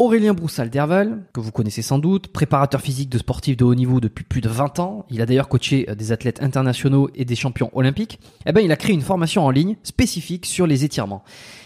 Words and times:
Aurélien 0.00 0.32
Broussal 0.32 0.70
d'Herval, 0.70 1.26
que 1.34 1.40
vous 1.40 1.52
connaissez 1.52 1.82
sans 1.82 1.98
doute, 1.98 2.28
préparateur 2.28 2.80
physique 2.80 3.10
de 3.10 3.18
sportifs 3.18 3.58
de 3.58 3.66
haut 3.66 3.74
niveau 3.74 4.00
depuis 4.00 4.24
plus 4.24 4.40
de 4.40 4.48
20 4.48 4.78
ans, 4.78 5.04
il 5.10 5.20
a 5.20 5.26
d'ailleurs 5.26 5.50
coaché 5.50 5.90
euh, 5.90 5.94
des 5.94 6.10
athlètes 6.10 6.42
internationaux 6.42 7.10
et 7.14 7.26
des 7.26 7.36
champions 7.36 7.68
olympiques, 7.74 8.18
eh 8.46 8.52
ben, 8.52 8.62
il 8.62 8.72
a 8.72 8.76
créé 8.76 8.94
une 8.94 9.02
formation 9.02 9.44
en 9.44 9.50
ligne 9.50 9.76
spécifique 9.82 10.46
sur 10.46 10.66
les 10.66 10.86
étirements. 10.86 11.22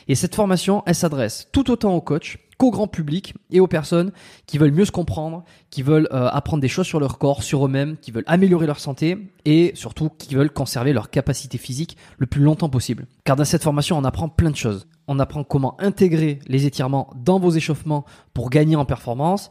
Et 0.09 0.17
cette 0.17 0.35
formation, 0.35 0.83
elle 0.85 0.97
s'adresse 0.97 1.47
tout 1.53 1.71
autant 1.71 1.95
aux 1.95 2.01
coachs 2.01 2.39
qu'au 2.59 2.73
grand 2.73 2.89
public 2.89 3.35
et 3.53 3.61
aux 3.61 3.69
personnes 3.69 4.11
qui 4.47 4.59
veulent 4.59 4.73
mieux 4.73 4.85
se 4.85 4.91
comprendre, 4.91 5.45
qui 5.71 5.83
veulent 5.83 6.09
euh, 6.13 6.27
apprendre 6.27 6.61
des 6.61 6.67
choses 6.67 6.87
sur 6.89 6.99
leur 6.99 7.19
corps, 7.19 7.45
sur 7.45 7.65
eux-mêmes, 7.65 7.97
qui 7.99 8.11
veulent 8.11 8.25
améliorer 8.27 8.67
leur 8.67 8.81
santé 8.81 9.17
et 9.45 9.71
surtout 9.77 10.11
qui 10.11 10.35
veulent 10.35 10.51
conserver 10.51 10.93
leur 10.93 11.11
capacité 11.11 11.57
physique 11.57 11.97
le 12.19 12.27
plus 12.27 12.43
longtemps 12.43 12.69
possible. 12.69 13.07
Car 13.23 13.37
dans 13.37 13.45
cette 13.45 13.63
formation, 13.63 13.97
on 13.97 14.03
apprend 14.03 14.29
plein 14.29 14.51
de 14.51 14.57
choses. 14.57 14.89
On 15.07 15.19
apprend 15.19 15.45
comment 15.45 15.77
intégrer 15.81 16.39
les 16.47 16.67
étirements 16.67 17.11
dans 17.17 17.39
vos 17.39 17.51
échauffements 17.51 18.05
pour 18.33 18.51
gagner 18.51 18.77
en 18.77 18.85
performance, 18.85 19.51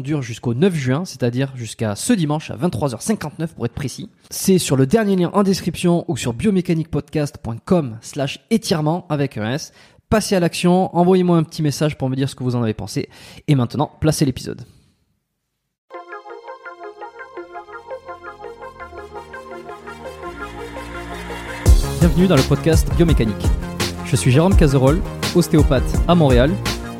dure 0.00 0.22
jusqu'au 0.22 0.54
9 0.54 0.74
juin, 0.74 1.04
c'est-à-dire 1.04 1.52
jusqu'à 1.56 1.96
ce 1.96 2.12
dimanche 2.12 2.50
à 2.50 2.56
23h59 2.56 3.54
pour 3.54 3.66
être 3.66 3.74
précis. 3.74 4.08
C'est 4.30 4.58
sur 4.58 4.76
le 4.76 4.86
dernier 4.86 5.16
lien 5.16 5.30
en 5.32 5.42
description 5.42 6.04
ou 6.08 6.16
sur 6.16 6.32
biomécaniquepodcast.com 6.32 7.98
slash 8.00 8.40
étirement 8.50 9.06
avec 9.08 9.36
un 9.36 9.52
S. 9.52 9.72
Passez 10.08 10.34
à 10.34 10.40
l'action, 10.40 10.94
envoyez-moi 10.96 11.36
un 11.36 11.44
petit 11.44 11.62
message 11.62 11.96
pour 11.96 12.10
me 12.10 12.16
dire 12.16 12.28
ce 12.28 12.34
que 12.34 12.42
vous 12.42 12.56
en 12.56 12.62
avez 12.62 12.74
pensé. 12.74 13.08
Et 13.46 13.54
maintenant, 13.54 13.92
placez 14.00 14.24
l'épisode. 14.24 14.62
Bienvenue 22.00 22.26
dans 22.26 22.36
le 22.36 22.42
podcast 22.42 22.88
Biomécanique. 22.96 23.46
Je 24.06 24.16
suis 24.16 24.32
Jérôme 24.32 24.56
Cazerolle, 24.56 25.00
ostéopathe 25.36 25.84
à 26.08 26.14
Montréal, 26.14 26.50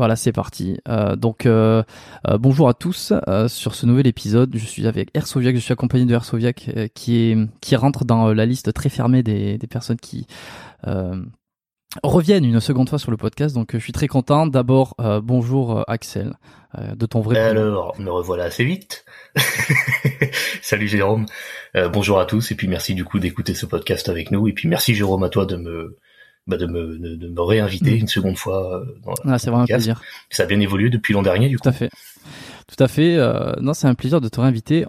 Voilà, 0.00 0.16
c'est 0.16 0.32
parti. 0.32 0.78
Euh, 0.88 1.14
donc, 1.14 1.44
euh, 1.44 1.82
euh, 2.26 2.38
bonjour 2.38 2.70
à 2.70 2.72
tous 2.72 3.12
sur 3.48 3.74
ce 3.74 3.84
nouvel 3.84 4.06
épisode. 4.06 4.50
Je 4.56 4.64
suis 4.64 4.86
avec 4.86 5.10
Ersoviac, 5.12 5.54
je 5.54 5.60
suis 5.60 5.74
accompagné 5.74 6.06
de 6.06 6.14
Ersoviac 6.14 6.70
qui 6.94 7.36
qui 7.60 7.76
rentre 7.76 8.06
dans 8.06 8.32
la 8.32 8.46
liste 8.46 8.72
très 8.72 8.88
fermée 8.88 9.22
des, 9.22 9.58
des 9.58 9.66
personnes 9.66 9.98
qui 9.98 10.26
reviennent 12.02 12.46
une 12.46 12.60
seconde 12.60 12.88
fois 12.88 12.98
sur 12.98 13.10
le 13.10 13.18
podcast. 13.18 13.54
Donc, 13.54 13.72
je 13.74 13.78
suis 13.78 13.92
très 13.92 14.08
content. 14.08 14.46
D'abord, 14.46 14.96
bonjour 15.22 15.84
Axel, 15.86 16.32
de 16.78 17.04
ton 17.04 17.20
vrai. 17.20 17.38
Alors, 17.38 17.94
me 18.00 18.10
revoilà 18.10 18.44
assez 18.44 18.64
vite. 18.64 19.04
Salut 20.62 20.88
Jérôme. 20.88 21.26
bonjour 21.92 22.20
à 22.20 22.24
tous 22.24 22.52
et 22.52 22.54
puis 22.54 22.68
merci 22.68 22.94
du 22.94 23.04
coup 23.04 23.18
d'écouter 23.18 23.52
ce 23.52 23.66
podcast 23.66 24.08
avec 24.08 24.30
nous 24.30 24.48
et 24.48 24.54
puis 24.54 24.66
merci 24.66 24.94
Jérôme 24.94 25.24
à 25.24 25.28
toi 25.28 25.44
de 25.44 25.56
me 25.56 25.98
bah, 26.50 26.56
de, 26.56 26.66
me, 26.66 26.98
de, 26.98 27.28
me 27.28 27.40
réinviter 27.40 27.92
mm. 27.92 28.00
une 28.00 28.08
seconde 28.08 28.36
fois. 28.36 28.80
Euh, 28.80 28.84
dans 29.04 29.14
ah, 29.24 29.38
c'est 29.38 29.50
vraiment 29.50 29.62
un 29.62 29.66
plaisir. 29.66 30.02
Ça 30.30 30.42
a 30.42 30.46
bien 30.46 30.60
évolué 30.60 30.90
depuis 30.90 31.14
l'an 31.14 31.22
dernier, 31.22 31.48
du 31.48 31.58
coup. 31.58 31.62
Tout 31.62 31.68
à 31.68 31.72
fait. 31.72 31.90
Tout 32.66 32.82
à 32.82 32.88
fait. 32.88 33.16
Euh, 33.16 33.52
non, 33.60 33.72
c'est 33.72 33.86
un 33.86 33.94
plaisir 33.94 34.20
de 34.20 34.28
te 34.28 34.40
réinviter. 34.40 34.84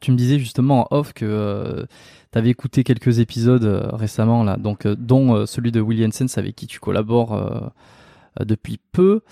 Tu 0.00 0.12
me 0.12 0.16
disais 0.16 0.38
justement 0.38 0.82
en 0.92 0.96
off 0.96 1.12
que 1.12 1.24
euh, 1.26 1.84
tu 2.32 2.38
avais 2.38 2.50
écouté 2.50 2.84
quelques 2.84 3.18
épisodes 3.18 3.90
récemment 3.92 4.44
là, 4.44 4.56
donc 4.56 4.86
dont 4.86 5.46
celui 5.46 5.72
de 5.72 5.80
William 5.80 6.12
Sens 6.12 6.38
avec 6.38 6.54
qui 6.54 6.66
tu 6.66 6.78
collabores 6.78 7.72
depuis 8.38 8.78
peu. 8.92 9.22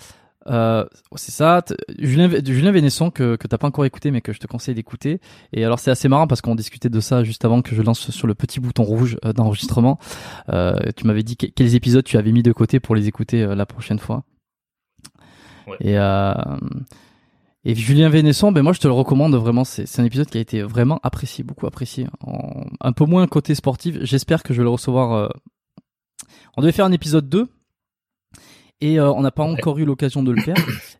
Euh, 0.47 0.85
c'est 1.15 1.31
ça. 1.31 1.63
Julien, 1.97 2.29
Julien 2.43 2.71
Vénesson 2.71 3.11
que, 3.11 3.35
que 3.35 3.47
t'as 3.47 3.57
pas 3.57 3.67
encore 3.67 3.85
écouté 3.85 4.11
mais 4.11 4.21
que 4.21 4.33
je 4.33 4.39
te 4.39 4.47
conseille 4.47 4.75
d'écouter. 4.75 5.19
Et 5.53 5.65
alors 5.65 5.79
c'est 5.79 5.91
assez 5.91 6.07
marrant 6.07 6.27
parce 6.27 6.41
qu'on 6.41 6.55
discutait 6.55 6.89
de 6.89 6.99
ça 6.99 7.23
juste 7.23 7.43
avant 7.45 7.61
que 7.61 7.75
je 7.75 7.81
lance 7.81 8.09
sur 8.11 8.27
le 8.27 8.35
petit 8.35 8.59
bouton 8.59 8.83
rouge 8.83 9.17
euh, 9.25 9.33
d'enregistrement. 9.33 9.99
Euh, 10.49 10.75
tu 10.95 11.05
m'avais 11.05 11.23
dit 11.23 11.35
quels 11.35 11.75
épisodes 11.75 12.03
tu 12.03 12.17
avais 12.17 12.31
mis 12.31 12.43
de 12.43 12.51
côté 12.51 12.79
pour 12.79 12.95
les 12.95 13.07
écouter 13.07 13.43
euh, 13.43 13.55
la 13.55 13.65
prochaine 13.65 13.99
fois. 13.99 14.23
Ouais. 15.67 15.77
Et, 15.81 15.95
et 17.69 17.75
Julien 17.75 18.09
Vénesson, 18.09 18.51
ben 18.51 18.63
moi 18.63 18.73
je 18.73 18.79
te 18.79 18.87
le 18.87 18.93
recommande 18.93 19.35
vraiment. 19.35 19.63
C'est 19.63 19.99
un 19.99 20.05
épisode 20.05 20.27
qui 20.27 20.39
a 20.39 20.41
été 20.41 20.63
vraiment 20.63 20.99
apprécié, 21.03 21.43
beaucoup 21.43 21.67
apprécié. 21.67 22.07
un 22.81 22.91
peu 22.91 23.05
moins 23.05 23.27
côté 23.27 23.53
sportif. 23.53 23.97
J'espère 24.01 24.41
que 24.41 24.53
je 24.53 24.59
vais 24.59 24.63
le 24.63 24.71
recevoir. 24.71 25.31
On 26.57 26.61
devait 26.61 26.71
faire 26.71 26.85
un 26.85 26.91
épisode 26.91 27.29
2 27.29 27.49
et 28.81 28.99
euh, 28.99 29.11
on 29.11 29.21
n'a 29.21 29.31
pas 29.31 29.43
encore 29.43 29.77
eu 29.77 29.85
l'occasion 29.85 30.23
de 30.23 30.31
le 30.31 30.41
faire. 30.41 30.55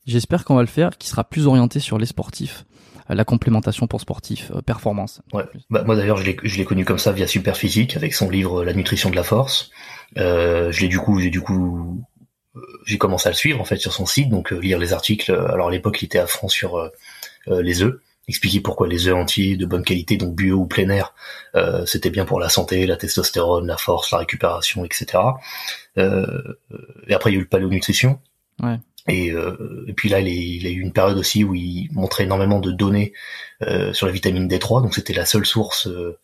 J'espère 0.06 0.46
qu'on 0.46 0.56
va 0.56 0.62
le 0.62 0.68
faire, 0.68 0.98
qui 0.98 1.08
sera 1.08 1.24
plus 1.24 1.48
orienté 1.48 1.80
sur 1.80 1.98
les 1.98 2.06
sportifs, 2.06 2.66
euh, 3.10 3.16
la 3.16 3.24
complémentation 3.24 3.88
pour 3.88 4.02
sportifs, 4.02 4.52
euh, 4.54 4.62
performance. 4.62 5.22
Ouais. 5.34 5.44
Bah, 5.70 5.84
moi 5.86 5.96
d'ailleurs, 5.96 6.18
je 6.18 6.58
l'ai 6.58 6.66
connu 6.66 6.86
comme 6.86 7.00
ça 7.00 7.12
via 7.12 7.28
Superphysique 7.28 7.96
avec 7.96 8.14
son 8.14 8.30
livre 8.30 8.64
La 8.64 8.74
nutrition 8.74 9.10
de 9.10 9.16
la 9.16 9.24
force. 9.24 9.72
Euh, 10.18 10.72
je 10.72 10.82
l'ai 10.82 10.88
du 10.88 11.00
coup, 11.00 11.20
j'ai 11.20 11.30
du 11.30 11.42
coup, 11.42 12.04
j'ai 12.86 12.98
commencé 12.98 13.28
à 13.28 13.32
le 13.32 13.38
suivre 13.38 13.62
en 13.62 13.66
fait 13.66 13.78
sur 13.78 13.94
son 13.94 14.06
site, 14.06 14.30
donc 14.30 14.52
lire 14.52 14.80
les 14.80 14.94
articles. 14.94 15.32
Alors 15.32 15.70
à 15.70 15.72
l'époque, 15.72 16.02
il 16.02 16.06
était 16.06 16.20
à 16.20 16.28
fond 16.28 16.50
sur 16.50 16.90
les 17.48 17.82
œufs 17.84 18.00
expliquer 18.30 18.62
pourquoi 18.62 18.88
les 18.88 19.08
œufs 19.08 19.16
entiers 19.16 19.58
de 19.58 19.66
bonne 19.66 19.84
qualité, 19.84 20.16
donc 20.16 20.36
bio 20.36 20.58
ou 20.58 20.66
plein 20.68 20.88
air, 20.90 21.14
euh, 21.56 21.86
c'était 21.86 22.12
bien 22.12 22.26
pour 22.26 22.40
la 22.40 22.48
santé, 22.48 22.86
la 22.86 22.96
testostérone, 22.96 23.66
la 23.66 23.78
force, 23.78 24.12
la 24.12 24.20
récupération, 24.20 24.86
etc. 24.86 25.18
Euh, 26.00 26.60
et 27.08 27.14
après 27.14 27.32
il 27.32 27.34
y 27.34 27.38
a 27.38 27.40
eu 27.40 27.44
le 27.44 27.50
paléonutrition. 27.50 28.20
Ouais. 28.62 28.78
Et, 29.08 29.32
euh, 29.32 29.86
et, 29.88 29.94
puis 29.94 30.10
là, 30.10 30.20
il, 30.20 30.28
il, 30.28 30.68
a 30.68 30.70
eu 30.70 30.82
une 30.82 30.94
période 30.94 31.18
aussi 31.18 31.44
où 31.44 31.56
il 31.56 31.90
montrait 31.94 32.24
énormément 32.26 32.60
de 32.60 32.72
données 32.72 33.14
euh, 33.64 33.92
sur 33.94 34.06
la 34.06 34.12
vitamine 34.12 34.48
D3, 34.48 34.82
donc 34.84 34.94
c'était 34.94 35.14
la 35.14 35.26
seule 35.26 35.46
source 35.46 35.88
euh, 35.88 36.18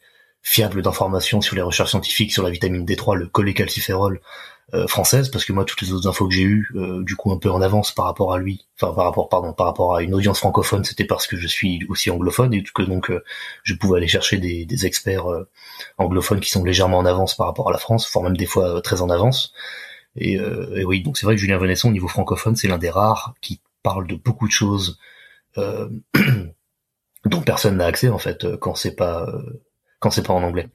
fiable 0.48 0.84
d'informations 0.84 1.42
sur 1.42 1.56
les 1.56 1.64
recherches 1.64 1.90
scientifiques 1.90 2.32
sur 2.32 2.44
la 2.44 2.52
vitamine 2.52 2.86
D3, 2.86 3.16
le 3.16 3.28
cholécalciférol 3.28 4.22
euh, 4.76 4.88
française, 4.88 5.30
parce 5.30 5.44
que 5.44 5.54
moi 5.54 5.66
toutes 5.66 5.82
les 5.82 5.92
autres 5.92 6.08
infos 6.08 6.28
que 6.28 6.34
j'ai 6.36 6.44
eues, 6.44 6.70
euh, 6.76 7.04
du 7.04 7.16
coup 7.16 7.32
un 7.32 7.38
peu 7.38 7.50
en 7.50 7.62
avance 7.62 7.92
par 7.92 8.06
rapport 8.06 8.34
à 8.34 8.38
lui, 8.38 8.66
enfin 8.80 8.94
par 8.94 9.06
rapport 9.06 9.28
pardon 9.28 9.54
par 9.54 9.66
rapport 9.66 9.96
à 9.96 10.04
une 10.04 10.14
audience 10.14 10.40
francophone, 10.40 10.84
c'était 10.84 11.06
parce 11.06 11.26
que 11.26 11.36
je 11.36 11.48
suis 11.48 11.86
aussi 11.90 12.12
anglophone 12.12 12.54
et 12.54 12.64
que 12.64 12.84
donc 12.84 13.12
je 13.64 13.74
pouvais 13.74 13.98
aller 13.98 14.08
chercher 14.08 14.38
des, 14.38 14.86
experts 14.86 15.26
anglophones 15.98 16.40
qui 16.40 16.52
sont 16.52 16.64
légèrement 16.64 17.00
en 17.00 17.06
avance 17.06 17.36
par 17.36 17.48
rapport 17.48 17.70
à 17.70 17.72
la 17.72 17.80
France, 17.80 18.10
voire 18.14 18.24
même 18.24 18.38
des 18.38 18.46
fois 18.46 18.82
très 18.82 19.02
en 19.02 19.10
avance. 19.10 19.54
Et, 20.16 20.40
euh, 20.40 20.84
oui, 20.86 21.02
donc 21.02 21.18
c'est 21.18 21.26
vrai 21.26 21.36
que 21.36 21.42
Julien 21.42 21.58
Venesson, 21.58 21.90
au 21.90 21.92
niveau 21.92 22.08
francophone, 22.08 22.56
c'est 22.56 22.68
l'un 22.68 22.78
des 22.78 22.90
rares 22.90 23.34
qui 23.42 23.62
parle 23.84 24.08
de 24.08 24.16
beaucoup 24.16 24.48
de 24.48 24.52
choses 24.52 24.98
euh, 25.58 25.90
dont 27.26 27.42
personne 27.42 27.78
n'a 27.78 27.86
accès 27.86 28.10
en 28.10 28.18
fait 28.18 28.56
quand 28.58 28.76
c'est 28.76 28.96
pas 28.96 29.28
euh, 29.28 29.62
quand 30.00 30.12
c'est 30.12 30.26
pas 30.26 30.34
en 30.34 30.44
anglais. 30.44 30.70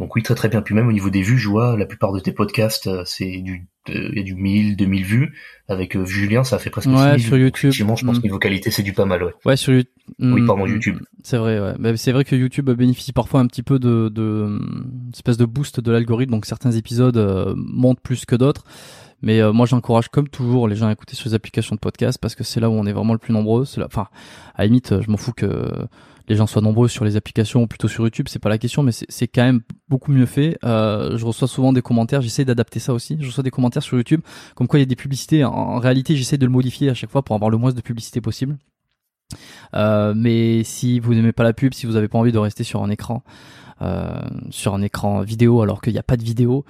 Donc 0.00 0.16
oui, 0.16 0.22
très 0.22 0.34
très 0.34 0.48
bien. 0.48 0.62
Puis 0.62 0.74
même 0.74 0.88
au 0.88 0.92
niveau 0.92 1.10
des 1.10 1.20
vues, 1.20 1.38
je 1.38 1.48
vois 1.48 1.76
la 1.76 1.84
plupart 1.84 2.12
de 2.12 2.20
tes 2.20 2.32
podcasts, 2.32 2.86
euh, 2.86 3.02
c'est 3.04 3.36
du 3.42 3.68
il 3.88 4.16
y 4.16 4.20
a 4.20 4.22
du 4.22 4.34
1000, 4.34 4.76
2000 4.76 5.04
vues. 5.04 5.34
Avec 5.68 5.94
euh, 5.94 6.06
Julien, 6.06 6.42
ça 6.42 6.58
fait 6.58 6.70
presque 6.70 6.88
ouais, 6.88 7.18
sur 7.18 7.36
YouTube. 7.36 7.68
Effectivement, 7.68 7.96
je 7.96 8.06
pense 8.06 8.18
mm. 8.18 8.22
niveau 8.22 8.38
qualité, 8.38 8.70
c'est 8.70 8.82
du 8.82 8.94
pas 8.94 9.04
mal, 9.04 9.22
ouais. 9.22 9.32
Ouais, 9.44 9.56
sur 9.56 9.74
YouTube. 9.74 9.92
Oui, 10.18 10.46
pardon, 10.46 10.66
mm. 10.66 10.70
YouTube. 10.70 10.98
C'est 11.22 11.36
vrai, 11.36 11.60
ouais. 11.60 11.74
Bah, 11.78 11.94
c'est 11.96 12.12
vrai 12.12 12.24
que 12.24 12.34
YouTube 12.34 12.70
bénéficie 12.70 13.12
parfois 13.12 13.40
un 13.40 13.46
petit 13.46 13.62
peu 13.62 13.78
de, 13.78 14.08
de 14.08 14.46
mm, 14.48 15.10
espèce 15.14 15.36
de 15.36 15.44
boost 15.44 15.80
de 15.80 15.92
l'algorithme, 15.92 16.32
donc 16.32 16.46
certains 16.46 16.72
épisodes 16.72 17.18
euh, 17.18 17.52
montent 17.56 18.00
plus 18.00 18.24
que 18.24 18.36
d'autres. 18.36 18.64
Mais 19.22 19.42
moi, 19.52 19.66
j'encourage 19.66 20.08
comme 20.08 20.30
toujours 20.30 20.66
les 20.66 20.76
gens 20.76 20.86
à 20.86 20.92
écouter 20.92 21.14
sur 21.14 21.28
les 21.28 21.34
applications 21.34 21.74
de 21.74 21.80
podcast 21.80 22.16
parce 22.18 22.34
que 22.34 22.42
c'est 22.42 22.58
là 22.58 22.70
où 22.70 22.72
on 22.72 22.86
est 22.86 22.92
vraiment 22.94 23.12
le 23.12 23.18
plus 23.18 23.34
nombreux. 23.34 23.66
Là... 23.76 23.84
Enfin, 23.84 24.08
à 24.54 24.62
la 24.62 24.64
limite, 24.68 24.98
je 24.98 25.10
m'en 25.10 25.18
fous 25.18 25.34
que 25.34 25.70
les 26.30 26.36
gens 26.36 26.46
soient 26.46 26.62
nombreux 26.62 26.86
sur 26.86 27.04
les 27.04 27.16
applications 27.16 27.62
ou 27.62 27.66
plutôt 27.66 27.88
sur 27.88 28.04
YouTube, 28.04 28.26
c'est 28.28 28.38
pas 28.38 28.48
la 28.48 28.56
question, 28.56 28.84
mais 28.84 28.92
c'est 28.92 29.26
quand 29.26 29.42
même 29.42 29.62
beaucoup 29.88 30.12
mieux 30.12 30.26
fait. 30.26 30.56
Euh, 30.64 31.18
je 31.18 31.26
reçois 31.26 31.48
souvent 31.48 31.72
des 31.72 31.82
commentaires, 31.82 32.22
j'essaie 32.22 32.44
d'adapter 32.44 32.78
ça 32.78 32.94
aussi. 32.94 33.16
Je 33.18 33.26
reçois 33.26 33.42
des 33.42 33.50
commentaires 33.50 33.82
sur 33.82 33.96
YouTube, 33.96 34.20
comme 34.54 34.68
quoi 34.68 34.78
il 34.78 34.82
y 34.82 34.84
a 34.84 34.86
des 34.86 34.94
publicités. 34.94 35.42
En, 35.44 35.80
réalité, 35.80 36.14
j'essaie 36.14 36.38
de 36.38 36.46
le 36.46 36.52
modifier 36.52 36.88
à 36.88 36.94
chaque 36.94 37.10
fois 37.10 37.22
pour 37.22 37.34
avoir 37.34 37.50
le 37.50 37.58
moins 37.58 37.72
de 37.72 37.80
publicité 37.80 38.20
possible. 38.20 38.58
Euh, 39.74 40.14
mais 40.16 40.62
si 40.62 41.00
vous 41.00 41.14
n'aimez 41.14 41.32
pas 41.32 41.42
la 41.42 41.52
pub, 41.52 41.74
si 41.74 41.86
vous 41.86 41.94
n'avez 41.94 42.06
pas 42.06 42.18
envie 42.18 42.32
de 42.32 42.38
rester 42.38 42.62
sur 42.62 42.80
un 42.84 42.90
écran, 42.90 43.24
euh, 43.82 44.20
sur 44.50 44.72
un 44.72 44.82
écran 44.82 45.22
vidéo 45.22 45.62
alors 45.62 45.80
qu'il 45.80 45.94
n'y 45.94 45.98
a 45.98 46.04
pas 46.04 46.16
de 46.16 46.22
vidéo, 46.22 46.64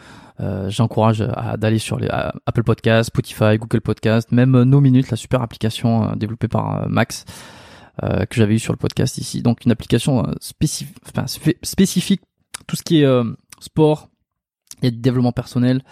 j'encourage 0.68 1.20
à 1.20 1.58
d'aller 1.58 1.78
sur 1.78 1.98
les 1.98 2.08
Apple 2.10 2.62
Podcasts, 2.62 3.08
Spotify, 3.08 3.58
Google 3.58 3.82
Podcasts, 3.82 4.32
même 4.32 4.62
No 4.62 4.80
Minute, 4.80 5.10
la 5.10 5.18
super 5.18 5.42
application 5.42 6.16
développée 6.16 6.48
par 6.48 6.88
Max. 6.88 7.26
Euh, 8.02 8.24
que 8.24 8.36
j'avais 8.36 8.54
eu 8.54 8.58
sur 8.58 8.72
le 8.72 8.78
podcast 8.78 9.18
ici. 9.18 9.42
Donc 9.42 9.64
une 9.64 9.72
application 9.72 10.24
euh, 10.24 10.32
spécifique, 10.40 10.96
enfin, 11.08 11.26
spécifique, 11.26 12.22
tout 12.66 12.76
ce 12.76 12.82
qui 12.82 13.00
est 13.00 13.04
euh, 13.04 13.24
sport, 13.60 14.08
il 14.80 14.84
y 14.86 14.88
a 14.88 14.90
du 14.90 14.98
développement 14.98 15.32
personnel, 15.32 15.82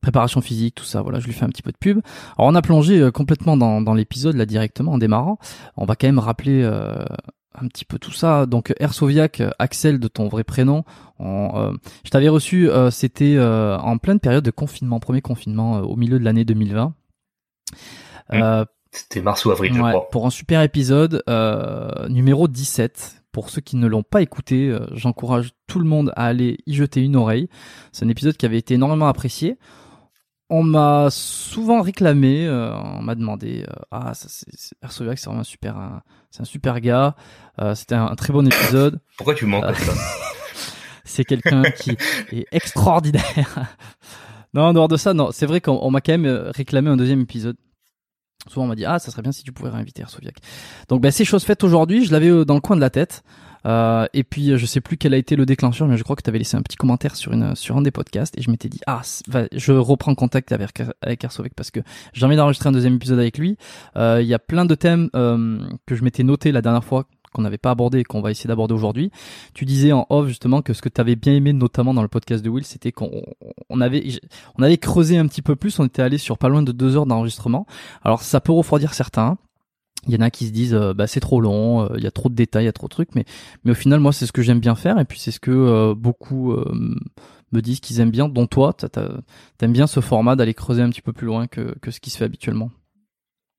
préparation 0.00 0.40
physique, 0.40 0.74
tout 0.74 0.84
ça. 0.84 1.02
Voilà, 1.02 1.20
je 1.20 1.26
lui 1.26 1.32
fais 1.32 1.44
un 1.44 1.48
petit 1.48 1.62
peu 1.62 1.70
de 1.70 1.76
pub. 1.76 2.00
Alors 2.36 2.50
on 2.50 2.54
a 2.56 2.62
plongé 2.62 3.10
complètement 3.14 3.56
dans, 3.56 3.80
dans 3.80 3.94
l'épisode 3.94 4.34
là 4.34 4.46
directement 4.46 4.92
en 4.92 4.98
démarrant. 4.98 5.38
On 5.76 5.84
va 5.84 5.94
quand 5.94 6.08
même 6.08 6.18
rappeler 6.18 6.64
un 6.64 7.68
petit 7.68 7.84
peu 7.84 8.00
tout 8.00 8.10
ça. 8.10 8.46
Donc 8.46 8.74
Ersoviac, 8.80 9.42
Axel 9.60 10.00
de 10.00 10.08
ton 10.08 10.26
vrai 10.26 10.42
prénom. 10.42 10.84
je 11.20 12.10
t'avais 12.10 12.28
reçu, 12.28 12.68
c'était 12.90 13.38
en 13.40 13.96
pleine 13.98 14.18
période 14.18 14.44
de 14.44 14.50
confinement, 14.50 14.98
premier 14.98 15.22
confinement 15.22 15.78
au 15.82 15.94
milieu 15.94 16.18
de 16.18 16.24
l'année 16.24 16.44
2020. 16.44 16.94
Euh, 18.34 18.64
c'était 18.92 19.22
mars 19.22 19.46
ou 19.46 19.50
avril, 19.50 19.72
je 19.72 19.78
crois. 19.78 20.10
Pour 20.10 20.26
un 20.26 20.30
super 20.30 20.60
épisode 20.60 21.22
euh, 21.28 22.08
numéro 22.08 22.46
17. 22.46 23.22
Pour 23.32 23.48
ceux 23.48 23.62
qui 23.62 23.76
ne 23.76 23.86
l'ont 23.86 24.02
pas 24.02 24.20
écouté, 24.20 24.68
euh, 24.68 24.86
j'encourage 24.92 25.52
tout 25.66 25.78
le 25.78 25.86
monde 25.86 26.12
à 26.16 26.26
aller 26.26 26.58
y 26.66 26.74
jeter 26.74 27.00
une 27.00 27.16
oreille. 27.16 27.48
C'est 27.90 28.04
un 28.04 28.10
épisode 28.10 28.36
qui 28.36 28.44
avait 28.44 28.58
été 28.58 28.74
énormément 28.74 29.08
apprécié. 29.08 29.56
On 30.50 30.62
m'a 30.62 31.08
souvent 31.10 31.80
réclamé, 31.80 32.46
euh, 32.46 32.76
on 32.76 33.00
m'a 33.00 33.14
demandé 33.14 33.64
ah 33.90 34.12
ça 34.12 34.26
c'est 34.28 34.50
c'est 34.52 35.04
vraiment 35.04 35.40
un 35.40 35.44
super 35.44 36.02
c'est 36.30 36.42
un 36.42 36.44
super 36.44 36.78
gars, 36.80 37.16
c'était 37.74 37.94
un, 37.94 38.14
très 38.16 38.34
bon 38.34 38.46
épisode. 38.46 39.00
Pourquoi 39.16 39.34
tu 39.34 39.46
mens 39.46 39.62
comme 39.62 39.74
ça 39.74 39.92
C'est 41.04 41.24
quelqu'un 41.24 41.62
qui 41.62 41.96
est 42.32 42.46
extraordinaire. 42.52 43.76
non, 44.52 44.64
en 44.64 44.72
dehors 44.74 44.88
de 44.88 44.98
ça, 44.98 45.14
non, 45.14 45.30
c'est 45.32 45.46
vrai 45.46 45.62
qu'on 45.62 45.90
m'a 45.90 46.02
quand 46.02 46.18
même 46.18 46.50
réclamé 46.54 46.90
un 46.90 46.98
deuxième 46.98 47.22
épisode. 47.22 47.56
Souvent 48.48 48.64
on 48.64 48.68
m'a 48.68 48.74
dit 48.74 48.84
ah 48.84 48.98
ça 48.98 49.10
serait 49.10 49.22
bien 49.22 49.32
si 49.32 49.42
tu 49.42 49.52
pouvais 49.52 49.70
réinviter 49.70 50.02
Arsoviac. 50.02 50.36
Donc 50.88 51.00
ben 51.00 51.10
c'est 51.10 51.24
chose 51.24 51.44
faite 51.44 51.64
aujourd'hui, 51.64 52.04
je 52.04 52.12
l'avais 52.12 52.28
euh, 52.28 52.44
dans 52.44 52.54
le 52.54 52.60
coin 52.60 52.76
de 52.76 52.80
la 52.80 52.90
tête. 52.90 53.22
Euh, 53.64 54.06
et 54.12 54.24
puis 54.24 54.58
je 54.58 54.66
sais 54.66 54.80
plus 54.80 54.96
quel 54.96 55.14
a 55.14 55.16
été 55.16 55.36
le 55.36 55.46
déclencheur, 55.46 55.86
mais 55.86 55.96
je 55.96 56.02
crois 56.02 56.16
que 56.16 56.22
tu 56.22 56.30
avais 56.30 56.38
laissé 56.38 56.56
un 56.56 56.62
petit 56.62 56.76
commentaire 56.76 57.14
sur 57.16 57.32
une 57.32 57.54
sur 57.54 57.76
un 57.76 57.82
des 57.82 57.90
podcasts 57.90 58.36
et 58.36 58.42
je 58.42 58.50
m'étais 58.50 58.68
dit 58.68 58.80
ah 58.86 59.02
je 59.52 59.72
reprends 59.72 60.14
contact 60.14 60.52
avec 60.52 60.82
avec 61.00 61.26
parce 61.56 61.70
que 61.70 61.80
j'ai 62.12 62.26
envie 62.26 62.36
d'enregistrer 62.36 62.68
un 62.68 62.72
deuxième 62.72 62.94
épisode 62.94 63.18
avec 63.18 63.38
lui. 63.38 63.56
Euh, 63.96 64.20
il 64.20 64.26
y 64.26 64.34
a 64.34 64.38
plein 64.38 64.64
de 64.64 64.74
thèmes 64.74 65.10
euh, 65.14 65.60
que 65.86 65.94
je 65.94 66.02
m'étais 66.02 66.24
noté 66.24 66.52
la 66.52 66.62
dernière 66.62 66.84
fois 66.84 67.06
qu'on 67.32 67.42
n'avait 67.42 67.58
pas 67.58 67.70
abordé 67.70 68.00
et 68.00 68.04
qu'on 68.04 68.20
va 68.20 68.30
essayer 68.30 68.48
d'aborder 68.48 68.74
aujourd'hui. 68.74 69.10
Tu 69.54 69.64
disais 69.64 69.92
en 69.92 70.06
off 70.10 70.28
justement 70.28 70.62
que 70.62 70.72
ce 70.72 70.82
que 70.82 70.88
tu 70.88 71.00
avais 71.00 71.16
bien 71.16 71.34
aimé 71.34 71.52
notamment 71.52 71.94
dans 71.94 72.02
le 72.02 72.08
podcast 72.08 72.44
de 72.44 72.50
Will, 72.50 72.64
c'était 72.64 72.92
qu'on 72.92 73.22
on 73.68 73.80
avait 73.80 74.04
on 74.58 74.62
avait 74.62 74.78
creusé 74.78 75.18
un 75.18 75.26
petit 75.26 75.42
peu 75.42 75.56
plus, 75.56 75.78
on 75.78 75.86
était 75.86 76.02
allé 76.02 76.18
sur 76.18 76.38
pas 76.38 76.48
loin 76.48 76.62
de 76.62 76.72
deux 76.72 76.96
heures 76.96 77.06
d'enregistrement. 77.06 77.66
Alors 78.02 78.22
ça 78.22 78.40
peut 78.40 78.52
refroidir 78.52 78.94
certains. 78.94 79.38
Il 80.08 80.12
y 80.12 80.16
en 80.16 80.20
a 80.20 80.30
qui 80.30 80.46
se 80.48 80.52
disent 80.52 80.74
euh, 80.74 80.94
bah 80.94 81.06
c'est 81.06 81.20
trop 81.20 81.40
long, 81.40 81.82
euh, 81.82 81.94
il 81.96 82.02
y 82.02 82.08
a 82.08 82.10
trop 82.10 82.28
de 82.28 82.34
détails, 82.34 82.64
il 82.64 82.66
y 82.66 82.68
a 82.68 82.72
trop 82.72 82.88
de 82.88 82.92
trucs, 82.92 83.14
mais 83.14 83.24
mais 83.64 83.70
au 83.70 83.74
final 83.74 84.00
moi 84.00 84.12
c'est 84.12 84.26
ce 84.26 84.32
que 84.32 84.42
j'aime 84.42 84.58
bien 84.58 84.74
faire 84.74 84.98
et 84.98 85.04
puis 85.04 85.20
c'est 85.20 85.30
ce 85.30 85.38
que 85.38 85.50
euh, 85.52 85.94
beaucoup 85.94 86.56
me 87.52 87.60
disent 87.60 87.80
qu'ils 87.80 88.00
aiment 88.00 88.10
bien, 88.10 88.28
dont 88.28 88.46
toi 88.46 88.72
t'aimes 88.72 89.72
bien 89.72 89.86
ce 89.86 90.00
format 90.00 90.34
d'aller 90.34 90.54
creuser 90.54 90.82
un 90.82 90.90
petit 90.90 91.02
peu 91.02 91.12
plus 91.12 91.26
loin 91.26 91.46
que 91.46 91.76
que 91.80 91.90
ce 91.90 92.00
qui 92.00 92.10
se 92.10 92.18
fait 92.18 92.24
habituellement. 92.24 92.70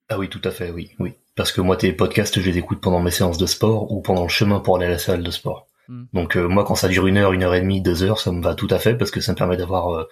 Ah 0.09 0.19
oui 0.19 0.27
tout 0.27 0.41
à 0.43 0.51
fait 0.51 0.69
oui 0.71 0.91
oui 0.99 1.13
parce 1.35 1.51
que 1.51 1.61
moi 1.61 1.77
tes 1.77 1.91
podcasts 1.93 2.39
je 2.39 2.49
les 2.49 2.57
écoute 2.57 2.79
pendant 2.81 2.99
mes 2.99 3.11
séances 3.11 3.37
de 3.37 3.45
sport 3.45 3.91
ou 3.91 4.01
pendant 4.01 4.23
le 4.23 4.29
chemin 4.29 4.59
pour 4.59 4.77
aller 4.77 4.85
à 4.85 4.89
la 4.89 4.99
salle 4.99 5.23
de 5.23 5.31
sport. 5.31 5.67
Hmm. 5.87 6.05
Donc 6.13 6.37
euh, 6.37 6.47
moi 6.47 6.63
quand 6.63 6.75
ça 6.75 6.87
dure 6.87 7.07
une 7.07 7.17
heure, 7.17 7.33
une 7.33 7.43
heure 7.43 7.55
et 7.55 7.61
demie, 7.61 7.81
deux 7.81 8.03
heures, 8.03 8.19
ça 8.19 8.31
me 8.31 8.41
va 8.41 8.55
tout 8.55 8.67
à 8.69 8.79
fait 8.79 8.95
parce 8.95 9.11
que 9.11 9.21
ça 9.21 9.33
me 9.33 9.37
permet 9.37 9.57
d'avoir 9.57 9.89
euh, 9.93 10.07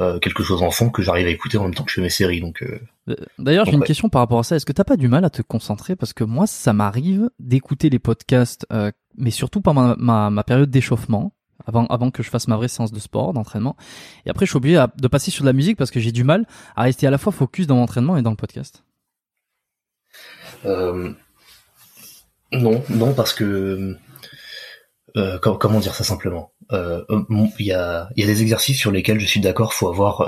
euh, 0.00 0.18
quelque 0.18 0.42
chose 0.42 0.62
en 0.62 0.70
fond 0.70 0.90
que 0.90 1.02
j'arrive 1.02 1.26
à 1.26 1.30
écouter 1.30 1.58
en 1.58 1.62
même 1.64 1.74
temps 1.74 1.84
que 1.84 1.90
je 1.90 1.96
fais 1.96 2.02
mes 2.02 2.10
séries. 2.10 2.40
Donc 2.40 2.64
d'ailleurs 3.38 3.66
j'ai 3.66 3.72
une 3.72 3.84
question 3.84 4.08
par 4.08 4.20
rapport 4.20 4.40
à 4.40 4.42
ça. 4.42 4.56
Est-ce 4.56 4.66
que 4.66 4.72
t'as 4.72 4.84
pas 4.84 4.96
du 4.96 5.08
mal 5.08 5.24
à 5.24 5.30
te 5.30 5.42
concentrer? 5.42 5.96
Parce 5.96 6.12
que 6.12 6.24
moi 6.24 6.46
ça 6.46 6.72
m'arrive 6.72 7.30
d'écouter 7.38 7.90
les 7.90 7.98
podcasts, 7.98 8.66
mais 9.16 9.30
surtout 9.30 9.60
pendant 9.60 9.94
ma, 9.96 10.30
ma, 10.30 10.44
période 10.44 10.70
d'échauffement. 10.70 11.32
Avant, 11.66 11.86
avant 11.86 12.10
que 12.10 12.22
je 12.22 12.28
fasse 12.28 12.48
ma 12.48 12.56
vraie 12.56 12.68
séance 12.68 12.92
de 12.92 12.98
sport, 12.98 13.32
d'entraînement. 13.32 13.76
Et 14.26 14.30
après, 14.30 14.44
je 14.44 14.50
suis 14.50 14.56
obligé 14.56 14.84
de 14.98 15.08
passer 15.08 15.30
sur 15.30 15.44
de 15.44 15.48
la 15.48 15.54
musique 15.54 15.78
parce 15.78 15.92
que 15.92 16.00
j'ai 16.00 16.12
du 16.12 16.24
mal 16.24 16.46
à 16.76 16.82
rester 16.82 17.06
à 17.06 17.10
la 17.10 17.16
fois 17.16 17.32
focus 17.32 17.66
dans 17.66 17.76
l'entraînement 17.76 18.18
et 18.18 18.22
dans 18.22 18.30
le 18.30 18.36
podcast. 18.36 18.84
Euh, 20.64 21.12
non, 22.52 22.82
non, 22.88 23.14
parce 23.14 23.32
que 23.34 23.96
euh, 25.16 25.38
comment 25.38 25.80
dire 25.80 25.94
ça 25.94 26.04
simplement? 26.04 26.52
Euh, 26.72 27.04
Il 27.58 27.66
y, 27.66 27.72
a, 27.72 28.08
y 28.16 28.22
a 28.22 28.26
des 28.26 28.42
exercices 28.42 28.78
sur 28.78 28.90
lesquels 28.90 29.20
je 29.20 29.26
suis 29.26 29.40
d'accord. 29.40 29.74
Faut 29.74 29.88
avoir, 29.88 30.18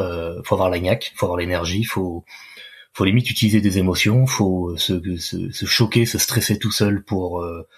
faut 0.45 0.55
avoir 0.55 0.71
la 0.71 0.79
niaque, 0.79 1.13
faut 1.17 1.27
avoir 1.27 1.39
l'énergie, 1.39 1.85
faut 1.85 2.25
faut 2.93 3.05
limite 3.05 3.31
utiliser 3.31 3.61
des 3.61 3.77
émotions, 3.79 4.27
faut 4.27 4.75
se, 4.79 5.19
se, 5.19 5.51
se 5.51 5.67
choquer, 5.67 6.07
se 6.07 6.19
stresser 6.19 6.59
tout 6.59 6.73
seul 6.73 7.05
pour 7.05 7.43
euh, 7.43 7.69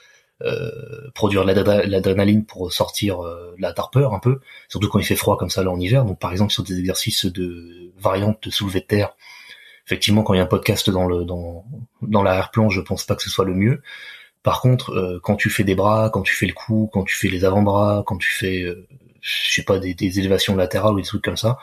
produire 1.14 1.44
l'adrénaline 1.44 2.44
pour 2.44 2.72
sortir 2.72 3.18
la 3.58 3.72
tarpeur 3.72 4.14
un 4.14 4.20
peu, 4.20 4.38
surtout 4.68 4.88
quand 4.88 5.00
il 5.00 5.04
fait 5.04 5.16
froid 5.16 5.36
comme 5.36 5.50
ça 5.50 5.64
là 5.64 5.70
en 5.70 5.80
hiver. 5.80 6.04
Donc 6.04 6.20
par 6.20 6.30
exemple 6.30 6.52
sur 6.52 6.62
des 6.62 6.78
exercices 6.78 7.26
de 7.26 7.92
variantes 7.98 8.42
de 8.44 8.50
soulevé 8.50 8.80
de 8.80 8.86
terre, 8.86 9.16
effectivement, 9.88 10.22
quand 10.22 10.34
il 10.34 10.36
y 10.36 10.40
a 10.40 10.42
un 10.42 10.46
podcast 10.46 10.90
dans 10.90 11.06
le 11.06 11.24
dans 11.24 12.22
l'arrière-plan, 12.22 12.68
je 12.68 12.82
pense 12.82 13.04
pas 13.04 13.14
que 13.16 13.22
ce 13.22 13.30
soit 13.30 13.46
le 13.46 13.54
mieux. 13.54 13.80
Par 14.42 14.60
contre, 14.60 14.90
euh, 14.92 15.18
quand 15.22 15.36
tu 15.36 15.48
fais 15.48 15.64
des 15.64 15.74
bras, 15.74 16.10
quand 16.10 16.22
tu 16.22 16.34
fais 16.34 16.46
le 16.46 16.52
cou, 16.52 16.90
quand 16.92 17.04
tu 17.04 17.16
fais 17.16 17.28
les 17.28 17.44
avant-bras, 17.44 18.02
quand 18.06 18.18
tu 18.18 18.30
fais, 18.30 18.62
euh, 18.62 18.86
je 19.20 19.52
sais 19.52 19.62
pas, 19.62 19.78
des, 19.78 20.18
élévations 20.18 20.56
latérales 20.56 20.94
ou 20.94 21.00
des 21.00 21.06
trucs 21.06 21.24
comme 21.24 21.38
ça, 21.38 21.58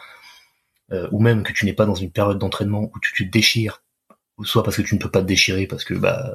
euh, 0.92 1.08
ou 1.12 1.20
même 1.22 1.44
que 1.44 1.54
tu 1.54 1.66
n'es 1.66 1.74
pas 1.74 1.86
dans 1.86 1.96
une 1.96 2.12
période 2.12 2.40
d'entraînement 2.40 2.90
où 2.94 3.00
tu 3.00 3.28
te 3.28 3.32
déchires, 3.32 3.84
soit 4.44 4.64
parce 4.64 4.76
que 4.78 4.82
tu 4.82 4.96
ne 4.96 5.00
peux 5.00 5.10
pas 5.12 5.22
te 5.22 5.28
déchirer 5.28 5.68
parce 5.68 5.86
que 5.86 5.94
bah 5.94 6.34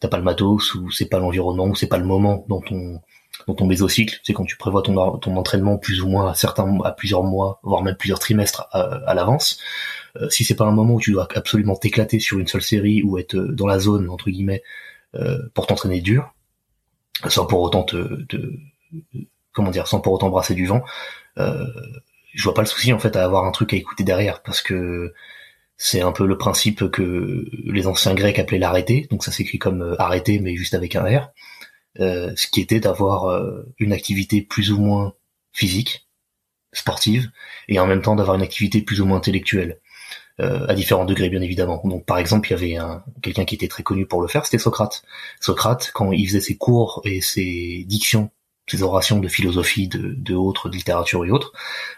t'as 0.00 0.08
pas 0.08 0.18
le 0.18 0.22
matos 0.22 0.74
ou 0.74 0.90
c'est 0.90 1.06
pas 1.06 1.18
l'environnement 1.18 1.66
ou 1.66 1.74
c'est 1.74 1.88
pas 1.88 1.98
le 1.98 2.04
moment 2.04 2.44
dans 2.48 2.60
ton 2.60 3.00
dans 3.46 3.54
ton 3.54 3.66
mésocycle, 3.66 4.20
c'est 4.24 4.32
quand 4.32 4.44
tu 4.44 4.56
prévois 4.56 4.82
ton 4.82 5.18
ton 5.18 5.36
entraînement 5.36 5.78
plus 5.78 6.00
ou 6.02 6.08
moins 6.08 6.30
à 6.30 6.34
certains 6.34 6.78
à 6.84 6.92
plusieurs 6.92 7.24
mois, 7.24 7.60
voire 7.62 7.82
même 7.82 7.96
plusieurs 7.96 8.18
trimestres 8.18 8.68
à 8.72 9.14
l'avance. 9.14 9.58
Euh, 10.16 10.28
si 10.30 10.44
c'est 10.44 10.54
pas 10.54 10.64
un 10.64 10.72
moment 10.72 10.94
où 10.94 11.00
tu 11.00 11.12
dois 11.12 11.28
absolument 11.34 11.76
t'éclater 11.76 12.20
sur 12.20 12.38
une 12.38 12.46
seule 12.46 12.62
série 12.62 13.02
ou 13.02 13.18
être 13.18 13.34
euh, 13.36 13.52
dans 13.52 13.66
la 13.66 13.78
zone 13.78 14.08
entre 14.08 14.30
guillemets 14.30 14.62
euh, 15.14 15.38
pour 15.54 15.66
t'entraîner 15.66 16.00
dur, 16.00 16.34
sans 17.28 17.46
pour 17.46 17.60
autant 17.62 17.82
te, 17.82 18.18
comment 19.52 19.70
dire, 19.70 19.86
sans 19.86 20.00
pour 20.00 20.12
autant 20.12 20.28
brasser 20.28 20.54
du 20.54 20.66
vent, 20.66 20.82
je 21.36 22.42
vois 22.42 22.54
pas 22.54 22.62
le 22.62 22.66
souci 22.66 22.92
en 22.92 22.98
fait 22.98 23.16
à 23.16 23.24
avoir 23.24 23.44
un 23.44 23.50
truc 23.50 23.72
à 23.72 23.76
écouter 23.76 24.04
derrière 24.04 24.42
parce 24.42 24.62
que 24.62 25.12
C'est 25.76 26.00
un 26.00 26.12
peu 26.12 26.26
le 26.26 26.36
principe 26.36 26.90
que 26.90 27.44
les 27.64 27.86
anciens 27.86 28.14
Grecs 28.14 28.38
appelaient 28.38 28.58
l'arrêté, 28.58 29.06
donc 29.10 29.24
ça 29.24 29.30
s'écrit 29.32 29.58
comme 29.58 29.96
arrêté 29.98 30.40
mais 30.40 30.56
juste 30.56 30.74
avec 30.74 30.96
un 30.96 31.04
R, 31.04 31.30
ce 31.96 32.46
qui 32.48 32.60
était 32.60 32.80
d'avoir 32.80 33.54
une 33.78 33.92
activité 33.92 34.42
plus 34.42 34.72
ou 34.72 34.80
moins 34.80 35.14
physique, 35.52 36.08
sportive, 36.72 37.30
et 37.68 37.78
en 37.78 37.86
même 37.86 38.02
temps 38.02 38.16
d'avoir 38.16 38.36
une 38.36 38.42
activité 38.42 38.82
plus 38.82 39.00
ou 39.00 39.06
moins 39.06 39.18
intellectuelle. 39.18 39.80
Euh, 40.40 40.66
à 40.68 40.74
différents 40.74 41.04
degrés 41.04 41.30
bien 41.30 41.40
évidemment. 41.40 41.80
Donc 41.84 42.04
par 42.06 42.18
exemple, 42.18 42.48
il 42.48 42.52
y 42.52 42.54
avait 42.54 42.76
un, 42.76 43.02
quelqu'un 43.22 43.44
qui 43.44 43.56
était 43.56 43.66
très 43.66 43.82
connu 43.82 44.06
pour 44.06 44.22
le 44.22 44.28
faire, 44.28 44.44
c'était 44.44 44.58
Socrate. 44.58 45.02
Socrate, 45.40 45.90
quand 45.92 46.12
il 46.12 46.28
faisait 46.28 46.40
ses 46.40 46.56
cours 46.56 47.02
et 47.04 47.20
ses 47.20 47.84
dictions, 47.88 48.30
ses 48.68 48.84
orations 48.84 49.18
de 49.18 49.26
philosophie, 49.26 49.88
de, 49.88 50.14
de 50.16 50.34
autres, 50.36 50.68
de 50.68 50.76
littérature 50.76 51.24
et 51.24 51.32
autres, 51.32 51.52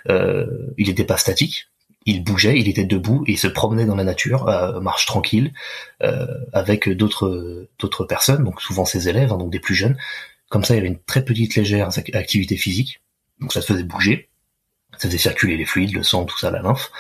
euh, 0.08 0.46
il 0.78 0.88
n'était 0.88 1.04
pas 1.04 1.18
statique. 1.18 1.66
Il 2.06 2.24
bougeait, 2.24 2.58
il 2.58 2.66
était 2.66 2.84
debout 2.84 3.24
et 3.26 3.32
il 3.32 3.38
se 3.38 3.46
promenait 3.46 3.84
dans 3.84 3.96
la 3.96 4.04
nature, 4.04 4.48
à 4.48 4.80
marche 4.80 5.04
tranquille, 5.04 5.52
euh, 6.02 6.26
avec 6.54 6.88
d'autres 6.88 7.68
d'autres 7.78 8.04
personnes, 8.06 8.42
donc 8.42 8.62
souvent 8.62 8.86
ses 8.86 9.10
élèves, 9.10 9.34
hein, 9.34 9.36
donc 9.36 9.50
des 9.50 9.60
plus 9.60 9.74
jeunes. 9.74 9.98
Comme 10.48 10.64
ça, 10.64 10.72
il 10.72 10.78
y 10.78 10.80
avait 10.80 10.88
une 10.88 11.02
très 11.02 11.26
petite 11.26 11.56
légère 11.56 11.90
activité 12.14 12.56
physique, 12.56 13.02
donc 13.38 13.52
ça 13.52 13.60
se 13.60 13.66
faisait 13.66 13.82
bouger 13.82 14.29
ça 14.98 15.08
faisait 15.08 15.18
circuler 15.18 15.56
les 15.56 15.64
fluides, 15.64 15.94
le 15.94 16.02
sang, 16.02 16.24
tout 16.24 16.38
ça, 16.38 16.50
la 16.50 16.62
lymphe. 16.62 16.90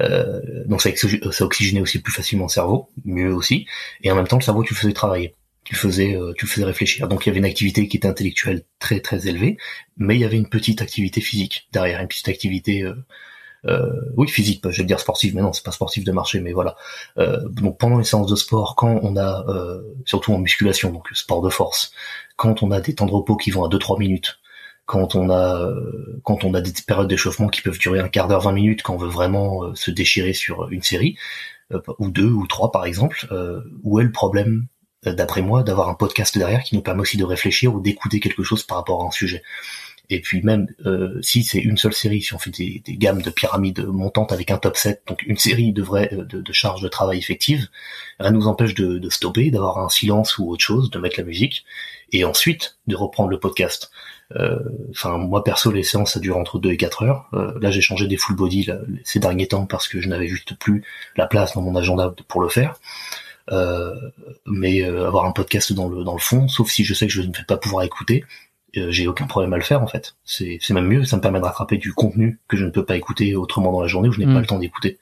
Euh, 0.00 0.40
donc 0.66 0.80
ça, 0.82 0.90
ça 0.94 1.44
oxygénait 1.44 1.80
aussi 1.80 2.00
plus 2.00 2.12
facilement 2.12 2.44
le 2.44 2.50
cerveau, 2.50 2.88
mieux 3.04 3.34
aussi. 3.34 3.66
Et 4.02 4.10
en 4.10 4.14
même 4.14 4.28
temps, 4.28 4.36
le 4.36 4.42
cerveau, 4.42 4.62
tu 4.62 4.74
le 4.74 4.78
faisais 4.78 4.92
travailler, 4.92 5.34
tu 5.68 5.74
le 5.74 5.80
faisais, 5.80 6.16
euh, 6.16 6.32
tu 6.36 6.46
faisais 6.46 6.64
réfléchir. 6.64 7.08
Donc 7.08 7.26
il 7.26 7.28
y 7.28 7.30
avait 7.30 7.38
une 7.38 7.44
activité 7.44 7.88
qui 7.88 7.98
était 7.98 8.08
intellectuelle 8.08 8.62
très 8.78 9.00
très 9.00 9.28
élevée, 9.28 9.58
mais 9.96 10.14
il 10.16 10.20
y 10.20 10.24
avait 10.24 10.36
une 10.36 10.48
petite 10.48 10.80
activité 10.82 11.20
physique 11.20 11.68
derrière, 11.72 12.00
une 12.00 12.08
petite 12.08 12.28
activité. 12.28 12.82
Euh, 12.82 12.94
euh, 13.66 13.90
oui, 14.16 14.28
physique, 14.28 14.62
je 14.70 14.78
vais 14.78 14.86
dire 14.86 15.00
sportive, 15.00 15.34
mais 15.34 15.42
non, 15.42 15.52
c'est 15.52 15.64
pas 15.64 15.72
sportif 15.72 16.04
de 16.04 16.12
marcher, 16.12 16.40
mais 16.40 16.52
voilà. 16.52 16.76
Donc 17.50 17.76
pendant 17.76 17.98
les 17.98 18.04
séances 18.04 18.30
de 18.30 18.36
sport, 18.36 18.76
quand 18.76 19.00
on 19.02 19.16
a, 19.16 19.44
surtout 20.04 20.32
en 20.32 20.38
musculation, 20.38 20.92
donc 20.92 21.08
sport 21.12 21.42
de 21.42 21.50
force, 21.50 21.92
quand 22.36 22.62
on 22.62 22.70
a 22.70 22.80
des 22.80 22.94
temps 22.94 23.06
de 23.06 23.10
repos 23.10 23.36
qui 23.36 23.50
vont 23.50 23.64
à 23.64 23.68
2-3 23.68 23.98
minutes, 23.98 24.38
quand 24.88 25.14
on 25.14 25.28
a 25.28 25.70
quand 26.24 26.44
on 26.44 26.54
a 26.54 26.62
des 26.62 26.72
périodes 26.86 27.08
d'échauffement 27.08 27.48
qui 27.48 27.60
peuvent 27.60 27.78
durer 27.78 28.00
un 28.00 28.08
quart 28.08 28.26
d'heure, 28.26 28.40
20 28.40 28.52
minutes, 28.52 28.82
quand 28.82 28.94
on 28.94 28.96
veut 28.96 29.08
vraiment 29.08 29.64
euh, 29.64 29.74
se 29.74 29.90
déchirer 29.90 30.32
sur 30.32 30.70
une 30.70 30.82
série 30.82 31.16
euh, 31.72 31.80
ou 31.98 32.10
deux 32.10 32.30
ou 32.30 32.46
trois 32.46 32.72
par 32.72 32.86
exemple, 32.86 33.28
euh, 33.30 33.60
où 33.82 34.00
est 34.00 34.04
le 34.04 34.12
problème 34.12 34.66
d'après 35.04 35.42
moi 35.42 35.62
d'avoir 35.62 35.90
un 35.90 35.94
podcast 35.94 36.36
derrière 36.36 36.62
qui 36.62 36.74
nous 36.74 36.80
permet 36.80 37.02
aussi 37.02 37.18
de 37.18 37.24
réfléchir 37.24 37.74
ou 37.74 37.80
d'écouter 37.80 38.18
quelque 38.18 38.42
chose 38.42 38.62
par 38.64 38.78
rapport 38.78 39.04
à 39.04 39.06
un 39.06 39.10
sujet. 39.10 39.42
Et 40.10 40.22
puis 40.22 40.42
même 40.42 40.66
si 41.20 41.44
c'est 41.44 41.58
une 41.58 41.76
seule 41.76 41.92
série, 41.92 42.22
si 42.22 42.34
on 42.34 42.38
fait 42.38 42.50
des, 42.50 42.82
gammes 42.96 43.22
de 43.22 43.30
pyramides 43.30 43.84
montantes 43.86 44.32
avec 44.32 44.50
un 44.50 44.56
top 44.56 44.76
7, 44.76 45.02
donc 45.06 45.22
une 45.22 45.36
série 45.36 45.72
de 45.72 45.82
vraies 45.82 46.10
de, 46.12 46.40
de 46.40 46.52
charges 46.52 46.82
de 46.82 46.88
travail 46.88 47.18
effectives, 47.18 47.68
rien 48.18 48.32
nous 48.32 48.48
empêche 48.48 48.74
de, 48.74 48.98
de 48.98 49.10
stopper, 49.10 49.50
d'avoir 49.50 49.78
un 49.78 49.88
silence 49.88 50.38
ou 50.38 50.50
autre 50.50 50.64
chose, 50.64 50.90
de 50.90 50.98
mettre 50.98 51.20
la 51.20 51.24
musique, 51.24 51.64
et 52.12 52.24
ensuite 52.24 52.78
de 52.86 52.96
reprendre 52.96 53.30
le 53.30 53.38
podcast. 53.38 53.90
Euh, 54.36 54.58
enfin, 54.90 55.16
moi 55.16 55.42
perso, 55.42 55.70
les 55.70 55.82
séances 55.82 56.12
ça 56.12 56.20
dure 56.20 56.36
entre 56.36 56.58
2 56.58 56.70
et 56.70 56.76
4 56.76 57.02
heures. 57.02 57.28
Euh, 57.32 57.58
là, 57.60 57.70
j'ai 57.70 57.80
changé 57.80 58.06
des 58.06 58.16
full 58.16 58.36
body 58.36 58.68
ces 59.04 59.18
derniers 59.18 59.48
temps 59.48 59.66
parce 59.66 59.88
que 59.88 60.00
je 60.00 60.08
n'avais 60.08 60.28
juste 60.28 60.56
plus 60.58 60.84
la 61.16 61.26
place 61.26 61.54
dans 61.54 61.62
mon 61.62 61.76
agenda 61.76 62.14
pour 62.28 62.40
le 62.40 62.48
faire. 62.48 62.78
Euh, 63.50 63.94
mais 64.44 64.82
avoir 64.82 65.24
un 65.24 65.32
podcast 65.32 65.72
dans 65.72 65.88
le 65.88 66.04
dans 66.04 66.12
le 66.12 66.20
fond, 66.20 66.48
sauf 66.48 66.70
si 66.70 66.84
je 66.84 66.92
sais 66.92 67.06
que 67.06 67.12
je 67.12 67.22
ne 67.22 67.34
vais 67.34 67.44
pas 67.46 67.56
pouvoir 67.56 67.84
écouter, 67.84 68.24
j'ai 68.74 69.08
aucun 69.08 69.26
problème 69.26 69.54
à 69.54 69.56
le 69.56 69.62
faire 69.62 69.82
en 69.82 69.86
fait. 69.86 70.14
C'est 70.24 70.58
c'est 70.60 70.74
même 70.74 70.86
mieux, 70.86 71.04
ça 71.04 71.16
me 71.16 71.22
permet 71.22 71.40
de 71.40 71.44
rattraper 71.44 71.78
du 71.78 71.94
contenu 71.94 72.38
que 72.48 72.56
je 72.58 72.66
ne 72.66 72.70
peux 72.70 72.84
pas 72.84 72.96
écouter 72.96 73.34
autrement 73.34 73.72
dans 73.72 73.80
la 73.80 73.88
journée 73.88 74.08
où 74.08 74.12
je 74.12 74.20
n'ai 74.20 74.26
pas 74.26 74.32
mmh. 74.32 74.40
le 74.40 74.46
temps 74.46 74.58
d'écouter. 74.58 74.98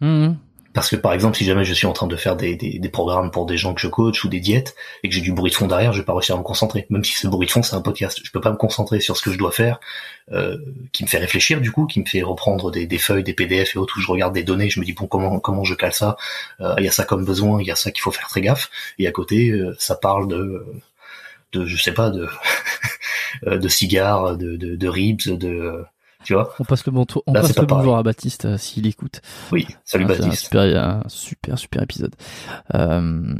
Mmh. 0.00 0.32
Parce 0.72 0.88
que 0.88 0.96
par 0.96 1.12
exemple, 1.12 1.36
si 1.36 1.44
jamais 1.44 1.64
je 1.64 1.74
suis 1.74 1.86
en 1.86 1.92
train 1.92 2.06
de 2.06 2.14
faire 2.14 2.36
des, 2.36 2.54
des, 2.54 2.88
programmes 2.88 3.32
pour 3.32 3.44
des 3.44 3.56
gens 3.56 3.74
que 3.74 3.80
je 3.80 3.88
coach 3.88 4.22
ou 4.24 4.28
des 4.28 4.38
diètes 4.38 4.76
et 5.02 5.08
que 5.08 5.14
j'ai 5.14 5.20
du 5.20 5.32
bruit 5.32 5.50
de 5.50 5.56
fond 5.56 5.66
derrière, 5.66 5.92
je 5.92 5.98
vais 5.98 6.04
pas 6.04 6.12
réussir 6.12 6.36
à 6.36 6.38
me 6.38 6.44
concentrer. 6.44 6.86
Même 6.90 7.04
si 7.04 7.14
ce 7.14 7.26
bruit 7.26 7.46
de 7.48 7.52
fond 7.52 7.62
c'est 7.62 7.74
un 7.74 7.80
podcast, 7.80 8.20
je 8.22 8.30
peux 8.30 8.40
pas 8.40 8.52
me 8.52 8.56
concentrer 8.56 9.00
sur 9.00 9.16
ce 9.16 9.22
que 9.22 9.32
je 9.32 9.38
dois 9.38 9.50
faire, 9.50 9.80
euh, 10.30 10.58
qui 10.92 11.02
me 11.02 11.08
fait 11.08 11.18
réfléchir 11.18 11.60
du 11.60 11.72
coup, 11.72 11.86
qui 11.86 11.98
me 11.98 12.06
fait 12.06 12.22
reprendre 12.22 12.70
des, 12.70 12.86
des, 12.86 12.98
feuilles, 12.98 13.24
des 13.24 13.34
PDF 13.34 13.74
et 13.74 13.78
autres 13.78 13.98
où 13.98 14.00
je 14.00 14.06
regarde 14.06 14.32
des 14.32 14.44
données, 14.44 14.70
je 14.70 14.78
me 14.78 14.84
dis 14.84 14.92
bon 14.92 15.06
comment 15.06 15.40
comment 15.40 15.64
je 15.64 15.74
cale 15.74 15.92
ça, 15.92 16.16
euh, 16.60 16.74
il 16.78 16.84
y 16.84 16.88
a 16.88 16.92
ça 16.92 17.04
comme 17.04 17.24
besoin, 17.24 17.60
il 17.60 17.66
y 17.66 17.72
a 17.72 17.76
ça 17.76 17.90
qu'il 17.90 18.02
faut 18.02 18.12
faire 18.12 18.28
très 18.28 18.40
gaffe. 18.40 18.70
Et 18.98 19.08
à 19.08 19.12
côté, 19.12 19.50
euh, 19.50 19.74
ça 19.78 19.96
parle 19.96 20.28
de 20.28 20.64
de 21.52 21.66
je 21.66 21.82
sais 21.82 21.92
pas 21.92 22.10
de 22.10 22.28
de 23.46 23.68
cigares, 23.68 24.36
de, 24.36 24.56
de, 24.56 24.76
de 24.76 24.88
ribs, 24.88 25.36
de 25.36 25.84
tu 26.24 26.34
vois 26.34 26.54
On 26.58 26.64
passe 26.64 26.84
le, 26.86 26.92
bon 26.92 27.06
on 27.26 27.32
passe 27.32 27.56
le 27.58 27.66
bonjour 27.66 27.96
à 27.96 28.02
Baptiste 28.02 28.44
euh, 28.44 28.58
s'il 28.58 28.86
écoute. 28.86 29.20
Oui, 29.52 29.66
salut 29.84 30.04
ah, 30.06 30.08
Baptiste. 30.08 30.44
super, 30.44 31.04
super, 31.08 31.58
super 31.58 31.82
épisode. 31.82 32.14
Euh, 32.74 33.34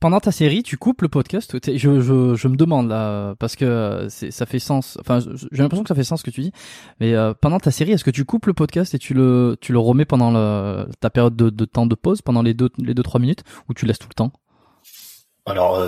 pendant 0.00 0.20
ta 0.20 0.30
série, 0.30 0.62
tu 0.62 0.76
coupes 0.76 1.02
le 1.02 1.08
podcast. 1.08 1.56
Je, 1.66 2.00
je, 2.00 2.34
je 2.34 2.48
me 2.48 2.56
demande 2.56 2.88
là 2.88 3.34
parce 3.38 3.56
que 3.56 4.08
ça 4.08 4.46
fait 4.46 4.58
sens. 4.58 4.98
Enfin, 5.00 5.20
j'ai 5.20 5.62
l'impression 5.62 5.84
que 5.84 5.88
ça 5.88 5.94
fait 5.94 6.04
sens 6.04 6.20
ce 6.20 6.24
que 6.24 6.30
tu 6.30 6.42
dis. 6.42 6.52
Mais 7.00 7.14
euh, 7.14 7.32
pendant 7.40 7.58
ta 7.58 7.70
série, 7.70 7.92
est-ce 7.92 8.04
que 8.04 8.10
tu 8.10 8.24
coupes 8.24 8.46
le 8.46 8.54
podcast 8.54 8.94
et 8.94 8.98
tu 8.98 9.14
le 9.14 9.56
tu 9.60 9.72
le 9.72 9.78
remets 9.78 10.04
pendant 10.04 10.30
le, 10.30 10.86
ta 11.00 11.10
période 11.10 11.34
de, 11.36 11.50
de 11.50 11.64
temps 11.64 11.86
de 11.86 11.94
pause 11.94 12.22
pendant 12.22 12.42
les 12.42 12.54
deux 12.54 12.70
les 12.78 12.94
deux 12.94 13.02
trois 13.02 13.20
minutes 13.20 13.42
ou 13.68 13.74
tu 13.74 13.86
laisses 13.86 13.98
tout 13.98 14.08
le 14.08 14.14
temps? 14.14 14.32
Alors 15.46 15.80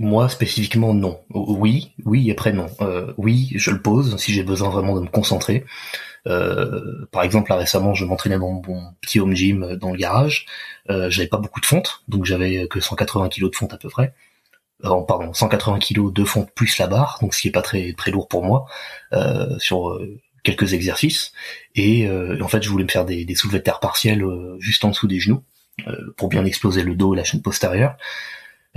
moi 0.00 0.28
spécifiquement 0.28 0.94
non. 0.94 1.20
Oui, 1.30 1.92
oui 2.04 2.28
et 2.28 2.32
après 2.32 2.52
non. 2.52 2.66
Euh, 2.80 3.12
oui, 3.16 3.52
je 3.54 3.70
le 3.70 3.80
pose 3.80 4.16
si 4.18 4.32
j'ai 4.32 4.42
besoin 4.42 4.68
vraiment 4.70 4.94
de 4.96 5.00
me 5.00 5.08
concentrer. 5.08 5.64
Euh, 6.26 7.06
par 7.10 7.22
exemple, 7.22 7.50
là 7.50 7.56
récemment, 7.56 7.94
je 7.94 8.04
m'entraînais 8.04 8.38
dans 8.38 8.60
mon 8.66 8.92
petit 9.00 9.20
home 9.20 9.34
gym 9.34 9.62
euh, 9.62 9.76
dans 9.76 9.90
le 9.90 9.96
garage. 9.96 10.46
Euh, 10.90 11.10
j'avais 11.10 11.28
pas 11.28 11.38
beaucoup 11.38 11.60
de 11.60 11.66
fonte, 11.66 12.02
donc 12.08 12.24
j'avais 12.24 12.66
que 12.68 12.80
180 12.80 13.28
kg 13.28 13.50
de 13.50 13.56
fonte 13.56 13.72
à 13.72 13.78
peu 13.78 13.88
près. 13.88 14.14
Euh, 14.84 15.00
pardon, 15.02 15.32
180 15.32 15.78
kg 15.80 16.12
de 16.12 16.24
fonte 16.24 16.50
plus 16.52 16.78
la 16.78 16.86
barre, 16.86 17.18
donc 17.20 17.34
ce 17.34 17.42
qui 17.42 17.48
est 17.48 17.52
pas 17.52 17.62
très 17.62 17.92
très 17.94 18.10
lourd 18.10 18.28
pour 18.28 18.44
moi 18.44 18.66
euh, 19.12 19.58
sur 19.58 19.98
quelques 20.44 20.72
exercices. 20.72 21.32
Et 21.74 22.08
en 22.40 22.48
fait, 22.48 22.62
je 22.62 22.70
voulais 22.70 22.84
me 22.84 22.90
faire 22.90 23.04
des, 23.04 23.24
des 23.24 23.34
soulevés 23.34 23.58
de 23.58 23.64
terre 23.64 23.80
partiels 23.80 24.24
juste 24.58 24.84
en 24.84 24.90
dessous 24.90 25.08
des 25.08 25.20
genoux 25.20 25.42
pour 26.16 26.28
bien 26.28 26.44
exploser 26.44 26.82
le 26.82 26.94
dos 26.94 27.14
et 27.14 27.16
la 27.16 27.24
chaîne 27.24 27.42
postérieure. 27.42 27.96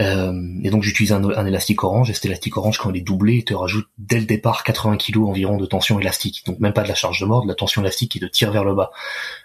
Euh, 0.02 0.34
et 0.64 0.72
donc 0.72 0.82
j'utilise 0.84 1.12
un, 1.14 1.46
élastique 1.46 1.84
orange, 1.84 2.10
et 2.10 2.14
cet 2.14 2.26
élastique 2.26 2.58
orange 2.58 2.80
quand 2.80 2.90
il 2.90 2.98
est 2.98 3.02
doublé, 3.02 3.36
il 3.36 3.44
te 3.44 3.54
rajoute 3.54 3.88
dès 3.98 4.20
le 4.20 4.26
départ 4.26 4.64
80 4.64 4.98
kg 4.98 5.20
environ 5.20 5.58
de 5.58 5.66
tension 5.66 6.00
élastique. 6.00 6.44
Donc 6.46 6.60
même 6.60 6.74
pas 6.74 6.84
de 6.84 6.88
la 6.88 6.96
charge 6.96 7.20
de 7.20 7.26
mort, 7.26 7.44
de 7.44 7.48
la 7.48 7.56
tension 7.56 7.82
élastique 7.82 8.12
qui 8.12 8.20
te 8.20 8.26
tire 8.26 8.52
vers 8.52 8.64
le 8.64 8.74
bas. 8.74 8.92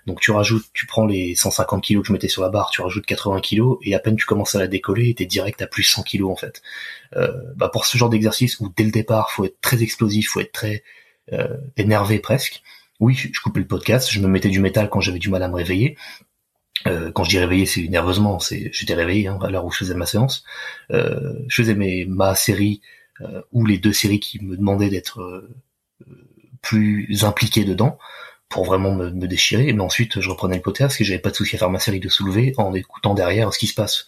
Donc 0.07 0.21
tu 0.21 0.31
rajoutes, 0.31 0.65
tu 0.73 0.87
prends 0.87 1.07
les 1.07 1.35
150 1.35 1.85
kg 1.85 2.01
que 2.01 2.07
je 2.07 2.13
mettais 2.13 2.29
sur 2.29 2.43
la 2.43 2.49
barre, 2.49 2.71
tu 2.71 2.81
rajoutes 2.81 3.05
80 3.05 3.41
kg, 3.41 3.63
et 3.83 3.95
à 3.95 3.99
peine 3.99 4.17
tu 4.17 4.25
commences 4.25 4.55
à 4.55 4.59
la 4.59 4.67
décoller, 4.67 5.15
t'es 5.15 5.27
direct 5.27 5.61
à 5.61 5.67
plus 5.67 5.85
100 5.85 6.05
kg 6.05 6.25
en 6.25 6.37
fait. 6.37 6.63
Euh, 7.17 7.33
bah 7.57 7.69
pour 7.69 7.85
ce 7.85 7.99
genre 7.99 8.09
d'exercice 8.09 8.59
où 8.61 8.73
dès 8.75 8.85
le 8.85 8.91
départ 8.91 9.31
faut 9.31 9.45
être 9.45 9.61
très 9.61 9.83
explosif, 9.83 10.31
faut 10.31 10.41
être 10.41 10.53
très 10.53 10.83
euh, 11.33 11.57
énervé 11.77 12.19
presque, 12.19 12.63
oui, 12.99 13.15
je 13.15 13.41
coupais 13.41 13.61
le 13.61 13.67
podcast, 13.67 14.11
je 14.11 14.21
me 14.21 14.29
mettais 14.29 14.49
du 14.49 14.61
métal 14.61 14.89
quand 14.89 15.01
j'avais 15.01 15.19
du 15.19 15.29
mal 15.29 15.43
à 15.43 15.49
me 15.49 15.55
réveiller, 15.55 15.97
euh, 16.87 17.11
quand 17.11 17.25
je 17.25 17.31
dis 17.31 17.39
réveillé, 17.39 17.67
c'est 17.67 17.89
nerveusement, 17.89 18.39
c'est 18.39 18.71
j'étais 18.73 18.95
réveillé 18.95 19.29
hein, 19.29 19.39
à 19.43 19.51
l'heure 19.51 19.65
où 19.65 19.71
je 19.71 19.79
faisais 19.79 19.95
ma 19.95 20.07
séance. 20.07 20.45
Euh, 20.91 21.35
je 21.49 21.57
faisais 21.57 21.75
mes 21.75 22.05
ma 22.05 22.35
série 22.35 22.81
euh, 23.23 23.43
ou 23.53 23.65
les 23.65 23.79
deux 23.79 23.93
séries 23.93 24.21
qui 24.21 24.43
me 24.45 24.57
demandaient 24.57 24.91
d'être 24.91 25.21
euh, 25.21 25.59
plus 26.63 27.25
impliqué 27.25 27.65
dedans 27.65 27.99
pour 28.49 28.65
vraiment 28.65 28.95
me, 28.95 29.11
me, 29.11 29.27
déchirer. 29.27 29.73
Mais 29.73 29.83
ensuite, 29.83 30.21
je 30.21 30.29
reprenais 30.29 30.57
le 30.57 30.63
podcast 30.63 30.91
parce 30.91 30.99
que 30.99 31.05
j'avais 31.05 31.21
pas 31.21 31.31
de 31.31 31.37
souci 31.37 31.57
à 31.57 31.59
faire 31.59 31.71
ma 31.71 31.79
série 31.79 32.01
de 32.01 32.09
soulever 32.09 32.53
en 32.59 32.75
écoutant 32.75 33.15
derrière 33.15 33.53
ce 33.53 33.59
qui 33.59 33.67
se 33.67 33.75
passe. 33.75 34.07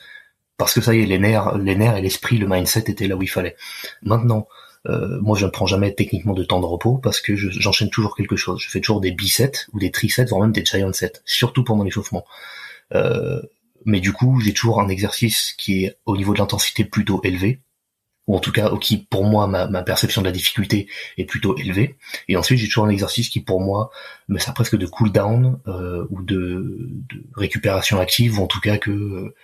Parce 0.57 0.75
que 0.75 0.81
ça 0.81 0.95
y 0.95 1.03
est, 1.03 1.07
les 1.07 1.19
nerfs, 1.19 1.57
les 1.57 1.77
nerfs 1.77 1.97
et 1.97 2.03
l'esprit, 2.03 2.39
le 2.39 2.47
mindset 2.47 2.85
étaient 2.89 3.09
là 3.09 3.17
où 3.17 3.23
il 3.23 3.29
fallait. 3.29 3.57
Maintenant, 4.03 4.49
euh, 4.87 5.19
moi, 5.21 5.37
je 5.37 5.47
ne 5.47 5.51
prends 5.51 5.67
jamais 5.67 5.95
techniquement 5.95 6.35
de 6.35 6.45
temps 6.45 6.61
de 6.61 6.67
repos 6.67 6.99
parce 6.99 7.21
que 7.21 7.37
j'enchaîne 7.37 7.91
toujours 7.91 8.17
quelque 8.17 8.37
chose. 8.37 8.61
Je 8.61 8.71
fais 8.71 8.81
toujours 8.81 9.01
des 9.01 9.13
bisets 9.13 9.53
ou 9.73 9.79
des 9.79 9.91
trisets, 9.91 10.25
voire 10.27 10.43
même 10.43 10.53
des 10.53 10.65
giant 10.65 10.93
sets, 10.93 11.21
surtout 11.25 11.65
pendant 11.65 11.85
l'échauffement. 11.85 12.25
Euh, 12.95 13.43
mais 13.85 14.01
du 14.01 14.13
coup, 14.13 14.41
j'ai 14.41 14.53
toujours 14.53 14.81
un 14.81 14.89
exercice 14.89 15.55
qui 15.57 15.85
est 15.85 15.99
au 16.07 16.17
niveau 16.17 16.35
de 16.35 16.39
l'intensité 16.39 16.85
plutôt 16.85 17.21
élevé, 17.23 17.61
ou 18.27 18.37
en 18.37 18.41
tout 18.41 18.53
cas 18.53 18.71
qui 18.81 18.99
pour 18.99 19.25
moi 19.25 19.47
ma, 19.47 19.67
ma, 19.67 19.83
perception 19.83 20.21
de 20.21 20.27
la 20.27 20.33
difficulté 20.33 20.89
est 21.17 21.25
plutôt 21.25 21.57
élevée. 21.57 21.97
Et 22.29 22.37
ensuite, 22.37 22.59
j'ai 22.59 22.67
toujours 22.67 22.85
un 22.85 22.91
exercice 22.91 23.29
qui 23.29 23.41
pour 23.41 23.61
moi 23.61 23.91
me 24.29 24.39
sert 24.39 24.55
presque 24.55 24.77
de 24.77 24.87
cool 24.87 25.11
down 25.11 25.59
euh, 25.67 26.07
ou 26.11 26.23
de, 26.23 26.89
de, 27.11 27.25
récupération 27.35 27.99
active, 27.99 28.39
ou 28.39 28.43
en 28.43 28.47
tout 28.47 28.61
cas 28.61 28.77
que 28.79 28.91
euh, 28.91 29.35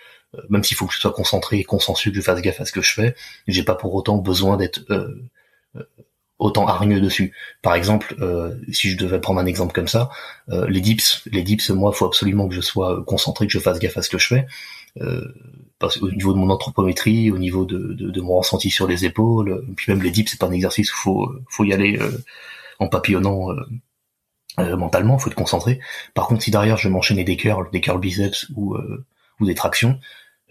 même 0.49 0.63
s'il 0.63 0.77
faut 0.77 0.85
que 0.85 0.93
je 0.93 0.99
sois 0.99 1.13
concentré 1.13 1.57
et 1.57 1.63
consensueux, 1.63 2.11
que 2.11 2.17
je 2.17 2.21
fasse 2.21 2.41
gaffe 2.41 2.61
à 2.61 2.65
ce 2.65 2.71
que 2.71 2.81
je 2.81 2.93
fais, 2.93 3.15
j'ai 3.47 3.63
pas 3.63 3.75
pour 3.75 3.93
autant 3.95 4.17
besoin 4.17 4.57
d'être 4.57 4.81
euh, 4.91 5.09
autant 6.39 6.67
hargneux 6.67 6.99
dessus. 6.99 7.33
Par 7.61 7.75
exemple, 7.75 8.15
euh, 8.19 8.55
si 8.71 8.89
je 8.89 8.97
devais 8.97 9.19
prendre 9.19 9.39
un 9.39 9.45
exemple 9.45 9.73
comme 9.73 9.87
ça, 9.87 10.09
euh, 10.49 10.67
les 10.67 10.81
dips, 10.81 11.21
les 11.31 11.43
dips, 11.43 11.69
moi, 11.69 11.91
faut 11.91 12.05
absolument 12.05 12.47
que 12.47 12.55
je 12.55 12.61
sois 12.61 13.03
concentré, 13.05 13.47
que 13.47 13.53
je 13.53 13.59
fasse 13.59 13.79
gaffe 13.79 13.97
à 13.97 14.01
ce 14.01 14.09
que 14.09 14.17
je 14.17 14.27
fais. 14.27 14.45
Euh, 15.01 15.25
parce 15.79 16.01
au 16.01 16.09
niveau 16.09 16.33
de 16.33 16.37
mon 16.37 16.49
anthropométrie, 16.49 17.31
au 17.31 17.37
niveau 17.37 17.65
de, 17.65 17.93
de, 17.93 18.09
de, 18.09 18.21
mon 18.21 18.37
ressenti 18.37 18.69
sur 18.69 18.87
les 18.87 19.05
épaules, 19.05 19.65
puis 19.75 19.91
même 19.91 20.01
les 20.01 20.11
dips, 20.11 20.31
c'est 20.31 20.39
pas 20.39 20.47
un 20.47 20.51
exercice 20.51 20.93
où 20.93 20.97
faut 20.97 21.31
faut 21.49 21.65
y 21.65 21.73
aller 21.73 21.99
en 22.79 22.87
papillonnant 22.87 23.49
euh, 24.59 24.77
mentalement, 24.77 25.17
faut 25.17 25.29
être 25.29 25.35
concentré. 25.35 25.81
Par 26.13 26.27
contre, 26.27 26.43
si 26.43 26.51
derrière 26.51 26.77
je 26.77 26.87
m'enchaînais 26.87 27.25
des 27.25 27.35
curls, 27.35 27.69
des 27.73 27.81
curls 27.81 27.99
biceps 27.99 28.47
ou 28.55 28.77
ou 29.41 29.45
des 29.45 29.55
tractions, 29.55 29.99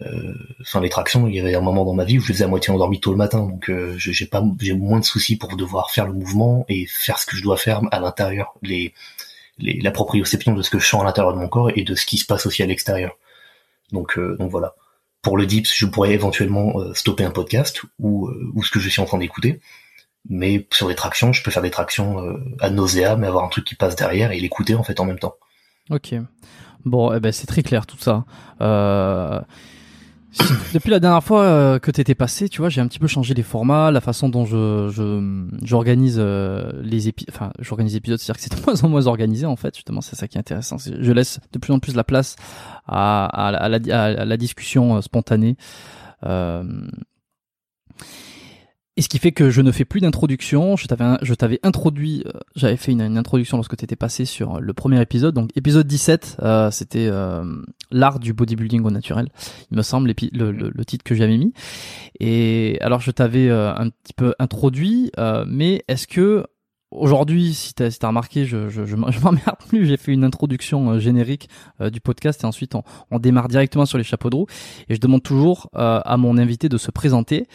euh, 0.01 0.33
enfin 0.61 0.81
les 0.81 0.89
tractions, 0.89 1.27
il 1.27 1.35
y 1.35 1.39
avait 1.39 1.55
un 1.55 1.61
moment 1.61 1.85
dans 1.85 1.93
ma 1.93 2.03
vie 2.03 2.17
où 2.17 2.21
je 2.21 2.27
faisais 2.27 2.43
à 2.43 2.47
moitié 2.47 2.73
endormi 2.73 2.99
tôt 2.99 3.11
le 3.11 3.17
matin, 3.17 3.39
donc 3.39 3.71
j'ai 3.97 4.25
pas 4.25 4.43
j'ai 4.59 4.73
moins 4.73 4.99
de 4.99 5.05
soucis 5.05 5.37
pour 5.37 5.55
devoir 5.55 5.91
faire 5.91 6.07
le 6.07 6.13
mouvement 6.13 6.65
et 6.67 6.85
faire 6.85 7.17
ce 7.19 7.25
que 7.25 7.35
je 7.35 7.43
dois 7.43 7.57
faire 7.57 7.81
à 7.91 7.99
l'intérieur, 7.99 8.53
les, 8.61 8.93
les 9.57 9.79
la 9.79 9.91
proprioception 9.91 10.53
de 10.53 10.61
ce 10.61 10.69
que 10.69 10.79
je 10.79 10.87
sens 10.87 11.01
à 11.01 11.05
l'intérieur 11.05 11.33
de 11.33 11.39
mon 11.39 11.47
corps 11.47 11.71
et 11.75 11.83
de 11.83 11.95
ce 11.95 12.05
qui 12.05 12.17
se 12.17 12.25
passe 12.25 12.45
aussi 12.45 12.63
à 12.63 12.65
l'extérieur. 12.65 13.17
Donc 13.91 14.19
donc 14.19 14.51
voilà 14.51 14.75
pour 15.25 15.37
le 15.37 15.47
dips, 15.47 15.73
je 15.75 15.87
pourrais 15.87 16.13
éventuellement 16.13 16.79
euh, 16.79 16.93
stopper 16.93 17.23
un 17.23 17.31
podcast 17.31 17.81
ou, 17.97 18.27
euh, 18.27 18.51
ou 18.53 18.63
ce 18.63 18.69
que 18.69 18.79
je 18.79 18.87
suis 18.89 19.01
en 19.01 19.05
train 19.05 19.17
d'écouter. 19.17 19.59
Mais 20.29 20.67
sur 20.71 20.87
des 20.87 20.93
tractions, 20.93 21.33
je 21.33 21.41
peux 21.41 21.49
faire 21.49 21.63
des 21.63 21.71
tractions 21.71 22.19
euh, 22.19 22.37
à 22.59 22.69
nausea, 22.69 23.15
mais 23.15 23.25
avoir 23.25 23.43
un 23.43 23.47
truc 23.47 23.65
qui 23.65 23.73
passe 23.73 23.95
derrière 23.95 24.31
et 24.31 24.39
l'écouter 24.39 24.75
en 24.75 24.83
fait 24.83 24.99
en 24.99 25.05
même 25.05 25.17
temps. 25.17 25.33
Ok. 25.89 26.13
Bon, 26.85 27.11
eh 27.11 27.19
ben 27.19 27.31
c'est 27.31 27.47
très 27.47 27.63
clair 27.63 27.87
tout 27.87 27.97
ça. 27.97 28.23
Euh, 28.61 29.41
depuis 30.73 30.89
la 30.89 30.99
dernière 30.99 31.23
fois 31.23 31.43
euh, 31.43 31.79
que 31.79 31.91
t'étais 31.91 32.15
passé, 32.15 32.49
tu 32.49 32.59
vois, 32.59 32.69
j'ai 32.69 32.81
un 32.81 32.87
petit 32.87 32.99
peu 32.99 33.07
changé 33.07 33.33
les 33.33 33.43
formats, 33.43 33.91
la 33.91 34.01
façon 34.01 34.29
dont 34.29 34.45
je 34.45 34.89
j'organise 35.63 36.17
euh, 36.19 36.71
les 36.83 37.07
épisodes, 37.07 37.33
enfin 37.33 37.51
j'organise 37.59 37.95
épisodes, 37.95 38.19
c'est-à-dire 38.19 38.37
que 38.37 38.49
c'est 38.49 38.59
de 38.59 38.65
moins 38.65 38.83
en 38.83 38.89
moins 38.89 39.07
organisé 39.07 39.45
en 39.45 39.55
fait. 39.55 39.75
Justement, 39.75 40.01
c'est 40.01 40.15
ça 40.15 40.27
qui 40.27 40.37
est 40.37 40.39
intéressant. 40.39 40.77
Je 40.77 41.11
laisse 41.11 41.39
de 41.53 41.59
plus 41.59 41.73
en 41.73 41.79
plus 41.79 41.95
la 41.95 42.03
place 42.03 42.35
à, 42.87 43.25
à, 43.25 43.69
la, 43.69 44.37
discussion 44.37 44.97
euh, 44.97 45.01
spontanée. 45.01 45.57
Et 48.97 49.01
ce 49.01 49.09
qui 49.09 49.19
fait 49.19 49.33
que 49.33 49.49
je 49.49 49.61
ne 49.61 49.71
fais 49.71 49.83
plus 49.83 49.99
d'introduction. 49.99 50.77
Je 50.77 50.87
t'avais, 50.87 51.17
je 51.21 51.33
t'avais 51.33 51.59
introduit, 51.63 52.23
euh, 52.27 52.39
j'avais 52.55 52.77
fait 52.77 52.93
une, 52.93 53.17
introduction 53.17 53.57
lorsque 53.57 53.75
tu 53.75 53.83
étais 53.83 53.97
passé 53.97 54.23
sur 54.23 54.61
le 54.61 54.73
premier 54.73 55.01
épisode. 55.01 55.35
Donc 55.35 55.49
épisode 55.55 55.85
17, 55.85 56.37
euh, 56.41 56.71
c'était 56.71 57.07
euh, 57.07 57.43
l'art 57.91 58.19
du 58.19 58.33
bodybuilding 58.33 58.83
au 58.83 58.91
naturel. 58.91 59.27
Il 59.71 59.77
me 59.77 59.81
semble 59.81 60.07
le, 60.07 60.51
le, 60.51 60.71
le, 60.73 60.85
titre 60.85 61.03
que 61.03 61.13
j'avais 61.13 61.37
mis. 61.37 61.53
Et 62.21 62.77
alors 62.81 63.01
je 63.01 63.11
t'avais 63.11 63.49
un 63.49 63.89
petit 63.89 64.13
peu 64.13 64.33
introduit, 64.39 65.11
mais 65.47 65.83
est-ce 65.87 66.07
que 66.07 66.45
Aujourd'hui, 66.97 67.53
si 67.53 67.73
tu 67.73 67.83
as, 67.83 68.07
remarqué, 68.07 68.45
je, 68.45 68.69
je, 68.69 68.85
je 68.85 68.95
m'emmerde 68.95 69.57
plus. 69.67 69.85
J'ai 69.85 69.97
fait 69.97 70.13
une 70.13 70.23
introduction 70.23 70.91
euh, 70.91 70.99
générique 70.99 71.49
euh, 71.81 71.89
du 71.89 71.99
podcast 71.99 72.43
et 72.43 72.45
ensuite 72.45 72.75
on, 72.75 72.83
on, 73.11 73.19
démarre 73.19 73.47
directement 73.47 73.85
sur 73.85 73.97
les 73.97 74.03
chapeaux 74.03 74.29
de 74.29 74.35
roue. 74.35 74.47
Et 74.89 74.95
je 74.95 74.99
demande 74.99 75.23
toujours 75.23 75.69
euh, 75.75 76.01
à 76.03 76.17
mon 76.17 76.37
invité 76.37 76.69
de 76.69 76.77
se 76.77 76.91
présenter. 76.91 77.47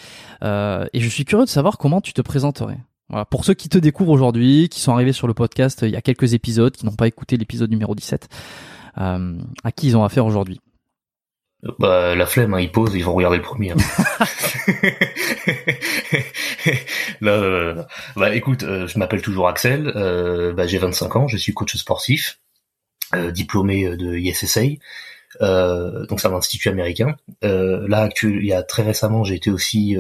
et 0.43 1.01
je 1.01 1.09
suis 1.09 1.25
curieux 1.25 1.45
de 1.45 1.51
savoir 1.51 1.79
comment 1.79 2.01
tu 2.01 2.13
te 2.13 2.23
présenterais. 2.23 2.79
Voilà. 3.09 3.25
Pour 3.25 3.45
ceux 3.45 3.55
qui 3.55 3.69
te 3.69 3.79
découvrent 3.79 4.13
aujourd'hui, 4.13 4.69
qui 4.69 4.81
sont 4.81 4.93
arrivés 4.93 5.13
sur 5.13 5.27
le 5.27 5.35
podcast 5.35 5.81
il 5.83 5.91
y 5.91 5.97
a 5.97 6.03
quelques 6.03 6.35
épisodes, 6.35 6.75
qui 6.75 6.87
n'ont 6.87 6.93
pas 6.93 7.09
écouté 7.09 7.37
l'épisode 7.37 7.71
numéro 7.71 7.95
17, 7.95 8.29
à 8.95 9.73
qui 9.75 9.89
ils 9.89 9.97
ont 9.97 10.05
affaire 10.05 10.27
aujourd'hui 10.27 10.61
bah, 11.79 12.15
la 12.15 12.27
flemme, 12.27 12.55
hein, 12.55 12.61
ils 12.61 12.73
posent, 12.73 12.95
ils 12.95 13.05
vont 13.05 13.13
regarder 13.13 13.37
le 13.37 13.43
premier. 13.43 13.73
Hein. 13.73 13.77
Bah, 18.17 18.35
écoute, 18.35 18.63
euh, 18.63 18.87
je 18.87 18.99
m'appelle 18.99 19.23
toujours 19.23 19.49
Axel, 19.49 19.93
euh, 19.95 20.53
bah, 20.53 20.67
j'ai 20.67 20.79
25 20.79 21.17
ans, 21.17 21.29
je 21.29 21.37
suis 21.37 21.53
coach 21.53 21.77
sportif, 21.77 22.41
euh, 23.15 23.31
diplômé 23.31 23.97
de 23.97 24.17
ISSA, 24.17 24.63
donc 26.09 26.21
c'est 26.21 26.29
un 26.29 26.35
institut 26.35 26.69
américain. 26.69 27.17
là, 27.43 28.01
actuel, 28.01 28.39
il 28.41 28.47
y 28.47 28.53
a 28.53 28.63
très 28.63 28.83
récemment, 28.83 29.23
j'ai 29.25 29.35
été 29.35 29.51
aussi 29.51 29.97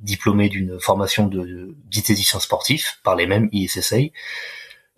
diplômé 0.00 0.48
d'une 0.48 0.78
formation 0.78 1.26
de 1.26 1.74
diététicien 1.86 2.38
sportif 2.38 3.00
par 3.02 3.16
les 3.16 3.26
mêmes 3.26 3.48
ISSA. 3.52 3.96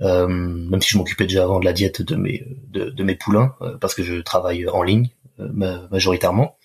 même 0.00 0.82
si 0.82 0.90
je 0.90 0.98
m'occupais 0.98 1.26
déjà 1.26 1.44
avant 1.44 1.60
de 1.60 1.64
la 1.64 1.72
diète 1.72 2.02
de 2.02 2.16
mes 2.16 2.46
de 2.72 3.04
mes 3.04 3.14
poulains 3.14 3.54
parce 3.80 3.94
que 3.94 4.02
je 4.02 4.16
travaille 4.16 4.68
en 4.68 4.82
ligne 4.82 5.10
majoritairement. 5.52 6.56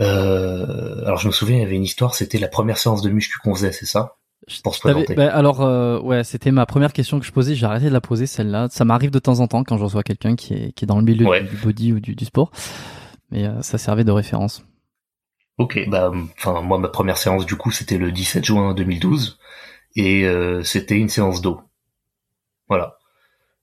Euh, 0.00 1.04
alors 1.04 1.18
je 1.18 1.26
me 1.26 1.32
souviens, 1.32 1.56
il 1.56 1.62
y 1.62 1.64
avait 1.64 1.76
une 1.76 1.84
histoire, 1.84 2.14
c'était 2.14 2.38
la 2.38 2.48
première 2.48 2.78
séance 2.78 3.02
de 3.02 3.10
muscu 3.10 3.38
qu'on 3.38 3.54
faisait, 3.54 3.72
c'est 3.72 3.86
ça? 3.86 4.16
Pour 4.64 4.74
se 4.74 4.80
présenter. 4.80 5.14
Bah, 5.14 5.32
alors 5.32 5.60
euh, 5.62 6.00
ouais, 6.00 6.24
c'était 6.24 6.50
ma 6.50 6.66
première 6.66 6.92
question 6.92 7.20
que 7.20 7.26
je 7.26 7.30
posais. 7.30 7.54
J'ai 7.54 7.64
arrêté 7.64 7.86
de 7.86 7.92
la 7.92 8.00
poser 8.00 8.26
celle-là. 8.26 8.66
Ça 8.72 8.84
m'arrive 8.84 9.12
de 9.12 9.20
temps 9.20 9.38
en 9.38 9.46
temps 9.46 9.62
quand 9.62 9.78
je 9.78 9.84
reçois 9.84 10.02
quelqu'un 10.02 10.34
qui 10.34 10.54
est 10.54 10.72
qui 10.72 10.84
est 10.84 10.86
dans 10.86 10.98
le 10.98 11.04
milieu 11.04 11.26
du 11.42 11.56
body 11.58 11.92
ou 11.92 12.00
du, 12.00 12.16
du 12.16 12.24
sport, 12.24 12.50
mais 13.30 13.46
euh, 13.46 13.62
ça 13.62 13.78
servait 13.78 14.02
de 14.02 14.10
référence. 14.10 14.64
Ok, 15.58 15.78
bah 15.88 16.10
enfin 16.36 16.60
moi 16.62 16.78
ma 16.78 16.88
première 16.88 17.18
séance 17.18 17.46
du 17.46 17.54
coup 17.54 17.70
c'était 17.70 17.98
le 17.98 18.10
17 18.10 18.44
juin 18.44 18.74
2012 18.74 19.38
et 19.94 20.26
c'était 20.64 20.96
une 20.96 21.10
séance 21.10 21.40
d'eau. 21.40 21.60
Voilà, 22.68 22.98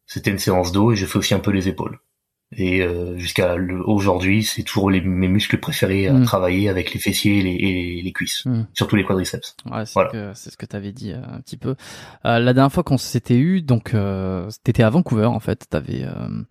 c'était 0.05 0.31
une 0.31 0.37
séance 0.37 0.71
d'eau 0.71 0.93
et 0.93 0.95
j'ai 0.95 1.07
fait 1.07 1.17
aussi 1.17 1.33
un 1.33 1.39
peu 1.39 1.51
les 1.51 1.67
épaules. 1.67 1.99
Et 2.51 2.81
euh, 2.81 3.15
jusqu'à 3.17 3.55
aujourd'hui, 3.85 4.43
c'est 4.43 4.63
toujours 4.63 4.89
les, 4.89 5.01
mes 5.01 5.27
muscles 5.27 5.59
préférés 5.59 6.07
à 6.07 6.13
mm. 6.13 6.23
travailler 6.23 6.67
avec 6.67 6.93
les 6.93 6.99
fessiers 6.99 7.39
et 7.39 7.41
les, 7.43 7.53
et 7.53 8.01
les 8.01 8.11
cuisses, 8.11 8.43
mm. 8.45 8.63
surtout 8.73 8.95
les 8.95 9.03
quadriceps. 9.03 9.55
Ouais, 9.69 9.85
c'est 9.85 9.93
voilà. 9.93 10.33
ce 10.33 10.57
que 10.57 10.65
tu 10.65 10.75
avais 10.75 10.91
dit 10.91 11.11
euh, 11.11 11.21
un 11.31 11.41
petit 11.41 11.57
peu. 11.57 11.75
Euh, 12.25 12.39
la 12.39 12.53
dernière 12.53 12.71
fois 12.71 12.81
qu'on 12.83 12.97
s'était 12.97 13.37
eu, 13.37 13.61
donc 13.61 13.93
euh, 13.93 14.49
t'étais 14.63 14.81
à 14.81 14.89
Vancouver 14.89 15.25
en 15.25 15.39
fait. 15.39 15.67
T'avais, 15.69 16.03
euh, 16.03 16.41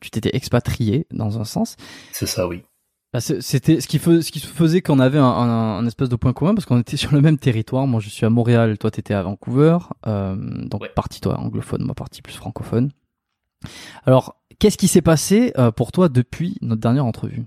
tu 0.00 0.10
t'étais 0.10 0.34
expatrié 0.34 1.06
dans 1.12 1.38
un 1.40 1.44
sens. 1.44 1.76
C'est 2.10 2.26
ça, 2.26 2.48
oui. 2.48 2.64
Bah, 3.12 3.20
c'était 3.20 3.80
ce 3.80 3.86
qui, 3.86 4.00
faisait, 4.00 4.22
ce 4.22 4.32
qui 4.32 4.40
faisait 4.40 4.82
qu'on 4.82 4.98
avait 4.98 5.20
un, 5.20 5.24
un, 5.24 5.78
un, 5.78 5.86
espèce 5.86 6.08
de 6.08 6.16
point 6.16 6.32
commun 6.32 6.56
parce 6.56 6.66
qu'on 6.66 6.80
était 6.80 6.96
sur 6.96 7.14
le 7.14 7.20
même 7.20 7.38
territoire. 7.38 7.86
Moi, 7.86 8.00
je 8.00 8.08
suis 8.08 8.26
à 8.26 8.30
Montréal, 8.30 8.76
toi, 8.76 8.90
t'étais 8.90 9.14
à 9.14 9.22
Vancouver, 9.22 9.78
donc 10.04 10.82
ouais. 10.82 10.90
partie 10.92 11.20
toi 11.20 11.38
anglophone, 11.38 11.84
moi 11.84 11.94
partie 11.94 12.22
plus 12.22 12.34
francophone. 12.34 12.90
Alors, 14.04 14.36
qu'est-ce 14.58 14.78
qui 14.78 14.88
s'est 14.88 15.02
passé 15.02 15.52
euh, 15.58 15.70
pour 15.70 15.92
toi 15.92 16.08
depuis 16.08 16.56
notre 16.60 16.80
dernière 16.80 17.06
entrevue? 17.06 17.44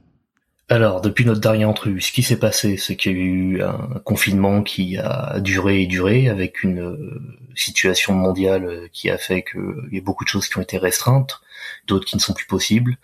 Alors, 0.70 1.00
depuis 1.00 1.24
notre 1.24 1.40
dernière 1.40 1.70
entrevue, 1.70 2.02
ce 2.02 2.12
qui 2.12 2.24
s'est 2.24 2.40
passé, 2.40 2.76
c'est 2.76 2.98
qu'il 2.98 3.14
y 3.14 3.16
a 3.16 3.18
eu 3.20 3.62
un 3.62 4.02
confinement 4.04 4.64
qui 4.64 4.98
a 4.98 5.40
duré 5.40 5.84
et 5.84 5.88
duré, 5.88 6.28
avec 6.28 6.62
une 6.62 6.82
euh, 6.82 7.22
situation 7.56 8.14
mondiale 8.14 8.90
qui 8.92 9.10
a 9.10 9.18
fait 9.18 9.44
qu'il 9.44 9.90
y 9.94 9.98
a 9.98 10.02
beaucoup 10.02 10.26
de 10.26 10.30
choses 10.30 10.50
qui 10.50 10.58
ont 10.58 10.62
été 10.62 10.78
restreintes, 10.78 11.40
d'autres 11.88 12.06
qui 12.06 12.18
ne 12.18 12.22
sont 12.22 12.34
plus 12.34 12.48
possibles. 12.48 12.98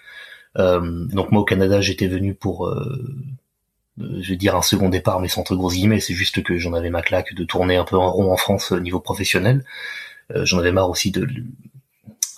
Euh, 0.58 1.06
donc 1.06 1.32
moi, 1.32 1.42
au 1.42 1.46
Canada, 1.46 1.80
j'étais 1.80 2.08
venu 2.08 2.34
pour, 2.34 2.70
je 3.98 4.30
vais 4.30 4.36
dire 4.36 4.58
un 4.58 4.62
second 4.62 4.90
départ, 4.90 5.22
mais 5.22 5.30
sans 5.30 5.42
entre 5.42 5.56
grosses 5.56 5.76
guillemets, 5.76 6.02
c'est 6.02 6.14
juste 6.14 6.44
que 6.44 6.58
j'en 6.58 6.74
avais 6.74 6.90
ma 6.90 7.02
claque 7.02 7.34
de 7.34 7.46
tourner 7.46 7.78
un 7.78 7.86
peu 7.86 7.96
en 7.96 8.12
rond 8.12 8.32
en 8.32 8.38
France 8.38 8.74
au 8.74 8.80
niveau 8.82 9.00
professionnel. 9.00 9.64
j'en 10.36 10.60
avais 10.60 10.74
marre 10.74 10.90
aussi 10.90 11.12
de 11.12 11.28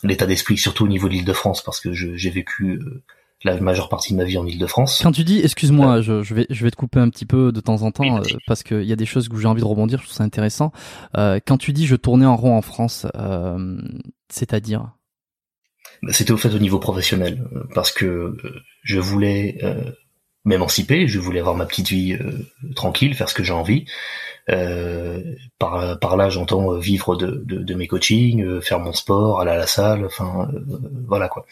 l'état 0.08 0.26
d'esprit, 0.26 0.58
surtout 0.58 0.86
au 0.86 0.88
niveau 0.88 1.08
de 1.08 1.14
l'Île-de-France, 1.14 1.64
parce 1.64 1.80
que 1.80 1.94
j'ai 1.94 2.30
vécu 2.30 2.80
euh, 2.82 3.04
la 3.44 3.60
majeure 3.60 3.90
partie 3.90 4.14
de 4.14 4.18
ma 4.18 4.24
vie 4.24 4.38
en 4.38 4.46
Île-de-France. 4.46 5.02
Quand 5.04 5.12
tu 5.12 5.24
dis, 5.24 5.40
excuse-moi, 5.40 6.02
je, 6.02 6.24
je, 6.24 6.34
vais, 6.34 6.48
je 6.50 6.64
vais 6.64 6.72
te 6.72 6.76
couper 6.76 7.00
un 7.00 7.10
petit 7.10 7.26
peu 7.26 7.52
de 7.52 7.60
temps 7.60 7.84
en 7.84 7.92
temps, 7.92 8.18
euh, 8.18 8.24
parce 8.48 8.64
qu'il 8.64 8.84
y 8.84 8.92
a 8.92 8.96
des 8.96 9.06
choses 9.06 9.30
où 9.30 9.38
j'ai 9.38 9.48
envie 9.48 9.62
de 9.62 9.68
rebondir, 9.68 10.00
je 10.00 10.06
trouve 10.06 10.16
ça 10.16 10.24
intéressant. 10.24 10.72
Euh, 11.18 11.40
quand 11.46 11.58
tu 11.58 11.72
dis 11.72 11.86
je 11.86 11.96
tournais 11.96 12.26
en 12.26 12.36
rond 12.36 12.58
en 12.58 12.62
France, 12.62 13.06
euh, 13.16 13.78
c'est-à-dire? 14.30 14.92
C'était 16.10 16.32
au 16.32 16.38
fait 16.38 16.54
au 16.54 16.60
niveau 16.60 16.80
professionnel, 16.80 17.48
parce 17.74 17.92
que 17.92 18.36
je 18.84 19.00
voulais 19.00 19.60
m'émanciper, 20.46 21.08
je 21.08 21.20
voulais 21.20 21.40
avoir 21.40 21.56
ma 21.56 21.66
petite 21.66 21.90
vie 21.90 22.18
tranquille, 22.76 23.16
faire 23.16 23.30
ce 23.30 23.34
que 23.34 23.44
j'ai 23.44 23.54
envie. 23.54 23.86
Euh, 24.50 25.36
par, 25.58 26.00
par 26.00 26.18
là, 26.18 26.30
j'entends 26.30 26.74
euh, 26.74 26.80
vivre 26.80 27.16
de, 27.16 27.44
de, 27.46 27.58
de, 27.58 27.74
mes 27.74 27.88
coachings, 27.88 28.44
euh, 28.44 28.62
faire 28.62 28.80
mon 28.80 28.94
sport, 28.94 29.42
aller 29.42 29.52
à 29.52 29.58
la 29.58 29.68
salle, 29.68 30.06
enfin 30.06 30.50
voilà 31.08 31.28
quoi. 31.30 31.46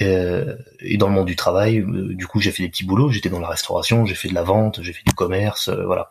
et 0.00 0.96
dans 0.96 1.08
le 1.08 1.12
monde 1.12 1.26
du 1.26 1.36
travail, 1.36 1.84
du 1.86 2.26
coup, 2.26 2.40
j'ai 2.40 2.52
fait 2.52 2.62
des 2.62 2.68
petits 2.68 2.84
boulots. 2.86 3.10
J'étais 3.10 3.28
dans 3.28 3.40
la 3.40 3.48
restauration, 3.48 4.06
j'ai 4.06 4.14
fait 4.14 4.28
de 4.28 4.34
la 4.34 4.42
vente, 4.42 4.82
j'ai 4.82 4.92
fait 4.92 5.04
du 5.06 5.14
commerce, 5.14 5.68
voilà. 5.68 6.10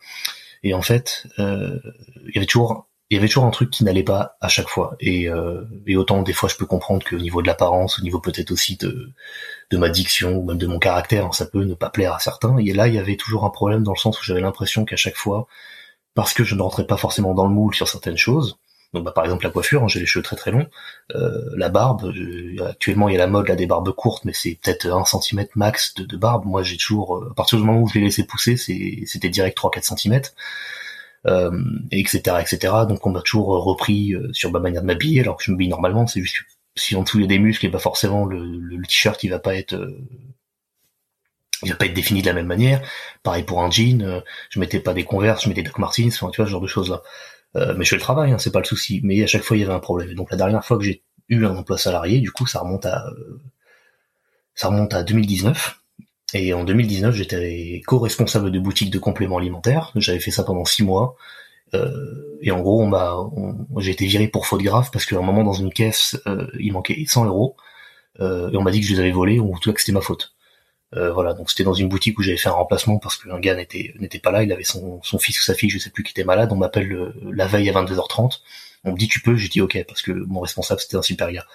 Et 0.64 0.74
en 0.74 0.82
fait, 0.82 1.28
il 1.38 2.32
y 2.34 2.38
avait 2.38 2.46
toujours 2.46 2.88
il 3.14 3.18
y 3.18 3.20
avait 3.20 3.28
toujours 3.28 3.46
un 3.46 3.52
truc 3.52 3.70
qui 3.70 3.84
n'allait 3.84 4.02
pas 4.02 4.38
à 4.42 4.48
chaque 4.48 4.68
fois. 4.68 4.96
Et, 5.00 5.30
euh, 5.30 5.66
et 5.86 5.96
autant 5.96 6.24
des 6.24 6.34
fois 6.34 6.50
je 6.50 6.56
peux 6.56 6.66
comprendre 6.66 7.06
qu'au 7.08 7.18
niveau 7.18 7.44
de 7.44 7.48
l'apparence, 7.48 8.00
au 8.00 8.02
niveau 8.02 8.20
peut-être 8.20 8.50
aussi 8.52 8.76
de, 8.76 9.12
de 9.74 9.78
ma 9.78 9.90
diction 9.90 10.38
ou 10.38 10.46
même 10.46 10.58
de 10.58 10.68
mon 10.68 10.80
caractère, 10.80 11.34
ça 11.34 11.46
peut 11.46 11.64
ne 11.64 11.74
pas 11.74 11.90
plaire 11.90 12.14
à 12.14 12.20
certains. 12.20 12.58
Et 12.58 12.74
là, 12.74 12.88
il 12.88 12.94
y 12.94 13.00
avait 13.00 13.18
toujours 13.18 13.44
un 13.44 13.50
problème 13.50 13.84
dans 13.84 13.94
le 13.94 13.98
sens 13.98 14.20
où 14.20 14.24
j'avais 14.24 14.42
l'impression 14.42 14.86
qu'à 14.86 14.96
chaque 14.96 15.16
fois, 15.18 15.48
parce 16.14 16.34
que 16.34 16.44
je 16.44 16.56
ne 16.56 16.62
rentrais 16.62 16.86
pas 16.86 16.98
forcément 16.98 17.34
dans 17.34 17.48
le 17.48 17.54
moule 17.54 17.74
sur 17.74 17.88
certaines 17.88 18.18
choses, 18.18 18.60
donc 18.94 19.06
bah, 19.06 19.12
par 19.12 19.24
exemple 19.24 19.44
la 19.44 19.50
coiffure, 19.50 19.84
hein, 19.84 19.88
j'ai 19.88 20.00
les 20.00 20.06
cheveux 20.06 20.22
très 20.22 20.36
très 20.36 20.52
longs, 20.52 20.68
euh, 21.16 21.50
la 21.58 21.70
barbe, 21.70 22.14
actuellement 22.64 23.10
il 23.10 23.14
y 23.14 23.16
a 23.16 23.20
la 23.20 23.26
mode 23.26 23.48
là 23.48 23.56
des 23.56 23.66
barbes 23.66 23.92
courtes, 23.92 24.24
mais 24.24 24.34
c'est 24.34 24.60
peut-être 24.62 24.86
un 24.86 25.04
centimètre 25.06 25.54
max 25.56 25.96
de, 25.96 26.16
barbe. 26.16 26.46
Moi 26.46 26.62
j'ai 26.62 26.78
toujours, 26.78 27.18
euh, 27.18 27.30
à 27.32 27.34
partir 27.34 27.58
du 27.58 27.66
moment 27.66 27.82
où 27.82 27.88
je 27.88 27.96
l'ai 27.96 28.02
laissé 28.02 28.24
pousser, 28.24 28.56
c'était 28.56 29.30
direct 29.30 29.58
3-4 29.58 29.82
centimètres 29.82 30.36
euh, 31.26 31.52
etc., 31.92 32.38
etc. 32.42 32.74
Donc 32.88 33.06
on 33.06 33.12
m'a 33.12 33.22
toujours 33.22 33.48
repris 33.64 34.14
euh, 34.14 34.30
sur 34.34 34.52
ma 34.52 34.60
manière 34.60 34.82
de 34.82 34.88
m'habiller, 34.88 35.22
alors 35.22 35.38
que 35.38 35.44
je 35.44 35.52
m'habille 35.52 35.70
normalement, 35.70 36.06
c'est 36.08 36.22
juste 36.22 36.44
si 36.76 36.96
en 36.96 37.04
dessous 37.04 37.20
il 37.20 37.22
y 37.22 37.26
a 37.26 37.28
des 37.28 37.40
muscles 37.40 37.66
et 37.66 37.70
pas 37.70 37.80
forcément 37.80 38.26
le, 38.26 38.44
le, 38.44 38.84
t-shirt 38.84 39.24
il 39.24 39.30
va 39.30 39.40
pas 39.40 39.56
être 39.56 39.74
euh, 39.74 39.98
il 41.64 41.70
va 41.70 41.76
pas 41.76 41.86
être 41.86 41.94
défini 41.94 42.22
de 42.22 42.28
la 42.28 42.34
même 42.34 42.48
manière. 42.48 42.82
Pareil 43.24 43.44
pour 43.44 43.64
un 43.64 43.72
jean, 43.72 44.02
euh, 44.02 44.20
je 44.50 44.60
mettais 44.60 44.80
pas 44.80 44.94
des 44.94 45.06
Converse, 45.06 45.44
je 45.44 45.50
mettais 45.50 45.64
Doc 45.64 45.78
Martens, 45.80 46.14
enfin 46.16 46.30
tu 46.30 46.38
vois 46.38 46.46
ce 46.46 46.52
genre 46.52 46.62
de 46.62 46.68
choses 46.68 46.90
là. 46.90 47.02
Euh, 47.56 47.76
mais 47.78 47.86
je 47.86 47.92
fais 47.92 47.96
le 47.96 48.02
travail, 48.02 48.32
hein, 48.32 48.38
c'est 48.38 48.52
pas 48.52 48.60
le 48.60 48.66
souci. 48.66 49.00
Mais 49.04 49.24
à 49.24 49.28
chaque 49.28 49.44
fois 49.44 49.56
il 49.56 49.62
y 49.62 49.64
avait 49.64 49.74
un 49.74 49.80
problème. 49.80 50.14
donc 50.16 50.32
la 50.32 50.38
dernière 50.38 50.66
fois 50.66 50.78
que 50.78 50.84
j'ai 50.84 51.04
eu 51.30 51.46
un 51.46 51.56
emploi 51.56 51.78
salarié. 51.78 52.20
Du 52.20 52.32
coup, 52.32 52.46
ça 52.46 52.60
remonte 52.60 52.86
à 52.86 53.06
ça 54.56 54.68
remonte 54.68 54.94
à 54.94 55.04
2019. 55.04 55.80
Et 56.36 56.54
en 56.54 56.64
2019, 56.64 57.14
j'étais 57.16 57.82
co-responsable 57.86 58.52
de 58.52 58.60
boutique 58.60 58.90
de 58.90 59.00
compléments 59.00 59.38
alimentaires. 59.38 59.92
J'avais 59.96 60.20
fait 60.20 60.32
ça 60.32 60.44
pendant 60.44 60.66
six 60.66 60.84
mois. 60.84 61.16
Euh, 61.74 62.38
et 62.44 62.52
en 62.52 62.60
gros, 62.60 62.82
on 62.82 62.88
m'a, 62.88 63.16
j'ai 63.78 63.92
été 63.92 64.06
viré 64.06 64.28
pour 64.28 64.46
faute 64.46 64.62
grave 64.62 64.90
parce 64.92 65.06
qu'à 65.06 65.18
un 65.18 65.22
moment 65.22 65.44
dans 65.44 65.54
une 65.54 65.72
caisse, 65.72 66.20
euh, 66.28 66.48
il 66.60 66.74
manquait 66.74 67.04
100 67.08 67.26
euros. 67.26 67.56
Euh, 68.20 68.52
et 68.52 68.58
on 68.58 68.62
m'a 68.62 68.70
dit 68.70 68.82
que 68.82 68.86
je 68.86 68.94
les 68.94 69.00
avais 69.00 69.12
volés 69.12 69.40
ou 69.40 69.54
en 69.56 69.58
tout 69.58 69.70
cas 69.70 69.74
que 69.74 69.80
c'était 69.80 69.94
ma 69.94 70.02
faute. 70.02 70.34
Euh, 70.96 71.12
voilà, 71.12 71.34
donc 71.34 71.50
c'était 71.50 71.64
dans 71.64 71.74
une 71.74 71.90
boutique 71.90 72.20
où 72.20 72.22
j'avais 72.22 72.38
fait 72.38 72.50
un 72.50 72.54
remplacement 72.54 73.00
parce 73.00 73.16
qu'un 73.18 73.40
gars 73.40 73.56
n'était 73.56 73.96
n'était 74.00 74.20
pas 74.20 74.30
là, 74.30 74.44
il 74.44 74.52
avait 74.52 74.64
son, 74.64 75.02
son 75.02 75.18
fils 75.18 75.40
ou 75.40 75.44
sa 75.44 75.56
fille, 75.56 75.70
je 75.70 75.80
sais 75.80 75.90
plus, 75.90 76.04
qui 76.04 76.12
était 76.12 76.26
malade. 76.26 76.52
On 76.52 76.58
m'appelle 76.58 77.14
la 77.32 77.48
veille 77.48 77.70
à 77.70 77.74
22h30. 77.74 78.42
On 78.84 78.92
me 78.92 78.98
dit 78.98 79.08
tu 79.08 79.22
peux, 79.22 79.36
j'ai 79.36 79.48
dit 79.48 79.62
ok 79.62 79.84
parce 79.88 80.02
que 80.02 80.12
mon 80.12 80.42
responsable 80.42 80.82
c'était 80.82 80.98
un 80.98 81.02
super 81.02 81.32
gars. 81.32 81.46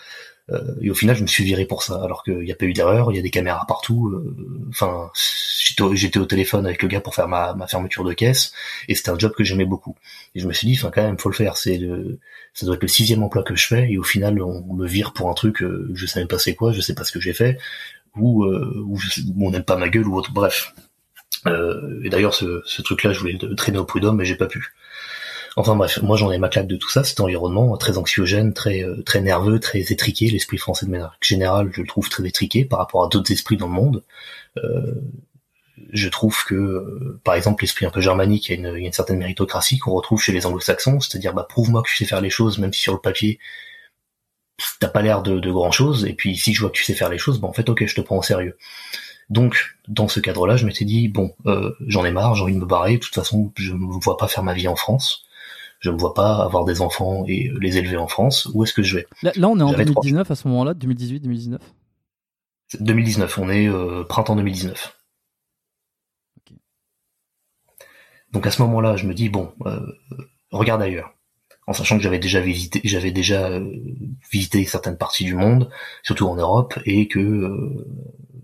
Euh, 0.51 0.75
et 0.81 0.91
au 0.91 0.95
final, 0.95 1.15
je 1.15 1.23
me 1.23 1.27
suis 1.27 1.45
viré 1.45 1.67
pour 1.67 1.83
ça, 1.83 2.03
alors 2.03 2.25
qu'il 2.25 2.39
n'y 2.39 2.53
a 2.53 2.55
pas 2.55 2.65
eu 2.65 2.73
d'erreur, 2.73 3.13
il 3.13 3.17
y 3.17 3.19
a 3.19 3.23
des 3.23 3.31
caméras 3.31 3.67
partout. 3.69 4.25
Enfin, 4.71 5.11
j'étais 5.93 6.19
au 6.19 6.27
téléphone 6.27 6.67
avec 6.67 6.83
le 6.83 6.89
gars 6.89 7.01
pour 7.01 7.15
faire 7.15 7.29
ma, 7.29 7.55
ma 7.55 7.67
fermeture 7.67 8.05
de 8.05 8.13
caisse, 8.13 8.53
et 8.89 8.95
c'était 8.95 9.11
un 9.11 9.19
job 9.19 9.33
que 9.37 9.45
j'aimais 9.45 9.65
beaucoup. 9.65 9.97
Et 10.35 10.41
je 10.41 10.47
me 10.47 10.53
suis 10.53 10.67
dit, 10.67 10.77
enfin, 10.79 10.91
quand 10.95 11.03
même, 11.03 11.19
faut 11.19 11.29
le 11.29 11.35
faire. 11.35 11.57
C'est 11.57 11.79
le, 11.79 12.19
ça 12.55 12.67
doit 12.67 12.77
être 12.77 12.83
le 12.83 12.89
sixième 12.89 13.23
emploi 13.23 13.43
que 13.43 13.55
je 13.55 13.67
fais, 13.67 13.91
et 13.91 13.99
au 13.99 14.03
final, 14.03 14.41
on 14.43 14.75
me 14.75 14.87
vire 14.87 15.13
pour 15.13 15.31
un 15.31 15.35
truc, 15.35 15.63
euh, 15.63 15.91
je 15.95 16.07
sais 16.07 16.21
même 16.21 16.29
pas 16.29 16.39
c'est 16.39 16.55
quoi, 16.55 16.73
je 16.73 16.81
sais 16.81 16.95
pas 16.95 17.05
ce 17.05 17.13
que 17.13 17.21
j'ai 17.21 17.33
fait, 17.33 17.59
ou, 18.17 18.45
euh, 18.45 18.85
ou, 18.87 18.99
on 19.41 19.51
n'aime 19.51 19.65
pas 19.65 19.77
ma 19.77 19.89
gueule 19.89 20.09
ou 20.09 20.17
autre. 20.17 20.33
Bref. 20.33 20.75
Euh, 21.47 22.01
et 22.05 22.11
d'ailleurs, 22.11 22.35
ce, 22.35 22.63
ce 22.65 22.83
truc-là, 22.83 23.13
je 23.13 23.21
voulais 23.21 23.39
le 23.41 23.55
traîner 23.55 23.79
au 23.79 23.85
prud'homme, 23.85 24.17
mais 24.17 24.25
j'ai 24.25 24.37
pas 24.37 24.47
pu. 24.47 24.75
Enfin 25.59 25.75
bref, 25.75 26.01
moi 26.03 26.17
j'en 26.17 26.31
ai 26.31 26.39
ma 26.39 26.49
claque 26.49 26.69
de 26.69 26.77
tout 26.77 26.89
ça, 26.89 27.03
cet 27.03 27.19
environnement 27.19 27.77
très 27.77 27.99
anxiogène, 27.99 28.55
très 28.55 28.85
euh, 28.85 29.03
très 29.03 29.21
nerveux, 29.21 29.59
très 29.59 29.81
étriqué. 29.81 30.31
L'esprit 30.31 30.57
français 30.57 30.87
de 30.87 30.91
manière 30.93 31.17
générale, 31.21 31.71
je 31.73 31.81
le 31.81 31.87
trouve 31.89 32.09
très 32.09 32.25
étriqué 32.29 32.65
par 32.65 32.79
rapport 32.79 33.05
à 33.05 33.09
d'autres 33.09 33.33
esprits 33.33 33.57
dans 33.57 33.67
le 33.67 33.73
monde. 33.73 34.05
Euh, 34.59 34.95
je 35.93 36.09
trouve 36.09 36.45
que, 36.45 36.55
euh, 36.55 37.21
par 37.25 37.35
exemple, 37.35 37.63
l'esprit 37.63 37.87
un 37.87 37.91
peu 37.91 38.01
germanique, 38.01 38.49
il 38.49 38.61
y, 38.61 38.67
a 38.67 38.71
une, 38.71 38.93
certaine 38.93 39.19
méritocratie 39.19 39.79
qu'on 39.79 39.93
retrouve 39.93 40.21
chez 40.23 40.33
les 40.33 40.47
anglo-saxons, 40.47 41.01
c'est-à-dire 41.01 41.35
bah 41.35 41.47
prouve-moi 41.49 41.83
que 41.83 41.89
tu 41.89 41.97
sais 41.97 42.05
faire 42.05 42.21
les 42.21 42.31
choses, 42.31 42.59
même 42.59 42.73
si 42.73 42.81
sur 42.81 42.93
le 42.93 43.01
papier 43.01 43.39
t'as 44.81 44.89
pas 44.89 45.03
l'air 45.03 45.23
de, 45.23 45.51
grand 45.51 45.71
chose, 45.71 46.05
et 46.05 46.15
puis 46.15 46.37
si 46.37 46.53
je 46.53 46.61
vois 46.61 46.71
que 46.71 46.77
tu 46.77 46.85
sais 46.85 46.95
faire 46.95 47.11
les 47.11 47.19
choses, 47.19 47.41
bah 47.41 47.47
en 47.47 47.53
fait 47.53 47.69
ok, 47.69 47.87
je 47.87 47.95
te 47.95 48.01
prends 48.01 48.19
au 48.19 48.23
sérieux. 48.23 48.57
Donc, 49.31 49.77
dans 49.87 50.09
ce 50.09 50.21
cadre-là, 50.21 50.57
je 50.57 50.67
m'étais 50.67 50.85
dit 50.85 51.09
bon, 51.09 51.35
j'en 51.87 52.05
ai 52.05 52.11
marre, 52.11 52.35
j'ai 52.35 52.43
envie 52.43 52.55
de 52.55 52.59
me 52.59 52.67
barrer. 52.67 52.95
De 52.95 52.99
toute 52.99 53.15
façon, 53.15 53.53
je 53.57 53.73
ne 53.73 54.01
vois 54.01 54.17
pas 54.17 54.27
faire 54.27 54.43
ma 54.43 54.55
vie 54.55 54.69
en 54.69 54.77
France 54.77 55.29
je 55.81 55.91
me 55.91 55.97
vois 55.97 56.15
pas 56.15 56.43
avoir 56.43 56.65
des 56.65 56.81
enfants 56.81 57.25
et 57.27 57.51
les 57.61 57.79
élever 57.79 57.97
en 57.97 58.09
France. 58.09 58.49
Où 58.53 58.65
est-ce 58.65 58.73
que 58.73 58.83
je 58.83 58.97
vais? 58.97 59.07
Là, 59.23 59.49
on 59.49 59.59
est 59.59 59.63
en 59.63 59.73
2019 59.73 60.31
à 60.31 60.35
ce 60.35 60.49
moment-là, 60.49 60.75
2018, 60.75 61.21
2019. 61.21 61.61
2019, 62.81 63.39
on 63.39 63.51
est 63.51 63.69
euh, 63.69 64.05
printemps 64.05 64.37
2019. 64.37 64.98
Donc 68.33 68.47
à 68.47 68.51
ce 68.51 68.63
moment-là, 68.63 68.97
je 68.97 69.07
me 69.07 69.15
dis 69.15 69.29
bon, 69.29 69.53
euh, 69.67 69.81
regarde 70.51 70.83
ailleurs, 70.83 71.15
en 71.67 71.73
sachant 71.73 71.97
que 71.97 72.03
j'avais 72.03 72.19
déjà 72.19 72.41
visité, 72.41 72.81
j'avais 72.85 73.11
déjà 73.11 73.49
euh, 73.49 73.71
visité 74.31 74.65
certaines 74.65 74.99
parties 74.99 75.25
du 75.25 75.35
monde, 75.35 75.71
surtout 76.03 76.27
en 76.27 76.37
Europe, 76.37 76.79
et 76.85 77.09
que 77.09 77.85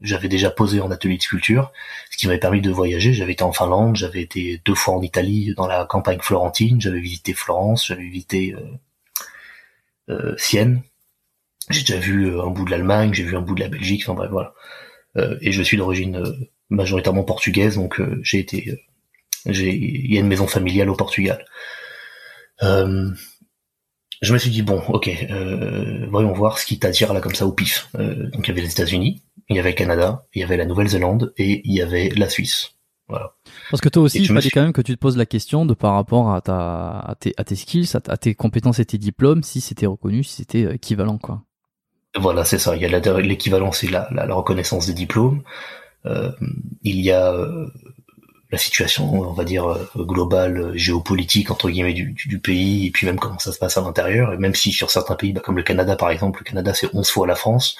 j'avais 0.05 0.29
déjà 0.29 0.51
posé 0.51 0.81
en 0.81 0.91
atelier 0.91 1.17
de 1.17 1.23
sculpture, 1.23 1.73
ce 2.11 2.17
qui 2.17 2.27
m'avait 2.27 2.39
permis 2.39 2.61
de 2.61 2.71
voyager. 2.71 3.13
J'avais 3.13 3.33
été 3.33 3.43
en 3.43 3.53
Finlande, 3.53 3.97
j'avais 3.97 4.23
été 4.23 4.61
deux 4.65 4.75
fois 4.75 4.95
en 4.95 5.03
Italie 5.03 5.55
dans 5.57 5.67
la 5.67 5.87
campagne 5.87 6.21
florentine, 6.21 6.81
j'avais 6.81 7.01
visité 7.01 7.33
Florence, 7.33 7.87
j'avais 7.87 8.05
visité 8.05 8.55
euh, 8.55 10.15
euh, 10.15 10.35
Sienne. 10.37 10.83
J'ai 11.71 11.81
déjà 11.81 11.99
vu 11.99 12.27
euh, 12.27 12.43
un 12.43 12.51
bout 12.51 12.67
de 12.67 12.71
l'Allemagne, 12.71 13.15
j'ai 13.15 13.25
vu 13.25 13.37
un 13.37 13.41
bout 13.41 13.55
de 13.55 13.61
la 13.61 13.69
Belgique, 13.69 14.03
enfin 14.07 14.15
bref 14.15 14.31
voilà. 14.31 14.55
et 15.41 15.51
je 15.53 15.63
suis 15.63 15.79
d'origine 15.79 16.23
majoritairement 16.69 17.25
portugaise, 17.25 17.77
donc 17.77 18.01
j'ai 18.23 18.41
été, 18.41 18.79
il 19.47 20.13
y 20.13 20.17
a 20.17 20.21
une 20.21 20.29
maison 20.29 20.47
familiale 20.47 20.91
au 20.91 20.95
Portugal. 20.95 21.45
je 22.61 24.33
me 24.33 24.39
suis 24.39 24.51
dit 24.51 24.63
bon, 24.63 24.83
ok, 24.89 25.11
voyons 26.11 26.33
voir 26.33 26.59
ce 26.59 26.67
qui 26.67 26.79
t'attire 26.79 27.13
là 27.13 27.21
comme 27.21 27.35
ça 27.35 27.47
au 27.47 27.53
pif. 27.53 27.89
donc 27.95 28.47
il 28.47 28.49
y 28.49 28.51
avait 28.51 28.63
les 28.63 28.73
États-Unis, 28.73 29.23
il 29.49 29.57
y 29.57 29.59
avait 29.59 29.71
le 29.71 29.77
Canada, 29.77 30.27
il 30.35 30.41
y 30.41 30.45
avait 30.45 30.57
la 30.57 30.67
Nouvelle-Zélande 30.67 31.33
et 31.37 31.63
il 31.65 31.75
y 31.75 31.83
avait 31.83 32.09
la 32.11 32.29
Suisse. 32.29 32.75
Voilà. 33.09 33.35
Parce 33.71 33.81
que 33.81 33.89
toi 33.89 34.03
aussi, 34.05 34.19
il 34.19 34.29
fallait 34.29 34.51
quand 34.51 34.63
même 34.63 34.73
que 34.73 34.81
tu 34.81 34.95
te 34.95 34.99
poses 34.99 35.17
la 35.17 35.27
question 35.27 35.67
de 35.67 35.75
par 35.75 35.95
rapport 35.95 36.33
à 36.33 36.41
ta, 36.41 37.01
à 37.01 37.15
tes, 37.15 37.35
à 37.37 37.45
tes 37.45 37.55
skills, 37.55 37.89
à, 37.95 38.17
tes 38.17 38.35
compétences 38.35 38.79
et 38.79 38.85
tes 38.85 38.99
diplômes, 38.99 39.43
si 39.43 39.61
c'était 39.61 39.87
reconnu, 39.87 40.25
si 40.25 40.37
c'était 40.37 40.65
euh, 40.65 40.75
équivalent, 40.75 41.19
quoi. 41.19 41.43
Voilà, 42.17 42.45
c'est 42.45 42.59
ça. 42.59 42.77
Il 42.77 42.83
y 42.83 42.87
a 42.87 43.21
l'équivalence 43.21 43.83
et 43.85 43.89
la, 43.89 44.09
la, 44.13 44.33
reconnaissance 44.33 44.87
des 44.87 44.95
diplômes. 44.95 45.43
Euh, 46.07 46.31
il 46.83 47.01
y 47.01 47.11
a 47.11 47.33
euh, 47.33 47.67
la 48.55 48.59
situation, 48.59 49.13
on 49.13 49.33
va 49.33 49.45
dire, 49.45 49.67
euh, 49.67 49.85
globale, 49.97 50.73
géopolitique, 50.77 51.51
entre 51.51 51.69
guillemets, 51.71 51.93
du, 51.93 52.13
du, 52.13 52.39
pays, 52.39 52.87
et 52.87 52.91
puis 52.91 53.07
même 53.07 53.19
comment 53.19 53.39
ça 53.39 53.53
se 53.53 53.59
passe 53.59 53.77
à 53.77 53.81
l'intérieur. 53.81 54.33
Et 54.33 54.39
même 54.39 54.55
si 54.55 54.73
sur 54.73 54.91
certains 54.91 55.17
pays, 55.17 55.33
bah, 55.33 55.41
comme 55.45 55.57
le 55.57 55.63
Canada, 55.63 55.97
par 55.97 56.11
exemple, 56.11 56.41
le 56.41 56.45
Canada, 56.45 56.73
c'est 56.73 56.89
11 56.95 57.11
fois 57.11 57.27
la 57.27 57.35
France, 57.35 57.77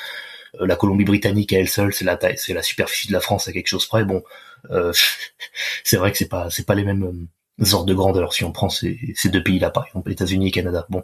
euh, 0.61 0.67
la 0.67 0.77
Colombie-Britannique 0.77 1.53
à 1.53 1.59
elle 1.59 1.69
seule, 1.69 1.95
c'est 1.95 2.05
la 2.05 2.17
taille, 2.17 2.37
c'est 2.37 2.55
la 2.55 2.63
superficie 2.63 3.09
de 3.09 3.13
la 3.13 3.21
France 3.21 3.49
à 3.49 3.53
quelque 3.53 3.69
chose 3.69 3.87
près. 3.87 4.05
Bon, 4.05 4.23
euh, 4.71 4.93
c'est 5.85 5.97
vrai 5.97 6.13
que 6.13 6.19
c'est 6.19 6.29
pas, 6.29 6.51
c'est 6.51 6.67
pas 6.67 6.75
les 6.75 6.85
mêmes 6.85 7.29
euh, 7.61 7.73
ordres 7.73 7.87
de 7.87 7.95
grandeur 7.95 8.35
si 8.35 8.45
on 8.45 8.53
prend 8.53 8.69
ces, 8.69 8.99
ces 9.15 9.29
deux 9.29 9.43
pays-là, 9.43 9.71
par 9.71 9.87
exemple, 9.87 10.11
États-Unis 10.11 10.49
et 10.49 10.51
Canada. 10.51 10.87
Bon, 10.89 11.03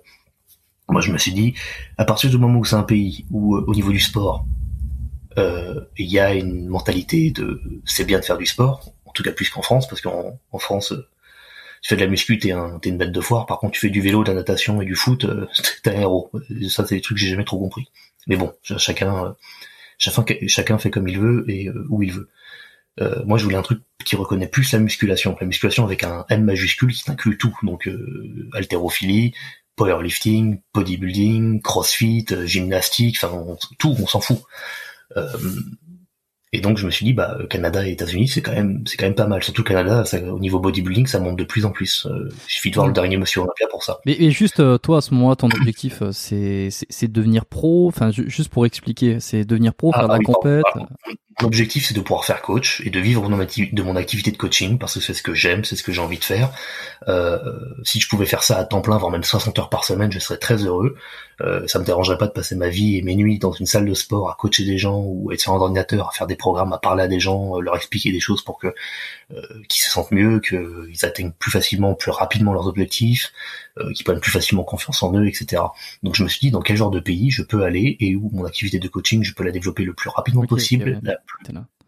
moi 0.89 1.01
je 1.01 1.13
me 1.13 1.19
suis 1.19 1.33
dit, 1.33 1.55
à 1.97 2.05
partir 2.05 2.29
du 2.29 2.39
moment 2.39 2.59
où 2.59 2.65
c'est 2.65 2.77
un 2.77 2.83
pays 2.83 3.25
où, 3.31 3.57
au 3.57 3.75
niveau 3.75 3.93
du 3.93 4.01
sport, 4.01 4.47
il 5.97 6.07
y 6.07 6.19
a 6.19 6.35
une 6.35 6.69
mentalité 6.69 7.31
de, 7.31 7.63
c'est 7.87 8.05
bien 8.05 8.19
de 8.19 8.25
faire 8.25 8.37
du 8.37 8.45
sport, 8.45 8.93
en 9.11 9.13
tout 9.13 9.23
cas 9.23 9.33
plus 9.33 9.51
qu'en 9.51 9.63
France, 9.63 9.89
parce 9.89 10.01
qu'en 10.01 10.39
en 10.53 10.59
France, 10.59 10.95
tu 11.83 11.89
fais 11.89 11.97
de 11.97 12.01
la 12.01 12.07
muscu, 12.07 12.39
t'es 12.39 12.53
un, 12.53 12.79
une 12.85 12.99
bête 12.99 13.13
de 13.13 13.21
foire. 13.21 13.47
Par 13.47 13.59
contre, 13.59 13.75
tu 13.75 13.81
fais 13.81 13.91
du 13.91 14.01
vélo, 14.01 14.23
de 14.23 14.29
la 14.29 14.35
natation 14.35 14.81
et 14.81 14.85
du 14.85 14.95
foot, 14.95 15.27
t'es 15.83 15.91
un 15.91 16.01
héros. 16.01 16.31
Ça, 16.69 16.87
c'est 16.87 16.97
des 16.97 17.01
trucs 17.01 17.19
que 17.19 17.23
j'ai 17.23 17.31
jamais 17.31 17.45
trop 17.45 17.59
compris. 17.59 17.89
Mais 18.27 18.37
bon, 18.37 18.53
chacun, 18.63 19.25
euh, 19.25 19.33
chacun, 19.99 20.25
chacun 20.47 20.79
fait 20.79 20.91
comme 20.91 21.09
il 21.09 21.19
veut 21.19 21.45
et 21.49 21.69
euh, 21.69 21.87
où 21.89 22.03
il 22.03 22.13
veut. 22.13 22.29
Euh, 23.01 23.23
moi, 23.25 23.39
je 23.39 23.45
voulais 23.45 23.57
un 23.57 23.63
truc 23.63 23.81
qui 24.05 24.17
reconnaît 24.17 24.49
plus 24.49 24.73
la 24.73 24.79
musculation. 24.79 25.37
La 25.41 25.47
musculation 25.47 25.85
avec 25.85 26.05
un 26.05 26.25
M 26.29 26.45
majuscule 26.45 26.93
qui 26.93 27.11
inclut 27.11 27.39
tout. 27.39 27.57
Donc, 27.63 27.89
euh, 27.89 28.49
haltérophilie, 28.53 29.33
powerlifting, 29.77 30.61
bodybuilding, 30.75 31.63
crossfit, 31.63 32.27
gymnastique, 32.45 33.19
enfin, 33.23 33.57
tout, 33.79 33.97
on 33.99 34.07
s'en 34.07 34.21
fout. 34.21 34.43
Euh, 35.17 35.29
et 36.53 36.61
donc 36.61 36.79
je 36.79 36.87
me 36.87 36.91
suis 36.91 37.05
dit 37.05 37.13
bah 37.13 37.39
Canada 37.49 37.87
et 37.87 37.93
États-Unis 37.93 38.27
c'est 38.27 38.43
quand 38.43 38.53
même 38.53 38.83
c'est 38.85 38.97
quand 38.97 39.07
même 39.07 39.15
pas 39.15 39.27
mal. 39.27 39.43
Surtout 39.43 39.63
Canada, 39.63 40.05
ça, 40.05 40.21
au 40.21 40.39
niveau 40.41 40.59
bodybuilding, 40.59 41.07
ça 41.07 41.21
monte 41.21 41.37
de 41.37 41.45
plus 41.45 41.65
en 41.65 41.71
plus. 41.71 42.07
Euh, 42.07 42.29
il 42.49 42.51
suffit 42.51 42.71
de 42.71 42.75
voir 42.75 42.89
le 42.89 42.93
dernier 42.93 43.17
Monsieur 43.17 43.43
Olympia 43.43 43.69
pour 43.69 43.85
ça. 43.85 44.01
Mais, 44.05 44.17
mais 44.19 44.31
juste 44.31 44.59
euh, 44.61 44.77
toi 44.77 44.99
à 44.99 45.01
ce 45.01 45.15
moment-là, 45.15 45.37
ton 45.37 45.49
objectif 45.49 46.03
euh, 46.03 46.11
c'est 46.13 46.69
c'est 46.71 47.11
devenir 47.11 47.47
pro? 47.47 47.87
Enfin 47.87 48.11
juste 48.11 48.49
pour 48.49 48.67
expliquer, 48.67 49.21
c'est 49.21 49.45
devenir 49.45 49.75
pro, 49.75 49.93
faire 49.93 50.05
ah, 50.05 50.15
la 50.15 50.19
oui, 50.19 50.25
compète? 50.25 50.65
L'objectif, 51.43 51.87
c'est 51.87 51.95
de 51.95 52.01
pouvoir 52.01 52.25
faire 52.25 52.43
coach 52.43 52.83
et 52.85 52.91
de 52.91 53.01
vivre 53.01 53.23
de 53.23 53.83
mon 53.83 53.97
activité 53.97 54.31
de 54.31 54.37
coaching 54.37 54.79
parce 54.79 54.95
que 54.95 55.01
c'est 55.01 55.15
ce 55.15 55.23
que 55.23 55.35
j'aime, 55.35 55.65
c'est 55.65 55.77
ce 55.77 55.83
que 55.83 55.93
j'ai 55.93 56.01
envie 56.01 56.19
de 56.19 56.25
faire. 56.25 56.51
Euh, 57.09 57.39
si 57.83 57.99
je 58.01 58.09
pouvais 58.09 58.27
faire 58.27 58.43
ça 58.43 58.59
à 58.59 58.65
temps 58.65 58.83
plein, 58.83 58.99
voire 58.99 59.11
même 59.11 59.25
60 59.25 59.59
heures 59.59 59.71
par 59.71 59.85
semaine, 59.85 60.13
je 60.13 60.19
serais 60.19 60.37
très 60.37 60.57
heureux. 60.57 60.97
Euh, 61.43 61.67
ça 61.67 61.79
me 61.79 61.85
dérangerait 61.85 62.19
pas 62.19 62.27
de 62.27 62.33
passer 62.33 62.55
ma 62.55 62.69
vie 62.69 62.99
et 62.99 63.03
mes 63.03 63.15
nuits 63.15 63.39
dans 63.39 63.53
une 63.53 63.65
salle 63.65 63.87
de 63.87 63.95
sport 63.95 64.29
à 64.29 64.37
coacher 64.39 64.65
des 64.65 64.77
gens 64.77 65.01
ou 65.01 65.33
être 65.33 65.41
sur 65.41 65.55
un 65.55 65.57
ordinateur, 65.57 66.09
à 66.09 66.13
faire 66.13 66.27
des 66.27 66.37
programmes, 66.37 66.73
à 66.73 66.79
parler 66.79 67.05
à 67.05 67.09
des 67.09 67.21
gens, 67.21 67.57
euh, 67.57 67.61
leur 67.61 67.77
expliquer 67.77 68.13
des 68.13 68.21
choses 68.21 68.43
pour 68.43 68.59
que 68.59 68.75
euh, 69.35 69.43
qu'ils 69.69 69.83
se 69.83 69.91
sentent 69.91 70.11
mieux, 70.11 70.41
qu'ils 70.41 71.05
atteignent 71.05 71.33
plus 71.33 71.51
facilement, 71.51 71.95
plus 71.95 72.11
rapidement 72.11 72.53
leurs 72.53 72.67
objectifs, 72.67 73.33
euh, 73.79 73.93
qu'ils 73.93 74.05
prennent 74.05 74.21
plus 74.21 74.31
facilement 74.31 74.65
confiance 74.65 75.03
en 75.03 75.15
eux, 75.15 75.27
etc. 75.27 75.63
Donc 76.03 76.15
je 76.15 76.23
me 76.23 76.29
suis 76.29 76.41
dit 76.41 76.51
dans 76.51 76.61
quel 76.61 76.77
genre 76.77 76.91
de 76.91 77.01
pays 77.01 77.31
je 77.31 77.43
peux 77.43 77.63
aller 77.63 77.97
et 78.01 78.17
où 78.17 78.31
mon 78.33 78.45
activité 78.45 78.79
de 78.79 78.89
coaching 78.89 79.23
je 79.23 79.35
peux 79.35 79.45
la 79.45 79.53
développer 79.53 79.85
le 79.85 79.95
plus 79.95 80.11
rapidement 80.11 80.45
possible, 80.47 81.01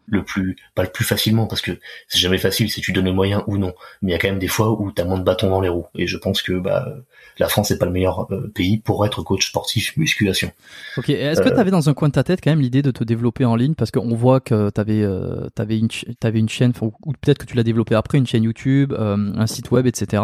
le 0.07 0.23
plus 0.23 0.55
pas 0.75 0.83
le 0.83 0.89
plus 0.89 1.05
facilement 1.05 1.47
parce 1.47 1.61
que 1.61 1.79
c'est 2.07 2.19
jamais 2.19 2.37
facile 2.37 2.69
si 2.69 2.81
tu 2.81 2.91
donnes 2.91 3.05
les 3.05 3.13
moyens 3.13 3.43
ou 3.47 3.57
non. 3.57 3.73
Mais 4.01 4.11
il 4.11 4.13
y 4.13 4.15
a 4.15 4.19
quand 4.19 4.27
même 4.27 4.39
des 4.39 4.47
fois 4.47 4.71
où 4.79 4.91
tu 4.91 5.01
as 5.01 5.05
moins 5.05 5.19
de 5.19 5.23
bâtons 5.23 5.49
dans 5.49 5.61
les 5.61 5.69
roues. 5.69 5.87
Et 5.95 6.07
je 6.07 6.17
pense 6.17 6.41
que 6.41 6.53
bah 6.53 6.93
la 7.37 7.47
France 7.47 7.71
n'est 7.71 7.77
pas 7.77 7.85
le 7.85 7.91
meilleur 7.91 8.31
euh, 8.31 8.51
pays 8.53 8.77
pour 8.77 9.05
être 9.05 9.21
coach 9.23 9.49
sportif 9.49 9.95
musculation. 9.97 10.51
OK, 10.97 11.09
est-ce 11.09 11.41
que 11.41 11.49
tu 11.49 11.55
avais 11.55 11.71
dans 11.71 11.89
un 11.89 11.93
coin 11.93 12.09
de 12.09 12.13
ta 12.13 12.23
tête 12.23 12.39
quand 12.43 12.51
même 12.51 12.61
l'idée 12.61 12.81
de 12.81 12.91
te 12.91 13.03
développer 13.03 13.45
en 13.45 13.55
ligne? 13.55 13.75
Parce 13.75 13.91
qu'on 13.91 14.15
voit 14.15 14.39
que 14.39 14.69
tu 14.69 14.81
avais 14.81 15.01
euh, 15.03 15.47
avais 15.57 15.77
une 15.77 15.89
avais 16.23 16.39
une 16.39 16.49
chaîne 16.49 16.73
ou 16.81 17.13
peut-être 17.21 17.37
que 17.37 17.45
tu 17.45 17.55
l'as 17.55 17.63
développé 17.63 17.95
après 17.95 18.17
une 18.17 18.27
chaîne 18.27 18.43
YouTube, 18.43 18.93
euh, 18.93 19.33
un 19.35 19.47
site 19.47 19.71
web 19.71 19.87
etc. 19.87 20.23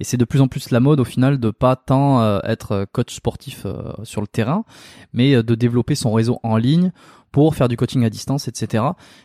et 0.00 0.04
c'est 0.04 0.16
de 0.16 0.24
plus 0.24 0.40
en 0.40 0.48
plus 0.48 0.70
la 0.70 0.80
mode 0.80 1.00
au 1.00 1.04
final 1.04 1.38
de 1.38 1.50
pas 1.50 1.76
tant 1.76 2.40
être 2.42 2.86
coach 2.92 3.14
sportif 3.14 3.66
sur 4.02 4.20
le 4.20 4.26
terrain 4.26 4.64
mais 5.12 5.42
de 5.42 5.54
développer 5.54 5.94
son 5.94 6.12
réseau 6.12 6.40
en 6.42 6.56
ligne 6.56 6.92
pour 7.34 7.56
faire 7.56 7.66
du 7.66 7.76
coaching 7.76 8.04
à 8.04 8.10
distance, 8.10 8.46
etc. 8.46 8.84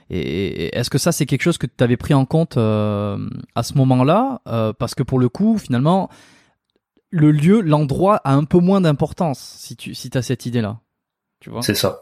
Et 0.10 0.76
est-ce 0.76 0.90
que 0.90 0.98
ça, 0.98 1.12
c'est 1.12 1.28
quelque 1.28 1.44
chose 1.44 1.60
que 1.60 1.68
tu 1.68 1.84
avais 1.84 1.96
pris 1.96 2.16
en 2.16 2.26
compte 2.26 2.58
euh, 2.58 3.30
à 3.54 3.62
ce 3.62 3.76
moment-là? 3.76 4.42
Euh, 4.48 4.74
Parce 4.74 4.96
que 4.96 5.04
pour 5.04 5.20
le 5.20 5.30
coup, 5.30 5.60
finalement, 5.60 6.10
le 7.12 7.32
lieu, 7.32 7.62
l'endroit 7.62 8.18
a 8.24 8.34
un 8.34 8.44
peu 8.44 8.60
moins 8.60 8.82
d'importance 8.82 9.40
si 9.40 9.76
tu 9.76 9.96
si 9.96 10.10
as 10.14 10.22
cette 10.22 10.46
idée-là. 10.46 10.80
Tu 11.40 11.50
vois? 11.50 11.62
C'est 11.62 11.76
ça, 11.76 12.02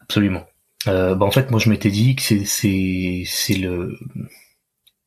absolument. 0.00 0.44
Euh, 0.88 1.14
bah 1.14 1.26
en 1.26 1.30
fait, 1.30 1.50
moi 1.50 1.60
je 1.60 1.70
m'étais 1.70 1.90
dit 1.90 2.16
que 2.16 2.22
c'est 2.22 2.44
c'est 2.44 3.22
c'est 3.26 3.54
le 3.54 3.96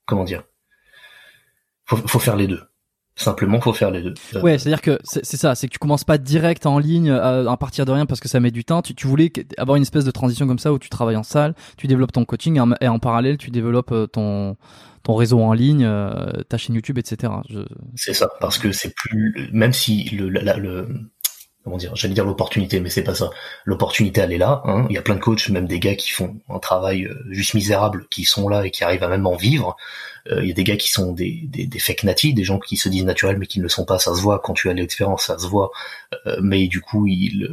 comment 0.05 0.23
dire? 0.23 0.43
Faut, 1.85 1.97
faut 1.97 2.19
faire 2.19 2.35
les 2.35 2.47
deux. 2.47 2.63
Simplement, 3.17 3.61
faut 3.61 3.71
faire 3.71 3.91
les 3.91 4.01
deux. 4.01 4.13
Euh, 4.35 4.41
ouais, 4.41 4.57
c'est-à-dire 4.57 4.81
que 4.81 4.99
c'est 5.03 5.37
ça, 5.37 5.55
c'est 5.55 5.67
que 5.67 5.71
tu 5.71 5.79
commences 5.79 6.03
pas 6.03 6.17
direct 6.17 6.65
en 6.65 6.79
ligne 6.79 7.09
euh, 7.09 7.49
à, 7.49 7.55
partir 7.55 7.85
de 7.85 7.91
rien 7.91 8.05
parce 8.05 8.19
que 8.19 8.27
ça 8.27 8.41
met 8.41 8.51
du 8.51 8.65
temps. 8.65 8.81
Tu, 8.81 8.93
tu, 8.93 9.07
voulais 9.07 9.31
avoir 9.57 9.77
une 9.77 9.83
espèce 9.83 10.03
de 10.03 10.11
transition 10.11 10.47
comme 10.47 10.59
ça 10.59 10.73
où 10.73 10.79
tu 10.79 10.89
travailles 10.89 11.15
en 11.15 11.23
salle, 11.23 11.55
tu 11.77 11.87
développes 11.87 12.11
ton 12.11 12.25
coaching 12.25 12.59
et 12.81 12.87
en, 12.89 12.99
parallèle 12.99 13.37
tu 13.37 13.51
développes 13.51 13.93
euh, 13.93 14.07
ton 14.07 14.57
ton 15.03 15.13
réseau 15.13 15.39
en 15.39 15.53
ligne, 15.53 15.87
ta 16.49 16.57
chaîne 16.57 16.73
YouTube, 16.73 16.97
etc. 16.97 17.31
Je... 17.47 17.59
C'est 17.95 18.15
ça, 18.15 18.27
parce 18.39 18.57
que 18.57 18.71
c'est 18.71 18.91
plus 18.95 19.49
même 19.53 19.71
si 19.71 20.09
le, 20.15 20.29
le 20.29 20.87
comment 21.65 21.77
dire, 21.77 21.95
j'allais 21.95 22.13
dire 22.13 22.25
l'opportunité, 22.25 22.79
mais 22.79 22.91
c'est 22.91 23.03
pas 23.03 23.15
ça. 23.15 23.31
L'opportunité, 23.65 24.21
elle 24.21 24.31
est 24.31 24.37
là. 24.37 24.61
Hein. 24.65 24.85
Il 24.87 24.93
y 24.93 24.99
a 24.99 25.01
plein 25.01 25.15
de 25.15 25.19
coachs, 25.19 25.49
même 25.49 25.65
des 25.65 25.79
gars 25.79 25.95
qui 25.95 26.11
font 26.11 26.39
un 26.47 26.59
travail 26.59 27.05
euh, 27.05 27.15
juste 27.31 27.55
misérable, 27.55 28.05
qui 28.11 28.23
sont 28.23 28.47
là 28.47 28.67
et 28.67 28.69
qui 28.69 28.83
arrivent 28.83 29.03
à 29.03 29.07
même 29.07 29.25
en 29.25 29.35
vivre. 29.35 29.75
Euh, 30.29 30.43
il 30.43 30.47
y 30.47 30.51
a 30.51 30.53
des 30.53 30.63
gars 30.63 30.77
qui 30.77 30.91
sont 30.91 31.11
des, 31.11 31.41
des, 31.45 31.65
des 31.65 31.79
fake 31.79 32.03
natifs, 32.03 32.35
des 32.35 32.43
gens 32.43 32.59
qui 32.59 32.77
se 32.77 32.87
disent 32.87 33.03
naturels 33.03 33.39
mais 33.39 33.47
qui 33.47 33.57
ne 33.57 33.63
le 33.63 33.69
sont 33.69 33.83
pas. 33.83 33.97
Ça 33.97 34.13
se 34.13 34.21
voit 34.21 34.39
quand 34.39 34.53
tu 34.53 34.69
as 34.69 34.73
l'expérience, 34.73 35.23
ça 35.25 35.39
se 35.39 35.47
voit. 35.47 35.71
Euh, 36.27 36.37
mais 36.39 36.67
du 36.67 36.81
coup, 36.81 37.07
ils 37.07 37.49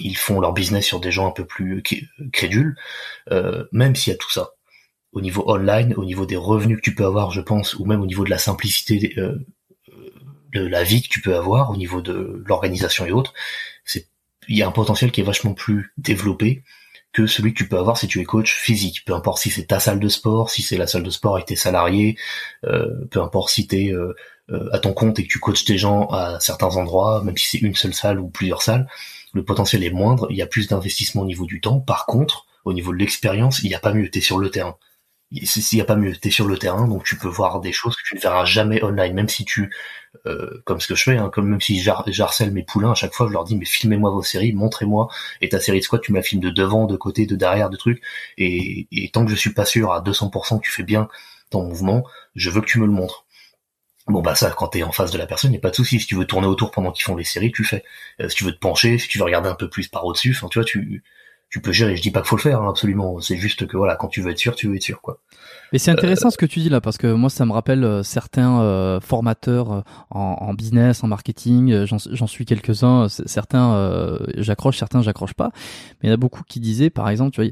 ils 0.00 0.16
font 0.16 0.40
leur 0.40 0.52
business 0.52 0.84
sur 0.84 0.98
des 0.98 1.12
gens 1.12 1.28
un 1.28 1.32
peu 1.32 1.44
plus 1.44 1.82
crédules, 2.32 2.76
même 3.72 3.94
s'il 3.94 4.12
y 4.12 4.16
a 4.16 4.18
tout 4.18 4.30
ça. 4.30 4.50
Au 5.12 5.20
niveau 5.20 5.44
online, 5.46 5.94
au 5.96 6.04
niveau 6.04 6.26
des 6.26 6.36
revenus 6.36 6.78
que 6.78 6.82
tu 6.82 6.94
peux 6.94 7.04
avoir, 7.04 7.30
je 7.30 7.40
pense, 7.40 7.74
ou 7.74 7.84
même 7.84 8.00
au 8.00 8.06
niveau 8.06 8.24
de 8.24 8.30
la 8.30 8.38
simplicité 8.38 9.14
de 10.52 10.66
la 10.66 10.84
vie 10.84 11.02
que 11.02 11.08
tu 11.08 11.20
peux 11.20 11.36
avoir 11.36 11.70
au 11.70 11.76
niveau 11.76 12.02
de 12.02 12.42
l'organisation 12.46 13.06
et 13.06 13.12
autres, 13.12 13.32
c'est 13.84 14.08
il 14.48 14.56
y 14.56 14.62
a 14.62 14.68
un 14.68 14.72
potentiel 14.72 15.12
qui 15.12 15.20
est 15.20 15.24
vachement 15.24 15.54
plus 15.54 15.92
développé 15.98 16.64
que 17.12 17.26
celui 17.26 17.52
que 17.52 17.58
tu 17.58 17.68
peux 17.68 17.78
avoir 17.78 17.98
si 17.98 18.08
tu 18.08 18.20
es 18.20 18.24
coach 18.24 18.54
physique. 18.54 19.04
Peu 19.04 19.14
importe 19.14 19.38
si 19.38 19.50
c'est 19.50 19.66
ta 19.66 19.80
salle 19.80 20.00
de 20.00 20.08
sport, 20.08 20.50
si 20.50 20.62
c'est 20.62 20.78
la 20.78 20.86
salle 20.86 21.02
de 21.02 21.10
sport 21.10 21.34
avec 21.34 21.46
tes 21.46 21.56
salariés, 21.56 22.16
euh, 22.64 23.04
peu 23.10 23.20
importe 23.20 23.50
si 23.50 23.66
tu 23.66 23.76
es 23.76 23.92
euh, 23.92 24.14
euh, 24.50 24.68
à 24.72 24.78
ton 24.78 24.94
compte 24.94 25.18
et 25.18 25.24
que 25.24 25.28
tu 25.28 25.38
coaches 25.38 25.64
tes 25.64 25.78
gens 25.78 26.06
à 26.06 26.40
certains 26.40 26.76
endroits, 26.76 27.22
même 27.22 27.36
si 27.36 27.58
c'est 27.58 27.66
une 27.66 27.74
seule 27.74 27.94
salle 27.94 28.18
ou 28.18 28.28
plusieurs 28.28 28.62
salles, 28.62 28.88
le 29.34 29.44
potentiel 29.44 29.84
est 29.84 29.90
moindre, 29.90 30.26
il 30.30 30.36
y 30.36 30.42
a 30.42 30.46
plus 30.46 30.68
d'investissement 30.68 31.22
au 31.22 31.26
niveau 31.26 31.46
du 31.46 31.60
temps. 31.60 31.80
Par 31.80 32.06
contre, 32.06 32.46
au 32.64 32.72
niveau 32.72 32.92
de 32.92 32.98
l'expérience, 32.98 33.62
il 33.62 33.68
n'y 33.68 33.74
a 33.74 33.80
pas 33.80 33.92
mieux, 33.92 34.10
tu 34.10 34.18
es 34.18 34.22
sur 34.22 34.38
le 34.38 34.50
terrain 34.50 34.76
s'il 35.44 35.78
y 35.78 35.80
a 35.80 35.84
pas 35.84 35.96
mieux, 35.96 36.14
t'es 36.16 36.30
sur 36.30 36.46
le 36.46 36.58
terrain, 36.58 36.86
donc 36.86 37.04
tu 37.04 37.16
peux 37.16 37.28
voir 37.28 37.60
des 37.60 37.72
choses 37.72 37.96
que 37.96 38.02
tu 38.04 38.14
ne 38.16 38.20
verras 38.20 38.44
jamais 38.44 38.82
online, 38.84 39.14
même 39.14 39.28
si 39.28 39.44
tu, 39.44 39.72
euh, 40.26 40.62
comme 40.64 40.80
ce 40.80 40.86
que 40.86 40.94
je 40.94 41.02
fais, 41.02 41.16
hein, 41.16 41.30
comme 41.30 41.48
même 41.48 41.60
si 41.60 41.80
j'harcèle 41.80 42.52
mes 42.52 42.62
poulains 42.62 42.92
à 42.92 42.94
chaque 42.94 43.12
fois, 43.12 43.26
je 43.28 43.32
leur 43.32 43.44
dis 43.44 43.56
mais 43.56 43.64
filmez-moi 43.64 44.10
vos 44.10 44.22
séries, 44.22 44.52
montrez-moi, 44.52 45.08
et 45.40 45.48
ta 45.48 45.60
série 45.60 45.80
de 45.80 45.84
squat, 45.84 46.00
tu 46.00 46.12
me 46.12 46.18
la 46.18 46.22
filmes 46.22 46.42
de 46.42 46.50
devant, 46.50 46.86
de 46.86 46.96
côté, 46.96 47.26
de 47.26 47.36
derrière, 47.36 47.70
de 47.70 47.76
trucs, 47.76 48.02
et, 48.38 48.86
tant 49.12 49.24
que 49.24 49.30
je 49.30 49.36
suis 49.36 49.52
pas 49.52 49.64
sûr 49.64 49.92
à 49.92 50.00
200% 50.00 50.58
que 50.58 50.64
tu 50.64 50.70
fais 50.70 50.84
bien 50.84 51.08
ton 51.50 51.64
mouvement, 51.64 52.04
je 52.34 52.50
veux 52.50 52.60
que 52.60 52.66
tu 52.66 52.78
me 52.80 52.86
le 52.86 52.92
montres. 52.92 53.26
Bon 54.08 54.20
bah 54.20 54.34
ça, 54.34 54.50
quand 54.50 54.68
t'es 54.68 54.82
en 54.82 54.92
face 54.92 55.12
de 55.12 55.18
la 55.18 55.26
personne, 55.26 55.52
y 55.52 55.56
a 55.56 55.60
pas 55.60 55.70
de 55.70 55.76
souci. 55.76 56.00
Si 56.00 56.06
tu 56.06 56.16
veux 56.16 56.24
tourner 56.24 56.48
autour 56.48 56.72
pendant 56.72 56.90
qu'ils 56.90 57.04
font 57.04 57.14
les 57.14 57.24
séries, 57.24 57.52
tu 57.52 57.62
fais. 57.64 57.84
Euh, 58.20 58.28
si 58.28 58.36
tu 58.36 58.44
veux 58.44 58.52
te 58.52 58.58
pencher, 58.58 58.98
si 58.98 59.06
tu 59.08 59.18
veux 59.18 59.24
regarder 59.24 59.48
un 59.48 59.54
peu 59.54 59.68
plus 59.70 59.86
par 59.88 60.04
au-dessus, 60.04 60.34
enfin 60.36 60.48
tu 60.48 60.58
vois, 60.58 60.64
tu 60.64 61.04
tu 61.52 61.60
peux 61.60 61.70
gérer. 61.70 61.96
Je 61.96 62.02
dis 62.02 62.10
pas 62.10 62.20
qu'il 62.20 62.30
faut 62.30 62.36
le 62.36 62.42
faire, 62.42 62.62
hein, 62.62 62.70
absolument. 62.70 63.20
C'est 63.20 63.36
juste 63.36 63.66
que 63.66 63.76
voilà, 63.76 63.94
quand 63.94 64.08
tu 64.08 64.22
veux 64.22 64.30
être 64.30 64.38
sûr, 64.38 64.56
tu 64.56 64.68
veux 64.68 64.74
être 64.74 64.82
sûr, 64.82 65.02
quoi. 65.02 65.20
Mais 65.72 65.78
c'est 65.78 65.90
intéressant 65.90 66.30
ce 66.30 66.38
que 66.38 66.46
tu 66.46 66.60
dis 66.60 66.68
là 66.68 66.82
parce 66.82 66.98
que 66.98 67.10
moi 67.12 67.30
ça 67.30 67.46
me 67.46 67.52
rappelle 67.52 67.82
euh, 67.84 68.02
certains 68.02 68.60
euh, 68.60 69.00
formateurs 69.00 69.72
euh, 69.72 69.80
en, 70.10 70.36
en, 70.40 70.54
business, 70.54 71.02
en 71.02 71.08
marketing. 71.08 71.84
J'en 71.84 72.26
suis 72.26 72.44
quelques-uns. 72.46 73.08
Certains 73.08 74.18
j'accroche, 74.36 74.78
certains 74.78 75.02
j'accroche 75.02 75.34
pas. 75.34 75.50
Mais 76.02 76.04
il 76.04 76.06
y 76.08 76.10
en 76.10 76.14
a 76.14 76.18
beaucoup 76.18 76.42
qui 76.46 76.58
disaient, 76.58 76.90
par 76.90 77.08
exemple, 77.10 77.32
tu 77.32 77.42
vois 77.42 77.50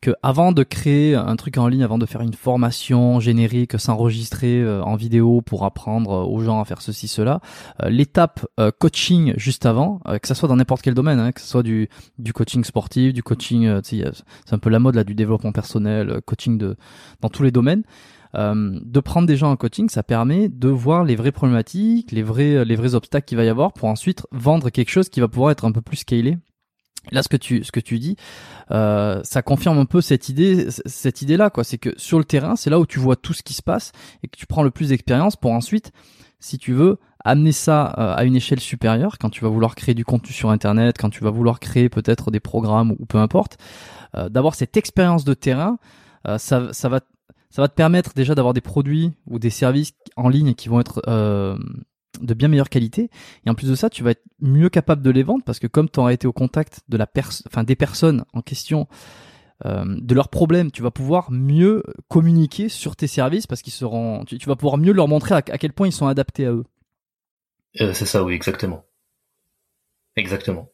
que 0.00 0.12
avant 0.22 0.52
de 0.52 0.62
créer 0.62 1.14
un 1.14 1.36
truc 1.36 1.58
en 1.58 1.68
ligne, 1.68 1.82
avant 1.82 1.98
de 1.98 2.06
faire 2.06 2.22
une 2.22 2.32
formation 2.32 3.20
générique, 3.20 3.78
s'enregistrer 3.78 4.60
euh, 4.60 4.82
en 4.82 4.96
vidéo 4.96 5.42
pour 5.42 5.64
apprendre 5.64 6.10
euh, 6.10 6.24
aux 6.24 6.40
gens 6.40 6.60
à 6.60 6.64
faire 6.64 6.80
ceci, 6.80 7.06
cela, 7.06 7.40
euh, 7.82 7.90
l'étape 7.90 8.46
coaching 8.78 9.34
juste 9.36 9.66
avant, 9.66 10.00
que 10.20 10.26
ça 10.26 10.34
soit 10.34 10.48
dans 10.48 10.56
n'importe 10.56 10.82
quel 10.82 10.94
domaine, 10.94 11.18
hein, 11.18 11.32
que 11.32 11.40
ce 11.40 11.46
soit 11.46 11.62
du, 11.62 11.88
du 12.18 12.32
coaching 12.32 12.64
sportif, 12.64 13.12
du 13.12 13.22
coaching, 13.22 13.80
c'est 13.82 14.04
un 14.50 14.58
peu 14.58 14.70
la 14.70 14.78
mode 14.78 14.94
là 14.94 15.04
du 15.04 15.14
développement 15.14 15.52
personnel, 15.52 16.20
coaching 16.24 16.58
de 16.58 16.76
dans 17.20 17.28
tous 17.28 17.42
les 17.42 17.50
domaines. 17.50 17.82
de 18.34 19.00
prendre 19.00 19.26
des 19.26 19.36
gens 19.36 19.50
en 19.50 19.56
coaching, 19.56 19.88
ça 19.88 20.02
permet 20.02 20.48
de 20.48 20.68
voir 20.68 21.04
les 21.04 21.16
vraies 21.16 21.32
problématiques, 21.32 22.12
les 22.12 22.22
vrais, 22.22 22.64
les 22.64 22.76
vrais 22.76 22.94
obstacles 22.94 23.26
qu'il 23.26 23.38
va 23.38 23.44
y 23.44 23.48
avoir 23.48 23.72
pour 23.72 23.88
ensuite 23.88 24.26
vendre 24.32 24.70
quelque 24.70 24.90
chose 24.90 25.08
qui 25.08 25.20
va 25.20 25.28
pouvoir 25.28 25.50
être 25.50 25.64
un 25.64 25.72
peu 25.72 25.82
plus 25.82 25.98
scalé 25.98 26.38
Là, 27.12 27.22
ce 27.22 27.28
que 27.28 27.36
tu 27.36 27.64
ce 27.64 27.72
que 27.72 27.80
tu 27.80 27.98
dis, 27.98 28.16
euh, 28.70 29.20
ça 29.24 29.42
confirme 29.42 29.78
un 29.78 29.86
peu 29.86 30.00
cette 30.00 30.28
idée 30.28 30.68
cette 30.70 31.22
idée 31.22 31.36
là 31.36 31.50
quoi. 31.50 31.64
C'est 31.64 31.78
que 31.78 31.90
sur 31.96 32.18
le 32.18 32.24
terrain, 32.24 32.56
c'est 32.56 32.70
là 32.70 32.78
où 32.78 32.86
tu 32.86 32.98
vois 32.98 33.16
tout 33.16 33.32
ce 33.32 33.42
qui 33.42 33.54
se 33.54 33.62
passe 33.62 33.92
et 34.22 34.28
que 34.28 34.36
tu 34.36 34.46
prends 34.46 34.62
le 34.62 34.70
plus 34.70 34.90
d'expérience 34.90 35.34
pour 35.34 35.52
ensuite, 35.52 35.92
si 36.40 36.58
tu 36.58 36.72
veux, 36.72 36.98
amener 37.24 37.52
ça 37.52 37.94
euh, 37.98 38.14
à 38.16 38.24
une 38.24 38.36
échelle 38.36 38.60
supérieure 38.60 39.16
quand 39.18 39.30
tu 39.30 39.40
vas 39.40 39.48
vouloir 39.48 39.74
créer 39.74 39.94
du 39.94 40.04
contenu 40.04 40.32
sur 40.32 40.50
internet, 40.50 40.96
quand 40.98 41.10
tu 41.10 41.24
vas 41.24 41.30
vouloir 41.30 41.58
créer 41.58 41.88
peut-être 41.88 42.30
des 42.30 42.40
programmes 42.40 42.94
ou 42.98 43.06
peu 43.06 43.18
importe, 43.18 43.56
euh, 44.14 44.28
d'avoir 44.28 44.54
cette 44.54 44.76
expérience 44.76 45.24
de 45.24 45.34
terrain, 45.34 45.78
ça 46.36 46.70
ça 46.74 46.88
va 46.90 47.00
ça 47.48 47.62
va 47.62 47.68
te 47.68 47.74
permettre 47.74 48.12
déjà 48.14 48.34
d'avoir 48.34 48.52
des 48.52 48.60
produits 48.60 49.12
ou 49.26 49.38
des 49.38 49.48
services 49.48 49.94
en 50.16 50.28
ligne 50.28 50.54
qui 50.54 50.68
vont 50.68 50.80
être 50.80 51.00
de 52.20 52.34
bien 52.34 52.48
meilleure 52.48 52.68
qualité. 52.68 53.10
Et 53.46 53.50
en 53.50 53.54
plus 53.54 53.68
de 53.68 53.74
ça, 53.74 53.90
tu 53.90 54.02
vas 54.02 54.12
être 54.12 54.24
mieux 54.40 54.68
capable 54.68 55.02
de 55.02 55.10
les 55.10 55.22
vendre 55.22 55.44
parce 55.44 55.58
que 55.58 55.66
comme 55.66 55.88
tu 55.88 56.00
auras 56.00 56.12
été 56.12 56.26
au 56.26 56.32
contact 56.32 56.80
de 56.88 56.96
la 56.96 57.06
enfin 57.46 57.64
des 57.64 57.76
personnes 57.76 58.24
en 58.32 58.42
question, 58.42 58.88
euh, 59.66 59.84
de 59.86 60.14
leurs 60.14 60.28
problèmes, 60.28 60.70
tu 60.70 60.82
vas 60.82 60.90
pouvoir 60.90 61.30
mieux 61.30 61.82
communiquer 62.08 62.68
sur 62.68 62.96
tes 62.96 63.06
services 63.06 63.46
parce 63.46 63.62
qu'ils 63.62 63.72
seront, 63.72 64.24
tu, 64.24 64.38
vas 64.46 64.56
pouvoir 64.56 64.78
mieux 64.78 64.92
leur 64.92 65.08
montrer 65.08 65.34
à, 65.34 65.42
quel 65.42 65.72
point 65.72 65.86
ils 65.86 65.92
sont 65.92 66.06
adaptés 66.06 66.46
à 66.46 66.52
eux. 66.52 66.64
Euh, 67.80 67.92
c'est 67.92 68.06
ça, 68.06 68.24
oui, 68.24 68.34
exactement. 68.34 68.84
Exactement. 70.16 70.70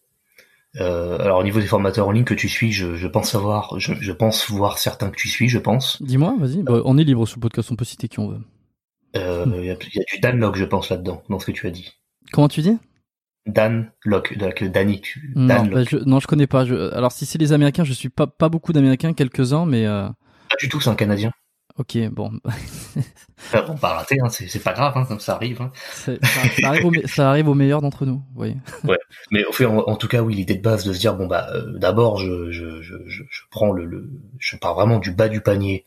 Euh, 0.80 1.18
alors 1.18 1.38
au 1.38 1.42
niveau 1.42 1.60
des 1.60 1.66
formateurs 1.66 2.06
en 2.06 2.12
ligne 2.12 2.24
que 2.24 2.34
tu 2.34 2.48
suis, 2.48 2.70
je, 2.70 3.06
pense 3.06 3.30
savoir, 3.30 3.78
je, 3.78 4.12
pense 4.12 4.50
voir 4.50 4.78
certains 4.78 5.10
que 5.10 5.16
tu 5.16 5.28
suis, 5.28 5.48
je 5.48 5.58
pense. 5.58 6.00
Dis-moi, 6.02 6.36
vas-y. 6.38 6.62
Bah, 6.62 6.80
on 6.84 6.98
est 6.98 7.04
libre 7.04 7.26
sur 7.26 7.38
le 7.38 7.42
podcast, 7.42 7.70
on 7.72 7.76
peut 7.76 7.84
citer 7.84 8.08
qui 8.08 8.20
on 8.20 8.28
veut. 8.28 8.40
Euh, 9.14 9.44
il 9.58 9.64
y, 9.64 9.70
a 9.70 9.76
du 9.76 10.20
Dan 10.20 10.38
Locke, 10.38 10.56
je 10.56 10.64
pense, 10.64 10.90
là-dedans, 10.90 11.22
dans 11.28 11.38
ce 11.38 11.46
que 11.46 11.52
tu 11.52 11.66
as 11.66 11.70
dit. 11.70 11.92
Comment 12.32 12.48
tu 12.48 12.60
dis? 12.60 12.76
Dan 13.46 13.92
Locke, 14.04 14.36
de 14.36 14.66
Danny. 14.66 15.00
Tu... 15.00 15.32
Dan 15.36 15.68
non, 15.68 15.74
bah, 15.74 15.84
je, 15.88 15.96
non, 15.98 16.20
je 16.20 16.26
connais 16.26 16.46
pas. 16.46 16.62
alors, 16.62 17.12
si 17.12 17.26
c'est 17.26 17.38
les 17.38 17.52
Américains, 17.52 17.84
je 17.84 17.92
suis 17.92 18.08
pas, 18.08 18.26
pas 18.26 18.48
beaucoup 18.48 18.72
d'Américains, 18.72 19.12
quelques-uns, 19.12 19.66
mais. 19.66 19.86
Euh... 19.86 20.08
Pas 20.50 20.56
du 20.60 20.68
tout, 20.68 20.80
c'est 20.80 20.90
un 20.90 20.94
Canadien. 20.94 21.32
Ok, 21.78 21.98
bon. 22.10 22.30
bon, 23.52 23.76
pas 23.76 23.94
raté, 23.96 24.16
hein, 24.22 24.30
c'est 24.30 24.62
pas 24.62 24.72
grave, 24.72 24.94
hein, 24.96 25.04
comme 25.06 25.20
ça 25.20 25.34
arrive. 25.34 25.60
Hein. 25.60 25.70
Ça, 25.74 26.12
arrive 26.64 26.86
au, 26.86 26.92
ça, 27.04 27.28
arrive 27.28 27.48
aux, 27.48 27.54
meilleurs 27.54 27.82
d'entre 27.82 28.06
nous, 28.06 28.22
oui. 28.34 28.56
ouais, 28.84 28.96
mais 29.30 29.44
au 29.44 29.52
fait, 29.52 29.66
en, 29.66 29.96
tout 29.96 30.08
cas, 30.08 30.22
oui, 30.22 30.34
l'idée 30.34 30.54
de 30.54 30.62
base 30.62 30.84
de 30.84 30.94
se 30.94 30.98
dire, 30.98 31.14
bon 31.14 31.26
bah, 31.26 31.48
euh, 31.52 31.78
d'abord, 31.78 32.16
je, 32.16 32.50
je, 32.50 32.80
je, 32.80 32.94
je, 33.06 33.42
prends 33.50 33.72
le, 33.72 33.84
le, 33.84 34.10
je 34.38 34.56
pars 34.56 34.74
vraiment 34.74 34.98
du 34.98 35.10
bas 35.10 35.28
du 35.28 35.42
panier 35.42 35.84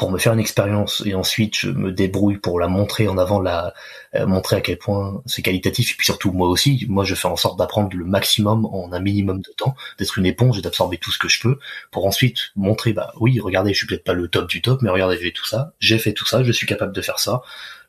pour 0.00 0.10
me 0.10 0.16
faire 0.16 0.32
une 0.32 0.40
expérience 0.40 1.02
et 1.04 1.14
ensuite 1.14 1.54
je 1.58 1.68
me 1.68 1.92
débrouille 1.92 2.38
pour 2.38 2.58
la 2.58 2.68
montrer 2.68 3.06
en 3.06 3.18
avant, 3.18 3.38
la 3.38 3.74
euh, 4.14 4.26
montrer 4.26 4.56
à 4.56 4.62
quel 4.62 4.78
point 4.78 5.20
c'est 5.26 5.42
qualitatif 5.42 5.92
et 5.92 5.94
puis 5.94 6.06
surtout 6.06 6.32
moi 6.32 6.48
aussi, 6.48 6.86
moi 6.88 7.04
je 7.04 7.14
fais 7.14 7.28
en 7.28 7.36
sorte 7.36 7.58
d'apprendre 7.58 7.94
le 7.94 8.06
maximum 8.06 8.64
en 8.64 8.90
un 8.94 8.98
minimum 8.98 9.42
de 9.42 9.52
temps, 9.58 9.74
d'être 9.98 10.16
une 10.16 10.24
éponge 10.24 10.56
et 10.56 10.62
d'absorber 10.62 10.96
tout 10.96 11.10
ce 11.10 11.18
que 11.18 11.28
je 11.28 11.42
peux 11.42 11.58
pour 11.90 12.06
ensuite 12.06 12.52
montrer 12.56 12.94
bah 12.94 13.12
oui 13.20 13.40
regardez 13.40 13.74
je 13.74 13.78
suis 13.78 13.86
peut-être 13.86 14.04
pas 14.04 14.14
le 14.14 14.26
top 14.28 14.48
du 14.48 14.62
top 14.62 14.80
mais 14.80 14.88
regardez 14.88 15.18
j'ai 15.20 15.34
tout 15.34 15.44
ça, 15.44 15.74
j'ai 15.80 15.98
fait 15.98 16.14
tout 16.14 16.24
ça, 16.24 16.42
je 16.42 16.50
suis 16.50 16.66
capable 16.66 16.94
de 16.94 17.02
faire 17.02 17.18
ça 17.18 17.42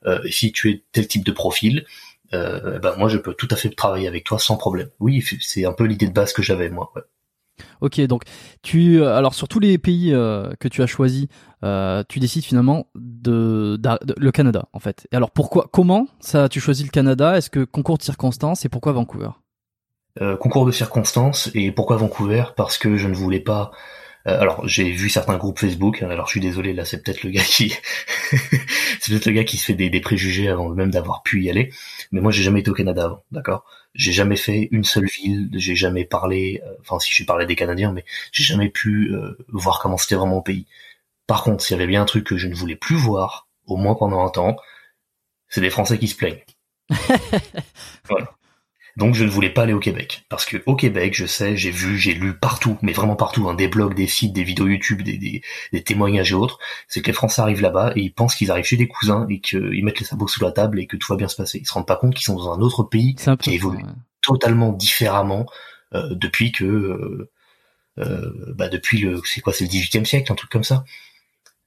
euh, 0.06 0.20
si 0.30 0.52
tu 0.52 0.70
es 0.70 0.84
tel 0.92 1.08
type 1.08 1.26
de 1.26 1.32
profil 1.32 1.86
euh, 2.34 2.78
bah 2.80 2.94
moi 2.98 3.08
je 3.08 3.20
peux 3.20 3.34
tout 3.34 3.48
à 3.52 3.56
fait 3.56 3.70
travailler 3.70 4.10
avec 4.10 4.26
toi 4.26 4.38
sans 4.38 4.58
problème. 4.58 4.90
Oui 5.00 5.24
c'est 5.40 5.64
un 5.64 5.72
peu 5.72 5.86
l'idée 5.86 6.08
de 6.08 6.14
base 6.14 6.34
que 6.34 6.42
j'avais 6.42 6.70
moi. 6.70 6.92
Ok, 7.82 8.00
donc 8.02 8.24
tu 8.62 9.02
euh, 9.02 9.16
alors 9.16 9.34
sur 9.34 9.48
tous 9.48 9.60
les 9.60 9.78
pays 9.78 10.14
euh, 10.14 10.52
que 10.60 10.68
tu 10.68 10.82
as 10.82 10.88
choisis, 10.88 11.28
euh, 11.64 12.04
tu 12.08 12.20
décides 12.20 12.44
finalement 12.44 12.88
de, 12.96 13.80
le 14.18 14.32
Canada 14.32 14.68
en 14.74 14.80
fait. 14.80 15.08
Et 15.12 15.16
alors 15.16 15.32
pourquoi, 15.32 15.68
comment 15.72 16.08
ça 16.20 16.50
tu 16.50 16.60
choisis 16.60 16.86
le 16.86 16.92
Canada? 16.92 17.38
Est-ce 17.38 17.50
que 17.50 17.64
concours 17.64 17.98
de 17.98 18.04
circonstances 18.04 18.66
et 18.66 18.70
pourquoi 18.70 18.92
Vancouver? 18.94 19.30
Concours 20.40 20.66
de 20.66 20.72
circonstances 20.72 21.50
et 21.54 21.72
pourquoi 21.72 21.96
Vancouver? 21.96 22.44
Parce 22.58 22.78
que 22.78 22.98
je 22.98 23.08
ne 23.08 23.14
voulais 23.14 23.40
pas 23.40 23.72
alors 24.26 24.68
j'ai 24.68 24.92
vu 24.92 25.10
certains 25.10 25.38
groupes 25.38 25.58
Facebook. 25.58 26.04
Hein, 26.04 26.10
alors 26.10 26.28
je 26.28 26.32
suis 26.32 26.40
désolé, 26.40 26.74
là 26.74 26.86
c'est 26.86 27.02
peut-être 27.02 27.24
le 27.24 27.32
gars 27.32 27.44
qui, 27.44 27.74
c'est 29.00 29.12
peut-être 29.12 29.26
le 29.26 29.32
gars 29.32 29.44
qui 29.44 29.58
se 29.58 29.66
fait 29.66 29.74
des, 29.74 30.02
préjugés 30.02 30.50
avant 30.50 30.70
même 30.70 30.92
d'avoir 30.92 31.24
pu 31.24 31.42
y 31.44 31.50
aller. 31.50 31.72
Mais 32.12 32.22
moi 32.22 32.32
j'ai 32.32 32.44
jamais 32.44 32.60
été 32.60 32.70
au 32.70 32.74
Canada 32.74 33.06
avant, 33.06 33.24
d'accord? 33.32 33.66
J'ai 33.94 34.12
jamais 34.12 34.38
fait 34.38 34.70
une 34.72 34.84
seule 34.84 35.06
ville. 35.08 35.50
J'ai 35.54 35.76
jamais 35.76 36.06
parlé. 36.06 36.62
Euh, 36.66 36.74
enfin 36.82 37.00
si 37.00 37.12
j'ai 37.12 37.26
parlé 37.26 37.46
des 37.46 37.56
Canadiens, 37.56 37.92
mais 37.92 38.06
j'ai 38.32 38.44
jamais 38.44 38.70
pu 38.70 39.12
euh, 39.14 39.38
voir 39.50 39.80
comment 39.80 39.98
c'était 39.98 40.16
vraiment 40.16 40.38
au 40.38 40.42
pays. 40.42 40.66
Par 41.28 41.44
contre, 41.44 41.64
s'il 41.64 41.76
y 41.76 41.80
avait 41.80 41.88
bien 41.88 42.02
un 42.02 42.06
truc 42.06 42.26
que 42.26 42.38
je 42.38 42.48
ne 42.48 42.56
voulais 42.56 42.76
plus 42.76 42.96
voir, 42.96 43.48
au 43.68 43.78
moins 43.78 43.96
pendant 43.96 44.26
un 44.26 44.30
temps, 44.30 44.58
c'est 45.50 45.62
des 45.62 45.70
Français 45.70 45.98
qui 46.00 46.08
se 46.08 46.16
plaignent. 46.16 46.44
voilà. 48.10 48.36
Donc 48.98 49.16
je 49.16 49.24
ne 49.24 49.30
voulais 49.30 49.50
pas 49.50 49.64
aller 49.64 49.74
au 49.74 49.80
Québec. 49.80 50.24
Parce 50.30 50.46
que 50.46 50.58
au 50.66 50.76
Québec, 50.76 51.14
je 51.16 51.26
sais, 51.26 51.56
j'ai 51.56 51.72
vu, 51.72 51.98
j'ai 51.98 52.14
lu 52.14 52.34
partout, 52.34 52.78
mais 52.82 52.92
vraiment 52.92 53.16
partout, 53.16 53.48
hein, 53.50 53.54
des 53.54 53.68
blogs, 53.68 53.96
des 53.96 54.08
sites, 54.08 54.34
des 54.34 54.44
vidéos 54.44 54.68
YouTube, 54.68 55.02
des, 55.02 55.18
des, 55.18 55.84
témoignages 55.84 56.32
et 56.32 56.36
autres, 56.36 56.60
c'est 56.88 57.02
que 57.02 57.08
les 57.08 57.14
Français 57.14 57.42
arrivent 57.42 57.62
là-bas 57.62 57.94
et 57.96 58.02
ils 58.02 58.14
pensent 58.14 58.36
qu'ils 58.36 58.52
arrivent 58.52 58.66
chez 58.66 58.78
des 58.78 58.88
cousins 58.88 59.26
et 59.30 59.40
qu'ils 59.40 59.84
mettent 59.84 60.00
les 60.00 60.06
sabots 60.06 60.28
sous 60.28 60.44
la 60.44 60.52
table 60.52 60.80
et 60.80 60.88
que 60.88 60.98
tout 60.98 61.12
va 61.12 61.18
bien 61.18 61.28
se 61.28 61.36
passer. 61.36 61.60
Ils 61.60 61.68
se 61.68 61.74
rendent 61.74 61.88
pas 61.88 61.96
compte 61.96 62.14
qu'ils 62.14 62.26
sont 62.26 62.36
dans 62.36 62.52
un 62.52 62.60
autre 62.60 62.84
pays 62.84 63.16
qui 63.16 63.30
a 63.30 63.54
évolué 63.54 63.84
totalement 64.22 64.72
différemment 64.72 65.46
euh, 65.94 66.10
depuis 66.12 66.52
que 66.52 66.64
euh, 66.64 67.32
euh, 68.00 68.54
bah 68.56 68.70
depuis 68.70 69.00
le 69.00 69.22
c'est 69.26 69.42
quoi 69.42 69.54
c'est 69.54 69.66
le 69.66 69.70
18e 69.70 70.06
siècle 70.06 70.32
un 70.32 70.36
truc 70.36 70.52
comme 70.52 70.64
ça. 70.64 70.86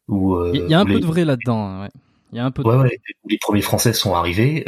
Où 0.08 0.38
il 0.52 0.68
y 0.68 0.74
a 0.74 0.80
un 0.80 0.84
peu 0.84 1.00
de 1.00 1.06
vrai 1.06 1.24
là-dedans 1.24 1.82
ouais. 1.82 1.88
il 2.32 2.36
y 2.36 2.38
a 2.38 2.44
un 2.44 2.50
peu 2.50 2.62
de 2.62 2.68
ouais, 2.68 2.76
ouais, 2.76 3.00
les 3.26 3.38
premiers 3.38 3.62
français 3.62 3.92
sont 3.92 4.14
arrivés 4.14 4.64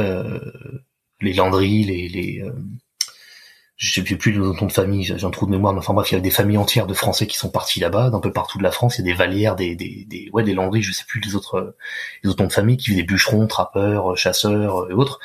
les 1.20 1.32
Landry, 1.32 1.84
les, 1.84 2.08
les 2.08 2.42
euh, 2.42 2.52
je 3.76 3.92
sais 3.92 4.02
plus 4.02 4.32
le 4.32 4.52
nom 4.52 4.66
de 4.66 4.72
famille, 4.72 5.04
j'ai 5.04 5.24
un 5.24 5.30
trou 5.30 5.44
de 5.44 5.50
mémoire, 5.50 5.74
mais 5.74 5.80
enfin 5.80 5.92
bref, 5.92 6.10
il 6.10 6.14
y 6.14 6.18
a 6.18 6.20
des 6.20 6.30
familles 6.30 6.56
entières 6.56 6.86
de 6.86 6.94
Français 6.94 7.26
qui 7.26 7.36
sont 7.36 7.50
partis 7.50 7.78
là-bas, 7.78 8.08
d'un 8.08 8.20
peu 8.20 8.32
partout 8.32 8.56
de 8.56 8.62
la 8.62 8.70
France. 8.70 8.96
Il 8.96 9.04
y 9.04 9.10
a 9.10 9.12
des 9.12 9.18
Valières, 9.18 9.54
des, 9.54 9.74
des, 9.74 10.06
des 10.08 10.30
ouais, 10.32 10.42
des 10.42 10.54
Landry, 10.54 10.80
je 10.80 10.92
sais 10.92 11.04
plus 11.06 11.20
les 11.20 11.34
autres, 11.34 11.76
les 12.22 12.30
autres 12.30 12.42
noms 12.42 12.48
de 12.48 12.52
famille, 12.52 12.78
qui 12.78 12.90
vivent 12.90 13.00
des 13.00 13.02
bûcherons, 13.02 13.46
trappeurs, 13.46 14.16
chasseurs 14.16 14.90
et 14.90 14.94
autres. 14.94 15.20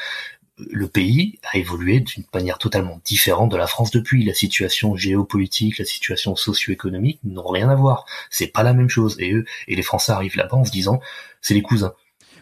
Le 0.57 0.87
pays 0.89 1.39
a 1.51 1.57
évolué 1.57 2.01
d'une 2.01 2.25
manière 2.33 2.57
totalement 2.57 2.99
différente 3.05 3.51
de 3.51 3.57
la 3.57 3.67
France 3.67 3.89
depuis. 3.89 4.25
La 4.25 4.33
situation 4.33 4.97
géopolitique, 4.97 5.77
la 5.77 5.85
situation 5.85 6.35
socio-économique 6.35 7.19
n'ont 7.23 7.47
rien 7.47 7.69
à 7.69 7.75
voir. 7.75 8.05
C'est 8.29 8.47
pas 8.47 8.63
la 8.63 8.73
même 8.73 8.89
chose. 8.89 9.15
Et 9.19 9.31
eux, 9.31 9.45
et 9.69 9.75
les 9.75 9.81
Français 9.81 10.11
arrivent 10.11 10.35
là-bas 10.35 10.57
en 10.57 10.65
se 10.65 10.71
disant, 10.71 10.99
c'est 11.41 11.53
les 11.53 11.61
cousins. 11.61 11.93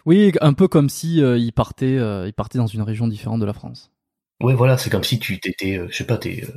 Oui, 0.09 0.31
un 0.41 0.53
peu 0.53 0.67
comme 0.67 0.89
si 0.89 1.21
euh, 1.21 1.37
il 1.37 1.53
partait, 1.53 1.99
euh, 1.99 2.25
il 2.25 2.33
partait 2.33 2.57
dans 2.57 2.65
une 2.65 2.81
région 2.81 3.07
différente 3.07 3.39
de 3.39 3.45
la 3.45 3.53
France. 3.53 3.91
Ouais, 4.41 4.55
voilà, 4.55 4.75
c'est 4.75 4.89
comme 4.89 5.03
si 5.03 5.19
tu 5.19 5.39
t'étais, 5.39 5.77
euh, 5.77 5.87
je 5.91 5.97
sais 5.97 6.03
pas, 6.03 6.17
t'es 6.17 6.47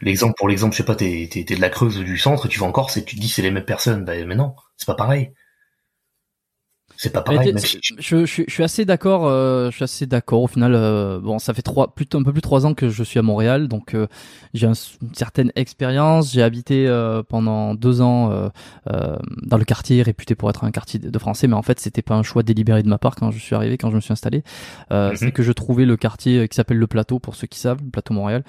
l'exemple 0.00 0.34
pour 0.36 0.48
l'exemple, 0.48 0.72
je 0.72 0.78
sais 0.78 0.84
pas, 0.84 0.96
t'es 0.96 1.28
t'es 1.30 1.44
de 1.44 1.60
la 1.60 1.70
Creuse 1.70 1.98
ou 1.98 2.02
du 2.02 2.18
centre, 2.18 2.48
tu 2.48 2.58
vas 2.58 2.66
en 2.66 2.72
Corse 2.72 2.96
et 2.96 3.04
tu 3.04 3.14
te 3.14 3.20
dis 3.20 3.28
c'est 3.28 3.42
les 3.42 3.52
mêmes 3.52 3.64
personnes, 3.64 4.04
ben 4.04 4.26
mais 4.26 4.34
non, 4.34 4.56
c'est 4.76 4.88
pas 4.88 4.96
pareil 4.96 5.30
c'est 7.02 7.08
pas 7.08 7.22
pareil. 7.22 7.54
je, 7.98 8.26
je, 8.26 8.44
suis 8.46 8.62
assez 8.62 8.84
d'accord. 8.84 9.26
Euh, 9.26 9.70
je 9.70 9.76
suis 9.76 9.84
assez 9.84 10.04
d'accord. 10.04 10.42
Au 10.42 10.46
final, 10.46 10.74
euh, 10.74 11.18
bon, 11.18 11.38
ça 11.38 11.54
fait 11.54 11.62
trois, 11.62 11.94
plutôt 11.94 12.18
un 12.18 12.22
peu 12.22 12.30
plus 12.30 12.40
de 12.40 12.42
trois 12.42 12.66
ans 12.66 12.74
que 12.74 12.90
je 12.90 13.02
suis 13.02 13.18
à 13.18 13.22
Montréal, 13.22 13.68
donc 13.68 13.94
euh, 13.94 14.06
j'ai 14.52 14.66
une 14.66 14.74
certaine 15.14 15.50
expérience. 15.56 16.30
J'ai 16.30 16.42
habité 16.42 16.86
pendant 17.30 17.74
deux 17.74 18.02
ans 18.02 18.50
dans 18.86 19.56
le 19.56 19.64
quartier 19.64 20.02
réputé 20.02 20.34
pour 20.34 20.50
être 20.50 20.64
un 20.64 20.70
quartier 20.70 21.00
de 21.00 21.18
français, 21.18 21.46
mais 21.46 21.54
en 21.54 21.62
fait, 21.62 21.80
c'était 21.80 22.02
pas 22.02 22.16
un 22.16 22.22
choix 22.22 22.42
délibéré 22.42 22.82
de 22.82 22.88
ma 22.88 22.98
part 22.98 23.16
quand 23.16 23.30
je 23.30 23.38
suis 23.38 23.54
arrivé, 23.54 23.78
quand 23.78 23.88
je 23.88 23.96
me 23.96 24.00
suis 24.02 24.12
installé. 24.12 24.42
Mhm. 24.90 25.16
C'est 25.16 25.32
que 25.32 25.42
je 25.42 25.52
trouvais 25.52 25.86
le 25.86 25.96
quartier 25.96 26.46
qui 26.48 26.54
s'appelle 26.54 26.78
le 26.78 26.86
Plateau, 26.86 27.18
pour 27.18 27.34
ceux 27.34 27.46
qui 27.46 27.58
savent, 27.58 27.78
le 27.82 27.90
Plateau 27.90 28.12
Montréal 28.12 28.44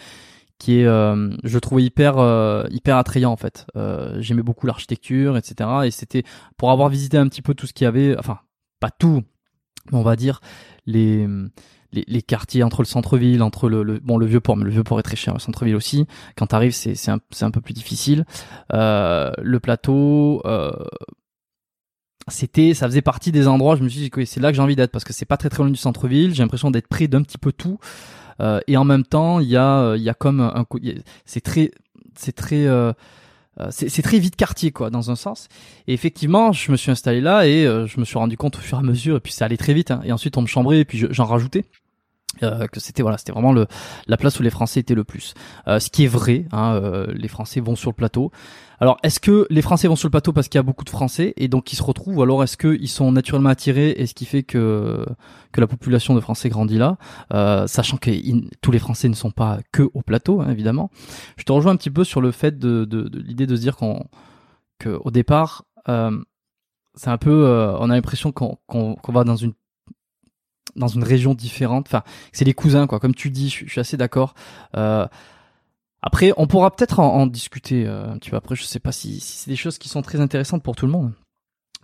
qui 0.61 0.79
est, 0.79 0.85
euh, 0.85 1.31
je 1.43 1.57
trouvais 1.57 1.81
hyper 1.81 2.19
euh, 2.19 2.65
hyper 2.69 2.95
attrayant 2.97 3.31
en 3.31 3.35
fait. 3.35 3.65
Euh, 3.75 4.21
J'aimais 4.21 4.43
beaucoup 4.43 4.67
l'architecture, 4.67 5.35
etc. 5.35 5.69
Et 5.85 5.91
c'était 5.91 6.23
pour 6.55 6.69
avoir 6.69 6.87
visité 6.87 7.17
un 7.17 7.27
petit 7.27 7.41
peu 7.41 7.55
tout 7.55 7.65
ce 7.65 7.73
qu'il 7.73 7.85
y 7.85 7.87
avait, 7.87 8.15
enfin 8.19 8.37
pas 8.79 8.91
tout, 8.91 9.23
mais 9.91 9.97
on 9.97 10.03
va 10.03 10.15
dire 10.15 10.39
les 10.85 11.27
les, 11.93 12.05
les 12.07 12.21
quartiers 12.21 12.61
entre 12.61 12.83
le 12.83 12.85
centre-ville, 12.85 13.41
entre 13.41 13.69
le, 13.69 13.81
le, 13.81 13.99
bon 13.99 14.17
le 14.19 14.27
vieux 14.27 14.39
port, 14.39 14.55
mais 14.55 14.63
le 14.63 14.69
vieux 14.69 14.83
port 14.83 14.99
est 14.99 15.03
très 15.03 15.15
cher, 15.15 15.33
le 15.33 15.39
centre-ville 15.39 15.75
aussi. 15.75 16.05
Quand 16.37 16.45
t'arrives, 16.45 16.73
c'est 16.73 16.93
c'est 16.93 17.09
un, 17.09 17.19
un 17.41 17.51
peu 17.51 17.59
plus 17.59 17.73
difficile. 17.73 18.25
Euh, 18.71 19.31
le 19.41 19.59
plateau. 19.59 20.43
c'était 22.27 22.75
ça 22.75 22.85
faisait 22.85 23.01
partie 23.01 23.31
des 23.31 23.47
endroits 23.47 23.75
je 23.75 23.83
me 23.83 23.89
suis 23.89 23.99
dit 23.99 24.09
que 24.11 24.23
c'est 24.25 24.39
là 24.39 24.51
que 24.51 24.55
j'ai 24.55 24.61
envie 24.61 24.75
d'être 24.75 24.91
parce 24.91 25.03
que 25.03 25.11
c'est 25.11 25.25
pas 25.25 25.37
très 25.37 25.49
très 25.49 25.63
loin 25.63 25.71
du 25.71 25.75
centre-ville 25.75 26.35
j'ai 26.35 26.43
l'impression 26.43 26.69
d'être 26.69 26.87
près 26.87 27.07
d'un 27.07 27.23
petit 27.23 27.39
peu 27.39 27.51
tout 27.51 27.79
euh, 27.79 28.20
et 28.67 28.77
en 28.77 28.83
même 28.83 29.03
temps, 29.03 29.39
il 29.39 29.47
y 29.49 29.57
a, 29.57 29.79
euh, 29.79 29.97
il 29.97 30.03
y 30.03 30.09
a 30.09 30.13
comme 30.13 30.39
un, 30.39 30.65
c'est 31.25 31.41
très, 31.41 31.71
c'est 32.15 32.31
très 32.31 32.65
euh, 32.67 32.93
c'est 33.69 34.01
très 34.01 34.17
vite 34.17 34.37
quartier 34.37 34.71
quoi 34.71 34.89
dans 34.89 35.11
un 35.11 35.15
sens 35.15 35.49
et 35.85 35.93
effectivement 35.93 36.53
je 36.53 36.71
me 36.71 36.77
suis 36.77 36.89
installé 36.89 37.19
là 37.19 37.45
et 37.45 37.65
je 37.65 37.99
me 37.99 38.05
suis 38.05 38.17
rendu 38.17 38.37
compte 38.37 38.55
au 38.55 38.59
fur 38.59 38.77
et 38.77 38.79
à 38.79 38.83
mesure 38.83 39.17
et 39.17 39.19
puis 39.19 39.33
ça 39.33 39.45
allait 39.45 39.57
très 39.57 39.73
vite 39.73 39.91
hein. 39.91 40.01
et 40.05 40.13
ensuite 40.13 40.37
on 40.37 40.41
me 40.41 40.47
chambrait 40.47 40.79
et 40.79 40.85
puis 40.85 41.05
j'en 41.11 41.25
rajoutais 41.25 41.65
euh, 42.43 42.67
que 42.67 42.79
c'était 42.79 43.01
voilà 43.01 43.17
c'était 43.17 43.31
vraiment 43.31 43.53
le 43.53 43.67
la 44.07 44.17
place 44.17 44.39
où 44.39 44.43
les 44.43 44.49
Français 44.49 44.79
étaient 44.79 44.95
le 44.95 45.03
plus. 45.03 45.33
Euh, 45.67 45.79
ce 45.79 45.89
qui 45.89 46.03
est 46.03 46.07
vrai 46.07 46.45
hein, 46.51 46.73
euh, 46.75 47.07
les 47.13 47.27
Français 47.27 47.59
vont 47.59 47.75
sur 47.75 47.89
le 47.89 47.95
plateau. 47.95 48.31
Alors 48.79 48.97
est-ce 49.03 49.19
que 49.19 49.45
les 49.49 49.61
Français 49.61 49.87
vont 49.87 49.95
sur 49.95 50.07
le 50.07 50.11
plateau 50.11 50.33
parce 50.33 50.47
qu'il 50.47 50.57
y 50.57 50.59
a 50.59 50.63
beaucoup 50.63 50.83
de 50.83 50.89
Français 50.89 51.33
et 51.37 51.47
donc 51.47 51.71
ils 51.71 51.75
se 51.75 51.83
retrouvent 51.83 52.17
ou 52.17 52.21
alors 52.23 52.43
est-ce 52.43 52.57
qu'ils 52.57 52.87
sont 52.87 53.11
naturellement 53.11 53.49
attirés 53.49 53.91
et 53.91 54.07
ce 54.07 54.13
qui 54.13 54.25
fait 54.25 54.43
que 54.43 55.05
que 55.51 55.61
la 55.61 55.67
population 55.67 56.15
de 56.15 56.19
Français 56.19 56.49
grandit 56.49 56.79
là 56.79 56.97
sachant 57.67 57.97
que 57.97 58.09
tous 58.61 58.71
les 58.71 58.79
Français 58.79 59.07
ne 59.07 59.13
sont 59.13 59.31
pas 59.31 59.59
que 59.71 59.89
au 59.93 60.01
plateau 60.01 60.41
hein, 60.41 60.49
évidemment. 60.49 60.89
Je 61.37 61.43
te 61.43 61.51
rejoins 61.51 61.73
un 61.73 61.77
petit 61.77 61.91
peu 61.91 62.03
sur 62.03 62.21
le 62.21 62.31
fait 62.31 62.57
de, 62.57 62.85
de, 62.85 63.03
de 63.03 63.19
l'idée 63.19 63.45
de 63.45 63.55
se 63.55 63.61
dire 63.61 63.77
qu'on 63.77 64.05
que 64.79 64.99
au 65.03 65.11
départ 65.11 65.63
c'est 65.85 67.09
un 67.09 67.17
peu 67.17 67.75
on 67.79 67.89
a 67.89 67.93
l'impression 67.93 68.31
qu'on 68.31 68.57
qu'on 68.65 69.11
va 69.11 69.23
dans 69.23 69.35
une 69.35 69.53
dans 70.75 70.87
une 70.87 71.03
région 71.03 71.33
différente. 71.33 71.87
Enfin, 71.87 72.03
c'est 72.31 72.45
les 72.45 72.53
cousins, 72.53 72.87
quoi. 72.87 72.99
Comme 72.99 73.15
tu 73.15 73.29
dis, 73.29 73.49
je, 73.49 73.65
suis 73.67 73.79
assez 73.79 73.97
d'accord. 73.97 74.33
Euh, 74.75 75.07
après, 76.01 76.33
on 76.37 76.47
pourra 76.47 76.75
peut-être 76.75 76.99
en, 76.99 77.27
discuter 77.27 77.85
euh, 77.85 78.11
un 78.11 78.17
petit 78.17 78.33
après. 78.35 78.55
Je 78.55 78.63
sais 78.63 78.79
pas 78.79 78.91
si, 78.91 79.19
si 79.19 79.37
c'est 79.37 79.51
des 79.51 79.55
choses 79.55 79.77
qui 79.77 79.87
sont 79.87 80.01
très 80.01 80.19
intéressantes 80.19 80.63
pour 80.63 80.75
tout 80.75 80.85
le 80.85 80.91
monde. 80.91 81.11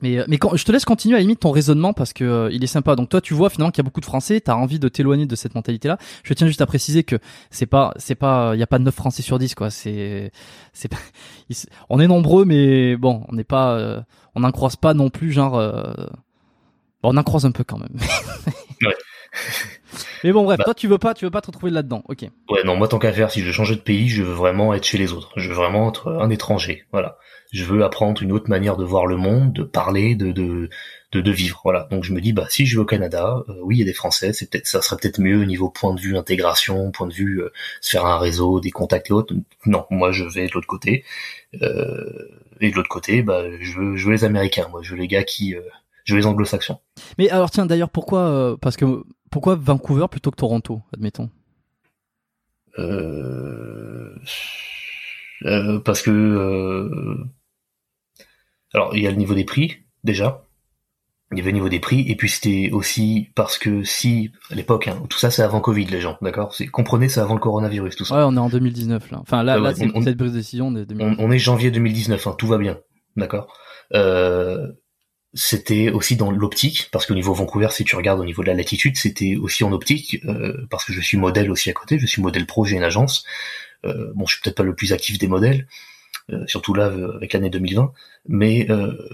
Mais, 0.02 0.20
euh, 0.20 0.26
mais 0.28 0.38
quand, 0.38 0.56
je 0.56 0.64
te 0.64 0.72
laisse 0.72 0.86
continuer 0.86 1.18
à 1.18 1.20
limite 1.20 1.40
ton 1.40 1.52
raisonnement 1.52 1.94
parce 1.94 2.14
que 2.14 2.24
euh, 2.24 2.50
il 2.52 2.64
est 2.64 2.68
sympa. 2.68 2.96
Donc 2.96 3.10
toi, 3.10 3.22
tu 3.22 3.34
vois 3.36 3.50
finalement 3.50 3.72
qu'il 3.72 3.80
y 3.80 3.86
a 3.86 3.88
beaucoup 3.88 4.00
de 4.00 4.06
Français. 4.06 4.42
T'as 4.42 4.56
envie 4.56 4.80
de 4.80 4.90
t'éloigner 4.90 5.28
de 5.28 5.36
cette 5.36 5.54
mentalité-là. 5.54 5.98
Je 6.24 6.34
tiens 6.34 6.48
juste 6.48 6.62
à 6.62 6.66
préciser 6.66 7.04
que 7.04 7.18
c'est 7.52 7.68
pas, 7.68 7.94
c'est 7.98 8.16
pas, 8.16 8.52
il 8.56 8.60
y 8.60 8.64
a 8.64 8.68
pas 8.68 8.80
9 8.80 8.94
Français 8.94 9.22
sur 9.22 9.38
10 9.38 9.54
quoi. 9.54 9.70
C'est, 9.70 10.32
c'est, 10.74 10.92
on 11.90 12.00
est 12.00 12.08
nombreux, 12.08 12.46
mais 12.46 12.96
bon, 12.96 13.24
on 13.28 13.36
n'est 13.36 13.44
pas, 13.44 14.04
on 14.36 14.40
n'en 14.42 14.52
croise 14.52 14.76
pas 14.76 14.94
non 14.94 15.10
plus 15.10 15.32
genre. 15.32 15.54
Bon, 17.04 17.14
on 17.14 17.18
en 17.18 17.24
croise 17.24 17.46
un 17.46 17.52
peu 17.52 17.64
quand 17.64 17.78
même. 17.78 17.98
Ouais. 18.82 18.96
Mais 20.24 20.32
bon, 20.32 20.44
bref, 20.44 20.58
bah. 20.58 20.64
toi, 20.66 20.74
tu 20.74 20.88
veux 20.88 20.98
pas, 20.98 21.14
tu 21.14 21.26
veux 21.26 21.32
pas 21.32 21.42
te 21.42 21.48
retrouver 21.48 21.72
là-dedans, 21.72 22.04
ok. 22.08 22.26
Ouais, 22.50 22.64
non, 22.64 22.76
moi, 22.76 22.88
tant 22.88 23.00
qu'à 23.00 23.14
faire, 23.14 23.32
si 23.32 23.42
je 23.42 23.46
veux 23.46 23.52
changer 23.52 23.76
de 23.76 23.82
pays, 23.82 24.10
je 24.10 24.24
veux 24.24 24.34
vraiment 24.34 24.74
être 24.74 24.84
chez 24.84 24.98
les 24.98 25.14
autres. 25.14 25.32
Je 25.36 25.50
veux 25.50 25.56
vraiment 25.56 25.90
être 25.90 26.12
un 26.12 26.30
étranger, 26.30 26.86
voilà. 26.92 27.18
Je 27.54 27.64
veux 27.64 27.84
apprendre 27.84 28.22
une 28.22 28.34
autre 28.34 28.50
manière 28.50 28.76
de 28.76 28.84
voir 28.84 29.06
le 29.06 29.16
monde, 29.16 29.54
de 29.54 29.64
parler, 29.64 30.16
de, 30.16 30.32
de, 30.32 30.70
de, 31.14 31.32
vivre, 31.32 31.62
voilà. 31.64 31.88
Donc, 31.92 32.04
je 32.04 32.14
me 32.14 32.20
dis, 32.20 32.34
bah, 32.34 32.48
si 32.50 32.66
je 32.66 32.76
vais 32.76 32.82
au 32.82 32.86
Canada, 32.86 33.44
euh, 33.48 33.54
oui, 33.64 33.78
il 33.78 33.80
y 33.80 33.82
a 33.84 33.86
des 33.86 33.94
Français, 33.94 34.34
c'est 34.34 34.50
peut-être, 34.50 34.68
ça 34.68 34.82
serait 34.82 34.98
peut-être 34.98 35.20
mieux 35.20 35.40
au 35.42 35.46
niveau 35.46 35.70
point 35.70 35.94
de 35.94 36.00
vue 36.00 36.18
intégration, 36.18 36.92
point 36.92 37.08
de 37.08 37.14
vue 37.14 37.42
euh, 37.42 37.54
se 37.80 37.92
faire 37.92 38.06
un 38.06 38.18
réseau, 38.18 38.60
des 38.60 38.72
contacts 38.72 39.10
et 39.10 39.14
autres. 39.14 39.34
Non, 39.66 39.86
moi, 39.90 40.12
je 40.12 40.26
vais 40.26 40.48
de 40.48 40.52
l'autre 40.54 40.68
côté. 40.68 41.06
Euh, 41.62 42.28
et 42.60 42.72
de 42.72 42.76
l'autre 42.76 42.90
côté, 42.90 43.22
bah, 43.22 43.44
je 43.62 43.80
veux, 43.80 43.96
je 43.96 44.06
veux 44.06 44.12
les 44.12 44.26
Américains, 44.26 44.68
moi, 44.70 44.82
je 44.84 44.92
veux 44.92 44.98
les 44.98 45.08
gars 45.08 45.24
qui, 45.24 45.56
je 46.08 46.14
veux 46.14 46.20
les 46.20 46.26
anglo-saxons. 46.26 46.80
Mais 47.18 47.30
alors 47.30 47.52
tiens, 47.52 47.66
d'ailleurs, 47.66 47.90
pourquoi 47.90 48.22
euh, 48.22 48.58
Parce 48.60 48.78
que 48.78 49.04
pourquoi 49.30 49.56
Vancouver 49.56 50.08
plutôt 50.10 50.32
que 50.32 50.38
Toronto, 50.38 50.82
admettons? 50.94 51.30
Euh, 52.80 54.16
euh, 55.46 55.80
Parce 55.80 56.02
que 56.02 57.18
alors 58.74 58.96
il 58.96 59.02
y 59.02 59.08
a 59.08 59.12
le 59.12 59.18
niveau 59.18 59.34
des 59.34 59.44
prix 59.44 59.78
déjà. 60.04 60.44
Il 61.34 61.38
y 61.38 61.42
avait 61.42 61.52
le 61.52 61.56
niveau 61.56 61.68
des 61.68 61.82
prix 61.82 62.10
et 62.10 62.16
puis 62.16 62.30
c'était 62.30 62.70
aussi 62.72 63.32
parce 63.36 63.58
que 63.58 63.84
si 63.84 64.32
à 64.50 64.56
l'époque 64.56 64.88
hein, 64.88 65.04
tout 65.10 65.18
ça 65.18 65.30
c'est 65.30 65.42
avant 65.42 65.60
Covid 65.60 65.86
les 65.86 66.00
gens 66.00 66.18
d'accord? 66.22 66.54
C'est 66.54 66.68
comprenez 66.68 67.10
c'est 67.10 67.20
avant 67.20 67.34
le 67.34 67.42
coronavirus 67.42 67.98
tout 67.98 68.06
ça. 68.06 68.16
Ouais 68.16 68.24
on 68.26 68.36
est 68.38 68.40
en 68.40 68.48
2019 68.48 69.12
là. 69.12 69.20
Enfin 69.20 69.44
là, 69.44 69.58
là 69.58 69.74
c'est 69.74 69.90
cette 70.04 70.18
prise 70.18 70.32
de 70.32 70.38
décision 70.38 70.74
on, 71.20 71.32
est 71.32 71.40
janvier 71.40 71.70
2019 71.70 72.28
hein, 72.28 72.36
tout 72.38 72.48
va 72.48 72.58
bien 72.58 72.78
d'accord? 73.18 73.54
Euh, 73.94 74.72
c'était 75.38 75.92
aussi 75.92 76.16
dans 76.16 76.32
l'optique, 76.32 76.90
parce 76.92 77.06
qu'au 77.06 77.14
niveau 77.14 77.34
Vancouver, 77.34 77.70
si 77.72 77.84
tu 77.86 77.96
regardes 77.96 78.20
au 78.20 78.26
niveau 78.26 78.42
de 78.42 78.48
la 78.48 78.56
latitude, 78.56 78.98
c'était 78.98 79.36
aussi 79.36 79.64
en 79.64 79.72
optique, 79.72 80.20
euh, 80.26 80.66
parce 80.70 80.84
que 80.84 80.94
je 80.94 81.00
suis 81.00 81.18
modèle 81.18 81.52
aussi 81.52 81.70
à 81.70 81.74
côté, 81.74 82.00
je 82.00 82.08
suis 82.08 82.22
modèle 82.22 82.48
pro, 82.48 82.66
j'ai 82.66 82.76
une 82.76 82.84
agence. 82.84 83.24
Euh, 83.86 84.12
bon, 84.16 84.26
je 84.26 84.34
suis 84.34 84.42
peut-être 84.42 84.58
pas 84.58 84.64
le 84.64 84.74
plus 84.74 84.94
actif 84.94 85.20
des 85.20 85.28
modèles, 85.28 85.68
euh, 86.32 86.44
surtout 86.48 86.74
là 86.74 86.92
avec 87.16 87.34
l'année 87.34 87.52
2020, 87.52 87.94
mais 88.28 88.68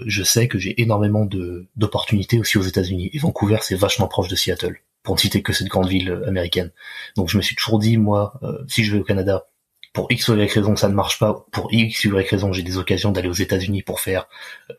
je 0.06 0.22
sais 0.22 0.48
que 0.48 0.58
j'ai 0.58 0.80
énormément 0.80 1.26
de 1.26 1.66
d'opportunités 1.76 2.38
aussi 2.38 2.56
aux 2.58 2.62
États-Unis. 2.62 3.10
Et 3.12 3.18
Vancouver, 3.18 3.58
c'est 3.60 3.76
vachement 3.76 4.08
proche 4.08 4.28
de 4.28 4.36
Seattle, 4.36 4.80
pour 5.02 5.16
ne 5.16 5.20
citer 5.20 5.42
que 5.42 5.52
cette 5.52 5.68
grande 5.68 5.88
ville 5.88 6.22
américaine. 6.26 6.70
Donc 7.16 7.28
je 7.28 7.36
me 7.36 7.42
suis 7.42 7.54
toujours 7.54 7.78
dit, 7.78 7.98
moi, 7.98 8.40
si 8.66 8.82
je 8.82 8.94
vais 8.94 9.00
au 9.00 9.04
Canada, 9.04 9.46
pour 9.94 10.10
X 10.10 10.28
ou 10.28 10.36
Y 10.36 10.52
raison 10.52 10.76
ça 10.76 10.88
ne 10.88 10.94
marche 10.94 11.18
pas, 11.18 11.46
pour 11.52 11.72
X 11.72 12.04
ou 12.04 12.18
Y 12.18 12.28
raison 12.28 12.52
j'ai 12.52 12.62
des 12.62 12.76
occasions 12.76 13.12
d'aller 13.12 13.28
aux 13.28 13.32
États-Unis 13.32 13.82
pour 13.82 14.00
faire 14.00 14.26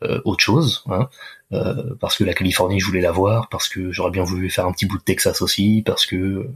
euh, 0.04 0.20
autre 0.24 0.44
chose, 0.44 0.84
hein, 0.88 1.08
euh, 1.52 1.94
parce 1.98 2.16
que 2.16 2.22
la 2.22 2.34
Californie 2.34 2.78
je 2.78 2.86
voulais 2.86 3.00
la 3.00 3.10
voir, 3.10 3.48
parce 3.48 3.68
que 3.68 3.90
j'aurais 3.90 4.10
bien 4.10 4.22
voulu 4.22 4.50
faire 4.50 4.66
un 4.66 4.72
petit 4.72 4.84
bout 4.86 4.98
de 4.98 5.02
Texas 5.02 5.40
aussi, 5.42 5.82
parce 5.84 6.04
que 6.06 6.50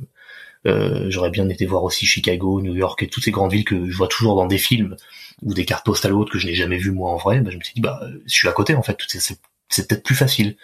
euh, 0.67 1.07
j'aurais 1.09 1.31
bien 1.31 1.49
été 1.49 1.65
voir 1.65 1.83
aussi 1.85 2.05
Chicago, 2.05 2.61
New 2.61 2.75
York 2.75 3.03
et 3.03 3.09
toutes 3.09 3.25
ces 3.25 3.31
grandes 3.31 3.51
villes 3.51 3.65
que 3.65 3.91
je 3.91 3.97
vois 3.97 4.09
toujours 4.09 4.37
dans 4.37 4.47
des 4.47 4.59
films 4.59 4.95
ou 5.41 5.55
des 5.55 5.65
cartes 5.65 5.87
postales 5.87 6.13
autres 6.13 6.31
que 6.31 6.39
je 6.39 6.47
n'ai 6.47 6.55
jamais 6.55 6.77
vu 6.77 6.93
moi 6.93 7.11
en 7.11 7.17
vrai. 7.17 7.41
Bah, 7.41 7.51
je 7.51 7.57
me 7.57 7.63
suis 7.63 7.73
dit 7.75 7.81
bah 7.81 7.99
je 8.27 8.33
suis 8.33 8.47
à 8.47 8.53
côté 8.53 8.75
en 8.75 8.83
fait, 8.83 8.99
c'est, 9.09 9.41
peut-être 9.89 10.03
plus 10.03 10.15
facile. 10.15 10.57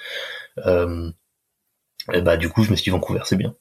et 2.12 2.20
bah 2.20 2.36
du 2.36 2.50
coup 2.50 2.62
je 2.62 2.70
me 2.70 2.76
suis 2.76 2.84
dit 2.84 2.90
Vancouver 2.90 3.22
c'est 3.24 3.36
bien. 3.36 3.54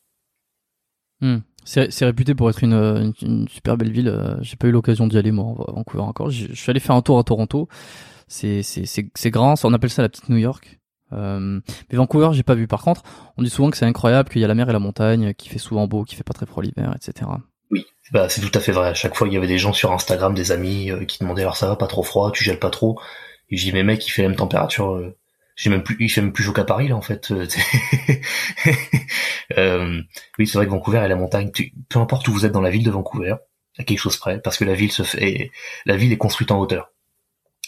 Hmm. 1.22 1.40
C'est 1.66 2.06
réputé 2.06 2.36
pour 2.36 2.50
être 2.50 2.64
une, 2.64 3.14
une, 3.22 3.48
super 3.50 3.76
belle 3.76 3.92
ville. 3.92 4.38
J'ai 4.42 4.56
pas 4.56 4.68
eu 4.68 4.72
l'occasion 4.72 5.08
d'y 5.08 5.18
aller 5.18 5.32
moi 5.32 5.56
à 5.68 5.72
Vancouver 5.72 6.04
encore. 6.04 6.30
Je 6.30 6.54
suis 6.54 6.70
allé 6.70 6.80
faire 6.80 6.96
un 6.96 7.02
tour 7.02 7.20
à 7.20 7.24
Toronto. 7.24 7.68
C'est 8.28 8.62
grand. 9.32 9.56
On 9.66 9.74
appelle 9.74 9.90
ça 9.90 10.02
la 10.02 10.10
petite 10.10 10.30
New 10.30 10.38
York. 10.38 10.80
Euh, 11.14 11.60
mais 11.90 11.98
Vancouver, 11.98 12.30
j'ai 12.34 12.44
pas 12.44 12.56
vu. 12.56 12.68
Par 12.68 12.82
contre, 12.82 13.04
on 13.38 13.44
dit 13.44 13.50
souvent 13.50 13.70
que 13.70 13.78
c'est 13.78 13.86
incroyable, 13.86 14.30
qu'il 14.30 14.42
y 14.42 14.46
a 14.46 14.48
la 14.48 14.56
mer 14.56 14.70
et 14.70 14.74
la 14.74 14.80
montagne, 14.80 15.34
qui 15.34 15.50
fait 15.50 15.60
souvent 15.60 15.88
beau, 15.88 16.04
qui 16.04 16.16
fait 16.16 16.24
pas 16.24 16.34
très 16.34 16.46
froid 16.46 16.64
l'hiver, 16.64 16.96
etc. 16.96 17.30
Oui, 17.72 17.86
bah 18.12 18.30
c'est 18.30 18.42
tout 18.42 18.56
à 18.58 18.62
fait 18.62 18.72
vrai. 18.72 18.90
À 18.90 18.94
chaque 18.94 19.16
fois, 19.16 19.28
il 19.28 19.34
y 19.34 19.38
avait 19.38 19.48
des 19.48 19.58
gens 19.58 19.74
sur 19.74 19.92
Instagram, 19.92 20.34
des 20.34 20.52
amis, 20.52 20.92
euh, 20.92 21.06
qui 21.06 21.20
demandaient 21.20 21.42
alors 21.42 21.58
ça 21.58 21.68
va, 21.68 21.76
pas 21.76 21.88
trop 21.88 22.04
froid, 22.04 22.32
tu 22.32 22.44
gèles 22.44 22.60
pas 22.60 22.70
trop? 22.70 23.00
Et 23.50 23.58
j'ai 23.58 23.72
dis 23.72 23.74
mais 23.74 23.84
mec, 23.84 24.06
il 24.06 24.10
fait 24.10 24.22
la 24.24 24.30
même 24.30 24.38
température. 24.38 24.92
Euh, 24.92 25.16
j'ai 25.56 25.70
même 25.70 25.84
plus, 25.84 25.96
il 26.00 26.10
fait 26.10 26.22
même 26.22 26.34
plus 26.34 26.44
chaud 26.44 26.54
qu'à 26.54 26.64
Paris 26.64 26.88
là 26.88 26.96
en 26.96 27.02
fait. 27.02 27.32
euh, 29.58 30.02
oui, 30.38 30.48
c'est 30.48 30.58
vrai 30.58 30.66
que 30.66 30.72
Vancouver 30.72 31.04
et 31.06 31.08
la 31.08 31.16
montagne, 31.16 31.52
peu 31.90 32.00
importe 32.00 32.28
où 32.28 32.34
vous 32.34 32.46
êtes 32.46 32.52
dans 32.52 32.62
la 32.62 32.70
ville 32.70 32.84
de 32.84 32.92
Vancouver, 32.92 33.36
à 33.78 33.84
quelque 33.84 34.00
chose 34.00 34.18
près, 34.18 34.40
parce 34.40 34.58
que 34.58 34.66
la 34.66 34.74
ville 34.74 34.92
se 34.92 35.04
fait, 35.04 35.52
la 35.86 35.96
ville 35.96 36.12
est 36.12 36.18
construite 36.18 36.52
en 36.52 36.60
hauteur. 36.60 36.92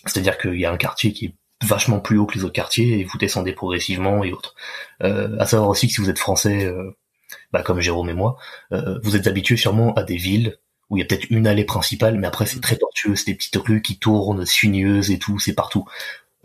C'est-à-dire 0.05 0.37
qu'il 0.37 0.59
y 0.59 0.65
a 0.65 0.71
un 0.71 0.77
quartier 0.77 1.11
qui 1.11 1.25
est 1.25 1.35
vachement 1.65 1.99
plus 1.99 2.17
haut 2.17 2.25
que 2.25 2.37
les 2.37 2.43
autres 2.43 2.53
quartiers 2.53 2.99
et 2.99 3.03
vous 3.03 3.17
descendez 3.17 3.53
progressivement 3.53 4.23
et 4.23 4.31
autres. 4.31 4.55
Euh, 5.03 5.35
à 5.39 5.45
savoir 5.45 5.69
aussi 5.69 5.87
que 5.87 5.93
si 5.93 6.01
vous 6.01 6.09
êtes 6.09 6.19
français, 6.19 6.65
euh, 6.65 6.97
bah, 7.51 7.63
comme 7.63 7.79
Jérôme 7.79 8.09
et 8.09 8.13
moi, 8.13 8.37
euh, 8.71 8.99
vous 9.03 9.15
êtes 9.15 9.27
habitué 9.27 9.57
sûrement 9.57 9.93
à 9.95 10.03
des 10.03 10.17
villes 10.17 10.57
où 10.89 10.97
il 10.97 11.01
y 11.01 11.03
a 11.03 11.05
peut-être 11.05 11.29
une 11.29 11.47
allée 11.47 11.65
principale, 11.65 12.17
mais 12.17 12.27
après 12.27 12.45
c'est 12.45 12.61
très 12.61 12.77
tortueux, 12.77 13.15
c'est 13.15 13.31
des 13.31 13.35
petites 13.35 13.57
rues 13.57 13.81
qui 13.81 13.99
tournent, 13.99 14.45
sinueuses 14.45 15.11
et 15.11 15.19
tout, 15.19 15.39
c'est 15.39 15.53
partout. 15.53 15.85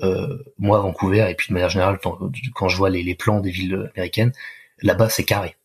Euh, 0.00 0.38
moi, 0.58 0.78
à 0.78 0.80
Vancouver, 0.80 1.26
et 1.30 1.34
puis 1.34 1.48
de 1.48 1.54
manière 1.54 1.68
générale, 1.68 1.98
quand, 2.02 2.68
je 2.68 2.76
vois 2.76 2.90
les, 2.90 3.02
les 3.02 3.14
plans 3.14 3.40
des 3.40 3.50
villes 3.50 3.90
américaines, 3.94 4.32
là-bas 4.80 5.08
c'est 5.08 5.24
carré. 5.24 5.56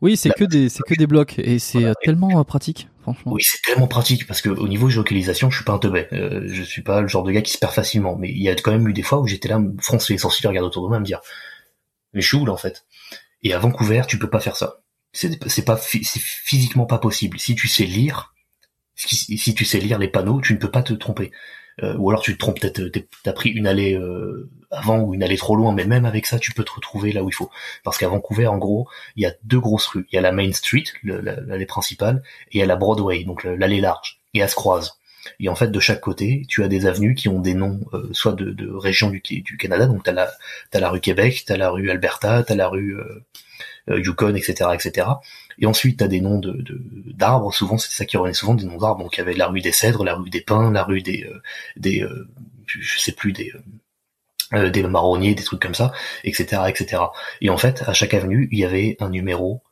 Oui, 0.00 0.16
c'est 0.16 0.30
que 0.30 0.44
des 0.44 0.68
c'est 0.68 0.82
que 0.82 0.94
des 0.94 1.06
blocs 1.06 1.38
et 1.38 1.58
c'est 1.58 1.84
euh, 1.84 1.92
tellement 2.02 2.38
euh, 2.38 2.44
pratique, 2.44 2.88
franchement. 3.02 3.32
Oui, 3.32 3.42
c'est 3.42 3.60
tellement 3.62 3.88
pratique 3.88 4.26
parce 4.26 4.40
que 4.40 4.48
au 4.48 4.68
niveau 4.68 4.88
géolocalisation, 4.88 5.50
je 5.50 5.56
suis 5.56 5.64
pas 5.64 5.72
un 5.72 5.78
teubé. 5.78 6.06
Euh, 6.12 6.44
je 6.46 6.62
suis 6.62 6.82
pas 6.82 7.00
le 7.00 7.08
genre 7.08 7.24
de 7.24 7.32
gars 7.32 7.42
qui 7.42 7.52
se 7.52 7.58
perd 7.58 7.72
facilement, 7.72 8.16
mais 8.16 8.30
il 8.30 8.40
y 8.40 8.48
a 8.48 8.54
quand 8.54 8.70
même 8.70 8.86
eu 8.88 8.92
des 8.92 9.02
fois 9.02 9.18
où 9.18 9.26
j'étais 9.26 9.48
là, 9.48 9.58
me 9.58 9.74
froncer 9.80 10.12
les 10.12 10.18
sourcils, 10.18 10.46
regarder 10.46 10.66
autour 10.66 10.84
de 10.84 10.88
moi, 10.88 11.00
me 11.00 11.04
dire 11.04 11.20
mais 12.14 12.20
je 12.20 12.28
suis 12.28 12.36
où 12.36 12.46
là 12.46 12.52
en 12.52 12.56
fait? 12.56 12.86
Et 13.42 13.52
à 13.52 13.58
Vancouver, 13.58 14.02
tu 14.06 14.18
peux 14.18 14.30
pas 14.30 14.40
faire 14.40 14.56
ça. 14.56 14.80
C'est 15.12 15.48
c'est 15.48 15.64
pas 15.64 15.76
c'est 15.76 16.20
physiquement 16.20 16.86
pas 16.86 16.98
possible. 16.98 17.38
Si 17.40 17.54
tu 17.56 17.66
sais 17.66 17.84
lire, 17.84 18.34
si 18.94 19.54
tu 19.54 19.64
sais 19.64 19.78
lire 19.78 19.98
les 19.98 20.08
panneaux, 20.08 20.40
tu 20.40 20.54
ne 20.54 20.58
peux 20.58 20.70
pas 20.70 20.82
te 20.82 20.92
tromper. 20.92 21.32
Euh, 21.82 21.94
ou 21.96 22.10
alors 22.10 22.22
tu 22.22 22.34
te 22.34 22.38
trompes 22.38 22.60
peut-être, 22.60 22.80
t'as 23.22 23.32
pris 23.32 23.50
une 23.50 23.66
allée 23.66 23.94
euh, 23.94 24.50
avant 24.70 24.98
ou 25.00 25.14
une 25.14 25.22
allée 25.22 25.36
trop 25.36 25.54
loin, 25.54 25.72
mais 25.72 25.84
même 25.84 26.04
avec 26.04 26.26
ça, 26.26 26.38
tu 26.38 26.52
peux 26.52 26.64
te 26.64 26.72
retrouver 26.72 27.12
là 27.12 27.22
où 27.22 27.28
il 27.28 27.34
faut. 27.34 27.50
Parce 27.84 27.98
qu'à 27.98 28.08
Vancouver, 28.08 28.46
en 28.46 28.58
gros, 28.58 28.88
il 29.16 29.22
y 29.22 29.26
a 29.26 29.32
deux 29.44 29.60
grosses 29.60 29.86
rues. 29.86 30.06
Il 30.10 30.16
y 30.16 30.18
a 30.18 30.22
la 30.22 30.32
Main 30.32 30.52
Street, 30.52 30.84
l'allée 31.04 31.66
principale, 31.66 32.22
et 32.50 32.58
il 32.58 32.60
y 32.60 32.62
a 32.62 32.66
la 32.66 32.76
Broadway, 32.76 33.24
donc 33.24 33.44
l'allée 33.44 33.80
large, 33.80 34.20
et 34.34 34.40
elles 34.40 34.48
se 34.48 34.54
croisent. 34.54 34.98
Et 35.40 35.48
en 35.48 35.54
fait, 35.54 35.68
de 35.68 35.80
chaque 35.80 36.00
côté, 36.00 36.44
tu 36.48 36.64
as 36.64 36.68
des 36.68 36.86
avenues 36.86 37.14
qui 37.14 37.28
ont 37.28 37.40
des 37.40 37.54
noms, 37.54 37.80
euh, 37.92 38.08
soit 38.12 38.32
de, 38.32 38.50
de 38.50 38.70
régions 38.70 39.10
du, 39.10 39.20
du 39.20 39.56
Canada, 39.56 39.86
donc 39.86 40.02
t'as 40.02 40.12
la, 40.12 40.30
as 40.72 40.80
la 40.80 40.90
rue 40.90 41.00
Québec, 41.00 41.44
t'as 41.46 41.56
la 41.56 41.70
rue 41.70 41.90
Alberta, 41.90 42.42
t'as 42.42 42.54
la 42.54 42.68
rue 42.68 42.96
Yukon, 43.88 44.34
etc., 44.34 44.70
etc. 44.74 45.06
Et 45.58 45.66
ensuite, 45.66 45.98
t'as 45.98 46.08
des 46.08 46.20
noms 46.20 46.38
de 46.38 46.64
d'arbres. 47.14 47.52
souvent, 47.52 47.78
c'est 47.78 47.90
ça 47.90 48.04
qui 48.04 48.16
revenait 48.16 48.34
souvent 48.34 48.54
des 48.54 48.64
noms 48.64 48.78
d'arbres. 48.78 49.02
Donc, 49.02 49.16
il 49.16 49.18
y 49.18 49.22
avait 49.22 49.34
la 49.34 49.48
rue 49.48 49.60
des 49.60 49.72
Cèdres, 49.72 50.04
la 50.04 50.14
rue 50.14 50.30
des 50.30 50.40
Pins, 50.40 50.70
la 50.70 50.84
rue 50.84 51.02
des 51.02 51.24
euh, 51.24 51.42
des 51.76 52.02
euh, 52.02 52.28
je 52.66 52.98
sais 52.98 53.12
plus 53.12 53.32
des 53.32 53.52
euh, 54.54 54.70
des 54.70 54.82
marronniers, 54.82 55.34
des 55.34 55.42
trucs 55.42 55.60
comme 55.60 55.74
ça, 55.74 55.92
etc., 56.24 56.62
etc. 56.68 57.02
Et 57.40 57.50
en 57.50 57.58
fait, 57.58 57.82
à 57.86 57.92
chaque 57.92 58.14
avenue, 58.14 58.48
il 58.52 58.58
y 58.58 58.64
avait 58.64 58.96
un 59.00 59.10
numéro 59.10 59.62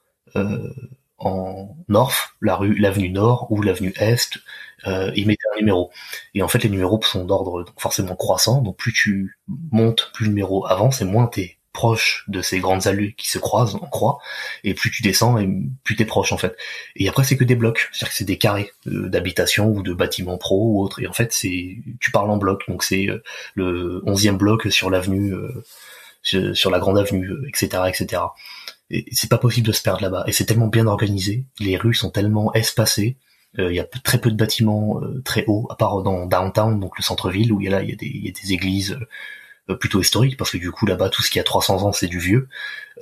en 1.19 1.77
North, 1.89 2.35
la 2.41 2.57
rue, 2.57 2.75
l'avenue 2.75 3.11
Nord 3.11 3.47
ou 3.51 3.63
l'avenue 3.63 3.93
Est, 3.97 4.39
euh, 4.87 5.11
ils 5.17 5.27
mettaient 5.27 5.49
un 5.55 5.59
numéro. 5.59 5.91
Et 6.35 6.43
en 6.43 6.49
fait, 6.49 6.63
les 6.63 6.69
numéros 6.69 7.01
sont 7.03 7.25
d'ordre 7.25 7.65
forcément 7.79 8.17
croissant. 8.17 8.63
Donc, 8.63 8.77
plus 8.77 8.93
tu 8.93 9.39
montes, 9.49 10.11
plus 10.13 10.25
le 10.27 10.31
numéro 10.31 10.67
avance, 10.67 11.01
et 11.01 11.05
moins 11.05 11.27
t'es 11.27 11.56
proche 11.77 12.25
de 12.27 12.41
ces 12.41 12.59
grandes 12.59 12.87
allées 12.87 13.13
qui 13.19 13.29
se 13.29 13.39
croisent 13.39 13.77
en 13.77 13.87
croix, 13.87 14.19
et 14.65 14.73
plus 14.73 14.91
tu 14.91 15.03
descends, 15.03 15.37
et 15.37 15.47
plus 15.85 15.95
t'es 15.95 16.07
proche 16.07 16.33
en 16.33 16.39
fait. 16.39 16.57
Et 16.97 17.07
après 17.09 17.23
c'est 17.23 17.37
que 17.37 17.45
des 17.45 17.55
blocs, 17.55 17.91
c'est-à-dire 17.93 18.09
que 18.09 18.15
c'est 18.15 18.25
des 18.25 18.39
carrés 18.39 18.73
euh, 18.87 19.11
d'habitation 19.11 19.69
ou 19.69 19.83
de 19.83 19.93
bâtiments 19.93 20.39
pro 20.39 20.57
ou 20.57 20.83
autre. 20.83 21.03
Et 21.03 21.07
en 21.07 21.13
fait 21.13 21.33
c'est, 21.35 21.77
tu 22.01 22.11
parles 22.11 22.31
en 22.31 22.39
bloc, 22.39 22.63
donc 22.67 22.83
c'est 22.83 23.09
euh, 23.09 23.23
le 23.55 24.03
onzième 24.07 24.39
bloc 24.39 24.73
sur 24.73 24.89
l'avenue, 24.89 25.35
euh, 25.35 26.55
sur 26.55 26.71
la 26.71 26.79
grande 26.79 26.99
avenue, 26.99 27.31
etc., 27.47 27.83
etc. 27.89 28.23
Et 28.91 29.05
c'est 29.13 29.31
pas 29.31 29.39
possible 29.39 29.67
de 29.67 29.73
se 29.73 29.83
perdre 29.83 30.01
là-bas. 30.03 30.25
Et 30.27 30.33
c'est 30.33 30.47
tellement 30.47 30.69
bien 30.69 30.87
organisé, 30.87 31.45
les 31.61 31.77
rues 31.77 31.95
sont 31.95 32.11
tellement 32.11 32.53
espacées. 32.55 33.17
Il 33.59 33.73
y 33.73 33.81
a 33.81 33.85
très 33.85 34.19
peu 34.19 34.31
de 34.31 34.37
bâtiments 34.37 35.01
très 35.25 35.45
hauts, 35.47 35.67
à 35.71 35.77
part 35.77 36.03
dans 36.03 36.27
downtown, 36.27 36.79
donc 36.79 36.99
le 36.99 37.03
centre-ville, 37.03 37.55
où 37.55 37.61
il 37.61 37.65
y 37.65 37.69
a 37.69 37.71
là, 37.71 37.83
il 37.83 37.89
y 37.89 37.93
a 37.93 37.97
des, 37.97 38.53
églises 38.53 38.93
euh, 38.93 39.07
plutôt 39.75 40.01
historique 40.01 40.37
parce 40.37 40.51
que 40.51 40.59
du 40.59 40.71
coup 40.71 40.87
là-bas 40.87 41.09
tout 41.09 41.23
ce 41.23 41.31
qui 41.31 41.41
a 41.41 41.45
300 41.45 41.83
ans 41.85 41.93
c'est 41.93 42.07
du 42.07 42.19
vieux. 42.19 42.49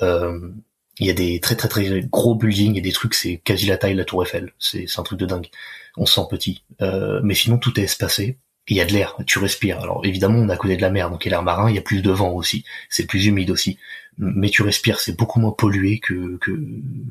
Euh, 0.03 0.51
il 0.99 1.07
y 1.07 1.11
a 1.11 1.15
des 1.15 1.41
très 1.41 1.57
très 1.57 1.69
très 1.69 2.01
gros 2.03 2.35
buildings 2.35 2.79
et 2.79 2.81
des 2.81 2.93
trucs 2.93 3.15
c'est 3.15 3.39
quasi 3.39 3.67
la 3.67 3.77
taille 3.77 3.95
de 3.95 3.99
la 3.99 4.05
Tour 4.05 4.23
Eiffel. 4.23 4.53
C'est 4.59 4.87
un 4.97 5.03
truc 5.03 5.19
de 5.19 5.27
dingue. 5.27 5.49
On 5.97 6.07
se 6.07 6.15
sent 6.15 6.27
petit, 6.31 6.65
euh, 6.83 7.21
mais 7.23 7.35
sinon 7.35 7.59
tout 7.59 7.79
est 7.79 7.85
espacé. 7.85 8.39
Il 8.69 8.77
y 8.77 8.81
a 8.81 8.87
de 8.87 8.93
l'air, 8.93 9.17
tu 9.27 9.39
respires. 9.39 9.81
Alors 9.81 10.07
évidemment, 10.07 10.39
on 10.39 10.49
est 10.49 10.53
à 10.53 10.57
côté 10.57 10.77
de 10.77 10.83
la 10.83 10.91
mer, 10.91 11.11
donc 11.11 11.25
il 11.25 11.29
y 11.29 11.33
a 11.33 11.37
l'air 11.37 11.43
marin, 11.43 11.69
il 11.69 11.77
y 11.77 11.79
a 11.79 11.83
plus 11.83 12.01
de 12.01 12.11
vent 12.11 12.31
aussi, 12.33 12.65
c'est 12.89 13.07
plus 13.07 13.27
humide 13.27 13.51
aussi. 13.51 13.79
Mais 14.17 14.49
tu 14.49 14.63
respires, 14.63 15.01
c'est 15.01 15.17
beaucoup 15.17 15.41
moins 15.41 15.51
pollué 15.51 15.99
que, 15.99 16.37
que, 16.37 16.53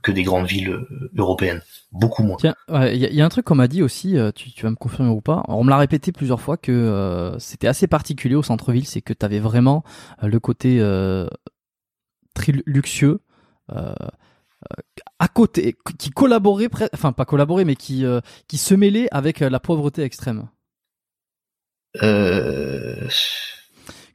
que 0.01 0.11
des 0.11 0.23
grandes 0.23 0.47
villes 0.47 0.69
euh, 0.69 1.11
européennes. 1.17 1.61
Beaucoup 1.91 2.23
moins. 2.23 2.37
Tiens, 2.37 2.55
il 2.69 2.95
y, 2.95 3.21
a 3.21 3.25
un 3.25 3.29
truc 3.29 3.45
qu'on 3.45 3.55
m'a 3.55 3.67
dit 3.67 3.83
aussi, 3.83 4.17
euh, 4.17 4.31
tu, 4.31 4.51
tu, 4.51 4.63
vas 4.63 4.69
me 4.69 4.75
confirmer 4.75 5.09
ou 5.09 5.19
pas. 5.19 5.43
On 5.49 5.63
me 5.63 5.69
l'a 5.69 5.77
répété 5.77 6.11
plusieurs 6.11 6.39
fois 6.39 6.55
que 6.55 6.71
euh, 6.71 7.37
c'était 7.39 7.67
assez 7.67 7.87
particulier 7.87 8.35
au 8.35 8.43
centre-ville, 8.43 8.87
c'est 8.87 9.01
que 9.01 9.13
tu 9.13 9.25
avais 9.25 9.39
vraiment 9.39 9.83
le 10.21 10.39
côté 10.39 10.79
très 12.33 12.53
luxueux. 12.65 13.19
à 13.69 15.27
côté, 15.27 15.75
qui 15.99 16.09
collaborait, 16.09 16.69
enfin 16.93 17.11
pas 17.11 17.25
collaborait, 17.25 17.65
mais 17.65 17.75
qui, 17.75 18.05
qui 18.47 18.57
se 18.57 18.75
mêlait 18.75 19.07
avec 19.11 19.39
la 19.41 19.59
pauvreté 19.59 20.03
extrême. 20.03 20.47
Euh... 22.01 23.07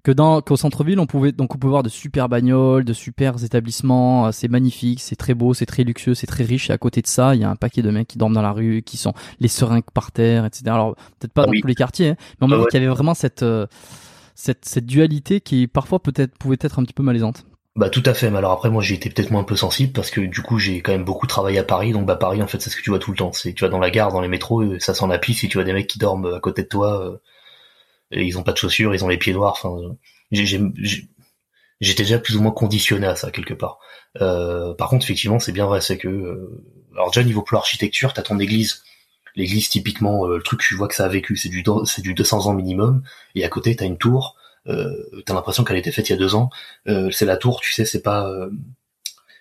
Que 0.04 0.12
dans 0.12 0.40
qu'au 0.40 0.56
centre-ville, 0.56 1.00
on 1.00 1.06
pouvait 1.06 1.32
donc 1.32 1.54
on 1.54 1.58
peut 1.58 1.68
voir 1.68 1.82
de 1.82 1.88
super 1.88 2.28
bagnoles, 2.28 2.84
de 2.84 2.92
super 2.92 3.42
établissements, 3.42 4.26
euh, 4.26 4.32
c'est 4.32 4.48
magnifique, 4.48 5.00
c'est 5.00 5.16
très 5.16 5.34
beau, 5.34 5.54
c'est 5.54 5.66
très 5.66 5.82
luxueux, 5.84 6.14
c'est 6.14 6.26
très 6.26 6.44
riche. 6.44 6.70
Et 6.70 6.72
à 6.72 6.78
côté 6.78 7.02
de 7.02 7.06
ça, 7.06 7.34
il 7.34 7.40
y 7.40 7.44
a 7.44 7.50
un 7.50 7.56
paquet 7.56 7.82
de 7.82 7.90
mecs 7.90 8.08
qui 8.08 8.18
dorment 8.18 8.34
dans 8.34 8.42
la 8.42 8.52
rue, 8.52 8.82
qui 8.82 8.96
sont 8.96 9.12
les 9.40 9.48
seringues 9.48 9.90
par 9.92 10.12
terre, 10.12 10.44
etc. 10.44 10.62
Alors 10.66 10.94
peut-être 11.18 11.32
pas 11.32 11.42
ah 11.42 11.46
dans 11.46 11.60
tous 11.60 11.66
les 11.66 11.74
quartiers, 11.74 12.10
hein, 12.10 12.16
mais 12.40 12.46
on 12.46 12.48
m'a 12.48 12.58
dit 12.58 12.64
qu'il 12.70 12.80
y 12.80 12.84
avait 12.84 12.94
vraiment 12.94 13.14
cette, 13.14 13.42
euh, 13.42 13.66
cette 14.34 14.64
cette 14.64 14.86
dualité 14.86 15.40
qui 15.40 15.66
parfois 15.66 16.00
peut-être 16.00 16.38
pouvait 16.38 16.58
être 16.60 16.78
un 16.78 16.84
petit 16.84 16.94
peu 16.94 17.02
malaisante. 17.02 17.44
Bah 17.78 17.90
tout 17.90 18.02
à 18.06 18.12
fait, 18.12 18.28
mais 18.28 18.38
alors 18.38 18.50
après 18.50 18.70
moi 18.70 18.82
j'ai 18.82 18.96
été 18.96 19.08
peut-être 19.08 19.30
moins 19.30 19.42
un 19.42 19.44
peu 19.44 19.54
sensible 19.54 19.92
parce 19.92 20.10
que 20.10 20.20
du 20.20 20.42
coup 20.42 20.58
j'ai 20.58 20.80
quand 20.80 20.90
même 20.90 21.04
beaucoup 21.04 21.28
travaillé 21.28 21.60
à 21.60 21.62
Paris, 21.62 21.92
donc 21.92 22.06
bah 22.06 22.16
Paris 22.16 22.42
en 22.42 22.48
fait 22.48 22.60
c'est 22.60 22.70
ce 22.70 22.76
que 22.76 22.82
tu 22.82 22.90
vois 22.90 22.98
tout 22.98 23.12
le 23.12 23.16
temps, 23.16 23.32
c'est 23.32 23.52
tu 23.52 23.62
vas 23.62 23.70
dans 23.70 23.78
la 23.78 23.90
gare, 23.90 24.10
dans 24.10 24.20
les 24.20 24.26
métros, 24.26 24.64
ça 24.80 24.94
sent 24.94 25.06
la 25.06 25.18
pisse 25.18 25.44
et 25.44 25.48
tu 25.48 25.58
vois 25.58 25.64
des 25.64 25.72
mecs 25.72 25.86
qui 25.86 26.00
dorment 26.00 26.34
à 26.34 26.40
côté 26.40 26.64
de 26.64 26.68
toi, 26.68 27.00
euh, 27.04 27.18
ils 28.10 28.38
ont 28.38 28.42
pas 28.42 28.52
de 28.52 28.58
chaussures, 28.58 28.94
ils 28.94 29.04
ont 29.04 29.08
les 29.08 29.18
pieds 29.18 29.32
noirs. 29.32 29.60
Enfin, 29.62 29.96
j'étais 31.80 32.02
déjà 32.02 32.18
plus 32.18 32.36
ou 32.36 32.42
moins 32.42 32.52
conditionné 32.52 33.06
à 33.06 33.16
ça 33.16 33.30
quelque 33.30 33.54
part. 33.54 33.78
Euh, 34.20 34.74
par 34.74 34.88
contre, 34.88 35.04
effectivement, 35.04 35.38
c'est 35.38 35.52
bien 35.52 35.66
vrai, 35.66 35.80
c'est 35.80 35.98
que 35.98 36.08
euh, 36.08 36.62
alors 36.94 37.10
déjà 37.10 37.24
niveau 37.24 37.42
plan 37.42 37.58
architecture, 37.58 38.12
t'as 38.12 38.22
ton 38.22 38.38
église. 38.38 38.82
L'église 39.36 39.68
typiquement, 39.68 40.26
euh, 40.26 40.38
le 40.38 40.42
truc 40.42 40.60
tu 40.60 40.74
vois 40.74 40.88
que 40.88 40.94
ça 40.94 41.04
a 41.04 41.08
vécu, 41.08 41.36
c'est 41.36 41.48
du 41.48 41.64
c'est 41.84 42.02
du 42.02 42.14
200 42.14 42.46
ans 42.46 42.54
minimum. 42.54 43.02
Et 43.34 43.44
à 43.44 43.48
côté, 43.48 43.76
t'as 43.76 43.86
une 43.86 43.98
tour. 43.98 44.36
Euh, 44.66 45.22
t'as 45.24 45.34
l'impression 45.34 45.64
qu'elle 45.64 45.76
a 45.76 45.78
été 45.78 45.92
faite 45.92 46.08
il 46.08 46.12
y 46.12 46.14
a 46.14 46.18
deux 46.18 46.34
ans. 46.34 46.50
Euh, 46.88 47.10
c'est 47.10 47.24
la 47.26 47.36
tour, 47.36 47.60
tu 47.60 47.72
sais, 47.72 47.84
c'est 47.84 48.02
pas 48.02 48.30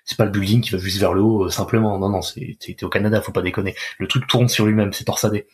c'est 0.05 0.17
pas 0.17 0.25
le 0.25 0.31
building 0.31 0.61
qui 0.61 0.71
va 0.71 0.77
juste 0.77 0.99
vers 0.99 1.13
le 1.13 1.21
haut 1.21 1.49
simplement. 1.49 1.97
Non, 1.99 2.09
non, 2.09 2.21
c'est 2.21 2.57
t'es 2.59 2.83
au 2.83 2.89
Canada, 2.89 3.21
faut 3.21 3.31
pas 3.31 3.41
déconner. 3.41 3.75
Le 3.99 4.07
truc 4.07 4.27
tourne 4.27 4.47
sur 4.49 4.65
lui-même, 4.65 4.93
c'est 4.93 5.05
torsadé 5.05 5.47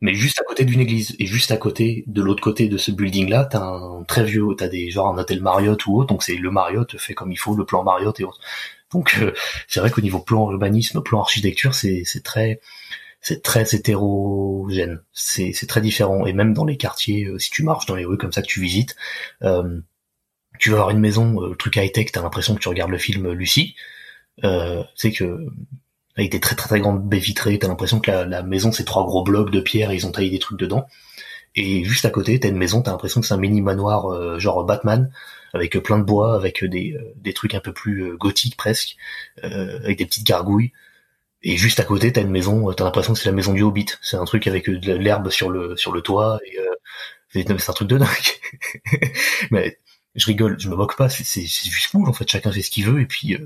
mais 0.00 0.14
juste 0.14 0.40
à 0.40 0.44
côté 0.44 0.64
d'une 0.64 0.80
église. 0.80 1.16
Et 1.18 1.26
juste 1.26 1.50
à 1.50 1.56
côté 1.56 2.04
de 2.06 2.22
l'autre 2.22 2.42
côté 2.42 2.68
de 2.68 2.76
ce 2.78 2.90
building 2.90 3.28
là 3.28 3.44
t'as 3.44 3.62
un 3.62 4.04
très 4.04 4.24
vieux 4.24 4.46
t'as 4.56 4.68
des 4.68 4.90
genre 4.90 5.08
un 5.08 5.18
hôtel 5.18 5.40
Marriott 5.42 5.86
ou 5.86 5.98
autre. 5.98 6.08
Donc 6.08 6.22
c'est 6.22 6.36
le 6.36 6.50
Marriott 6.50 6.96
fait 6.98 7.14
comme 7.14 7.32
il 7.32 7.36
faut 7.38 7.54
le 7.56 7.64
plan 7.64 7.82
Marriott 7.84 8.18
et 8.20 8.24
autres. 8.24 8.40
Donc 8.92 9.16
euh, 9.20 9.32
c'est 9.68 9.80
vrai 9.80 9.90
qu'au 9.90 10.00
niveau 10.02 10.20
plan 10.20 10.50
urbanisme 10.50 11.02
plan 11.02 11.20
architecture 11.20 11.74
c'est 11.74 12.02
c'est 12.04 12.22
très 12.22 12.60
c'est 13.20 13.42
très 13.42 13.74
hétérogène. 13.74 15.02
C'est 15.12 15.52
c'est 15.52 15.66
très 15.66 15.80
différent. 15.80 16.26
Et 16.26 16.32
même 16.32 16.54
dans 16.54 16.64
les 16.64 16.76
quartiers 16.76 17.24
euh, 17.26 17.38
si 17.38 17.50
tu 17.50 17.62
marches 17.64 17.86
dans 17.86 17.96
les 17.96 18.04
rues 18.04 18.18
comme 18.18 18.32
ça 18.32 18.42
que 18.42 18.46
tu 18.48 18.60
visites 18.60 18.96
euh, 19.42 19.80
tu 20.58 20.70
vas 20.70 20.76
avoir 20.76 20.90
une 20.90 21.00
maison 21.00 21.40
le 21.40 21.56
truc 21.56 21.76
high 21.76 21.92
tech 21.92 22.12
t'as 22.12 22.22
l'impression 22.22 22.54
que 22.54 22.60
tu 22.60 22.68
regardes 22.68 22.90
le 22.90 22.98
film 22.98 23.30
Lucie. 23.32 23.74
Euh, 24.44 24.84
c'est 24.94 25.12
que 25.12 25.46
avec 26.16 26.32
des 26.32 26.40
très 26.40 26.56
très 26.56 26.68
très 26.68 26.80
grandes 26.80 27.06
baies 27.06 27.18
vitrées. 27.18 27.58
T'as 27.58 27.68
l'impression 27.68 28.00
que 28.00 28.10
la, 28.10 28.42
maison 28.42 28.72
c'est 28.72 28.84
trois 28.84 29.04
gros 29.04 29.22
blocs 29.22 29.50
de 29.50 29.60
pierre 29.60 29.90
et 29.90 29.96
ils 29.96 30.06
ont 30.06 30.12
taillé 30.12 30.30
des 30.30 30.38
trucs 30.38 30.58
dedans. 30.58 30.86
Et 31.54 31.84
juste 31.84 32.04
à 32.04 32.10
côté, 32.10 32.38
t'as 32.38 32.48
une 32.48 32.56
maison, 32.56 32.82
t'as 32.82 32.90
l'impression 32.90 33.20
que 33.20 33.26
c'est 33.26 33.34
un 33.34 33.38
mini 33.38 33.62
manoir 33.62 34.12
euh, 34.12 34.38
genre 34.38 34.64
Batman, 34.64 35.10
avec 35.54 35.78
plein 35.78 35.98
de 35.98 36.04
bois, 36.04 36.34
avec 36.36 36.62
des, 36.64 36.92
euh, 36.92 37.14
des 37.16 37.32
trucs 37.32 37.54
un 37.54 37.60
peu 37.60 37.72
plus 37.72 38.04
euh, 38.04 38.16
gothiques 38.16 38.56
presque, 38.56 38.96
avec 39.42 39.98
des 39.98 40.06
petites 40.06 40.26
gargouilles. 40.26 40.72
Et 41.42 41.56
juste 41.56 41.80
à 41.80 41.84
côté, 41.84 42.12
t'as 42.12 42.22
une 42.22 42.30
maison, 42.30 42.72
t'as 42.72 42.84
l'impression 42.84 43.12
que 43.14 43.18
c'est 43.18 43.28
la 43.28 43.34
maison 43.34 43.52
du 43.54 43.62
Hobbit. 43.62 43.86
C'est 44.02 44.16
un 44.16 44.24
truc 44.24 44.46
avec 44.46 44.68
de 44.68 44.92
l'herbe 44.92 45.30
sur 45.30 45.50
le 45.50 45.76
sur 45.76 45.92
le 45.92 46.00
toit. 46.02 46.40
Et, 46.46 46.58
c'est 47.32 47.50
un 47.50 47.72
truc 47.74 47.88
de 47.88 47.98
dingue. 47.98 48.08
mais 49.50 49.78
je 50.14 50.26
rigole, 50.26 50.58
je 50.58 50.68
me 50.68 50.76
moque 50.76 50.96
pas. 50.96 51.08
C'est 51.08 51.42
juste 51.42 51.88
cool 51.90 52.08
en 52.08 52.12
fait. 52.12 52.28
Chacun 52.28 52.52
fait 52.52 52.62
ce 52.62 52.70
qu'il 52.70 52.86
veut 52.86 53.00
et 53.00 53.06
puis 53.06 53.36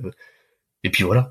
et 0.84 0.90
puis 0.90 1.04
voilà. 1.04 1.30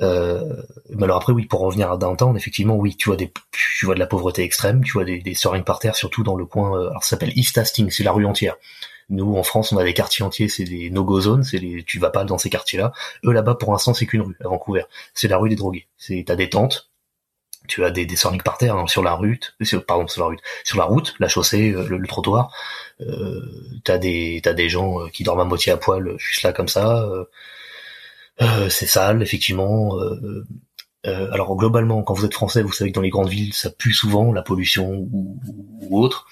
Euh, 0.00 0.62
mais 0.88 1.04
alors 1.04 1.18
après 1.18 1.32
oui, 1.32 1.44
pour 1.46 1.60
revenir 1.60 1.92
à 1.92 1.98
Downtown, 1.98 2.36
effectivement 2.36 2.76
oui, 2.76 2.96
tu 2.96 3.08
vois 3.08 3.16
des, 3.16 3.30
tu 3.50 3.84
vois 3.84 3.94
de 3.94 4.00
la 4.00 4.06
pauvreté 4.06 4.42
extrême, 4.42 4.82
tu 4.82 4.92
vois 4.92 5.04
des, 5.04 5.20
des 5.20 5.34
seringues 5.34 5.64
par 5.64 5.78
terre, 5.78 5.96
surtout 5.96 6.22
dans 6.22 6.36
le 6.36 6.46
coin. 6.46 6.76
Euh, 6.78 6.88
alors 6.90 7.04
ça 7.04 7.10
s'appelle 7.10 7.32
East 7.36 7.58
Hastings, 7.58 7.90
c'est 7.90 8.04
la 8.04 8.12
rue 8.12 8.24
entière. 8.24 8.56
Nous 9.10 9.36
en 9.36 9.42
France, 9.42 9.72
on 9.72 9.78
a 9.78 9.84
des 9.84 9.94
quartiers 9.94 10.24
entiers, 10.24 10.48
c'est 10.48 10.64
des 10.64 10.88
no-go 10.90 11.20
zones, 11.20 11.44
c'est 11.44 11.58
les, 11.58 11.84
tu 11.84 11.98
vas 11.98 12.10
pas 12.10 12.24
dans 12.24 12.38
ces 12.38 12.48
quartiers-là. 12.50 12.92
Eux 13.24 13.32
là-bas, 13.32 13.56
pour 13.56 13.72
l'instant, 13.72 13.92
c'est 13.92 14.06
qu'une 14.06 14.22
rue 14.22 14.36
à 14.42 14.48
Vancouver. 14.48 14.84
C'est 15.12 15.28
la 15.28 15.36
rue 15.36 15.50
des 15.50 15.56
drogués. 15.56 15.88
C'est 15.98 16.24
t'as 16.26 16.36
des 16.36 16.48
tentes, 16.48 16.90
tu 17.68 17.84
as 17.84 17.90
des, 17.90 18.06
des 18.06 18.16
seringues 18.16 18.42
par 18.42 18.58
terre 18.58 18.76
hein, 18.76 18.86
sur 18.86 19.02
la 19.02 19.18
sur, 19.62 19.84
pardon 19.84 20.08
sur 20.08 20.22
la 20.22 20.28
route, 20.28 20.40
sur 20.64 20.78
la 20.78 20.84
route, 20.84 21.14
la 21.18 21.28
chaussée, 21.28 21.72
euh, 21.72 21.86
le, 21.86 22.06
trottoir. 22.06 22.52
Euh, 23.00 23.40
t'as 23.84 23.98
des 23.98 24.40
t'as 24.42 24.54
des 24.54 24.68
gens 24.68 25.06
qui 25.08 25.24
dorment 25.24 25.40
à 25.40 25.44
moitié 25.44 25.72
à 25.72 25.76
poil 25.76 26.14
juste 26.18 26.42
là 26.42 26.52
comme 26.52 26.68
ça. 26.68 27.02
Euh, 27.02 27.24
c'est 28.38 28.86
sale, 28.86 29.22
effectivement. 29.22 29.98
Euh, 29.98 30.44
euh, 31.06 31.30
alors 31.32 31.56
globalement, 31.56 32.02
quand 32.02 32.14
vous 32.14 32.24
êtes 32.24 32.34
français, 32.34 32.62
vous 32.62 32.72
savez 32.72 32.90
que 32.90 32.96
dans 32.96 33.02
les 33.02 33.10
grandes 33.10 33.28
villes, 33.28 33.54
ça 33.54 33.70
pue 33.70 33.92
souvent, 33.92 34.32
la 34.32 34.42
pollution 34.42 35.08
ou, 35.12 35.38
autre. 35.90 36.26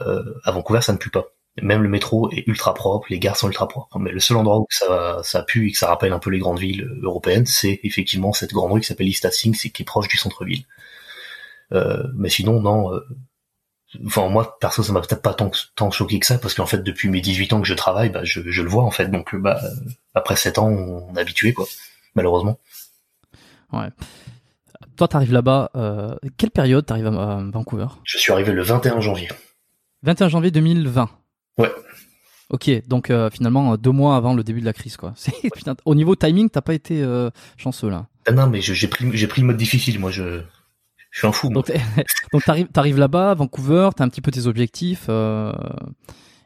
à 0.00 0.50
Vancouver, 0.52 0.80
ça 0.82 0.92
ne 0.92 0.98
pue 0.98 1.10
pas. 1.10 1.26
Même 1.60 1.82
le 1.82 1.88
métro 1.88 2.30
est 2.30 2.46
ultra 2.46 2.72
propre, 2.72 3.06
les 3.10 3.18
gares 3.18 3.36
sont 3.36 3.48
ultra 3.48 3.68
propres. 3.68 3.98
Mais 3.98 4.10
le 4.10 4.20
seul 4.20 4.38
endroit 4.38 4.58
où 4.58 4.66
ça, 4.70 5.44
pue 5.46 5.68
et 5.68 5.72
que 5.72 5.78
ça 5.78 5.88
rappelle 5.88 6.12
un 6.12 6.18
peu 6.18 6.30
les 6.30 6.38
grandes 6.38 6.58
villes 6.58 6.88
européennes, 7.02 7.46
c'est 7.46 7.80
effectivement 7.82 8.32
cette 8.32 8.52
grande 8.52 8.72
rue 8.72 8.80
qui 8.80 8.86
s'appelle 8.86 9.08
East 9.08 9.24
Hastings 9.24 9.60
et 9.66 9.70
qui 9.70 9.82
est 9.82 9.86
proche 9.86 10.08
du 10.08 10.16
centre-ville. 10.16 10.64
mais 12.14 12.28
sinon, 12.28 12.60
non, 12.60 12.90
enfin 14.06 14.28
moi 14.28 14.58
perso 14.58 14.82
ça 14.82 14.92
m'a 14.92 15.00
peut-être 15.00 15.22
pas 15.22 15.34
tant, 15.34 15.50
tant 15.76 15.90
choqué 15.90 16.18
que 16.18 16.26
ça 16.26 16.38
parce 16.38 16.54
qu'en 16.54 16.66
fait 16.66 16.82
depuis 16.82 17.08
mes 17.08 17.20
18 17.20 17.52
ans 17.52 17.60
que 17.60 17.68
je 17.68 17.74
travaille 17.74 18.10
bah 18.10 18.24
je, 18.24 18.40
je 18.44 18.62
le 18.62 18.68
vois 18.68 18.84
en 18.84 18.90
fait. 18.90 19.08
Donc 19.08 19.34
bah 19.36 19.60
après 20.14 20.36
7 20.36 20.58
ans 20.58 20.68
on 20.68 21.14
est 21.14 21.20
habitué 21.20 21.52
quoi. 21.52 21.66
Malheureusement. 22.14 22.58
Ouais. 23.72 23.88
Toi 24.96 25.08
t'arrives 25.08 25.32
là-bas 25.32 25.70
euh, 25.76 26.14
quelle 26.36 26.50
période 26.50 26.86
t'arrives 26.86 27.06
à, 27.06 27.38
à 27.38 27.42
Vancouver? 27.42 27.86
Je 28.04 28.18
suis 28.18 28.32
arrivé 28.32 28.52
le 28.52 28.62
21 28.62 29.00
janvier. 29.00 29.28
21 30.02 30.28
janvier 30.28 30.50
2020 30.50 31.08
ouais. 31.58 31.72
Ok, 32.52 32.70
donc 32.86 33.08
euh, 33.08 33.30
finalement 33.30 33.78
deux 33.78 33.92
mois 33.92 34.14
avant 34.14 34.34
le 34.34 34.44
début 34.44 34.60
de 34.60 34.66
la 34.66 34.74
crise, 34.74 34.98
quoi. 34.98 35.14
au 35.86 35.94
niveau 35.94 36.14
timing, 36.14 36.50
t'as 36.50 36.60
pas 36.60 36.74
été 36.74 37.02
euh, 37.02 37.30
chanceux 37.56 37.88
là? 37.88 38.08
Ah 38.26 38.32
non, 38.32 38.46
mais 38.46 38.60
j'ai 38.60 38.88
pris 38.88 39.06
j'ai 39.14 39.26
pris 39.26 39.40
le 39.40 39.46
mode 39.46 39.56
difficile. 39.56 39.98
Moi, 39.98 40.10
je 40.10 40.42
je 41.12 41.18
suis 41.18 41.26
un 41.28 41.32
fou. 41.32 41.50
Donc, 41.50 41.70
donc 42.32 42.42
t'arrives, 42.42 42.66
t'arrives 42.68 42.98
là-bas, 42.98 43.34
Vancouver, 43.34 43.90
t'as 43.94 44.02
un 44.02 44.08
petit 44.08 44.22
peu 44.22 44.32
tes 44.32 44.46
objectifs. 44.48 45.06
Euh, 45.08 45.52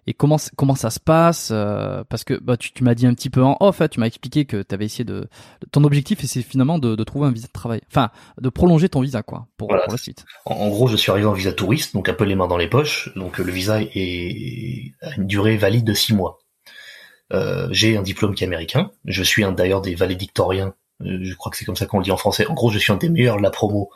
et 0.08 0.14
comment 0.14 0.36
comment 0.56 0.74
ça 0.74 0.90
se 0.90 1.00
passe 1.00 1.50
euh, 1.52 2.04
Parce 2.08 2.24
que 2.24 2.34
bah, 2.34 2.56
tu, 2.56 2.72
tu 2.72 2.84
m'as 2.84 2.94
dit 2.94 3.06
un 3.06 3.14
petit 3.14 3.30
peu 3.30 3.42
en 3.42 3.56
off, 3.60 3.80
hein, 3.80 3.88
tu 3.88 4.00
m'as 4.00 4.06
expliqué 4.06 4.44
que 4.44 4.62
tu 4.62 4.74
avais 4.74 4.84
essayé 4.84 5.04
de 5.04 5.28
ton 5.72 5.82
objectif 5.84 6.22
et 6.22 6.26
c'est 6.26 6.42
finalement 6.42 6.78
de, 6.78 6.94
de, 6.94 7.04
trouver 7.04 7.28
un 7.28 7.32
visa 7.32 7.46
de 7.46 7.52
travail, 7.52 7.80
enfin 7.88 8.10
de 8.40 8.48
prolonger 8.48 8.88
ton 8.88 9.00
visa 9.00 9.22
quoi 9.22 9.46
pour, 9.56 9.68
pour 9.68 9.76
la 9.76 9.96
suite. 9.96 10.24
En, 10.44 10.68
gros, 10.68 10.88
je 10.88 10.96
suis 10.96 11.10
arrivé 11.10 11.26
en 11.26 11.32
visa 11.32 11.52
touriste, 11.52 11.94
donc 11.94 12.08
un 12.08 12.14
peu 12.14 12.24
les 12.24 12.34
mains 12.34 12.48
dans 12.48 12.56
les 12.56 12.68
poches. 12.68 13.10
Donc 13.16 13.38
le 13.38 13.50
visa 13.50 13.80
est 13.82 14.92
à 15.00 15.14
une 15.16 15.26
durée 15.26 15.56
valide 15.56 15.84
de 15.84 15.94
six 15.94 16.14
mois. 16.14 16.38
Euh, 17.32 17.68
j'ai 17.70 17.96
un 17.96 18.02
diplôme 18.02 18.34
qui 18.34 18.44
est 18.44 18.46
américain. 18.46 18.90
Je 19.04 19.22
suis 19.22 19.44
un 19.44 19.52
d'ailleurs 19.52 19.80
des 19.80 19.94
valédictoriens. 19.94 20.74
Euh, 21.02 21.18
je 21.22 21.34
crois 21.34 21.50
que 21.50 21.58
c'est 21.58 21.64
comme 21.64 21.76
ça 21.76 21.86
qu'on 21.86 21.98
le 21.98 22.04
dit 22.04 22.12
en 22.12 22.16
français. 22.16 22.46
En 22.46 22.54
gros, 22.54 22.70
je 22.70 22.78
suis 22.78 22.92
un 22.92 22.96
des 22.96 23.08
meilleurs 23.08 23.36
de 23.36 23.42
la 23.42 23.50
promo 23.50 23.90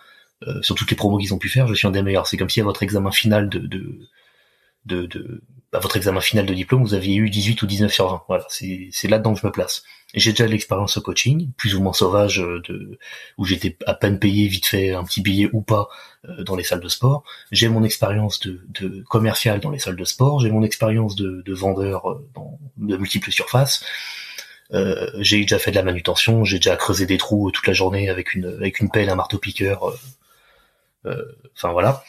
euh, 0.46 0.62
sur 0.62 0.74
toutes 0.74 0.90
les 0.90 0.96
promos 0.96 1.18
qu'ils 1.18 1.34
ont 1.34 1.38
pu 1.38 1.48
faire, 1.48 1.66
je 1.66 1.74
suis 1.74 1.86
un 1.86 1.90
des 1.90 2.02
meilleurs. 2.02 2.26
C'est 2.26 2.36
comme 2.36 2.50
si 2.50 2.60
à 2.60 2.64
votre 2.64 2.82
examen 2.82 3.10
final 3.10 3.48
de, 3.48 3.58
de, 3.58 4.08
de, 4.86 5.06
de 5.06 5.42
à 5.72 5.78
votre 5.78 5.96
examen 5.96 6.20
final 6.20 6.46
de 6.46 6.54
diplôme, 6.54 6.82
vous 6.82 6.94
aviez 6.94 7.14
eu 7.14 7.30
18 7.30 7.62
ou 7.62 7.66
19 7.66 7.92
sur 7.92 8.08
20. 8.08 8.22
Voilà, 8.26 8.44
c'est, 8.48 8.90
là-dedans 9.08 9.34
que 9.34 9.40
je 9.40 9.46
me 9.46 9.52
place. 9.52 9.84
J'ai 10.14 10.32
déjà 10.32 10.46
de 10.46 10.50
l'expérience 10.50 10.96
au 10.96 11.00
coaching, 11.00 11.52
plus 11.56 11.76
ou 11.76 11.82
moins 11.82 11.92
sauvage, 11.92 12.40
euh, 12.40 12.60
de, 12.68 12.98
où 13.38 13.44
j'étais 13.44 13.76
à 13.86 13.94
peine 13.94 14.18
payé, 14.18 14.48
vite 14.48 14.66
fait, 14.66 14.90
un 14.90 15.04
petit 15.04 15.20
billet 15.20 15.48
ou 15.52 15.60
pas, 15.60 15.88
euh, 16.28 16.42
dans 16.42 16.56
les 16.56 16.64
salles 16.64 16.80
de 16.80 16.88
sport. 16.88 17.22
J'ai 17.52 17.68
mon 17.68 17.84
expérience 17.84 18.40
de, 18.40 18.66
de 18.68 19.04
commercial 19.08 19.60
dans 19.60 19.70
les 19.70 19.78
salles 19.78 19.94
de 19.94 20.04
sport. 20.04 20.40
J'ai 20.40 20.50
mon 20.50 20.64
expérience 20.64 21.14
de, 21.14 21.42
de 21.46 21.54
vendeur 21.54 22.20
dans 22.34 22.58
de 22.78 22.96
multiples 22.96 23.30
surfaces. 23.30 23.84
Euh, 24.72 25.10
j'ai 25.18 25.40
déjà 25.40 25.58
fait 25.58 25.70
de 25.72 25.76
la 25.76 25.82
manutention, 25.82 26.44
j'ai 26.44 26.58
déjà 26.58 26.76
creusé 26.76 27.06
des 27.06 27.18
trous 27.18 27.50
toute 27.50 27.66
la 27.66 27.72
journée 27.72 28.08
avec 28.08 28.34
une 28.34 28.46
avec 28.46 28.78
une 28.80 28.90
pelle, 28.90 29.08
un 29.08 29.16
marteau 29.16 29.38
piqueur, 29.38 29.88
euh, 29.88 29.98
enfin 31.04 31.72
voilà. 31.72 32.02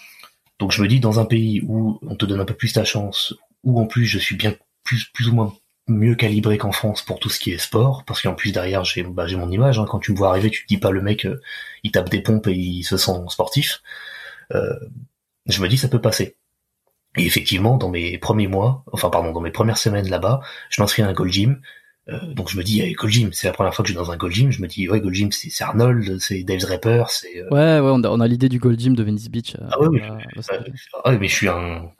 Donc 0.60 0.72
je 0.72 0.82
me 0.82 0.88
dis 0.88 1.00
dans 1.00 1.20
un 1.20 1.26
pays 1.26 1.62
où 1.68 2.00
on 2.04 2.16
te 2.16 2.26
donne 2.26 2.40
un 2.40 2.46
peu 2.46 2.54
plus 2.54 2.74
ta 2.74 2.84
chance, 2.84 3.34
où 3.64 3.80
en 3.80 3.88
plus 3.88 4.06
je 4.06 4.20
suis 4.20 4.36
bien 4.36 4.54
plus 4.84 5.06
plus 5.14 5.28
ou 5.30 5.34
moins 5.34 5.54
mieux 5.88 6.16
calibré 6.16 6.58
qu'en 6.58 6.72
France 6.72 7.02
pour 7.02 7.20
tout 7.20 7.30
ce 7.30 7.40
qui 7.40 7.52
est 7.52 7.58
sport, 7.58 8.04
parce 8.06 8.22
qu'en 8.22 8.36
plus 8.36 8.52
derrière 8.52 8.84
j'ai 8.84 9.04
bah, 9.04 9.28
j'ai 9.28 9.38
mon 9.38 9.50
image. 9.50 9.80
Hein. 9.80 9.86
Quand 9.90 10.00
tu 10.00 10.12
me 10.12 10.18
vois 10.18 10.30
arriver, 10.30 10.50
tu 10.50 10.64
te 10.64 10.68
dis 10.68 10.78
pas 10.78 10.92
le 10.92 11.02
mec 11.02 11.26
euh, 11.26 11.42
il 11.84 11.92
tape 11.92 12.10
des 12.10 12.22
pompes 12.22 12.48
et 12.48 12.54
il 12.54 12.84
se 12.84 12.98
sent 12.98 13.12
sportif. 13.30 13.82
Euh, 14.54 14.80
je 15.48 15.62
me 15.62 15.68
dis 15.68 15.78
ça 15.78 15.88
peut 15.88 16.02
passer. 16.02 16.38
Et 17.18 17.26
effectivement, 17.26 17.78
dans 17.78 17.90
mes 17.90 18.18
premiers 18.18 18.48
mois, 18.48 18.84
enfin 18.92 19.10
pardon, 19.10 19.32
dans 19.32 19.42
mes 19.42 19.52
premières 19.52 19.78
semaines 19.78 20.10
là-bas, 20.10 20.42
je 20.70 20.82
m'inscris 20.82 21.02
à 21.02 21.08
un 21.08 21.14
Gold 21.14 21.32
Gym. 21.32 21.62
Euh, 22.12 22.34
donc 22.34 22.50
je 22.50 22.58
me 22.58 22.64
dis, 22.64 22.82
hey, 22.82 22.94
Gold 22.94 23.14
Gym, 23.14 23.34
c'est 23.34 23.48
la 23.48 23.54
première 23.54 23.74
fois 23.74 23.84
que 23.84 23.90
je 23.90 23.94
vais 23.94 24.00
dans 24.00 24.12
un 24.12 24.18
Gold 24.18 24.34
Gym. 24.34 24.52
Je 24.52 24.62
me 24.62 24.68
dis, 24.68 24.90
ouais, 24.90 25.00
Gold 25.00 25.16
Gym, 25.16 25.32
c'est 25.32 25.64
Arnold, 25.64 26.20
c'est 26.20 26.44
Dave 26.44 26.64
Rapper, 26.66 27.06
c'est. 27.10 27.40
Euh, 27.40 27.50
ouais, 27.52 27.80
ouais, 27.80 27.92
on 27.94 28.04
a, 28.04 28.10
on 28.10 28.20
a 28.20 28.28
l'idée 28.28 28.50
du 28.50 28.60
Gold 28.60 28.80
Gym 28.80 28.96
de 28.96 29.04
Venice 29.04 29.30
Beach. 29.30 29.56
Euh, 29.56 29.68
ah 29.72 29.80
ouais, 29.82 29.88
oui. 29.88 30.02
ah, 31.04 31.12
mais 31.14 31.28
je 31.28 31.34
suis 31.34 31.48
un, 31.48 31.92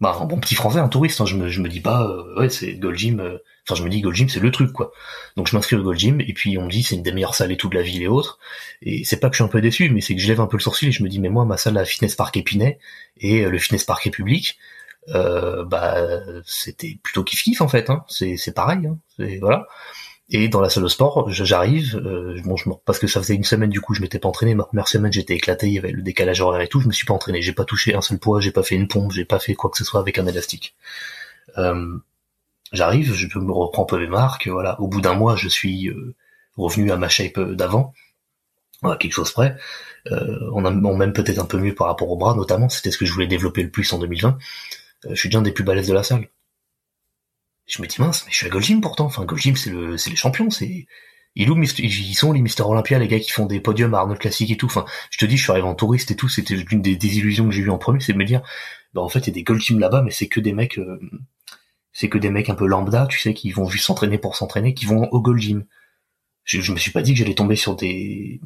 bah, 0.00 0.16
un 0.20 0.24
bon 0.24 0.38
petit 0.38 0.54
français, 0.54 0.78
un 0.78 0.88
touriste. 0.88 1.20
Hein. 1.20 1.26
Je 1.26 1.36
me, 1.36 1.48
je 1.48 1.60
me 1.60 1.68
dis 1.68 1.80
pas, 1.80 2.08
ouais, 2.36 2.48
c'est 2.48 2.74
Gold 2.74 2.96
Gym. 2.96 3.38
Enfin, 3.68 3.78
je 3.78 3.84
me 3.84 3.90
dis 3.90 4.00
Gold 4.00 4.16
Gym, 4.16 4.28
c'est 4.28 4.40
le 4.40 4.50
truc, 4.50 4.72
quoi. 4.72 4.92
Donc 5.36 5.48
je 5.48 5.54
m'inscris 5.54 5.76
au 5.76 5.82
Gold 5.82 5.98
Gym 5.98 6.20
et 6.20 6.32
puis 6.32 6.58
on 6.58 6.64
me 6.64 6.70
dit 6.70 6.82
c'est 6.82 6.96
une 6.96 7.02
des 7.02 7.12
meilleures 7.12 7.34
salles 7.34 7.52
et 7.52 7.56
tout 7.56 7.68
de 7.68 7.76
la 7.76 7.82
ville 7.82 8.02
et 8.02 8.08
autres. 8.08 8.38
Et 8.82 9.04
c'est 9.04 9.20
pas 9.20 9.28
que 9.28 9.34
je 9.34 9.42
suis 9.42 9.44
un 9.44 9.48
peu 9.48 9.60
déçu, 9.60 9.88
mais 9.90 10.00
c'est 10.00 10.14
que 10.16 10.20
je 10.20 10.28
lève 10.28 10.40
un 10.40 10.46
peu 10.46 10.56
le 10.56 10.62
sourcil 10.62 10.88
et 10.88 10.92
je 10.92 11.02
me 11.02 11.08
dis 11.08 11.20
mais 11.20 11.28
moi 11.28 11.44
ma 11.44 11.56
salle 11.56 11.78
à 11.78 11.84
Fitness 11.84 12.16
Park 12.16 12.36
Épinay 12.36 12.78
et 13.18 13.44
le 13.44 13.58
Fitness 13.58 13.84
Park 13.84 14.02
République, 14.02 14.58
euh, 15.08 15.64
bah 15.64 15.96
c'était 16.44 16.98
plutôt 17.02 17.24
kiff 17.24 17.42
kiff 17.42 17.60
en 17.60 17.68
fait. 17.68 17.90
Hein. 17.90 18.04
C'est 18.08 18.36
c'est 18.36 18.52
pareil. 18.52 18.86
Hein. 18.86 18.98
C'est 19.16 19.38
voilà. 19.38 19.66
Et 20.34 20.48
dans 20.48 20.62
la 20.62 20.70
salle 20.70 20.84
de 20.84 20.88
sport, 20.88 21.30
j'arrive, 21.30 21.96
euh, 21.96 22.40
bon, 22.44 22.56
je, 22.56 22.70
parce 22.86 22.98
que 22.98 23.06
ça 23.06 23.20
faisait 23.20 23.34
une 23.34 23.44
semaine 23.44 23.68
du 23.68 23.82
coup, 23.82 23.92
je 23.92 24.00
m'étais 24.00 24.18
pas 24.18 24.28
entraîné. 24.28 24.54
Ma 24.54 24.64
première 24.64 24.88
semaine, 24.88 25.12
j'étais 25.12 25.34
éclaté, 25.34 25.66
il 25.66 25.74
y 25.74 25.78
avait 25.78 25.90
le 25.90 26.00
décalage 26.00 26.40
horaire 26.40 26.62
et 26.62 26.68
tout. 26.68 26.80
Je 26.80 26.88
me 26.88 26.92
suis 26.92 27.04
pas 27.04 27.12
entraîné, 27.12 27.42
j'ai 27.42 27.52
pas 27.52 27.66
touché 27.66 27.94
un 27.94 28.00
seul 28.00 28.18
poids, 28.18 28.40
j'ai 28.40 28.52
pas 28.52 28.62
fait 28.62 28.74
une 28.74 28.88
pompe, 28.88 29.12
j'ai 29.12 29.26
pas 29.26 29.38
fait 29.38 29.54
quoi 29.54 29.68
que 29.70 29.76
ce 29.76 29.84
soit 29.84 30.00
avec 30.00 30.18
un 30.18 30.26
élastique. 30.26 30.74
Euh, 31.58 31.98
j'arrive, 32.72 33.12
je 33.14 33.38
me 33.38 33.52
reprends 33.52 33.82
un 33.82 33.86
peu 33.86 33.98
mes 33.98 34.06
marques. 34.06 34.48
Voilà, 34.48 34.80
au 34.80 34.88
bout 34.88 35.02
d'un 35.02 35.14
mois, 35.14 35.36
je 35.36 35.48
suis 35.48 35.88
euh, 35.88 36.14
revenu 36.56 36.90
à 36.92 36.96
ma 36.96 37.08
shape 37.08 37.38
d'avant, 37.38 37.92
voilà, 38.80 38.96
quelque 38.96 39.12
chose 39.12 39.32
près. 39.32 39.56
Euh, 40.10 40.38
on 40.54 40.64
a 40.64 40.70
même 40.70 41.12
peut-être 41.12 41.38
un 41.38 41.44
peu 41.44 41.58
mieux 41.58 41.74
par 41.74 41.88
rapport 41.88 42.10
au 42.10 42.16
bras, 42.16 42.34
notamment. 42.34 42.68
C'était 42.68 42.90
ce 42.90 42.98
que 42.98 43.06
je 43.06 43.12
voulais 43.12 43.26
développer 43.26 43.62
le 43.62 43.70
plus 43.70 43.92
en 43.92 43.98
2020. 43.98 44.38
Je 45.08 45.14
suis 45.14 45.28
bien 45.28 45.42
des 45.42 45.52
plus 45.52 45.64
balèzes 45.64 45.88
de 45.88 45.94
la 45.94 46.02
salle 46.02 46.28
je 47.66 47.80
me 47.80 47.86
dis 47.86 48.00
mince, 48.00 48.24
mais 48.24 48.32
je 48.32 48.36
suis 48.36 48.46
à 48.46 48.50
Gold 48.50 48.64
Gym 48.64 48.80
pourtant. 48.80 49.06
Enfin, 49.06 49.24
Gold 49.24 49.40
Gym, 49.40 49.56
c'est 49.56 49.70
le, 49.70 49.96
c'est 49.96 50.10
les 50.10 50.16
champions, 50.16 50.50
c'est 50.50 50.86
ils, 51.34 51.48
ils 51.78 52.14
sont 52.14 52.32
les 52.32 52.42
Mister 52.42 52.62
Olympia, 52.62 52.98
les 52.98 53.08
gars 53.08 53.18
qui 53.18 53.30
font 53.30 53.46
des 53.46 53.60
podiums 53.60 53.94
à 53.94 53.98
Arnold 54.00 54.20
Classic 54.20 54.50
et 54.50 54.56
tout? 54.56 54.66
Enfin, 54.66 54.84
je 55.10 55.18
te 55.18 55.24
dis, 55.24 55.36
je 55.36 55.42
suis 55.42 55.50
arrivé 55.50 55.66
en 55.66 55.74
touriste 55.74 56.10
et 56.10 56.16
tout. 56.16 56.28
C'était 56.28 56.54
l'une 56.54 56.82
des 56.82 56.96
désillusions 56.96 57.46
que 57.46 57.52
j'ai 57.54 57.62
eues 57.62 57.70
en 57.70 57.78
premier, 57.78 58.00
c'est 58.00 58.12
de 58.12 58.18
me 58.18 58.24
dire, 58.24 58.42
bah 58.92 59.00
en 59.00 59.08
fait, 59.08 59.20
il 59.20 59.26
y 59.28 59.30
a 59.30 59.34
des 59.34 59.42
Gold 59.42 59.60
Gym 59.60 59.78
là-bas, 59.78 60.02
mais 60.02 60.10
c'est 60.10 60.28
que 60.28 60.40
des 60.40 60.52
mecs, 60.52 60.78
euh, 60.78 61.00
c'est 61.92 62.08
que 62.08 62.18
des 62.18 62.30
mecs 62.30 62.50
un 62.50 62.54
peu 62.54 62.66
lambda, 62.66 63.06
tu 63.06 63.18
sais, 63.18 63.32
qui 63.32 63.50
vont 63.52 63.68
juste 63.68 63.86
s'entraîner 63.86 64.18
pour 64.18 64.36
s'entraîner, 64.36 64.74
qui 64.74 64.84
vont 64.86 65.08
au 65.10 65.20
Gold 65.22 65.40
Gym. 65.40 65.64
Je, 66.44 66.60
je 66.60 66.72
me 66.72 66.78
suis 66.78 66.90
pas 66.90 67.02
dit 67.02 67.12
que 67.14 67.18
j'allais 67.18 67.34
tomber 67.34 67.56
sur 67.56 67.76
des, 67.76 68.40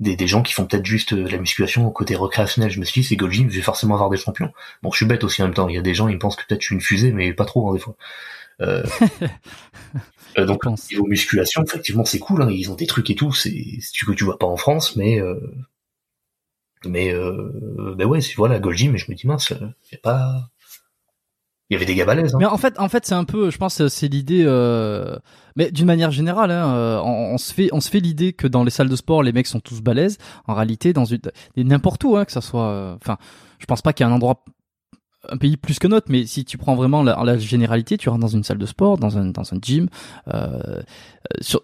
des, 0.00 0.16
des 0.16 0.26
gens 0.26 0.42
qui 0.42 0.52
font 0.52 0.66
peut-être 0.66 0.86
juste 0.86 1.12
euh, 1.12 1.28
la 1.28 1.38
musculation 1.38 1.86
au 1.86 1.90
côté 1.90 2.14
recréationnel. 2.14 2.70
Je 2.70 2.80
me 2.80 2.84
suis 2.84 3.00
dit, 3.02 3.06
c'est 3.08 3.16
Gold 3.16 3.32
Gym, 3.32 3.50
je 3.50 3.56
vais 3.56 3.62
forcément 3.62 3.94
avoir 3.94 4.10
des 4.10 4.16
champions. 4.16 4.52
Bon, 4.82 4.90
je 4.92 4.96
suis 4.96 5.06
bête 5.06 5.24
aussi 5.24 5.42
en 5.42 5.46
même 5.46 5.54
temps. 5.54 5.68
Il 5.68 5.74
y 5.74 5.78
a 5.78 5.82
des 5.82 5.94
gens, 5.94 6.08
ils 6.08 6.18
pensent 6.18 6.36
que 6.36 6.44
peut-être 6.46 6.62
je 6.62 6.66
suis 6.66 6.74
une 6.74 6.80
fusée, 6.80 7.12
mais 7.12 7.32
pas 7.32 7.44
trop, 7.44 7.68
hein, 7.68 7.74
des 7.74 7.80
fois. 7.80 7.96
Euh, 8.60 8.84
euh, 10.38 10.46
donc 10.46 10.64
niveau 10.90 11.06
musculation, 11.06 11.62
effectivement, 11.64 12.04
c'est 12.04 12.18
cool. 12.18 12.42
Hein, 12.42 12.50
ils 12.50 12.70
ont 12.70 12.74
des 12.74 12.86
trucs 12.86 13.10
et 13.10 13.14
tout. 13.14 13.32
C'est 13.32 13.78
tu 13.92 14.06
que 14.06 14.12
tu 14.12 14.24
vois 14.24 14.38
pas 14.38 14.46
en 14.46 14.56
France, 14.56 14.96
mais 14.96 15.20
euh, 15.20 15.40
mais 16.84 17.12
euh, 17.12 17.94
ben 17.96 18.06
ouais, 18.06 18.20
c'est 18.20 18.34
voilà 18.34 18.58
Gold 18.58 18.76
Gym. 18.76 18.92
Mais 18.92 18.98
je 18.98 19.10
me 19.10 19.16
dis 19.16 19.26
mince, 19.26 19.52
y 19.92 19.94
a 19.94 19.98
pas. 19.98 20.50
Il 21.70 21.74
y 21.74 21.76
avait 21.76 21.86
des 21.86 21.94
gars 21.94 22.06
balèzes. 22.06 22.34
Hein. 22.34 22.38
Mais 22.40 22.46
en 22.46 22.56
fait, 22.56 22.78
en 22.78 22.88
fait, 22.88 23.04
c'est 23.04 23.14
un 23.14 23.24
peu, 23.24 23.50
je 23.50 23.58
pense, 23.58 23.86
c'est 23.88 24.08
l'idée. 24.08 24.42
Euh... 24.46 25.18
Mais 25.56 25.70
d'une 25.70 25.86
manière 25.86 26.10
générale, 26.10 26.50
hein, 26.50 27.02
on, 27.04 27.34
on, 27.34 27.38
se 27.38 27.52
fait, 27.52 27.68
on 27.72 27.80
se 27.80 27.90
fait 27.90 28.00
l'idée 28.00 28.32
que 28.32 28.46
dans 28.46 28.64
les 28.64 28.70
salles 28.70 28.88
de 28.88 28.96
sport, 28.96 29.22
les 29.22 29.32
mecs 29.32 29.46
sont 29.46 29.60
tous 29.60 29.82
balèzes. 29.82 30.18
En 30.46 30.54
réalité, 30.54 30.92
dans 30.92 31.04
une, 31.04 31.20
n'importe 31.56 32.04
où, 32.04 32.16
hein, 32.16 32.24
que 32.24 32.32
ça 32.32 32.40
soit. 32.40 32.96
Enfin, 33.00 33.18
je 33.58 33.66
pense 33.66 33.82
pas 33.82 33.92
qu'il 33.92 34.06
y 34.06 34.08
ait 34.08 34.12
un 34.12 34.14
endroit 34.14 34.44
un 35.28 35.36
pays 35.36 35.56
plus 35.56 35.78
que 35.78 35.86
notre, 35.86 36.10
mais 36.10 36.26
si 36.26 36.44
tu 36.44 36.58
prends 36.58 36.74
vraiment 36.74 37.02
la, 37.02 37.22
la 37.24 37.38
généralité, 37.38 37.96
tu 37.98 38.08
rentres 38.08 38.20
dans 38.20 38.28
une 38.28 38.44
salle 38.44 38.58
de 38.58 38.66
sport, 38.66 38.98
dans 38.98 39.18
un, 39.18 39.26
dans 39.26 39.52
un 39.52 39.58
gym, 39.60 39.88
euh, 40.32 40.80
sur, 41.40 41.62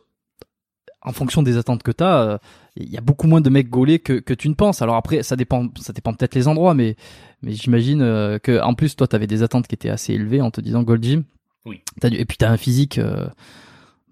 en 1.04 1.12
fonction 1.12 1.42
des 1.42 1.56
attentes 1.56 1.82
que 1.82 1.92
tu 1.92 2.02
as, 2.02 2.40
il 2.76 2.88
y 2.88 2.96
a 2.96 3.00
beaucoup 3.00 3.26
moins 3.26 3.40
de 3.40 3.50
mecs 3.50 3.68
gaulés 3.68 3.98
que, 3.98 4.14
que 4.14 4.34
tu 4.34 4.48
ne 4.48 4.54
penses. 4.54 4.82
Alors 4.82 4.96
après, 4.96 5.22
ça 5.22 5.36
dépend, 5.36 5.68
ça 5.80 5.92
dépend 5.92 6.12
peut-être 6.14 6.34
les 6.34 6.48
endroits, 6.48 6.74
mais, 6.74 6.96
mais 7.42 7.52
j'imagine 7.52 8.00
que 8.42 8.62
en 8.62 8.74
plus, 8.74 8.96
toi, 8.96 9.06
tu 9.06 9.14
avais 9.14 9.26
des 9.26 9.42
attentes 9.42 9.66
qui 9.66 9.74
étaient 9.74 9.90
assez 9.90 10.14
élevées 10.14 10.40
en 10.40 10.50
te 10.50 10.60
disant 10.60 10.82
Gold 10.82 11.02
Gym. 11.02 11.24
Oui. 11.66 11.80
et 12.02 12.24
puis 12.24 12.36
tu 12.36 12.44
as 12.44 12.50
un 12.50 12.56
physique. 12.56 13.00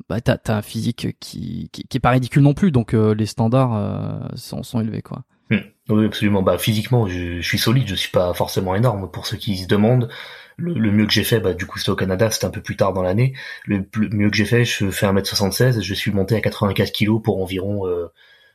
bah, 0.09 0.21
t'as, 0.21 0.37
as 0.47 0.57
un 0.57 0.63
physique 0.63 1.17
qui, 1.19 1.69
qui, 1.73 1.85
qui 1.85 1.97
est 1.97 2.01
pas 2.01 2.11
ridicule 2.11 2.43
non 2.43 2.55
plus, 2.55 2.71
donc 2.71 2.93
les 2.93 3.27
standards 3.27 4.31
sont, 4.37 4.63
sont 4.63 4.81
élevés, 4.81 5.03
quoi. 5.03 5.25
Hmm. 5.51 5.59
Oui, 5.89 6.07
absolument. 6.07 6.43
Bah, 6.43 6.59
physiquement, 6.59 7.07
je, 7.07 7.41
je, 7.41 7.47
suis 7.47 7.59
solide. 7.59 7.87
Je 7.87 7.95
suis 7.95 8.11
pas 8.11 8.33
forcément 8.35 8.75
énorme. 8.75 9.11
Pour 9.11 9.27
ceux 9.27 9.37
qui 9.37 9.59
se 9.59 9.67
demandent, 9.67 10.09
le, 10.57 10.91
mieux 10.91 11.07
que 11.07 11.13
j'ai 11.13 11.25
fait, 11.25 11.41
bah, 11.41 11.55
du 11.55 11.67
coup, 11.67 11.79
c'était 11.79 11.91
au 11.91 11.97
Canada. 11.97 12.31
C'était 12.31 12.47
un 12.47 12.51
peu 12.51 12.61
plus 12.61 12.77
tard 12.77 12.93
dans 12.93 13.03
l'année. 13.03 13.35
Le, 13.67 13.85
mieux 13.97 14.31
que 14.31 14.37
j'ai 14.37 14.45
fait, 14.45 14.65
je 14.65 14.91
fais 14.91 15.07
1m76. 15.07 15.81
Je 15.81 15.95
suis 15.95 16.13
monté 16.13 16.35
à 16.35 16.41
84 16.41 16.93
kg 16.93 17.23
pour 17.23 17.43
environ 17.43 17.87
euh, 17.87 18.09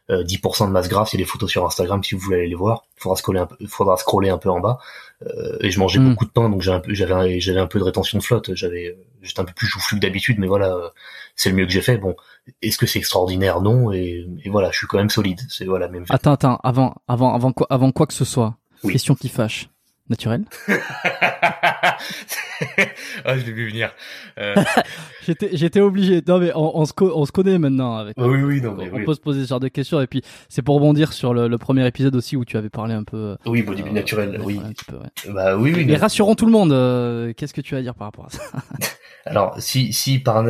10% 0.09 0.63
euh, 0.63 0.67
de 0.67 0.71
masse 0.71 0.87
grasse. 0.87 1.13
Il 1.13 1.19
y 1.19 1.21
a 1.21 1.25
des 1.25 1.29
photos 1.29 1.49
sur 1.49 1.65
Instagram 1.65 2.03
si 2.03 2.15
vous 2.15 2.21
voulez 2.21 2.37
aller 2.37 2.47
les 2.47 2.55
voir. 2.55 2.85
Il 2.97 3.01
faudra 3.01 3.15
scroller 3.15 3.39
un 3.39 3.45
peu, 3.45 3.55
faudra 3.67 3.97
scroller 3.97 4.29
un 4.29 4.37
peu 4.37 4.49
en 4.49 4.59
bas. 4.59 4.79
Euh, 5.25 5.57
et 5.61 5.71
je 5.71 5.79
mangeais 5.79 5.99
hmm. 5.99 6.09
beaucoup 6.09 6.25
de 6.25 6.31
pain, 6.31 6.49
donc 6.49 6.61
j'avais 6.61 6.77
un 6.77 6.79
peu, 6.79 6.93
j'avais, 6.93 7.59
un 7.59 7.67
peu 7.67 7.79
de 7.79 7.83
rétention 7.83 8.17
de 8.17 8.23
flotte. 8.23 8.53
J'avais, 8.53 8.97
j'étais 9.21 9.39
un 9.39 9.45
peu 9.45 9.53
plus 9.53 9.67
joufflu 9.67 9.97
que 9.97 10.01
d'habitude, 10.01 10.37
mais 10.39 10.47
voilà, 10.47 10.73
euh, 10.73 10.89
c'est 11.35 11.49
le 11.49 11.55
mieux 11.55 11.65
que 11.65 11.71
j'ai 11.71 11.81
fait. 11.81 11.97
Bon, 11.97 12.15
est-ce 12.61 12.77
que 12.77 12.85
c'est 12.85 12.99
extraordinaire? 12.99 13.61
Non. 13.61 13.91
Et, 13.91 14.27
et, 14.43 14.49
voilà, 14.49 14.71
je 14.71 14.77
suis 14.77 14.87
quand 14.87 14.97
même 14.97 15.09
solide. 15.09 15.41
C'est 15.49 15.65
voilà 15.65 15.87
même. 15.87 16.05
Attends, 16.09 16.33
attends, 16.33 16.59
avant, 16.63 16.95
avant, 17.07 17.33
avant 17.33 17.51
quoi, 17.51 17.67
avant 17.69 17.91
quoi 17.91 18.05
que 18.05 18.13
ce 18.13 18.25
soit. 18.25 18.55
Question 18.83 19.15
qui 19.15 19.29
fâche. 19.29 19.69
Naturel 20.09 20.45
Ah, 23.25 23.37
je 23.37 23.45
l'ai 23.45 23.51
vu 23.51 23.69
venir. 23.69 23.93
Euh... 24.39 24.55
j'étais, 25.53 25.79
obligé. 25.79 26.23
Non, 26.27 26.39
mais 26.39 26.51
on, 26.55 26.79
on, 26.79 26.85
se, 26.85 26.93
on 26.99 27.25
se 27.25 27.31
connaît 27.31 27.59
maintenant. 27.59 27.97
Avec, 27.97 28.15
oui, 28.17 28.41
oui, 28.41 28.61
non, 28.61 28.73
mais 28.75 28.89
on, 28.91 29.03
peut 29.03 29.13
se 29.13 29.19
poser 29.19 29.43
ce 29.43 29.49
genre 29.49 29.59
de 29.59 29.67
questions. 29.67 30.01
Et 30.01 30.07
puis, 30.07 30.21
c'est 30.49 30.61
pour 30.61 30.75
rebondir 30.75 31.13
sur 31.13 31.33
le, 31.33 31.47
le, 31.47 31.57
premier 31.57 31.85
épisode 31.85 32.15
aussi 32.15 32.35
où 32.35 32.45
tu 32.45 32.57
avais 32.57 32.69
parlé 32.69 32.93
un 32.93 33.03
peu. 33.03 33.17
Euh, 33.17 33.35
oui, 33.45 33.61
bodybuilding 33.61 33.91
euh, 33.91 33.99
naturel, 33.99 34.41
oui. 34.43 34.59
Peu, 34.87 34.95
ouais. 34.95 35.33
Bah 35.33 35.57
oui, 35.57 35.73
oui. 35.75 35.85
Mais 35.85 35.97
rassurons 35.97 36.35
tout 36.35 36.45
le 36.45 36.51
monde. 36.51 36.71
Euh, 36.71 37.33
qu'est-ce 37.35 37.53
que 37.53 37.61
tu 37.61 37.75
as 37.75 37.79
à 37.79 37.81
dire 37.81 37.95
par 37.95 38.07
rapport 38.07 38.25
à 38.25 38.29
ça? 38.29 38.41
Alors, 39.25 39.55
si, 39.59 39.91
si 39.93 40.19
par 40.19 40.43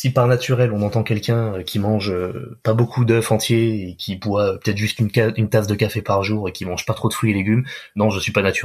si 0.00 0.12
par 0.12 0.26
naturel 0.26 0.72
on 0.72 0.80
entend 0.80 1.02
quelqu'un 1.02 1.54
euh, 1.54 1.62
qui 1.62 1.78
mange 1.78 2.10
euh, 2.10 2.58
pas 2.62 2.72
beaucoup 2.72 3.04
d'œufs 3.04 3.32
entiers 3.32 3.90
et 3.90 3.96
qui 3.96 4.16
boit 4.16 4.58
peut-être 4.58 4.78
juste 4.78 4.98
une, 4.98 5.10
une, 5.36 5.50
tasse 5.50 5.66
de 5.66 5.74
café 5.74 6.00
par 6.00 6.22
jour 6.22 6.48
et 6.48 6.52
qui 6.52 6.64
mange 6.64 6.86
pas 6.86 6.94
trop 6.94 7.08
de 7.08 7.12
fruits 7.12 7.32
et 7.32 7.34
légumes, 7.34 7.64
non, 7.96 8.08
je 8.08 8.18
suis 8.18 8.32
pas 8.32 8.40
naturel. 8.40 8.59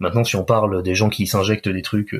Maintenant, 0.00 0.24
si 0.24 0.36
on 0.36 0.44
parle 0.44 0.82
des 0.82 0.94
gens 0.94 1.08
qui 1.08 1.26
s'injectent 1.26 1.68
des 1.68 1.82
trucs 1.82 2.14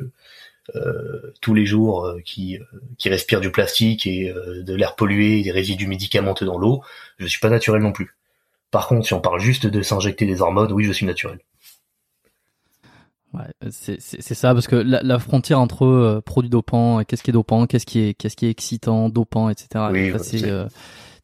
euh, 0.74 1.34
tous 1.40 1.54
les 1.54 1.66
jours, 1.66 2.14
qui, 2.24 2.58
qui 2.98 3.08
respirent 3.08 3.40
du 3.40 3.50
plastique 3.50 4.06
et 4.06 4.32
de 4.34 4.74
l'air 4.74 4.94
pollué, 4.96 5.42
des 5.42 5.50
résidus 5.50 5.86
médicamenteux 5.86 6.46
dans 6.46 6.58
l'eau, 6.58 6.82
je 7.18 7.26
suis 7.26 7.40
pas 7.40 7.50
naturel 7.50 7.82
non 7.82 7.92
plus. 7.92 8.14
Par 8.70 8.86
contre, 8.86 9.06
si 9.06 9.14
on 9.14 9.20
parle 9.20 9.40
juste 9.40 9.66
de 9.66 9.82
s'injecter 9.82 10.26
des 10.26 10.42
hormones, 10.42 10.72
oui, 10.72 10.84
je 10.84 10.92
suis 10.92 11.06
naturel. 11.06 11.38
Ouais, 13.34 13.70
c'est 13.70 14.34
ça 14.34 14.54
parce 14.54 14.66
que 14.66 14.76
la, 14.76 15.02
la 15.02 15.18
frontière 15.18 15.60
entre 15.60 15.84
euh, 15.84 16.22
produits 16.22 16.48
dopants, 16.48 17.04
qu'est-ce 17.04 17.22
qui 17.22 17.30
est 17.30 17.32
dopant, 17.32 17.66
qu'est-ce 17.66 17.84
qui 17.84 18.00
est 18.00 18.14
qu'est-ce 18.14 18.36
qui 18.36 18.46
est 18.46 18.50
excitant, 18.50 19.10
dopant, 19.10 19.50
etc. 19.50 19.68
Oui, 19.92 20.12
c'est 20.22 20.48
euh, 20.48 20.66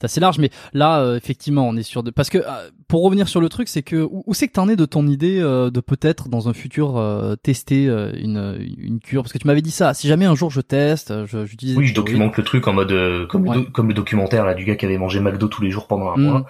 assez 0.03 0.21
large. 0.21 0.39
Mais 0.39 0.51
là, 0.73 1.01
euh, 1.01 1.17
effectivement, 1.17 1.69
on 1.69 1.77
est 1.77 1.83
sur 1.83 2.03
de 2.03 2.11
parce 2.11 2.31
que 2.31 2.39
euh, 2.39 2.71
pour 2.89 3.05
revenir 3.05 3.29
sur 3.29 3.41
le 3.41 3.49
truc, 3.49 3.69
c'est 3.69 3.83
que 3.83 4.09
où, 4.11 4.35
c'est 4.35 4.49
que 4.49 4.53
t'en 4.53 4.69
es 4.69 4.77
de 4.77 4.85
ton 4.85 5.07
idée 5.07 5.41
de 5.41 5.81
peut-être 5.81 6.29
dans 6.29 6.49
un 6.49 6.53
futur 6.53 7.01
tester 7.43 7.85
une 7.87 8.59
une 8.79 9.01
cure? 9.01 9.23
Parce 9.23 9.33
que 9.33 9.39
tu 9.39 9.47
m'avais 9.47 9.63
dit 9.63 9.71
ça. 9.71 9.95
Si 9.95 10.09
jamais 10.09 10.25
un 10.25 10.35
jour 10.35 10.51
je 10.51 10.61
teste, 10.61 11.13
je, 11.27 11.47
je 11.47 11.77
Oui, 11.77 11.87
je 11.87 11.95
documente 11.95 12.37
le 12.37 12.45
truc 12.45 12.67
en 12.67 12.73
mode 12.73 13.27
comme 13.29 13.45
le, 13.53 13.63
comme 13.63 13.89
le 13.89 13.95
documentaire 13.95 14.45
là 14.45 14.55
du 14.55 14.65
gars 14.65 14.77
qui 14.77 14.87
avait 14.87 14.99
mangé 14.99 15.21
McDo 15.21 15.49
tous 15.49 15.63
les 15.63 15.71
jours 15.71 15.87
pendant 15.87 16.11
un 16.11 16.17
mmh. 16.17 16.23
mois. 16.23 16.47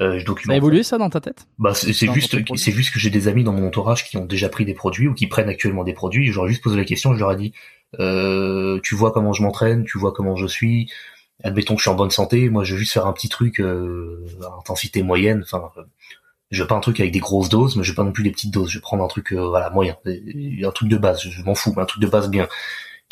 Euh, 0.00 0.18
je 0.18 0.24
documente. 0.24 0.52
Ça 0.52 0.54
a 0.54 0.56
évolué 0.56 0.82
ça 0.82 0.96
dans 0.96 1.10
ta 1.10 1.20
tête? 1.20 1.46
Bah 1.58 1.74
c'est 1.74 1.92
juste 1.92 2.36
c'est 2.56 2.72
juste 2.72 2.94
que 2.94 2.98
j'ai 2.98 3.10
des 3.10 3.28
amis 3.28 3.44
dans 3.44 3.52
mon 3.52 3.66
entourage 3.66 4.08
qui 4.08 4.16
ont 4.16 4.24
déjà 4.24 4.48
pris 4.48 4.64
des 4.64 4.74
produits 4.74 5.08
ou 5.08 5.14
qui 5.14 5.26
prennent 5.26 5.50
actuellement 5.50 5.84
des 5.84 5.92
produits. 5.92 6.32
J'aurais 6.32 6.48
juste 6.48 6.62
posé 6.62 6.76
la 6.76 6.84
question, 6.84 7.14
je 7.14 7.20
leur 7.20 7.32
ai 7.32 7.36
dit 7.36 7.52
euh, 8.00 8.80
tu 8.82 8.94
vois 8.94 9.12
comment 9.12 9.34
je 9.34 9.42
m'entraîne, 9.42 9.84
tu 9.84 9.98
vois 9.98 10.12
comment 10.12 10.34
je 10.34 10.46
suis. 10.46 10.90
Admettons 11.42 11.74
que 11.74 11.80
je 11.80 11.84
suis 11.84 11.90
en 11.90 11.94
bonne 11.94 12.10
santé, 12.10 12.48
moi 12.50 12.64
je 12.64 12.74
vais 12.74 12.80
juste 12.80 12.92
faire 12.92 13.06
un 13.06 13.12
petit 13.12 13.28
truc 13.28 13.60
euh, 13.60 14.24
à 14.42 14.58
intensité 14.58 15.02
moyenne. 15.02 15.42
Enfin, 15.42 15.70
je 16.50 16.62
veux 16.62 16.68
pas 16.68 16.76
un 16.76 16.80
truc 16.80 17.00
avec 17.00 17.12
des 17.12 17.18
grosses 17.20 17.48
doses, 17.48 17.76
mais 17.76 17.82
je 17.82 17.90
veux 17.90 17.96
pas 17.96 18.04
non 18.04 18.12
plus 18.12 18.24
des 18.24 18.30
petites 18.30 18.52
doses. 18.52 18.70
Je 18.70 18.78
vais 18.78 18.82
prendre 18.82 19.04
un 19.04 19.08
truc 19.08 19.32
euh, 19.32 19.48
voilà 19.48 19.70
moyen, 19.70 19.96
un 20.06 20.70
truc 20.70 20.88
de 20.88 20.96
base. 20.98 21.20
Je 21.22 21.42
m'en 21.42 21.54
fous, 21.54 21.72
mais 21.76 21.82
un 21.82 21.86
truc 21.86 22.02
de 22.02 22.08
base 22.08 22.28
bien 22.28 22.48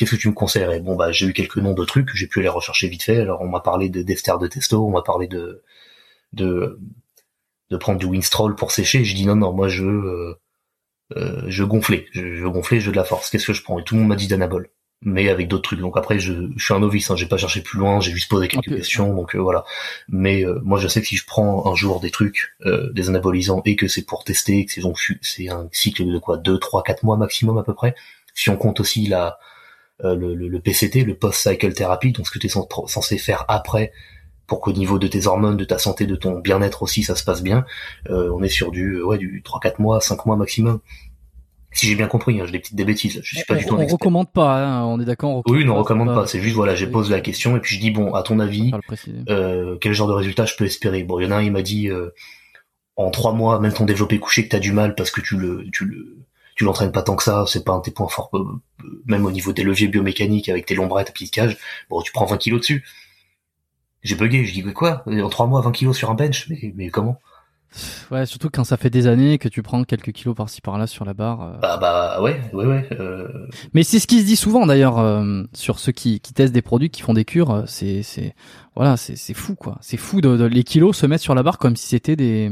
qu'est-ce 0.01 0.13
que 0.13 0.17
tu 0.17 0.29
me 0.29 0.35
conseillerais 0.35 0.81
Bon 0.81 0.97
bah 0.97 1.13
j'ai 1.13 1.27
eu 1.27 1.35
quelques 1.35 1.59
noms 1.59 1.75
de 1.75 1.85
trucs, 1.85 2.09
j'ai 2.15 2.27
pu 2.27 2.41
aller 2.41 2.49
rechercher 2.49 2.89
vite 2.89 3.03
fait. 3.03 3.19
Alors 3.21 3.43
on 3.43 3.49
m'a 3.49 3.61
parlé 3.61 3.91
de 3.91 4.03
d'ester 4.03 4.33
de 4.41 4.47
testo, 4.47 4.87
on 4.87 4.91
m'a 4.91 5.03
parlé 5.03 5.29
de 5.29 5.63
de 6.33 6.81
de 7.71 7.77
prendre 7.77 7.99
du 7.99 8.07
Winstrol 8.07 8.55
pour 8.57 8.73
sécher. 8.73 9.05
J'ai 9.05 9.15
dit 9.15 9.27
non 9.27 9.37
non 9.37 9.53
moi 9.53 9.69
je 9.69 9.85
veux 9.85 10.07
euh, 10.07 10.41
euh, 11.17 11.43
je 11.49 11.63
veux 11.63 11.69
gonfler, 11.69 12.09
je, 12.13 12.23
veux 12.23 12.51
gonfler, 12.51 12.81
je 12.81 12.87
veux 12.87 12.93
de 12.93 12.97
la 12.97 13.05
force. 13.05 13.31
Qu'est-ce 13.31 13.47
que 13.47 13.53
je 13.53 13.63
prends? 13.63 13.79
Et 13.79 13.85
tout 13.85 13.95
le 13.95 14.01
monde 14.01 14.09
m'a 14.09 14.17
dit 14.17 14.29
d'anabol, 14.29 14.71
mais 15.03 15.29
avec 15.29 15.49
d'autres 15.49 15.63
trucs. 15.63 15.81
Donc 15.81 15.97
après 15.97 16.19
je, 16.19 16.33
je 16.57 16.65
suis 16.65 16.75
un 16.75 16.81
novice, 16.81 17.11
hein, 17.11 17.17
j'ai 17.17 17.27
pas 17.27 17.37
cherché 17.37 17.63
plus 17.63 17.79
loin, 17.79 18.01
j'ai 18.01 18.13
juste 18.13 18.31
posé 18.31 18.49
quelques 18.49 18.75
questions. 18.75 19.15
Donc 19.15 19.35
euh, 19.35 19.39
voilà. 19.39 19.65
Mais 20.09 20.45
moi 20.63 20.79
je 20.79 20.89
sais 20.89 21.01
que 21.01 21.07
si 21.07 21.17
je 21.17 21.27
prends 21.27 21.71
un 21.71 21.75
jour 21.75 22.01
des 22.01 22.11
trucs, 22.11 22.57
des 22.65 23.09
anabolisants 23.09 23.63
et 23.65 23.77
que 23.77 23.89
c'est 23.89 24.03
pour 24.03 24.25
tester, 24.25 24.67
que 24.67 24.73
c'est 24.73 24.83
donc 24.83 24.99
c'est 25.23 25.49
un 25.49 25.69
cycle 25.73 26.11
de 26.11 26.19
quoi 26.19 26.37
deux, 26.37 26.59
trois, 26.59 26.83
quatre 26.83 27.03
mois 27.03 27.17
maximum 27.17 27.59
à 27.59 27.63
peu 27.63 27.75
près. 27.75 27.95
Si 28.35 28.51
on 28.51 28.57
compte 28.57 28.81
aussi 28.81 29.07
la 29.07 29.39
le, 30.03 30.35
le, 30.35 30.49
le, 30.49 30.61
PCT, 30.61 31.05
le 31.05 31.15
post-cycle 31.15 31.75
therapy, 31.75 32.13
donc 32.13 32.27
ce 32.27 32.33
que 32.33 32.39
tu 32.39 32.47
es 32.47 32.51
censé 32.51 33.19
faire 33.19 33.45
après 33.49 33.93
pour 34.51 34.61
qu'au 34.61 34.73
niveau 34.73 34.99
de 34.99 35.07
tes 35.07 35.29
hormones, 35.29 35.57
de 35.57 35.65
ta 35.65 35.79
santé, 35.79 36.07
de 36.07 36.17
ton 36.17 36.41
bien-être 36.41 36.83
aussi, 36.83 37.05
ça 37.05 37.15
se 37.15 37.23
passe 37.23 37.41
bien. 37.41 37.65
Euh, 38.11 38.33
on 38.35 38.43
est 38.43 38.49
sur 38.49 38.73
du 38.73 39.01
ouais 39.01 39.17
du 39.17 39.45
3-4 39.47 39.81
mois, 39.81 40.01
5 40.01 40.27
mois 40.27 40.35
maximum. 40.35 40.81
Si 41.73 41.87
j'ai 41.87 41.95
bien 41.95 42.09
compris, 42.09 42.41
hein, 42.41 42.45
j'ai 42.47 42.53
des 42.53 42.59
petites 42.59 42.75
des 42.75 42.85
bêtises. 42.85 43.21
Je 43.23 43.37
suis 43.37 43.45
pas 43.45 43.55
on, 43.55 43.59
du 43.59 43.65
tout. 43.65 43.75
On 43.75 43.87
recommande 43.87 44.33
pas, 44.33 44.65
hein, 44.65 44.85
on 44.85 45.01
est 45.01 45.05
d'accord. 45.05 45.43
Oui, 45.47 45.69
on 45.69 45.77
recommande 45.77 46.15
pas. 46.15 46.27
C'est 46.27 46.41
juste 46.41 46.57
voilà, 46.57 46.75
j'ai 46.75 46.87
posé 46.87 47.11
la 47.11 47.21
question 47.21 47.57
et 47.57 47.61
puis 47.61 47.77
je 47.77 47.81
dis 47.81 47.91
bon, 47.91 48.15
à 48.15 48.23
ton 48.23 48.41
avis, 48.41 48.73
euh, 49.29 49.77
quel 49.81 49.93
genre 49.93 50.09
de 50.09 50.13
résultat 50.13 50.47
je 50.47 50.57
peux 50.57 50.65
espérer? 50.65 51.05
Bon, 51.05 51.21
il 51.21 51.25
y 51.25 51.29
en 51.29 51.31
a 51.31 51.37
un, 51.37 51.43
il 51.43 51.53
m'a 51.53 51.63
dit 51.63 51.89
euh, 51.89 52.11
en 52.97 53.11
trois 53.11 53.33
mois, 53.33 53.61
même 53.61 53.73
ton 53.73 53.85
développé 53.85 54.19
couché, 54.19 54.45
que 54.45 54.49
t'as 54.51 54.59
du 54.59 54.73
mal 54.73 54.95
parce 54.95 55.11
que 55.11 55.21
tu 55.21 55.37
le 55.37 55.65
tu 55.73 55.85
le 55.85 56.19
tu 56.57 56.65
l'entraînes 56.65 56.93
pas 56.93 57.03
tant 57.03 57.17
que 57.17 57.23
ça, 57.23 57.45
c'est 57.47 57.65
pas 57.65 57.73
un 57.73 57.79
de 57.79 57.85
tes 57.85 57.91
points 57.91 58.09
forts, 58.09 58.31
euh, 58.35 58.61
même 59.07 59.25
au 59.25 59.31
niveau 59.31 59.53
des 59.53 59.63
leviers 59.63 59.89
biomécaniques 59.89 60.49
avec 60.49 60.67
tes 60.67 60.75
lombrettes, 60.75 61.15
tes 61.15 61.29
cage. 61.29 61.57
Bon, 61.89 62.03
tu 62.03 62.13
prends 62.13 62.27
20 62.27 62.37
kilos 62.37 62.61
dessus. 62.61 62.85
J'ai 64.03 64.15
bugué, 64.15 64.45
je 64.45 64.53
dis 64.53 64.63
quoi? 64.73 65.05
En 65.07 65.29
trois 65.29 65.47
mois, 65.47 65.61
20 65.61 65.73
kilos 65.73 65.97
sur 65.97 66.11
un 66.11 66.15
bench? 66.15 66.49
Mais, 66.49 66.73
mais 66.75 66.91
comment? 66.91 67.19
Ouais, 68.11 68.27
surtout 68.27 68.51
quand 68.53 68.65
ça 68.65 68.77
fait 68.77 68.91
des 68.91 69.07
années 69.07 69.39
que 69.39 69.49
tu 69.49 69.63
prends 69.63 69.85
quelques 69.85 70.13
kilos 70.13 70.35
par-ci 70.35 70.61
par-là 70.61 70.87
sur 70.87 71.05
la 71.05 71.15
barre. 71.15 71.43
Euh. 71.43 71.59
Bah 71.63 71.79
bah 71.81 72.21
ouais, 72.21 72.41
ouais 72.53 72.67
ouais. 72.67 72.89
Euh... 72.99 73.29
Mais 73.75 73.85
c'est 73.85 74.01
ce 74.01 74.07
qui 74.07 74.21
se 74.21 74.27
dit 74.27 74.37
souvent 74.37 74.67
d'ailleurs 74.67 74.99
euh, 74.99 75.45
sur 75.53 75.79
ceux 75.79 75.93
qui, 75.93 76.21
qui 76.21 76.33
testent 76.33 76.53
des 76.53 76.63
produits, 76.63 76.91
qui 76.91 77.03
font 77.03 77.15
des 77.15 77.25
cures. 77.25 77.51
Euh, 77.53 77.63
c'est 77.67 78.03
c'est 78.03 78.35
voilà, 78.75 78.97
c'est 78.97 79.17
c'est 79.17 79.35
fou 79.35 79.55
quoi. 79.55 79.79
C'est 79.81 79.97
fou 79.97 80.21
de, 80.21 80.37
de, 80.37 80.45
les 80.45 80.65
kilos 80.65 80.97
se 80.97 81.07
mettre 81.07 81.23
sur 81.23 81.35
la 81.35 81.43
barre 81.45 81.59
comme 81.59 81.77
si 81.77 81.87
c'était 81.87 82.17
des 82.17 82.51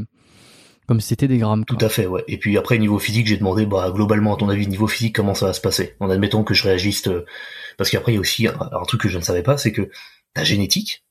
comme 0.87 1.01
si 1.01 1.09
c'était 1.09 1.29
des 1.29 1.39
grammes. 1.39 1.65
Tout 1.65 1.77
à 1.81 1.89
fait, 1.89 2.07
ouais. 2.07 2.25
Et 2.29 2.39
puis 2.39 2.57
après 2.57 2.79
niveau 2.79 2.99
physique, 3.01 3.27
j'ai 3.27 3.37
demandé 3.37 3.67
bah 3.67 3.91
globalement 3.93 4.35
à 4.35 4.39
ton 4.39 4.49
avis 4.49 4.69
niveau 4.69 4.87
physique 4.87 5.17
comment 5.17 5.35
ça 5.35 5.47
va 5.47 5.53
se 5.53 5.61
passer? 5.61 5.97
En 5.99 6.11
admettant 6.11 6.45
que 6.45 6.55
je 6.55 6.63
réagisse, 6.63 7.09
parce 7.77 7.91
qu'après 7.91 8.13
il 8.13 8.15
y 8.15 8.19
a 8.19 8.21
aussi 8.21 8.47
un, 8.47 8.55
un 8.55 8.85
truc 8.87 9.01
que 9.01 9.09
je 9.09 9.19
ne 9.19 9.23
savais 9.23 9.43
pas, 9.43 9.59
c'est 9.59 9.73
que 9.73 9.91
ta 10.33 10.45
génétique 10.45 11.03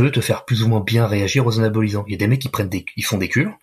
peut 0.00 0.10
te 0.10 0.20
faire 0.20 0.44
plus 0.44 0.62
ou 0.62 0.68
moins 0.68 0.80
bien 0.80 1.06
réagir 1.06 1.46
aux 1.46 1.58
anabolisants. 1.58 2.04
Il 2.06 2.12
y 2.12 2.14
a 2.14 2.18
des 2.18 2.26
mecs 2.26 2.40
qui 2.40 2.48
prennent 2.48 2.68
des, 2.68 2.86
ils 2.96 3.04
font 3.04 3.18
des 3.18 3.28
cures, 3.28 3.54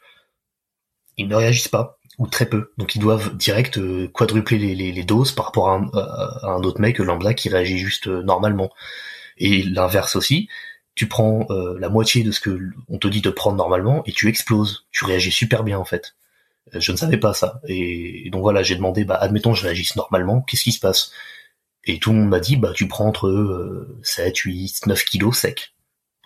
ils 1.18 1.28
ne 1.28 1.36
réagissent 1.36 1.68
pas 1.68 1.98
ou 2.20 2.28
très 2.28 2.48
peu, 2.48 2.72
donc 2.78 2.96
ils 2.96 3.00
doivent 3.00 3.36
direct 3.36 3.78
euh, 3.78 4.08
quadrupler 4.08 4.58
les, 4.58 5.04
doses 5.04 5.32
par 5.32 5.46
rapport 5.46 5.70
à 5.70 5.76
un, 6.44 6.64
autre 6.64 6.82
mec 6.82 6.98
lambda 7.00 7.34
qui 7.34 7.50
réagit 7.50 7.78
juste 7.78 8.08
euh, 8.08 8.24
normalement. 8.24 8.72
Et 9.38 9.64
l'inverse 9.64 10.16
aussi, 10.16 10.48
tu 10.96 11.08
prends 11.08 11.46
euh, 11.52 11.78
la 11.80 11.90
moitié 11.90 12.24
de 12.24 12.32
ce 12.32 12.40
que 12.40 12.60
on 12.88 12.98
te 12.98 13.08
dit 13.08 13.22
de 13.22 13.30
prendre 13.30 13.58
normalement 13.58 14.04
et 14.06 14.12
tu 14.12 14.30
exploses, 14.30 14.88
tu 14.92 15.06
réagis 15.06 15.32
super 15.32 15.64
bien 15.64 15.78
en 15.78 15.86
fait. 15.86 16.16
Je 16.74 16.92
ne 16.92 16.98
savais 16.98 17.18
pas 17.18 17.34
ça. 17.34 17.62
Et, 17.68 18.30
donc 18.32 18.42
voilà, 18.42 18.64
j'ai 18.64 18.76
demandé, 18.76 19.06
bah 19.06 19.16
admettons 19.16 19.54
je 19.54 19.64
réagisse 19.64 19.96
normalement, 19.96 20.42
qu'est-ce 20.42 20.64
qui 20.64 20.72
se 20.72 20.80
passe? 20.80 21.12
Et 21.86 22.00
tout 22.00 22.12
le 22.12 22.18
monde 22.20 22.30
m'a 22.30 22.40
dit, 22.40 22.58
bah 22.58 22.74
tu 22.76 22.88
prends 22.88 23.08
entre 23.08 23.88
7, 24.04 24.38
8, 24.38 24.88
9 24.88 25.06
kilos 25.06 25.38
sec 25.38 25.74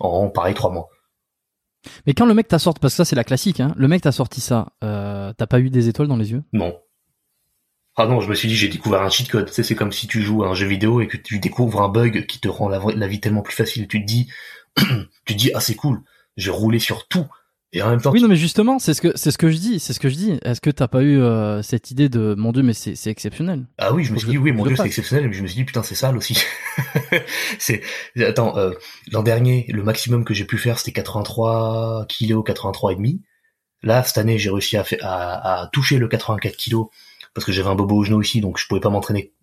en 0.03 0.29
pareil 0.29 0.53
trois 0.53 0.71
mois. 0.71 0.89
Mais 2.05 2.13
quand 2.13 2.25
le 2.25 2.33
mec 2.33 2.47
t'a 2.47 2.59
sorti, 2.59 2.79
parce 2.79 2.93
que 2.93 2.97
ça 2.97 3.05
c'est 3.05 3.15
la 3.15 3.23
classique, 3.23 3.59
hein, 3.59 3.73
le 3.75 3.87
mec 3.87 4.01
t'a 4.01 4.11
sorti 4.11 4.41
ça, 4.41 4.73
euh, 4.83 5.33
t'as 5.35 5.47
pas 5.47 5.59
eu 5.59 5.69
des 5.69 5.87
étoiles 5.87 6.07
dans 6.07 6.17
les 6.17 6.31
yeux? 6.31 6.43
Non. 6.53 6.79
Ah 7.97 8.05
non, 8.05 8.21
je 8.21 8.29
me 8.29 8.35
suis 8.35 8.47
dit 8.47 8.55
j'ai 8.55 8.69
découvert 8.69 9.01
un 9.01 9.09
cheat 9.09 9.29
code. 9.29 9.47
Tu 9.47 9.53
sais, 9.53 9.63
c'est 9.63 9.75
comme 9.75 9.91
si 9.91 10.07
tu 10.07 10.21
joues 10.21 10.43
à 10.43 10.47
un 10.47 10.53
jeu 10.53 10.67
vidéo 10.67 11.01
et 11.01 11.07
que 11.07 11.17
tu 11.17 11.39
découvres 11.39 11.81
un 11.81 11.89
bug 11.89 12.25
qui 12.25 12.39
te 12.39 12.47
rend 12.47 12.69
la, 12.69 13.07
vie 13.07 13.19
tellement 13.19 13.41
plus 13.41 13.55
facile. 13.55 13.87
Tu 13.87 14.01
te 14.01 14.05
dis, 14.05 14.29
tu 14.77 14.85
te 15.25 15.33
dis 15.33 15.51
ah 15.53 15.59
c'est 15.59 15.75
cool, 15.75 16.01
j'ai 16.37 16.51
roulé 16.51 16.79
sur 16.79 17.07
tout 17.07 17.27
Et 17.73 17.81
en 17.81 17.89
même 17.89 18.01
temps, 18.01 18.11
Oui, 18.11 18.21
non, 18.21 18.27
mais 18.27 18.35
justement, 18.35 18.79
c'est 18.79 18.93
ce 18.93 19.01
que 19.01 19.15
c'est 19.15 19.31
ce 19.31 19.37
que 19.37 19.49
je 19.49 19.57
dis, 19.57 19.79
c'est 19.79 19.93
ce 19.93 19.99
que 19.99 20.09
je 20.09 20.15
dis. 20.15 20.37
Est-ce 20.43 20.59
que 20.59 20.69
t'as 20.69 20.89
pas 20.89 21.01
eu 21.03 21.19
euh, 21.21 21.61
cette 21.61 21.89
idée 21.89 22.09
de 22.09 22.35
mon 22.37 22.51
Dieu, 22.51 22.63
mais 22.63 22.73
c'est 22.73 22.95
c'est 22.95 23.09
exceptionnel. 23.09 23.65
ah 23.77 23.93
oui, 23.93 24.03
je 24.03 24.11
me 24.13 24.17
suis 24.17 24.27
dit 24.27 24.37
oui, 24.37 24.51
mon 24.51 24.65
dieu, 24.65 24.75
c'est 24.75 24.85
exceptionnel, 24.85 25.29
mais 25.29 25.33
je 25.33 25.41
me 25.41 25.47
suis 25.47 25.55
dit 25.55 25.63
putain, 25.63 25.81
c'est 25.81 25.95
sale 25.95 26.17
aussi. 26.17 26.37
c'est 27.59 27.81
attends, 28.19 28.57
euh, 28.57 28.71
l'an 29.11 29.23
dernier, 29.23 29.67
le 29.69 29.83
maximum 29.83 30.25
que 30.25 30.33
j'ai 30.33 30.45
pu 30.45 30.57
faire, 30.57 30.79
c'était 30.79 30.91
83 30.91 32.05
kilos, 32.09 32.43
83 32.45 32.91
et 32.91 32.95
demi. 32.95 33.21
Là, 33.83 34.03
cette 34.03 34.17
année, 34.17 34.37
j'ai 34.37 34.49
réussi 34.49 34.75
à, 34.77 34.83
à, 35.01 35.61
à 35.61 35.67
toucher 35.67 35.97
le 35.97 36.07
84 36.07 36.55
kilos 36.57 36.87
parce 37.33 37.45
que 37.45 37.51
j'avais 37.51 37.69
un 37.69 37.75
bobo 37.75 37.95
au 37.97 38.03
genou 38.03 38.21
ici, 38.21 38.41
donc 38.41 38.59
je 38.59 38.67
pouvais 38.67 38.81
pas 38.81 38.89
m'entraîner 38.89 39.33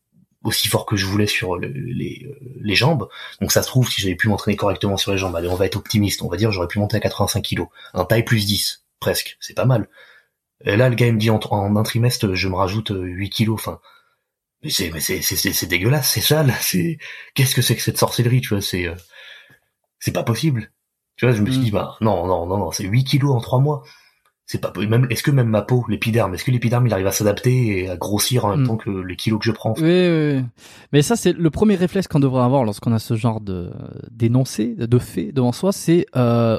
aussi 0.44 0.68
fort 0.68 0.86
que 0.86 0.96
je 0.96 1.04
voulais 1.06 1.26
sur 1.26 1.56
le- 1.56 1.68
les, 1.68 2.26
euh, 2.26 2.38
les 2.60 2.74
jambes. 2.74 3.08
Donc 3.40 3.52
ça 3.52 3.62
se 3.62 3.68
trouve, 3.68 3.90
si 3.90 4.00
j'avais 4.00 4.14
pu 4.16 4.28
m'entraîner 4.28 4.56
correctement 4.56 4.96
sur 4.96 5.12
les 5.12 5.18
jambes, 5.18 5.34
allez, 5.36 5.48
on 5.48 5.56
va 5.56 5.66
être 5.66 5.76
optimiste, 5.76 6.22
on 6.22 6.28
va 6.28 6.36
dire, 6.36 6.52
j'aurais 6.52 6.68
pu 6.68 6.78
monter 6.78 6.96
à 6.96 7.00
85 7.00 7.42
kilos. 7.42 7.68
Un 7.94 8.04
taille 8.04 8.24
plus 8.24 8.46
10, 8.46 8.84
presque, 9.00 9.36
c'est 9.40 9.54
pas 9.54 9.64
mal. 9.64 9.88
Et 10.64 10.76
là, 10.76 10.88
le 10.88 10.94
gars, 10.96 11.06
il 11.08 11.14
me 11.14 11.18
dit, 11.18 11.30
en, 11.30 11.38
en 11.50 11.76
un 11.76 11.82
trimestre, 11.82 12.34
je 12.34 12.48
me 12.48 12.54
rajoute 12.56 12.90
euh, 12.92 13.02
8 13.04 13.30
kilos, 13.30 13.60
enfin... 13.60 13.80
Mais 14.64 14.70
c'est, 14.70 14.90
mais 14.90 15.00
c'est, 15.00 15.22
c'est, 15.22 15.36
c'est, 15.36 15.52
c'est 15.52 15.66
dégueulasse, 15.66 16.10
c'est 16.10 16.20
sale, 16.20 16.52
c'est, 16.60 16.98
qu'est-ce 17.34 17.54
que 17.54 17.62
c'est 17.62 17.76
que 17.76 17.82
cette 17.82 17.98
sorcellerie, 17.98 18.40
tu 18.40 18.50
vois, 18.50 18.60
c'est, 18.62 18.86
euh, 18.88 18.94
c'est 20.00 20.12
pas 20.12 20.22
possible. 20.24 20.72
Tu 21.16 21.26
vois, 21.26 21.34
je 21.34 21.42
me 21.42 21.50
suis 21.50 21.60
Mm. 21.60 21.64
dit, 21.64 21.70
bah, 21.72 21.96
non, 22.00 22.26
non, 22.26 22.46
non, 22.46 22.58
non, 22.58 22.70
c'est 22.72 22.84
8 22.84 23.04
kilos 23.04 23.34
en 23.34 23.40
3 23.40 23.58
mois. 23.60 23.82
C'est 24.50 24.62
pas, 24.62 24.72
même, 24.88 25.06
est-ce 25.10 25.22
que 25.22 25.30
même 25.30 25.48
ma 25.48 25.60
peau, 25.60 25.84
l'épiderme, 25.90 26.32
est-ce 26.32 26.42
que 26.42 26.50
l'épiderme, 26.50 26.86
il 26.86 26.92
arrive 26.94 27.06
à 27.06 27.12
s'adapter 27.12 27.84
et 27.84 27.90
à 27.90 27.98
grossir 27.98 28.46
en 28.46 28.50
même 28.52 28.62
Mm. 28.62 28.66
temps 28.66 28.76
que 28.78 28.88
les 28.88 29.14
kilos 29.14 29.38
que 29.40 29.44
je 29.44 29.52
prends? 29.52 29.74
Oui, 29.76 29.82
oui, 29.82 30.32
oui. 30.36 30.42
Mais 30.90 31.02
ça, 31.02 31.16
c'est 31.16 31.34
le 31.34 31.50
premier 31.50 31.74
réflexe 31.74 32.08
qu'on 32.08 32.18
devrait 32.18 32.42
avoir 32.42 32.64
lorsqu'on 32.64 32.92
a 32.94 32.98
ce 32.98 33.14
genre 33.14 33.42
de 33.42 33.70
d'énoncé, 34.10 34.74
de 34.74 34.98
fait 34.98 35.32
devant 35.32 35.52
soi, 35.52 35.70
c'est 35.72 36.06
euh, 36.16 36.56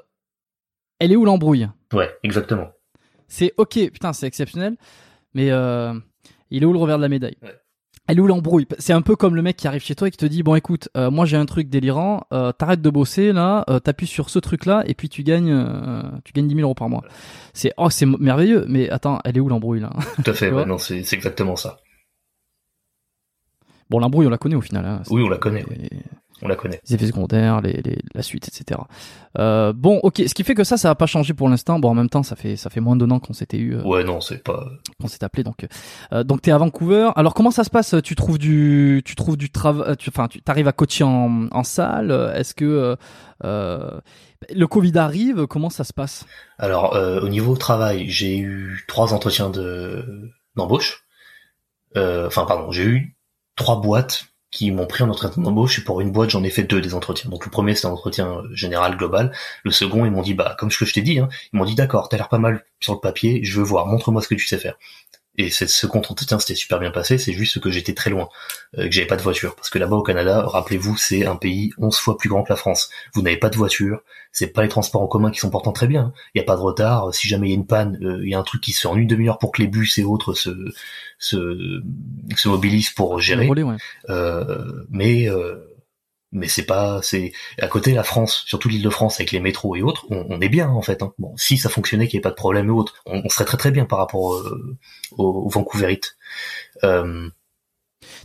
elle 1.00 1.12
est 1.12 1.16
où 1.16 1.26
l'embrouille? 1.26 1.68
Ouais, 1.92 2.12
exactement. 2.22 2.68
C'est 3.28 3.54
ok, 3.58 3.90
putain, 3.92 4.14
c'est 4.14 4.28
exceptionnel, 4.28 4.78
mais 5.34 5.50
euh, 5.50 5.94
il 6.52 6.62
est 6.62 6.66
où 6.68 6.74
le 6.74 6.80
revers 6.80 6.98
de 6.98 7.02
la 7.02 7.10
médaille? 7.10 7.38
Ouais. 7.42 7.56
Elle 8.10 8.18
est 8.18 8.22
où 8.22 8.28
l'embrouille? 8.28 8.66
C'est 8.80 8.94
un 8.94 9.04
peu 9.04 9.16
comme 9.16 9.36
le 9.36 9.44
mec 9.44 9.56
qui 9.56 9.68
arrive 9.68 9.84
chez 9.84 9.94
toi 9.94 10.08
et 10.08 10.12
qui 10.12 10.18
te 10.18 10.26
dit 10.26 10.42
bon 10.42 10.56
écoute, 10.56 10.90
euh, 10.98 11.12
moi 11.12 11.28
j'ai 11.28 11.38
un 11.38 11.46
truc 11.46 11.70
délirant, 11.70 12.26
euh, 12.34 12.52
t'arrêtes 12.52 12.82
de 12.82 12.90
bosser 12.90 13.32
là, 13.34 13.64
euh, 13.70 13.80
t'appuies 13.80 14.08
sur 14.08 14.32
ce 14.32 14.40
truc 14.40 14.66
là 14.66 14.84
et 14.88 14.96
puis 14.96 15.10
tu 15.10 15.22
gagnes, 15.22 15.64
tu 16.26 16.34
gagnes 16.34 16.48
10 16.48 16.56
000 16.56 16.66
euros 16.66 16.74
par 16.74 16.90
mois. 16.90 17.04
C'est 17.54 17.72
oh 17.78 17.92
c'est 17.92 18.08
merveilleux, 18.08 18.66
mais 18.68 18.90
attends, 18.90 19.20
elle 19.26 19.38
est 19.38 19.40
où 19.40 19.48
l'embrouille 19.48 19.82
là? 19.82 19.92
Tout 20.16 20.32
à 20.32 20.34
fait, 20.34 20.52
ouais, 20.52 20.66
non, 20.66 20.80
c'est, 20.80 21.02
exactement 21.14 21.56
ça. 21.56 21.82
Bon 23.92 24.00
l'embrouille 24.00 24.26
on 24.26 24.32
la 24.32 24.40
connaît 24.40 24.56
au 24.56 24.62
final. 24.62 24.86
Hein. 24.86 25.04
Oui, 25.12 25.22
on 25.22 25.30
la 25.30 25.38
connaît. 25.38 25.64
On 26.42 26.48
la 26.48 26.56
connaît. 26.56 26.80
les 26.88 26.96
effets 26.96 27.08
secondaires, 27.08 27.62
les, 27.62 27.82
les- 27.84 28.00
la 28.16 28.22
suite, 28.22 28.48
etc. 28.48 28.80
Euh, 29.38 29.74
bon, 29.74 30.00
ok. 30.04 30.22
Ce 30.26 30.34
qui 30.34 30.44
fait 30.44 30.56
que 30.56 30.64
ça, 30.64 30.78
ça 30.78 30.88
va 30.88 30.96
pas 30.96 31.06
changer 31.06 31.34
pour 31.34 31.50
l'instant. 31.50 31.80
Bon, 31.80 31.90
en 31.90 31.94
même 31.94 32.10
temps, 32.10 32.24
ça 32.24 32.36
fait 32.36 32.56
ça 32.56 32.70
fait 32.70 32.80
moins 32.80 32.96
d'un 32.96 33.12
an 33.12 33.20
qu'on 33.20 33.34
s'était 33.34 33.58
eu, 33.58 33.76
euh, 33.76 33.84
Ouais, 33.84 34.04
non, 34.04 34.22
c'est 34.22 34.42
pas, 34.44 34.66
qu'on 35.02 35.08
s'est 35.08 35.24
appelé. 35.24 35.44
Donc, 35.44 35.68
euh, 36.14 36.24
donc 36.24 36.42
t'es 36.42 36.52
à 36.52 36.58
Vancouver. 36.58 37.10
Alors, 37.16 37.34
comment 37.34 37.52
ça 37.52 37.64
se 37.64 37.70
passe? 37.70 37.96
Tu 38.04 38.16
trouves 38.16 38.38
du, 38.38 39.02
tu 39.06 39.16
trouves 39.16 39.38
du 39.38 39.50
travail. 39.50 39.98
Tu, 39.98 40.10
enfin, 40.10 40.28
tu 40.28 40.40
arrives 40.48 40.68
à 40.68 40.72
coacher 40.72 41.04
en, 41.04 41.48
en 41.52 41.64
salle? 41.64 42.12
Est-ce 42.36 42.54
que 42.56 42.66
euh, 42.66 42.96
euh, 43.44 44.00
le 44.56 44.68
Covid 44.68 44.98
arrive? 44.98 45.46
Comment 45.48 45.70
ça 45.70 45.84
se 45.84 45.92
passe? 45.94 46.26
Alors, 46.58 46.96
euh, 46.96 47.20
au 47.22 47.28
niveau 47.30 47.58
travail, 47.58 48.10
j'ai 48.10 48.38
eu 48.40 48.84
trois 48.88 49.14
entretiens 49.14 49.50
de 49.50 50.30
d'embauche. 50.56 51.04
Euh, 51.98 52.28
Enfin, 52.28 52.46
pardon, 52.46 52.72
j'ai 52.72 52.86
eu 52.86 53.18
trois 53.56 53.82
boîtes 53.82 54.26
qui 54.52 54.72
m'ont 54.72 54.88
pris 54.88 55.04
en 55.04 55.10
entretien 55.10 55.44
d'embauche 55.44 55.80
et 55.80 55.84
pour 55.84 56.02
une 56.02 56.12
boîte, 56.12 56.32
j'en 56.32 56.44
ai 56.44 56.50
fait 56.50 56.64
deux 56.64 56.82
des 56.82 56.96
entretiens. 56.96 57.30
Donc 57.30 57.46
le 57.46 57.52
premier, 57.52 57.76
c'était 57.76 57.88
un 57.88 57.92
entretien 57.92 58.28
euh, 58.28 58.56
général, 58.56 58.98
global. 58.98 59.32
Le 59.64 59.72
second, 59.72 60.06
ils 60.06 60.12
m'ont 60.12 60.22
dit, 60.22 60.34
bah, 60.34 60.56
comme 60.58 60.72
ce 60.72 60.78
que 60.78 60.86
je 60.86 60.94
t'ai 60.94 61.02
dit, 61.02 61.20
hein, 61.20 61.30
ils 61.54 61.58
m'ont 61.58 61.66
dit, 61.66 61.76
d'accord, 61.76 62.10
t'as 62.10 62.18
l'air 62.18 62.30
pas 62.30 62.40
mal 62.40 62.66
sur 62.80 62.94
le 62.94 63.00
papier, 63.00 63.42
je 63.44 63.60
veux 63.60 63.66
voir, 63.66 63.86
montre-moi 63.86 64.22
ce 64.22 64.28
que 64.28 64.36
tu 64.36 64.48
sais 64.48 64.58
faire. 64.58 64.76
Et 65.40 65.50
c'est 65.50 65.70
ce 65.70 65.88
compte 65.88 66.12
entretien 66.12 66.38
c'était 66.38 66.54
super 66.54 66.80
bien 66.80 66.92
passé, 66.92 67.18
c'est 67.18 67.32
juste 67.32 67.62
que 67.62 67.70
j'étais 67.70 67.94
très 67.94 68.10
loin, 68.10 68.28
euh, 68.78 68.84
que 68.84 68.92
j'avais 68.92 69.08
pas 69.08 69.16
de 69.16 69.22
voiture. 69.22 69.56
Parce 69.56 69.70
que 69.70 69.80
là-bas 69.80 69.96
au 69.96 70.04
Canada, 70.04 70.44
rappelez-vous, 70.46 70.98
c'est 70.98 71.26
un 71.26 71.38
pays 71.38 71.72
11 71.78 71.96
fois 71.96 72.18
plus 72.18 72.28
grand 72.28 72.44
que 72.44 72.52
la 72.52 72.58
France. 72.58 72.90
Vous 73.14 73.22
n'avez 73.22 73.38
pas 73.38 73.50
de 73.50 73.56
voiture, 73.56 74.02
c'est 74.34 74.48
pas 74.48 74.64
les 74.64 74.68
transports 74.68 75.02
en 75.02 75.08
commun 75.08 75.32
qui 75.32 75.40
sont 75.40 75.50
pourtant 75.50 75.72
très 75.72 75.88
bien. 75.88 76.12
Il 76.36 76.40
y 76.40 76.42
a 76.42 76.44
pas 76.44 76.58
de 76.58 76.62
retard. 76.62 77.14
Si 77.16 77.30
jamais 77.30 77.48
il 77.48 77.50
y 77.52 77.54
a 77.54 77.56
une 77.56 77.66
panne, 77.66 77.98
euh, 78.04 78.20
il 78.22 78.30
y 78.30 78.36
a 78.36 78.40
un 78.40 78.44
truc 78.44 78.60
qui 78.60 78.74
se 78.74 78.82
fait 78.82 78.88
en 78.90 78.98
une 78.98 79.08
demi-heure 79.08 79.38
pour 79.38 79.54
que 79.54 79.62
les 79.62 79.70
bus 79.70 79.98
et 79.98 80.04
autres 80.04 80.34
se 80.34 80.50
se, 81.20 81.82
se 82.36 82.50
mobilisent 82.50 82.90
pour 82.90 83.22
gérer. 83.22 83.48
Ouais. 83.48 83.78
Euh, 84.10 84.84
mais 84.90 85.30
euh, 85.30 85.56
mais 86.32 86.48
c'est 86.48 86.66
pas 86.66 87.00
c'est 87.04 87.32
à 87.62 87.68
côté 87.68 87.94
la 87.94 88.04
France, 88.04 88.44
surtout 88.46 88.70
l'île 88.70 88.84
de 88.84 88.90
France 88.90 89.20
avec 89.20 89.32
les 89.32 89.40
métros 89.40 89.76
et 89.76 89.82
autres, 89.82 90.06
on, 90.10 90.26
on 90.30 90.42
est 90.42 90.50
bien 90.50 90.70
en 90.70 90.82
fait. 90.82 91.02
Hein. 91.04 91.14
Bon, 91.18 91.34
si 91.38 91.58
ça 91.58 91.70
fonctionnait, 91.70 92.08
qu'il 92.08 92.18
n'y 92.18 92.22
ait 92.22 92.22
pas 92.22 92.30
de 92.30 92.36
problème 92.36 92.68
et 92.68 92.72
autres, 92.72 92.96
on, 93.06 93.22
on 93.26 93.30
serait 93.30 93.46
très 93.46 93.58
très 93.58 93.72
bien 93.72 93.86
par 93.86 94.00
rapport 94.00 94.34
euh, 94.36 94.78
aux, 95.18 95.46
aux 95.46 95.50
Vancouverites. 95.50 96.18
Euh, 96.84 97.30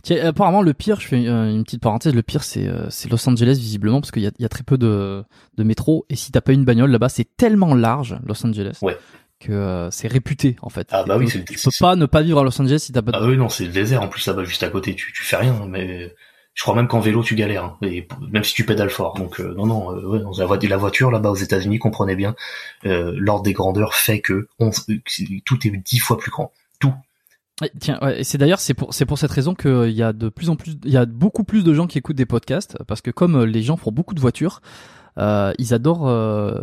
Tiens, 0.03 0.25
apparemment, 0.25 0.61
le 0.61 0.73
pire, 0.73 0.99
je 1.01 1.07
fais 1.07 1.27
euh, 1.27 1.49
une 1.51 1.63
petite 1.63 1.81
parenthèse, 1.81 2.13
le 2.13 2.21
pire, 2.23 2.43
c'est 2.43 2.67
euh, 2.67 2.89
c'est 2.89 3.09
Los 3.11 3.27
Angeles, 3.27 3.57
visiblement, 3.59 3.99
parce 3.99 4.11
qu'il 4.11 4.23
y 4.23 4.27
a, 4.27 4.31
il 4.39 4.41
y 4.41 4.45
a 4.45 4.49
très 4.49 4.63
peu 4.63 4.77
de, 4.77 5.23
de 5.57 5.63
métro, 5.63 6.05
et 6.09 6.15
si 6.15 6.31
t'as 6.31 6.41
pas 6.41 6.53
une 6.53 6.63
bagnole 6.63 6.91
là-bas, 6.91 7.09
c'est 7.09 7.27
tellement 7.35 7.73
large, 7.75 8.17
Los 8.25 8.45
Angeles, 8.45 8.77
Ouais. 8.81 8.97
que 9.39 9.51
euh, 9.51 9.91
c'est 9.91 10.07
réputé, 10.07 10.55
en 10.61 10.69
fait. 10.69 10.87
Ah 10.91 11.03
bah 11.05 11.17
oui, 11.17 11.27
Tu 11.27 11.43
tu 11.43 11.55
peux 11.59 11.69
pas 11.79 11.95
ne 11.97 12.05
pas 12.05 12.21
vivre 12.21 12.39
à 12.39 12.43
Los 12.43 12.59
Angeles 12.61 12.79
si 12.79 12.93
t'as 12.93 13.01
pas 13.01 13.11
de... 13.11 13.17
ah 13.17 13.25
oui 13.27 13.35
non, 13.35 13.49
c'est 13.49 13.65
le 13.65 13.71
désert 13.71 14.01
en 14.01 14.07
plus 14.07 14.25
là-bas 14.27 14.43
juste 14.45 14.63
à 14.63 14.69
côté. 14.69 14.95
Tu 14.95 15.11
tu 15.11 15.23
fais 15.23 15.35
rien, 15.35 15.65
mais 15.67 16.13
je 16.55 16.63
crois 16.63 16.73
même 16.73 16.87
qu'en 16.87 16.99
vélo 17.01 17.21
tu 17.21 17.35
galères, 17.35 17.63
hein, 17.65 17.77
et 17.83 18.07
même 18.31 18.43
si 18.43 18.53
tu 18.55 18.65
pédales 18.65 18.89
fort. 18.89 19.13
Donc 19.15 19.39
euh, 19.39 19.53
non 19.55 19.67
non, 19.67 19.91
euh, 19.95 20.07
ouais, 20.07 20.19
la, 20.39 20.45
vo- 20.47 20.57
la 20.67 20.77
voiture 20.77 21.11
là-bas 21.11 21.29
aux 21.29 21.35
États-Unis, 21.35 21.77
comprenez 21.77 22.15
bien, 22.15 22.35
euh, 22.85 23.13
l'ordre 23.17 23.43
des 23.43 23.53
grandeurs 23.53 23.93
fait 23.93 24.21
que 24.21 24.47
on- 24.59 24.71
tout 25.45 25.67
est 25.67 25.71
dix 25.71 25.99
fois 25.99 26.17
plus 26.17 26.31
grand. 26.31 26.51
Tout. 26.79 26.93
Ouais, 27.61 27.71
Tiens, 27.79 27.99
ouais, 28.01 28.21
et 28.21 28.23
c'est 28.23 28.37
d'ailleurs 28.37 28.59
c'est 28.59 28.73
pour 28.73 28.93
c'est 28.93 29.05
pour 29.05 29.17
cette 29.17 29.31
raison 29.31 29.53
qu'il 29.55 29.91
y 29.91 30.01
a 30.03 30.11
de 30.11 30.27
plus 30.29 30.49
en 30.49 30.55
plus 30.57 30.75
il 30.83 30.91
y 30.91 30.97
a 30.97 31.05
beaucoup 31.05 31.43
plus 31.45 31.63
de 31.63 31.73
gens 31.73 31.87
qui 31.87 31.97
écoutent 31.97 32.15
des 32.17 32.25
podcasts 32.25 32.77
parce 32.87 33.01
que 33.01 33.11
comme 33.11 33.35
euh, 33.41 33.45
les 33.45 33.61
gens 33.61 33.77
font 33.77 33.91
beaucoup 33.91 34.13
de 34.15 34.19
voitures, 34.19 34.61
euh, 35.17 35.53
ils 35.59 35.73
adorent. 35.73 36.07
euh, 36.09 36.59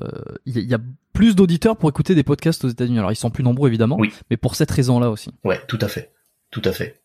Il 0.47 0.55
y, 0.55 0.59
a- 0.59 0.62
il 0.62 0.68
y 0.70 0.74
a 0.74 0.78
plus 1.14 1.34
d'auditeurs 1.36 1.76
pour 1.76 1.88
écouter 1.90 2.14
des 2.14 2.22
podcasts 2.22 2.64
aux 2.64 2.68
États-Unis. 2.68 2.99
Alors 2.99 3.12
ils 3.12 3.16
sont 3.16 3.30
plus 3.30 3.45
nombreux 3.45 3.68
évidemment, 3.68 3.97
Oui. 3.99 4.12
mais 4.30 4.36
pour 4.38 4.55
cette 4.55 4.70
raison-là 4.70 5.11
aussi. 5.11 5.30
Ouais, 5.45 5.61
tout 5.68 5.78
à 5.82 5.88
fait, 5.88 6.12
tout 6.51 6.62
à 6.64 6.72
fait. 6.72 7.01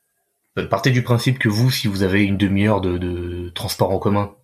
Euh, 0.58 0.68
partez 0.68 0.92
du 0.92 1.04
principe 1.04 1.40
que 1.40 1.50
vous, 1.50 1.72
si 1.72 1.88
vous 1.88 2.04
avez 2.04 2.24
une 2.24 2.38
demi-heure 2.38 2.82
de, 2.82 3.50
transport 3.50 3.92
en 3.92 4.00
commun, 4.00 4.36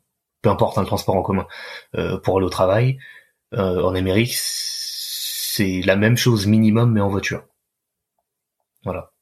peu 0.41 0.49
importe 0.49 0.77
un 0.77 0.85
transport 0.85 1.15
en 1.15 1.23
commun, 1.23 1.47
euh, 1.95 2.19
pour 2.19 2.37
aller 2.37 2.45
au 2.45 2.49
travail, 2.49 2.99
euh, 3.53 3.83
en 3.83 3.95
Amérique, 3.95 4.35
c'est 4.35 5.81
la 5.81 5.95
même 5.95 6.17
chose 6.17 6.47
minimum, 6.47 6.91
mais 6.91 7.01
en 7.01 7.09
voiture. 7.09 7.45
Voilà. 8.83 9.12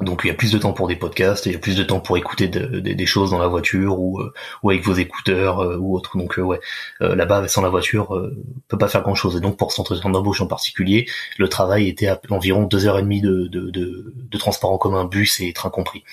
Donc 0.00 0.22
il 0.24 0.28
y 0.28 0.30
a 0.30 0.34
plus 0.34 0.50
de 0.50 0.58
temps 0.58 0.72
pour 0.72 0.88
des 0.88 0.96
podcasts, 0.96 1.44
il 1.46 1.52
y 1.52 1.54
a 1.54 1.58
plus 1.58 1.76
de 1.76 1.82
temps 1.82 2.00
pour 2.00 2.16
écouter 2.16 2.48
de- 2.48 2.80
de- 2.80 2.92
des 2.94 3.06
choses 3.06 3.30
dans 3.30 3.38
la 3.38 3.46
voiture 3.46 4.00
ou, 4.00 4.20
euh, 4.20 4.32
avec 4.64 4.82
vos 4.84 4.94
écouteurs 4.94 5.60
euh, 5.60 5.76
ou 5.76 5.94
autre. 5.94 6.16
Donc 6.16 6.38
euh, 6.38 6.42
ouais, 6.42 6.60
euh, 7.02 7.14
là-bas 7.14 7.46
sans 7.46 7.60
la 7.60 7.68
voiture, 7.68 8.14
euh, 8.16 8.34
on 8.56 8.60
peut 8.68 8.78
pas 8.78 8.88
faire 8.88 9.02
grand-chose. 9.02 9.36
Et 9.36 9.40
donc 9.40 9.58
pour 9.58 9.70
cet 9.70 9.86
d'embauche 10.06 10.40
en 10.40 10.46
particulier, 10.46 11.06
le 11.36 11.48
travail 11.48 11.88
était 11.88 12.06
à 12.08 12.18
environ 12.30 12.62
deux 12.64 12.86
heures 12.86 12.98
et 12.98 13.02
demie 13.02 13.20
de, 13.20 13.48
de, 13.48 13.70
de, 13.70 14.14
de 14.16 14.38
transport 14.38 14.72
en 14.72 14.78
commun, 14.78 15.04
bus 15.04 15.40
et 15.40 15.52
train 15.52 15.70
compris. 15.70 16.04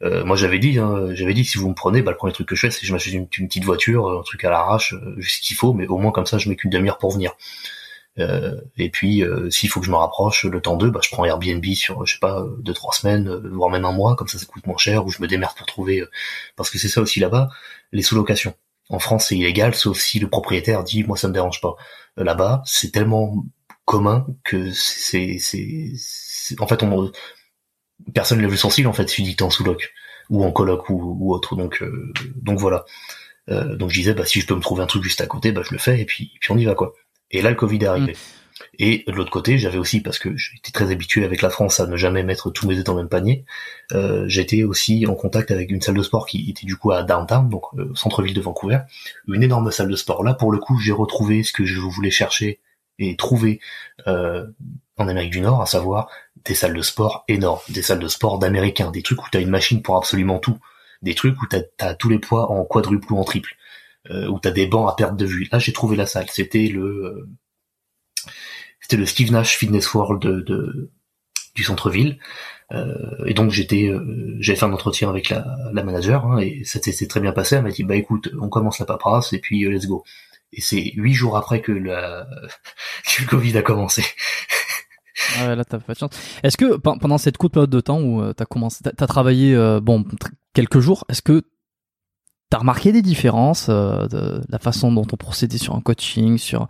Moi 0.00 0.36
j'avais 0.36 0.60
dit, 0.60 0.78
hein, 0.78 1.08
j'avais 1.14 1.34
dit 1.34 1.44
si 1.44 1.58
vous 1.58 1.68
me 1.68 1.74
prenez, 1.74 2.02
bah, 2.02 2.12
le 2.12 2.16
premier 2.16 2.32
truc 2.32 2.46
que 2.48 2.54
je 2.54 2.60
fais 2.60 2.70
c'est 2.70 2.82
que 2.82 2.86
je 2.86 2.92
m'achète 2.92 3.14
une, 3.14 3.26
une 3.38 3.48
petite 3.48 3.64
voiture, 3.64 4.08
un 4.08 4.22
truc 4.22 4.44
à 4.44 4.50
l'arrache, 4.50 4.94
juste 5.16 5.42
ce 5.42 5.48
qu'il 5.48 5.56
faut, 5.56 5.72
mais 5.72 5.88
au 5.88 5.98
moins 5.98 6.12
comme 6.12 6.24
ça 6.26 6.38
je 6.38 6.48
mets 6.48 6.54
qu'une 6.54 6.70
demi-heure 6.70 6.98
pour 6.98 7.12
venir. 7.12 7.32
Euh, 8.18 8.60
et 8.76 8.90
puis 8.90 9.22
euh, 9.22 9.50
s'il 9.50 9.68
faut 9.70 9.80
que 9.80 9.86
je 9.86 9.90
me 9.90 9.96
rapproche 9.96 10.44
le 10.44 10.60
temps 10.60 10.76
d'eux, 10.76 10.90
bah, 10.90 11.00
je 11.02 11.10
prends 11.10 11.24
Airbnb 11.24 11.64
sur 11.74 12.04
je 12.06 12.14
sais 12.14 12.18
pas 12.18 12.40
euh, 12.40 12.56
deux 12.60 12.72
trois 12.72 12.92
semaines, 12.92 13.28
voire 13.52 13.70
même 13.70 13.84
un 13.84 13.92
mois, 13.92 14.16
comme 14.16 14.28
ça 14.28 14.38
ça 14.38 14.46
coûte 14.46 14.66
moins 14.66 14.76
cher, 14.76 15.06
ou 15.06 15.10
je 15.10 15.22
me 15.22 15.28
démerde 15.28 15.54
pour 15.56 15.66
trouver, 15.66 16.02
parce 16.56 16.70
que 16.70 16.78
c'est 16.78 16.88
ça 16.88 17.00
aussi 17.00 17.20
là-bas, 17.20 17.48
les 17.92 18.02
sous-locations. 18.02 18.54
En 18.90 18.98
France 18.98 19.26
c'est 19.28 19.36
illégal, 19.36 19.74
sauf 19.74 19.98
si 19.98 20.18
le 20.18 20.28
propriétaire 20.28 20.84
dit 20.84 21.04
moi 21.04 21.16
ça 21.16 21.28
me 21.28 21.34
dérange 21.34 21.60
pas. 21.60 21.76
Là-bas 22.16 22.62
c'est 22.66 22.92
tellement 22.92 23.44
commun 23.84 24.26
que 24.44 24.70
c'est 24.72 25.38
c'est 25.38 25.92
en 26.60 26.66
fait 26.66 26.82
on 26.82 27.10
personne 28.14 28.40
lève 28.40 28.50
le 28.50 28.56
sourcil 28.56 28.86
en 28.86 28.92
fait 28.92 29.08
si 29.08 29.16
tu 29.16 29.22
dis 29.22 29.36
que 29.36 29.44
en 29.44 29.50
sous-loc 29.50 29.92
ou 30.30 30.44
en 30.44 30.52
coloc 30.52 30.90
ou, 30.90 31.32
autre 31.32 31.56
donc 31.56 31.82
donc 32.36 32.58
voilà 32.58 32.84
donc 33.48 33.90
je 33.90 34.00
disais 34.00 34.14
bah 34.14 34.26
si 34.26 34.40
je 34.40 34.46
peux 34.46 34.54
me 34.54 34.60
trouver 34.60 34.82
un 34.82 34.86
truc 34.86 35.02
juste 35.02 35.20
à 35.22 35.26
côté 35.26 35.52
bah 35.52 35.62
je 35.64 35.72
le 35.72 35.78
fais 35.78 36.00
et 36.00 36.04
puis 36.04 36.32
puis 36.40 36.52
on 36.52 36.58
y 36.58 36.64
va 36.64 36.74
quoi 36.74 36.94
et 37.30 37.42
là 37.42 37.50
le 37.50 37.56
Covid 37.56 37.78
est 37.78 37.86
arrivé. 37.86 38.16
Et 38.80 39.04
de 39.06 39.12
l'autre 39.12 39.30
côté 39.30 39.58
j'avais 39.58 39.78
aussi 39.78 40.00
parce 40.00 40.18
que 40.18 40.36
j'étais 40.36 40.72
très 40.72 40.90
habitué 40.90 41.24
avec 41.24 41.42
la 41.42 41.50
France 41.50 41.78
à 41.80 41.86
ne 41.86 41.96
jamais 41.96 42.24
mettre 42.24 42.50
tous 42.50 42.66
mes 42.66 42.76
œufs 42.76 42.84
dans 42.84 42.94
le 42.94 43.02
même 43.02 43.08
panier 43.08 43.44
euh, 43.92 44.24
j'étais 44.26 44.64
aussi 44.64 45.06
en 45.06 45.14
contact 45.14 45.50
avec 45.50 45.70
une 45.70 45.80
salle 45.80 45.96
de 45.96 46.02
sport 46.02 46.26
qui 46.26 46.50
était 46.50 46.66
du 46.66 46.76
coup 46.76 46.90
à 46.90 47.02
downtown 47.02 47.48
donc 47.48 47.62
euh, 47.78 47.94
centre-ville 47.94 48.34
de 48.34 48.40
Vancouver. 48.40 48.80
Une 49.28 49.42
énorme 49.42 49.70
salle 49.70 49.88
de 49.88 49.96
sport. 49.96 50.24
Là 50.24 50.34
pour 50.34 50.50
le 50.50 50.58
coup 50.58 50.78
j'ai 50.78 50.92
retrouvé 50.92 51.42
ce 51.42 51.52
que 51.52 51.64
je 51.64 51.80
voulais 51.80 52.10
chercher 52.10 52.60
et 52.98 53.16
trouver 53.16 53.60
euh, 54.06 54.46
en 54.96 55.08
Amérique 55.08 55.30
du 55.30 55.40
Nord 55.40 55.62
à 55.62 55.66
savoir 55.66 56.08
des 56.44 56.54
salles 56.54 56.74
de 56.74 56.82
sport 56.82 57.24
énormes, 57.28 57.60
des 57.68 57.82
salles 57.82 57.98
de 58.00 58.08
sport 58.08 58.38
d'américains, 58.38 58.90
des 58.90 59.02
trucs 59.02 59.22
où 59.22 59.28
t'as 59.30 59.40
une 59.40 59.50
machine 59.50 59.82
pour 59.82 59.96
absolument 59.96 60.38
tout, 60.38 60.58
des 61.02 61.14
trucs 61.14 61.40
où 61.40 61.46
t'as 61.46 61.62
as 61.78 61.94
tous 61.94 62.08
les 62.08 62.18
poids 62.18 62.50
en 62.50 62.64
quadruple 62.64 63.12
ou 63.12 63.18
en 63.18 63.24
triple, 63.24 63.56
où 64.10 64.38
t'as 64.40 64.50
des 64.50 64.66
bancs 64.66 64.90
à 64.90 64.94
perte 64.94 65.16
de 65.16 65.26
vue. 65.26 65.48
Là, 65.52 65.58
j'ai 65.58 65.72
trouvé 65.72 65.96
la 65.96 66.06
salle. 66.06 66.26
C'était 66.30 66.68
le, 66.68 66.82
euh, 66.82 67.28
c'était 68.80 68.96
le 68.96 69.06
Steve 69.06 69.32
Nash 69.32 69.56
Fitness 69.56 69.92
World 69.92 70.22
de, 70.22 70.90
du 71.54 71.62
centre-ville. 71.62 72.18
Euh, 72.72 73.24
et 73.26 73.34
donc 73.34 73.50
j'étais, 73.50 73.88
euh, 73.88 74.36
j'avais 74.40 74.58
fait 74.58 74.66
un 74.66 74.72
entretien 74.72 75.08
avec 75.08 75.30
la, 75.30 75.44
la 75.72 75.82
manager 75.82 76.26
hein, 76.26 76.38
et 76.38 76.64
ça 76.64 76.80
s'est 76.80 77.06
très 77.06 77.20
bien 77.20 77.32
passé. 77.32 77.56
Elle 77.56 77.64
m'a 77.64 77.70
dit 77.70 77.84
bah 77.84 77.96
écoute, 77.96 78.30
on 78.40 78.48
commence 78.48 78.78
la 78.78 78.86
paperasse 78.86 79.32
et 79.32 79.38
puis 79.38 79.64
euh, 79.64 79.70
let's 79.70 79.86
go. 79.86 80.04
Et 80.52 80.60
c'est 80.60 80.92
huit 80.94 81.14
jours 81.14 81.36
après 81.36 81.60
que, 81.60 81.72
la, 81.72 82.26
que 83.16 83.22
le 83.22 83.26
Covid 83.26 83.58
a 83.58 83.62
commencé. 83.62 84.02
Ah 85.36 85.48
ouais, 85.48 85.56
là 85.56 85.64
t'as 85.64 85.78
pas 85.78 85.94
de 85.94 85.98
chance. 85.98 86.12
Est-ce 86.42 86.56
que 86.56 86.76
pendant 86.76 87.18
cette 87.18 87.36
courte 87.36 87.52
période 87.52 87.70
de 87.70 87.80
temps 87.80 88.00
où 88.00 88.22
euh, 88.22 88.32
t'as 88.32 88.46
commencé, 88.46 88.82
t'as 88.82 89.06
travaillé 89.06 89.54
bon 89.82 90.04
quelques 90.54 90.80
jours, 90.80 91.04
est-ce 91.08 91.22
que 91.22 91.42
t'as 92.50 92.58
remarqué 92.58 92.92
des 92.92 93.02
différences 93.02 93.68
de 93.68 94.40
la 94.48 94.58
façon 94.58 94.92
dont 94.92 95.06
on 95.12 95.16
procédait 95.16 95.58
sur 95.58 95.74
un 95.74 95.80
coaching, 95.80 96.38
sur 96.38 96.68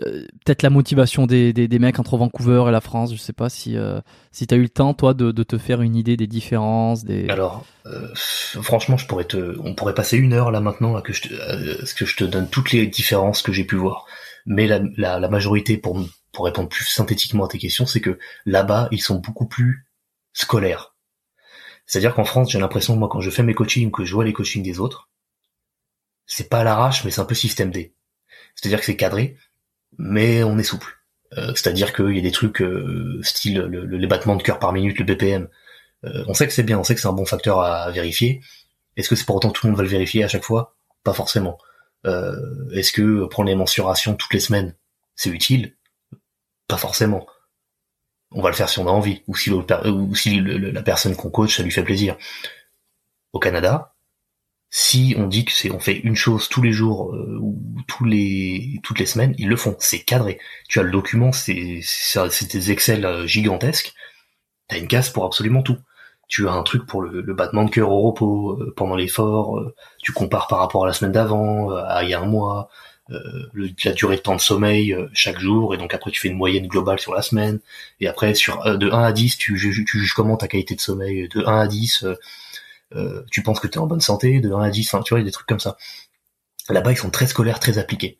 euh, 0.00 0.26
peut-être 0.44 0.62
la 0.62 0.70
motivation 0.70 1.26
des, 1.26 1.52
des, 1.52 1.68
des, 1.68 1.78
mecs 1.78 1.98
entre 1.98 2.16
Vancouver 2.16 2.64
et 2.68 2.70
la 2.70 2.80
France. 2.80 3.12
Je 3.12 3.18
sais 3.18 3.32
pas 3.32 3.48
si 3.48 3.76
euh, 3.76 4.00
si 4.30 4.46
t'as 4.46 4.56
eu 4.56 4.62
le 4.62 4.68
temps 4.68 4.94
toi 4.94 5.14
de, 5.14 5.32
de, 5.32 5.42
te 5.42 5.58
faire 5.58 5.82
une 5.82 5.96
idée 5.96 6.16
des 6.16 6.26
différences. 6.26 7.04
Des 7.04 7.28
alors 7.28 7.64
euh, 7.86 8.08
franchement, 8.14 8.96
je 8.96 9.06
pourrais 9.06 9.24
te, 9.24 9.58
on 9.62 9.74
pourrait 9.74 9.94
passer 9.94 10.16
une 10.16 10.32
heure 10.32 10.50
là 10.50 10.60
maintenant 10.60 10.96
à 10.96 11.02
que 11.02 11.12
je 11.12 11.22
te, 11.22 11.34
à 11.34 11.86
ce 11.86 11.94
que 11.94 12.06
je 12.06 12.16
te 12.16 12.24
donne 12.24 12.48
toutes 12.48 12.72
les 12.72 12.86
différences 12.86 13.42
que 13.42 13.52
j'ai 13.52 13.64
pu 13.64 13.76
voir. 13.76 14.06
Mais 14.46 14.66
la, 14.66 14.80
la, 14.96 15.20
la 15.20 15.28
majorité 15.28 15.76
pour 15.76 15.98
pour 16.32 16.46
répondre 16.46 16.68
plus 16.68 16.86
synthétiquement 16.86 17.44
à 17.44 17.48
tes 17.48 17.58
questions, 17.58 17.86
c'est 17.86 18.00
que 18.00 18.18
là-bas 18.46 18.88
ils 18.92 19.02
sont 19.02 19.16
beaucoup 19.16 19.46
plus 19.46 19.86
scolaires. 20.32 20.91
C'est-à-dire 21.92 22.14
qu'en 22.14 22.24
France, 22.24 22.50
j'ai 22.50 22.58
l'impression 22.58 22.96
moi 22.96 23.10
quand 23.10 23.20
je 23.20 23.28
fais 23.28 23.42
mes 23.42 23.52
coachings 23.52 23.90
que 23.90 24.06
je 24.06 24.14
vois 24.14 24.24
les 24.24 24.32
coachings 24.32 24.62
des 24.62 24.80
autres, 24.80 25.10
c'est 26.24 26.48
pas 26.48 26.60
à 26.60 26.64
l'arrache, 26.64 27.04
mais 27.04 27.10
c'est 27.10 27.20
un 27.20 27.26
peu 27.26 27.34
système 27.34 27.70
D. 27.70 27.94
C'est-à-dire 28.54 28.78
que 28.78 28.86
c'est 28.86 28.96
cadré, 28.96 29.36
mais 29.98 30.42
on 30.42 30.56
est 30.56 30.62
souple. 30.62 31.04
Euh, 31.36 31.48
c'est-à-dire 31.48 31.92
qu'il 31.92 32.16
y 32.16 32.18
a 32.18 32.22
des 32.22 32.30
trucs 32.30 32.62
euh, 32.62 33.20
style 33.22 33.58
le, 33.58 33.84
les 33.84 34.06
battements 34.06 34.36
de 34.36 34.42
cœur 34.42 34.58
par 34.58 34.72
minute, 34.72 34.98
le 34.98 35.04
BPM. 35.04 35.50
Euh, 36.04 36.24
on 36.28 36.32
sait 36.32 36.46
que 36.46 36.54
c'est 36.54 36.62
bien, 36.62 36.78
on 36.78 36.82
sait 36.82 36.94
que 36.94 37.00
c'est 37.02 37.08
un 37.08 37.12
bon 37.12 37.26
facteur 37.26 37.60
à, 37.60 37.90
vérifier. 37.90 38.40
Est-ce 38.96 39.10
que 39.10 39.14
c'est 39.14 39.26
pour 39.26 39.36
autant 39.36 39.50
que 39.50 39.58
tout 39.58 39.66
le 39.66 39.72
monde 39.72 39.76
va 39.76 39.82
le 39.82 39.90
vérifier 39.90 40.24
à 40.24 40.28
chaque 40.28 40.44
fois? 40.44 40.78
Pas 41.04 41.12
forcément. 41.12 41.58
Est-ce 42.06 42.92
que 42.92 43.26
prendre 43.26 43.50
les 43.50 43.54
mensurations 43.54 44.14
toutes 44.14 44.32
les 44.32 44.40
semaines, 44.40 44.74
c'est 45.14 45.28
utile? 45.28 45.76
Pas 46.68 46.78
forcément. 46.78 47.26
On 48.34 48.42
va 48.42 48.50
le 48.50 48.54
faire 48.54 48.68
si 48.68 48.78
on 48.78 48.86
a 48.86 48.90
envie, 48.90 49.22
ou 49.26 49.36
si, 49.36 49.50
si 50.14 50.40
la 50.40 50.82
personne 50.82 51.16
qu'on 51.16 51.30
coach, 51.30 51.56
ça 51.56 51.62
lui 51.62 51.70
fait 51.70 51.82
plaisir. 51.82 52.16
Au 53.32 53.38
Canada, 53.38 53.92
si 54.74 55.14
on 55.18 55.26
dit 55.26 55.44
que 55.44 55.52
c'est 55.52 55.70
on 55.70 55.78
fait 55.78 55.98
une 55.98 56.16
chose 56.16 56.48
tous 56.48 56.62
les 56.62 56.72
jours 56.72 57.14
euh, 57.14 57.38
ou 57.40 57.58
toutes 57.86 58.08
les 58.08 59.06
semaines, 59.06 59.34
ils 59.36 59.48
le 59.48 59.56
font. 59.56 59.76
C'est 59.78 60.00
cadré. 60.00 60.40
Tu 60.66 60.80
as 60.80 60.82
le 60.82 60.90
document, 60.90 61.30
c'est 61.30 61.54
des 61.54 62.72
Excel 62.72 63.04
euh, 63.04 63.26
gigantesques. 63.26 63.92
T'as 64.68 64.78
une 64.78 64.88
case 64.88 65.10
pour 65.10 65.26
absolument 65.26 65.62
tout. 65.62 65.76
Tu 66.26 66.48
as 66.48 66.52
un 66.52 66.62
truc 66.62 66.86
pour 66.86 67.02
le, 67.02 67.20
battement 67.34 67.64
de 67.64 67.70
cœur 67.70 67.90
au 67.90 68.00
repos 68.00 68.52
euh, 68.62 68.72
pendant 68.74 68.96
l'effort. 68.96 69.60
tu 70.02 70.12
compares 70.12 70.48
par 70.48 70.60
rapport 70.60 70.84
à 70.84 70.86
la 70.86 70.94
semaine 70.94 71.12
d'avant, 71.12 71.70
à 71.70 72.02
il 72.04 72.10
y 72.10 72.14
a 72.14 72.20
un 72.20 72.26
mois. 72.26 72.70
La 73.54 73.92
durée 73.92 74.16
de 74.16 74.22
temps 74.22 74.36
de 74.36 74.40
sommeil 74.40 74.96
chaque 75.12 75.38
jour 75.38 75.74
et 75.74 75.78
donc 75.78 75.94
après 75.94 76.10
tu 76.10 76.20
fais 76.20 76.28
une 76.28 76.36
moyenne 76.36 76.66
globale 76.66 76.98
sur 76.98 77.14
la 77.14 77.22
semaine 77.22 77.60
et 78.00 78.08
après 78.08 78.34
sur 78.34 78.78
de 78.78 78.90
1 78.90 79.02
à 79.02 79.12
10 79.12 79.36
tu, 79.36 79.58
tu 79.86 79.98
juges 79.98 80.14
comment 80.14 80.36
ta 80.36 80.48
qualité 80.48 80.74
de 80.74 80.80
sommeil 80.80 81.28
de 81.28 81.44
1 81.44 81.60
à 81.60 81.66
10 81.66 82.06
euh, 82.96 83.22
tu 83.30 83.42
penses 83.42 83.60
que 83.60 83.66
tu 83.66 83.74
es 83.74 83.78
en 83.78 83.86
bonne 83.86 84.00
santé, 84.00 84.40
de 84.40 84.52
1 84.52 84.60
à 84.60 84.70
10, 84.70 84.92
enfin, 84.92 85.02
tu 85.02 85.14
vois, 85.14 85.22
des 85.22 85.30
trucs 85.30 85.46
comme 85.46 85.60
ça. 85.60 85.76
Là-bas, 86.68 86.92
ils 86.92 86.98
sont 86.98 87.10
très 87.10 87.26
scolaires, 87.26 87.60
très 87.60 87.78
appliqués. 87.78 88.18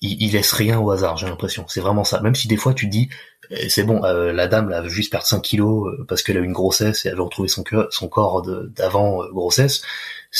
Ils, 0.00 0.22
ils 0.22 0.32
laissent 0.32 0.52
rien 0.52 0.78
au 0.80 0.90
hasard, 0.90 1.16
j'ai 1.16 1.26
l'impression. 1.26 1.66
C'est 1.68 1.80
vraiment 1.80 2.04
ça. 2.04 2.20
Même 2.20 2.34
si 2.34 2.48
des 2.48 2.56
fois 2.56 2.74
tu 2.74 2.86
te 2.86 2.90
dis, 2.90 3.10
eh, 3.50 3.68
c'est 3.68 3.84
bon, 3.84 4.04
euh, 4.04 4.32
la 4.32 4.46
dame, 4.48 4.72
elle 4.72 4.84
veut 4.84 4.88
juste 4.88 5.10
perdre 5.10 5.26
5 5.26 5.42
kilos 5.42 5.88
euh, 5.88 6.04
parce 6.08 6.22
qu'elle 6.22 6.36
a 6.38 6.40
eu 6.40 6.44
une 6.44 6.52
grossesse 6.52 7.04
et 7.04 7.08
elle 7.08 7.16
veut 7.16 7.22
retrouver 7.22 7.48
son, 7.48 7.64
son 7.90 8.08
corps 8.08 8.42
d'avant 8.42 9.26
grossesse. 9.30 9.82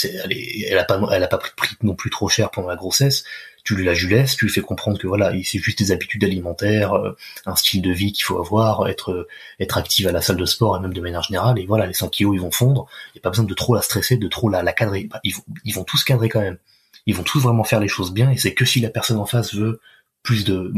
Elle, 0.04 0.32
elle 0.66 0.78
a 0.78 0.84
pas, 0.84 1.00
elle 1.12 1.22
a 1.22 1.28
pas 1.28 1.38
pris 1.38 1.76
non 1.82 1.94
plus 1.94 2.10
trop 2.10 2.28
cher 2.28 2.50
pendant 2.50 2.68
la 2.68 2.76
grossesse 2.76 3.24
tu 3.70 3.76
lui 3.76 3.84
la 3.84 3.94
laisses, 3.94 4.34
tu 4.34 4.46
lui 4.46 4.52
fais 4.52 4.62
comprendre 4.62 4.98
que 4.98 5.06
voilà, 5.06 5.30
c'est 5.44 5.60
juste 5.60 5.78
des 5.78 5.92
habitudes 5.92 6.24
alimentaires, 6.24 6.92
euh, 6.94 7.16
un 7.46 7.54
style 7.54 7.82
de 7.82 7.92
vie 7.92 8.12
qu'il 8.12 8.24
faut 8.24 8.40
avoir, 8.40 8.88
être 8.88 9.28
être 9.60 9.78
active 9.78 10.08
à 10.08 10.12
la 10.12 10.20
salle 10.20 10.38
de 10.38 10.44
sport 10.44 10.76
et 10.76 10.80
même 10.80 10.92
de 10.92 11.00
manière 11.00 11.22
générale. 11.22 11.56
Et 11.60 11.66
voilà, 11.66 11.86
les 11.86 11.92
5 11.92 12.10
kilos 12.10 12.34
ils 12.34 12.40
vont 12.40 12.50
fondre. 12.50 12.88
Il 13.08 13.18
n'y 13.18 13.20
a 13.20 13.22
pas 13.22 13.30
besoin 13.30 13.44
de 13.44 13.54
trop 13.54 13.72
la 13.76 13.80
stresser, 13.80 14.16
de 14.16 14.26
trop 14.26 14.48
la, 14.48 14.64
la 14.64 14.72
cadrer. 14.72 15.04
Bah, 15.04 15.20
ils, 15.22 15.32
vont, 15.36 15.44
ils 15.64 15.72
vont 15.72 15.84
tous 15.84 16.02
cadrer 16.02 16.28
quand 16.28 16.40
même. 16.40 16.58
Ils 17.06 17.14
vont 17.14 17.22
tous 17.22 17.38
vraiment 17.38 17.62
faire 17.62 17.78
les 17.78 17.86
choses 17.86 18.12
bien. 18.12 18.28
Et 18.32 18.36
c'est 18.36 18.54
que 18.54 18.64
si 18.64 18.80
la 18.80 18.90
personne 18.90 19.18
en 19.18 19.26
face 19.26 19.54
veut 19.54 19.80
plus 20.24 20.44
de 20.44 20.72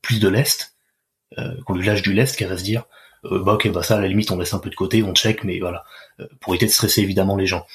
plus 0.00 0.20
de 0.20 0.28
lest, 0.28 0.76
euh, 1.36 1.60
qu'on 1.66 1.74
lui 1.74 1.84
lâche 1.84 2.02
du 2.02 2.12
lest, 2.12 2.36
qu'elle 2.36 2.48
va 2.48 2.58
se 2.58 2.62
dire 2.62 2.84
euh, 3.24 3.42
bah 3.42 3.54
ok 3.54 3.72
bah 3.72 3.82
ça 3.82 3.96
à 3.96 4.00
la 4.00 4.06
limite 4.06 4.30
on 4.30 4.38
laisse 4.38 4.54
un 4.54 4.60
peu 4.60 4.70
de 4.70 4.76
côté, 4.76 5.02
on 5.02 5.14
check, 5.14 5.42
mais 5.42 5.58
voilà 5.58 5.84
pour 6.38 6.54
éviter 6.54 6.66
de 6.66 6.70
stresser 6.70 7.00
évidemment 7.00 7.36
les 7.36 7.46
gens. 7.46 7.66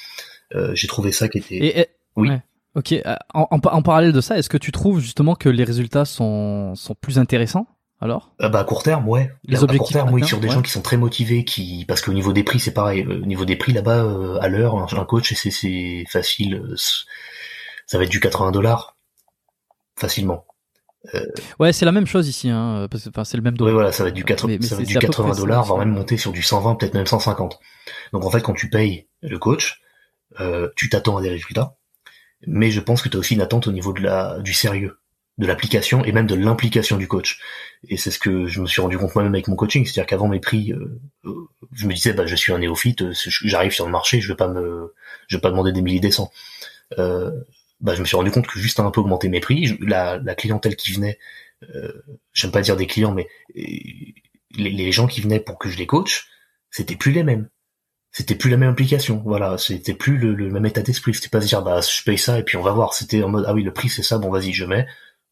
J'ai 0.72 0.88
trouvé 0.88 1.12
ça 1.12 1.28
qui 1.28 1.38
était 1.38 1.90
oui. 2.16 2.30
Ok, 2.76 2.92
euh, 2.92 3.16
en, 3.32 3.48
en, 3.50 3.82
parallèle 3.82 4.12
de 4.12 4.20
ça, 4.20 4.36
est-ce 4.36 4.50
que 4.50 4.58
tu 4.58 4.70
trouves 4.70 5.00
justement 5.00 5.34
que 5.34 5.48
les 5.48 5.64
résultats 5.64 6.04
sont, 6.04 6.74
sont 6.74 6.94
plus 6.94 7.18
intéressants 7.18 7.66
alors? 8.02 8.34
Euh, 8.42 8.50
Bah 8.50 8.60
à 8.60 8.64
court 8.64 8.82
terme, 8.82 9.08
ouais. 9.08 9.32
Les 9.44 9.64
objectifs 9.64 9.96
à 9.96 10.00
court 10.00 10.08
terme, 10.10 10.14
oui, 10.14 10.26
sur 10.26 10.40
des 10.40 10.50
gens 10.50 10.60
qui 10.60 10.70
sont 10.70 10.82
très 10.82 10.98
motivés, 10.98 11.46
qui 11.46 11.86
parce 11.88 12.02
qu'au 12.02 12.12
niveau 12.12 12.34
des 12.34 12.44
prix, 12.44 12.60
c'est 12.60 12.74
pareil. 12.74 13.00
Euh, 13.08 13.22
au 13.22 13.26
niveau 13.26 13.46
des 13.46 13.56
prix 13.56 13.72
là-bas, 13.72 14.38
à 14.42 14.48
l'heure, 14.48 14.76
un, 14.76 15.04
coach, 15.06 15.32
c'est 15.32 15.50
c'est 15.50 16.04
facile, 16.10 16.62
ça 17.86 17.96
va 17.96 18.04
être 18.04 18.10
du 18.10 18.20
80 18.20 18.50
dollars 18.50 18.98
facilement. 19.98 20.44
ouais, 21.58 21.72
c'est 21.72 21.86
la 21.86 21.92
même 21.92 22.06
chose 22.06 22.28
ici, 22.28 22.50
hein, 22.50 22.88
parce 22.90 23.08
que 23.08 23.24
c'est 23.24 23.38
le 23.38 23.42
même 23.42 23.56
dollar. 23.56 23.70
Ouais, 23.70 23.74
voilà, 23.74 23.92
ça 23.92 24.02
va 24.02 24.10
être 24.10 24.14
du, 24.14 24.24
80, 24.24 24.60
ça 24.60 24.76
va 24.76 24.82
être 24.82 24.88
du 24.88 24.98
80 24.98 25.34
dollars, 25.34 25.64
va 25.64 25.78
même 25.78 25.94
monter 25.94 26.18
sur 26.18 26.32
du 26.32 26.42
120, 26.42 26.74
peut-être 26.74 26.92
même 26.92 27.06
150. 27.06 27.58
Donc 28.12 28.26
en 28.26 28.30
fait, 28.30 28.42
quand 28.42 28.52
tu 28.52 28.68
payes 28.68 29.08
le 29.22 29.38
coach, 29.38 29.80
tu 30.76 30.90
t'attends 30.90 31.16
à 31.16 31.22
des 31.22 31.30
résultats 31.30 31.78
mais 32.46 32.70
je 32.70 32.80
pense 32.80 33.02
que 33.02 33.08
tu 33.08 33.16
as 33.16 33.20
aussi 33.20 33.34
une 33.34 33.40
attente 33.40 33.66
au 33.66 33.72
niveau 33.72 33.92
de 33.92 34.02
la 34.02 34.38
du 34.40 34.52
sérieux 34.52 34.98
de 35.38 35.46
l'application 35.46 36.02
et 36.04 36.12
même 36.12 36.26
de 36.26 36.34
l'implication 36.34 36.96
du 36.96 37.08
coach. 37.08 37.40
Et 37.88 37.96
c'est 37.96 38.10
ce 38.10 38.18
que 38.18 38.46
je 38.46 38.60
me 38.60 38.66
suis 38.66 38.80
rendu 38.80 38.96
compte 38.96 39.14
moi-même 39.14 39.34
avec 39.34 39.48
mon 39.48 39.56
coaching, 39.56 39.84
c'est-à-dire 39.84 40.06
qu'avant 40.06 40.28
mes 40.28 40.40
prix, 40.40 40.72
euh, 40.72 40.98
euh, 41.26 41.34
je 41.72 41.86
me 41.86 41.92
disais 41.92 42.14
bah 42.14 42.26
je 42.26 42.34
suis 42.34 42.52
un 42.52 42.58
néophyte, 42.58 43.02
euh, 43.02 43.12
j'arrive 43.44 43.72
sur 43.72 43.84
le 43.84 43.92
marché, 43.92 44.20
je 44.20 44.28
vais 44.28 44.36
pas 44.36 44.48
me 44.48 44.94
je 45.28 45.36
vais 45.36 45.40
pas 45.40 45.50
demander 45.50 45.72
des 45.72 45.82
milliers 45.82 46.00
des 46.00 46.10
cents. 46.10 46.30
Euh, 46.98 47.30
bah 47.80 47.94
je 47.94 48.00
me 48.00 48.06
suis 48.06 48.16
rendu 48.16 48.30
compte 48.30 48.46
que 48.46 48.58
juste 48.58 48.80
un 48.80 48.90
peu 48.90 49.00
augmenter 49.00 49.28
mes 49.28 49.40
prix, 49.40 49.76
la, 49.80 50.18
la 50.18 50.34
clientèle 50.34 50.76
qui 50.76 50.92
venait, 50.92 51.18
euh, 51.74 51.92
j'aime 52.32 52.50
pas 52.52 52.62
dire 52.62 52.76
des 52.76 52.86
clients, 52.86 53.12
mais 53.12 53.28
les, 53.54 54.14
les 54.70 54.92
gens 54.92 55.06
qui 55.06 55.20
venaient 55.20 55.40
pour 55.40 55.58
que 55.58 55.68
je 55.68 55.76
les 55.76 55.86
coach, 55.86 56.28
c'était 56.70 56.96
plus 56.96 57.12
les 57.12 57.24
mêmes 57.24 57.48
c'était 58.16 58.34
plus 58.34 58.48
la 58.48 58.56
même 58.56 58.70
implication. 58.70 59.20
Voilà, 59.26 59.58
c'était 59.58 59.92
plus 59.92 60.16
le, 60.16 60.48
même 60.48 60.64
état 60.64 60.80
d'esprit. 60.80 61.12
C'était 61.12 61.28
pas 61.28 61.42
se 61.42 61.48
dire 61.48 61.60
bah 61.62 61.80
je 61.82 62.02
paye 62.02 62.16
ça 62.16 62.38
et 62.38 62.42
puis 62.42 62.56
on 62.56 62.62
va 62.62 62.72
voir. 62.72 62.94
C'était 62.94 63.22
en 63.22 63.28
mode 63.28 63.44
ah 63.46 63.52
oui 63.52 63.62
le 63.62 63.74
prix 63.74 63.90
c'est 63.90 64.02
ça, 64.02 64.16
bon 64.16 64.30
vas-y 64.30 64.54
je 64.54 64.64
mets 64.64 64.86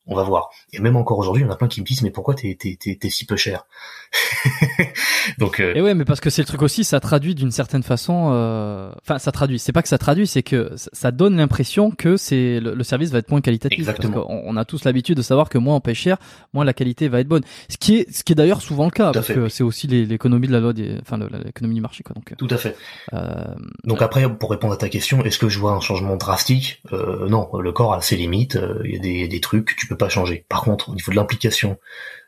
on 0.07 0.15
va 0.15 0.23
voir. 0.23 0.51
Et 0.73 0.81
même 0.81 0.97
encore 0.97 1.19
aujourd'hui, 1.19 1.43
il 1.43 1.47
y 1.47 1.49
en 1.49 1.53
a 1.53 1.57
plein 1.57 1.69
qui 1.69 1.81
me 1.81 1.87
disent 1.87 2.03
mais 2.03 2.11
pourquoi 2.11 2.35
t'es 2.35 2.57
t'es 2.59 2.77
t'es, 2.77 3.11
si 3.11 3.27
peu 3.27 3.37
cher 3.37 3.67
Donc. 5.39 5.61
Euh... 5.61 5.75
Et 5.75 5.81
ouais, 5.81 5.95
mais 5.95 6.05
parce 6.05 6.21
que 6.21 6.31
c'est 6.31 6.43
le 6.43 6.47
truc 6.47 6.63
aussi, 6.63 6.85
ça 6.85 7.01
traduit 7.01 7.35
d'une 7.35 7.51
certaine 7.51 7.83
façon. 7.83 8.31
Euh... 8.33 8.93
Enfin, 9.03 9.19
ça 9.19 9.33
traduit. 9.33 9.59
C'est 9.59 9.73
pas 9.73 9.83
que 9.83 9.89
ça 9.89 9.99
traduit, 9.99 10.27
c'est 10.27 10.43
que 10.43 10.73
ça 10.75 11.11
donne 11.11 11.37
l'impression 11.37 11.91
que 11.91 12.17
c'est 12.17 12.61
le, 12.61 12.83
service 12.85 13.11
va 13.11 13.19
être 13.19 13.31
moins 13.31 13.41
qualitatif. 13.41 13.79
Exactement. 13.79 14.27
Parce 14.27 14.27
on 14.29 14.57
a 14.57 14.65
tous 14.65 14.85
l'habitude 14.85 15.17
de 15.17 15.23
savoir 15.23 15.49
que 15.49 15.59
moins 15.59 15.77
on 15.77 15.81
paye 15.81 15.95
cher, 15.95 16.19
moins 16.53 16.65
la 16.65 16.75
qualité 16.75 17.09
va 17.09 17.21
être 17.21 17.29
bonne. 17.29 17.43
Ce 17.69 17.77
qui 17.79 17.97
est 17.97 18.13
ce 18.13 18.25
qui 18.25 18.33
est 18.33 18.37
d'ailleurs 18.37 18.63
souvent 18.63 18.85
le 18.85 18.91
cas 18.91 19.13
parce 19.13 19.29
que 19.29 19.49
c'est 19.49 19.63
aussi 19.63 19.87
l'économie 19.87 20.47
de 20.47 20.53
la 20.53 20.61
loi, 20.61 20.73
des... 20.73 20.99
enfin 21.01 21.19
l'économie 21.45 21.75
du 21.75 21.81
marché 21.81 22.03
quoi. 22.03 22.15
Donc. 22.15 22.33
Euh, 22.33 22.37
Tout 22.37 22.49
à 22.51 22.57
fait. 22.57 22.77
Euh... 23.13 23.55
Donc 23.85 24.03
après, 24.03 24.29
pour 24.37 24.51
répondre 24.51 24.75
à 24.75 24.77
ta 24.77 24.89
question, 24.89 25.25
est-ce 25.25 25.39
que 25.39 25.49
je 25.49 25.59
vois 25.59 25.73
un 25.73 25.81
changement 25.81 26.17
drastique? 26.17 26.83
Euh, 26.93 27.29
Non, 27.29 27.49
le 27.59 27.73
corps 27.73 27.95
a 27.95 28.01
ses 28.01 28.17
limites. 28.17 28.57
Euh, 28.57 28.81
il 28.85 28.95
y 28.95 28.97
a 28.97 29.01
des, 29.01 29.29
des 29.29 29.41
trucs 29.41 29.65
que 29.67 29.75
tu 29.75 29.87
peux 29.87 29.94
pas 29.97 30.09
changer. 30.09 30.47
Par 30.49 30.63
contre, 30.63 30.91
au 30.91 30.95
niveau 30.95 31.11
de 31.11 31.17
l'implication, 31.17 31.79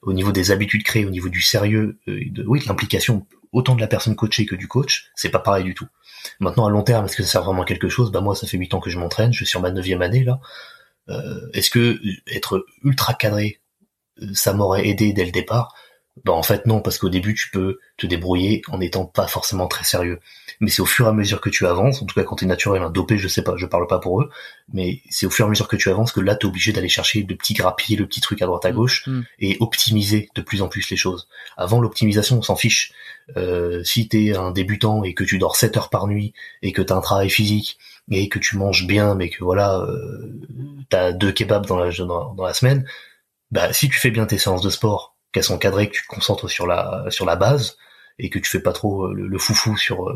au 0.03 0.13
niveau 0.13 0.33
des 0.33 0.51
habitudes 0.51 0.83
créées, 0.83 1.05
au 1.05 1.11
niveau 1.11 1.29
du 1.29 1.41
sérieux, 1.41 1.99
euh, 2.09 2.21
de, 2.31 2.45
oui, 2.47 2.63
l'implication 2.67 3.27
autant 3.53 3.75
de 3.75 3.81
la 3.81 3.87
personne 3.87 4.17
coachée 4.17 4.47
que 4.47 4.55
du 4.55 4.69
coach, 4.69 5.11
c'est 5.15 5.31
pas 5.31 5.39
pareil 5.39 5.65
du 5.65 5.75
tout. 5.75 5.87
Maintenant, 6.41 6.67
à 6.67 6.71
long 6.71 6.83
terme, 6.83 7.07
est-ce 7.07 7.17
que 7.17 7.23
ça 7.23 7.29
sert 7.29 7.43
vraiment 7.45 7.63
à 7.63 7.65
quelque 7.65 7.89
chose? 7.89 8.11
Bah 8.11 8.21
moi, 8.21 8.35
ça 8.35 8.47
fait 8.47 8.59
huit 8.59 8.75
ans 8.75 8.81
que 8.81 8.91
je 8.91 8.99
m'entraîne, 8.99 9.33
je 9.33 9.39
suis 9.39 9.47
sur 9.47 9.61
ma 9.61 9.71
neuvième 9.71 10.03
année 10.03 10.25
là. 10.25 10.41
Euh, 11.09 11.49
est-ce 11.55 11.71
que 11.71 12.01
être 12.27 12.67
ultra 12.83 13.15
cadré, 13.15 13.61
euh, 14.21 14.27
ça 14.35 14.53
m'aurait 14.53 14.89
aidé 14.89 15.13
dès 15.13 15.25
le 15.25 15.31
départ? 15.31 15.75
Bah 16.25 16.33
en 16.33 16.43
fait 16.43 16.67
non, 16.67 16.81
parce 16.81 16.99
qu'au 16.99 17.11
début 17.11 17.35
tu 17.35 17.51
peux 17.51 17.79
te 17.97 18.07
débrouiller 18.07 18.63
en 18.69 18.79
n'étant 18.79 19.05
pas 19.05 19.27
forcément 19.27 19.67
très 19.67 19.85
sérieux. 19.85 20.19
Mais 20.61 20.71
c'est 20.71 20.81
au 20.81 20.87
fur 20.87 21.07
et 21.07 21.09
à 21.09 21.13
mesure 21.13 21.41
que 21.41 21.51
tu 21.51 21.67
avances, 21.67 22.01
en 22.01 22.07
tout 22.07 22.15
cas 22.15 22.25
quand 22.25 22.37
t'es 22.37 22.47
naturel, 22.47 22.83
un 22.83 22.91
dopé, 22.91 23.19
je 23.19 23.29
sais 23.29 23.43
pas, 23.43 23.55
je 23.57 23.67
parle 23.67 23.87
pas 23.87 23.99
pour 23.99 24.23
eux, 24.23 24.31
mais 24.73 25.03
c'est 25.11 25.27
au 25.27 25.31
fur 25.31 25.45
et 25.45 25.49
à 25.49 25.51
mesure 25.51 25.69
que 25.69 25.77
tu 25.77 25.91
avances 25.91 26.13
que 26.13 26.21
là 26.21 26.35
t'es 26.35 26.47
obligé 26.47 26.73
d'aller 26.73 26.89
chercher 26.89 27.27
le 27.29 27.37
petit 27.37 27.53
grappier, 27.53 27.97
le 27.97 28.07
petit 28.07 28.21
truc 28.21 28.41
à 28.41 28.47
droite 28.47 28.65
à 28.65 28.73
mm. 28.73 28.75
gauche, 28.75 29.07
mm. 29.07 29.21
et 29.41 29.57
optimiser 29.61 30.31
de 30.35 30.41
plus 30.41 30.63
en 30.63 30.69
plus 30.69 30.89
les 30.91 30.97
choses. 30.97 31.29
Avant 31.57 31.81
l'optimisation, 31.81 32.39
on 32.39 32.43
s'en 32.43 32.57
fiche. 32.57 32.93
Euh, 33.37 33.83
si 33.83 34.09
t'es 34.09 34.37
un 34.37 34.53
débutant 34.53 35.03
et 35.03 35.13
que 35.13 35.25
tu 35.25 35.39
dors 35.39 35.57
7 35.57 35.77
heures 35.77 35.91
par 35.91 36.07
nuit 36.07 36.33
et 36.63 36.73
que 36.73 36.81
t'as 36.81 36.95
un 36.95 37.01
travail 37.01 37.29
physique 37.29 37.77
et 38.11 38.29
que 38.29 38.39
tu 38.39 38.57
manges 38.57 38.87
bien, 38.87 39.17
mais 39.17 39.31
que 39.31 39.43
voilà, 39.43 39.81
euh, 39.81 40.33
t'as 40.89 41.13
deux 41.13 41.33
kebabs 41.33 41.67
dans 41.67 41.77
la 41.77 41.91
dans 41.91 42.45
la 42.45 42.55
semaine, 42.55 42.87
bah, 43.51 43.73
si 43.73 43.89
tu 43.89 43.99
fais 43.99 44.11
bien 44.11 44.27
tes 44.27 44.39
séances 44.39 44.63
de 44.63 44.71
sport, 44.71 45.16
qu'elles 45.37 45.45
sont 45.45 45.59
cadrées, 45.59 45.89
que 45.91 45.95
tu 45.95 46.03
te 46.03 46.09
concentres 46.09 46.49
sur 46.49 46.67
la 46.67 47.05
sur 47.11 47.27
la 47.27 47.37
base 47.37 47.77
et 48.19 48.31
que 48.31 48.39
tu 48.39 48.51
fais 48.51 48.61
pas 48.61 48.73
trop 48.73 49.13
le, 49.13 49.29
le 49.29 49.39
foufou 49.39 49.77
sur 49.77 50.11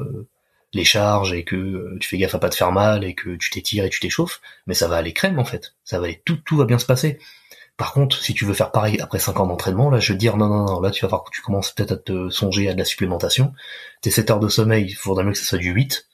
les 0.72 0.84
charges 0.84 1.34
et 1.34 1.44
que 1.44 1.98
tu 1.98 2.08
fais 2.08 2.16
gaffe 2.16 2.34
à 2.34 2.38
pas 2.38 2.48
te 2.48 2.54
faire 2.54 2.72
mal 2.72 3.04
et 3.04 3.14
que 3.14 3.36
tu 3.36 3.50
t'étires 3.50 3.84
et 3.84 3.90
tu 3.90 4.00
t'échauffes, 4.00 4.40
mais 4.66 4.74
ça 4.74 4.88
va 4.88 4.96
aller 4.96 5.12
crème 5.12 5.38
en 5.38 5.44
fait. 5.44 5.74
Ça 5.84 5.98
va 5.98 6.06
aller 6.06 6.22
tout 6.24 6.36
tout 6.36 6.56
va 6.56 6.64
bien 6.64 6.78
se 6.78 6.86
passer. 6.86 7.18
Par 7.76 7.92
contre, 7.92 8.22
si 8.22 8.34
tu 8.34 8.44
veux 8.44 8.54
faire 8.54 8.72
pareil 8.72 9.00
après 9.00 9.18
5 9.18 9.40
ans 9.40 9.46
d'entraînement, 9.46 9.90
là, 9.90 10.00
je 10.00 10.12
veux 10.12 10.18
dire, 10.18 10.36
non, 10.36 10.48
non, 10.48 10.66
non, 10.66 10.80
là, 10.80 10.90
tu 10.90 11.00
vas 11.02 11.08
voir 11.08 11.24
que 11.24 11.30
tu 11.30 11.40
commences 11.40 11.72
peut-être 11.72 11.92
à 11.92 11.96
te 11.96 12.28
songer 12.28 12.68
à 12.68 12.74
de 12.74 12.78
la 12.78 12.84
supplémentation. 12.84 13.54
Tes 14.02 14.10
7 14.10 14.30
heures 14.30 14.40
de 14.40 14.50
sommeil, 14.50 14.84
il 14.86 14.94
faudrait 14.94 15.24
mieux 15.24 15.32
que 15.32 15.38
ça 15.38 15.46
soit 15.46 15.58
du 15.58 15.70
8. 15.70 16.06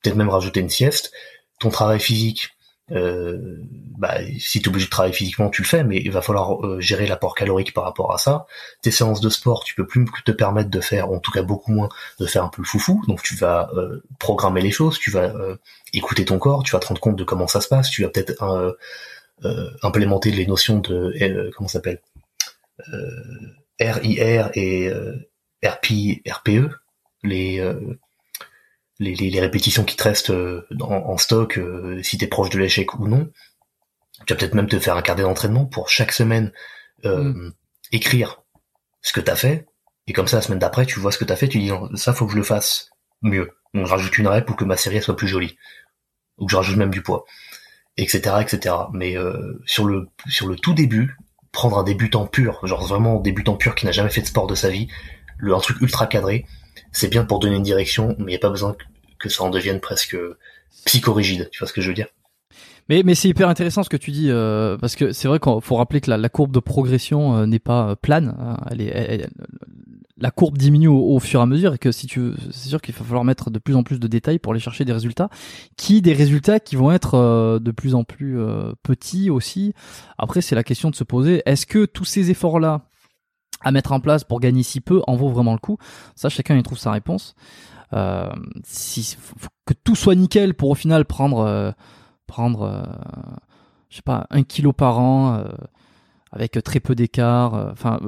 Peut-être 0.00 0.14
même 0.14 0.28
rajouter 0.28 0.60
une 0.60 0.68
sieste. 0.68 1.10
Ton 1.58 1.70
travail 1.70 1.98
physique, 1.98 2.50
euh, 2.90 3.58
bah, 3.98 4.18
si 4.38 4.60
tu 4.60 4.66
es 4.66 4.68
obligé 4.68 4.86
de 4.86 4.90
travailler 4.90 5.14
physiquement, 5.14 5.50
tu 5.50 5.62
le 5.62 5.66
fais, 5.66 5.84
mais 5.84 5.98
il 5.98 6.10
va 6.10 6.22
falloir 6.22 6.64
euh, 6.64 6.80
gérer 6.80 7.06
l'apport 7.06 7.34
calorique 7.34 7.74
par 7.74 7.84
rapport 7.84 8.14
à 8.14 8.18
ça. 8.18 8.46
Tes 8.82 8.90
séances 8.90 9.20
de 9.20 9.28
sport, 9.28 9.64
tu 9.64 9.74
peux 9.74 9.86
plus 9.86 10.06
te 10.24 10.32
permettre 10.32 10.70
de 10.70 10.80
faire, 10.80 11.10
en 11.10 11.18
tout 11.18 11.30
cas 11.30 11.42
beaucoup 11.42 11.72
moins, 11.72 11.88
de 12.18 12.26
faire 12.26 12.44
un 12.44 12.48
peu 12.48 12.62
le 12.62 12.66
foufou. 12.66 13.02
Donc 13.08 13.22
tu 13.22 13.34
vas 13.36 13.70
euh, 13.74 14.02
programmer 14.18 14.60
les 14.60 14.70
choses, 14.70 14.98
tu 14.98 15.10
vas 15.10 15.32
écouter 15.92 16.24
ton 16.24 16.38
corps, 16.38 16.62
tu 16.62 16.72
vas 16.72 16.78
te 16.78 16.86
rendre 16.86 17.00
compte 17.00 17.16
de 17.16 17.24
comment 17.24 17.46
ça 17.46 17.60
se 17.60 17.68
passe, 17.68 17.90
tu 17.90 18.02
vas 18.02 18.08
peut-être 18.08 18.76
euh, 19.44 19.70
implémenter 19.82 20.32
les 20.32 20.46
notions 20.46 20.80
de 20.80 21.14
euh, 21.22 21.50
comment 21.56 21.68
s'appelle 21.68 22.00
RIR 23.78 24.46
euh, 24.46 24.50
et 24.54 24.90
RP, 25.62 26.22
RPE, 26.28 26.70
les, 27.22 27.60
les, 28.98 29.14
les, 29.14 29.40
répétitions 29.40 29.84
qui 29.84 29.96
te 29.96 30.02
restent 30.02 30.32
en, 30.80 31.16
stock, 31.18 31.60
si 32.02 32.18
tu 32.18 32.24
es 32.24 32.28
proche 32.28 32.50
de 32.50 32.58
l'échec 32.58 32.98
ou 32.98 33.06
non. 33.06 33.30
Tu 34.26 34.32
vas 34.32 34.38
peut-être 34.38 34.54
même 34.54 34.66
te 34.66 34.78
faire 34.78 34.96
un 34.96 35.02
carnet 35.02 35.22
d'entraînement 35.22 35.64
pour 35.64 35.88
chaque 35.88 36.12
semaine 36.12 36.52
mm. 37.04 37.50
écrire 37.92 38.42
ce 39.02 39.12
que 39.12 39.20
tu 39.20 39.30
as 39.30 39.36
fait, 39.36 39.66
et 40.08 40.12
comme 40.12 40.26
ça, 40.26 40.36
la 40.36 40.42
semaine 40.42 40.58
d'après, 40.58 40.86
tu 40.86 40.98
vois 40.98 41.12
ce 41.12 41.18
que 41.18 41.24
tu 41.24 41.32
as 41.32 41.36
fait, 41.36 41.48
tu 41.48 41.58
dis, 41.58 41.70
ça, 41.94 42.12
faut 42.12 42.26
que 42.26 42.32
je 42.32 42.36
le 42.38 42.42
fasse 42.42 42.90
mieux. 43.22 43.52
Donc, 43.74 43.86
je 43.86 43.90
rajoute 43.90 44.18
une 44.18 44.26
rep 44.26 44.46
pour 44.46 44.56
que 44.56 44.64
ma 44.64 44.76
série 44.76 45.00
soit 45.02 45.16
plus 45.16 45.28
jolie. 45.28 45.56
Ou 46.38 46.46
que 46.46 46.50
je 46.50 46.56
rajoute 46.56 46.76
même 46.76 46.90
du 46.90 47.02
poids 47.02 47.24
etc., 47.98 48.36
etc. 48.40 48.74
Mais 48.92 49.16
euh, 49.16 49.60
sur 49.66 49.84
le 49.84 50.08
sur 50.28 50.46
le 50.46 50.56
tout 50.56 50.72
début, 50.72 51.16
prendre 51.52 51.78
un 51.78 51.82
débutant 51.82 52.26
pur, 52.26 52.64
genre 52.66 52.86
vraiment 52.86 53.18
un 53.18 53.20
débutant 53.20 53.56
pur 53.56 53.74
qui 53.74 53.84
n'a 53.84 53.92
jamais 53.92 54.08
fait 54.08 54.22
de 54.22 54.26
sport 54.26 54.46
de 54.46 54.54
sa 54.54 54.70
vie, 54.70 54.88
le 55.36 55.54
un 55.54 55.60
truc 55.60 55.80
ultra 55.80 56.06
cadré, 56.06 56.46
c'est 56.92 57.08
bien 57.08 57.24
pour 57.24 57.38
donner 57.38 57.56
une 57.56 57.62
direction, 57.62 58.14
mais 58.18 58.24
il 58.24 58.28
n'y 58.28 58.36
a 58.36 58.40
pas 58.40 58.50
besoin 58.50 58.76
que, 59.18 59.28
ça 59.28 59.44
en 59.44 59.50
devienne 59.50 59.80
presque 59.80 60.16
psychorigide. 60.84 61.48
Tu 61.50 61.58
vois 61.58 61.68
ce 61.68 61.72
que 61.72 61.80
je 61.80 61.88
veux 61.88 61.94
dire 61.94 62.08
mais, 62.88 63.02
mais 63.04 63.14
c'est 63.14 63.28
hyper 63.28 63.50
intéressant 63.50 63.82
ce 63.82 63.90
que 63.90 63.98
tu 63.98 64.12
dis 64.12 64.30
euh, 64.30 64.78
parce 64.78 64.96
que 64.96 65.12
c'est 65.12 65.28
vrai 65.28 65.38
qu'il 65.38 65.60
faut 65.60 65.76
rappeler 65.76 66.00
que 66.00 66.10
la, 66.10 66.28
courbe 66.30 66.52
de 66.52 66.60
progression 66.60 67.36
euh, 67.36 67.46
n'est 67.46 67.58
pas 67.58 67.96
plane. 67.96 68.34
Hein. 68.38 68.56
elle 68.70 68.80
est, 68.80 69.28
la 70.20 70.30
courbe 70.30 70.58
diminue 70.58 70.88
au, 70.88 71.18
fur 71.20 71.40
et 71.40 71.42
à 71.42 71.46
mesure 71.46 71.74
et 71.74 71.78
que 71.78 71.92
si 71.92 72.06
tu 72.06 72.32
c'est 72.50 72.68
sûr 72.68 72.80
qu'il 72.80 72.94
va 72.94 73.04
falloir 73.04 73.24
mettre 73.24 73.50
de 73.50 73.58
plus 73.58 73.76
en 73.76 73.82
plus 73.82 74.00
de 74.00 74.08
détails 74.08 74.38
pour 74.38 74.52
aller 74.52 74.60
chercher 74.60 74.84
des 74.84 74.92
résultats 74.92 75.30
qui 75.76 76.02
des 76.02 76.12
résultats 76.12 76.60
qui 76.60 76.76
vont 76.76 76.90
être 76.90 77.14
euh, 77.14 77.58
de 77.58 77.70
plus 77.70 77.94
en 77.94 78.04
plus 78.04 78.38
euh, 78.38 78.72
petits 78.82 79.30
aussi 79.30 79.74
après 80.18 80.40
c'est 80.40 80.54
la 80.54 80.64
question 80.64 80.90
de 80.90 80.96
se 80.96 81.04
poser 81.04 81.42
est-ce 81.46 81.66
que 81.66 81.84
tous 81.84 82.04
ces 82.04 82.30
efforts 82.30 82.58
là 82.58 82.82
à 83.60 83.70
mettre 83.72 83.92
en 83.92 84.00
place 84.00 84.24
pour 84.24 84.40
gagner 84.40 84.62
si 84.62 84.80
peu 84.80 85.02
en 85.06 85.16
vaut 85.16 85.28
vraiment 85.28 85.52
le 85.52 85.58
coup. 85.58 85.78
Ça 86.14 86.28
chacun 86.28 86.56
y 86.56 86.62
trouve 86.62 86.78
sa 86.78 86.92
réponse. 86.92 87.34
Euh, 87.94 88.28
si 88.64 89.16
que 89.64 89.72
tout 89.72 89.96
soit 89.96 90.14
nickel 90.14 90.52
pour 90.54 90.68
au 90.68 90.74
final 90.74 91.06
prendre 91.06 91.38
euh, 91.38 91.72
prendre 92.26 92.86
je 93.88 93.96
sais 93.96 94.02
pas 94.02 94.26
un 94.28 94.42
kilo 94.42 94.74
par 94.74 94.98
an 94.98 95.42
avec 96.30 96.62
très 96.62 96.80
peu 96.80 96.94
d'écart 96.94 97.54
enfin 97.72 97.98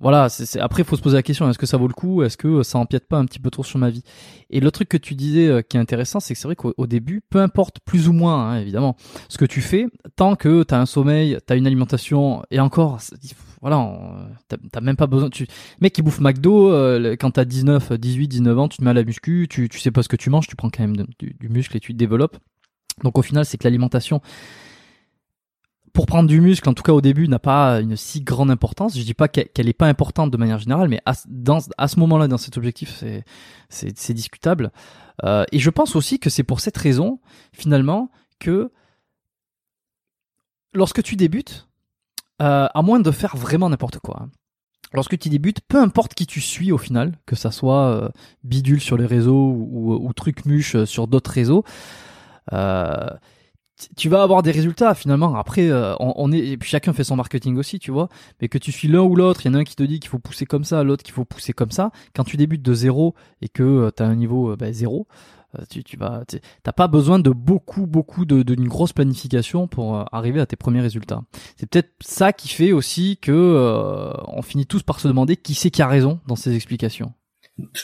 voilà, 0.00 0.28
c'est, 0.28 0.60
après 0.60 0.84
faut 0.84 0.96
se 0.96 1.02
poser 1.02 1.16
la 1.16 1.22
question 1.22 1.48
est-ce 1.48 1.58
que 1.58 1.66
ça 1.66 1.76
vaut 1.76 1.88
le 1.88 1.94
coup? 1.94 2.22
Est-ce 2.22 2.36
que 2.36 2.62
ça 2.62 2.78
empiète 2.78 3.08
pas 3.08 3.16
un 3.18 3.24
petit 3.24 3.38
peu 3.38 3.50
trop 3.50 3.64
sur 3.64 3.78
ma 3.78 3.90
vie? 3.90 4.02
Et 4.50 4.60
le 4.60 4.70
truc 4.70 4.88
que 4.88 4.96
tu 4.96 5.14
disais 5.14 5.48
euh, 5.48 5.62
qui 5.62 5.76
est 5.76 5.80
intéressant, 5.80 6.20
c'est 6.20 6.34
que 6.34 6.40
c'est 6.40 6.48
vrai 6.48 6.56
qu'au 6.56 6.86
début, 6.86 7.22
peu 7.30 7.40
importe 7.40 7.80
plus 7.84 8.08
ou 8.08 8.12
moins, 8.12 8.50
hein, 8.50 8.58
évidemment, 8.58 8.96
ce 9.28 9.38
que 9.38 9.44
tu 9.44 9.60
fais, 9.62 9.86
tant 10.16 10.36
que 10.36 10.64
tu 10.64 10.74
as 10.74 10.80
un 10.80 10.86
sommeil, 10.86 11.38
tu 11.46 11.52
as 11.52 11.56
une 11.56 11.66
alimentation, 11.66 12.42
et 12.50 12.60
encore, 12.60 13.00
voilà, 13.60 14.28
t'as, 14.48 14.80
même 14.80 14.96
pas 14.96 15.06
besoin. 15.06 15.30
Tu, 15.30 15.46
mec 15.80 15.92
qui 15.92 16.02
bouffe 16.02 16.20
McDo 16.20 16.70
euh, 16.70 17.16
quand 17.18 17.32
t'as 17.32 17.44
19, 17.44 17.92
18, 17.92 18.28
19 18.28 18.58
ans, 18.58 18.68
tu 18.68 18.78
te 18.78 18.84
mets 18.84 18.90
à 18.90 18.94
la 18.94 19.04
muscu, 19.04 19.46
tu, 19.48 19.68
tu 19.68 19.78
sais 19.78 19.90
pas 19.90 20.02
ce 20.02 20.08
que 20.08 20.16
tu 20.16 20.30
manges, 20.30 20.46
tu 20.46 20.56
prends 20.56 20.70
quand 20.70 20.82
même 20.82 21.06
du, 21.18 21.48
muscle 21.48 21.76
et 21.76 21.80
tu 21.80 21.92
te 21.92 21.98
développes. 21.98 22.36
Donc 23.02 23.18
au 23.18 23.22
final, 23.22 23.44
c'est 23.44 23.58
que 23.58 23.64
l'alimentation 23.64 24.20
pour 25.92 26.04
prendre 26.04 26.28
du 26.28 26.42
muscle, 26.42 26.68
en 26.68 26.74
tout 26.74 26.82
cas 26.82 26.92
au 26.92 27.00
début, 27.00 27.26
n'a 27.26 27.38
pas 27.38 27.80
une 27.80 27.96
si 27.96 28.20
grande 28.20 28.50
importance. 28.50 28.98
Je 28.98 29.02
dis 29.02 29.14
pas 29.14 29.28
qu'elle 29.28 29.64
n'est 29.64 29.72
pas 29.72 29.86
importante 29.86 30.30
de 30.30 30.36
manière 30.36 30.58
générale, 30.58 30.90
mais 30.90 31.00
à, 31.06 31.14
dans, 31.26 31.60
à 31.78 31.88
ce 31.88 31.98
moment-là, 32.00 32.28
dans 32.28 32.36
cet 32.36 32.58
objectif, 32.58 33.02
c'est 33.70 34.12
discutable. 34.12 34.72
Euh, 35.24 35.44
et 35.52 35.58
je 35.58 35.70
pense 35.70 35.96
aussi 35.96 36.18
que 36.18 36.28
c'est 36.28 36.42
pour 36.42 36.60
cette 36.60 36.76
raison, 36.76 37.18
finalement, 37.54 38.10
que 38.38 38.70
lorsque 40.74 41.02
tu 41.02 41.16
débutes, 41.16 41.66
euh, 42.42 42.68
à 42.72 42.82
moins 42.82 43.00
de 43.00 43.10
faire 43.10 43.36
vraiment 43.36 43.68
n'importe 43.70 43.98
quoi, 43.98 44.28
lorsque 44.92 45.18
tu 45.18 45.28
débutes, 45.28 45.60
peu 45.68 45.78
importe 45.78 46.14
qui 46.14 46.26
tu 46.26 46.40
suis 46.40 46.72
au 46.72 46.78
final, 46.78 47.18
que 47.26 47.36
ça 47.36 47.50
soit 47.50 47.86
euh, 47.86 48.08
bidule 48.44 48.80
sur 48.80 48.96
les 48.96 49.06
réseaux 49.06 49.50
ou, 49.50 49.94
ou, 49.94 50.12
truc 50.12 50.46
muche 50.46 50.84
sur 50.84 51.06
d'autres 51.06 51.30
réseaux, 51.30 51.64
euh, 52.52 53.08
tu 53.96 54.08
vas 54.08 54.22
avoir 54.22 54.42
des 54.42 54.50
résultats 54.50 54.94
finalement. 54.94 55.34
Après, 55.36 55.68
euh, 55.68 55.94
on, 56.00 56.32
est 56.32 56.38
et 56.38 56.56
puis 56.56 56.68
chacun 56.68 56.92
fait 56.92 57.04
son 57.04 57.16
marketing 57.16 57.56
aussi, 57.56 57.78
tu 57.78 57.90
vois. 57.90 58.08
Mais 58.40 58.48
que 58.48 58.58
tu 58.58 58.72
suis 58.72 58.88
l'un 58.88 59.02
ou 59.02 59.14
l'autre, 59.16 59.42
il 59.44 59.48
y 59.48 59.50
en 59.50 59.54
a 59.54 59.58
un 59.58 59.64
qui 59.64 59.76
te 59.76 59.82
dit 59.82 60.00
qu'il 60.00 60.08
faut 60.08 60.18
pousser 60.18 60.46
comme 60.46 60.64
ça, 60.64 60.82
l'autre 60.82 61.02
qu'il 61.02 61.14
faut 61.14 61.24
pousser 61.24 61.52
comme 61.52 61.70
ça. 61.70 61.90
Quand 62.14 62.24
tu 62.24 62.36
débutes 62.36 62.62
de 62.62 62.74
zéro 62.74 63.14
et 63.42 63.48
que 63.48 63.62
euh, 63.62 63.90
tu 63.94 64.02
as 64.02 64.06
un 64.06 64.14
niveau 64.14 64.52
euh, 64.52 64.56
bah, 64.56 64.72
zéro, 64.72 65.06
tu, 65.70 65.84
tu 65.84 65.96
vas, 65.96 66.22
t'as 66.62 66.72
pas 66.72 66.88
besoin 66.88 67.18
de 67.18 67.30
beaucoup, 67.30 67.86
beaucoup 67.86 68.24
de 68.24 68.42
d'une 68.42 68.68
grosse 68.68 68.92
planification 68.92 69.66
pour 69.66 70.04
arriver 70.14 70.40
à 70.40 70.46
tes 70.46 70.56
premiers 70.56 70.80
résultats. 70.80 71.22
C'est 71.56 71.68
peut-être 71.68 71.92
ça 72.00 72.32
qui 72.32 72.48
fait 72.48 72.72
aussi 72.72 73.16
que 73.16 74.12
on 74.28 74.42
finit 74.42 74.66
tous 74.66 74.82
par 74.82 75.00
se 75.00 75.08
demander 75.08 75.36
qui 75.36 75.54
c'est 75.54 75.70
qui 75.70 75.82
a 75.82 75.88
raison 75.88 76.20
dans 76.26 76.36
ces 76.36 76.54
explications. 76.54 77.12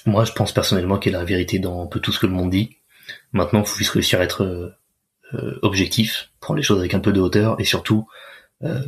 Moi, 0.07 0.25
je 0.25 0.33
pense 0.33 0.53
personnellement 0.53 0.99
qu'il 0.99 1.13
y 1.13 1.15
a 1.15 1.19
la 1.19 1.25
vérité 1.25 1.59
dans 1.59 1.83
un 1.83 1.87
peu 1.87 2.01
tout 2.01 2.13
ce 2.13 2.19
que 2.19 2.27
le 2.27 2.33
monde 2.33 2.51
dit. 2.51 2.77
Maintenant, 3.33 3.61
il 3.61 3.67
faut 3.67 3.79
juste 3.79 3.93
réussir 3.93 4.21
à 4.21 4.25
être 4.25 4.43
euh, 5.35 5.59
objectif, 5.63 6.31
prendre 6.41 6.59
les 6.59 6.63
choses 6.63 6.79
avec 6.79 6.93
un 6.93 7.01
peu 7.01 7.13
de 7.13 7.21
hauteur 7.21 7.59
et 7.59 7.65
surtout 7.65 8.07
euh, 8.63 8.83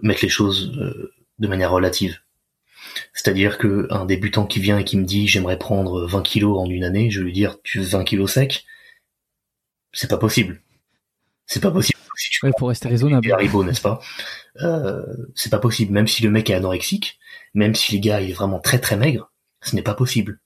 mettre 0.00 0.20
les 0.22 0.28
choses 0.28 0.72
euh, 0.78 1.12
de 1.40 1.48
manière 1.48 1.72
relative. 1.72 2.20
C'est-à-dire 3.12 3.58
que 3.58 3.86
un 3.90 4.04
débutant 4.04 4.46
qui 4.46 4.60
vient 4.60 4.78
et 4.78 4.84
qui 4.84 4.96
me 4.96 5.04
dit 5.04 5.26
j'aimerais 5.26 5.58
prendre 5.58 6.06
20 6.06 6.22
kilos 6.22 6.58
en 6.58 6.66
une 6.66 6.84
année, 6.84 7.10
je 7.10 7.20
vais 7.20 7.26
lui 7.26 7.32
dire 7.32 7.56
tu 7.62 7.78
veux 7.78 7.84
20 7.84 8.04
kilos 8.04 8.32
sec, 8.32 8.64
c'est 9.92 10.10
pas 10.10 10.18
possible. 10.18 10.60
C'est 11.46 11.62
pas 11.62 11.70
possible. 11.70 11.98
Si 12.16 12.30
tu 12.30 12.50
pour 12.58 12.68
rester 12.68 12.88
raisonnable. 12.88 13.32
Haribo, 13.32 13.62
n'est-ce 13.64 13.80
pas? 13.80 14.00
Euh, 14.60 15.02
C'est 15.34 15.50
pas 15.50 15.60
possible. 15.60 15.92
Même 15.92 16.08
si 16.08 16.22
le 16.22 16.30
mec 16.30 16.50
est 16.50 16.54
anorexique, 16.54 17.18
même 17.54 17.74
si 17.74 17.96
le 17.96 18.02
gars 18.02 18.20
est 18.20 18.32
vraiment 18.32 18.58
très 18.58 18.80
très 18.80 18.96
maigre, 18.96 19.32
ce 19.62 19.76
n'est 19.76 19.82
pas 19.82 19.94
possible 19.94 20.40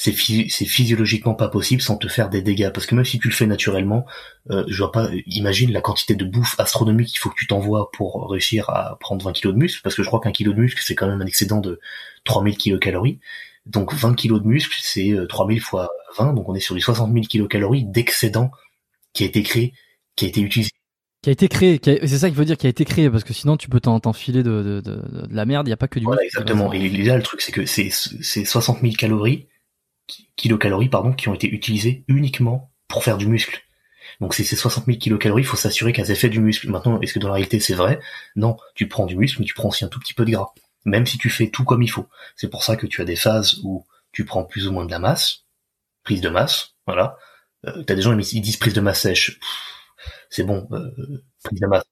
c'est 0.00 0.14
c'est 0.48 0.64
physiologiquement 0.64 1.34
pas 1.34 1.48
possible 1.48 1.82
sans 1.82 1.98
te 1.98 2.08
faire 2.08 2.30
des 2.30 2.40
dégâts. 2.40 2.70
Parce 2.72 2.86
que 2.86 2.94
même 2.94 3.04
si 3.04 3.18
tu 3.18 3.28
le 3.28 3.34
fais 3.34 3.46
naturellement 3.46 4.06
euh, 4.50 4.64
je 4.66 4.78
vois 4.78 4.92
pas 4.92 5.10
imagine 5.26 5.72
la 5.72 5.82
quantité 5.82 6.14
de 6.14 6.24
bouffe 6.24 6.58
astronomique 6.58 7.08
qu'il 7.08 7.18
faut 7.18 7.28
que 7.28 7.34
tu 7.36 7.46
t'envoies 7.46 7.90
pour 7.92 8.30
réussir 8.30 8.70
à 8.70 8.96
prendre 8.98 9.22
20 9.22 9.32
kilos 9.32 9.52
de 9.52 9.58
muscle 9.58 9.82
parce 9.84 9.94
que 9.94 10.02
je 10.02 10.08
crois 10.08 10.20
qu'un 10.20 10.32
kilo 10.32 10.54
de 10.54 10.60
muscle 10.60 10.80
c'est 10.82 10.94
quand 10.94 11.06
même 11.06 11.20
un 11.20 11.26
excédent 11.26 11.60
de 11.60 11.80
3000 12.24 12.56
kilocalories. 12.56 13.20
Donc 13.66 13.92
20 13.92 14.14
kilos 14.14 14.40
de 14.40 14.46
muscle 14.46 14.78
c'est 14.80 15.14
3000 15.28 15.58
euh, 15.58 15.60
fois 15.60 15.90
20 16.16 16.32
donc 16.32 16.48
on 16.48 16.54
est 16.54 16.60
sur 16.60 16.74
les 16.74 16.80
60 16.80 17.12
000 17.12 17.26
kilocalories 17.26 17.84
d'excédent 17.84 18.50
qui 19.12 19.24
a 19.24 19.26
été 19.26 19.42
créé 19.42 19.74
qui 20.16 20.24
a 20.24 20.28
été 20.28 20.40
utilisé. 20.40 20.70
Qui 21.22 21.28
a 21.28 21.32
été 21.32 21.48
créé, 21.48 21.78
c'est 21.84 22.08
ça 22.08 22.28
qu'il 22.28 22.36
faut 22.36 22.44
dire, 22.44 22.56
qui 22.56 22.66
a 22.66 22.70
été 22.70 22.86
créé, 22.86 23.10
parce 23.10 23.24
que 23.24 23.34
sinon 23.34 23.58
tu 23.58 23.68
peux 23.68 23.78
t'enfiler 23.78 24.42
de, 24.42 24.62
de, 24.62 24.80
de, 24.80 24.94
de, 24.94 25.28
la 25.30 25.44
merde, 25.44 25.66
il 25.66 25.68
n'y 25.68 25.74
a 25.74 25.76
pas 25.76 25.86
que 25.86 25.98
du 25.98 26.06
voilà, 26.06 26.22
exactement. 26.24 26.72
Et 26.72 26.88
là, 26.88 27.18
le 27.18 27.22
truc, 27.22 27.42
c'est 27.42 27.52
que 27.52 27.66
c'est 27.66 27.90
60 27.90 28.80
000 28.80 28.94
calories 28.94 29.46
kilocalories 30.36 30.88
pardon, 30.88 31.12
qui 31.12 31.28
ont 31.28 31.34
été 31.34 31.48
utilisées 31.48 32.04
uniquement 32.08 32.70
pour 32.88 33.04
faire 33.04 33.16
du 33.16 33.26
muscle. 33.26 33.62
Donc 34.20 34.34
c'est 34.34 34.44
ces 34.44 34.56
60 34.56 34.86
000 34.86 34.98
kilocalories, 34.98 35.42
il 35.42 35.46
faut 35.46 35.56
s'assurer 35.56 35.92
qu'elles 35.92 36.10
aient 36.10 36.16
fait 36.16 36.28
du 36.28 36.40
muscle. 36.40 36.68
Maintenant, 36.70 37.00
est-ce 37.00 37.12
que 37.12 37.18
dans 37.18 37.28
la 37.28 37.34
réalité 37.34 37.60
c'est 37.60 37.74
vrai? 37.74 38.00
Non, 38.36 38.56
tu 38.74 38.88
prends 38.88 39.06
du 39.06 39.16
muscle, 39.16 39.40
mais 39.40 39.46
tu 39.46 39.54
prends 39.54 39.68
aussi 39.68 39.84
un 39.84 39.88
tout 39.88 40.00
petit 40.00 40.14
peu 40.14 40.24
de 40.24 40.32
gras. 40.32 40.52
Même 40.84 41.06
si 41.06 41.18
tu 41.18 41.30
fais 41.30 41.48
tout 41.48 41.64
comme 41.64 41.82
il 41.82 41.90
faut. 41.90 42.08
C'est 42.36 42.48
pour 42.48 42.64
ça 42.64 42.76
que 42.76 42.86
tu 42.86 43.00
as 43.00 43.04
des 43.04 43.16
phases 43.16 43.60
où 43.62 43.86
tu 44.12 44.24
prends 44.24 44.44
plus 44.44 44.66
ou 44.66 44.72
moins 44.72 44.84
de 44.84 44.90
la 44.90 44.98
masse, 44.98 45.44
prise 46.02 46.20
de 46.20 46.28
masse, 46.28 46.74
voilà. 46.86 47.16
Euh, 47.66 47.82
T'as 47.84 47.94
des 47.94 48.02
gens 48.02 48.18
ils 48.18 48.40
disent 48.40 48.56
prise 48.56 48.74
de 48.74 48.80
masse 48.80 49.00
sèche. 49.00 49.38
C'est 50.30 50.44
bon, 50.44 50.66
euh, 50.72 51.22
prise 51.42 51.60
de 51.60 51.66
masse. 51.66 51.84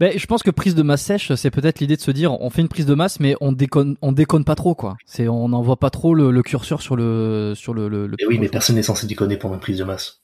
Ben, 0.00 0.16
je 0.16 0.26
pense 0.26 0.42
que 0.42 0.50
prise 0.50 0.74
de 0.74 0.82
masse 0.82 1.02
sèche, 1.02 1.34
c'est 1.34 1.50
peut-être 1.50 1.80
l'idée 1.80 1.96
de 1.96 2.00
se 2.00 2.10
dire, 2.10 2.32
on 2.40 2.50
fait 2.50 2.62
une 2.62 2.68
prise 2.68 2.86
de 2.86 2.94
masse, 2.94 3.20
mais 3.20 3.34
on 3.40 3.52
déconne, 3.52 3.96
on 4.02 4.12
déconne 4.12 4.44
pas 4.44 4.54
trop, 4.54 4.74
quoi. 4.74 4.96
C'est, 5.06 5.28
on 5.28 5.48
n'envoie 5.48 5.76
pas 5.76 5.90
trop 5.90 6.14
le, 6.14 6.42
curseur 6.42 6.82
sur 6.82 6.96
le, 6.96 7.54
sur 7.56 7.74
le. 7.74 7.88
le, 7.88 8.10
oui, 8.28 8.38
mais 8.38 8.48
personne 8.48 8.76
n'est 8.76 8.82
censé 8.82 9.06
déconner 9.06 9.36
pendant 9.36 9.54
une 9.54 9.60
prise 9.60 9.78
de 9.78 9.84
masse. 9.84 10.22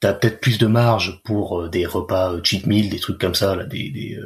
t'as 0.00 0.12
peut-être 0.14 0.40
plus 0.40 0.58
de 0.58 0.66
marge 0.66 1.22
pour 1.24 1.60
euh, 1.60 1.68
des 1.68 1.86
repas 1.86 2.42
cheat 2.42 2.66
meal, 2.66 2.90
des 2.90 3.00
trucs 3.00 3.20
comme 3.20 3.34
ça, 3.34 3.56
là, 3.56 3.64
des 3.64 3.90
des, 3.90 4.18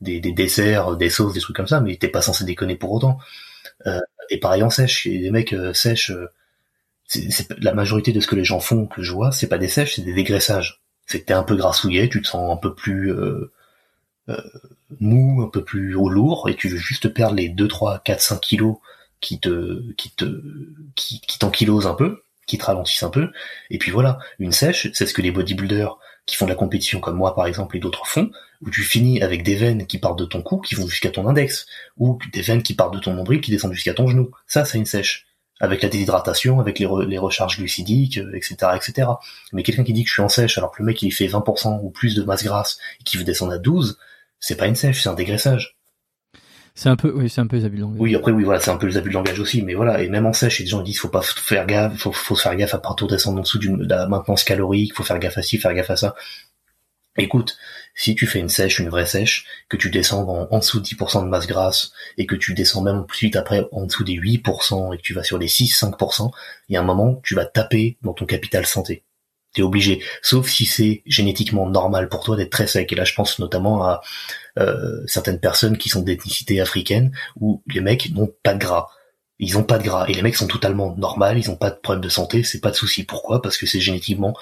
des, 0.00 0.20
des 0.20 0.32
desserts, 0.32 0.96
des 0.96 1.10
sauces, 1.10 1.34
des 1.34 1.40
trucs 1.40 1.56
comme 1.56 1.68
ça, 1.68 1.80
mais 1.80 1.96
t'es 1.96 2.08
pas 2.08 2.22
censé 2.22 2.44
déconner 2.44 2.76
pour 2.76 2.92
autant. 2.92 3.18
et 4.30 4.38
pareil 4.38 4.62
en 4.62 4.70
sèche, 4.70 5.04
les 5.06 5.30
mecs 5.30 5.54
sèches, 5.74 6.12
c'est 7.06 7.48
la 7.60 7.74
majorité 7.74 8.12
de 8.12 8.20
ce 8.20 8.26
que 8.26 8.36
les 8.36 8.44
gens 8.44 8.60
font 8.60 8.86
que 8.86 9.02
je 9.02 9.12
vois, 9.12 9.32
c'est 9.32 9.48
pas 9.48 9.58
des 9.58 9.68
sèches, 9.68 9.96
c'est 9.96 10.02
des 10.02 10.14
dégraissages. 10.14 10.83
C'est 11.06 11.20
que 11.24 11.32
un 11.32 11.42
peu 11.42 11.56
grassouillet, 11.56 12.08
tu 12.08 12.22
te 12.22 12.28
sens 12.28 12.52
un 12.52 12.56
peu 12.56 12.74
plus 12.74 13.12
mou, 15.00 15.42
un 15.42 15.48
peu 15.48 15.64
plus 15.64 15.90
lourd, 15.90 16.48
et 16.48 16.56
tu 16.56 16.68
veux 16.68 16.78
juste 16.78 17.08
perdre 17.08 17.36
les 17.36 17.48
2, 17.48 17.68
3, 17.68 18.00
4, 18.00 18.20
5 18.20 18.40
kilos 18.40 18.76
qui 19.20 19.40
te 19.40 19.92
qui 19.92 20.10
te 20.10 20.42
qui, 20.94 21.20
qui 21.20 21.38
t'ankylosent 21.38 21.86
un 21.86 21.94
peu 21.94 22.24
qui 22.46 22.58
te 22.58 22.64
ralentissent 22.64 23.02
un 23.02 23.10
peu. 23.10 23.30
Et 23.70 23.78
puis 23.78 23.90
voilà, 23.90 24.18
une 24.38 24.52
sèche, 24.52 24.88
c'est 24.92 25.06
ce 25.06 25.14
que 25.14 25.22
les 25.22 25.30
bodybuilders 25.30 25.96
qui 26.26 26.36
font 26.36 26.46
de 26.46 26.50
la 26.50 26.56
compétition 26.56 27.00
comme 27.00 27.16
moi 27.16 27.34
par 27.34 27.46
exemple 27.46 27.76
et 27.76 27.80
d'autres 27.80 28.06
font, 28.06 28.30
où 28.62 28.70
tu 28.70 28.82
finis 28.82 29.22
avec 29.22 29.42
des 29.42 29.56
veines 29.56 29.86
qui 29.86 29.98
partent 29.98 30.18
de 30.18 30.24
ton 30.24 30.42
cou, 30.42 30.58
qui 30.58 30.74
vont 30.74 30.86
jusqu'à 30.86 31.10
ton 31.10 31.26
index, 31.26 31.66
ou 31.98 32.18
des 32.32 32.42
veines 32.42 32.62
qui 32.62 32.74
partent 32.74 32.94
de 32.94 32.98
ton 32.98 33.14
nombril, 33.14 33.40
qui 33.40 33.50
descendent 33.50 33.74
jusqu'à 33.74 33.94
ton 33.94 34.08
genou. 34.08 34.30
Ça, 34.46 34.64
c'est 34.64 34.78
une 34.78 34.86
sèche. 34.86 35.26
Avec 35.60 35.82
la 35.82 35.88
déshydratation, 35.88 36.58
avec 36.58 36.78
les, 36.78 36.88
les 37.06 37.18
recharges 37.18 37.58
glucidiques, 37.58 38.18
etc., 38.34 38.56
euh, 38.64 38.74
etc. 38.74 39.08
Mais 39.52 39.62
quelqu'un 39.62 39.84
qui 39.84 39.92
dit 39.92 40.02
que 40.02 40.08
je 40.08 40.14
suis 40.14 40.22
en 40.22 40.28
sèche 40.28 40.58
alors 40.58 40.72
que 40.72 40.82
le 40.82 40.86
mec 40.86 41.00
il 41.02 41.12
fait 41.12 41.26
20% 41.26 41.80
ou 41.82 41.90
plus 41.90 42.16
de 42.16 42.24
masse 42.24 42.42
grasse 42.42 42.78
et 43.00 43.04
qui 43.04 43.16
veut 43.16 43.24
descendre 43.24 43.52
à 43.52 43.58
12, 43.58 43.98
c'est 44.40 44.56
pas 44.56 44.66
une 44.66 44.74
sèche, 44.74 45.02
c'est 45.02 45.08
un 45.08 45.14
dégraissage. 45.14 45.76
C'est 46.74 46.88
un 46.88 46.96
peu, 46.96 47.12
oui, 47.14 47.30
c'est 47.30 47.40
un 47.40 47.46
peu 47.46 47.56
les 47.56 47.64
abus 47.64 47.76
de 47.76 47.82
langage. 47.82 48.00
Oui, 48.00 48.16
après, 48.16 48.32
oui, 48.32 48.42
voilà, 48.42 48.58
c'est 48.58 48.70
un 48.70 48.76
peu 48.76 48.88
les 48.88 48.96
abus 48.96 49.10
de 49.10 49.14
langage 49.14 49.38
aussi, 49.38 49.62
mais 49.62 49.74
voilà, 49.74 50.02
et 50.02 50.08
même 50.08 50.26
en 50.26 50.32
sèche, 50.32 50.58
les 50.58 50.66
gens 50.66 50.82
disent, 50.82 50.98
faut 50.98 51.08
pas 51.08 51.22
faire 51.22 51.66
gaffe, 51.66 51.96
faut, 51.98 52.10
faut 52.10 52.34
se 52.34 52.42
faire 52.42 52.56
gaffe 52.56 52.74
à 52.74 52.78
partir 52.78 53.06
descendre 53.06 53.38
en 53.38 53.42
dessous 53.42 53.58
de 53.58 53.88
la 53.88 54.08
maintenance 54.08 54.42
calorique, 54.42 54.92
faut 54.92 55.04
faire 55.04 55.20
gaffe 55.20 55.38
à 55.38 55.42
ci, 55.42 55.58
faire 55.58 55.72
gaffe 55.72 55.90
à 55.90 55.96
ça. 55.96 56.16
Écoute, 57.16 57.56
si 57.94 58.14
tu 58.14 58.26
fais 58.26 58.40
une 58.40 58.48
sèche, 58.48 58.78
une 58.78 58.88
vraie 58.88 59.06
sèche, 59.06 59.46
que 59.68 59.76
tu 59.76 59.90
descends 59.90 60.26
en, 60.50 60.58
dessous 60.58 60.80
de 60.80 60.86
10% 60.86 61.22
de 61.22 61.28
masse 61.28 61.46
grasse, 61.46 61.92
et 62.18 62.26
que 62.26 62.34
tu 62.34 62.54
descends 62.54 62.82
même 62.82 63.06
plus 63.06 63.26
vite 63.26 63.36
après 63.36 63.66
en 63.72 63.86
dessous 63.86 64.04
des 64.04 64.14
8%, 64.14 64.94
et 64.94 64.96
que 64.96 65.02
tu 65.02 65.14
vas 65.14 65.22
sur 65.22 65.38
les 65.38 65.48
6-5%, 65.48 66.30
il 66.68 66.74
y 66.74 66.76
a 66.76 66.80
un 66.80 66.84
moment, 66.84 67.20
tu 67.22 67.34
vas 67.34 67.46
taper 67.46 67.96
dans 68.02 68.12
ton 68.12 68.26
capital 68.26 68.66
santé. 68.66 69.04
T'es 69.54 69.62
obligé, 69.62 70.02
sauf 70.20 70.48
si 70.48 70.66
c'est 70.66 71.02
génétiquement 71.06 71.70
normal 71.70 72.08
pour 72.08 72.24
toi 72.24 72.36
d'être 72.36 72.50
très 72.50 72.66
sec. 72.66 72.90
Et 72.92 72.96
là, 72.96 73.04
je 73.04 73.14
pense 73.14 73.38
notamment 73.38 73.84
à 73.84 74.00
euh, 74.58 75.00
certaines 75.06 75.38
personnes 75.38 75.78
qui 75.78 75.88
sont 75.88 76.02
d'ethnicité 76.02 76.60
africaine 76.60 77.12
où 77.38 77.62
les 77.72 77.80
mecs 77.80 78.10
n'ont 78.10 78.34
pas 78.42 78.54
de 78.54 78.58
gras. 78.58 78.88
Ils 79.38 79.56
ont 79.56 79.62
pas 79.62 79.78
de 79.78 79.84
gras 79.84 80.06
et 80.08 80.14
les 80.14 80.22
mecs 80.22 80.34
sont 80.34 80.48
totalement 80.48 80.96
normaux, 80.96 81.36
ils 81.36 81.50
ont 81.50 81.56
pas 81.56 81.70
de 81.70 81.76
problème 81.76 82.02
de 82.02 82.08
santé, 82.08 82.42
c'est 82.42 82.60
pas 82.60 82.70
de 82.70 82.76
souci. 82.76 83.04
Pourquoi? 83.04 83.42
Parce 83.42 83.56
que 83.56 83.66
c'est 83.66 83.80
génétiquement 83.80 84.36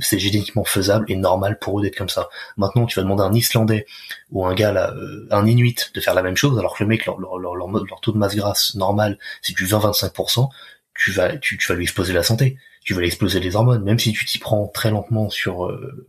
c'est 0.00 0.18
génétiquement 0.18 0.64
faisable 0.64 1.04
et 1.08 1.16
normal 1.16 1.58
pour 1.58 1.78
eux 1.78 1.82
d'être 1.82 1.96
comme 1.96 2.08
ça. 2.08 2.28
Maintenant, 2.56 2.86
tu 2.86 2.98
vas 2.98 3.02
demander 3.02 3.22
à 3.22 3.26
un 3.26 3.34
Islandais 3.34 3.86
ou 4.30 4.44
un 4.44 4.54
gars 4.54 4.72
là, 4.72 4.92
euh, 4.94 5.26
un 5.30 5.46
Inuit 5.46 5.92
de 5.94 6.00
faire 6.00 6.14
la 6.14 6.22
même 6.22 6.36
chose, 6.36 6.58
alors 6.58 6.76
que 6.76 6.82
le 6.82 6.88
mec 6.88 7.06
leur, 7.06 7.18
leur, 7.18 7.38
leur, 7.38 7.54
leur 7.56 8.00
taux 8.00 8.12
de 8.12 8.18
masse 8.18 8.36
grasse 8.36 8.74
normal 8.74 9.18
c'est 9.42 9.54
du 9.54 9.66
20-25%, 9.66 10.48
tu 10.94 11.12
vas 11.12 11.36
tu, 11.36 11.56
tu 11.56 11.68
vas 11.68 11.74
lui 11.74 11.84
exploser 11.84 12.12
la 12.12 12.22
santé, 12.22 12.58
tu 12.82 12.94
vas 12.94 13.00
lui 13.00 13.06
exploser 13.06 13.40
les 13.40 13.56
hormones, 13.56 13.82
même 13.84 13.98
si 13.98 14.12
tu 14.12 14.24
t'y 14.24 14.38
prends 14.38 14.66
très 14.68 14.90
lentement 14.90 15.30
sur 15.30 15.66
euh, 15.66 16.06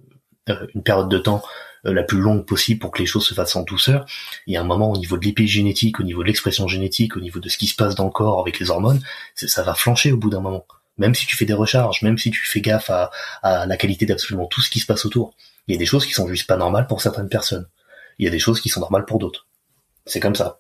une 0.74 0.84
période 0.84 1.10
de 1.10 1.18
temps 1.18 1.44
euh, 1.86 1.94
la 1.94 2.04
plus 2.04 2.20
longue 2.20 2.46
possible 2.46 2.80
pour 2.80 2.92
que 2.92 3.00
les 3.00 3.06
choses 3.06 3.26
se 3.26 3.34
fassent 3.34 3.56
en 3.56 3.64
douceur. 3.64 4.06
Il 4.48 4.54
y 4.54 4.58
a 4.58 4.62
un 4.62 4.66
moment 4.66 4.92
au 4.92 4.98
niveau 4.98 5.18
de 5.18 5.26
l'épigénétique, 5.26 6.00
au 6.00 6.04
niveau 6.04 6.22
de 6.22 6.28
l'expression 6.28 6.68
génétique, 6.68 7.16
au 7.16 7.20
niveau 7.20 7.40
de 7.40 7.50
ce 7.50 7.58
qui 7.58 7.68
se 7.68 7.76
passe 7.76 7.96
dans 7.96 8.06
le 8.06 8.12
corps 8.12 8.40
avec 8.40 8.60
les 8.60 8.70
hormones, 8.70 9.02
ça 9.36 9.64
va 9.64 9.74
flancher 9.74 10.12
au 10.12 10.18
bout 10.18 10.30
d'un 10.30 10.42
moment. 10.42 10.66
Même 10.98 11.16
si 11.16 11.26
tu 11.26 11.36
fais 11.36 11.46
des 11.46 11.54
recharges, 11.54 12.02
même 12.02 12.18
si 12.18 12.32
tu 12.32 12.46
fais 12.46 12.62
gaffe 12.62 12.90
à, 12.90 13.12
à 13.44 13.66
la 13.66 13.78
qualité 13.78 14.06
d'absolument 14.06 14.46
tout 14.46 14.62
ce 14.62 14.70
qui 14.70 14.80
se 14.80 14.86
passe 14.86 15.06
autour, 15.06 15.34
il 15.68 15.74
y 15.74 15.76
a 15.76 15.80
des 15.80 15.86
choses 15.86 16.06
qui 16.06 16.14
sont 16.14 16.28
juste 16.28 16.48
pas 16.48 16.58
normales 16.58 16.88
pour 16.88 17.02
certaines 17.02 17.30
personnes. 17.30 17.68
Il 18.20 18.26
y 18.26 18.28
a 18.28 18.32
des 18.32 18.40
choses 18.40 18.62
qui 18.62 18.70
sont 18.70 18.82
normales 18.82 19.06
pour 19.06 19.20
d'autres. 19.20 19.48
C'est 20.06 20.20
comme 20.20 20.36
ça. 20.36 20.60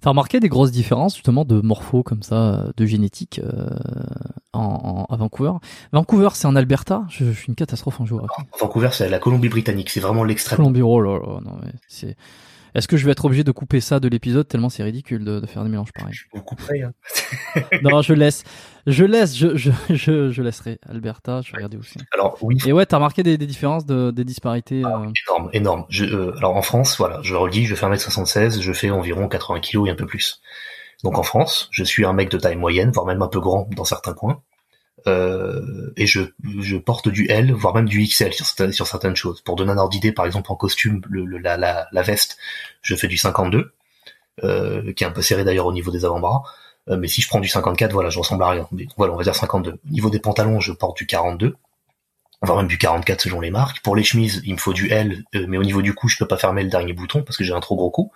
T'as 0.00 0.10
remarqué 0.10 0.40
des 0.40 0.48
grosses 0.48 0.72
différences 0.72 1.14
justement 1.14 1.44
de 1.44 1.60
morpho 1.60 2.02
comme 2.02 2.22
ça, 2.22 2.66
de 2.76 2.86
génétique 2.86 3.40
euh, 3.44 3.68
en, 4.52 5.06
à 5.08 5.16
Vancouver? 5.16 5.52
Vancouver, 5.92 6.30
c'est 6.34 6.46
en 6.46 6.56
Alberta? 6.56 7.04
Je, 7.08 7.32
suis 7.32 7.48
une 7.48 7.54
catastrophe 7.54 8.00
en 8.00 8.06
géographie. 8.06 8.42
Vancouver, 8.58 8.90
c'est 8.92 9.08
la 9.08 9.18
Colombie-Britannique. 9.18 9.90
C'est 9.90 10.00
vraiment 10.00 10.24
l'extrême. 10.24 10.56
Colombie, 10.56 10.82
oh 10.82 11.00
là 11.00 11.18
là, 11.18 11.40
non 11.44 11.56
mais 11.62 11.72
c'est. 11.86 12.16
Est-ce 12.78 12.86
que 12.86 12.96
je 12.96 13.04
vais 13.04 13.10
être 13.10 13.24
obligé 13.24 13.42
de 13.42 13.50
couper 13.50 13.80
ça 13.80 13.98
de 13.98 14.06
l'épisode 14.06 14.46
tellement 14.46 14.68
c'est 14.68 14.84
ridicule 14.84 15.24
de, 15.24 15.40
de, 15.40 15.46
faire 15.46 15.64
des 15.64 15.68
mélanges 15.68 15.92
pareils 15.92 16.14
Je 16.14 16.26
vous 16.32 16.42
couperai. 16.42 16.82
Hein. 16.82 16.92
non, 17.82 18.02
je 18.02 18.12
laisse. 18.14 18.44
Je 18.86 19.04
laisse. 19.04 19.36
Je, 19.36 19.56
je, 19.56 19.72
je, 19.90 20.30
je, 20.30 20.42
laisserai. 20.42 20.78
Alberta, 20.88 21.40
je 21.42 21.50
vais 21.50 21.56
regarder 21.56 21.76
aussi. 21.76 21.98
Alors 22.14 22.38
oui. 22.40 22.56
Et 22.66 22.72
ouais, 22.72 22.86
t'as 22.86 22.98
remarqué 22.98 23.24
des, 23.24 23.36
des 23.36 23.48
différences, 23.48 23.84
de, 23.84 24.12
des 24.12 24.24
disparités. 24.24 24.82
Ah, 24.84 25.02
euh... 25.02 25.10
Énorme, 25.26 25.50
énorme. 25.52 25.84
Je, 25.88 26.04
euh, 26.04 26.36
alors 26.36 26.54
en 26.54 26.62
France, 26.62 26.96
voilà, 26.98 27.18
je 27.22 27.32
le 27.32 27.38
redis, 27.38 27.66
je 27.66 27.74
fais 27.74 27.84
1m76, 27.84 28.60
je 28.60 28.72
fais 28.72 28.90
environ 28.90 29.26
80 29.26 29.58
kg 29.58 29.88
et 29.88 29.90
un 29.90 29.96
peu 29.96 30.06
plus. 30.06 30.40
Donc 31.02 31.18
en 31.18 31.24
France, 31.24 31.68
je 31.72 31.82
suis 31.82 32.04
un 32.04 32.12
mec 32.12 32.30
de 32.30 32.38
taille 32.38 32.56
moyenne, 32.56 32.92
voire 32.92 33.06
même 33.06 33.22
un 33.22 33.28
peu 33.28 33.40
grand 33.40 33.68
dans 33.74 33.84
certains 33.84 34.14
coins. 34.14 34.40
Euh, 35.08 35.92
et 35.96 36.06
je, 36.06 36.20
porte 36.76 37.08
du 37.08 37.28
L, 37.28 37.52
voire 37.52 37.74
même 37.74 37.88
du 37.88 38.04
XL 38.04 38.32
sur, 38.32 38.86
certaines 38.86 39.16
choses. 39.16 39.40
Pour 39.40 39.56
donner 39.56 39.72
un 39.72 39.78
ordre 39.78 39.90
d'idée, 39.90 40.12
par 40.12 40.26
exemple 40.26 40.52
en 40.52 40.56
costume, 40.56 41.00
la, 41.10 42.02
veste, 42.02 42.36
je 42.82 42.94
fais 42.94 43.08
du 43.08 43.16
52, 43.16 43.72
euh, 44.44 44.92
qui 44.92 45.04
est 45.04 45.06
un 45.06 45.10
peu 45.10 45.22
serré 45.22 45.44
d'ailleurs 45.44 45.66
au 45.66 45.72
niveau 45.72 45.90
des 45.90 46.04
avant-bras. 46.04 46.42
Euh, 46.90 46.96
mais 46.96 47.08
si 47.08 47.20
je 47.22 47.28
prends 47.28 47.40
du 47.40 47.48
54, 47.48 47.92
voilà, 47.92 48.10
je 48.10 48.18
ressemble 48.18 48.42
à 48.44 48.50
rien. 48.50 48.68
Mais 48.72 48.86
voilà, 48.96 49.12
on 49.14 49.16
va 49.16 49.24
dire 49.24 49.34
52. 49.34 49.72
Au 49.72 49.78
niveau 49.90 50.10
des 50.10 50.20
pantalons, 50.20 50.60
je 50.60 50.72
porte 50.72 50.96
du 50.96 51.06
42, 51.06 51.56
voire 52.42 52.58
même 52.58 52.68
du 52.68 52.78
44 52.78 53.22
selon 53.22 53.40
les 53.40 53.50
marques. 53.50 53.80
Pour 53.82 53.96
les 53.96 54.04
chemises, 54.04 54.42
il 54.44 54.54
me 54.54 54.58
faut 54.58 54.72
du 54.72 54.90
L, 54.90 55.24
euh, 55.34 55.46
mais 55.48 55.58
au 55.58 55.64
niveau 55.64 55.82
du 55.82 55.94
cou, 55.94 56.08
je 56.08 56.18
peux 56.18 56.28
pas 56.28 56.38
fermer 56.38 56.62
le 56.62 56.70
dernier 56.70 56.92
bouton 56.92 57.22
parce 57.22 57.36
que 57.36 57.44
j'ai 57.44 57.54
un 57.54 57.60
trop 57.60 57.76
gros 57.76 57.90
cou. 57.90 58.12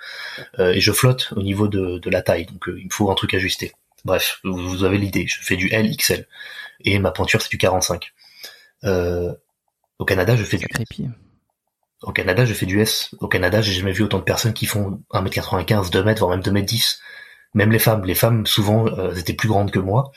Et 0.58 0.80
je 0.80 0.92
flotte 0.92 1.32
au 1.36 1.42
niveau 1.42 1.68
de, 1.68 1.98
de 1.98 2.10
la 2.10 2.22
taille, 2.22 2.46
donc 2.46 2.64
il 2.66 2.84
me 2.84 2.90
faut 2.90 3.10
un 3.10 3.14
truc 3.14 3.34
ajusté. 3.34 3.72
Bref, 4.04 4.40
vous 4.44 4.84
avez 4.84 4.98
l'idée. 4.98 5.26
Je 5.26 5.40
fais 5.40 5.56
du 5.56 5.72
L, 5.72 5.94
XL 5.96 6.26
et 6.84 6.98
ma 6.98 7.10
pointure 7.10 7.40
c'est 7.40 7.50
du 7.50 7.58
45. 7.58 8.12
Euh, 8.84 9.32
au 9.98 10.04
Canada, 10.04 10.34
je 10.34 10.44
fais 10.44 10.56
du 10.56 10.66
Au 12.02 12.12
Canada, 12.12 12.44
je 12.44 12.54
fais 12.54 12.66
du 12.66 12.80
S. 12.80 13.14
Au 13.20 13.28
Canada, 13.28 13.60
j'ai 13.60 13.72
jamais 13.72 13.92
vu 13.92 14.02
autant 14.02 14.18
de 14.18 14.24
personnes 14.24 14.52
qui 14.52 14.66
font 14.66 15.00
1m95, 15.12 15.90
2m, 15.92 16.18
voire 16.18 16.30
même 16.30 16.40
2m10. 16.40 16.98
Même 17.54 17.70
les 17.70 17.78
femmes, 17.78 18.04
les 18.04 18.14
femmes 18.14 18.46
souvent 18.46 18.86
euh, 18.88 19.14
étaient 19.14 19.34
plus 19.34 19.48
grandes 19.48 19.70
que 19.70 19.78
moi, 19.78 20.10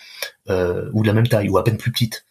euh, 0.50 0.90
ou 0.94 1.04
de 1.04 1.08
la 1.08 1.14
même 1.14 1.28
taille, 1.28 1.50
ou 1.50 1.58
à 1.58 1.64
peine 1.64 1.78
plus 1.78 1.92
petites. 1.92 2.26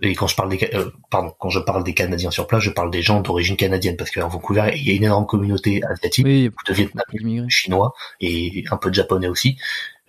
Et 0.00 0.14
quand 0.14 0.28
je 0.28 0.36
parle 0.36 0.50
des, 0.50 0.70
euh, 0.74 0.90
pardon, 1.10 1.34
quand 1.40 1.48
je 1.48 1.58
parle 1.58 1.82
des 1.82 1.94
Canadiens 1.94 2.30
sur 2.30 2.46
place, 2.46 2.62
je 2.62 2.70
parle 2.70 2.90
des 2.90 3.02
gens 3.02 3.20
d'origine 3.20 3.56
canadienne, 3.56 3.96
parce 3.96 4.10
qu'à 4.10 4.24
Vancouver, 4.26 4.70
il 4.76 4.86
y 4.86 4.92
a 4.92 4.94
une 4.94 5.04
énorme 5.04 5.26
communauté 5.26 5.80
asiatique, 5.84 6.24
oui, 6.24 6.50
de 6.68 6.72
Vietnamiens, 6.72 7.48
chinois 7.48 7.94
et 8.20 8.64
un 8.70 8.76
peu 8.76 8.90
de 8.90 8.94
japonais 8.94 9.26
aussi. 9.28 9.58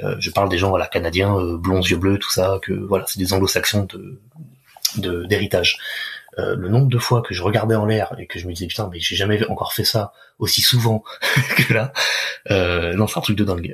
Euh, 0.02 0.16
je 0.20 0.30
parle 0.32 0.50
des 0.50 0.58
gens 0.58 0.70
voilà 0.70 0.88
canadiens, 0.88 1.36
euh, 1.36 1.58
blonds, 1.58 1.82
yeux 1.82 1.98
bleus, 1.98 2.18
tout 2.18 2.32
ça, 2.32 2.60
que 2.62 2.74
voilà, 2.74 3.06
c'est 3.08 3.20
des 3.20 3.34
anglo-saxons 3.34 3.88
de 4.96 5.26
d'héritage. 5.26 5.78
Euh, 6.40 6.56
le 6.56 6.70
nombre 6.70 6.88
de 6.88 6.98
fois 6.98 7.22
que 7.22 7.34
je 7.34 7.44
regardais 7.44 7.76
en 7.76 7.86
l'air 7.86 8.16
et 8.18 8.28
que 8.28 8.40
je 8.40 8.48
me 8.48 8.54
disais 8.54 8.68
putain 8.68 8.88
mais 8.92 9.00
j'ai 9.00 9.16
jamais 9.16 9.44
encore 9.48 9.74
fait 9.74 9.84
ça 9.84 10.14
aussi 10.38 10.62
souvent 10.62 11.04
que 11.58 11.74
là, 11.74 11.92
euh, 12.50 12.94
non 12.94 13.08
c'est 13.08 13.18
un 13.18 13.22
truc 13.22 13.38
de 13.38 13.44
dingue. 13.44 13.74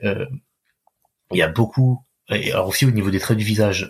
Il 1.31 1.37
y 1.37 1.41
a 1.41 1.47
beaucoup, 1.47 2.03
et 2.29 2.51
alors 2.51 2.67
aussi 2.67 2.85
au 2.85 2.91
niveau 2.91 3.09
des 3.11 3.19
traits 3.19 3.37
du 3.37 3.43
visage, 3.43 3.89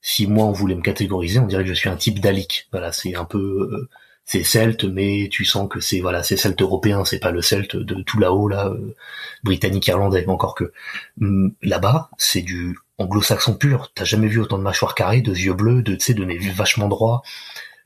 si 0.00 0.26
moi 0.26 0.46
on 0.46 0.52
voulait 0.52 0.74
me 0.74 0.82
catégoriser, 0.82 1.38
on 1.38 1.46
dirait 1.46 1.64
que 1.64 1.68
je 1.68 1.74
suis 1.74 1.88
un 1.88 1.96
type 1.96 2.20
d'Alik. 2.20 2.68
Voilà, 2.72 2.92
c'est 2.92 3.14
un 3.14 3.24
peu 3.24 3.88
c'est 4.30 4.44
celte, 4.44 4.84
mais 4.84 5.28
tu 5.28 5.44
sens 5.44 5.68
que 5.68 5.80
c'est 5.80 5.98
voilà, 5.98 6.22
c'est 6.22 6.36
celte 6.36 6.62
européen, 6.62 7.04
c'est 7.04 7.18
pas 7.18 7.32
le 7.32 7.42
celte 7.42 7.74
de 7.74 8.00
tout 8.00 8.20
là-haut 8.20 8.46
là, 8.46 8.68
euh, 8.68 8.94
britannique 9.42 9.88
irlandais. 9.88 10.24
Encore 10.28 10.54
que 10.54 10.72
hum, 11.20 11.52
là-bas, 11.62 12.10
c'est 12.16 12.42
du 12.42 12.78
anglo-saxon 12.98 13.54
pur. 13.56 13.90
T'as 13.92 14.04
jamais 14.04 14.28
vu 14.28 14.38
autant 14.38 14.56
de 14.58 14.62
mâchoires 14.62 14.94
carrées, 14.94 15.20
de 15.20 15.34
yeux 15.34 15.52
bleus, 15.52 15.82
de 15.82 15.96
tu 15.96 16.04
sais, 16.04 16.14
de 16.14 16.24
nez 16.24 16.38
vachement 16.38 16.86
droit, 16.86 17.22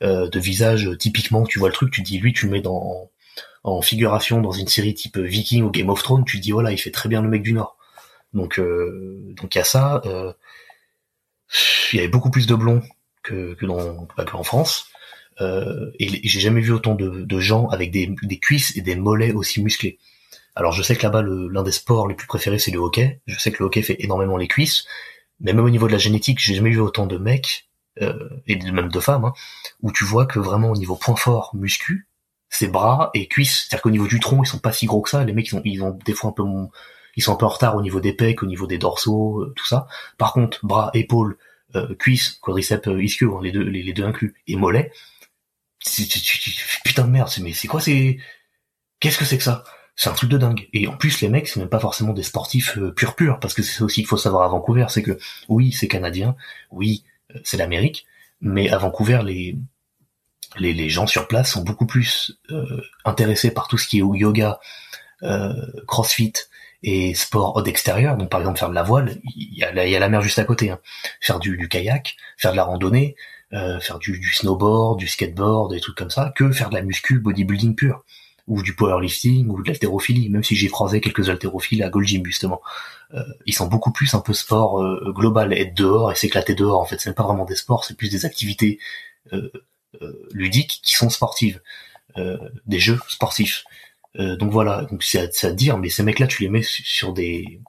euh, 0.02 0.28
de 0.28 0.38
visage 0.38 0.90
typiquement. 0.98 1.44
Tu 1.46 1.58
vois 1.58 1.68
le 1.68 1.74
truc, 1.74 1.90
tu 1.90 2.02
dis 2.02 2.18
lui, 2.18 2.34
tu 2.34 2.44
le 2.44 2.52
mets 2.52 2.60
dans 2.60 3.10
en 3.62 3.80
figuration 3.80 4.42
dans 4.42 4.52
une 4.52 4.68
série 4.68 4.92
type 4.92 5.16
Viking 5.16 5.62
ou 5.64 5.70
Game 5.70 5.88
of 5.88 6.02
Thrones, 6.02 6.26
tu 6.26 6.40
dis 6.40 6.50
voilà, 6.50 6.72
il 6.72 6.78
fait 6.78 6.90
très 6.90 7.08
bien 7.08 7.22
le 7.22 7.28
mec 7.30 7.42
du 7.42 7.54
Nord. 7.54 7.78
Donc 8.34 8.58
euh, 8.58 9.32
donc 9.40 9.54
il 9.54 9.58
y 9.58 9.62
a 9.62 9.64
ça. 9.64 10.02
Il 11.92 11.96
y 11.96 12.00
avait 12.00 12.08
beaucoup 12.08 12.30
plus 12.30 12.46
de 12.46 12.54
blonds 12.54 12.82
que, 13.22 13.54
que 13.54 13.64
dans 13.64 14.04
pas 14.16 14.26
que 14.26 14.36
en 14.36 14.42
France. 14.42 14.90
Euh, 15.40 15.90
et 15.98 16.09
j'ai 16.27 16.40
jamais 16.40 16.61
vu 16.61 16.73
autant 16.73 16.94
de, 16.94 17.24
de 17.24 17.40
gens 17.40 17.66
avec 17.69 17.90
des, 17.90 18.15
des, 18.23 18.39
cuisses 18.39 18.77
et 18.77 18.82
des 18.82 18.94
mollets 18.94 19.32
aussi 19.32 19.62
musclés. 19.62 19.98
Alors 20.55 20.73
je 20.73 20.82
sais 20.82 20.94
que 20.94 21.02
là-bas 21.02 21.23
l'un 21.23 21.62
des 21.65 21.73
sports 21.73 22.06
les 22.06 22.15
plus 22.15 22.28
préférés 22.28 22.59
c'est 22.59 22.70
le 22.70 22.78
hockey. 22.78 23.20
Je 23.27 23.39
sais 23.39 23.51
que 23.51 23.59
le 23.59 23.66
hockey 23.66 23.82
fait 23.82 23.97
énormément 23.98 24.36
les 24.36 24.47
cuisses, 24.47 24.86
mais 25.40 25.52
même 25.52 25.65
au 25.65 25.70
niveau 25.70 25.89
de 25.89 25.93
la 25.93 25.98
génétique, 25.98 26.39
j'ai 26.39 26.55
jamais 26.55 26.70
vu 26.70 26.81
autant 26.81 27.06
de 27.06 27.19
mecs 27.19 27.69
euh, 28.01 28.28
et 28.47 28.56
même 28.70 28.89
de 28.89 29.01
femmes 29.01 29.24
hein, 29.24 29.32
où 29.82 29.90
tu 29.90 30.05
vois 30.05 30.27
que 30.27 30.39
vraiment 30.39 30.70
au 30.70 30.77
niveau 30.77 30.94
point 30.94 31.16
fort 31.16 31.51
muscu, 31.55 32.09
c'est 32.48 32.69
bras 32.69 33.11
et 33.15 33.27
cuisses. 33.27 33.66
C'est-à-dire 33.69 33.82
qu'au 33.82 33.90
niveau 33.90 34.06
du 34.06 34.20
tronc 34.20 34.44
ils 34.44 34.47
sont 34.47 34.61
pas 34.61 34.73
si 34.73 34.86
gros 34.86 35.02
que 35.02 35.11
ça. 35.11 35.24
Les 35.24 35.32
mecs 35.32 35.48
ils 35.48 35.56
ont, 35.56 35.62
ils 35.65 35.82
ont 35.82 35.98
des 36.05 36.12
fois 36.12 36.31
un 36.31 36.32
peu 36.32 36.44
ils 37.16 37.23
sont 37.23 37.32
un 37.32 37.36
peu 37.36 37.47
en 37.47 37.51
retard 37.51 37.77
au 37.77 37.82
niveau 37.82 38.01
des 38.01 38.12
pecs, 38.12 38.43
au 38.43 38.47
niveau 38.47 38.66
des 38.66 38.78
dorsaux, 38.78 39.40
euh, 39.43 39.52
tout 39.56 39.66
ça. 39.66 39.86
Par 40.19 40.32
contre 40.32 40.65
bras, 40.65 40.90
épaules, 40.94 41.36
euh, 41.77 41.94
cuisse, 41.97 42.39
quadriceps, 42.40 42.86
euh, 42.89 43.02
ischio, 43.02 43.36
hein, 43.36 43.40
les 43.43 43.52
deux, 43.52 43.62
les, 43.62 43.93
deux 43.93 44.05
inclus, 44.05 44.35
et 44.47 44.56
mollet. 44.56 44.93
Putain 46.85 47.05
de 47.05 47.11
merde, 47.11 47.31
mais 47.40 47.52
c'est 47.52 47.69
quoi 47.69 47.81
c'est 47.81 48.19
Qu'est-ce 49.01 49.19
que 49.19 49.24
c'est 49.24 49.39
que 49.39 49.44
ça? 49.44 49.65
C'est 49.97 50.09
un 50.09 50.15
truc 50.15 50.31
de 50.31 50.39
dingue. 50.39 50.69
Et 50.73 50.89
en 50.89 50.97
plus, 50.97 51.20
les 51.20 51.28
mecs, 51.28 51.47
c'est 51.47 51.61
même 51.61 51.69
pas 51.69 51.78
forcément 51.78 52.12
des 52.12 52.23
sportifs 52.23 52.78
euh, 52.78 52.90
purs 52.90 53.15
purs, 53.15 53.39
parce 53.39 53.55
que 53.55 53.62
c'est 53.62 53.78
ça 53.78 53.85
aussi 53.85 54.01
qu'il 54.01 54.09
faut 54.09 54.16
savoir 54.16 54.44
à 54.44 54.48
Vancouver, 54.48 54.86
c'est 54.89 55.02
que 55.02 55.19
oui, 55.48 55.73
c'est 55.73 55.89
canadien, 55.89 56.36
oui, 56.70 57.05
euh, 57.35 57.39
c'est 57.44 57.56
l'Amérique, 57.56 58.06
mais 58.40 58.70
à 58.70 58.78
Vancouver, 58.78 59.20
les 59.24 59.56
les, 60.56 60.73
les 60.73 60.89
gens 60.89 61.06
sur 61.09 61.27
place 61.27 61.51
sont 61.51 61.65
beaucoup 61.65 61.86
plus 61.86 62.39
euh, 62.51 62.81
intéressés 63.05 63.51
par 63.51 63.66
tout 63.66 63.77
ce 63.77 63.89
qui 63.89 63.98
est 63.98 64.02
yoga, 64.02 64.61
crossfit, 65.86 66.32
et 66.85 67.15
sport 67.15 67.62
d'extérieur, 67.62 68.16
donc 68.16 68.28
par 68.28 68.40
exemple 68.40 68.59
faire 68.59 68.69
de 68.69 68.74
la 68.74 68.82
voile, 68.82 69.16
il 69.35 69.59
y 69.59 69.65
a 69.65 69.73
la, 69.73 70.09
mer 70.09 70.20
juste 70.20 70.39
à 70.39 70.44
côté, 70.44 70.70
hein. 70.70 70.78
faire 71.20 71.40
du, 71.40 71.66
kayak, 71.69 72.15
faire 72.36 72.52
de 72.52 72.56
la 72.56 72.65
randonnée, 72.65 73.16
euh, 73.55 73.81
faire 73.81 73.98
du, 73.98 74.18
du, 74.18 74.32
snowboard, 74.32 74.98
du 74.98 75.06
skateboard, 75.06 75.72
des 75.72 75.81
trucs 75.81 75.97
comme 75.97 76.10
ça, 76.10 76.32
que 76.36 76.51
faire 76.52 76.70
de 76.70 76.74
la 76.74 76.82
muscu 76.82 77.20
bodybuilding 77.20 77.74
pure, 77.74 78.05
ou 78.47 78.62
du 78.62 78.74
powerlifting, 78.74 79.48
ou 79.48 79.62
de 79.62 79.68
l'haltérophilie, 79.68 80.28
même 80.28 80.44
si 80.44 80.56
j'ai 80.56 80.68
croisé 80.68 81.01
quelques 81.01 81.31
haltérophiles 81.31 81.82
à 81.82 81.89
Gold 81.89 82.06
Gym 82.06 82.24
justement. 82.26 82.60
Euh, 83.14 83.22
ils 83.47 83.55
sont 83.55 83.66
beaucoup 83.66 83.93
plus 83.93 84.12
un 84.14 84.20
peu 84.20 84.32
sport 84.32 84.82
euh, 84.82 85.12
global, 85.12 85.52
être 85.52 85.74
dehors 85.74 86.12
et 86.12 86.14
s'éclater 86.14 86.55
dehors, 86.55 86.81
en 86.81 86.85
fait, 86.85 87.01
c'est 87.01 87.14
pas 87.14 87.22
vraiment 87.22 87.44
des 87.44 87.56
sports, 87.56 87.85
c'est 87.85 87.97
plus 87.97 88.10
des 88.10 88.26
activités 88.26 88.78
euh, 89.32 89.51
euh, 90.02 90.28
ludiques 90.32 90.81
qui 90.82 90.94
sont 90.94 91.10
sportives, 91.10 91.60
des 92.66 92.78
jeux 92.78 93.01
sportifs. 93.09 93.64
Euh, 94.18 94.36
donc 94.36 94.52
voilà, 94.52 94.82
donc 94.85 95.02
c'est 95.02 95.44
à, 95.44 95.51
dire, 95.51 95.78
mais 95.78 95.89
ces 95.89 96.02
mecs-là, 96.02 96.26
tu 96.26 96.43
les 96.43 96.48
mets 96.48 96.62
sur 96.62 97.12
des, 97.12 97.60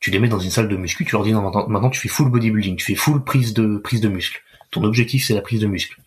tu 0.00 0.10
les 0.10 0.18
mets 0.18 0.28
dans 0.28 0.40
une 0.40 0.50
salle 0.50 0.68
de 0.68 0.76
muscu, 0.76 1.04
tu 1.04 1.12
leur 1.12 1.24
dis 1.24 1.32
non, 1.32 1.42
maintenant, 1.42 1.90
tu 1.90 2.00
fais 2.00 2.08
full 2.08 2.30
bodybuilding, 2.30 2.76
tu 2.76 2.84
fais 2.84 2.94
full 2.94 3.22
prise 3.22 3.54
de 3.54 3.78
prise 3.78 4.00
de 4.00 4.08
muscle. 4.08 4.42
Ton 4.74 4.84
objectif 4.84 5.24
c'est 5.24 5.34
la 5.34 5.40
prise 5.40 5.60
de 5.60 5.66
muscle. 5.66 6.00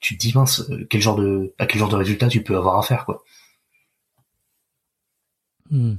Tu 0.00 0.16
te 0.16 0.20
dis 0.20 0.32
mince, 0.34 0.60
euh, 0.70 0.86
quel 0.88 1.00
genre 1.00 1.16
de, 1.16 1.54
à 1.58 1.66
quel 1.66 1.78
genre 1.78 1.88
de 1.88 1.96
résultat 1.96 2.28
tu 2.28 2.42
peux 2.42 2.56
avoir 2.56 2.78
à 2.78 2.82
faire 2.82 3.04
quoi. 3.04 3.22
Hmm. 5.70 5.94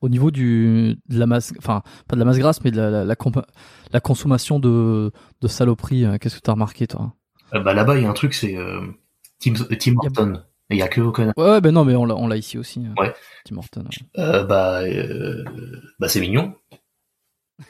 Au 0.00 0.08
niveau 0.08 0.30
du 0.30 0.96
de 1.08 1.18
la 1.18 1.26
masse, 1.26 1.52
enfin 1.58 1.82
pas 2.06 2.14
de 2.14 2.20
la 2.20 2.24
masse 2.24 2.38
grasse, 2.38 2.62
mais 2.64 2.70
de 2.70 2.80
la, 2.80 3.04
la, 3.04 4.00
consommation 4.00 4.58
de, 4.60 5.12
de 5.40 5.48
saloperies, 5.48 6.04
euh, 6.04 6.18
qu'est-ce 6.18 6.36
que 6.36 6.40
tu 6.40 6.50
as 6.50 6.54
remarqué 6.54 6.86
toi? 6.86 7.14
Bah 7.52 7.74
là-bas 7.74 7.98
il 7.98 8.04
y 8.04 8.06
a 8.06 8.10
un 8.10 8.14
truc, 8.14 8.34
c'est 8.34 8.56
Tim, 9.40 9.54
Tim 9.78 9.94
Horton. 9.96 10.42
Il 10.70 10.76
y 10.76 10.82
a 10.82 10.88
que 10.88 11.00
aucun. 11.00 11.32
Ouais, 11.36 11.50
ouais 11.50 11.60
ben 11.60 11.72
non, 11.72 11.84
mais 11.84 11.94
on 11.94 12.04
l'a, 12.04 12.14
l'a 12.28 12.36
ici 12.36 12.58
aussi. 12.58 12.80
Euh, 12.80 13.02
ouais. 13.02 13.14
Tim 13.44 13.56
Horton. 13.56 13.84
Euh, 14.18 14.44
bah, 14.44 14.82
euh, 14.82 15.44
bah 15.98 16.08
c'est 16.08 16.20
mignon. 16.20 16.54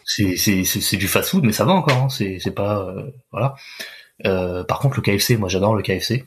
C'est, 0.05 0.36
c'est, 0.36 0.97
du 0.97 1.09
fast-food, 1.09 1.44
mais 1.44 1.52
ça 1.52 1.65
va 1.65 1.73
encore. 1.73 1.97
Hein. 1.97 2.09
C'est, 2.09 2.39
c'est 2.40 2.51
pas, 2.51 2.81
euh, 2.81 3.10
voilà. 3.32 3.55
Euh, 4.27 4.65
par 4.65 4.81
contre, 4.81 4.97
le 4.97 5.02
KFC, 5.02 5.36
moi, 5.36 5.48
j'adore 5.48 5.74
le 5.74 5.82
KFC. 5.82 6.24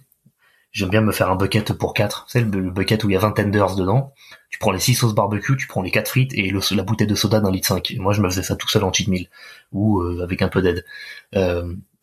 J'aime 0.71 0.89
bien 0.89 1.01
me 1.01 1.11
faire 1.11 1.29
un 1.29 1.35
bucket 1.35 1.73
pour 1.73 1.93
4. 1.93 2.25
C'est 2.29 2.41
le, 2.41 2.71
bucket 2.71 3.03
où 3.03 3.09
il 3.09 3.13
y 3.13 3.17
a 3.17 3.19
20 3.19 3.31
tenders 3.31 3.75
dedans. 3.75 4.13
Tu 4.49 4.57
prends 4.57 4.71
les 4.71 4.79
6 4.79 4.95
sauces 4.95 5.13
barbecue, 5.13 5.57
tu 5.57 5.67
prends 5.67 5.81
les 5.81 5.91
4 5.91 6.07
frites 6.07 6.33
et 6.33 6.51
la 6.51 6.83
bouteille 6.83 7.07
de 7.07 7.15
soda 7.15 7.39
d'un 7.39 7.51
litre 7.51 7.67
5. 7.67 7.93
moi, 7.97 8.13
je 8.13 8.21
me 8.21 8.29
faisais 8.29 8.43
ça 8.43 8.55
tout 8.55 8.69
seul 8.69 8.83
en 8.83 8.93
cheat 8.93 9.07
meal. 9.07 9.27
Ou 9.73 10.01
avec 10.21 10.41
un 10.41 10.47
peu 10.47 10.61
d'aide. 10.61 10.85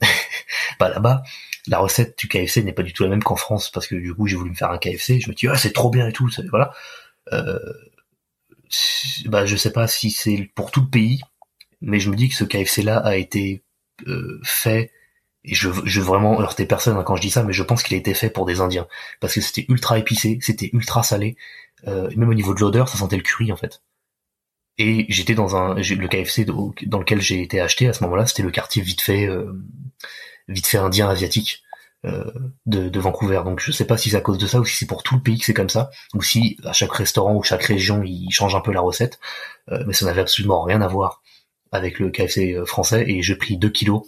bah 0.79 0.89
là-bas, 0.89 1.23
la 1.67 1.79
recette 1.79 2.19
du 2.19 2.29
KFC 2.29 2.63
n'est 2.63 2.73
pas 2.73 2.83
du 2.83 2.93
tout 2.93 3.03
la 3.03 3.09
même 3.09 3.23
qu'en 3.23 3.37
France 3.37 3.71
parce 3.71 3.87
que 3.87 3.95
du 3.95 4.15
coup 4.15 4.27
j'ai 4.27 4.37
voulu 4.37 4.51
me 4.51 4.55
faire 4.55 4.71
un 4.71 4.79
KFC, 4.79 5.21
je 5.21 5.29
me 5.29 5.35
dis 5.35 5.49
ah 5.49 5.57
c'est 5.57 5.73
trop 5.73 5.91
bien 5.91 6.09
et 6.09 6.13
tout, 6.13 6.29
voilà. 6.51 6.73
Euh, 7.33 7.59
bah 9.27 9.47
je 9.47 9.57
sais 9.57 9.73
pas 9.73 9.87
si 9.87 10.11
c'est 10.11 10.51
pour 10.55 10.71
tout 10.71 10.83
le 10.83 10.89
pays, 10.89 11.21
mais 11.81 12.01
je 12.01 12.11
me 12.11 12.17
dis 12.17 12.29
que 12.29 12.35
ce 12.35 12.45
KFC 12.45 12.83
là 12.83 12.99
a 12.99 13.17
été 13.17 13.65
euh, 14.07 14.41
fait 14.45 14.91
et 15.45 15.55
je, 15.55 15.71
je 15.85 16.01
veux 16.01 16.07
vraiment 16.07 16.41
heurter 16.41 16.67
personne 16.67 16.97
hein, 16.97 17.05
quand 17.05 17.17
je 17.17 17.23
dis 17.23 17.31
ça, 17.31 17.43
mais 17.43 17.53
je 17.53 17.63
pense 17.63 17.83
qu'il 17.83 17.95
a 17.95 17.99
été 17.99 18.15
fait 18.15 18.31
pour 18.31 18.45
des 18.45 18.61
Indiens 18.61 18.87
parce 19.21 19.35
que 19.35 19.41
c'était 19.41 19.67
ultra 19.69 19.99
épicé, 19.99 20.39
c'était 20.43 20.71
ultra 20.73 21.03
salé, 21.03 21.37
euh, 21.87 22.11
même 22.17 22.29
au 22.29 22.35
niveau 22.35 22.55
de 22.55 22.61
l'odeur, 22.61 22.89
ça 22.89 22.99
sentait 22.99 23.17
le 23.17 23.23
curry 23.23 23.53
en 23.53 23.57
fait. 23.57 23.83
Et 24.79 25.07
j'étais 25.09 25.35
dans 25.35 25.57
un 25.57 25.75
le 25.75 26.09
KFC 26.09 26.45
dans 26.45 26.99
lequel 26.99 27.21
j'ai 27.21 27.43
été 27.43 27.61
acheté 27.61 27.89
à 27.89 27.93
ce 27.93 28.05
moment-là, 28.05 28.27
c'était 28.27 28.43
le 28.45 28.51
quartier 28.51 28.83
vite 28.83 29.01
fait 29.01 29.27
euh, 29.27 29.53
vite 30.49 30.67
fait 30.67 30.79
indien 30.79 31.09
asiatique 31.09 31.63
euh, 32.05 32.31
de, 32.67 32.89
de, 32.89 33.01
Vancouver. 33.01 33.43
Donc 33.45 33.61
je 33.61 33.73
sais 33.73 33.85
pas 33.85 33.99
si 33.99 34.11
c'est 34.11 34.17
à 34.17 34.21
cause 34.21 34.39
de 34.39 34.47
ça 34.47 34.61
ou 34.61 34.65
si 34.65 34.77
c'est 34.77 34.87
pour 34.87 35.03
tout 35.03 35.17
le 35.17 35.21
pays 35.21 35.39
que 35.39 35.45
c'est 35.45 35.55
comme 35.55 35.69
ça, 35.69 35.91
ou 36.15 36.23
si 36.23 36.57
à 36.65 36.73
chaque 36.73 36.93
restaurant 36.93 37.35
ou 37.35 37.43
chaque 37.43 37.65
région 37.65 38.03
ils 38.05 38.31
changent 38.31 38.55
un 38.55 38.61
peu 38.61 38.73
la 38.73 38.81
recette. 38.81 39.19
Euh, 39.71 39.83
mais 39.87 39.93
ça 39.93 40.07
n'avait 40.07 40.21
absolument 40.21 40.63
rien 40.63 40.81
à 40.81 40.87
voir 40.89 41.23
avec 41.73 41.99
le 41.99 42.11
KFC 42.11 42.55
euh, 42.55 42.65
français 42.65 43.05
et 43.09 43.23
j'ai 43.23 43.37
pris 43.37 43.57
2 43.57 43.69
kilos 43.69 44.03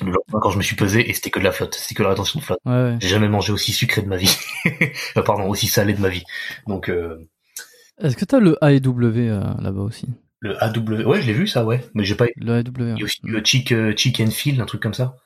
le 0.00 0.12
lendemain 0.12 0.38
quand 0.40 0.50
je 0.50 0.58
me 0.58 0.62
suis 0.62 0.76
pesé 0.76 1.10
et 1.10 1.12
c'était 1.12 1.30
que 1.30 1.40
de 1.40 1.44
la 1.44 1.50
flotte, 1.50 1.74
c'était 1.74 1.94
que 1.94 2.02
la 2.04 2.10
rétention 2.10 2.38
de 2.38 2.44
flotte. 2.44 2.60
Ouais, 2.64 2.96
J'ai 3.00 3.08
jamais 3.08 3.28
mangé 3.28 3.52
aussi 3.52 3.72
sucré 3.72 4.00
de 4.00 4.06
ma 4.06 4.16
vie, 4.16 4.32
pardon, 5.26 5.48
aussi 5.48 5.66
salé 5.66 5.92
de 5.92 6.00
ma 6.00 6.08
vie. 6.08 6.22
Donc 6.68 6.88
est-ce 7.98 8.16
que 8.16 8.24
t'as 8.24 8.38
le 8.38 8.56
AEW 8.62 9.60
là-bas 9.60 9.80
aussi? 9.80 10.06
Le 10.38 10.62
AW, 10.62 11.04
ouais, 11.04 11.20
je 11.20 11.26
l'ai 11.26 11.32
vu 11.32 11.48
ça, 11.48 11.64
ouais, 11.64 11.84
mais 11.94 12.04
j'ai 12.04 12.14
pas. 12.14 12.26
Le 12.36 12.58
AEW. 12.58 12.72
Il 12.78 12.98
y 12.98 13.02
a 13.02 13.04
aussi 13.04 13.18
le 13.24 13.42
Chick, 13.44 13.74
Chicken 13.96 14.30
Feel, 14.30 14.60
un 14.60 14.66
truc 14.66 14.80
comme 14.80 14.94
ça. 14.94 15.16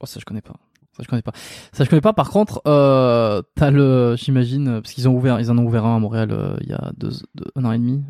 Oh, 0.00 0.06
ça 0.06 0.18
je 0.18 0.24
connais 0.24 0.42
pas. 0.42 0.56
Ça 0.96 1.02
je 1.02 1.08
connais 1.08 1.22
pas. 1.22 1.32
Ça 1.72 1.84
je 1.84 1.90
connais 1.90 2.00
pas. 2.00 2.12
Par 2.12 2.30
contre, 2.30 2.62
euh, 2.66 3.42
t'as 3.54 3.70
le, 3.70 4.16
j'imagine, 4.16 4.80
parce 4.80 4.94
qu'ils 4.94 5.08
ont 5.08 5.14
ouvert, 5.14 5.38
ils 5.40 5.50
en 5.50 5.58
ont 5.58 5.64
ouvert 5.64 5.84
un 5.84 5.96
à 5.96 5.98
Montréal 5.98 6.30
euh, 6.32 6.56
il 6.62 6.68
y 6.68 6.72
a 6.72 6.92
deux, 6.96 7.10
un 7.54 7.64
an 7.64 7.72
et 7.72 7.78
demi. 7.78 8.02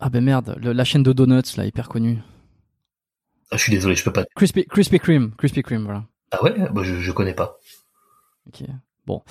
Euh... 0.00 0.04
Ah 0.04 0.10
ben 0.10 0.22
merde, 0.22 0.58
la 0.60 0.84
chaîne 0.84 1.02
de 1.02 1.12
donuts 1.12 1.56
là, 1.56 1.64
hyper 1.66 1.88
connue. 1.88 2.18
Ah, 3.50 3.56
je 3.56 3.62
suis 3.62 3.72
désolé, 3.72 3.94
je 3.94 4.04
peux 4.04 4.12
pas. 4.12 4.24
Crispy, 4.34 4.66
Crispy 4.66 4.98
Cream, 4.98 5.32
Crispy 5.38 5.62
Cream, 5.62 5.84
voilà. 5.84 6.04
Ah 6.32 6.42
ouais, 6.42 6.54
bah, 6.72 6.82
je, 6.82 6.96
je 6.96 7.12
connais 7.12 7.34
pas. 7.34 7.58
Ok, 8.48 8.64
bon. 9.06 9.22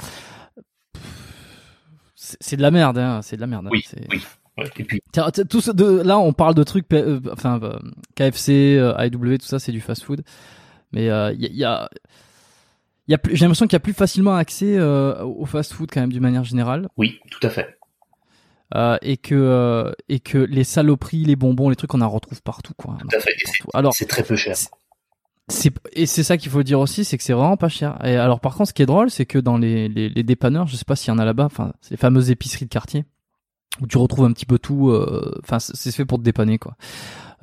C'est 2.16 2.56
de 2.56 2.62
la 2.62 2.72
merde, 2.72 2.98
hein. 2.98 3.22
C'est 3.22 3.36
de 3.36 3.42
la 3.42 3.48
merde. 3.48 3.68
Hein. 3.68 3.72
Oui, 3.72 3.86
oui. 4.12 4.26
Ouais, 4.58 4.70
et 4.78 4.84
puis... 4.86 5.02
tout 5.50 5.62
ce 5.62 5.72
de, 5.72 6.02
là, 6.02 6.18
on 6.18 6.32
parle 6.32 6.56
de 6.56 6.64
trucs, 6.64 6.92
euh, 6.94 7.20
enfin, 7.32 7.60
euh, 7.62 7.78
KFC, 8.16 8.78
euh, 8.78 8.98
AEW, 8.98 9.38
tout 9.38 9.46
ça, 9.46 9.60
c'est 9.60 9.74
du 9.74 9.82
fast-food. 9.82 10.24
Mais 10.94 11.06
il 11.06 11.10
euh, 11.10 11.34
y, 11.34 11.48
y, 11.58 11.66
a, 11.66 11.90
y 13.10 13.14
a 13.14 13.20
j'ai 13.26 13.42
l'impression 13.42 13.68
qu'il 13.68 13.74
y 13.74 13.76
a 13.76 13.82
plus 13.82 13.94
facilement 13.94 14.36
accès 14.36 14.80
au 14.80 15.46
fast-food 15.46 15.90
quand 15.92 16.00
même 16.00 16.12
d'une 16.12 16.22
manière 16.22 16.46
générale. 16.46 16.88
Oui, 16.96 17.20
tout 17.30 17.46
à 17.46 17.50
fait. 17.50 17.78
Et 18.74 19.18
que 19.18 19.94
et 20.10 20.20
que 20.20 20.38
les 20.38 20.64
saloperies, 20.64 21.26
les 21.26 21.36
bonbons, 21.36 21.70
les 21.70 21.76
trucs, 21.76 21.94
on 21.94 22.02
en 22.02 22.10
retrouve 22.10 22.42
partout, 22.42 22.74
quoi. 22.76 22.98
Tout 23.00 23.16
à 23.16 23.20
fait. 23.20 23.32
Alors, 23.74 23.94
c'est 23.94 24.08
très 24.08 24.24
peu 24.24 24.36
cher. 24.36 24.56
C'est 25.48 25.72
et 25.94 26.08
c'est 26.08 26.24
ça 26.24 26.38
qu'il 26.38 26.52
faut 26.52 26.64
dire 26.64 26.80
aussi, 26.80 27.06
c'est 27.06 27.18
que 27.18 27.24
c'est 27.24 27.34
vraiment 27.34 27.58
pas 27.58 27.70
cher. 27.70 28.00
Et 28.04 28.16
alors 28.16 28.40
par 28.40 28.56
contre, 28.56 28.70
ce 28.70 28.74
qui 28.74 28.82
est 28.82 28.88
drôle, 28.88 29.12
c'est 29.12 29.28
que 29.28 29.38
dans 29.38 29.58
les, 29.58 29.88
les, 29.88 30.10
les 30.10 30.24
dépanneurs, 30.24 30.66
je 30.66 30.76
sais 30.76 30.86
pas 30.86 30.96
s'il 30.96 31.10
y 31.10 31.12
en 31.12 31.20
a 31.20 31.26
là-bas, 31.26 31.46
enfin, 31.46 31.74
les 31.92 31.98
fameuses 31.98 32.32
épiceries 32.32 32.66
de 32.66 32.70
quartier 32.72 33.06
où 33.82 33.88
tu 33.88 33.98
retrouves 33.98 34.26
un 34.26 34.32
petit 34.32 34.46
peu 34.46 34.60
tout. 34.60 34.90
Euh, 34.90 35.40
enfin, 35.44 35.60
c'est 35.60 35.92
fait 35.92 36.06
pour 36.06 36.18
te 36.18 36.24
dépanner, 36.24 36.58
quoi. 36.58 36.76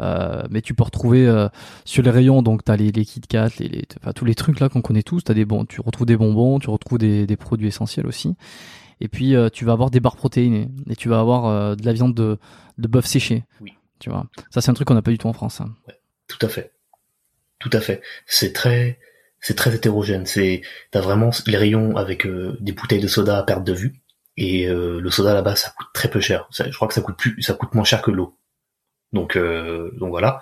Euh, 0.01 0.43
mais 0.51 0.63
tu 0.63 0.75
peux 0.75 0.83
retrouver 0.83 1.27
euh, 1.29 1.49
sur 1.85 2.03
les 2.03 2.11
rayons, 2.11 2.43
donc 2.43 2.65
t'as 2.65 2.77
les, 2.77 2.91
les 2.91 3.05
Kit 3.05 3.21
Kat, 3.21 3.51
les, 3.59 3.69
les 3.69 3.85
tous 4.15 4.25
les 4.25 4.35
trucs 4.35 4.59
là 4.59 4.69
qu'on 4.69 4.83
connaît 4.83 5.03
tous. 5.03 5.23
T'as 5.23 5.35
des 5.35 5.45
bons, 5.45 5.65
tu 5.65 5.81
retrouves 5.81 6.07
des 6.07 6.17
bonbons, 6.17 6.59
tu 6.59 6.71
retrouves 6.71 6.99
des, 6.99 7.27
des 7.27 7.37
produits 7.37 7.69
essentiels 7.69 8.07
aussi. 8.07 8.35
Et 9.03 9.09
puis 9.09 9.35
tu 9.53 9.65
vas 9.65 9.73
avoir 9.73 9.91
des 9.91 10.01
barres 10.01 10.17
protéinées 10.17 10.69
et 10.89 10.95
tu 10.95 11.09
vas 11.09 11.19
avoir 11.19 11.77
de 11.77 11.85
la 11.85 11.93
viande 11.93 12.15
de, 12.15 12.39
de 12.79 12.89
bœuf 12.89 13.05
séché. 13.05 13.45
Oui. 13.61 13.73
Tu 13.99 14.11
vois, 14.11 14.27
ça 14.51 14.61
c'est 14.61 14.71
un 14.71 14.75
truc 14.75 14.89
qu'on 14.89 14.95
n'a 14.95 15.03
pas 15.03 15.11
du 15.11 15.19
tout 15.19 15.29
en 15.29 15.33
France. 15.33 15.61
Hein. 15.61 15.75
Ouais, 15.89 16.01
tout 16.29 16.39
à 16.41 16.49
fait, 16.49 16.73
tout 17.59 17.71
à 17.73 17.81
fait. 17.81 18.01
C'est 18.27 18.53
très, 18.53 18.99
c'est 19.41 19.57
très 19.57 19.75
hétérogène. 19.75 20.25
C'est, 20.25 20.63
t'as 20.93 21.01
vraiment 21.01 21.31
les 21.47 21.57
rayons 21.57 21.97
avec 21.97 22.27
des 22.61 22.73
bouteilles 22.73 23.01
de 23.01 23.09
soda 23.09 23.39
à 23.39 23.43
perte 23.43 23.65
de 23.65 23.73
vue 23.73 24.03
et 24.37 24.67
euh, 24.67 25.01
le 25.01 25.11
soda 25.11 25.35
là-bas, 25.35 25.57
ça 25.57 25.71
coûte 25.77 25.89
très 25.93 26.09
peu 26.09 26.21
cher. 26.21 26.49
je 26.51 26.75
crois 26.75 26.89
que 26.89 26.95
ça 26.95 27.03
coûte 27.03 27.17
plus, 27.17 27.41
ça 27.43 27.55
coûte 27.55 27.75
moins 27.75 27.85
cher 27.85 28.03
que 28.03 28.11
l'eau. 28.11 28.37
Donc, 29.13 29.37
euh, 29.37 29.91
donc 29.99 30.11
voilà. 30.11 30.41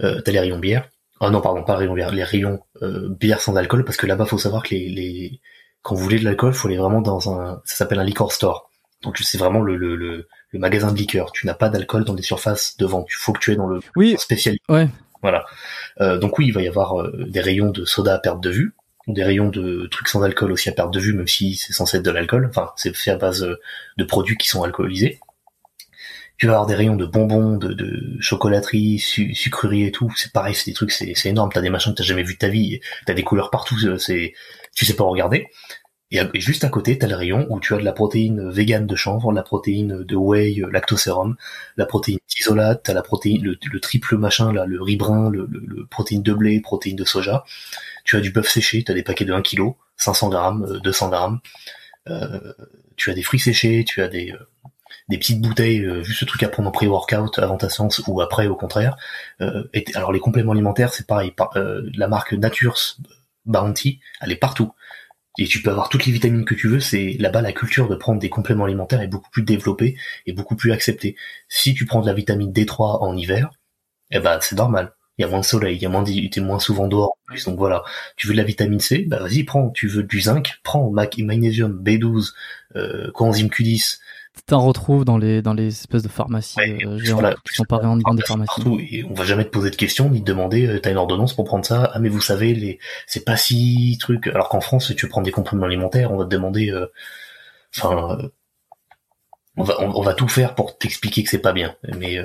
Euh, 0.00 0.20
T'as 0.20 0.32
les 0.32 0.40
rayons 0.40 0.58
bière. 0.58 0.88
Ah 1.20 1.30
non, 1.30 1.40
pardon, 1.40 1.62
pas 1.64 1.74
les 1.74 1.80
rayons 1.80 1.94
bière, 1.94 2.12
les 2.12 2.24
rayons 2.24 2.60
euh, 2.82 3.08
bière 3.08 3.40
sans 3.40 3.56
alcool, 3.56 3.84
parce 3.84 3.96
que 3.96 4.06
là-bas, 4.06 4.26
faut 4.26 4.38
savoir 4.38 4.62
que 4.62 4.70
les, 4.70 4.88
les, 4.88 5.40
quand 5.82 5.94
vous 5.94 6.02
voulez 6.02 6.18
de 6.18 6.24
l'alcool, 6.24 6.52
faut 6.52 6.68
aller 6.68 6.76
vraiment 6.76 7.00
dans 7.00 7.32
un, 7.32 7.60
ça 7.64 7.76
s'appelle 7.76 7.98
un 7.98 8.04
liquor 8.04 8.32
store. 8.32 8.70
Donc 9.02 9.18
c'est 9.18 9.38
vraiment 9.38 9.60
le, 9.60 9.76
le, 9.76 9.96
le, 9.96 10.26
magasin 10.54 10.92
de 10.92 10.96
liqueur. 10.96 11.32
Tu 11.32 11.46
n'as 11.46 11.54
pas 11.54 11.68
d'alcool 11.68 12.04
dans 12.04 12.14
des 12.14 12.22
surfaces 12.22 12.76
de 12.76 12.86
vente. 12.86 13.06
Il 13.10 13.16
faut 13.16 13.32
que 13.32 13.40
tu 13.40 13.52
aies 13.52 13.56
dans 13.56 13.66
le 13.66 13.80
oui. 13.96 14.16
spécial. 14.18 14.56
Ouais. 14.68 14.88
Voilà. 15.22 15.44
Euh, 16.00 16.18
donc 16.18 16.38
oui, 16.38 16.46
il 16.46 16.52
va 16.52 16.62
y 16.62 16.68
avoir 16.68 17.10
des 17.12 17.40
rayons 17.40 17.70
de 17.70 17.84
soda 17.84 18.14
à 18.14 18.18
perte 18.18 18.40
de 18.40 18.50
vue 18.50 18.74
des 19.08 19.24
rayons 19.24 19.48
de 19.48 19.86
trucs 19.90 20.08
sans 20.08 20.22
alcool 20.22 20.52
aussi 20.52 20.68
à 20.68 20.72
perte 20.72 20.92
de 20.92 21.00
vue, 21.00 21.12
même 21.12 21.28
si 21.28 21.56
c'est 21.56 21.72
censé 21.72 21.96
être 21.98 22.04
de 22.04 22.10
l'alcool. 22.10 22.46
Enfin, 22.48 22.70
c'est 22.76 22.94
fait 22.94 23.10
à 23.10 23.16
base 23.16 23.42
euh, 23.42 23.60
de 23.96 24.04
produits 24.04 24.36
qui 24.36 24.48
sont 24.48 24.62
alcoolisés. 24.62 25.18
Tu 26.38 26.46
vas 26.46 26.54
avoir 26.54 26.66
des 26.66 26.74
rayons 26.74 26.96
de 26.96 27.06
bonbons, 27.06 27.56
de, 27.56 27.72
de 27.72 28.16
chocolaterie, 28.20 28.98
sucrerie 28.98 29.84
et 29.84 29.92
tout. 29.92 30.12
C'est 30.16 30.32
pareil, 30.32 30.54
c'est 30.54 30.70
des 30.70 30.74
trucs, 30.74 30.90
c'est, 30.90 31.12
c'est 31.14 31.28
énorme. 31.28 31.50
T'as 31.52 31.60
des 31.60 31.70
machins 31.70 31.92
que 31.92 31.98
t'as 31.98 32.04
jamais 32.04 32.22
vu 32.22 32.34
de 32.34 32.38
ta 32.38 32.48
vie. 32.48 32.80
T'as 33.06 33.14
des 33.14 33.22
couleurs 33.22 33.50
partout. 33.50 33.76
Euh, 33.84 33.98
c'est, 33.98 34.34
tu 34.74 34.84
sais 34.84 34.94
pas 34.94 35.04
regarder. 35.04 35.48
Et, 36.10 36.20
juste 36.34 36.64
à 36.64 36.68
côté, 36.68 36.98
t'as 36.98 37.06
le 37.06 37.14
rayon 37.14 37.46
où 37.48 37.58
tu 37.58 37.74
as 37.74 37.78
de 37.78 37.84
la 37.84 37.92
protéine 37.92 38.50
végane 38.50 38.86
de 38.86 38.96
chanvre, 38.96 39.32
la 39.32 39.42
protéine 39.42 40.04
de 40.04 40.16
whey 40.16 40.62
lactosérum, 40.70 41.36
la 41.78 41.86
protéine 41.86 42.18
d'isolate, 42.28 42.82
t'as 42.82 42.92
la 42.92 43.02
protéine, 43.02 43.42
le, 43.42 43.80
triple 43.80 44.18
machin 44.18 44.52
là, 44.52 44.66
le 44.66 44.82
riz 44.82 44.96
brun, 44.96 45.30
le, 45.30 45.48
protéine 45.90 46.22
de 46.22 46.34
blé, 46.34 46.60
protéine 46.60 46.96
de 46.96 47.04
soja. 47.04 47.44
Tu 48.04 48.16
as 48.16 48.20
du 48.20 48.30
bœuf 48.30 48.48
séché, 48.48 48.84
t'as 48.84 48.92
des 48.92 49.02
paquets 49.02 49.24
de 49.24 49.32
1 49.32 49.40
kg, 49.40 49.72
500 49.96 50.28
grammes, 50.28 50.80
200 50.84 51.08
grammes. 51.08 51.40
Euh, 52.08 52.52
tu 52.96 53.10
as 53.10 53.14
des 53.14 53.22
fruits 53.22 53.40
séchés, 53.40 53.84
tu 53.86 54.02
as 54.02 54.08
des 54.08 54.34
des 55.08 55.18
petites 55.18 55.40
bouteilles, 55.40 55.84
euh, 55.84 56.02
juste 56.02 56.20
ce 56.20 56.24
truc 56.24 56.42
à 56.42 56.48
prendre 56.48 56.68
en 56.68 56.72
pré-workout 56.72 57.38
avant 57.38 57.56
ta 57.56 57.68
séance 57.68 58.00
ou 58.06 58.20
après 58.20 58.46
au 58.46 58.56
contraire. 58.56 58.96
Euh, 59.40 59.64
et 59.74 59.84
alors 59.94 60.12
les 60.12 60.20
compléments 60.20 60.52
alimentaires, 60.52 60.92
c'est 60.92 61.06
pareil. 61.06 61.32
Euh, 61.56 61.82
la 61.94 62.08
marque 62.08 62.32
Nature's 62.32 62.98
Bounty, 63.46 64.00
elle 64.20 64.32
est 64.32 64.36
partout. 64.36 64.72
Et 65.38 65.46
tu 65.46 65.62
peux 65.62 65.70
avoir 65.70 65.88
toutes 65.88 66.04
les 66.04 66.12
vitamines 66.12 66.44
que 66.44 66.54
tu 66.54 66.68
veux. 66.68 66.80
C'est 66.80 67.16
là-bas 67.18 67.40
la 67.40 67.52
culture 67.52 67.88
de 67.88 67.94
prendre 67.94 68.20
des 68.20 68.28
compléments 68.28 68.64
alimentaires 68.64 69.00
est 69.00 69.08
beaucoup 69.08 69.30
plus 69.30 69.42
développée 69.42 69.96
et 70.26 70.32
beaucoup 70.32 70.56
plus 70.56 70.72
acceptée. 70.72 71.16
Si 71.48 71.74
tu 71.74 71.86
prends 71.86 72.02
de 72.02 72.06
la 72.06 72.14
vitamine 72.14 72.52
D3 72.52 73.02
en 73.02 73.16
hiver, 73.16 73.50
eh 74.10 74.20
ben 74.20 74.38
c'est 74.42 74.56
normal. 74.56 74.92
Il 75.18 75.22
y 75.22 75.24
a 75.24 75.28
moins 75.28 75.40
de 75.40 75.44
soleil, 75.44 75.76
il 75.76 75.82
y 75.82 75.86
a 75.86 75.88
moins, 75.88 76.04
t'es 76.04 76.40
moins 76.40 76.58
souvent 76.58 76.86
dehors. 76.88 77.16
Plus, 77.26 77.44
donc 77.44 77.58
voilà. 77.58 77.82
Tu 78.16 78.26
veux 78.26 78.34
de 78.34 78.38
la 78.38 78.44
vitamine 78.44 78.80
C, 78.80 79.04
bah 79.06 79.20
vas-y 79.20 79.44
prends. 79.44 79.70
Tu 79.70 79.88
veux 79.88 80.02
du 80.02 80.20
zinc, 80.20 80.58
prends. 80.64 80.90
Magnésium, 80.90 81.82
B12, 81.82 82.32
euh, 82.76 83.10
coenzyme 83.12 83.48
Q10, 83.48 84.00
t'en 84.46 84.60
retrouves 84.60 85.04
dans 85.04 85.18
les 85.18 85.42
dans 85.42 85.54
les 85.54 85.68
espèces 85.68 86.02
de 86.02 86.08
pharmacies 86.08 86.58
euh, 86.60 86.98
géantes 86.98 87.34
qui 87.46 87.54
sont 87.54 87.64
parées 87.64 87.86
en 87.86 87.96
dans 87.96 88.14
des 88.14 88.22
pharmacies. 88.22 88.46
Partout, 88.46 88.80
et 88.80 89.04
on 89.04 89.14
va 89.14 89.24
jamais 89.24 89.44
te 89.44 89.50
poser 89.50 89.70
de 89.70 89.76
questions 89.76 90.08
ni 90.08 90.20
te 90.20 90.24
demander 90.24 90.66
euh, 90.66 90.80
t'as 90.80 90.90
une 90.90 90.96
ordonnance 90.96 91.34
pour 91.34 91.44
prendre 91.44 91.64
ça. 91.64 91.90
Ah 91.92 91.98
mais 91.98 92.08
vous 92.08 92.20
savez 92.20 92.54
les 92.54 92.78
c'est 93.06 93.24
pas 93.24 93.36
si 93.36 93.96
truc. 94.00 94.26
Alors 94.28 94.48
qu'en 94.48 94.60
France 94.60 94.86
si 94.86 94.96
tu 94.96 95.08
prends 95.08 95.22
des 95.22 95.32
compléments 95.32 95.66
alimentaires 95.66 96.12
on 96.12 96.16
va 96.16 96.24
te 96.24 96.30
demander. 96.30 96.70
Euh, 96.70 96.86
enfin 97.76 98.30
on 99.56 99.64
va 99.64 99.80
on, 99.82 100.00
va 100.00 100.14
tout 100.14 100.28
faire 100.28 100.54
pour 100.54 100.78
t'expliquer 100.78 101.22
que 101.22 101.28
c'est 101.28 101.38
pas 101.38 101.52
bien. 101.52 101.76
Mais 101.98 102.16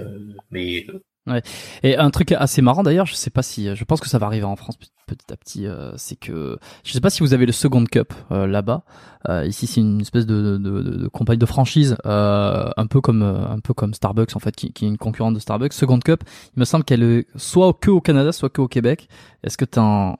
mais 0.52 0.88
Ouais. 1.28 1.42
Et 1.84 1.98
un 1.98 2.10
truc 2.10 2.32
assez 2.32 2.62
marrant 2.62 2.84
d'ailleurs, 2.84 3.06
je 3.06 3.14
sais 3.14 3.30
pas 3.30 3.44
si, 3.44 3.76
je 3.76 3.84
pense 3.84 4.00
que 4.00 4.08
ça 4.08 4.18
va 4.18 4.28
arriver 4.28 4.46
en 4.46 4.56
France 4.56 4.78
petit 5.08 5.34
à 5.34 5.38
petit, 5.38 5.66
euh, 5.66 5.92
c'est 5.96 6.18
que 6.18 6.60
je 6.84 6.92
sais 6.92 7.00
pas 7.00 7.10
si 7.10 7.22
vous 7.22 7.34
avez 7.34 7.46
le 7.46 7.52
Second 7.52 7.84
Cup 7.86 8.14
euh, 8.32 8.46
là-bas. 8.46 8.84
Euh, 9.30 9.46
ici, 9.46 9.66
c'est 9.66 9.82
une 9.82 10.02
espèce 10.02 10.26
de, 10.26 10.58
de, 10.58 10.58
de, 10.58 10.82
de, 10.82 11.08
compagnie 11.08 11.40
de 11.40 11.46
franchise, 11.46 11.96
un 12.04 12.88
peu 12.90 13.02
comme 13.02 13.24
un 13.24 13.60
peu 13.60 13.74
comme 13.74 13.94
Starbucks 13.94 14.36
en 14.36 14.40
fait, 14.40 14.56
qui, 14.56 14.72
qui, 14.74 14.86
est 14.86 14.88
une 14.88 14.98
concurrente 14.98 15.34
de 15.34 15.40
Starbucks. 15.40 15.74
Second 15.74 16.00
Cup, 16.00 16.24
il 16.56 16.60
me 16.60 16.66
semble 16.66 16.84
qu'elle 16.84 17.04
est 17.04 17.28
soit 17.36 17.74
que 17.74 17.90
au 17.90 18.02
Canada, 18.02 18.32
soit 18.32 18.50
que 18.50 18.62
au 18.62 18.68
Québec. 18.68 19.08
Est-ce 19.44 19.58
que 19.58 19.66
t'as 19.66 20.16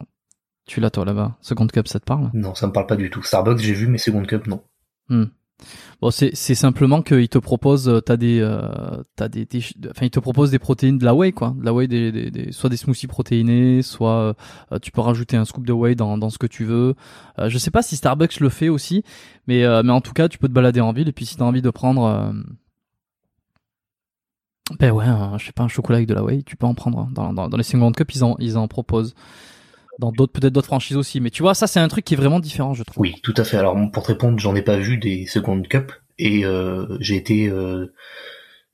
tu 0.66 0.82
l'as 0.82 0.90
toi 0.90 1.06
là-bas 1.06 1.38
Second 1.42 1.68
Cup, 1.68 1.88
ça 1.88 2.00
te 2.00 2.06
parle? 2.06 2.30
Non, 2.34 2.56
ça 2.56 2.68
me 2.68 2.74
parle 2.74 2.88
pas 2.88 2.98
du 2.98 3.10
tout. 3.10 3.24
Starbucks, 3.24 3.60
j'ai 3.60 3.74
vu, 3.74 3.88
mais 3.88 3.98
Second 3.98 4.24
Cup, 4.24 4.48
non. 4.48 4.62
Hmm. 5.10 5.26
C'est 6.12 6.56
simplement 6.56 7.02
qu'il 7.02 7.28
te 7.28 7.40
propose 7.40 7.90
euh, 7.90 8.16
des 8.16 8.40
euh, 8.40 9.02
t'as 9.16 9.28
des, 9.28 9.48
enfin 9.90 10.06
il 10.06 10.12
te 10.12 10.20
propose 10.20 10.52
des 10.52 10.60
protéines 10.60 11.00
de 11.00 11.06
la 11.06 11.16
whey 11.16 11.32
quoi, 11.32 11.56
de 11.58 11.66
la 11.66 11.88
des, 11.88 12.30
des, 12.30 12.52
soit 12.52 12.70
des 12.70 12.78
smoothies 12.78 13.08
protéinés, 13.08 13.82
soit 13.82 14.36
euh, 14.72 14.80
tu 14.80 14.92
peux 14.92 15.02
rajouter 15.02 15.38
un 15.38 15.46
scoop 15.46 15.66
de 15.66 15.74
whey 15.74 15.96
dans 15.96 16.18
dans 16.20 16.30
ce 16.30 16.38
que 16.38 16.46
tu 16.46 16.66
veux. 16.66 16.94
Euh, 17.40 17.50
je 17.50 17.58
sais 17.58 17.72
pas 17.72 17.82
si 17.82 17.96
Starbucks 17.96 18.40
le 18.40 18.50
fait 18.50 18.70
aussi, 18.70 19.04
mais 19.48 19.64
mais 19.84 19.92
en 19.92 20.02
tout 20.02 20.14
cas 20.14 20.30
tu 20.30 20.38
peux 20.38 20.48
te 20.48 20.54
balader 20.54 20.82
en 20.82 20.94
ville 20.94 21.08
et 21.10 21.14
puis 21.14 21.26
si 21.26 21.36
t'as 21.38 21.46
envie 21.46 21.64
de 21.64 21.70
prendre 21.72 22.34
ben 24.80 24.92
ouais, 24.92 25.06
je 25.38 25.46
sais 25.46 25.54
pas 25.54 25.64
un 25.64 25.70
chocolat 25.70 25.98
avec 25.98 26.08
de 26.08 26.14
la 26.14 26.24
whey, 26.24 26.44
tu 26.44 26.58
peux 26.58 26.68
en 26.68 26.76
prendre 26.76 27.10
dans 27.12 27.58
les 27.58 27.64
Single 27.64 27.94
Cup 27.94 28.12
ils 28.14 28.24
en 28.24 28.36
ils 28.40 28.58
en 28.58 28.68
proposent 28.68 29.16
dans 30.00 30.12
d'autres 30.12 30.34
peut-être 30.34 30.54
d'autres 30.54 30.68
franchises 30.68 30.98
aussi. 30.98 31.20
Mais 31.20 31.30
tu 31.30 31.42
vois, 31.42 31.54
ça 31.54 31.68
c'est 31.68 31.80
un 31.80 31.88
truc 31.88 32.06
qui 32.06 32.14
est 32.14 32.18
vraiment 32.18 32.40
différent, 32.40 32.74
je 32.74 32.84
trouve. 32.84 33.02
Oui, 33.02 33.16
tout 33.24 33.34
à 33.38 33.44
fait. 33.44 33.58
Alors 33.58 33.76
pour 33.92 34.04
te 34.04 34.08
répondre, 34.10 34.40
j'en 34.40 34.56
ai 34.56 34.62
pas 34.62 34.78
vu 34.78 34.98
des 34.98 35.26
Second 35.26 35.62
Cup 35.62 35.92
et 36.20 36.46
euh, 36.46 36.98
j'ai 37.00 37.16
été 37.16 37.50
euh, 37.50 37.94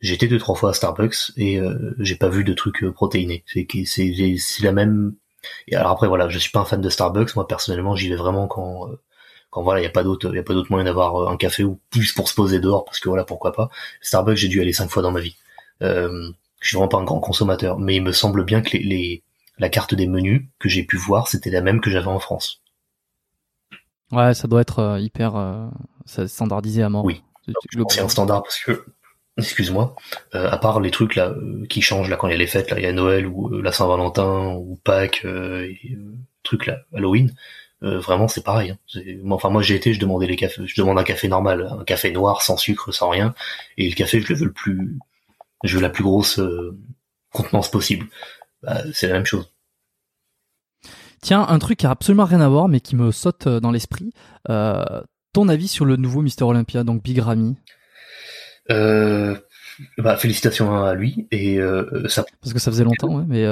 j'ai 0.01 0.13
été 0.13 0.27
deux 0.27 0.37
trois 0.37 0.55
fois 0.55 0.71
à 0.71 0.73
Starbucks 0.73 1.31
et 1.37 1.59
euh, 1.59 1.95
j'ai 1.99 2.15
pas 2.15 2.29
vu 2.29 2.43
de 2.43 2.53
trucs 2.53 2.83
euh, 2.83 2.91
protéinés. 2.91 3.43
C'est 3.47 3.67
c'est 3.85 4.35
c'est 4.37 4.63
la 4.63 4.71
même. 4.71 5.15
Et 5.67 5.75
alors 5.75 5.91
après 5.91 6.07
voilà, 6.07 6.29
je 6.29 6.39
suis 6.39 6.51
pas 6.51 6.59
un 6.59 6.65
fan 6.65 6.81
de 6.81 6.89
Starbucks. 6.89 7.35
Moi 7.35 7.47
personnellement, 7.47 7.95
j'y 7.95 8.09
vais 8.09 8.15
vraiment 8.15 8.47
quand 8.47 8.89
euh, 8.89 8.99
quand 9.49 9.61
voilà, 9.61 9.81
il 9.81 9.83
y 9.83 9.87
a 9.87 9.91
pas 9.91 10.03
d'autre, 10.03 10.29
il 10.31 10.35
y 10.35 10.39
a 10.39 10.43
pas 10.43 10.53
d'autre 10.53 10.71
moyen 10.71 10.85
d'avoir 10.85 11.29
un 11.29 11.37
café 11.37 11.63
ou 11.63 11.79
plus 11.91 12.11
pour 12.11 12.27
se 12.27 12.33
poser 12.33 12.59
dehors 12.59 12.85
parce 12.85 12.99
que 12.99 13.07
voilà, 13.07 13.23
pourquoi 13.23 13.53
pas. 13.53 13.69
Starbucks, 14.01 14.35
j'ai 14.37 14.47
dû 14.47 14.61
aller 14.61 14.73
cinq 14.73 14.89
fois 14.89 15.03
dans 15.03 15.11
ma 15.11 15.19
vie. 15.19 15.35
Euh, 15.83 16.31
je 16.59 16.69
suis 16.69 16.75
vraiment 16.75 16.87
pas 16.87 16.97
un 16.97 17.03
grand 17.03 17.19
consommateur, 17.19 17.77
mais 17.77 17.95
il 17.97 18.01
me 18.01 18.13
semble 18.13 18.45
bien 18.45 18.61
que 18.61 18.77
les, 18.77 18.83
les 18.83 19.23
la 19.57 19.69
carte 19.69 19.93
des 19.93 20.07
menus 20.07 20.43
que 20.59 20.69
j'ai 20.69 20.83
pu 20.83 20.97
voir, 20.97 21.27
c'était 21.27 21.49
la 21.49 21.61
même 21.61 21.81
que 21.81 21.89
j'avais 21.89 22.07
en 22.07 22.19
France. 22.19 22.63
Ouais, 24.11 24.33
ça 24.33 24.47
doit 24.47 24.61
être 24.61 24.79
euh, 24.79 24.99
hyper 24.99 25.35
euh, 25.35 25.69
standardisé 26.05 26.83
à 26.83 26.89
mort. 26.89 27.03
Oui, 27.03 27.23
c'est 27.89 28.01
un 28.01 28.09
standard 28.09 28.43
parce 28.43 28.59
que, 28.59 28.85
excuse-moi, 29.37 29.95
euh, 30.35 30.49
à 30.49 30.57
part 30.57 30.79
les 30.79 30.91
trucs 30.91 31.15
là 31.15 31.33
qui 31.67 31.81
changent 31.81 32.09
là 32.09 32.15
quand 32.15 32.27
il 32.27 32.31
y 32.31 32.35
a 32.35 32.37
les 32.37 32.47
fêtes, 32.47 32.69
là 32.69 32.79
il 32.79 32.83
y 32.83 32.87
a 32.87 32.93
Noël 32.93 33.25
ou 33.25 33.49
la 33.61 33.71
Saint-Valentin 33.71 34.53
ou 34.55 34.79
Pâques, 34.83 35.25
et, 35.25 35.97
trucs 36.43 36.67
là, 36.67 36.79
Halloween, 36.93 37.33
vraiment 37.81 38.27
c'est 38.27 38.43
pareil. 38.43 38.71
Hein. 38.71 39.01
Enfin 39.31 39.49
moi 39.49 39.63
j'ai 39.63 39.75
été, 39.75 39.93
je 39.93 39.99
demandais 39.99 40.27
les 40.27 40.35
cafés, 40.35 40.61
je 40.65 40.79
demande 40.79 40.99
un 40.99 41.03
café 41.03 41.27
normal, 41.27 41.67
un 41.79 41.83
café 41.83 42.11
noir 42.11 42.43
sans 42.43 42.57
sucre, 42.57 42.91
sans 42.91 43.09
rien, 43.09 43.33
et 43.77 43.89
le 43.89 43.95
café 43.95 44.19
je 44.19 44.31
le 44.31 44.35
veux 44.35 44.45
le 44.45 44.53
plus, 44.53 44.99
je 45.63 45.75
veux 45.75 45.81
la 45.81 45.89
plus 45.89 46.03
grosse 46.03 46.39
contenance 47.31 47.71
possible. 47.71 48.07
Bah, 48.63 48.81
c'est 48.93 49.07
la 49.07 49.13
même 49.13 49.25
chose. 49.25 49.51
Tiens, 51.21 51.45
un 51.47 51.59
truc 51.59 51.79
qui 51.79 51.85
a 51.85 51.91
absolument 51.91 52.25
rien 52.25 52.41
à 52.41 52.49
voir, 52.49 52.67
mais 52.67 52.79
qui 52.79 52.95
me 52.95 53.11
saute 53.11 53.47
euh, 53.47 53.59
dans 53.59 53.71
l'esprit. 53.71 54.13
Euh, 54.49 55.01
ton 55.31 55.47
avis 55.47 55.67
sur 55.67 55.85
le 55.85 55.95
nouveau 55.95 56.21
Mister 56.21 56.43
Olympia, 56.43 56.83
donc 56.83 57.01
Big 57.03 57.19
Ramy? 57.19 57.55
Euh, 58.71 59.35
bah, 59.97 60.17
félicitations 60.17 60.83
à 60.83 60.93
lui 60.95 61.27
et 61.31 61.59
euh, 61.59 62.07
ça. 62.07 62.25
Parce 62.41 62.53
que 62.53 62.59
ça 62.59 62.71
faisait 62.71 62.83
longtemps, 62.83 63.15
ouais, 63.15 63.23
mais 63.27 63.45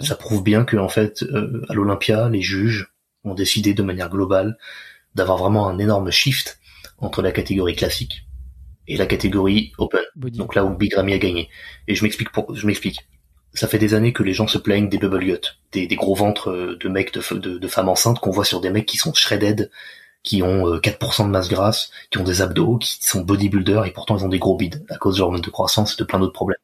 ça 0.00 0.14
prouve 0.14 0.42
bien 0.42 0.64
que 0.64 0.76
en 0.76 0.88
fait, 0.88 1.24
à 1.68 1.74
l'Olympia, 1.74 2.28
les 2.28 2.42
juges 2.42 2.92
ont 3.24 3.34
décidé 3.34 3.74
de 3.74 3.82
manière 3.82 4.08
globale 4.08 4.56
d'avoir 5.14 5.38
vraiment 5.38 5.68
un 5.68 5.78
énorme 5.78 6.10
shift 6.10 6.58
entre 6.98 7.22
la 7.22 7.32
catégorie 7.32 7.76
classique 7.76 8.26
et 8.88 8.96
la 8.96 9.06
catégorie 9.06 9.72
open. 9.78 10.00
Donc 10.16 10.54
là 10.54 10.64
où 10.64 10.76
Big 10.76 10.94
Ramy 10.94 11.12
a 11.12 11.18
gagné. 11.18 11.48
Et 11.86 11.94
je 11.94 12.02
m'explique 12.02 12.32
pour, 12.32 12.54
je 12.54 12.66
m'explique 12.66 13.06
ça 13.54 13.68
fait 13.68 13.78
des 13.78 13.94
années 13.94 14.12
que 14.12 14.22
les 14.22 14.32
gens 14.32 14.46
se 14.46 14.58
plaignent 14.58 14.88
des 14.88 14.98
bubble 14.98 15.24
yachts, 15.24 15.58
des, 15.72 15.86
gros 15.88 16.14
ventres 16.14 16.50
euh, 16.50 16.78
de 16.80 16.88
mecs 16.88 17.12
de, 17.12 17.58
de, 17.58 17.68
femmes 17.68 17.88
enceintes 17.88 18.20
qu'on 18.20 18.30
voit 18.30 18.44
sur 18.44 18.60
des 18.60 18.70
mecs 18.70 18.86
qui 18.86 18.96
sont 18.96 19.12
shredded, 19.14 19.70
qui 20.22 20.42
ont 20.42 20.76
4% 20.76 21.22
euh, 21.22 21.24
de 21.26 21.30
masse 21.30 21.48
grasse, 21.48 21.90
qui 22.10 22.18
ont 22.18 22.24
des 22.24 22.42
abdos, 22.42 22.78
qui 22.78 23.04
sont 23.04 23.22
bodybuilders 23.22 23.86
et 23.86 23.92
pourtant 23.92 24.16
ils 24.16 24.24
ont 24.24 24.28
des 24.28 24.38
gros 24.38 24.56
bides 24.56 24.84
à 24.88 24.96
cause 24.96 25.16
de 25.16 25.22
hormones 25.22 25.40
de 25.40 25.50
croissance 25.50 25.94
et 25.94 25.96
de 25.98 26.04
plein 26.04 26.18
d'autres 26.18 26.32
problèmes. 26.32 26.58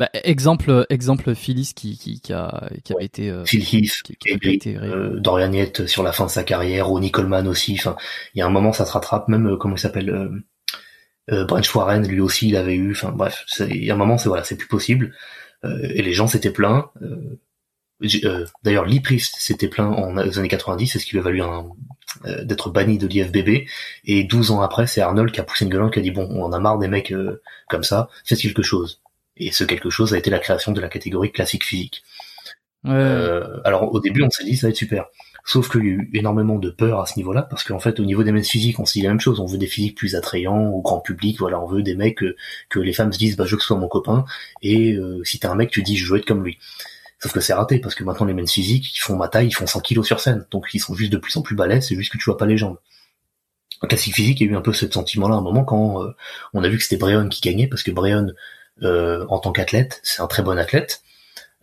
Bah, 0.00 0.08
exemple, 0.14 0.86
exemple 0.88 1.34
Phyllis 1.34 1.72
qui, 1.76 1.98
qui, 1.98 2.22
qui, 2.22 2.32
a, 2.32 2.70
qui 2.84 2.94
avait 2.94 3.04
été. 3.04 3.28
Euh, 3.28 3.44
Phil 3.44 3.60
Heath, 3.60 4.00
qui, 4.02 4.16
qui, 4.16 4.48
été, 4.48 4.78
euh, 4.78 5.20
Dorian 5.20 5.52
Yates 5.52 5.86
sur 5.86 6.02
la 6.02 6.12
fin 6.12 6.24
de 6.24 6.30
sa 6.30 6.42
carrière, 6.42 6.86
Ronnie 6.86 7.10
Coleman 7.10 7.46
aussi. 7.46 7.74
Enfin, 7.78 7.96
il 8.34 8.38
y 8.38 8.42
a 8.42 8.46
un 8.46 8.50
moment 8.50 8.72
ça 8.72 8.86
se 8.86 8.92
rattrape. 8.92 9.28
Même 9.28 9.58
comment 9.58 9.74
il 9.74 9.78
s'appelle, 9.78 10.08
euh, 10.08 10.30
euh, 11.32 11.44
Branch 11.44 11.74
Warren, 11.74 12.08
lui 12.08 12.20
aussi, 12.20 12.48
il 12.48 12.56
avait 12.56 12.76
eu. 12.76 12.92
Enfin 12.92 13.12
bref, 13.12 13.44
il 13.58 13.84
y 13.84 13.90
a 13.90 13.94
un 13.94 13.98
moment 13.98 14.16
c'est 14.16 14.30
voilà, 14.30 14.42
c'est 14.42 14.56
plus 14.56 14.68
possible. 14.68 15.14
Euh, 15.64 15.78
et 15.82 16.02
les 16.02 16.12
gens 16.12 16.26
s'étaient 16.26 16.50
plaints. 16.50 16.90
Euh, 17.02 17.38
euh, 18.24 18.46
d'ailleurs, 18.62 18.86
Lee 18.86 19.00
Priest 19.00 19.36
s'était 19.38 19.68
plaint 19.68 19.92
en 19.92 20.16
aux 20.16 20.38
années 20.38 20.48
90, 20.48 20.86
c'est 20.86 20.98
ce 20.98 21.04
qui 21.04 21.12
lui 21.12 21.20
a 21.20 21.22
valu 21.22 21.42
un, 21.42 21.68
d'être 22.44 22.70
banni 22.70 22.98
de 22.98 23.06
l'IFBB. 23.06 23.66
Et 24.04 24.24
12 24.24 24.52
ans 24.52 24.62
après, 24.62 24.86
c'est 24.86 25.00
Arnold 25.00 25.32
qui 25.32 25.40
a 25.40 25.44
poussé 25.44 25.64
une 25.64 25.70
gueule 25.70 25.90
qui 25.90 25.98
a 25.98 26.02
dit 26.02 26.10
bon, 26.10 26.26
on 26.30 26.42
en 26.44 26.52
a 26.52 26.58
marre 26.58 26.78
des 26.78 26.88
mecs 26.88 27.14
comme 27.68 27.84
ça, 27.84 28.08
faites 28.24 28.40
quelque 28.40 28.62
chose. 28.62 29.02
Et 29.36 29.52
ce 29.52 29.64
quelque 29.64 29.90
chose 29.90 30.14
a 30.14 30.18
été 30.18 30.30
la 30.30 30.38
création 30.38 30.72
de 30.72 30.80
la 30.80 30.88
catégorie 30.88 31.30
classique 31.30 31.64
physique. 31.64 32.02
alors 32.84 33.92
au 33.92 34.00
début, 34.00 34.22
on 34.22 34.30
s'est 34.30 34.44
dit 34.44 34.56
ça 34.56 34.66
va 34.66 34.70
être 34.70 34.76
super. 34.76 35.06
Sauf 35.50 35.68
qu'il 35.68 35.84
y 35.84 35.88
a 35.88 35.94
eu 35.94 36.10
énormément 36.14 36.60
de 36.60 36.70
peur 36.70 37.00
à 37.00 37.06
ce 37.06 37.16
niveau-là, 37.16 37.42
parce 37.42 37.64
qu'en 37.64 37.80
fait, 37.80 37.98
au 37.98 38.04
niveau 38.04 38.22
des 38.22 38.30
men's 38.30 38.48
physiques, 38.48 38.78
on 38.78 38.86
se 38.86 38.92
dit 38.92 39.02
la 39.02 39.08
même 39.08 39.18
chose. 39.18 39.40
On 39.40 39.46
veut 39.46 39.58
des 39.58 39.66
physiques 39.66 39.96
plus 39.96 40.14
attrayants 40.14 40.68
au 40.68 40.80
grand 40.80 41.00
public. 41.00 41.40
Voilà, 41.40 41.60
on 41.60 41.66
veut 41.66 41.82
des 41.82 41.96
mecs 41.96 42.22
que, 42.68 42.78
les 42.78 42.92
femmes 42.92 43.12
se 43.12 43.18
disent, 43.18 43.36
bah, 43.36 43.46
je 43.46 43.50
veux 43.50 43.56
que 43.56 43.64
ce 43.64 43.66
soit 43.66 43.76
mon 43.76 43.88
copain. 43.88 44.24
Et 44.62 44.92
euh, 44.92 45.24
si 45.24 45.40
t'es 45.40 45.48
un 45.48 45.56
mec, 45.56 45.72
tu 45.72 45.82
dis, 45.82 45.96
je 45.96 46.08
veux 46.08 46.20
être 46.20 46.24
comme 46.24 46.44
lui. 46.44 46.58
Sauf 47.18 47.32
que 47.32 47.40
c'est 47.40 47.52
raté, 47.52 47.80
parce 47.80 47.96
que 47.96 48.04
maintenant, 48.04 48.26
les 48.26 48.32
men's 48.32 48.52
physiques, 48.52 48.96
ils 48.96 49.00
font 49.00 49.16
ma 49.16 49.26
taille, 49.26 49.48
ils 49.48 49.52
font 49.52 49.66
100 49.66 49.80
kilos 49.80 50.06
sur 50.06 50.20
scène. 50.20 50.46
Donc, 50.52 50.68
ils 50.72 50.78
sont 50.78 50.94
juste 50.94 51.10
de 51.10 51.16
plus 51.16 51.36
en 51.36 51.42
plus 51.42 51.56
balèzes, 51.56 51.88
c'est 51.88 51.96
juste 51.96 52.12
que 52.12 52.18
tu 52.18 52.26
vois 52.26 52.36
pas 52.36 52.46
les 52.46 52.56
jambes. 52.56 52.78
En 53.82 53.88
classique 53.88 54.14
physique, 54.14 54.40
il 54.40 54.46
y 54.46 54.50
a 54.50 54.52
eu 54.52 54.56
un 54.56 54.60
peu 54.60 54.72
ce 54.72 54.88
sentiment-là 54.88 55.34
à 55.34 55.38
un 55.38 55.42
moment 55.42 55.64
quand 55.64 56.00
euh, 56.00 56.14
on 56.54 56.62
a 56.62 56.68
vu 56.68 56.76
que 56.76 56.84
c'était 56.84 56.96
Breon 56.96 57.28
qui 57.28 57.40
gagnait, 57.40 57.66
parce 57.66 57.82
que 57.82 57.90
Breon, 57.90 58.28
euh, 58.82 59.26
en 59.28 59.40
tant 59.40 59.50
qu'athlète, 59.50 60.00
c'est 60.04 60.22
un 60.22 60.28
très 60.28 60.44
bon 60.44 60.56
athlète. 60.56 61.02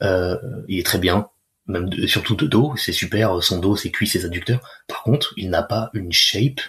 il 0.01 0.77
est 0.77 0.85
très 0.85 0.99
bien, 0.99 1.29
même 1.67 1.91
surtout 2.07 2.35
de 2.35 2.47
dos, 2.47 2.75
c'est 2.77 2.93
super, 2.93 3.43
son 3.43 3.59
dos, 3.59 3.75
ses 3.75 3.91
cuisses, 3.91 4.13
ses 4.13 4.25
adducteurs. 4.25 4.61
Par 4.87 5.03
contre, 5.03 5.33
il 5.37 5.49
n'a 5.49 5.63
pas 5.63 5.89
une 5.93 6.11
shape, 6.11 6.61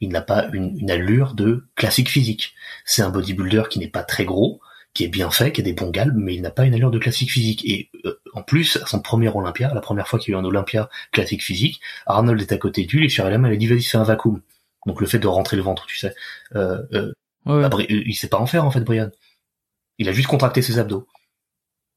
il 0.00 0.08
n'a 0.10 0.22
pas 0.22 0.48
une, 0.52 0.90
allure 0.90 1.34
de 1.34 1.64
classique 1.76 2.08
physique. 2.08 2.54
C'est 2.84 3.02
un 3.02 3.10
bodybuilder 3.10 3.64
qui 3.70 3.78
n'est 3.78 3.88
pas 3.88 4.02
très 4.02 4.24
gros, 4.24 4.60
qui 4.94 5.04
est 5.04 5.08
bien 5.08 5.30
fait, 5.30 5.52
qui 5.52 5.60
a 5.60 5.64
des 5.64 5.72
bons 5.72 5.90
galbes, 5.90 6.16
mais 6.16 6.34
il 6.34 6.42
n'a 6.42 6.50
pas 6.50 6.64
une 6.64 6.74
allure 6.74 6.90
de 6.90 6.98
classique 6.98 7.30
physique. 7.30 7.64
Et 7.64 7.90
euh, 8.04 8.20
en 8.34 8.42
plus, 8.42 8.76
à 8.76 8.86
son 8.86 9.00
premier 9.00 9.28
Olympia, 9.28 9.72
la 9.72 9.80
première 9.80 10.08
fois 10.08 10.18
qu'il 10.18 10.32
y 10.32 10.34
a 10.34 10.38
eu 10.38 10.40
un 10.40 10.44
Olympia 10.44 10.90
classique 11.12 11.42
physique, 11.42 11.80
Arnold 12.06 12.40
est 12.40 12.52
à 12.52 12.58
côté 12.58 12.84
de 12.84 12.90
lui, 12.90 13.08
la 13.16 13.38
main, 13.38 13.48
il 13.48 13.54
a 13.54 13.56
dit 13.56 13.66
vas-y 13.66 13.82
fais 13.82 13.98
un 13.98 14.04
vacuum. 14.04 14.40
Donc 14.86 15.00
le 15.00 15.06
fait 15.06 15.18
de 15.18 15.28
rentrer 15.28 15.56
le 15.56 15.62
ventre, 15.62 15.86
tu 15.86 15.96
sais. 15.96 16.14
Euh, 16.56 16.82
euh, 16.92 17.12
Ouais, 17.46 17.60
bah, 17.60 17.68
Bri- 17.68 17.86
il 17.88 18.14
sait 18.14 18.28
pas 18.28 18.38
en 18.38 18.46
faire 18.46 18.64
en 18.64 18.70
fait, 18.70 18.80
Brian. 18.80 19.10
Il 19.98 20.08
a 20.08 20.12
juste 20.12 20.28
contracté 20.28 20.62
ses 20.62 20.78
abdos. 20.78 21.06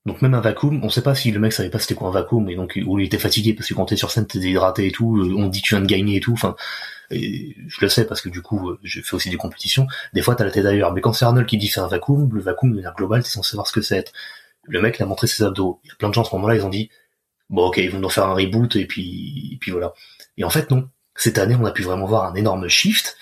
Donc 0.05 0.21
même 0.21 0.35
un 0.35 0.41
vacuum, 0.41 0.79
on 0.83 0.89
sait 0.89 1.01
pas 1.01 1.15
si 1.15 1.31
le 1.31 1.39
mec 1.39 1.51
savait 1.51 1.69
pas 1.69 1.79
c'était 1.79 1.95
quoi 1.95 2.09
un 2.09 2.11
vacuum 2.11 2.47
et 2.49 2.55
donc 2.55 2.79
ou 2.85 2.99
il 2.99 3.05
était 3.05 3.17
fatigué 3.17 3.53
parce 3.53 3.67
que 3.67 3.73
quand 3.73 3.85
t'es 3.85 3.95
sur 3.95 4.11
scène 4.11 4.27
t'es 4.27 4.37
déshydraté 4.37 4.85
et 4.87 4.91
tout, 4.91 5.17
euh, 5.17 5.33
on 5.35 5.47
dit 5.47 5.63
tu 5.63 5.73
viens 5.73 5.81
de 5.81 5.87
gagner 5.87 6.17
et 6.17 6.19
tout. 6.19 6.33
Enfin, 6.33 6.55
je 7.09 7.81
le 7.81 7.89
sais 7.89 8.05
parce 8.05 8.21
que 8.21 8.29
du 8.29 8.41
coup 8.43 8.69
euh, 8.69 8.79
je 8.83 9.01
fais 9.01 9.15
aussi 9.15 9.31
des 9.31 9.37
compétitions. 9.37 9.87
Des 10.13 10.21
fois 10.21 10.35
t'as 10.35 10.43
la 10.43 10.51
tête 10.51 10.65
ailleurs, 10.65 10.93
mais 10.93 11.01
quand 11.01 11.13
c'est 11.13 11.25
Arnold 11.25 11.47
qui 11.47 11.57
dit 11.57 11.67
fais 11.69 11.79
un 11.79 11.87
vacuum, 11.87 12.29
le 12.31 12.41
vacuum 12.41 12.69
de 12.69 12.75
manière 12.75 12.93
globale 12.93 13.23
t'es 13.23 13.29
censé 13.29 13.51
savoir 13.51 13.67
ce 13.67 13.73
que 13.73 13.81
c'est. 13.81 14.11
Le 14.63 14.79
mec 14.81 14.97
il 14.99 15.03
a 15.03 15.05
montré 15.07 15.25
ses 15.27 15.43
abdos. 15.43 15.79
Il 15.83 15.87
y 15.87 15.91
a 15.91 15.95
plein 15.95 16.09
de 16.09 16.13
gens 16.13 16.21
à 16.21 16.25
ce 16.25 16.35
moment-là 16.35 16.55
ils 16.55 16.65
ont 16.65 16.69
dit 16.69 16.89
bon 17.49 17.67
ok 17.67 17.77
ils 17.77 17.89
vont 17.89 17.99
nous 17.99 18.09
faire 18.09 18.25
un 18.25 18.35
reboot 18.35 18.75
et 18.75 18.85
puis 18.85 19.53
et 19.53 19.57
puis 19.57 19.71
voilà. 19.71 19.93
Et 20.37 20.43
en 20.43 20.51
fait 20.51 20.69
non. 20.69 20.87
Cette 21.15 21.39
année 21.39 21.55
on 21.59 21.65
a 21.65 21.71
pu 21.71 21.81
vraiment 21.81 22.05
voir 22.05 22.25
un 22.25 22.35
énorme 22.35 22.67
shift. 22.67 23.17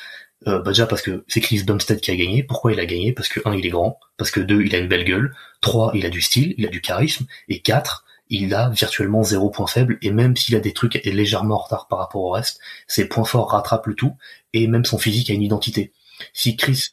Euh, 0.47 0.59
bah 0.59 0.71
déjà 0.71 0.85
parce 0.85 1.01
que 1.01 1.23
c'est 1.27 1.41
Chris 1.41 1.63
Bumstead 1.63 2.01
qui 2.01 2.11
a 2.11 2.15
gagné. 2.15 2.43
Pourquoi 2.43 2.73
il 2.73 2.79
a 2.79 2.85
gagné? 2.85 3.13
Parce 3.13 3.29
que 3.29 3.39
un, 3.45 3.53
il 3.55 3.65
est 3.65 3.69
grand. 3.69 3.99
Parce 4.17 4.31
que 4.31 4.39
deux, 4.39 4.61
il 4.63 4.75
a 4.75 4.79
une 4.79 4.87
belle 4.87 5.05
gueule. 5.05 5.33
Trois, 5.61 5.91
il 5.95 6.05
a 6.05 6.09
du 6.09 6.21
style, 6.21 6.53
il 6.57 6.65
a 6.65 6.69
du 6.69 6.81
charisme. 6.81 7.25
Et 7.49 7.61
quatre, 7.61 8.05
il 8.29 8.53
a 8.53 8.69
virtuellement 8.69 9.23
zéro 9.23 9.49
point 9.49 9.67
faible. 9.67 9.97
Et 10.01 10.11
même 10.11 10.35
s'il 10.35 10.55
a 10.55 10.59
des 10.59 10.73
trucs 10.73 10.95
légèrement 11.05 11.55
en 11.55 11.59
retard 11.59 11.87
par 11.87 11.99
rapport 11.99 12.21
au 12.21 12.31
reste, 12.31 12.59
ses 12.87 13.07
points 13.07 13.25
forts 13.25 13.51
rattrapent 13.51 13.87
le 13.87 13.95
tout. 13.95 14.15
Et 14.53 14.67
même 14.67 14.85
son 14.85 14.97
physique 14.97 15.29
a 15.29 15.33
une 15.33 15.43
identité. 15.43 15.93
Si 16.33 16.55
Chris 16.57 16.89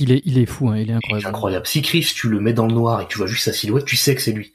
Il 0.00 0.12
est, 0.12 0.22
il 0.24 0.38
est 0.38 0.46
fou, 0.46 0.68
hein, 0.70 0.78
il 0.78 0.90
est 0.90 0.92
est 0.92 0.94
incroyable. 0.94 1.26
incroyable, 1.26 1.66
si 1.66 1.82
Chris 1.82 2.10
tu 2.14 2.28
le 2.28 2.40
mets 2.40 2.54
dans 2.54 2.66
le 2.66 2.72
noir 2.72 3.02
et 3.02 3.08
tu 3.08 3.18
vois 3.18 3.26
juste 3.26 3.44
sa 3.44 3.52
silhouette, 3.52 3.84
tu 3.84 3.96
sais 3.96 4.14
que 4.14 4.22
c'est 4.22 4.32
lui. 4.32 4.53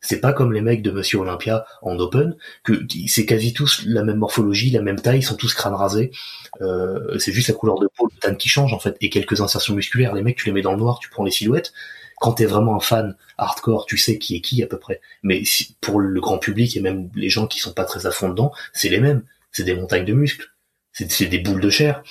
C'est 0.00 0.20
pas 0.20 0.32
comme 0.32 0.52
les 0.52 0.60
mecs 0.60 0.82
de 0.82 0.90
Monsieur 0.90 1.18
Olympia 1.18 1.66
en 1.82 1.98
open, 1.98 2.36
que 2.64 2.86
c'est 3.08 3.26
quasi 3.26 3.52
tous 3.52 3.82
la 3.86 4.04
même 4.04 4.18
morphologie, 4.18 4.70
la 4.70 4.80
même 4.82 5.00
taille, 5.00 5.18
ils 5.20 5.22
sont 5.24 5.34
tous 5.36 5.54
crâne 5.54 5.74
rasé. 5.74 6.12
Euh, 6.60 7.18
c'est 7.18 7.32
juste 7.32 7.48
la 7.48 7.54
couleur 7.54 7.78
de 7.80 7.88
peau, 7.96 8.08
le 8.12 8.20
tan 8.20 8.34
qui 8.34 8.48
change 8.48 8.72
en 8.72 8.78
fait, 8.78 8.96
et 9.00 9.10
quelques 9.10 9.40
insertions 9.40 9.74
musculaires. 9.74 10.14
Les 10.14 10.22
mecs, 10.22 10.36
tu 10.36 10.46
les 10.46 10.52
mets 10.52 10.62
dans 10.62 10.72
le 10.72 10.78
noir, 10.78 10.98
tu 11.00 11.10
prends 11.10 11.24
les 11.24 11.30
silhouettes. 11.32 11.72
Quand 12.20 12.32
t'es 12.32 12.46
vraiment 12.46 12.76
un 12.76 12.80
fan 12.80 13.16
hardcore, 13.38 13.86
tu 13.86 13.96
sais 13.98 14.18
qui 14.18 14.36
est 14.36 14.40
qui 14.40 14.62
à 14.62 14.66
peu 14.66 14.78
près. 14.78 15.00
Mais 15.22 15.44
si- 15.44 15.76
pour 15.80 16.00
le 16.00 16.20
grand 16.20 16.38
public 16.38 16.76
et 16.76 16.80
même 16.80 17.10
les 17.14 17.28
gens 17.28 17.46
qui 17.46 17.60
sont 17.60 17.72
pas 17.72 17.84
très 17.84 18.06
à 18.06 18.10
fond 18.10 18.28
dedans, 18.28 18.52
c'est 18.72 18.88
les 18.88 19.00
mêmes. 19.00 19.22
C'est 19.52 19.64
des 19.64 19.74
montagnes 19.74 20.04
de 20.04 20.12
muscles, 20.12 20.52
c'est 20.92 21.26
des 21.26 21.38
boules 21.38 21.60
de 21.60 21.70
chair. 21.70 22.02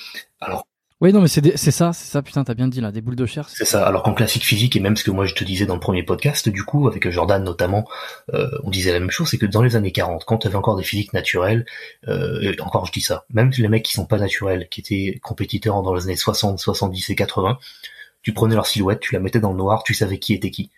Alors 0.41 0.66
Oui, 0.99 1.13
non, 1.13 1.21
mais 1.21 1.27
c'est 1.27 1.55
c'est 1.57 1.69
ça, 1.69 1.93
c'est 1.93 2.09
ça, 2.09 2.23
putain, 2.23 2.43
t'as 2.43 2.55
bien 2.55 2.67
dit 2.67 2.81
là, 2.81 2.91
des 2.91 3.01
boules 3.01 3.15
de 3.15 3.27
chair. 3.27 3.47
C'est 3.49 3.65
ça. 3.65 3.85
Alors 3.85 4.01
qu'en 4.01 4.15
classique 4.15 4.43
physique, 4.43 4.75
et 4.75 4.79
même 4.79 4.97
ce 4.97 5.03
que 5.03 5.11
moi 5.11 5.25
je 5.25 5.35
te 5.35 5.43
disais 5.43 5.67
dans 5.67 5.75
le 5.75 5.79
premier 5.79 6.01
podcast, 6.01 6.49
du 6.49 6.63
coup, 6.63 6.87
avec 6.87 7.07
Jordan 7.11 7.43
notamment, 7.43 7.87
euh, 8.33 8.49
on 8.63 8.71
disait 8.71 8.91
la 8.91 8.99
même 8.99 9.11
chose, 9.11 9.29
c'est 9.29 9.37
que 9.37 9.45
dans 9.45 9.61
les 9.61 9.75
années 9.75 9.91
40, 9.91 10.25
quand 10.25 10.39
tu 10.39 10.47
avais 10.47 10.55
encore 10.55 10.75
des 10.75 10.83
physiques 10.83 11.13
naturels, 11.13 11.67
euh, 12.07 12.51
encore 12.61 12.87
je 12.87 12.91
dis 12.91 13.01
ça, 13.01 13.25
même 13.31 13.51
les 13.55 13.67
mecs 13.67 13.83
qui 13.83 13.93
sont 13.93 14.07
pas 14.07 14.17
naturels, 14.17 14.67
qui 14.69 14.81
étaient 14.81 15.19
compétiteurs 15.21 15.83
dans 15.83 15.93
les 15.93 16.05
années 16.05 16.15
60, 16.15 16.57
70 16.57 17.11
et 17.11 17.15
80, 17.15 17.59
tu 18.23 18.33
prenais 18.33 18.55
leur 18.55 18.65
silhouette, 18.65 18.99
tu 18.99 19.13
la 19.13 19.19
mettais 19.19 19.39
dans 19.39 19.51
le 19.51 19.57
noir, 19.57 19.83
tu 19.83 19.93
savais 19.93 20.17
qui 20.17 20.33
était 20.33 20.49
qui. 20.49 20.71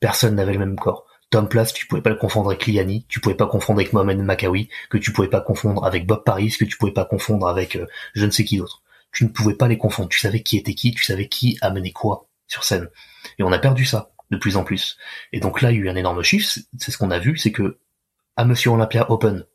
Personne 0.00 0.36
n'avait 0.36 0.54
le 0.54 0.58
même 0.58 0.76
corps. 0.76 1.06
Tom 1.28 1.48
Place, 1.48 1.74
tu 1.74 1.86
pouvais 1.86 2.02
pas 2.02 2.10
le 2.10 2.16
confondre 2.16 2.48
avec 2.48 2.66
Liani, 2.66 3.04
tu 3.08 3.20
pouvais 3.20 3.34
pas 3.34 3.46
confondre 3.46 3.80
avec 3.80 3.92
Mohamed 3.92 4.18
Makawi, 4.20 4.70
que 4.88 4.96
tu 4.96 5.12
pouvais 5.12 5.28
pas 5.28 5.40
confondre 5.42 5.84
avec 5.84 6.06
Bob 6.06 6.24
Paris, 6.24 6.54
que 6.58 6.64
tu 6.64 6.78
pouvais 6.78 6.92
pas 6.92 7.04
confondre 7.04 7.46
avec 7.46 7.76
euh, 7.76 7.86
je 8.14 8.24
ne 8.24 8.30
sais 8.30 8.44
qui 8.44 8.56
d'autre. 8.56 8.82
Tu 9.16 9.24
ne 9.24 9.30
pouvais 9.30 9.54
pas 9.54 9.66
les 9.66 9.78
confondre. 9.78 10.10
Tu 10.10 10.20
savais 10.20 10.42
qui 10.42 10.58
était 10.58 10.74
qui, 10.74 10.92
tu 10.92 11.02
savais 11.02 11.26
qui 11.26 11.56
amenait 11.62 11.90
quoi 11.90 12.28
sur 12.48 12.64
scène. 12.64 12.90
Et 13.38 13.42
on 13.42 13.50
a 13.50 13.58
perdu 13.58 13.86
ça 13.86 14.10
de 14.30 14.36
plus 14.36 14.58
en 14.58 14.62
plus. 14.62 14.98
Et 15.32 15.40
donc 15.40 15.62
là, 15.62 15.72
il 15.72 15.76
y 15.76 15.78
a 15.78 15.84
eu 15.84 15.88
un 15.88 15.96
énorme 15.96 16.22
chiffre. 16.22 16.46
C'est- 16.46 16.90
ce 16.90 16.98
qu'on 16.98 17.10
a 17.10 17.18
vu, 17.18 17.38
c'est 17.38 17.50
que 17.50 17.78
à 18.36 18.44
Monsieur 18.44 18.72
Olympia 18.72 19.10
Open, 19.10 19.46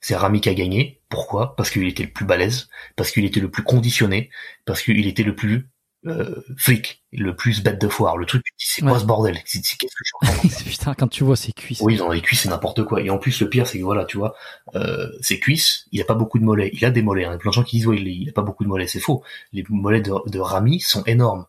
c'est 0.00 0.16
Rami 0.16 0.40
qui 0.40 0.48
a 0.48 0.54
gagné. 0.54 1.02
Pourquoi? 1.10 1.54
Parce 1.54 1.68
qu'il 1.68 1.86
était 1.86 2.04
le 2.04 2.12
plus 2.12 2.24
balèze, 2.24 2.70
parce 2.96 3.10
qu'il 3.10 3.26
était 3.26 3.40
le 3.40 3.50
plus 3.50 3.62
conditionné, 3.62 4.30
parce 4.64 4.80
qu'il 4.80 5.06
était 5.06 5.22
le 5.22 5.34
plus 5.36 5.68
euh, 6.06 6.42
flic, 6.56 7.02
le 7.12 7.34
plus 7.34 7.62
bête 7.62 7.80
de 7.80 7.88
foire. 7.88 8.16
Le 8.16 8.26
truc, 8.26 8.44
tu 8.44 8.52
te 8.52 8.56
dis, 8.58 8.66
c'est 8.66 8.82
quoi 8.82 8.98
ce 8.98 9.04
bordel 9.04 9.40
C'est 9.46 9.60
Qu'est-ce 9.60 9.76
que 9.76 9.86
je 9.86 10.08
suis 10.08 10.14
en 10.20 10.26
train 10.26 10.48
de 10.48 10.52
faire 10.52 10.64
putain, 10.64 10.94
quand 10.94 11.08
tu 11.08 11.24
vois 11.24 11.36
ses 11.36 11.52
cuisses. 11.52 11.80
oui, 11.80 11.96
dans 11.96 12.10
les 12.10 12.20
cuisses, 12.20 12.42
c'est 12.42 12.48
n'importe 12.48 12.84
quoi. 12.84 13.00
Et 13.00 13.10
en 13.10 13.18
plus, 13.18 13.40
le 13.40 13.48
pire, 13.48 13.66
c'est 13.66 13.78
que 13.78 13.84
voilà, 13.84 14.04
tu 14.04 14.18
vois, 14.18 14.34
euh, 14.74 15.08
ses 15.20 15.40
cuisses, 15.40 15.86
il 15.92 16.00
a 16.02 16.04
pas 16.04 16.14
beaucoup 16.14 16.38
de 16.38 16.44
mollets. 16.44 16.70
Il 16.74 16.84
a 16.84 16.90
des 16.90 17.02
mollets. 17.02 17.24
Hein. 17.24 17.30
Il 17.30 17.32
y 17.32 17.36
a 17.36 17.38
plein 17.38 17.50
de 17.50 17.54
gens 17.54 17.64
qui 17.64 17.76
disent, 17.76 17.86
ouais, 17.86 18.00
il, 18.00 18.28
a 18.28 18.32
pas 18.32 18.42
beaucoup 18.42 18.64
de 18.64 18.68
mollets. 18.68 18.86
C'est 18.86 19.00
faux. 19.00 19.22
Les 19.52 19.64
mollets 19.68 20.02
de, 20.02 20.12
de 20.26 20.38
Rami 20.38 20.80
sont 20.80 21.04
énormes. 21.04 21.46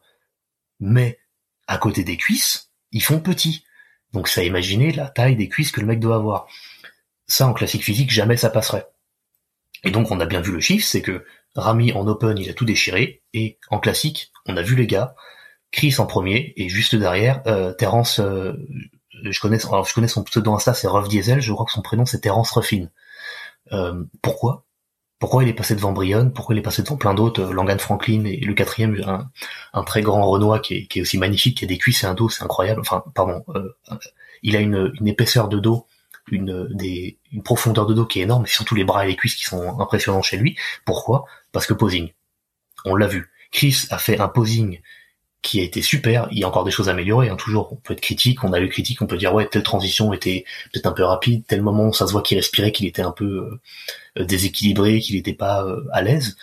Mais, 0.80 1.20
à 1.68 1.78
côté 1.78 2.04
des 2.04 2.18
cuisses, 2.18 2.72
ils 2.92 3.04
font 3.04 3.20
petits. 3.20 3.66
Donc, 4.14 4.28
ça 4.28 4.44
imaginer 4.44 4.92
la 4.92 5.10
taille 5.10 5.36
des 5.36 5.50
cuisses 5.50 5.72
que 5.72 5.82
le 5.82 5.88
mec 5.88 6.00
doit 6.00 6.16
avoir. 6.16 6.48
Ça, 7.28 7.48
en 7.48 7.54
classique 7.54 7.84
physique, 7.84 8.12
jamais 8.12 8.38
ça 8.38 8.50
passerait. 8.50 8.88
Et 9.86 9.92
donc, 9.92 10.12
on 10.12 10.20
a 10.20 10.26
bien 10.26 10.42
vu 10.42 10.52
le 10.52 10.60
chiffre, 10.60 10.86
c'est 10.86 11.02
que 11.02 11.24
Rami, 11.56 11.94
en 11.94 12.08
open, 12.08 12.38
il 12.38 12.50
a 12.50 12.54
tout 12.54 12.66
déchiré. 12.66 13.24
Et 13.34 13.60
en 13.70 13.80
classique, 13.80 14.32
on 14.48 14.58
a 14.58 14.62
vu 14.62 14.76
les 14.76 14.88
gars. 14.88 15.16
Chris 15.72 15.96
en 16.00 16.06
premier, 16.06 16.54
et 16.58 16.70
juste 16.70 16.96
derrière, 16.96 17.42
euh, 17.48 17.74
Terence, 17.74 18.20
euh, 18.20 18.54
je 19.24 19.40
connais, 19.40 19.64
alors 19.66 19.86
je 19.86 19.94
connais 19.94 20.08
son 20.08 20.24
pseudo 20.24 20.54
Insta, 20.54 20.74
c'est 20.74 20.88
Ruff 20.88 21.10
Diesel, 21.10 21.42
je 21.42 21.52
crois 21.52 21.66
que 21.66 21.72
son 21.72 21.82
prénom 21.82 22.06
c'est 22.06 22.22
Terence 22.22 22.52
Ruffin. 22.52 22.88
Euh, 23.74 24.04
pourquoi? 24.22 24.66
Pourquoi 25.20 25.44
il 25.44 25.50
est 25.50 25.54
passé 25.54 25.76
devant 25.76 25.92
Brion? 25.92 26.30
Pourquoi 26.30 26.56
il 26.56 26.60
est 26.60 26.62
passé 26.62 26.82
devant 26.84 26.98
plein 26.98 27.14
d'autres 27.14 27.42
euh, 27.42 27.54
Langan 27.54 27.78
Franklin 27.78 28.26
et 28.26 28.38
le 28.38 28.54
quatrième, 28.54 28.96
un, 29.74 29.84
très 29.84 30.02
grand 30.02 30.26
Renoir 30.26 30.62
qui 30.62 30.88
est, 30.90 31.02
aussi 31.02 31.18
magnifique, 31.18 31.58
qui 31.58 31.66
a 31.66 31.68
des 31.68 31.78
cuisses 31.78 32.04
et 32.04 32.08
un 32.08 32.14
dos, 32.14 32.30
c'est 32.30 32.44
incroyable. 32.44 32.82
Enfin, 32.82 33.04
pardon, 33.14 33.44
euh, 33.56 33.70
il 34.44 34.56
a 34.56 34.60
une 34.60 35.08
épaisseur 35.08 35.50
de 35.50 35.60
dos, 35.60 35.88
une, 36.32 36.68
des, 36.74 37.18
une 37.32 37.44
profondeur 37.44 37.86
de 37.86 37.94
dos 37.94 38.06
qui 38.06 38.20
est 38.20 38.24
énorme, 38.24 38.46
et 38.46 38.50
surtout 38.50 38.76
les 38.76 38.84
bras 38.84 39.06
et 39.06 39.10
les 39.10 39.16
cuisses 39.16 39.36
qui 39.36 39.46
sont 39.46 39.80
impressionnants 39.80 40.22
chez 40.22 40.38
lui. 40.38 40.58
Pourquoi? 40.86 41.26
Parce 41.52 41.68
que 41.68 41.74
posing. 41.74 42.12
On 42.86 42.96
l'a 42.96 43.08
vu. 43.08 43.30
Chris 43.52 43.88
a 43.90 43.98
fait 43.98 44.20
un 44.20 44.28
posing 44.28 44.82
qui 45.42 45.60
a 45.60 45.64
été 45.64 45.82
super. 45.84 46.28
Il 46.32 46.40
y 46.40 46.44
a 46.44 46.48
encore 46.48 46.64
des 46.64 46.72
choses 46.72 46.90
à 46.90 46.94
améliorer, 46.94 47.30
hein, 47.30 47.36
toujours. 47.36 47.72
On 47.72 47.76
peut 47.76 47.94
être 47.94 48.02
critique, 48.02 48.44
on 48.44 48.52
a 48.52 48.60
le 48.60 48.68
critique, 48.68 49.02
on 49.02 49.08
peut 49.08 49.18
dire 49.18 49.34
ouais, 49.34 49.48
telle 49.48 49.64
transition 49.64 50.12
était 50.12 50.44
peut-être 50.74 50.88
un 50.88 50.92
peu 50.92 51.04
rapide, 51.04 51.46
tel 51.48 51.62
moment 51.62 51.92
ça 51.92 52.08
se 52.08 52.12
voit 52.12 52.24
qu'il 52.24 52.38
respirait, 52.38 52.72
qu'il 52.72 52.88
était 52.88 53.04
un 53.04 53.12
peu 53.12 53.60
euh, 54.18 54.26
déséquilibré, 54.26 55.00
qu'il 55.00 55.16
n'était 55.16 55.34
pas 55.34 55.64
euh, 55.64 55.84
à 55.92 56.02
l'aise. 56.02 56.36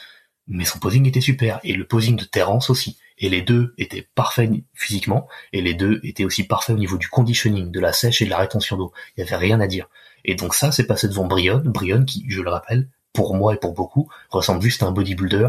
Mais 0.47 0.65
son 0.65 0.79
posing 0.79 1.07
était 1.07 1.21
super. 1.21 1.61
Et 1.65 1.75
le 1.75 1.85
posing 1.85 2.17
de 2.17 2.25
Terence 2.25 2.71
aussi. 2.71 2.97
Et 3.19 3.29
les 3.29 3.43
deux 3.43 3.75
étaient 3.79 4.09
parfaits 4.15 4.51
physiquement, 4.75 5.29
et 5.53 5.63
les 5.63 5.75
deux 5.75 6.01
étaient 6.03 6.25
aussi 6.25 6.45
parfaits 6.45 6.75
au 6.77 6.79
niveau 6.79 6.99
du 6.99 7.09
conditioning, 7.09 7.71
de 7.71 7.81
la 7.81 7.93
sèche 7.93 8.23
et 8.23 8.25
de 8.25 8.31
la 8.31 8.39
rétention 8.39 8.77
d'eau. 8.77 8.93
Il 9.17 9.21
y 9.21 9.23
avait 9.23 9.37
rien 9.37 9.61
à 9.61 9.67
dire. 9.67 9.89
Et 10.25 10.35
donc 10.35 10.55
ça, 10.55 10.73
c'est 10.73 10.87
passé 10.87 11.09
devant 11.09 11.27
Brion. 11.27 11.63
Brion 11.65 12.05
qui, 12.05 12.25
je 12.29 12.43
le 12.43 12.51
rappelle, 12.51 12.89
pour 13.13 13.35
moi 13.37 13.55
et 13.55 13.57
pour 13.57 13.75
beaucoup, 13.75 14.09
ressemble 14.31 14.63
juste 14.63 14.83
à 14.83 14.87
un 14.87 14.93
bodybuilder 14.93 15.49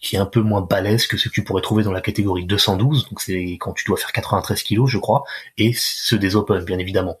qui 0.00 0.16
est 0.16 0.18
un 0.18 0.26
peu 0.26 0.40
moins 0.40 0.60
balèze 0.60 1.06
que 1.06 1.16
ce 1.16 1.28
que 1.28 1.34
tu 1.34 1.42
pourrais 1.42 1.62
trouver 1.62 1.82
dans 1.82 1.92
la 1.92 2.00
catégorie 2.00 2.44
212, 2.44 3.08
donc 3.08 3.20
c'est 3.20 3.58
quand 3.58 3.72
tu 3.72 3.84
dois 3.84 3.96
faire 3.96 4.12
93 4.12 4.62
kilos, 4.62 4.88
je 4.88 4.98
crois, 4.98 5.24
et 5.56 5.72
ceux 5.74 6.18
des 6.18 6.36
Open, 6.36 6.64
bien 6.64 6.78
évidemment. 6.78 7.18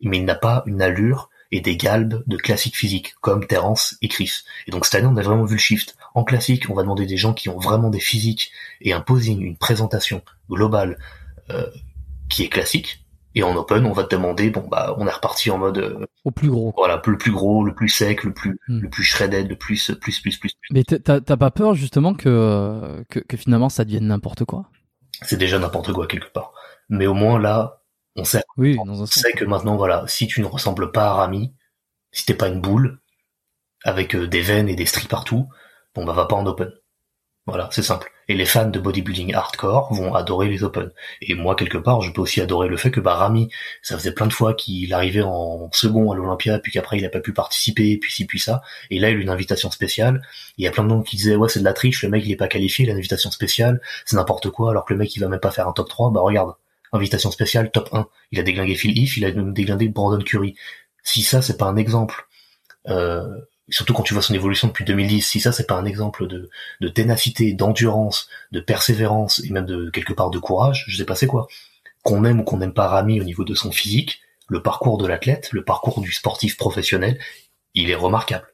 Mais 0.00 0.18
il 0.18 0.24
n'a 0.24 0.34
pas 0.34 0.62
une 0.66 0.82
allure 0.82 1.30
et 1.52 1.60
des 1.60 1.76
galbes 1.76 2.22
de 2.26 2.36
classique 2.36 2.76
physique, 2.76 3.14
comme 3.20 3.46
Terence 3.46 3.96
et 4.02 4.08
Chris. 4.08 4.32
Et 4.66 4.70
donc 4.70 4.84
cette 4.86 4.96
année, 4.96 5.06
on 5.12 5.16
a 5.18 5.22
vraiment 5.22 5.44
vu 5.44 5.54
le 5.56 5.60
shift. 5.60 5.96
En 6.14 6.24
classique, 6.24 6.68
on 6.70 6.74
va 6.74 6.82
demander 6.82 7.06
des 7.06 7.16
gens 7.18 7.34
qui 7.34 7.48
ont 7.48 7.58
vraiment 7.58 7.90
des 7.90 8.00
physiques 8.00 8.50
et 8.80 8.92
un 8.92 9.00
posing, 9.00 9.40
une 9.40 9.56
présentation 9.56 10.22
globale 10.50 10.98
euh, 11.50 11.66
qui 12.28 12.42
est 12.42 12.48
classique. 12.48 12.98
Et 13.34 13.42
en 13.42 13.54
open, 13.56 13.86
on 13.86 13.92
va 13.92 14.04
te 14.04 14.14
demander, 14.14 14.50
bon 14.50 14.66
bah, 14.70 14.94
on 14.98 15.06
est 15.06 15.10
reparti 15.10 15.50
en 15.50 15.56
mode, 15.56 15.78
euh, 15.78 16.06
Au 16.24 16.30
plus 16.30 16.50
gros. 16.50 16.74
voilà, 16.76 17.00
le 17.06 17.16
plus 17.18 17.32
gros, 17.32 17.64
le 17.64 17.74
plus 17.74 17.88
sec, 17.88 18.24
le 18.24 18.32
plus, 18.34 18.58
Hmm. 18.68 18.80
le 18.80 18.90
plus 18.90 19.04
shredded, 19.04 19.48
le 19.48 19.56
plus, 19.56 19.90
plus, 20.00 20.20
plus, 20.20 20.38
plus. 20.38 20.38
plus. 20.38 20.52
Mais 20.70 20.84
t'as 20.84 21.20
pas 21.20 21.50
peur 21.50 21.74
justement 21.74 22.12
que, 22.14 23.02
que, 23.08 23.20
que 23.20 23.36
finalement 23.38 23.68
ça 23.70 23.84
devienne 23.84 24.06
n'importe 24.08 24.44
quoi? 24.44 24.66
C'est 25.22 25.38
déjà 25.38 25.58
n'importe 25.58 25.92
quoi 25.92 26.06
quelque 26.06 26.30
part. 26.32 26.52
Mais 26.90 27.06
au 27.06 27.14
moins 27.14 27.38
là, 27.38 27.81
on 28.16 28.24
sait 28.24 28.42
Oui, 28.56 28.76
On 28.78 28.86
que 29.34 29.44
maintenant, 29.44 29.76
voilà, 29.76 30.04
si 30.06 30.26
tu 30.26 30.40
ne 30.40 30.46
ressembles 30.46 30.92
pas 30.92 31.06
à 31.06 31.12
Rami, 31.14 31.54
si 32.12 32.26
t'es 32.26 32.34
pas 32.34 32.48
une 32.48 32.60
boule, 32.60 33.00
avec 33.84 34.14
euh, 34.14 34.26
des 34.26 34.42
veines 34.42 34.68
et 34.68 34.76
des 34.76 34.86
stries 34.86 35.08
partout, 35.08 35.48
bon 35.94 36.04
bah 36.04 36.12
va 36.12 36.26
pas 36.26 36.36
en 36.36 36.46
open. 36.46 36.70
Voilà, 37.46 37.68
c'est 37.72 37.82
simple. 37.82 38.08
Et 38.28 38.34
les 38.34 38.44
fans 38.44 38.68
de 38.68 38.78
bodybuilding 38.78 39.34
hardcore 39.34 39.92
vont 39.92 40.14
adorer 40.14 40.48
les 40.48 40.62
open. 40.62 40.92
Et 41.22 41.34
moi, 41.34 41.56
quelque 41.56 41.78
part, 41.78 42.00
je 42.00 42.12
peux 42.12 42.20
aussi 42.20 42.40
adorer 42.40 42.68
le 42.68 42.76
fait 42.76 42.92
que 42.92 43.00
bah 43.00 43.14
Rami, 43.14 43.50
ça 43.82 43.98
faisait 43.98 44.12
plein 44.12 44.28
de 44.28 44.32
fois 44.32 44.54
qu'il 44.54 44.94
arrivait 44.94 45.22
en 45.22 45.68
second 45.72 46.12
à 46.12 46.14
l'Olympia, 46.14 46.60
puis 46.60 46.70
qu'après 46.70 46.98
il 46.98 47.04
a 47.04 47.08
pas 47.08 47.18
pu 47.20 47.32
participer, 47.32 47.98
puis 47.98 48.12
ci, 48.12 48.26
puis 48.26 48.38
ça. 48.38 48.62
Et 48.90 49.00
là, 49.00 49.10
il 49.10 49.16
a 49.16 49.18
eu 49.18 49.22
une 49.22 49.28
invitation 49.30 49.70
spéciale. 49.72 50.22
Il 50.56 50.64
y 50.64 50.68
a 50.68 50.70
plein 50.70 50.84
de 50.84 50.90
gens 50.90 51.02
qui 51.02 51.16
disaient, 51.16 51.34
ouais, 51.34 51.48
c'est 51.48 51.60
de 51.60 51.64
la 51.64 51.72
triche, 51.72 52.02
le 52.04 52.10
mec 52.10 52.24
il 52.24 52.30
est 52.30 52.36
pas 52.36 52.48
qualifié, 52.48 52.84
il 52.84 52.90
a 52.90 52.92
une 52.92 52.98
invitation 52.98 53.30
spéciale, 53.32 53.80
c'est 54.06 54.16
n'importe 54.16 54.50
quoi, 54.50 54.70
alors 54.70 54.84
que 54.84 54.92
le 54.94 54.98
mec 55.00 55.14
il 55.16 55.20
va 55.20 55.28
même 55.28 55.40
pas 55.40 55.50
faire 55.50 55.66
un 55.66 55.72
top 55.72 55.88
3, 55.88 56.10
bah 56.12 56.20
regarde. 56.20 56.54
Invitation 56.92 57.30
spéciale, 57.30 57.70
top 57.70 57.88
1. 57.92 58.06
Il 58.32 58.40
a 58.40 58.42
déglingué 58.42 58.74
Phil 58.74 58.98
Heath, 58.98 59.16
il 59.16 59.24
a 59.24 59.30
déglingué 59.30 59.88
Brandon 59.88 60.22
Curry. 60.22 60.54
Si 61.02 61.22
ça, 61.22 61.42
c'est 61.42 61.56
pas 61.56 61.66
un 61.66 61.76
exemple, 61.76 62.26
euh, 62.88 63.26
surtout 63.68 63.94
quand 63.94 64.02
tu 64.02 64.14
vois 64.14 64.22
son 64.22 64.34
évolution 64.34 64.68
depuis 64.68 64.84
2010, 64.84 65.22
si 65.22 65.40
ça, 65.40 65.52
c'est 65.52 65.66
pas 65.66 65.76
un 65.76 65.84
exemple 65.84 66.26
de, 66.26 66.50
de 66.80 66.88
ténacité, 66.88 67.54
d'endurance, 67.54 68.28
de 68.52 68.60
persévérance 68.60 69.40
et 69.44 69.50
même 69.50 69.66
de 69.66 69.90
quelque 69.90 70.12
part 70.12 70.30
de 70.30 70.38
courage, 70.38 70.84
je 70.88 70.96
sais 70.96 71.04
pas 71.04 71.14
c'est 71.14 71.26
quoi. 71.26 71.48
Qu'on 72.02 72.24
aime 72.24 72.40
ou 72.40 72.44
qu'on 72.44 72.58
n'aime 72.58 72.74
pas 72.74 72.88
Rami 72.88 73.20
au 73.20 73.24
niveau 73.24 73.44
de 73.44 73.54
son 73.54 73.72
physique, 73.72 74.20
le 74.48 74.62
parcours 74.62 74.98
de 74.98 75.06
l'athlète, 75.06 75.50
le 75.52 75.64
parcours 75.64 76.00
du 76.00 76.12
sportif 76.12 76.56
professionnel, 76.56 77.18
il 77.74 77.90
est 77.90 77.94
remarquable. 77.94 78.46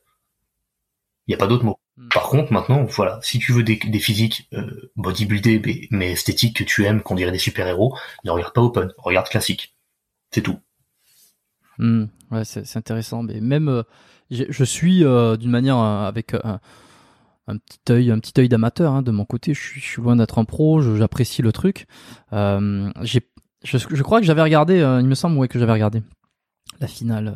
Il 1.27 1.31
n'y 1.31 1.35
a 1.35 1.39
pas 1.39 1.47
d'autre 1.47 1.65
mot. 1.65 1.78
Hmm. 1.99 2.09
Par 2.15 2.29
contre, 2.29 2.53
maintenant, 2.53 2.85
voilà, 2.85 3.19
si 3.23 3.41
tu 3.41 3.53
veux 3.53 3.65
des, 3.65 3.77
physiques 3.99 4.49
euh, 4.53 4.91
bodybuildés 4.95 5.89
mais, 5.91 6.13
esthétiques 6.13 6.57
que 6.57 6.65
tu 6.65 6.85
aimes, 6.85 7.03
qu'on 7.03 7.17
dirait 7.17 7.33
des 7.33 7.39
super-héros, 7.39 7.99
ne 8.25 8.31
regarde 8.31 8.53
pas 8.55 8.63
Open, 8.63 8.93
regarde 8.99 9.29
classique. 9.29 9.77
C'est 10.31 10.43
tout. 10.43 10.59
Hmm. 11.79 12.05
ouais, 12.31 12.45
c'est 12.45 12.77
intéressant. 12.77 13.25
Mais 13.25 13.41
même, 13.41 13.69
euh, 13.69 13.83
je, 14.31 14.65
suis 14.65 15.05
euh, 15.05 15.37
d'une 15.37 15.51
manière 15.51 15.79
avec 15.79 16.35
un 16.35 17.57
petit 17.57 17.93
œil, 17.93 18.11
un 18.13 18.21
petit 18.21 18.41
œil 18.41 18.49
d'amateur 18.49 18.93
hein, 18.93 19.03
de 19.03 19.11
mon 19.11 19.25
côté. 19.25 19.53
Je 19.53 19.61
suis, 19.61 19.81
je 19.81 19.87
suis 19.87 20.03
loin 20.03 20.15
d'être 20.15 20.39
un 20.39 20.45
pro, 20.45 20.81
j'apprécie 20.97 21.43
le 21.43 21.51
truc. 21.51 21.87
j'ai, 22.31 23.23
je, 23.65 23.79
je, 23.79 24.03
crois 24.05 24.21
que 24.21 24.27
j'avais 24.27 24.43
regardé, 24.43 24.77
il 25.01 25.07
me 25.07 25.15
semble 25.17 25.37
ouais, 25.37 25.49
que 25.49 25.59
j'avais 25.59 25.73
regardé 25.73 26.03
la 26.81 26.87
finale 26.87 27.35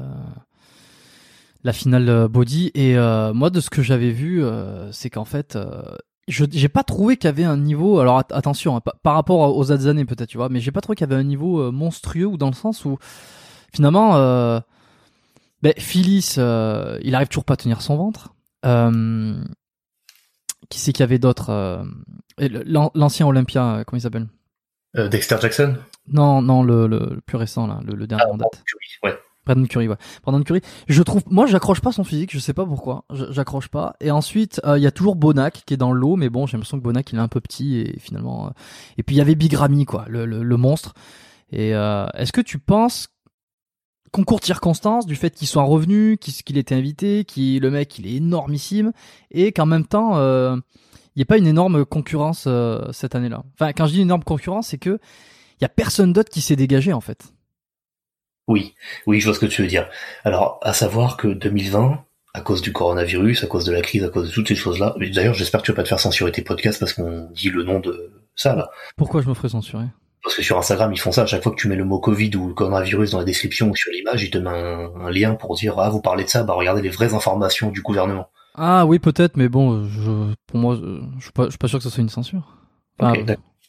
la 1.64 1.72
finale 1.72 2.08
euh, 2.08 2.28
body. 2.28 2.70
Et 2.74 2.96
euh, 2.96 3.32
moi, 3.32 3.50
de 3.50 3.60
ce 3.60 3.70
que 3.70 3.82
j'avais 3.82 4.10
vu, 4.10 4.42
euh, 4.42 4.90
c'est 4.92 5.10
qu'en 5.10 5.24
fait, 5.24 5.58
je 6.28 6.44
j'ai 6.50 6.68
pas 6.68 6.84
trouvé 6.84 7.16
qu'il 7.16 7.28
y 7.28 7.28
avait 7.28 7.44
un 7.44 7.56
niveau. 7.56 8.00
Alors 8.00 8.18
attention, 8.30 8.76
hein, 8.76 8.80
par 9.02 9.14
rapport 9.14 9.56
aux 9.56 9.70
autres 9.70 9.86
années 9.86 10.04
peut-être, 10.04 10.28
tu 10.28 10.36
vois, 10.36 10.48
mais 10.48 10.60
j'ai 10.60 10.72
pas 10.72 10.80
trouvé 10.80 10.96
qu'il 10.96 11.08
y 11.08 11.12
avait 11.12 11.20
un 11.20 11.24
niveau 11.24 11.70
monstrueux 11.72 12.26
ou 12.26 12.36
dans 12.36 12.48
le 12.48 12.54
sens 12.54 12.84
où 12.84 12.98
finalement, 13.74 14.12
ben, 15.62 15.72
Phyllis, 15.78 16.34
il 16.36 17.14
arrive 17.14 17.28
toujours 17.28 17.44
pas 17.44 17.54
à 17.54 17.56
tenir 17.56 17.82
son 17.82 17.96
ventre. 17.96 18.34
qui 20.68 20.78
c'est 20.80 20.92
qu'il 20.92 21.02
y 21.02 21.04
avait 21.04 21.18
d'autres 21.18 21.84
L'ancien 22.38 23.26
Olympia, 23.26 23.82
comment 23.86 23.98
il 23.98 24.02
s'appelle? 24.02 24.28
Dexter 24.94 25.38
Jackson? 25.40 25.76
Non, 26.08 26.42
non, 26.42 26.62
le, 26.62 26.86
le, 26.86 27.20
plus 27.24 27.36
récent 27.36 27.66
là, 27.66 27.80
le, 27.84 28.06
dernier 28.06 28.24
ah, 28.26 28.32
en 28.32 28.36
date. 28.36 28.62
ouais. 29.04 29.18
Brandon 29.44 29.66
Curry, 29.66 29.88
ouais. 29.88 29.96
Brandon 30.22 30.42
Curry. 30.42 30.60
Je 30.88 31.02
trouve, 31.02 31.22
moi, 31.28 31.46
j'accroche 31.46 31.80
pas 31.80 31.92
son 31.92 32.04
physique, 32.04 32.32
je 32.32 32.38
sais 32.38 32.52
pas 32.52 32.64
pourquoi. 32.64 33.04
J'accroche 33.10 33.68
pas. 33.68 33.96
Et 34.00 34.10
ensuite, 34.10 34.60
euh, 34.64 34.78
il 34.78 34.82
y 34.82 34.86
a 34.86 34.92
toujours 34.92 35.16
Bonac 35.16 35.62
qui 35.66 35.74
est 35.74 35.78
dans 35.78 35.92
l'eau, 35.92 36.16
mais 36.16 36.28
bon, 36.28 36.46
j'ai 36.46 36.56
l'impression 36.56 36.78
que 36.78 36.84
Bonac 36.84 37.12
il 37.12 37.18
est 37.18 37.22
un 37.22 37.28
peu 37.28 37.40
petit 37.40 37.78
et 37.78 37.98
finalement. 37.98 38.46
Euh, 38.46 38.50
et 38.98 39.02
puis 39.02 39.16
il 39.16 39.18
y 39.18 39.22
avait 39.22 39.34
Big 39.34 39.52
Ramy, 39.54 39.84
quoi, 39.84 40.04
le, 40.08 40.26
le, 40.26 40.56
monstre. 40.56 40.94
Et 41.50 41.74
euh, 41.74 42.06
est-ce 42.14 42.32
que 42.32 42.40
tu 42.40 42.58
penses 42.58 43.08
concours 44.12 44.40
de 44.40 44.44
circonstances 44.44 45.06
du 45.06 45.16
fait 45.16 45.34
qu'il 45.34 45.48
soit 45.48 45.62
revenu, 45.62 46.18
qu'il 46.18 46.58
était 46.58 46.74
invité, 46.74 47.24
qui 47.24 47.58
le 47.58 47.70
mec 47.70 47.98
il 47.98 48.06
est 48.06 48.16
énormissime 48.16 48.92
et 49.30 49.52
qu'en 49.52 49.64
même 49.64 49.86
temps 49.86 50.18
il 50.18 50.60
n'y 51.16 51.22
ait 51.22 51.26
pas 51.26 51.38
une 51.38 51.46
énorme 51.46 51.86
concurrence 51.86 52.46
cette 52.92 53.14
année-là? 53.14 53.42
Enfin, 53.54 53.72
quand 53.72 53.86
je 53.86 53.92
dis 53.92 53.98
une 53.98 54.08
énorme 54.08 54.22
concurrence, 54.22 54.68
c'est 54.68 54.78
que 54.78 54.98
il 55.60 55.62
y 55.62 55.64
a 55.64 55.70
personne 55.70 56.12
d'autre 56.12 56.30
qui 56.30 56.42
s'est 56.42 56.56
dégagé 56.56 56.92
en 56.92 57.00
fait. 57.00 57.32
Oui, 58.48 58.74
oui, 59.06 59.20
je 59.20 59.26
vois 59.26 59.34
ce 59.34 59.40
que 59.40 59.46
tu 59.46 59.62
veux 59.62 59.68
dire. 59.68 59.88
Alors, 60.24 60.58
à 60.62 60.72
savoir 60.72 61.16
que 61.16 61.28
2020, 61.28 62.04
à 62.34 62.40
cause 62.40 62.62
du 62.62 62.72
coronavirus, 62.72 63.44
à 63.44 63.46
cause 63.46 63.64
de 63.64 63.72
la 63.72 63.82
crise, 63.82 64.04
à 64.04 64.08
cause 64.08 64.28
de 64.28 64.34
toutes 64.34 64.48
ces 64.48 64.54
choses-là, 64.54 64.94
d'ailleurs, 65.14 65.34
j'espère 65.34 65.60
que 65.60 65.66
tu 65.66 65.72
vas 65.72 65.76
pas 65.76 65.82
te 65.82 65.88
faire 65.88 66.00
censurer 66.00 66.32
tes 66.32 66.42
podcasts 66.42 66.80
parce 66.80 66.92
qu'on 66.92 67.28
dit 67.32 67.50
le 67.50 67.62
nom 67.62 67.78
de 67.78 68.12
ça, 68.34 68.56
là. 68.56 68.70
Pourquoi 68.96 69.22
je 69.22 69.28
me 69.28 69.34
ferais 69.34 69.50
censurer? 69.50 69.84
Parce 70.22 70.36
que 70.36 70.42
sur 70.42 70.56
Instagram, 70.56 70.92
ils 70.92 71.00
font 71.00 71.12
ça. 71.12 71.22
À 71.22 71.26
chaque 71.26 71.42
fois 71.42 71.52
que 71.52 71.60
tu 71.60 71.68
mets 71.68 71.76
le 71.76 71.84
mot 71.84 71.98
Covid 71.98 72.34
ou 72.36 72.48
le 72.48 72.54
coronavirus 72.54 73.10
dans 73.10 73.18
la 73.18 73.24
description 73.24 73.70
ou 73.70 73.76
sur 73.76 73.90
l'image, 73.92 74.22
ils 74.22 74.30
te 74.30 74.38
mettent 74.38 74.54
un, 74.54 75.10
lien 75.10 75.34
pour 75.34 75.56
dire, 75.56 75.78
ah, 75.78 75.90
vous 75.90 76.00
parlez 76.00 76.24
de 76.24 76.28
ça, 76.28 76.42
bah, 76.44 76.54
regardez 76.54 76.80
les 76.80 76.88
vraies 76.88 77.12
informations 77.12 77.70
du 77.70 77.82
gouvernement. 77.82 78.28
Ah 78.54 78.86
oui, 78.86 78.98
peut-être, 78.98 79.36
mais 79.36 79.48
bon, 79.48 79.86
je, 79.88 80.32
pour 80.46 80.58
moi, 80.58 80.76
je 80.76 81.22
suis 81.22 81.32
pas, 81.32 81.46
je 81.46 81.50
suis 81.50 81.58
pas 81.58 81.68
sûr 81.68 81.78
que 81.78 81.84
ce 81.84 81.90
soit 81.90 82.02
une 82.02 82.08
censure. 82.08 82.56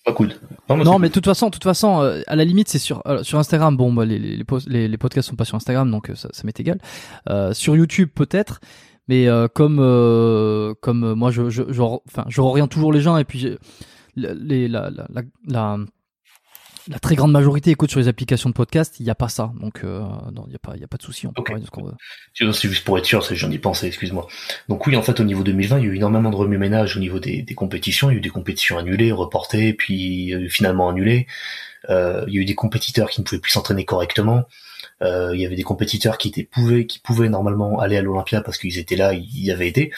Pas 0.05 0.13
cool. 0.13 0.34
Non, 0.69 0.99
mais 0.99 1.07
de 1.07 1.13
toute 1.13 1.25
façon, 1.25 1.49
toute 1.49 1.63
façon, 1.63 2.01
euh, 2.01 2.21
à 2.27 2.35
la 2.35 2.43
limite, 2.43 2.67
c'est 2.67 2.80
sur 2.80 3.01
euh, 3.07 3.23
sur 3.23 3.39
Instagram. 3.39 3.77
Bon, 3.77 3.93
bah, 3.93 4.03
les, 4.03 4.19
les, 4.19 4.43
les, 4.67 4.88
les, 4.89 4.97
podcasts 4.97 5.30
sont 5.30 5.38
pas 5.38 5.45
sur 5.45 5.55
Instagram, 5.55 5.89
donc 5.89 6.09
euh, 6.09 6.15
ça, 6.15 6.27
ça 6.34 6.43
m'est 6.43 6.59
égal. 6.59 6.80
sur 7.53 7.75
YouTube, 7.75 8.09
peut-être, 8.13 8.59
mais 9.07 9.27
comme 9.53 9.77
comme 10.81 11.13
moi, 11.13 11.31
je 11.31 11.49
je 11.49 11.63
enfin, 11.81 12.25
je 12.27 12.67
toujours 12.67 12.91
les 12.91 13.01
gens 13.01 13.17
et 13.17 13.23
puis 13.23 13.57
les 14.15 14.67
la 14.67 14.89
la, 14.89 15.05
la, 15.09 15.21
la 15.47 15.77
la 16.89 16.99
très 16.99 17.15
grande 17.15 17.31
majorité 17.31 17.72
écoute 17.72 17.91
sur 17.91 17.99
les 17.99 18.07
applications 18.07 18.49
de 18.49 18.53
podcast, 18.53 18.95
il 18.99 19.03
n'y 19.03 19.10
a 19.10 19.15
pas 19.15 19.30
ça. 19.30 19.51
Donc, 19.60 19.84
euh, 19.84 19.99
non, 20.34 20.43
il 20.47 20.49
n'y 20.49 20.55
a 20.55 20.60
pas, 20.60 20.76
y 20.76 20.84
a 20.84 20.88
pas 20.88 20.97
de 20.97 21.03
souci. 21.03 21.27
On 21.27 21.34
okay. 21.35 21.53
C'est 22.34 22.69
juste 22.69 22.84
pour 22.84 22.97
être 22.97 23.05
sûr, 23.05 23.22
j'en 23.31 23.51
ai 23.51 23.60
pensé, 23.60 23.88
excuse-moi. 23.88 24.27
Donc 24.69 24.85
oui, 24.88 24.95
en 24.95 25.01
fait, 25.01 25.19
au 25.19 25.23
niveau 25.23 25.43
2020, 25.43 25.80
il 25.80 25.85
y 25.85 25.88
a 25.89 25.91
eu 25.91 25.95
énormément 25.95 26.30
de 26.30 26.35
remue-ménage 26.35 26.97
au 26.97 26.99
niveau 26.99 27.19
des, 27.19 27.41
des, 27.41 27.55
compétitions. 27.55 28.10
Il 28.10 28.14
y 28.14 28.15
a 28.15 28.19
eu 28.19 28.22
des 28.22 28.30
compétitions 28.30 28.77
annulées, 28.77 29.11
reportées, 29.11 29.73
puis 29.73 30.34
euh, 30.34 30.47
finalement 30.49 30.89
annulées. 30.89 31.27
Euh, 31.89 32.23
il 32.27 32.35
y 32.35 32.39
a 32.39 32.41
eu 32.41 32.45
des 32.45 32.55
compétiteurs 32.55 33.10
qui 33.10 33.22
ne 33.22 33.26
pouvaient 33.26 33.41
plus 33.41 33.51
s'entraîner 33.51 33.85
correctement. 33.85 34.43
Euh, 35.01 35.31
il 35.34 35.41
y 35.41 35.45
avait 35.45 35.55
des 35.55 35.64
compétiteurs 35.64 36.18
qui 36.18 36.30
étaient 36.30 36.43
pouvaient, 36.43 36.85
qui 36.85 36.99
pouvaient 36.99 37.30
normalement 37.30 37.80
aller 37.80 37.97
à 37.97 38.01
l'Olympia 38.01 38.41
parce 38.41 38.57
qu'ils 38.57 38.77
étaient 38.77 38.95
là, 38.95 39.14
ils 39.14 39.43
y 39.43 39.51
avaient 39.51 39.68
été, 39.68 39.91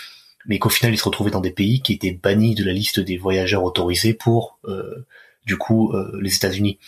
mais 0.45 0.59
qu'au 0.59 0.69
final 0.69 0.93
ils 0.93 0.97
se 0.97 1.03
retrouvaient 1.03 1.31
dans 1.31 1.41
des 1.41 1.51
pays 1.51 1.81
qui 1.81 1.93
étaient 1.93 2.11
bannis 2.11 2.55
de 2.55 2.63
la 2.63 2.73
liste 2.73 2.99
des 2.99 3.17
voyageurs 3.17 3.63
autorisés 3.63 4.13
pour 4.13 4.59
euh, 4.65 5.05
du 5.45 5.57
coup 5.57 5.93
euh, 5.93 6.17
les 6.21 6.35
États-Unis. 6.35 6.79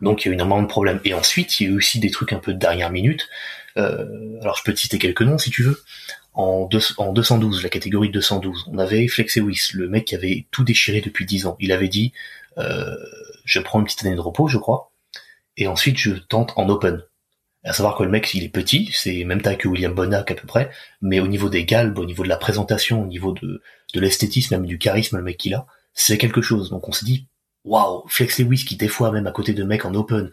Donc 0.00 0.24
il 0.24 0.28
y 0.28 0.30
a 0.30 0.32
eu 0.32 0.34
énormément 0.34 0.62
de 0.62 0.66
problèmes. 0.66 1.00
Et 1.04 1.14
ensuite, 1.14 1.60
il 1.60 1.64
y 1.64 1.66
a 1.68 1.72
eu 1.72 1.76
aussi 1.76 2.00
des 2.00 2.10
trucs 2.10 2.32
un 2.32 2.38
peu 2.38 2.52
de 2.52 2.58
dernière 2.58 2.90
minute. 2.90 3.28
Euh, 3.76 4.38
alors 4.40 4.56
je 4.56 4.64
peux 4.64 4.74
te 4.74 4.80
citer 4.80 4.98
quelques 4.98 5.22
noms 5.22 5.38
si 5.38 5.50
tu 5.50 5.62
veux. 5.62 5.82
En, 6.34 6.68
en 6.96 7.12
212, 7.12 7.62
la 7.62 7.68
catégorie 7.68 8.10
212, 8.10 8.66
on 8.72 8.78
avait 8.78 9.06
Flexewis, 9.06 9.72
le 9.74 9.88
mec 9.88 10.06
qui 10.06 10.14
avait 10.14 10.46
tout 10.50 10.64
déchiré 10.64 11.02
depuis 11.02 11.26
10 11.26 11.46
ans. 11.46 11.56
Il 11.60 11.72
avait 11.72 11.88
dit, 11.88 12.12
euh, 12.58 12.96
je 13.44 13.60
prends 13.60 13.80
une 13.80 13.84
petite 13.84 14.04
année 14.04 14.14
de 14.14 14.20
repos, 14.20 14.48
je 14.48 14.56
crois, 14.56 14.90
et 15.58 15.66
ensuite 15.66 15.98
je 15.98 16.12
tente 16.12 16.52
en 16.56 16.68
open. 16.68 17.02
À 17.64 17.72
savoir 17.72 17.96
que 17.96 18.02
le 18.02 18.08
mec, 18.08 18.32
il 18.34 18.42
est 18.42 18.48
petit, 18.48 18.90
c'est 18.92 19.22
même 19.24 19.40
taille 19.40 19.58
que 19.58 19.68
William 19.68 19.94
Bonac 19.94 20.30
à 20.30 20.34
peu 20.34 20.46
près, 20.46 20.70
mais 21.00 21.20
au 21.20 21.28
niveau 21.28 21.48
des 21.48 21.64
galbes, 21.64 21.98
au 21.98 22.04
niveau 22.04 22.24
de 22.24 22.28
la 22.28 22.36
présentation, 22.36 23.02
au 23.02 23.06
niveau 23.06 23.32
de, 23.32 23.62
de 23.94 24.00
l'esthétisme, 24.00 24.56
même 24.56 24.66
du 24.66 24.78
charisme, 24.78 25.18
le 25.18 25.22
mec 25.22 25.36
qu'il 25.36 25.54
a, 25.54 25.66
c'est 25.94 26.18
quelque 26.18 26.42
chose. 26.42 26.70
Donc 26.70 26.88
on 26.88 26.92
s'est 26.92 27.04
dit, 27.04 27.28
waouh, 27.64 28.04
Flex 28.08 28.38
Lewis 28.38 28.64
qui 28.64 28.76
des 28.76 28.88
fois 28.88 29.10
même 29.12 29.26
à 29.26 29.32
côté 29.32 29.54
de 29.54 29.64
mecs 29.64 29.84
en 29.84 29.94
open 29.94 30.30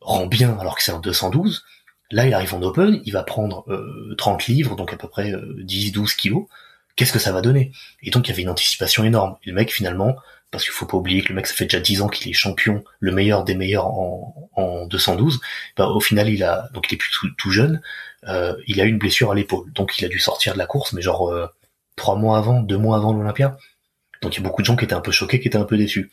rend 0.00 0.26
bien 0.26 0.56
alors 0.58 0.76
que 0.76 0.82
c'est 0.82 0.92
un 0.92 1.00
212. 1.00 1.64
Là, 2.12 2.26
il 2.26 2.34
arrive 2.34 2.54
en 2.54 2.62
open, 2.62 3.00
il 3.04 3.12
va 3.12 3.22
prendre 3.22 3.64
30 4.18 4.40
euh, 4.40 4.52
livres, 4.52 4.76
donc 4.76 4.92
à 4.92 4.96
peu 4.96 5.08
près 5.08 5.32
10-12 5.32 6.02
euh, 6.02 6.06
kilos. 6.16 6.46
Qu'est-ce 6.94 7.12
que 7.12 7.18
ça 7.18 7.32
va 7.32 7.40
donner? 7.40 7.72
Et 8.02 8.10
donc, 8.10 8.28
il 8.28 8.30
y 8.30 8.34
avait 8.34 8.42
une 8.42 8.50
anticipation 8.50 9.02
énorme. 9.02 9.36
Et 9.44 9.48
le 9.48 9.54
mec, 9.54 9.72
finalement, 9.72 10.14
parce 10.50 10.64
qu'il 10.64 10.74
faut 10.74 10.84
pas 10.84 10.98
oublier 10.98 11.22
que 11.22 11.30
le 11.30 11.34
mec, 11.34 11.46
ça 11.46 11.54
fait 11.54 11.64
déjà 11.64 11.80
10 11.80 12.02
ans 12.02 12.08
qu'il 12.08 12.30
est 12.30 12.34
champion, 12.34 12.84
le 13.00 13.12
meilleur 13.12 13.44
des 13.44 13.54
meilleurs 13.54 13.86
en, 13.86 14.50
en 14.56 14.86
212. 14.86 15.40
Bah, 15.78 15.86
au 15.86 16.00
final, 16.00 16.28
il 16.28 16.44
a, 16.44 16.68
donc 16.74 16.90
il 16.90 16.96
est 16.96 16.98
plus 16.98 17.10
tout, 17.38 17.50
jeune, 17.50 17.80
euh, 18.28 18.54
il 18.66 18.78
a 18.82 18.84
eu 18.84 18.88
une 18.88 18.98
blessure 18.98 19.30
à 19.30 19.34
l'épaule. 19.34 19.72
Donc, 19.72 19.98
il 19.98 20.04
a 20.04 20.08
dû 20.08 20.18
sortir 20.18 20.52
de 20.52 20.58
la 20.58 20.66
course, 20.66 20.92
mais 20.92 21.00
genre 21.00 21.32
trois 21.96 22.16
mois 22.16 22.36
avant, 22.36 22.60
deux 22.60 22.76
mois 22.76 22.98
avant 22.98 23.14
l'Olympia. 23.14 23.56
Donc, 24.20 24.34
il 24.34 24.40
y 24.40 24.40
a 24.40 24.44
beaucoup 24.44 24.60
de 24.60 24.66
gens 24.66 24.76
qui 24.76 24.84
étaient 24.84 24.94
un 24.94 25.00
peu 25.00 25.12
choqués, 25.12 25.40
qui 25.40 25.48
étaient 25.48 25.56
un 25.56 25.64
peu 25.64 25.78
déçus. 25.78 26.10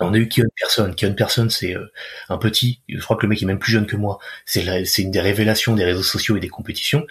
On 0.00 0.14
a 0.14 0.18
eu 0.18 0.28
Kion 0.28 0.46
Person. 0.56 0.92
Kion 0.94 1.14
Person, 1.14 1.50
c'est 1.50 1.76
euh, 1.76 1.90
un 2.28 2.38
petit, 2.38 2.80
je 2.88 3.00
crois 3.00 3.16
que 3.16 3.22
le 3.22 3.28
mec 3.28 3.42
est 3.42 3.46
même 3.46 3.58
plus 3.58 3.72
jeune 3.72 3.86
que 3.86 3.96
moi. 3.96 4.18
C'est 4.44 4.62
une 4.98 5.10
des 5.10 5.20
révélations 5.20 5.74
des 5.74 5.84
réseaux 5.84 6.02
sociaux 6.02 6.36
et 6.36 6.40
des 6.40 6.48
compétitions. 6.48 7.06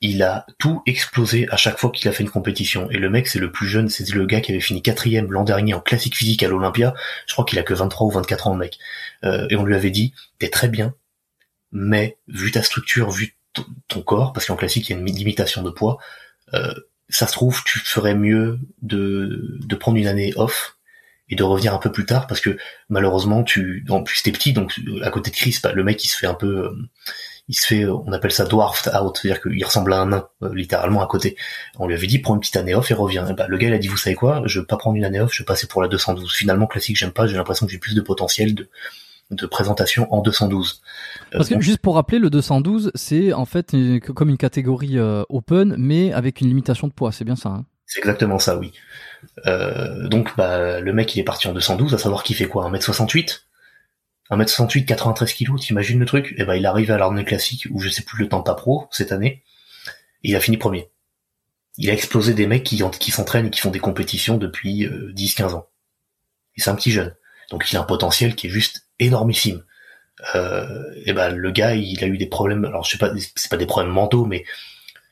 Il 0.00 0.22
a 0.22 0.46
tout 0.58 0.82
explosé 0.86 1.48
à 1.50 1.56
chaque 1.56 1.78
fois 1.78 1.90
qu'il 1.90 2.08
a 2.08 2.12
fait 2.12 2.22
une 2.22 2.30
compétition. 2.30 2.88
Et 2.90 2.98
le 2.98 3.10
mec, 3.10 3.26
c'est 3.26 3.40
le 3.40 3.50
plus 3.50 3.66
jeune, 3.66 3.88
c'est 3.88 4.08
le 4.10 4.26
gars 4.26 4.40
qui 4.40 4.52
avait 4.52 4.60
fini 4.60 4.82
quatrième 4.82 5.32
l'an 5.32 5.42
dernier 5.42 5.74
en 5.74 5.80
classique 5.80 6.16
physique 6.16 6.44
à 6.44 6.48
l'Olympia. 6.48 6.94
Je 7.26 7.32
crois 7.32 7.44
qu'il 7.44 7.58
a 7.58 7.64
que 7.64 7.74
23 7.74 8.06
ou 8.06 8.10
24 8.10 8.46
ans, 8.46 8.52
le 8.52 8.60
mec. 8.60 8.78
Euh, 9.24 9.48
et 9.50 9.56
on 9.56 9.64
lui 9.64 9.74
avait 9.74 9.90
dit, 9.90 10.14
t'es 10.38 10.48
très 10.48 10.68
bien, 10.68 10.94
mais 11.72 12.18
vu 12.28 12.52
ta 12.52 12.62
structure, 12.62 13.10
vu 13.10 13.36
ton 13.88 14.02
corps, 14.02 14.32
parce 14.32 14.46
qu'en 14.46 14.54
classique, 14.54 14.88
il 14.88 14.92
y 14.92 14.96
a 14.96 14.98
une 15.00 15.06
limitation 15.06 15.62
de 15.62 15.70
poids, 15.70 15.98
euh, 16.54 16.72
ça 17.08 17.26
se 17.26 17.32
trouve, 17.32 17.62
tu 17.64 17.80
ferais 17.80 18.14
mieux 18.14 18.60
de, 18.82 19.58
de 19.58 19.76
prendre 19.76 19.98
une 19.98 20.06
année 20.06 20.32
off 20.36 20.77
et 21.30 21.36
de 21.36 21.42
revenir 21.42 21.74
un 21.74 21.78
peu 21.78 21.92
plus 21.92 22.06
tard 22.06 22.26
parce 22.26 22.40
que 22.40 22.56
malheureusement 22.88 23.42
tu 23.42 23.84
en 23.88 24.02
plus 24.02 24.22
t'es 24.22 24.32
petit 24.32 24.52
donc 24.52 24.80
à 25.02 25.10
côté 25.10 25.30
de 25.30 25.36
Chris 25.36 25.58
bah, 25.62 25.72
le 25.72 25.84
mec 25.84 26.02
il 26.04 26.08
se 26.08 26.16
fait 26.16 26.26
un 26.26 26.34
peu 26.34 26.66
euh, 26.66 26.88
il 27.48 27.54
se 27.54 27.66
fait 27.66 27.86
on 27.86 28.12
appelle 28.12 28.32
ça 28.32 28.44
dwarfed 28.44 28.92
out 28.94 29.18
c'est-à-dire 29.20 29.42
qu'il 29.42 29.64
ressemble 29.64 29.92
à 29.92 30.00
un 30.00 30.06
nain 30.06 30.28
euh, 30.42 30.54
littéralement 30.54 31.02
à 31.02 31.06
côté 31.06 31.36
on 31.78 31.86
lui 31.86 31.94
avait 31.94 32.06
dit 32.06 32.18
prends 32.18 32.34
une 32.34 32.40
petite 32.40 32.56
année 32.56 32.74
off 32.74 32.90
et 32.90 32.94
reviens 32.94 33.30
bah, 33.32 33.46
le 33.48 33.58
gars 33.58 33.68
il 33.68 33.74
a 33.74 33.78
dit 33.78 33.88
vous 33.88 33.96
savez 33.96 34.16
quoi 34.16 34.42
je 34.46 34.60
veux 34.60 34.66
pas 34.66 34.76
prendre 34.76 34.96
une 34.96 35.04
année 35.04 35.20
off 35.20 35.32
je 35.34 35.42
vais 35.42 35.46
passer 35.46 35.66
pour 35.66 35.82
la 35.82 35.88
212 35.88 36.32
finalement 36.32 36.66
classique 36.66 36.96
j'aime 36.96 37.12
pas 37.12 37.26
j'ai 37.26 37.36
l'impression 37.36 37.66
que 37.66 37.72
j'ai 37.72 37.78
plus 37.78 37.94
de 37.94 38.00
potentiel 38.00 38.54
de 38.54 38.68
de 39.30 39.44
présentation 39.44 40.10
en 40.10 40.22
212. 40.22 40.80
Euh, 41.34 41.36
Parce 41.36 41.50
que 41.50 41.60
juste 41.60 41.80
pour 41.80 41.96
rappeler, 41.96 42.18
le 42.18 42.30
212, 42.30 42.92
c'est 42.94 43.34
en 43.34 43.44
fait 43.44 43.76
comme 44.14 44.30
une 44.30 44.38
catégorie 44.38 44.98
open, 45.28 45.74
mais 45.76 46.14
avec 46.14 46.40
une 46.40 46.48
limitation 46.48 46.88
de 46.88 46.94
poids, 46.94 47.12
c'est 47.12 47.26
bien 47.26 47.36
ça. 47.36 47.50
Hein? 47.50 47.66
C'est 47.88 48.00
exactement 48.00 48.38
ça, 48.38 48.56
oui. 48.56 48.72
Euh, 49.46 50.06
donc 50.06 50.36
bah 50.36 50.78
le 50.78 50.92
mec 50.92 51.16
il 51.16 51.20
est 51.20 51.24
parti 51.24 51.48
en 51.48 51.52
212, 51.52 51.94
à 51.94 51.98
savoir 51.98 52.22
qu'il 52.22 52.36
fait 52.36 52.46
quoi 52.46 52.70
1m68 52.70 53.40
1m68, 54.30 54.84
93 54.84 55.32
kg, 55.32 55.58
t'imagines 55.58 55.98
le 55.98 56.04
truc? 56.04 56.32
Et 56.32 56.42
eh 56.42 56.44
ben 56.44 56.54
il 56.54 56.66
arrive 56.66 56.90
à 56.90 56.98
l'armée 56.98 57.24
classique 57.24 57.66
où 57.70 57.80
je 57.80 57.88
sais 57.88 58.02
plus 58.02 58.22
le 58.22 58.28
temps 58.28 58.42
pas 58.42 58.54
pro 58.54 58.86
cette 58.90 59.10
année, 59.10 59.42
il 60.22 60.36
a 60.36 60.40
fini 60.40 60.58
premier. 60.58 60.90
Il 61.78 61.88
a 61.88 61.94
explosé 61.94 62.34
des 62.34 62.46
mecs 62.46 62.64
qui, 62.64 62.76
s'entraînent 63.10 63.46
et 63.46 63.50
qui 63.50 63.60
font 63.60 63.70
des 63.70 63.78
compétitions 63.78 64.36
depuis 64.36 64.86
10-15 64.86 65.42
euh, 65.42 65.54
ans. 65.54 65.68
Et 66.56 66.60
c'est 66.60 66.68
un 66.68 66.74
petit 66.74 66.90
jeune. 66.90 67.14
Donc 67.50 67.70
il 67.70 67.76
a 67.76 67.80
un 67.80 67.84
potentiel 67.84 68.34
qui 68.34 68.48
est 68.48 68.50
juste 68.50 68.86
énormissime. 68.98 69.64
euh, 70.34 70.92
et 71.06 71.14
ben 71.14 71.34
le 71.34 71.50
gars 71.50 71.74
il 71.74 72.04
a 72.04 72.08
eu 72.08 72.18
des 72.18 72.26
problèmes 72.26 72.64
alors 72.64 72.84
je 72.84 72.90
sais 72.90 72.98
pas 72.98 73.12
c'est 73.36 73.50
pas 73.50 73.56
des 73.56 73.66
problèmes 73.66 73.92
mentaux 73.92 74.26
mais 74.26 74.44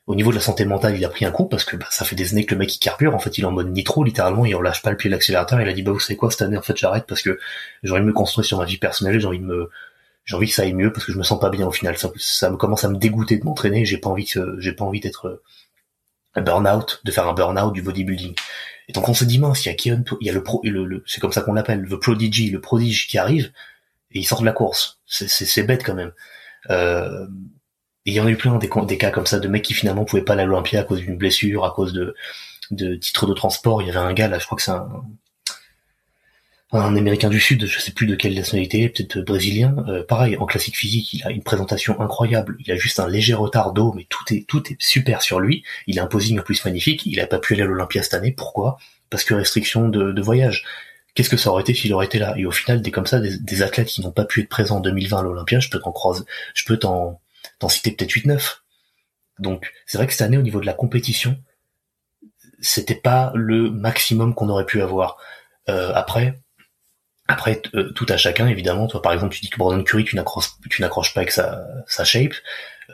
au 0.06 0.14
niveau 0.14 0.30
de 0.30 0.36
la 0.36 0.40
santé 0.40 0.64
mentale 0.64 0.96
il 0.96 1.04
a 1.04 1.08
pris 1.08 1.24
un 1.24 1.32
coup 1.32 1.46
parce 1.46 1.64
que 1.64 1.76
bah, 1.76 1.86
ça 1.90 2.04
fait 2.04 2.14
des 2.14 2.32
années 2.32 2.46
que 2.46 2.54
le 2.54 2.58
mec 2.58 2.74
il 2.74 2.78
carbure. 2.78 3.14
En 3.14 3.18
fait 3.18 3.38
il 3.38 3.42
est 3.42 3.46
en 3.46 3.52
mode 3.52 3.70
nitro 3.72 4.04
littéralement. 4.04 4.44
Il 4.44 4.54
relâche 4.54 4.82
pas 4.82 4.90
le 4.90 4.96
pied 4.96 5.10
de 5.10 5.14
l'accélérateur. 5.14 5.60
Il 5.60 5.68
a 5.68 5.72
dit 5.72 5.82
bah 5.82 5.92
vous 5.92 6.00
savez 6.00 6.16
quoi 6.16 6.30
cette 6.30 6.42
année 6.42 6.56
en 6.56 6.62
fait 6.62 6.76
j'arrête 6.76 7.06
parce 7.06 7.22
que 7.22 7.38
j'ai 7.82 7.92
envie 7.92 8.02
de 8.02 8.06
me 8.06 8.12
construire 8.12 8.44
sur 8.46 8.58
ma 8.58 8.64
vie 8.64 8.78
personnelle. 8.78 9.18
J'ai 9.20 9.26
envie 9.26 9.40
de 9.40 9.44
me 9.44 9.70
j'ai 10.24 10.36
envie 10.36 10.48
que 10.48 10.54
ça 10.54 10.62
aille 10.62 10.74
mieux 10.74 10.92
parce 10.92 11.04
que 11.06 11.12
je 11.12 11.18
me 11.18 11.24
sens 11.24 11.40
pas 11.40 11.50
bien 11.50 11.66
au 11.66 11.72
final. 11.72 11.96
Ça, 11.98 12.50
me 12.50 12.56
commence 12.56 12.84
à 12.84 12.88
me 12.88 12.96
dégoûter 12.96 13.36
de 13.38 13.44
m'entraîner 13.44 13.84
j'ai 13.84 13.98
pas 13.98 14.08
envie 14.08 14.26
que 14.26 14.56
j'ai 14.60 14.72
pas 14.72 14.84
envie 14.84 15.00
d'être 15.00 15.42
un 16.34 16.42
burn-out 16.42 17.00
de 17.04 17.10
faire 17.10 17.26
un 17.26 17.34
burn-out 17.34 17.72
du 17.72 17.82
bodybuilding. 17.82 18.34
Et 18.88 18.92
donc 18.92 19.08
on 19.08 19.14
se 19.14 19.24
dit 19.24 19.40
mince 19.40 19.64
il 19.64 19.70
y 19.70 19.72
a 19.72 19.74
Kieran 19.74 20.04
il 20.20 20.26
y 20.26 20.30
a 20.30 20.32
le 20.32 20.42
pro 20.44 20.60
le, 20.62 21.02
c'est 21.06 21.20
comme 21.20 21.32
ça 21.32 21.40
qu'on 21.40 21.54
l'appelle 21.54 21.80
le 21.80 21.98
prodigy 21.98 22.50
le 22.50 22.60
prodige 22.60 23.08
qui 23.08 23.18
arrive 23.18 23.50
et 24.12 24.20
il 24.20 24.24
sort 24.24 24.40
de 24.40 24.46
la 24.46 24.52
course. 24.52 25.00
C'est 25.06 25.64
bête 25.64 25.82
quand 25.84 25.94
même. 25.94 26.12
Euh, 26.70 27.26
il 28.06 28.14
y 28.14 28.20
en 28.20 28.26
a 28.26 28.30
eu 28.30 28.36
plein 28.36 28.56
des, 28.56 28.70
des, 28.86 28.98
cas 28.98 29.10
comme 29.10 29.26
ça 29.26 29.38
de 29.38 29.48
mecs 29.48 29.64
qui 29.64 29.74
finalement 29.74 30.04
pouvaient 30.04 30.22
pas 30.22 30.32
aller 30.32 30.42
à 30.42 30.46
l'Olympia 30.46 30.80
à 30.80 30.84
cause 30.84 31.00
d'une 31.00 31.16
blessure, 31.16 31.64
à 31.64 31.72
cause 31.72 31.92
de, 31.92 32.14
de 32.70 32.94
titres 32.94 33.26
de 33.26 33.34
transport. 33.34 33.82
Il 33.82 33.88
y 33.88 33.90
avait 33.90 33.98
un 33.98 34.12
gars 34.14 34.28
là, 34.28 34.38
je 34.38 34.46
crois 34.46 34.56
que 34.56 34.62
c'est 34.62 34.70
un, 34.70 34.88
un 36.72 36.96
américain 36.96 37.28
du 37.28 37.40
sud, 37.40 37.66
je 37.66 37.78
sais 37.78 37.92
plus 37.92 38.06
de 38.06 38.14
quelle 38.14 38.34
nationalité, 38.34 38.88
peut-être 38.88 39.20
brésilien. 39.20 39.74
Euh, 39.88 40.04
pareil, 40.04 40.36
en 40.36 40.46
classique 40.46 40.76
physique, 40.76 41.12
il 41.14 41.24
a 41.24 41.30
une 41.30 41.42
présentation 41.42 42.00
incroyable. 42.00 42.56
Il 42.60 42.72
a 42.72 42.76
juste 42.76 43.00
un 43.00 43.08
léger 43.08 43.34
retard 43.34 43.72
d'eau, 43.72 43.92
mais 43.94 44.06
tout 44.08 44.24
est 44.32 44.46
tout 44.46 44.62
est 44.70 44.76
super 44.80 45.22
sur 45.22 45.40
lui. 45.40 45.64
Il 45.86 45.98
a 45.98 46.04
un 46.04 46.06
posing 46.06 46.38
en 46.38 46.42
plus 46.42 46.64
magnifique. 46.64 47.06
Il 47.06 47.20
a 47.20 47.26
pas 47.26 47.38
pu 47.38 47.54
aller 47.54 47.62
à 47.62 47.66
l'Olympia 47.66 48.02
cette 48.02 48.14
année. 48.14 48.32
Pourquoi? 48.32 48.78
Parce 49.10 49.24
que 49.24 49.34
restriction 49.34 49.88
de, 49.88 50.20
voyage 50.20 50.64
qu'est-ce 51.14 51.30
que 51.30 51.36
ça 51.36 51.50
aurait 51.50 51.62
été 51.62 51.72
s'il 51.72 51.94
aurait 51.94 52.06
été 52.06 52.18
là? 52.18 52.34
Et 52.36 52.44
au 52.44 52.50
final, 52.50 52.82
des 52.82 52.90
comme 52.90 53.06
ça, 53.06 53.20
des, 53.20 53.62
athlètes 53.62 53.88
qui 53.88 54.02
n'ont 54.02 54.10
pas 54.10 54.24
pu 54.26 54.42
être 54.42 54.48
présents 54.48 54.76
en 54.78 54.80
2020 54.80 55.18
à 55.20 55.22
l'Olympia, 55.22 55.60
je 55.60 55.70
peux 55.70 55.78
t'en 55.78 55.92
croiser, 55.92 56.24
je 56.54 56.64
peux 56.64 56.76
t'en, 56.76 57.20
t'en 57.58 57.68
citer 57.68 57.92
peut-être 57.92 58.10
8-9. 58.10 58.58
Donc, 59.38 59.72
c'est 59.86 59.98
vrai 59.98 60.06
que 60.06 60.12
cette 60.12 60.22
année, 60.22 60.38
au 60.38 60.42
niveau 60.42 60.60
de 60.60 60.66
la 60.66 60.72
compétition, 60.72 61.36
c'était 62.60 62.94
pas 62.94 63.32
le 63.34 63.70
maximum 63.70 64.34
qu'on 64.34 64.48
aurait 64.48 64.66
pu 64.66 64.80
avoir. 64.80 65.18
Euh, 65.68 65.92
après, 65.94 66.40
après, 67.28 67.60
euh, 67.74 67.90
tout 67.92 68.06
à 68.08 68.16
chacun, 68.16 68.46
évidemment. 68.46 68.86
Toi, 68.86 69.02
par 69.02 69.12
exemple, 69.12 69.34
tu 69.34 69.40
dis 69.40 69.50
que 69.50 69.58
Brandon 69.58 69.82
Curry, 69.82 70.04
tu 70.04 70.16
n'accroches, 70.16 71.14
pas 71.14 71.20
avec 71.20 71.32
sa, 71.32 71.66
sa 71.86 72.04
shape. 72.04 72.34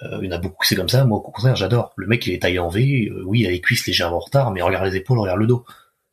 Euh, 0.03 0.19
il 0.23 0.27
y 0.27 0.33
en 0.33 0.37
a 0.37 0.39
beaucoup, 0.39 0.65
c'est 0.65 0.75
comme 0.75 0.89
ça. 0.89 1.05
Moi, 1.05 1.19
au 1.19 1.21
contraire, 1.21 1.55
j'adore. 1.55 1.93
Le 1.97 2.07
mec, 2.07 2.27
il 2.27 2.33
est 2.33 2.43
taillé 2.43 2.59
en 2.59 2.69
V. 2.69 3.13
oui, 3.25 3.41
il 3.41 3.47
a 3.47 3.51
les 3.51 3.61
cuisses 3.61 3.87
légèrement 3.87 4.17
en 4.17 4.21
retard, 4.21 4.51
mais 4.51 4.63
regarde 4.63 4.87
les 4.87 4.97
épaules, 4.97 5.19
regarde 5.19 5.39
le 5.39 5.47
dos. 5.47 5.65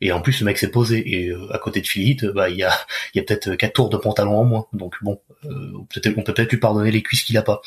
Et 0.02 0.12
en 0.12 0.22
plus, 0.22 0.40
le 0.40 0.46
mec 0.46 0.58
s'est 0.58 0.72
posé. 0.72 1.04
Et 1.16 1.30
euh, 1.30 1.54
à 1.54 1.58
côté 1.58 1.82
de 1.82 1.88
Philippe, 1.88 2.26
bah 2.26 2.50
il 2.50 2.58
y 2.58 2.64
a, 2.64 2.72
y 3.16 3.20
a 3.20 3.24
peut-être 3.24 3.56
quatre 3.56 3.74
tours 3.74 3.90
de 3.90 3.98
pantalon 3.98 4.38
en 4.40 4.44
moins. 4.46 4.66
Donc 4.74 4.96
bon, 5.02 5.22
euh, 5.46 5.74
peut-être 5.94 6.18
on 6.18 6.24
peut 6.24 6.34
peut-être 6.34 6.52
lui 6.52 6.60
pardonner 6.60 6.92
les 6.92 7.04
cuisses 7.04 7.24
qu'il 7.24 7.38
a 7.38 7.42
pas. 7.42 7.62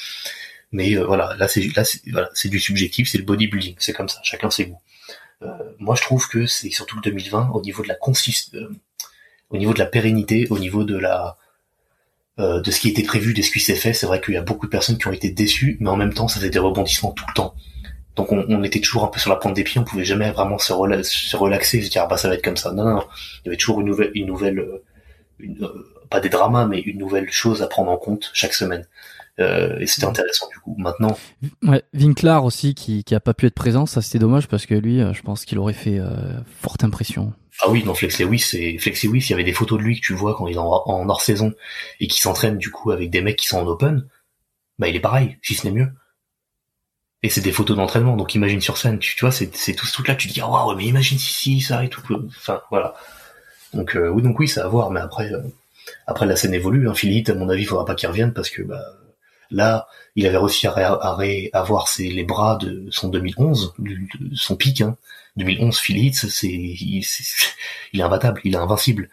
Mais 0.72 0.96
euh, 0.96 1.04
voilà, 1.04 1.34
là 1.38 1.48
c'est 1.48 1.62
là 1.76 1.84
c'est 1.84 2.00
voilà, 2.10 2.30
du 2.44 2.58
subjectif, 2.58 3.08
c'est 3.08 3.18
le 3.18 3.24
bodybuilding, 3.24 3.76
c'est 3.78 3.92
comme 3.92 4.08
ça, 4.08 4.20
chacun 4.22 4.50
ses 4.50 4.66
goûts. 4.66 4.80
moi, 5.78 5.94
je 5.96 6.02
trouve 6.02 6.28
que 6.28 6.46
c'est 6.46 6.70
surtout 6.70 6.96
le 6.96 7.02
2020 7.02 7.50
au 7.50 7.60
niveau 7.62 7.82
de 7.82 7.88
la 7.88 7.94
consiste, 7.94 8.56
au 9.50 9.56
niveau 9.56 9.74
de 9.74 9.78
la 9.78 9.86
pérennité, 9.86 10.46
au 10.50 10.58
niveau 10.58 10.84
de 10.84 10.96
la 10.96 11.36
de 12.38 12.70
ce 12.70 12.80
qui 12.80 12.88
était 12.88 13.02
prévu, 13.02 13.34
de 13.34 13.42
ce 13.42 13.50
qui 13.50 13.60
s'est 13.60 13.76
fait. 13.76 13.92
C'est 13.92 14.06
vrai 14.06 14.20
qu'il 14.20 14.34
y 14.34 14.36
a 14.36 14.42
beaucoup 14.42 14.66
de 14.66 14.70
personnes 14.70 14.98
qui 14.98 15.06
ont 15.06 15.12
été 15.12 15.30
déçues, 15.30 15.76
mais 15.80 15.90
en 15.90 15.96
même 15.96 16.14
temps, 16.14 16.28
ça 16.28 16.40
fait 16.40 16.50
des 16.50 16.58
rebondissements 16.58 17.12
tout 17.12 17.24
le 17.28 17.34
temps. 17.34 17.54
Donc 18.16 18.30
on, 18.30 18.62
était 18.62 18.80
toujours 18.80 19.04
un 19.04 19.08
peu 19.08 19.18
sur 19.18 19.30
la 19.30 19.36
pointe 19.36 19.54
des 19.54 19.64
pieds, 19.64 19.80
on 19.80 19.84
pouvait 19.84 20.04
jamais 20.04 20.30
vraiment 20.30 20.58
se, 20.58 20.74
se 21.02 21.36
relaxer 21.36 21.80
se 21.80 21.88
dire 21.88 22.02
ah 22.04 22.06
bah 22.06 22.18
ça 22.18 22.28
va 22.28 22.34
être 22.34 22.44
comme 22.44 22.58
ça. 22.58 22.72
Non, 22.72 22.84
non, 22.84 22.94
non. 22.96 23.04
il 23.40 23.46
y 23.46 23.48
avait 23.48 23.56
toujours 23.56 23.80
une 23.80 23.86
nouvelle, 23.86 24.10
une 24.14 24.26
nouvelle, 24.26 24.58
euh, 24.58 24.84
euh, 25.62 25.90
pas 26.10 26.20
des 26.20 26.28
dramas, 26.28 26.66
mais 26.66 26.80
une 26.80 26.98
nouvelle 26.98 27.30
chose 27.30 27.62
à 27.62 27.68
prendre 27.68 27.90
en 27.90 27.96
compte 27.96 28.30
chaque 28.34 28.52
semaine. 28.52 28.86
Euh, 29.40 29.78
et 29.78 29.86
c'était 29.86 30.06
intéressant 30.06 30.46
du 30.48 30.58
coup. 30.58 30.74
Maintenant. 30.78 31.16
Ouais, 31.62 31.82
Winklar 31.94 32.44
aussi 32.44 32.74
qui 32.74 33.02
qui 33.04 33.14
a 33.14 33.20
pas 33.20 33.34
pu 33.34 33.46
être 33.46 33.54
présent, 33.54 33.86
ça 33.86 34.02
c'était 34.02 34.18
dommage 34.18 34.46
parce 34.46 34.66
que 34.66 34.74
lui, 34.74 35.00
je 35.12 35.22
pense 35.22 35.44
qu'il 35.44 35.58
aurait 35.58 35.72
fait 35.72 36.00
forte 36.60 36.84
impression. 36.84 37.32
Ah 37.62 37.70
oui, 37.70 37.82
non 37.84 37.94
Flex 37.94 38.18
Lewis, 38.20 38.40
c'est 38.40 38.78
Flex 38.78 39.04
Lewis. 39.04 39.26
Il 39.28 39.30
y 39.30 39.34
avait 39.34 39.44
des 39.44 39.52
photos 39.52 39.78
de 39.78 39.84
lui 39.84 39.96
que 39.96 40.06
tu 40.06 40.14
vois 40.14 40.34
quand 40.34 40.46
il 40.46 40.54
est 40.54 40.58
en, 40.58 40.68
en 40.68 41.08
hors 41.08 41.20
saison 41.20 41.52
et 42.00 42.06
qui 42.06 42.20
s'entraîne 42.20 42.58
du 42.58 42.70
coup 42.70 42.90
avec 42.90 43.10
des 43.10 43.22
mecs 43.22 43.36
qui 43.36 43.46
sont 43.46 43.58
en 43.58 43.66
open. 43.66 44.06
Bah 44.78 44.88
il 44.88 44.96
est 44.96 45.00
pareil, 45.00 45.38
si 45.42 45.54
ce 45.54 45.66
n'est 45.66 45.72
mieux 45.72 45.88
et 47.22 47.28
c'est 47.28 47.40
des 47.40 47.52
photos 47.52 47.76
d'entraînement 47.76 48.16
donc 48.16 48.34
imagine 48.34 48.60
sur 48.60 48.76
scène 48.76 48.98
tu, 48.98 49.14
tu 49.14 49.20
vois 49.20 49.32
c'est 49.32 49.54
c'est 49.54 49.74
tout 49.74 49.86
ce 49.86 49.92
truc 49.92 50.08
là 50.08 50.14
tu 50.14 50.28
te 50.28 50.34
dis 50.34 50.40
ah 50.40 50.48
waouh 50.48 50.76
mais 50.76 50.84
imagine 50.84 51.18
si 51.18 51.32
si 51.32 51.60
ça 51.60 51.84
et 51.84 51.88
tout 51.88 52.02
enfin 52.26 52.60
voilà 52.70 52.94
donc 53.72 53.96
euh, 53.96 54.08
oui 54.08 54.22
donc 54.22 54.38
oui 54.38 54.48
ça 54.48 54.64
à 54.64 54.68
voir 54.68 54.90
mais 54.90 55.00
après 55.00 55.32
euh, 55.32 55.40
après 56.06 56.26
la 56.26 56.36
scène 56.36 56.54
évolue 56.54 56.88
hein. 56.88 56.94
Philippe 56.94 57.28
à 57.28 57.34
mon 57.34 57.48
avis 57.48 57.62
il 57.62 57.66
faudra 57.66 57.84
pas 57.84 57.94
qu'il 57.94 58.08
revienne 58.08 58.32
parce 58.32 58.50
que 58.50 58.62
bah 58.62 58.82
là 59.52 59.86
il 60.16 60.26
avait 60.26 60.38
réussi 60.38 60.66
à, 60.66 60.72
à, 60.72 61.18
avoir 61.52 61.88
ses, 61.88 62.08
les 62.08 62.24
bras 62.24 62.56
de 62.56 62.86
son 62.90 63.08
2011 63.08 63.74
de, 63.78 63.96
son 64.34 64.56
pic 64.56 64.80
hein. 64.80 64.96
2011 65.36 65.78
Philippe 65.78 66.14
c'est 66.14 66.48
il, 66.48 67.04
il 67.92 68.00
est 68.00 68.02
imbattable 68.02 68.40
il 68.44 68.54
est 68.54 68.58
invincible 68.58 69.08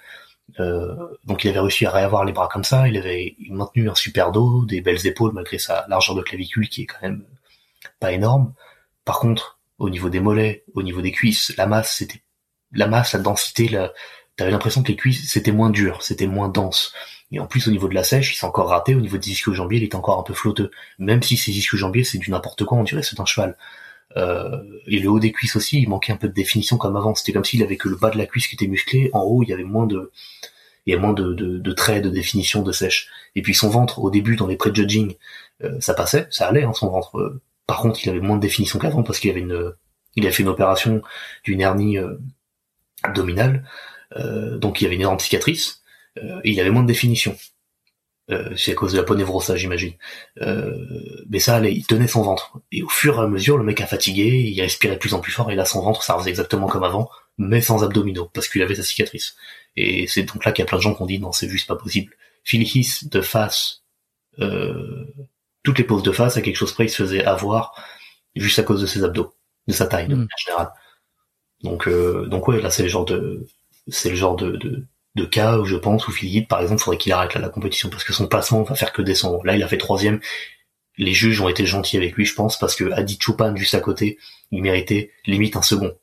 euh, 0.59 0.95
donc 1.25 1.43
il 1.43 1.49
avait 1.49 1.59
réussi 1.59 1.85
à 1.85 1.91
réavoir 1.91 2.25
les 2.25 2.31
bras 2.31 2.47
comme 2.51 2.63
ça, 2.63 2.87
il 2.87 2.97
avait 2.97 3.35
maintenu 3.49 3.89
un 3.89 3.95
super 3.95 4.31
dos, 4.31 4.65
des 4.65 4.81
belles 4.81 5.05
épaules 5.05 5.33
malgré 5.33 5.57
sa 5.57 5.85
largeur 5.89 6.15
de 6.15 6.21
clavicule 6.21 6.69
qui 6.69 6.83
est 6.83 6.85
quand 6.85 7.01
même 7.01 7.23
pas 7.99 8.11
énorme. 8.11 8.53
Par 9.05 9.19
contre, 9.19 9.59
au 9.77 9.89
niveau 9.89 10.09
des 10.09 10.19
mollets, 10.19 10.63
au 10.73 10.83
niveau 10.83 11.01
des 11.01 11.11
cuisses, 11.11 11.53
la 11.57 11.67
masse, 11.67 11.95
c'était 11.97 12.21
la 12.71 12.87
masse, 12.87 13.13
la 13.13 13.19
densité, 13.19 13.67
la... 13.69 13.93
t'avais 14.35 14.51
l'impression 14.51 14.83
que 14.83 14.89
les 14.89 14.95
cuisses 14.95 15.29
c'était 15.29 15.51
moins 15.51 15.69
dur, 15.69 16.03
c'était 16.03 16.27
moins 16.27 16.49
dense. 16.49 16.93
Et 17.31 17.39
en 17.39 17.45
plus 17.45 17.67
au 17.67 17.71
niveau 17.71 17.87
de 17.87 17.95
la 17.95 18.03
sèche, 18.03 18.33
il 18.33 18.37
s'est 18.37 18.45
encore 18.45 18.69
raté. 18.69 18.95
Au 18.95 19.01
niveau 19.01 19.17
des 19.17 19.29
ischio-jambiers, 19.29 19.77
il 19.77 19.83
était 19.83 19.95
encore 19.95 20.19
un 20.19 20.23
peu 20.23 20.33
flotteux. 20.33 20.71
Même 20.97 21.21
si 21.21 21.37
ces 21.37 21.51
ischio-jambiers 21.51 22.03
c'est 22.03 22.17
du 22.17 22.31
n'importe 22.31 22.65
quoi, 22.65 22.77
on 22.77 22.83
dirait 22.83 23.03
c'est 23.03 23.19
un 23.19 23.25
cheval. 23.25 23.55
Euh, 24.17 24.63
et 24.87 24.99
le 24.99 25.09
haut 25.09 25.19
des 25.19 25.31
cuisses 25.31 25.55
aussi, 25.55 25.81
il 25.81 25.89
manquait 25.89 26.13
un 26.13 26.17
peu 26.17 26.27
de 26.27 26.33
définition 26.33 26.77
comme 26.77 26.95
avant. 26.95 27.13
C'était 27.15 27.33
comme 27.33 27.45
s'il 27.45 27.61
avait 27.63 27.77
que 27.77 27.89
le 27.89 27.95
bas 27.95 28.09
de 28.09 28.17
la 28.17 28.25
cuisse 28.25 28.47
qui 28.47 28.55
était 28.55 28.67
musclé. 28.67 29.09
En 29.13 29.21
haut, 29.21 29.43
il 29.43 29.49
y 29.49 29.53
avait 29.53 29.63
moins 29.63 29.85
de, 29.85 30.11
il 30.85 30.93
y 30.93 30.95
a 30.95 30.99
moins 30.99 31.13
de, 31.13 31.71
traits, 31.73 32.03
de 32.03 32.09
définition, 32.09 32.63
de 32.63 32.71
sèche. 32.71 33.09
Et 33.35 33.41
puis 33.41 33.53
son 33.53 33.69
ventre, 33.69 33.99
au 33.99 34.09
début, 34.09 34.35
dans 34.35 34.47
les 34.47 34.57
pré-judging, 34.57 35.15
euh, 35.63 35.79
ça 35.79 35.93
passait, 35.93 36.27
ça 36.31 36.47
allait, 36.47 36.63
hein, 36.63 36.73
son 36.73 36.89
ventre. 36.89 37.17
Euh, 37.19 37.41
par 37.67 37.79
contre, 37.81 38.03
il 38.03 38.09
avait 38.09 38.19
moins 38.19 38.37
de 38.37 38.41
définition 38.41 38.79
qu'avant 38.79 39.03
parce 39.03 39.19
qu'il 39.19 39.29
avait 39.29 39.41
une, 39.41 39.73
il 40.15 40.25
a 40.25 40.31
fait 40.31 40.41
une 40.43 40.49
opération 40.49 41.03
d'une 41.43 41.61
hernie 41.61 41.97
abdominale, 43.03 43.63
donc 44.57 44.81
il 44.81 44.85
y 44.85 44.87
avait 44.87 44.95
une 44.95 45.01
énorme 45.01 45.19
cicatrice 45.19 45.78
il 46.43 46.59
avait 46.59 46.69
moins 46.69 46.83
de 46.83 46.87
définition. 46.87 47.35
c'est 48.55 48.71
à 48.71 48.75
cause 48.75 48.93
de 48.93 48.97
la 48.97 49.03
ponévrose, 49.03 49.53
j'imagine. 49.55 49.93
mais 51.29 51.39
ça 51.39 51.59
il 51.67 51.85
tenait 51.85 52.07
son 52.07 52.21
ventre. 52.21 52.59
Et 52.71 52.83
au 52.83 52.89
fur 52.89 53.17
et 53.17 53.23
à 53.23 53.27
mesure, 53.27 53.57
le 53.57 53.63
mec 53.63 53.81
a 53.81 53.87
fatigué, 53.87 54.51
il 54.53 54.61
respirait 54.61 54.95
de 54.95 54.99
plus 54.99 55.13
en 55.13 55.19
plus 55.19 55.31
fort, 55.31 55.51
et 55.51 55.55
là 55.55 55.65
son 55.65 55.81
ventre, 55.81 56.03
ça 56.03 56.17
faisait 56.17 56.29
exactement 56.29 56.67
comme 56.67 56.83
avant, 56.83 57.09
mais 57.37 57.61
sans 57.61 57.83
abdominaux, 57.83 58.29
parce 58.33 58.47
qu'il 58.47 58.61
avait 58.61 58.75
sa 58.75 58.83
cicatrice. 58.83 59.35
Et 59.75 60.07
c'est 60.07 60.23
donc 60.23 60.43
là 60.45 60.51
qu'il 60.51 60.63
y 60.63 60.65
a 60.65 60.67
plein 60.67 60.77
de 60.77 60.83
gens 60.83 60.93
qui 60.93 61.01
ont 61.01 61.05
dit 61.05 61.19
non, 61.19 61.31
c'est 61.31 61.49
juste 61.49 61.67
pas 61.67 61.75
possible. 61.75 62.13
Phil 62.43 62.65
de 63.09 63.21
face, 63.21 63.83
euh, 64.39 65.05
toutes 65.63 65.77
les 65.77 65.83
poses 65.83 66.03
de 66.03 66.11
face, 66.11 66.37
à 66.37 66.41
quelque 66.41 66.55
chose 66.55 66.73
près, 66.73 66.85
il 66.85 66.89
se 66.89 67.03
faisait 67.03 67.23
avoir 67.23 67.73
juste 68.35 68.59
à 68.59 68.63
cause 68.63 68.81
de 68.81 68.85
ses 68.85 69.03
abdos, 69.03 69.33
de 69.67 69.73
sa 69.73 69.87
taille, 69.87 70.07
mm. 70.09 70.23
en 70.23 70.37
général. 70.37 70.71
Donc, 71.63 71.87
euh, 71.87 72.25
donc 72.27 72.47
ouais, 72.47 72.61
là, 72.61 72.69
c'est 72.69 72.83
le 72.83 72.89
genre 72.89 73.05
de, 73.05 73.47
c'est 73.87 74.09
le 74.09 74.15
genre 74.15 74.35
de, 74.35 74.51
de, 74.57 74.85
de, 75.19 75.25
cas 75.25 75.57
où 75.57 75.65
je 75.65 75.75
pense 75.75 76.07
où 76.07 76.11
Philippe, 76.11 76.47
par 76.47 76.61
exemple, 76.61 76.81
faudrait 76.81 76.97
qu'il 76.97 77.11
arrête 77.11 77.33
la 77.35 77.49
compétition 77.49 77.89
parce 77.89 78.03
que 78.03 78.13
son 78.13 78.27
placement 78.27 78.63
va 78.63 78.75
faire 78.75 78.93
que 78.93 79.01
descendre. 79.01 79.43
Là, 79.45 79.55
il 79.55 79.63
a 79.63 79.67
fait 79.67 79.77
troisième. 79.77 80.19
Les 80.97 81.13
juges 81.13 81.39
ont 81.41 81.49
été 81.49 81.65
gentils 81.65 81.97
avec 81.97 82.15
lui, 82.15 82.25
je 82.25 82.33
pense, 82.33 82.59
parce 82.59 82.75
que 82.75 82.91
Adi 82.91 83.17
Choupan, 83.19 83.55
juste 83.55 83.73
à 83.73 83.79
côté, 83.79 84.17
il 84.51 84.61
méritait 84.61 85.11
limite 85.25 85.55
un 85.55 85.61
second, 85.61 85.93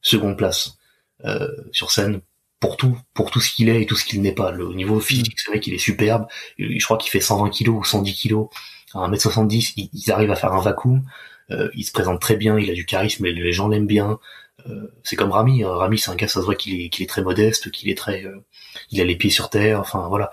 seconde 0.00 0.36
place 0.36 0.78
euh, 1.24 1.48
sur 1.72 1.90
scène 1.90 2.20
pour 2.60 2.76
tout, 2.76 2.96
pour 3.14 3.30
tout 3.30 3.40
ce 3.40 3.52
qu'il 3.52 3.68
est 3.68 3.82
et 3.82 3.86
tout 3.86 3.96
ce 3.96 4.04
qu'il 4.04 4.22
n'est 4.22 4.32
pas. 4.32 4.50
Le 4.52 4.66
au 4.66 4.74
niveau 4.74 5.00
physique, 5.00 5.38
c'est 5.38 5.50
vrai 5.50 5.60
qu'il 5.60 5.74
est 5.74 5.78
superbe. 5.78 6.26
Je 6.58 6.84
crois 6.84 6.98
qu'il 6.98 7.10
fait 7.10 7.20
120 7.20 7.50
kilos 7.50 7.76
ou 7.78 7.84
110 7.84 8.14
kilos 8.14 8.48
1m70, 8.94 9.74
ils, 9.76 9.90
ils, 9.92 10.12
arrivent 10.12 10.30
à 10.30 10.36
faire 10.36 10.52
un 10.52 10.60
vacuum, 10.60 11.02
euh, 11.50 11.68
il 11.74 11.84
se 11.84 11.92
présente 11.92 12.20
très 12.20 12.36
bien, 12.36 12.58
il 12.58 12.70
a 12.70 12.74
du 12.74 12.86
charisme, 12.86 13.26
les 13.26 13.52
gens 13.52 13.68
l'aiment 13.68 13.86
bien. 13.86 14.18
Euh, 14.66 14.88
c'est 15.02 15.16
comme 15.16 15.32
Rami, 15.32 15.64
hein. 15.64 15.74
Rami 15.74 15.98
c'est 15.98 16.10
un 16.10 16.14
gars, 16.14 16.28
ça 16.28 16.40
se 16.40 16.44
voit 16.44 16.54
qu'il 16.54 16.80
est, 16.80 16.88
qu'il 16.88 17.02
est 17.02 17.08
très 17.08 17.22
modeste, 17.22 17.70
qu'il 17.70 17.90
est 17.90 17.98
très, 17.98 18.24
euh, 18.24 18.44
il 18.90 19.00
a 19.00 19.04
les 19.04 19.16
pieds 19.16 19.30
sur 19.30 19.50
terre, 19.50 19.80
enfin 19.80 20.08
voilà. 20.08 20.30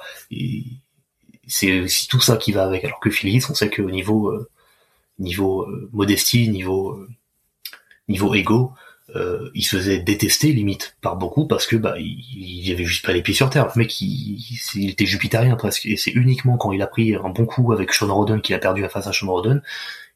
c'est 1.47 1.81
aussi 1.81 2.07
tout 2.07 2.21
ça 2.21 2.37
qui 2.37 2.51
va 2.51 2.63
avec. 2.63 2.83
Alors 2.83 2.99
que 2.99 3.09
Phyllis, 3.09 3.45
on 3.49 3.53
sait 3.53 3.69
qu'au 3.69 3.89
niveau, 3.89 4.29
euh, 4.29 4.49
niveau 5.19 5.67
modestie, 5.91 6.49
niveau, 6.49 7.05
niveau 8.07 8.33
ego, 8.35 8.73
euh, 9.15 9.49
il 9.53 9.63
se 9.63 9.75
faisait 9.75 9.99
détester 9.99 10.53
limite 10.53 10.95
par 11.01 11.17
beaucoup 11.17 11.45
parce 11.45 11.67
que 11.67 11.75
bah 11.75 11.95
il, 11.97 12.23
il 12.33 12.71
avait 12.71 12.85
juste 12.85 13.05
pas 13.05 13.11
les 13.11 13.21
pieds 13.21 13.33
sur 13.33 13.49
terre. 13.49 13.67
Le 13.75 13.79
mec 13.79 13.99
il, 13.99 14.89
était 14.89 15.05
jupitérien 15.05 15.55
presque 15.55 15.85
et 15.85 15.97
c'est 15.97 16.11
uniquement 16.11 16.57
quand 16.57 16.71
il 16.71 16.81
a 16.81 16.87
pris 16.87 17.15
un 17.15 17.29
bon 17.29 17.45
coup 17.45 17.73
avec 17.73 17.91
Sean 17.91 18.13
Roden 18.13 18.41
qu'il 18.41 18.55
a 18.55 18.59
perdu 18.59 18.85
à 18.85 18.89
face 18.89 19.07
à 19.07 19.11
Sean 19.11 19.27
Roden 19.27 19.61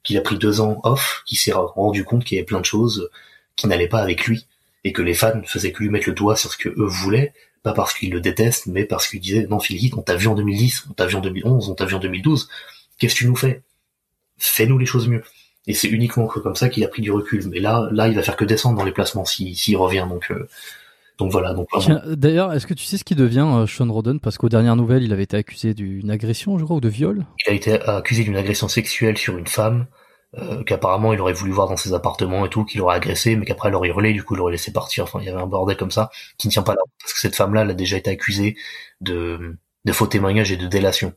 qu'il 0.03 0.17
a 0.17 0.21
pris 0.21 0.37
deux 0.37 0.61
ans 0.61 0.79
off, 0.83 1.23
qu'il 1.25 1.37
s'est 1.37 1.51
rendu 1.51 2.05
compte 2.05 2.23
qu'il 2.23 2.35
y 2.35 2.39
avait 2.39 2.45
plein 2.45 2.61
de 2.61 2.65
choses 2.65 3.09
qui 3.57 3.67
n'allaient 3.67 3.89
pas 3.89 4.01
avec 4.01 4.25
lui 4.27 4.45
et 4.85 4.93
que 4.93 5.01
les 5.01 5.13
fans 5.13 5.41
faisaient 5.45 5.71
que 5.73 5.83
lui 5.83 5.89
mettre 5.89 6.07
le 6.07 6.15
doigt 6.15 6.37
sur 6.37 6.51
ce 6.53 6.57
que 6.57 6.69
eux 6.69 6.87
voulaient 6.87 7.33
pas 7.65 7.73
parce 7.73 7.95
qu'ils 7.95 8.11
le 8.11 8.21
détestent, 8.21 8.67
mais 8.67 8.85
parce 8.85 9.07
qu'ils 9.07 9.19
disaient 9.19 9.47
non 9.49 9.59
Phil 9.59 9.91
on 9.97 10.03
t'a 10.03 10.15
vu 10.15 10.27
en 10.27 10.35
2010, 10.35 10.85
on 10.91 10.93
t'a 10.93 11.07
vu 11.07 11.15
en 11.15 11.21
2011, 11.21 11.67
on 11.69 11.73
t'a 11.73 11.85
vu 11.85 11.95
en 11.95 11.99
2012. 11.99 12.47
Qu'est-ce 12.99 13.15
que 13.15 13.19
tu 13.19 13.27
nous 13.27 13.35
fais? 13.35 13.63
Fais-nous 14.37 14.77
les 14.77 14.85
choses 14.85 15.07
mieux. 15.07 15.23
Et 15.65 15.73
c'est 15.73 15.87
uniquement 15.87 16.27
comme 16.27 16.55
ça 16.55 16.69
qu'il 16.69 16.83
a 16.83 16.87
pris 16.87 17.01
du 17.01 17.11
recul. 17.11 17.43
Mais 17.49 17.59
là, 17.59 17.89
là, 17.91 18.07
il 18.07 18.13
va 18.13 18.21
faire 18.21 18.35
que 18.35 18.45
descendre 18.45 18.77
dans 18.77 18.83
les 18.83 18.91
placements 18.91 19.25
s'il 19.25 19.77
revient. 19.77 20.05
Donc, 20.07 20.29
euh, 20.29 20.47
donc 21.17 21.31
voilà. 21.31 21.55
Donc 21.55 21.67
D'ailleurs, 22.05 22.53
est-ce 22.53 22.67
que 22.67 22.75
tu 22.75 22.85
sais 22.85 22.97
ce 22.97 23.03
qui 23.03 23.15
devient 23.15 23.47
euh, 23.51 23.65
Sean 23.65 23.91
Roden? 23.91 24.19
Parce 24.19 24.37
qu'aux 24.37 24.49
dernières 24.49 24.75
nouvelles, 24.75 25.01
il 25.01 25.11
avait 25.11 25.23
été 25.23 25.35
accusé 25.35 25.73
d'une 25.73 26.11
agression, 26.11 26.59
je 26.59 26.65
crois, 26.65 26.77
ou 26.77 26.81
de 26.81 26.89
viol? 26.89 27.25
Il 27.47 27.51
a 27.51 27.53
été 27.55 27.81
accusé 27.81 28.23
d'une 28.23 28.37
agression 28.37 28.67
sexuelle 28.67 29.17
sur 29.17 29.39
une 29.39 29.47
femme. 29.47 29.87
Euh, 30.37 30.63
qu'apparemment 30.63 31.13
il 31.13 31.21
aurait 31.21 31.33
voulu 31.33 31.51
voir 31.51 31.69
dans 31.69 31.77
ses 31.77 31.93
appartements 31.93 32.45
et 32.45 32.49
tout, 32.49 32.65
qu'il 32.65 32.81
aurait 32.81 32.97
agressé, 32.97 33.35
mais 33.35 33.45
qu'après 33.45 33.69
elle 33.69 33.75
aurait 33.75 33.89
hurlé, 33.89 34.11
du 34.11 34.23
coup 34.23 34.35
il 34.35 34.41
aurait 34.41 34.51
laissé 34.51 34.73
partir. 34.73 35.05
Enfin, 35.05 35.19
il 35.21 35.25
y 35.25 35.29
avait 35.29 35.41
un 35.41 35.47
bordel 35.47 35.77
comme 35.77 35.91
ça 35.91 36.09
qui 36.37 36.47
ne 36.47 36.51
tient 36.51 36.63
pas 36.63 36.73
là, 36.73 36.81
parce 36.99 37.13
que 37.13 37.19
cette 37.19 37.35
femme-là, 37.35 37.61
elle 37.61 37.69
a 37.69 37.73
déjà 37.73 37.95
été 37.95 38.09
accusée 38.09 38.57
de, 38.99 39.55
de 39.85 39.91
faux 39.93 40.07
témoignages 40.07 40.51
et 40.51 40.57
de 40.57 40.67
délation. 40.67 41.13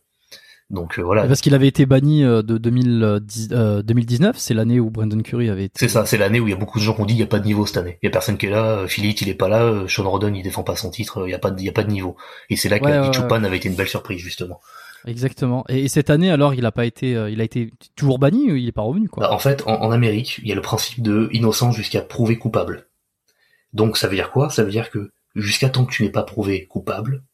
Donc 0.71 0.99
euh, 0.99 1.03
voilà. 1.03 1.27
Parce 1.27 1.41
qu'il 1.41 1.55
avait 1.55 1.67
été 1.67 1.87
banni 1.87 2.23
euh, 2.23 2.43
de 2.43 2.59
2010, 2.59 3.49
2019, 3.49 4.37
c'est 4.39 4.55
l'année 4.55 4.79
où 4.79 4.91
Brandon 4.91 5.21
Curry 5.21 5.49
avait 5.49 5.65
été. 5.65 5.75
C'est 5.79 5.89
ça, 5.89 6.05
c'est 6.07 6.19
l'année 6.19 6.39
où 6.39 6.47
il 6.47 6.51
y 6.51 6.55
a 6.55 6.59
beaucoup 6.59 6.79
de 6.79 6.85
gens 6.85 6.95
qui 6.95 7.01
ont 7.01 7.07
dit 7.07 7.15
il 7.15 7.21
y 7.21 7.23
a 7.23 7.27
pas 7.27 7.41
de 7.41 7.47
niveau 7.47 7.67
cette 7.67 7.79
année. 7.79 7.99
Il 8.03 8.07
y 8.07 8.09
a 8.09 8.13
personne 8.13 8.37
qui 8.37 8.47
est 8.47 8.51
là, 8.51 8.87
Philippe 8.87 9.21
il 9.23 9.31
est 9.31 9.35
pas 9.35 9.49
là, 9.49 9.85
Sean 9.89 10.09
Rodon 10.09 10.33
il 10.35 10.43
défend 10.43 10.63
pas 10.63 10.77
son 10.77 10.91
titre, 10.91 11.25
il 11.27 11.31
y 11.31 11.35
a 11.35 11.39
pas 11.39 11.51
de, 11.51 11.59
il 11.59 11.65
y 11.65 11.69
a 11.71 11.73
pas 11.73 11.85
de 11.85 11.91
niveau. 11.91 12.17
Et 12.51 12.57
c'est 12.57 12.69
là 12.69 12.79
que 12.79 12.85
ouais, 12.85 13.13
Chupan 13.13 13.43
avait 13.43 13.57
été 13.57 13.69
une 13.69 13.75
belle 13.75 13.89
surprise 13.89 14.21
justement. 14.21 14.61
Exactement. 15.09 15.65
Et, 15.69 15.89
cette 15.89 16.11
année 16.11 16.31
alors 16.31 16.55
il 16.55 16.65
a 16.67 16.73
pas 16.73 16.85
été, 16.85 17.13
il 17.31 17.41
a 17.41 17.45
été 17.45 17.73
toujours 17.97 18.19
banni, 18.19 18.53
ou 18.53 18.57
il 18.57 18.69
est 18.69 18.73
pas 18.73 18.83
revenu 18.83 19.09
quoi? 19.09 19.27
Bah, 19.27 19.33
en 19.33 19.39
fait, 19.39 19.63
en, 19.67 19.91
Amérique, 19.91 20.39
il 20.43 20.49
y 20.49 20.53
a 20.53 20.55
le 20.55 20.61
principe 20.61 21.03
de 21.03 21.29
innocent 21.33 21.73
jusqu'à 21.73 22.03
prouver 22.03 22.39
coupable. 22.39 22.89
Donc 23.73 23.97
ça 23.97 24.09
veut 24.09 24.15
dire 24.15 24.31
quoi? 24.31 24.51
Ça 24.51 24.65
veut 24.65 24.71
dire 24.71 24.91
que 24.91 25.11
jusqu'à 25.35 25.69
temps 25.69 25.85
que 25.85 25.93
tu 25.93 26.03
n'es 26.03 26.11
pas 26.11 26.23
prouvé 26.23 26.67
coupable, 26.67 27.25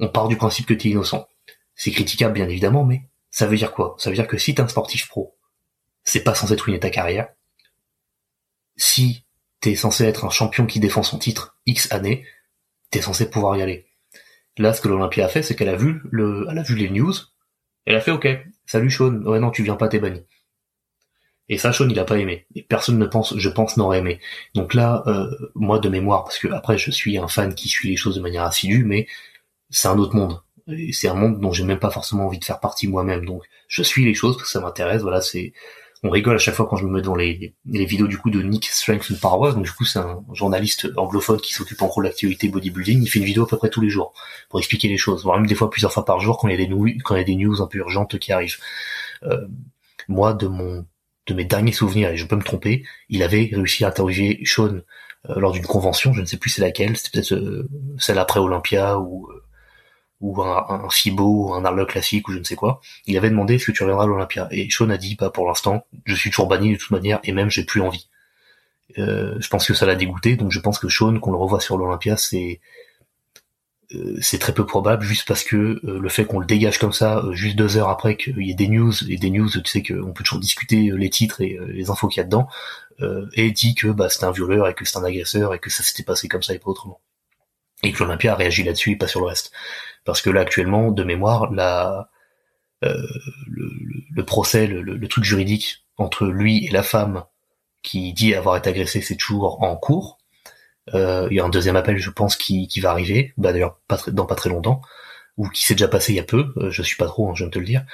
on 0.00 0.08
part 0.08 0.28
du 0.28 0.36
principe 0.36 0.66
que 0.66 0.74
tu 0.74 0.88
es 0.88 0.90
innocent. 0.92 1.28
C'est 1.74 1.90
critiquable 1.90 2.34
bien 2.34 2.48
évidemment, 2.48 2.84
mais 2.84 3.02
ça 3.30 3.46
veut 3.46 3.56
dire 3.56 3.72
quoi? 3.72 3.94
Ça 3.98 4.10
veut 4.10 4.16
dire 4.16 4.26
que 4.26 4.38
si 4.38 4.54
t'es 4.54 4.62
un 4.62 4.68
sportif 4.68 5.08
pro, 5.08 5.36
c'est 6.04 6.24
pas 6.24 6.34
censé 6.34 6.54
ruiner 6.56 6.80
ta 6.80 6.90
carrière. 6.90 7.28
Si 8.76 9.24
t'es 9.60 9.74
censé 9.74 10.04
être 10.04 10.24
un 10.24 10.30
champion 10.30 10.66
qui 10.66 10.80
défend 10.80 11.02
son 11.02 11.18
titre 11.18 11.56
X 11.66 11.92
années, 11.92 12.24
t'es 12.90 13.02
censé 13.02 13.28
pouvoir 13.28 13.56
y 13.56 13.62
aller. 13.62 13.87
Là, 14.58 14.72
ce 14.72 14.80
que 14.80 14.88
l'Olympia 14.88 15.26
a 15.26 15.28
fait, 15.28 15.42
c'est 15.42 15.54
qu'elle 15.56 15.68
a 15.68 15.76
vu 15.76 16.02
le, 16.10 16.46
elle 16.50 16.58
a 16.58 16.62
vu 16.62 16.74
les 16.74 16.90
news, 16.90 17.12
elle 17.86 17.96
a 17.96 18.00
fait 18.00 18.10
OK, 18.10 18.28
salut 18.66 18.90
Sean, 18.90 19.22
ouais 19.22 19.40
non, 19.40 19.50
tu 19.50 19.62
viens 19.62 19.76
pas, 19.76 19.88
t'es 19.88 19.98
banni. 19.98 20.24
Et 21.48 21.56
ça, 21.56 21.72
Sean, 21.72 21.88
il 21.88 21.98
a 21.98 22.04
pas 22.04 22.18
aimé. 22.18 22.46
Et 22.54 22.62
personne 22.62 22.98
ne 22.98 23.06
pense, 23.06 23.36
je 23.38 23.48
pense, 23.48 23.76
n'aurait 23.78 24.00
aimé. 24.00 24.20
Donc 24.54 24.74
là, 24.74 25.02
euh, 25.06 25.30
moi, 25.54 25.78
de 25.78 25.88
mémoire, 25.88 26.24
parce 26.24 26.38
que 26.38 26.48
après, 26.48 26.76
je 26.76 26.90
suis 26.90 27.16
un 27.16 27.28
fan 27.28 27.54
qui 27.54 27.68
suit 27.68 27.88
les 27.88 27.96
choses 27.96 28.16
de 28.16 28.20
manière 28.20 28.42
assidue, 28.42 28.84
mais 28.84 29.06
c'est 29.70 29.88
un 29.88 29.98
autre 29.98 30.14
monde 30.14 30.42
c'est 30.92 31.08
un 31.08 31.14
monde 31.14 31.40
dont 31.40 31.52
j'ai 31.52 31.64
même 31.64 31.78
pas 31.78 31.90
forcément 31.90 32.26
envie 32.26 32.38
de 32.38 32.44
faire 32.44 32.60
partie 32.60 32.88
moi-même. 32.88 33.24
Donc 33.24 33.42
je 33.68 33.82
suis 33.82 34.04
les 34.04 34.14
choses 34.14 34.36
parce 34.36 34.48
que 34.48 34.52
ça 34.52 34.60
m'intéresse. 34.60 35.02
Voilà, 35.02 35.20
c'est 35.20 35.52
on 36.04 36.10
rigole 36.10 36.36
à 36.36 36.38
chaque 36.38 36.54
fois 36.54 36.66
quand 36.66 36.76
je 36.76 36.84
me 36.86 36.92
mets 36.92 37.02
devant 37.02 37.16
les, 37.16 37.54
vidéos 37.64 38.06
du 38.06 38.18
coup 38.18 38.30
de 38.30 38.40
Nick 38.42 38.66
Strength 38.66 39.10
and 39.10 39.16
Power. 39.20 39.52
Donc 39.52 39.64
du 39.64 39.72
coup 39.72 39.84
c'est 39.84 39.98
un 39.98 40.22
journaliste 40.32 40.88
anglophone 40.96 41.40
qui 41.40 41.52
s'occupe 41.52 41.82
en 41.82 41.86
gros 41.86 42.02
de 42.02 42.06
l'activité 42.06 42.48
bodybuilding. 42.48 43.02
Il 43.02 43.08
fait 43.08 43.18
une 43.18 43.24
vidéo 43.24 43.44
à 43.44 43.48
peu 43.48 43.56
près 43.56 43.70
tous 43.70 43.80
les 43.80 43.90
jours 43.90 44.14
pour 44.48 44.60
expliquer 44.60 44.88
les 44.88 44.96
choses, 44.96 45.24
voire 45.24 45.38
même 45.38 45.46
des 45.46 45.54
fois 45.54 45.70
plusieurs 45.70 45.92
fois 45.92 46.04
par 46.04 46.20
jour 46.20 46.38
quand 46.38 46.48
il 46.48 46.58
y 46.58 46.62
a 46.62 46.66
des, 46.66 46.98
quand 47.02 47.14
il 47.16 47.18
y 47.18 47.22
a 47.22 47.24
des 47.24 47.36
news 47.36 47.60
un 47.60 47.66
peu 47.66 47.78
urgentes 47.78 48.18
qui 48.18 48.32
arrivent. 48.32 48.58
Euh, 49.24 49.46
moi 50.08 50.32
de 50.34 50.46
mon 50.46 50.86
de 51.26 51.34
mes 51.34 51.44
derniers 51.44 51.72
souvenirs, 51.72 52.10
et 52.10 52.16
je 52.16 52.24
peux 52.24 52.36
me 52.36 52.42
tromper, 52.42 52.84
il 53.10 53.22
avait 53.22 53.50
réussi 53.52 53.84
à 53.84 53.88
interroger 53.88 54.40
Sean 54.46 54.80
euh, 55.28 55.40
lors 55.40 55.52
d'une 55.52 55.66
convention, 55.66 56.14
je 56.14 56.22
ne 56.22 56.26
sais 56.26 56.38
plus 56.38 56.48
c'est 56.48 56.62
laquelle, 56.62 56.96
c'était 56.96 57.10
peut-être 57.10 57.34
euh, 57.34 57.68
celle 57.98 58.18
après 58.18 58.40
Olympia 58.40 58.98
ou 58.98 59.28
ou 60.20 60.42
un, 60.42 60.66
un 60.68 60.90
FIBO, 60.90 61.54
un 61.54 61.64
Arlo 61.64 61.86
classique 61.86 62.28
ou 62.28 62.32
je 62.32 62.38
ne 62.38 62.44
sais 62.44 62.56
quoi, 62.56 62.80
il 63.06 63.16
avait 63.16 63.30
demandé 63.30 63.54
est-ce 63.54 63.66
que 63.66 63.72
tu 63.72 63.82
reviendras 63.82 64.04
à 64.04 64.08
l'Olympia 64.08 64.48
Et 64.50 64.68
Sean 64.70 64.90
a 64.90 64.96
dit 64.96 65.16
bah 65.16 65.30
pour 65.30 65.46
l'instant, 65.46 65.86
je 66.04 66.14
suis 66.14 66.30
toujours 66.30 66.48
banni 66.48 66.72
de 66.72 66.76
toute 66.76 66.90
manière 66.90 67.20
et 67.24 67.32
même 67.32 67.50
j'ai 67.50 67.64
plus 67.64 67.80
envie. 67.80 68.08
Euh, 68.98 69.36
je 69.38 69.48
pense 69.48 69.66
que 69.66 69.74
ça 69.74 69.86
l'a 69.86 69.94
dégoûté, 69.94 70.36
donc 70.36 70.50
je 70.50 70.60
pense 70.60 70.78
que 70.78 70.88
Sean, 70.88 71.18
qu'on 71.20 71.32
le 71.32 71.36
revoit 71.36 71.60
sur 71.60 71.76
l'Olympia, 71.76 72.16
c'est 72.16 72.60
euh, 73.94 74.18
très 74.40 74.52
peu 74.52 74.66
probable, 74.66 75.04
juste 75.04 75.26
parce 75.28 75.44
que 75.44 75.80
euh, 75.84 75.98
le 76.00 76.08
fait 76.08 76.24
qu'on 76.24 76.40
le 76.40 76.46
dégage 76.46 76.78
comme 76.78 76.92
ça, 76.92 77.22
juste 77.32 77.56
deux 77.56 77.76
heures 77.76 77.90
après 77.90 78.16
qu'il 78.16 78.42
y 78.42 78.50
ait 78.50 78.54
des 78.54 78.68
news, 78.68 78.92
et 79.08 79.16
des 79.16 79.30
news, 79.30 79.48
tu 79.50 79.64
sais 79.66 79.82
qu'on 79.82 80.12
peut 80.12 80.24
toujours 80.24 80.40
discuter 80.40 80.90
les 80.94 81.10
titres 81.10 81.40
et 81.42 81.58
les 81.68 81.90
infos 81.90 82.08
qu'il 82.08 82.18
y 82.18 82.22
a 82.22 82.24
dedans, 82.24 82.48
et 83.34 83.52
dit 83.52 83.74
que 83.74 83.88
bah, 83.88 84.08
c'était 84.08 84.24
un 84.24 84.32
violeur 84.32 84.68
et 84.68 84.74
que 84.74 84.84
c'est 84.84 84.98
un 84.98 85.04
agresseur 85.04 85.54
et 85.54 85.60
que 85.60 85.70
ça 85.70 85.82
s'était 85.84 86.02
passé 86.02 86.28
comme 86.28 86.42
ça 86.42 86.54
et 86.54 86.58
pas 86.58 86.70
autrement. 86.70 87.00
Et 87.82 87.92
que 87.92 88.02
l'Olympia 88.02 88.32
a 88.32 88.36
réagi 88.36 88.64
là-dessus 88.64 88.98
pas 88.98 89.06
sur 89.06 89.20
le 89.20 89.26
reste 89.26 89.52
parce 90.08 90.22
que 90.22 90.30
là 90.30 90.40
actuellement, 90.40 90.90
de 90.90 91.04
mémoire, 91.04 91.52
la, 91.52 92.08
euh, 92.82 93.06
le, 93.46 94.24
procès, 94.24 94.66
le, 94.66 95.06
truc 95.06 95.22
juridique 95.22 95.84
entre 95.98 96.24
lui 96.24 96.64
et 96.64 96.70
la 96.70 96.82
femme 96.82 97.24
qui 97.82 98.14
dit 98.14 98.34
avoir 98.34 98.56
été 98.56 98.70
agressé, 98.70 99.02
c'est 99.02 99.16
toujours 99.16 99.62
en 99.62 99.76
cours. 99.76 100.16
Euh, 100.94 101.28
il 101.30 101.36
y 101.36 101.40
a 101.40 101.44
un 101.44 101.50
deuxième 101.50 101.76
appel, 101.76 101.98
je 101.98 102.08
pense, 102.08 102.36
qui, 102.36 102.68
qui 102.68 102.80
va 102.80 102.90
arriver, 102.90 103.34
bah 103.36 103.52
d'ailleurs 103.52 103.80
pas 103.86 103.98
dans 104.08 104.24
pas 104.24 104.34
très 104.34 104.48
longtemps, 104.48 104.80
ou 105.36 105.50
qui 105.50 105.62
s'est 105.62 105.74
déjà 105.74 105.88
passé 105.88 106.14
il 106.14 106.16
y 106.16 106.20
a 106.20 106.24
peu, 106.24 106.54
euh, 106.56 106.70
je 106.70 106.82
suis 106.82 106.96
pas 106.96 107.04
trop, 107.04 107.28
hein, 107.28 107.34
je 107.34 107.44
viens 107.44 107.48
de 107.48 107.52
te 107.52 107.58
le 107.58 107.66
dire. 107.66 107.84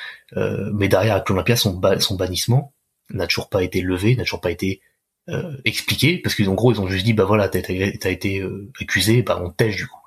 mais 0.73 0.86
derrière, 0.86 1.15
avec 1.15 1.28
l'Olympia, 1.28 1.56
son, 1.56 1.81
son 1.98 2.15
bannissement 2.15 2.73
n'a 3.11 3.27
toujours 3.27 3.48
pas 3.48 3.65
été 3.65 3.81
levé, 3.81 4.15
n'a 4.15 4.23
toujours 4.23 4.40
pas 4.40 4.52
été 4.52 4.82
expliqué, 5.64 6.18
parce 6.18 6.34
qu'en 6.34 6.55
gros, 6.55 6.72
ils 6.72 6.80
ont 6.80 6.88
juste 6.88 7.05
dit, 7.05 7.14
bah 7.14 7.24
voilà, 7.24 7.48
t'as 7.48 7.60
été, 7.60 8.10
été 8.10 8.44
accusé, 8.80 9.22
bah 9.22 9.40
on 9.42 9.51
tèche 9.51 9.76
du 9.76 9.86
coup 9.86 9.98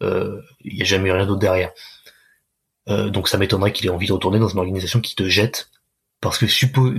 il 0.00 0.06
euh, 0.06 0.40
n'y 0.64 0.82
a 0.82 0.84
jamais 0.84 1.12
rien 1.12 1.26
d'autre 1.26 1.40
derrière. 1.40 1.72
Euh, 2.88 3.08
donc 3.08 3.28
ça 3.28 3.38
m'étonnerait 3.38 3.72
qu'il 3.72 3.86
ait 3.86 3.90
envie 3.90 4.06
de 4.06 4.12
retourner 4.12 4.38
dans 4.38 4.48
une 4.48 4.58
organisation 4.58 5.00
qui 5.00 5.14
te 5.14 5.28
jette 5.28 5.70
parce 6.20 6.38
que 6.38 6.46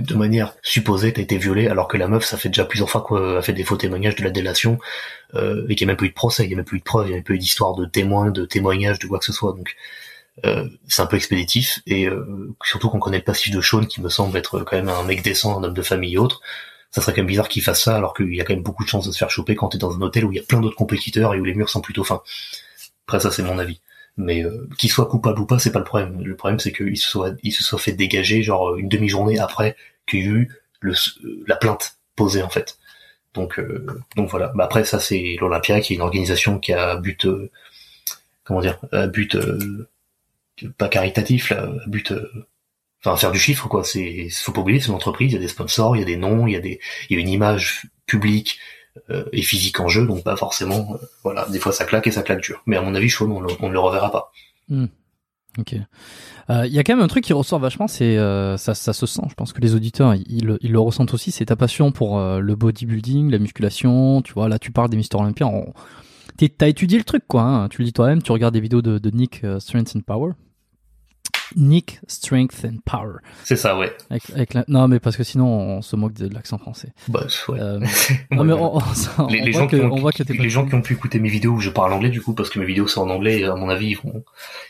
de 0.00 0.14
manière 0.14 0.54
supposée 0.62 1.12
t'as 1.12 1.22
été 1.22 1.36
violé 1.36 1.68
alors 1.68 1.88
que 1.88 1.96
la 1.96 2.08
meuf 2.08 2.24
ça 2.24 2.36
fait 2.36 2.48
déjà 2.48 2.64
plusieurs 2.64 2.90
fois 2.90 3.04
qu'elle 3.08 3.36
a 3.36 3.42
fait 3.42 3.52
des 3.52 3.64
faux 3.64 3.76
témoignages 3.76 4.16
de 4.16 4.24
la 4.24 4.30
délation 4.30 4.78
euh, 5.34 5.66
et 5.68 5.74
qu'il 5.74 5.86
n'y 5.86 5.92
a 5.92 5.96
même 5.96 6.04
eu 6.04 6.08
de 6.08 6.14
procès, 6.14 6.44
il 6.44 6.48
n'y 6.48 6.54
a 6.54 6.56
même 6.56 6.66
eu 6.70 6.78
de 6.78 6.84
preuves, 6.84 7.06
il 7.06 7.08
n'y 7.10 7.14
a 7.14 7.16
même 7.16 7.24
pas 7.24 7.34
eu 7.34 7.38
d'histoire 7.38 7.74
de 7.74 7.86
témoins, 7.86 8.30
de 8.30 8.44
témoignages, 8.44 8.98
de 8.98 9.06
quoi 9.06 9.18
que 9.18 9.24
ce 9.24 9.32
soit. 9.32 9.52
Donc 9.52 9.76
euh, 10.44 10.68
c'est 10.88 11.02
un 11.02 11.06
peu 11.06 11.16
expéditif 11.16 11.80
et 11.86 12.08
euh, 12.08 12.54
surtout 12.64 12.90
qu'on 12.90 12.98
connaît 12.98 13.18
le 13.18 13.24
passif 13.24 13.54
de 13.54 13.60
Sean 13.60 13.84
qui 13.84 14.00
me 14.00 14.08
semble 14.08 14.36
être 14.36 14.60
quand 14.60 14.76
même 14.76 14.88
un 14.88 15.04
mec 15.04 15.22
décent, 15.22 15.58
un 15.58 15.64
homme 15.64 15.74
de 15.74 15.82
famille 15.82 16.14
et 16.14 16.18
autres. 16.18 16.40
Ça 16.96 17.02
serait 17.02 17.12
quand 17.12 17.18
même 17.18 17.26
bizarre 17.26 17.50
qu'il 17.50 17.62
fasse 17.62 17.82
ça 17.82 17.94
alors 17.94 18.14
qu'il 18.14 18.34
y 18.34 18.40
a 18.40 18.44
quand 18.44 18.54
même 18.54 18.62
beaucoup 18.62 18.82
de 18.82 18.88
chances 18.88 19.06
de 19.06 19.12
se 19.12 19.18
faire 19.18 19.28
choper 19.28 19.54
quand 19.54 19.68
t'es 19.68 19.76
dans 19.76 19.94
un 19.94 20.00
hôtel 20.00 20.24
où 20.24 20.32
il 20.32 20.36
y 20.36 20.38
a 20.38 20.42
plein 20.42 20.62
d'autres 20.62 20.76
compétiteurs 20.76 21.34
et 21.34 21.38
où 21.38 21.44
les 21.44 21.52
murs 21.52 21.68
sont 21.68 21.82
plutôt 21.82 22.04
fins. 22.04 22.22
Après 23.06 23.20
ça 23.20 23.30
c'est 23.30 23.42
mon 23.42 23.58
avis. 23.58 23.82
Mais 24.16 24.42
euh, 24.42 24.66
qu'il 24.78 24.90
soit 24.90 25.04
coupable 25.04 25.40
ou 25.40 25.44
pas, 25.44 25.58
c'est 25.58 25.72
pas 25.72 25.80
le 25.80 25.84
problème. 25.84 26.22
Le 26.22 26.34
problème 26.36 26.58
c'est 26.58 26.72
qu'il 26.72 26.96
se 26.96 27.06
soit 27.06 27.34
il 27.42 27.52
se 27.52 27.62
soit 27.62 27.78
fait 27.78 27.92
dégager 27.92 28.42
genre 28.42 28.76
une 28.76 28.88
demi-journée 28.88 29.38
après 29.38 29.76
qu'il 30.06 30.20
y 30.20 30.22
ait 30.22 30.26
eu 30.26 30.62
la 31.46 31.56
plainte 31.56 31.98
posée 32.14 32.42
en 32.42 32.48
fait. 32.48 32.78
Donc 33.34 33.58
euh, 33.58 34.02
donc 34.16 34.30
voilà. 34.30 34.52
Bah 34.54 34.64
après 34.64 34.84
ça 34.84 34.98
c'est 34.98 35.36
l'Olympia 35.38 35.82
qui 35.82 35.92
est 35.92 35.96
une 35.96 36.02
organisation 36.02 36.58
qui 36.58 36.72
a 36.72 36.96
but 36.96 37.26
euh, 37.26 37.50
comment 38.44 38.62
dire 38.62 38.78
but 39.12 39.36
pas 40.78 40.88
caritatif 40.88 41.50
là, 41.50 41.68
but 41.86 42.14
enfin 43.06 43.16
faire 43.16 43.32
du 43.32 43.38
chiffre 43.38 43.68
quoi. 43.68 43.84
C'est 43.84 44.28
faut 44.30 44.52
pas 44.52 44.60
oublier 44.60 44.80
c'est 44.80 44.88
une 44.88 44.94
entreprise. 44.94 45.32
Il 45.32 45.34
y 45.34 45.38
a 45.38 45.40
des 45.40 45.48
sponsors, 45.48 45.96
il 45.96 46.00
y 46.00 46.02
a 46.02 46.06
des 46.06 46.16
noms, 46.16 46.46
il 46.46 46.52
y 46.52 46.56
a 46.56 46.60
des 46.60 46.80
il 47.08 47.16
y 47.16 47.18
a 47.18 47.22
une 47.22 47.28
image 47.28 47.86
publique 48.06 48.58
euh, 49.10 49.24
et 49.32 49.42
physique 49.42 49.78
en 49.80 49.88
jeu, 49.88 50.06
donc 50.06 50.24
pas 50.24 50.36
forcément. 50.36 50.94
Euh, 50.94 51.06
voilà, 51.22 51.46
des 51.48 51.58
fois 51.58 51.72
ça 51.72 51.84
claque 51.84 52.06
et 52.06 52.10
ça 52.10 52.22
claque 52.22 52.42
dur. 52.42 52.62
Mais 52.66 52.76
à 52.76 52.82
mon 52.82 52.94
avis, 52.94 53.08
je 53.08 53.22
on, 53.22 53.46
on 53.60 53.68
ne 53.68 53.72
le 53.72 53.78
reverra 53.78 54.10
pas. 54.10 54.32
Hmm. 54.68 54.86
Ok. 55.58 55.72
Il 55.72 55.86
euh, 56.50 56.66
y 56.66 56.78
a 56.78 56.84
quand 56.84 56.94
même 56.94 57.04
un 57.04 57.08
truc 57.08 57.24
qui 57.24 57.32
ressort 57.32 57.58
vachement, 57.58 57.88
c'est 57.88 58.16
ça, 58.58 58.74
ça 58.74 58.92
se 58.92 59.06
sent. 59.06 59.22
Je 59.28 59.34
pense 59.34 59.52
que 59.52 59.60
les 59.60 59.74
auditeurs, 59.74 60.14
ils, 60.14 60.44
le 60.44 60.78
ressentent 60.78 61.14
aussi. 61.14 61.30
C'est 61.30 61.46
ta 61.46 61.56
passion 61.56 61.92
pour 61.92 62.20
le 62.20 62.54
bodybuilding, 62.54 63.30
la 63.30 63.38
musculation. 63.38 64.22
Tu 64.22 64.32
vois, 64.32 64.48
là, 64.48 64.58
tu 64.58 64.70
parles 64.70 64.90
des 64.90 64.96
Mister 64.96 65.16
Olympia. 65.16 65.50
T'as 66.58 66.68
étudié 66.68 66.98
le 66.98 67.04
truc, 67.04 67.24
quoi. 67.26 67.42
Hein. 67.42 67.68
Tu 67.68 67.80
le 67.80 67.86
dis 67.86 67.92
toi-même. 67.92 68.22
Tu 68.22 68.32
regardes 68.32 68.54
des 68.54 68.60
vidéos 68.60 68.82
de 68.82 69.10
Nick 69.10 69.42
Strength 69.58 69.96
and 69.96 70.00
Power. 70.00 70.32
Nick 71.56 72.00
Strength 72.06 72.64
and 72.66 72.76
Power. 72.84 73.16
C'est 73.42 73.56
ça, 73.56 73.78
ouais. 73.78 73.96
Non, 74.68 74.88
mais 74.88 75.00
parce 75.00 75.16
que 75.16 75.24
sinon 75.24 75.46
on 75.46 75.82
se 75.82 75.96
moque 75.96 76.12
de, 76.12 76.28
l'accent 76.28 76.58
français. 76.58 76.92
Bah, 77.08 77.26
ouais. 77.48 77.58
Euh, 77.58 77.80
non, 78.30 78.44
mais 78.44 78.52
on, 78.52 78.78
les, 79.28 79.52
gens 79.52 79.66
qui 79.66 79.76
ont, 79.76 80.08
les 80.28 80.50
gens 80.50 80.66
qui 80.66 80.74
ont 80.74 80.82
pu 80.82 80.92
écouter 80.92 81.18
mes 81.18 81.30
vidéos 81.30 81.52
où 81.52 81.60
je 81.60 81.70
parle 81.70 81.94
anglais 81.94 82.10
du 82.10 82.20
coup 82.20 82.34
parce 82.34 82.50
que 82.50 82.58
mes 82.58 82.66
vidéos 82.66 82.86
sont 82.86 83.00
en 83.02 83.10
anglais, 83.10 83.44
à 83.44 83.56
mon 83.56 83.70
avis 83.70 83.88
ils 83.88 83.96
vont 83.96 84.22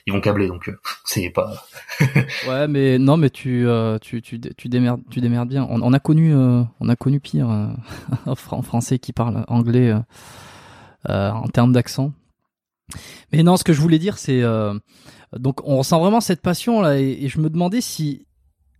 ils 0.06 0.12
vont 0.12 0.20
câbler 0.20 0.46
donc 0.46 0.68
euh, 0.68 0.78
c'est 1.04 1.30
pas. 1.30 1.66
ouais, 2.48 2.68
mais 2.68 2.98
non, 2.98 3.16
mais 3.16 3.30
tu 3.30 3.66
euh, 3.66 3.98
tu 3.98 4.22
tu 4.22 4.40
tu 4.40 4.68
démerdes 4.68 5.00
tu 5.10 5.20
démerdes 5.20 5.48
bien. 5.48 5.66
On, 5.68 5.92
a 5.92 5.98
connu 5.98 6.34
on 6.34 6.88
a 6.88 6.96
connu 6.96 7.18
pire 7.18 7.48
en 8.26 8.62
français 8.62 8.98
qui 8.98 9.12
parle 9.12 9.44
anglais 9.48 9.92
en 11.08 11.48
termes 11.48 11.72
d'accent. 11.72 12.12
Mais 13.32 13.42
non, 13.42 13.56
ce 13.56 13.64
que 13.64 13.72
je 13.72 13.80
voulais 13.80 13.98
dire 13.98 14.18
c'est 14.18 14.42
donc 15.36 15.66
on 15.66 15.78
ressent 15.78 16.00
vraiment 16.00 16.20
cette 16.20 16.40
passion 16.40 16.80
là 16.80 16.98
et, 16.98 17.28
je 17.28 17.40
me 17.40 17.50
demandais 17.50 17.80
si 17.80 18.26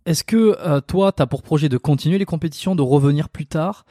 est-ce 0.05 0.23
que 0.23 0.57
euh, 0.59 0.81
toi 0.81 1.11
tu 1.11 1.21
as 1.21 1.27
pour 1.27 1.41
projet 1.41 1.69
de 1.69 1.77
continuer 1.77 2.17
les 2.17 2.25
compétitions, 2.25 2.75
de 2.75 2.81
revenir 2.81 3.29
plus 3.29 3.45
tard? 3.45 3.85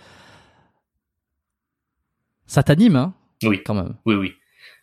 Ça 2.47 2.63
t'anime 2.63 2.97
hein? 2.97 3.15
Oui, 3.43 3.63
quand 3.65 3.75
même. 3.75 3.97
Oui 4.07 4.15
oui. 4.15 4.33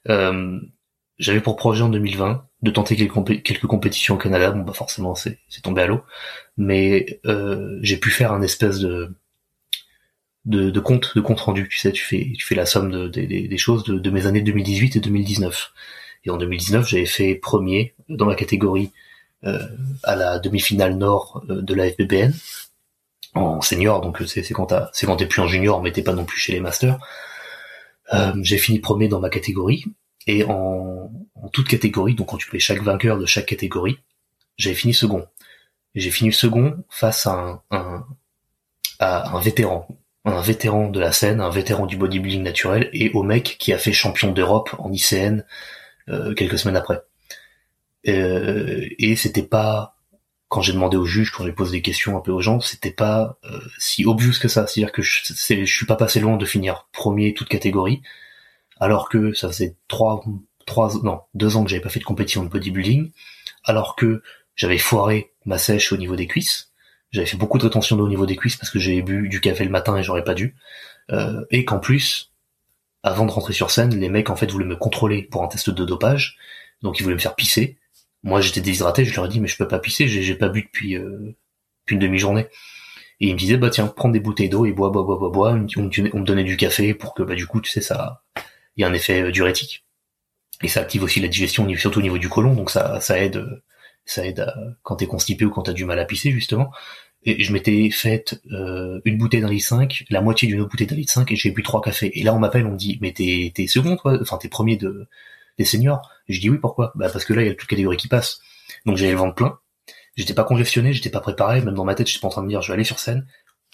Euh, 0.09 0.59
j'avais 1.17 1.41
pour 1.41 1.55
projet 1.55 1.83
en 1.83 1.89
2020 1.89 2.47
de 2.61 2.71
tenter 2.71 2.95
quelques, 2.95 3.43
quelques 3.43 3.67
compétitions 3.67 4.15
au 4.15 4.17
Canada. 4.17 4.51
Bon, 4.51 4.63
bah 4.63 4.73
forcément, 4.73 5.15
c'est 5.15 5.39
tombé 5.63 5.81
à 5.81 5.87
l'eau. 5.87 6.01
Mais 6.57 7.19
euh, 7.25 7.79
j'ai 7.81 7.97
pu 7.97 8.09
faire 8.09 8.31
un 8.31 8.41
espèce 8.41 8.79
de, 8.79 9.15
de, 10.45 10.69
de 10.69 10.79
compte 10.79 11.15
de 11.15 11.21
compte 11.21 11.39
rendu. 11.39 11.67
Tu 11.69 11.77
sais, 11.77 11.91
tu 11.91 12.03
fais 12.03 12.31
tu 12.37 12.45
fais 12.45 12.55
la 12.55 12.65
somme 12.65 12.91
de, 12.91 13.07
des 13.07 13.57
choses 13.57 13.83
de, 13.83 13.99
de, 13.99 14.09
mes 14.09 14.27
années 14.27 14.41
2018 14.41 14.95
et 14.95 14.99
2019. 14.99 15.73
Et 16.25 16.29
en 16.29 16.37
2019, 16.37 16.87
j'avais 16.87 17.05
fait 17.05 17.35
premier 17.35 17.93
dans 18.09 18.25
ma 18.25 18.35
catégorie 18.35 18.91
euh, 19.43 19.59
à 20.03 20.15
la 20.15 20.39
demi-finale 20.39 20.95
nord 20.95 21.43
euh, 21.49 21.61
de 21.61 21.73
la 21.73 21.89
FBBN 21.89 22.33
en 23.33 23.61
senior. 23.61 24.01
Donc 24.01 24.21
c'est 24.25 24.41
quand 24.53 24.73
c'est 24.93 25.05
quand 25.05 25.17
t'es 25.17 25.25
plus 25.25 25.41
en 25.41 25.47
junior, 25.47 25.81
mais 25.81 25.91
t'es 25.91 26.03
pas 26.03 26.13
non 26.13 26.25
plus 26.25 26.39
chez 26.39 26.53
les 26.53 26.59
masters. 26.59 26.97
Euh, 28.13 28.33
j'ai 28.41 28.57
fini 28.57 28.79
premier 28.79 29.07
dans 29.07 29.19
ma 29.19 29.29
catégorie 29.29 29.85
et 30.27 30.43
en, 30.45 31.11
en, 31.35 31.47
toute 31.49 31.67
catégorie, 31.67 32.15
donc 32.15 32.27
quand 32.27 32.37
tu 32.37 32.47
plais 32.47 32.59
chaque 32.59 32.81
vainqueur 32.81 33.17
de 33.17 33.25
chaque 33.25 33.45
catégorie, 33.45 33.97
j'avais 34.57 34.75
fini 34.75 34.93
second. 34.93 35.25
J'ai 35.95 36.11
fini 36.11 36.31
second 36.31 36.83
face 36.89 37.27
à 37.27 37.33
un, 37.33 37.61
un, 37.71 38.05
à 38.99 39.35
un 39.35 39.39
vétéran, 39.41 39.87
un 40.25 40.41
vétéran 40.41 40.89
de 40.89 40.99
la 40.99 41.11
scène, 41.11 41.41
un 41.41 41.49
vétéran 41.49 41.85
du 41.85 41.97
bodybuilding 41.97 42.43
naturel, 42.43 42.89
et 42.93 43.11
au 43.11 43.23
mec 43.23 43.57
qui 43.59 43.73
a 43.73 43.77
fait 43.77 43.93
champion 43.93 44.31
d'Europe 44.31 44.69
en 44.79 44.91
ICN 44.91 45.39
euh, 45.39 45.43
quelques 46.35 46.59
semaines 46.59 46.75
après. 46.75 47.01
Euh, 48.07 48.85
et 48.99 49.15
c'était 49.15 49.43
pas 49.43 49.95
quand 50.49 50.61
j'ai 50.61 50.73
demandé 50.73 50.97
au 50.97 51.05
juge, 51.05 51.31
quand 51.31 51.45
j'ai 51.45 51.51
posé 51.51 51.71
des 51.71 51.81
questions 51.81 52.15
un 52.15 52.21
peu 52.21 52.31
aux 52.31 52.41
gens, 52.41 52.59
c'était 52.59 52.91
pas 52.91 53.39
euh, 53.45 53.59
si 53.79 54.05
obvious 54.05 54.33
que 54.39 54.47
ça. 54.47 54.67
C'est-à-dire 54.67 54.91
que 54.91 55.01
je, 55.01 55.33
je 55.33 55.65
suis 55.65 55.85
pas 55.87 55.95
passé 55.95 56.19
loin 56.19 56.37
de 56.37 56.45
finir 56.45 56.87
premier 56.91 57.33
toute 57.33 57.49
catégorie, 57.49 58.03
alors 58.79 59.09
que 59.09 59.33
ça 59.33 59.47
faisait 59.47 59.77
trois, 59.87 60.23
trois, 60.67 60.93
non, 61.01 61.21
deux 61.33 61.55
ans 61.55 61.63
que 61.63 61.71
j'avais 61.71 61.81
pas 61.81 61.89
fait 61.89 61.99
de 61.99 62.05
compétition 62.05 62.43
de 62.43 62.49
bodybuilding, 62.49 63.11
alors 63.63 63.95
que 63.95 64.21
j'avais 64.55 64.77
foiré 64.77 65.33
ma 65.45 65.57
sèche 65.57 65.91
au 65.91 65.97
niveau 65.97 66.15
des 66.15 66.27
cuisses. 66.27 66.71
J'avais 67.09 67.25
fait 67.25 67.37
beaucoup 67.37 67.57
de 67.57 67.63
rétention 67.63 67.95
d'eau 67.95 68.05
au 68.05 68.09
niveau 68.09 68.27
des 68.27 68.35
cuisses 68.35 68.55
parce 68.55 68.69
que 68.69 68.79
j'avais 68.79 69.01
bu 69.01 69.29
du 69.29 69.41
café 69.41 69.63
le 69.63 69.71
matin 69.71 69.97
et 69.97 70.03
j'aurais 70.03 70.23
pas 70.23 70.35
dû. 70.35 70.55
Euh, 71.11 71.43
et 71.49 71.65
qu'en 71.65 71.79
plus, 71.79 72.31
avant 73.03 73.25
de 73.25 73.31
rentrer 73.31 73.53
sur 73.53 73.69
scène, 73.69 73.97
les 73.99 74.09
mecs 74.09 74.29
en 74.29 74.35
fait 74.35 74.49
voulaient 74.49 74.65
me 74.65 74.75
contrôler 74.75 75.23
pour 75.23 75.43
un 75.43 75.47
test 75.47 75.69
de 75.69 75.85
dopage, 75.85 76.37
donc 76.81 76.99
ils 76.99 77.03
voulaient 77.03 77.15
me 77.15 77.19
faire 77.19 77.35
pisser. 77.35 77.77
Moi 78.23 78.41
j'étais 78.41 78.61
déshydraté, 78.61 79.05
je 79.05 79.15
leur 79.15 79.25
ai 79.25 79.29
dit 79.29 79.41
mais 79.41 79.47
je 79.47 79.57
peux 79.57 79.67
pas 79.67 79.79
pisser, 79.79 80.07
j'ai 80.07 80.35
pas 80.35 80.49
bu 80.49 80.63
depuis, 80.63 80.97
euh, 80.97 81.35
depuis 81.81 81.95
une 81.95 81.99
demi-journée. 81.99 82.47
Et 83.19 83.27
ils 83.27 83.33
me 83.33 83.39
disaient 83.39 83.57
bah 83.57 83.69
tiens 83.69 83.87
prends 83.87 84.09
des 84.09 84.19
bouteilles 84.19 84.49
d'eau 84.49 84.65
et 84.65 84.71
bois 84.71 84.89
bois 84.89 85.03
bois 85.03 85.17
bois 85.17 85.29
bois. 85.29 85.51
On 85.51 85.83
me, 85.83 86.23
donnait 86.23 86.43
du 86.43 86.57
café 86.57 86.93
pour 86.93 87.13
que 87.13 87.23
bah 87.23 87.35
du 87.35 87.45
coup 87.47 87.61
tu 87.61 87.69
sais 87.71 87.81
ça, 87.81 88.23
il 88.77 88.81
y 88.81 88.83
a 88.85 88.87
un 88.87 88.93
effet 88.93 89.23
euh, 89.23 89.31
diurétique 89.31 89.85
et 90.61 90.67
ça 90.67 90.81
active 90.81 91.03
aussi 91.03 91.19
la 91.19 91.27
digestion 91.27 91.67
surtout 91.75 91.99
au 91.99 92.01
niveau 92.01 92.17
du 92.17 92.29
côlon 92.29 92.53
donc 92.53 92.69
ça 92.69 92.99
ça 93.01 93.19
aide 93.19 93.61
ça 94.05 94.25
aide 94.25 94.41
à, 94.41 94.55
quand 94.83 94.97
t'es 94.97 95.07
constipé 95.07 95.45
ou 95.45 95.49
quand 95.49 95.63
t'as 95.63 95.73
du 95.73 95.85
mal 95.85 95.99
à 95.99 96.05
pisser 96.05 96.31
justement 96.31 96.71
et 97.25 97.43
je 97.43 97.53
m'étais 97.53 97.89
faite 97.89 98.41
euh, 98.51 98.99
une 99.05 99.17
bouteille 99.17 99.41
d'un 99.41 99.49
litre 99.49 99.67
5, 99.67 100.05
la 100.09 100.21
moitié 100.21 100.47
d'une 100.47 100.61
autre 100.61 100.71
bouteille 100.71 100.87
d'un 100.87 100.95
litre 100.95 101.11
5 101.11 101.31
et 101.31 101.35
j'ai 101.35 101.51
bu 101.51 101.63
trois 101.63 101.81
cafés. 101.81 102.19
Et 102.19 102.23
là 102.23 102.33
on 102.33 102.39
m'appelle, 102.39 102.65
on 102.65 102.71
me 102.71 102.77
dit 102.77 102.97
mais 103.01 103.13
t'es 103.13 103.51
t'es 103.55 103.67
second 103.67 103.95
toi, 103.97 104.17
enfin 104.21 104.37
t'es 104.37 104.49
premier 104.49 104.77
de 104.77 105.07
des 105.57 105.65
seniors. 105.65 106.09
Et 106.27 106.33
je 106.33 106.41
dis 106.41 106.49
oui 106.49 106.57
pourquoi? 106.57 106.91
Bah 106.95 107.09
parce 107.11 107.25
que 107.25 107.33
là 107.33 107.41
il 107.41 107.47
y 107.47 107.51
a 107.51 107.55
toute 107.55 107.69
catégorie 107.69 107.97
qui 107.97 108.07
passe. 108.07 108.41
Donc 108.85 108.97
j'avais 108.97 109.11
le 109.11 109.17
ventre 109.17 109.35
plein, 109.35 109.59
j'étais 110.15 110.33
pas 110.33 110.43
congestionné, 110.43 110.93
j'étais 110.93 111.09
pas 111.09 111.21
préparé, 111.21 111.61
même 111.61 111.75
dans 111.75 111.85
ma 111.85 111.95
tête 111.95 112.07
j'étais 112.07 112.19
pas 112.19 112.27
en 112.27 112.31
train 112.31 112.41
de 112.41 112.47
me 112.47 112.51
dire 112.51 112.61
je 112.61 112.67
vais 112.67 112.73
aller 112.73 112.83
sur 112.83 112.99
scène. 112.99 113.25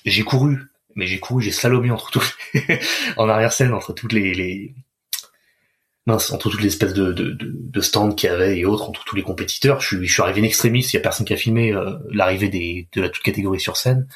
J'ai 0.05 0.23
couru, 0.23 0.59
mais 0.95 1.07
j'ai 1.07 1.19
couru, 1.19 1.41
j'ai 1.41 1.51
slalomé 1.51 1.91
entre 1.91 2.11
tout 2.11 2.23
en 3.17 3.29
arrière 3.29 3.53
scène 3.53 3.73
entre 3.73 3.93
toutes 3.93 4.13
les, 4.13 4.33
les 4.33 4.75
mince, 6.09 6.31
entre 6.31 6.49
toutes 6.49 6.61
les 6.61 6.67
espèces 6.67 6.93
de, 6.93 7.81
stands 7.81 8.13
qu'il 8.13 8.29
y 8.29 8.33
avait 8.33 8.57
et 8.57 8.65
autres, 8.65 8.89
entre 8.89 9.05
tous 9.05 9.15
les 9.15 9.23
compétiteurs, 9.23 9.79
je 9.79 10.03
suis, 10.03 10.21
arrivé 10.21 10.41
in 10.41 10.43
extremis, 10.43 10.81
il 10.85 10.93
y 10.93 10.97
a 10.97 10.99
personne 10.99 11.25
qui 11.25 11.33
a 11.33 11.37
filmé 11.37 11.73
euh, 11.73 11.97
l'arrivée 12.11 12.49
de 12.91 13.01
la 13.01 13.09
toute 13.09 13.23
catégorie 13.23 13.59
sur 13.59 13.77
scène, 13.77 14.07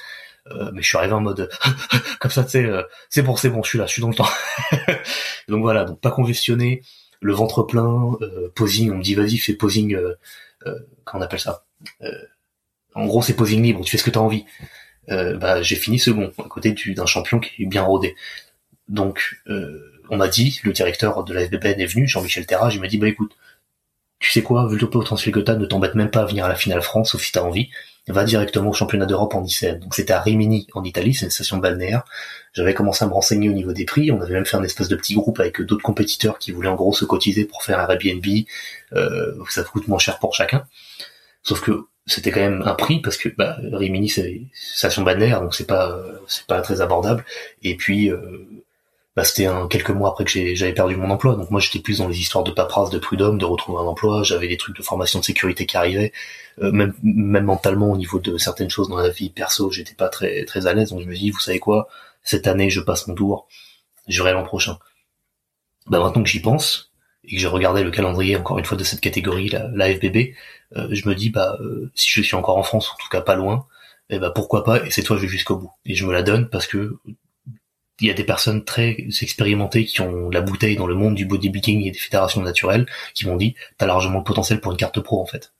euh, 0.51 0.71
mais 0.73 0.81
je 0.81 0.87
suis 0.87 0.97
arrivé 0.97 1.13
en 1.13 1.21
mode 1.21 1.49
comme 2.19 2.31
ça, 2.31 2.43
tu 2.43 2.51
sais, 2.51 2.65
euh, 2.65 2.83
c'est 3.09 3.21
bon, 3.21 3.35
c'est 3.35 3.49
bon, 3.49 3.63
je 3.63 3.69
suis 3.69 3.79
là, 3.79 3.85
je 3.85 3.93
suis 3.93 4.01
dans 4.01 4.09
le 4.09 4.15
temps. 4.15 4.29
donc 5.47 5.61
voilà, 5.61 5.85
pas 5.85 6.11
congestionné, 6.11 6.81
le 7.21 7.33
ventre 7.33 7.63
plein, 7.63 8.17
posing, 8.55 8.91
on 8.91 8.97
me 8.97 9.03
dit 9.03 9.15
vas-y, 9.15 9.37
fais 9.37 9.53
posing, 9.53 9.97
comment 11.05 11.21
on 11.21 11.21
appelle 11.21 11.39
ça 11.39 11.65
En 12.95 13.05
gros, 13.05 13.21
c'est 13.21 13.35
posing 13.35 13.61
libre, 13.63 13.83
tu 13.85 13.91
fais 13.91 13.97
ce 13.97 14.03
que 14.03 14.09
t'as 14.09 14.19
envie. 14.19 14.45
bah 15.07 15.61
j'ai 15.61 15.77
fini 15.77 15.99
second, 15.99 16.33
à 16.37 16.49
côté 16.49 16.75
d'un 16.87 17.05
champion 17.05 17.39
qui 17.39 17.63
est 17.63 17.65
bien 17.65 17.83
rodé. 17.83 18.15
Donc 18.89 19.41
on 20.13 20.17
m'a 20.17 20.27
dit, 20.27 20.59
le 20.63 20.71
directeur 20.71 21.23
de 21.23 21.33
la 21.33 21.45
FBPN 21.45 21.79
est 21.79 21.85
venu, 21.85 22.07
Jean-Michel 22.07 22.45
Terrage, 22.45 22.75
il 22.75 22.81
m'a 22.81 22.87
dit, 22.87 22.97
bah 22.97 23.07
écoute, 23.07 23.31
tu 24.19 24.29
sais 24.31 24.41
quoi, 24.41 24.67
vu 24.67 24.77
le 24.77 24.89
potentiel 24.89 25.33
que 25.33 25.39
ne 25.39 25.65
t'embête 25.65 25.95
même 25.95 26.09
pas 26.09 26.21
à 26.21 26.25
venir 26.25 26.45
à 26.45 26.47
la 26.47 26.55
finale 26.55 26.81
France, 26.81 27.11
sauf 27.11 27.21
si 27.21 27.31
t'as 27.31 27.41
envie, 27.41 27.69
va 28.07 28.23
directement 28.23 28.69
au 28.69 28.73
championnat 28.73 29.05
d'Europe 29.05 29.33
en 29.35 29.43
ICN. 29.43 29.79
Donc 29.79 29.95
c'était 29.95 30.13
à 30.13 30.21
Rimini, 30.21 30.67
en 30.73 30.83
Italie, 30.83 31.13
c'est 31.13 31.25
une 31.25 31.31
station 31.31 31.57
balnéaire. 31.57 32.03
J'avais 32.53 32.73
commencé 32.73 33.03
à 33.03 33.07
me 33.07 33.13
renseigner 33.13 33.49
au 33.49 33.53
niveau 33.53 33.73
des 33.73 33.85
prix, 33.85 34.11
on 34.11 34.21
avait 34.21 34.33
même 34.33 34.45
fait 34.45 34.57
un 34.57 34.63
espèce 34.63 34.87
de 34.87 34.95
petit 34.95 35.15
groupe 35.15 35.39
avec 35.39 35.61
d'autres 35.61 35.83
compétiteurs 35.83 36.37
qui 36.37 36.51
voulaient 36.51 36.69
en 36.69 36.75
gros 36.75 36.93
se 36.93 37.05
cotiser 37.05 37.45
pour 37.45 37.63
faire 37.63 37.79
un 37.79 37.87
Airbnb, 37.87 38.25
euh, 38.93 39.33
ça 39.49 39.63
coûte 39.63 39.87
moins 39.87 39.99
cher 39.99 40.19
pour 40.19 40.33
chacun. 40.33 40.65
Sauf 41.41 41.61
que 41.61 41.87
c'était 42.05 42.31
quand 42.31 42.41
même 42.41 42.61
un 42.65 42.75
prix 42.75 43.01
parce 43.01 43.17
que 43.17 43.29
bah, 43.29 43.57
Rimini 43.71 44.09
c'est 44.09 44.41
station 44.53 45.03
balnéaire 45.03 45.41
donc 45.41 45.55
c'est 45.55 45.67
pas 45.67 46.03
c'est 46.27 46.45
pas 46.45 46.61
très 46.61 46.81
abordable 46.81 47.23
et 47.61 47.75
puis 47.77 48.11
euh, 48.11 48.45
bah, 49.15 49.23
c'était 49.23 49.47
quelques 49.69 49.91
mois 49.91 50.09
après 50.09 50.25
que 50.25 50.55
j'avais 50.55 50.73
perdu 50.73 50.95
mon 50.95 51.09
emploi. 51.11 51.35
Donc 51.35 51.51
moi 51.51 51.59
j'étais 51.59 51.79
plus 51.79 51.99
dans 51.99 52.07
les 52.07 52.19
histoires 52.19 52.43
de 52.43 52.51
paperasse, 52.51 52.89
de 52.89 52.97
prud'homme, 52.97 53.37
de 53.37 53.45
retrouver 53.45 53.79
un 53.79 53.85
emploi. 53.85 54.23
J'avais 54.23 54.47
des 54.47 54.57
trucs 54.57 54.75
de 54.75 54.81
formation 54.81 55.19
de 55.19 55.25
sécurité 55.25 55.65
qui 55.65 55.77
arrivaient. 55.77 56.11
Euh, 56.61 56.71
même, 56.71 56.93
même 57.03 57.45
mentalement 57.45 57.91
au 57.91 57.97
niveau 57.97 58.19
de 58.19 58.37
certaines 58.37 58.69
choses 58.69 58.89
dans 58.89 58.97
la 58.97 59.09
vie 59.09 59.29
perso, 59.29 59.71
j'étais 59.71 59.93
pas 59.93 60.09
très 60.09 60.45
très 60.45 60.67
à 60.67 60.73
l'aise. 60.73 60.89
Donc 60.89 61.01
je 61.01 61.07
me 61.07 61.15
dis, 61.15 61.29
vous 61.31 61.39
savez 61.39 61.59
quoi, 61.59 61.87
cette 62.23 62.47
année 62.47 62.69
je 62.69 62.81
passe 62.81 63.07
mon 63.07 63.15
tour, 63.15 63.47
j'irai 64.07 64.33
l'an 64.33 64.43
prochain. 64.43 64.79
Bah 65.87 65.99
maintenant 65.99 66.23
que 66.23 66.29
j'y 66.29 66.39
pense 66.41 66.91
et 67.25 67.35
que 67.35 67.41
j'ai 67.41 67.47
regardé 67.47 67.83
le 67.83 67.91
calendrier 67.91 68.35
encore 68.35 68.59
une 68.59 68.65
fois 68.65 68.77
de 68.77 68.83
cette 68.83 69.01
catégorie, 69.01 69.49
la, 69.49 69.67
la 69.73 69.93
FBB, 69.93 70.33
euh, 70.75 70.87
je 70.91 71.07
me 71.07 71.15
dis 71.15 71.29
bah 71.29 71.57
euh, 71.61 71.91
si 71.95 72.09
je 72.09 72.21
suis 72.21 72.35
encore 72.35 72.57
en 72.57 72.63
France, 72.63 72.89
en 72.91 72.97
tout 72.97 73.09
cas 73.09 73.21
pas 73.21 73.35
loin, 73.35 73.67
et 74.09 74.15
eh 74.15 74.19
bah 74.19 74.31
pourquoi 74.31 74.63
pas, 74.63 74.85
et 74.85 74.91
c'est 74.91 75.03
toi 75.03 75.17
je 75.17 75.23
vais 75.23 75.27
jusqu'au 75.27 75.57
bout. 75.57 75.71
Et 75.85 75.95
je 75.95 76.05
me 76.05 76.13
la 76.13 76.23
donne 76.23 76.49
parce 76.49 76.67
que 76.67 76.97
il 77.99 78.07
y 78.07 78.11
a 78.11 78.13
des 78.13 78.23
personnes 78.23 78.63
très 78.63 78.97
expérimentées 79.21 79.85
qui 79.85 80.01
ont 80.01 80.29
la 80.29 80.41
bouteille 80.41 80.75
dans 80.75 80.87
le 80.87 80.95
monde 80.95 81.15
du 81.15 81.25
bodybuilding 81.25 81.85
et 81.85 81.91
des 81.91 81.97
fédérations 81.97 82.41
naturelles 82.41 82.85
qui 83.13 83.27
m'ont 83.27 83.35
dit 83.35 83.55
t'as 83.77 83.85
largement 83.85 84.19
le 84.19 84.23
potentiel 84.23 84.59
pour 84.59 84.71
une 84.71 84.77
carte 84.77 84.99
pro 84.99 85.21
en 85.21 85.25
fait. 85.25 85.53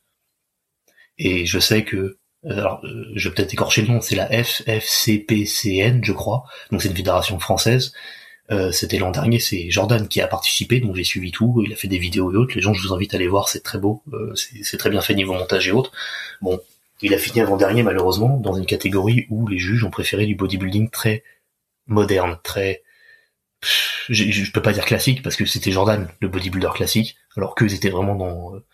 Et 1.18 1.46
je 1.46 1.60
sais 1.60 1.84
que 1.84 2.18
euh, 2.46 2.58
alors 2.58 2.82
euh, 2.84 3.06
je 3.16 3.30
vais 3.30 3.36
peut-être 3.36 3.54
écorcher 3.54 3.84
le 3.84 3.88
nom, 3.90 4.02
c'est 4.02 4.16
la 4.16 4.28
FFCPCN 4.28 6.04
je 6.04 6.12
crois, 6.12 6.44
donc 6.72 6.82
c'est 6.82 6.90
une 6.90 6.96
fédération 6.96 7.40
française. 7.40 7.94
Euh, 8.52 8.72
c'était 8.72 8.98
l'an 8.98 9.12
dernier, 9.12 9.40
c'est 9.40 9.70
Jordan 9.70 10.08
qui 10.08 10.20
a 10.20 10.28
participé, 10.28 10.82
donc 10.82 10.96
j'ai 10.96 11.06
suivi 11.06 11.32
tout, 11.32 11.64
il 11.66 11.72
a 11.72 11.76
fait 11.78 11.88
des 11.88 11.98
vidéos 11.98 12.32
et 12.34 12.36
autres, 12.36 12.56
les 12.56 12.62
gens 12.62 12.74
je 12.74 12.86
vous 12.86 12.94
invite 12.94 13.14
à 13.14 13.18
aller 13.18 13.28
voir, 13.28 13.48
c'est 13.48 13.62
très 13.62 13.78
beau, 13.78 14.04
c'est 14.36 14.78
très 14.78 14.90
bien 14.90 15.02
fait 15.02 15.16
niveau 15.16 15.34
montage 15.34 15.68
et 15.70 15.72
autres. 15.72 15.92
Bon, 16.42 16.60
il 17.02 17.14
a 17.14 17.18
fini 17.18 17.40
avant 17.40 17.56
dernier 17.56 17.84
malheureusement 17.84 18.38
dans 18.38 18.54
une 18.54 18.66
catégorie 18.66 19.28
où 19.30 19.48
les 19.48 19.60
juges 19.60 19.86
ont 19.86 19.90
préféré 19.90 20.26
du 20.26 20.36
bodybuilding 20.36 20.90
très 20.90 21.24
moderne, 21.88 22.38
très 22.44 22.84
je, 24.10 24.52
peux 24.52 24.62
pas 24.62 24.74
dire 24.74 24.86
classique 24.86 25.24
parce 25.24 25.36
que 25.36 25.46
c'était 25.46 25.72
Jordan 25.72 26.08
le 26.20 26.28
bodybuilder 26.28 26.72
classique 26.74 27.16
alors 27.38 27.56
qu'eux 27.56 27.74
étaient 27.74 27.90
vraiment 27.90 28.16
dans 28.16 28.56
euh, 28.56 28.66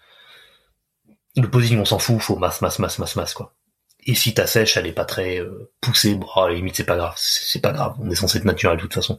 le 1.35 1.49
posing 1.49 1.79
on 1.79 1.85
s'en 1.85 1.99
fout 1.99 2.19
faut 2.19 2.35
masse 2.37 2.61
masse 2.61 2.79
masse 2.79 2.99
masse 2.99 3.15
masse 3.15 3.33
quoi. 3.33 3.53
Et 4.05 4.15
si 4.15 4.33
ta 4.33 4.47
sèche 4.47 4.77
elle 4.77 4.87
est 4.87 4.93
pas 4.93 5.05
très 5.05 5.39
euh, 5.39 5.71
poussée 5.81 6.15
bon, 6.15 6.27
à 6.35 6.49
la 6.49 6.55
limite 6.55 6.75
c'est 6.75 6.85
pas 6.85 6.97
grave 6.97 7.13
c'est 7.17 7.61
pas 7.61 7.71
grave 7.71 7.95
on 7.99 8.09
est 8.09 8.15
censé 8.15 8.39
être 8.39 8.45
naturel 8.45 8.77
de 8.77 8.81
toute 8.81 8.93
façon. 8.93 9.17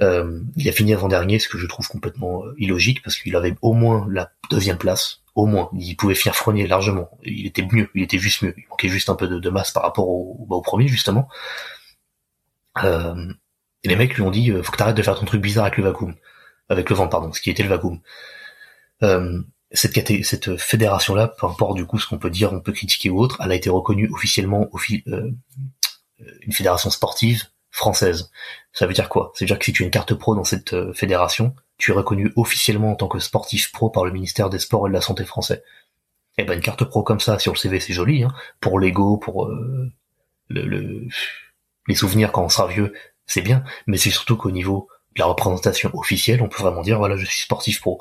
Euh, 0.00 0.40
il 0.56 0.68
a 0.68 0.72
fini 0.72 0.94
avant 0.94 1.08
dernier 1.08 1.38
ce 1.38 1.48
que 1.48 1.58
je 1.58 1.66
trouve 1.66 1.86
complètement 1.86 2.44
euh, 2.44 2.54
illogique 2.58 3.02
parce 3.02 3.16
qu'il 3.16 3.36
avait 3.36 3.54
au 3.60 3.74
moins 3.74 4.06
la 4.10 4.32
deuxième 4.50 4.78
place 4.78 5.20
au 5.34 5.46
moins. 5.46 5.70
Il 5.78 5.96
pouvait 5.96 6.14
finir 6.14 6.34
frenier 6.34 6.66
largement. 6.66 7.10
Il 7.24 7.46
était 7.46 7.66
mieux 7.70 7.88
il 7.94 8.02
était 8.02 8.18
juste 8.18 8.42
mieux. 8.42 8.54
Il 8.56 8.64
manquait 8.70 8.88
juste 8.88 9.10
un 9.10 9.14
peu 9.14 9.28
de, 9.28 9.38
de 9.38 9.50
masse 9.50 9.70
par 9.70 9.82
rapport 9.82 10.08
au, 10.08 10.46
bah, 10.48 10.56
au 10.56 10.62
premier 10.62 10.88
justement 10.88 11.28
euh, 12.84 13.32
et 13.82 13.88
les 13.88 13.96
mecs 13.96 14.14
lui 14.14 14.22
ont 14.22 14.30
dit 14.30 14.50
euh, 14.50 14.62
faut 14.62 14.72
que 14.72 14.76
t'arrêtes 14.76 14.96
de 14.96 15.02
faire 15.02 15.18
ton 15.18 15.26
truc 15.26 15.40
bizarre 15.40 15.64
avec 15.64 15.76
le 15.78 15.84
vacuum, 15.84 16.14
avec 16.68 16.88
le 16.88 16.96
vent 16.96 17.08
pardon, 17.08 17.32
ce 17.32 17.40
qui 17.40 17.50
était 17.50 17.62
le 17.62 17.68
vacuum. 17.68 18.00
Euh, 19.02 19.42
cette, 19.72 20.24
cette 20.24 20.56
fédération-là, 20.56 21.28
peu 21.28 21.46
importe 21.46 21.76
du 21.76 21.86
coup 21.86 21.98
ce 21.98 22.06
qu'on 22.06 22.18
peut 22.18 22.30
dire, 22.30 22.52
on 22.52 22.60
peut 22.60 22.72
critiquer 22.72 23.10
ou 23.10 23.18
autre, 23.18 23.40
elle 23.42 23.52
a 23.52 23.54
été 23.54 23.70
reconnue 23.70 24.10
officiellement 24.12 24.68
euh, 25.10 25.30
une 26.42 26.52
fédération 26.52 26.90
sportive 26.90 27.44
française. 27.70 28.30
Ça 28.72 28.86
veut 28.86 28.92
dire 28.92 29.08
quoi? 29.08 29.32
Ça 29.34 29.44
veut 29.44 29.46
dire 29.46 29.58
que 29.58 29.64
si 29.64 29.72
tu 29.72 29.82
as 29.82 29.86
une 29.86 29.90
carte 29.90 30.14
pro 30.14 30.34
dans 30.34 30.44
cette 30.44 30.74
euh, 30.74 30.92
fédération, 30.92 31.54
tu 31.78 31.90
es 31.90 31.94
reconnu 31.94 32.32
officiellement 32.36 32.92
en 32.92 32.96
tant 32.96 33.08
que 33.08 33.18
sportif 33.18 33.72
pro 33.72 33.88
par 33.88 34.04
le 34.04 34.12
ministère 34.12 34.50
des 34.50 34.58
Sports 34.58 34.86
et 34.86 34.90
de 34.90 34.94
la 34.94 35.00
Santé 35.00 35.24
français. 35.24 35.64
Eh 36.38 36.44
ben 36.44 36.54
une 36.54 36.60
carte 36.62 36.84
pro 36.84 37.02
comme 37.02 37.20
ça 37.20 37.38
sur 37.38 37.52
le 37.52 37.58
CV 37.58 37.80
c'est 37.80 37.92
joli, 37.92 38.24
hein, 38.24 38.32
pour 38.60 38.78
l'ego, 38.78 39.16
pour 39.18 39.48
le, 39.48 39.92
le 40.48 41.06
les 41.88 41.94
souvenirs 41.94 42.32
quand 42.32 42.44
on 42.44 42.48
sera 42.48 42.66
vieux, 42.66 42.92
c'est 43.26 43.40
bien, 43.40 43.64
mais 43.86 43.96
c'est 43.96 44.10
surtout 44.10 44.36
qu'au 44.36 44.50
niveau 44.50 44.88
de 45.14 45.20
la 45.20 45.26
représentation 45.26 45.90
officielle, 45.94 46.42
on 46.42 46.48
peut 46.48 46.62
vraiment 46.62 46.82
dire 46.82 46.98
voilà, 46.98 47.16
je 47.16 47.24
suis 47.24 47.42
sportif 47.42 47.80
pro. 47.80 48.00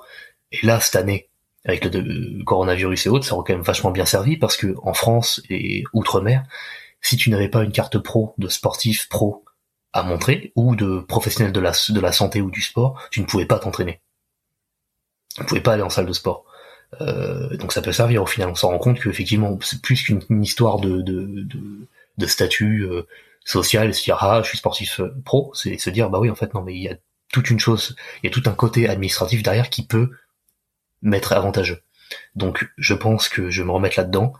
Et 0.52 0.66
là, 0.66 0.80
cette 0.80 0.96
année, 0.96 1.30
avec 1.66 1.86
le, 1.86 2.44
coronavirus 2.44 3.06
et 3.06 3.10
autres, 3.10 3.26
ça 3.26 3.36
aurait 3.36 3.44
quand 3.48 3.54
même 3.54 3.66
vachement 3.66 3.92
bien 3.92 4.06
servi 4.06 4.38
parce 4.38 4.58
que 4.58 4.76
en 4.84 4.94
France 4.94 5.42
et 5.50 5.84
outre-mer, 5.94 6.44
si 7.02 7.18
tu 7.18 7.30
n'avais 7.30 7.50
pas 7.50 7.64
une 7.64 7.72
carte 7.72 7.98
pro 8.00 8.34
de 8.38 8.48
sportif 8.48 9.10
pro 9.10 9.46
à 9.94 10.04
montrer 10.04 10.52
ou 10.56 10.76
de 10.76 11.00
professionnel 11.00 11.52
de 11.52 11.60
la, 11.60 11.72
de 11.90 12.00
la 12.00 12.12
santé 12.12 12.42
ou 12.42 12.50
du 12.50 12.62
sport, 12.62 13.00
tu 13.12 13.22
ne 13.22 13.26
pouvais 13.26 13.46
pas 13.46 13.60
t'entraîner. 13.60 14.02
Tu 15.36 15.42
ne 15.42 15.48
pouvais 15.48 15.62
pas 15.62 15.74
aller 15.74 15.84
en 15.84 15.90
salle 15.90 16.06
de 16.06 16.14
sport. 16.14 16.46
Euh, 17.00 17.56
donc 17.58 17.74
ça 17.74 17.82
peut 17.82 17.92
servir 17.92 18.24
au 18.24 18.26
final. 18.26 18.50
On 18.50 18.56
s'en 18.56 18.70
rend 18.70 18.78
compte 18.78 19.00
qu'effectivement, 19.00 19.58
c'est 19.62 19.82
plus 19.82 20.04
qu'une 20.04 20.44
histoire 20.44 20.80
de, 20.80 21.02
de, 21.02 21.48
de, 22.18 22.26
statut 22.26 22.82
euh, 22.84 23.08
social, 23.46 23.94
se 23.94 24.04
dire 24.04 24.18
ah 24.22 24.42
je 24.44 24.50
suis 24.50 24.58
sportif 24.58 25.00
euh, 25.00 25.14
pro, 25.26 25.52
c'est 25.54 25.78
se 25.78 25.90
dire 25.90 26.10
bah 26.10 26.20
oui 26.20 26.30
en 26.30 26.36
fait 26.36 26.54
non 26.54 26.62
mais 26.62 26.76
il 26.76 26.82
y 26.82 26.90
a 26.90 26.96
toute 27.32 27.50
une 27.50 27.60
chose, 27.60 27.96
il 28.22 28.28
y 28.28 28.30
a 28.30 28.34
tout 28.34 28.48
un 28.50 28.54
côté 28.54 28.90
administratif 28.90 29.42
derrière 29.44 29.70
qui 29.70 29.86
peut 29.86 30.12
m'être 31.02 31.34
avantageux. 31.34 31.82
Donc 32.36 32.70
je 32.78 32.94
pense 32.94 33.30
que 33.30 33.50
je 33.50 33.62
vais 33.62 33.68
me 33.68 33.72
remettre 33.72 34.00
là-dedans. 34.00 34.34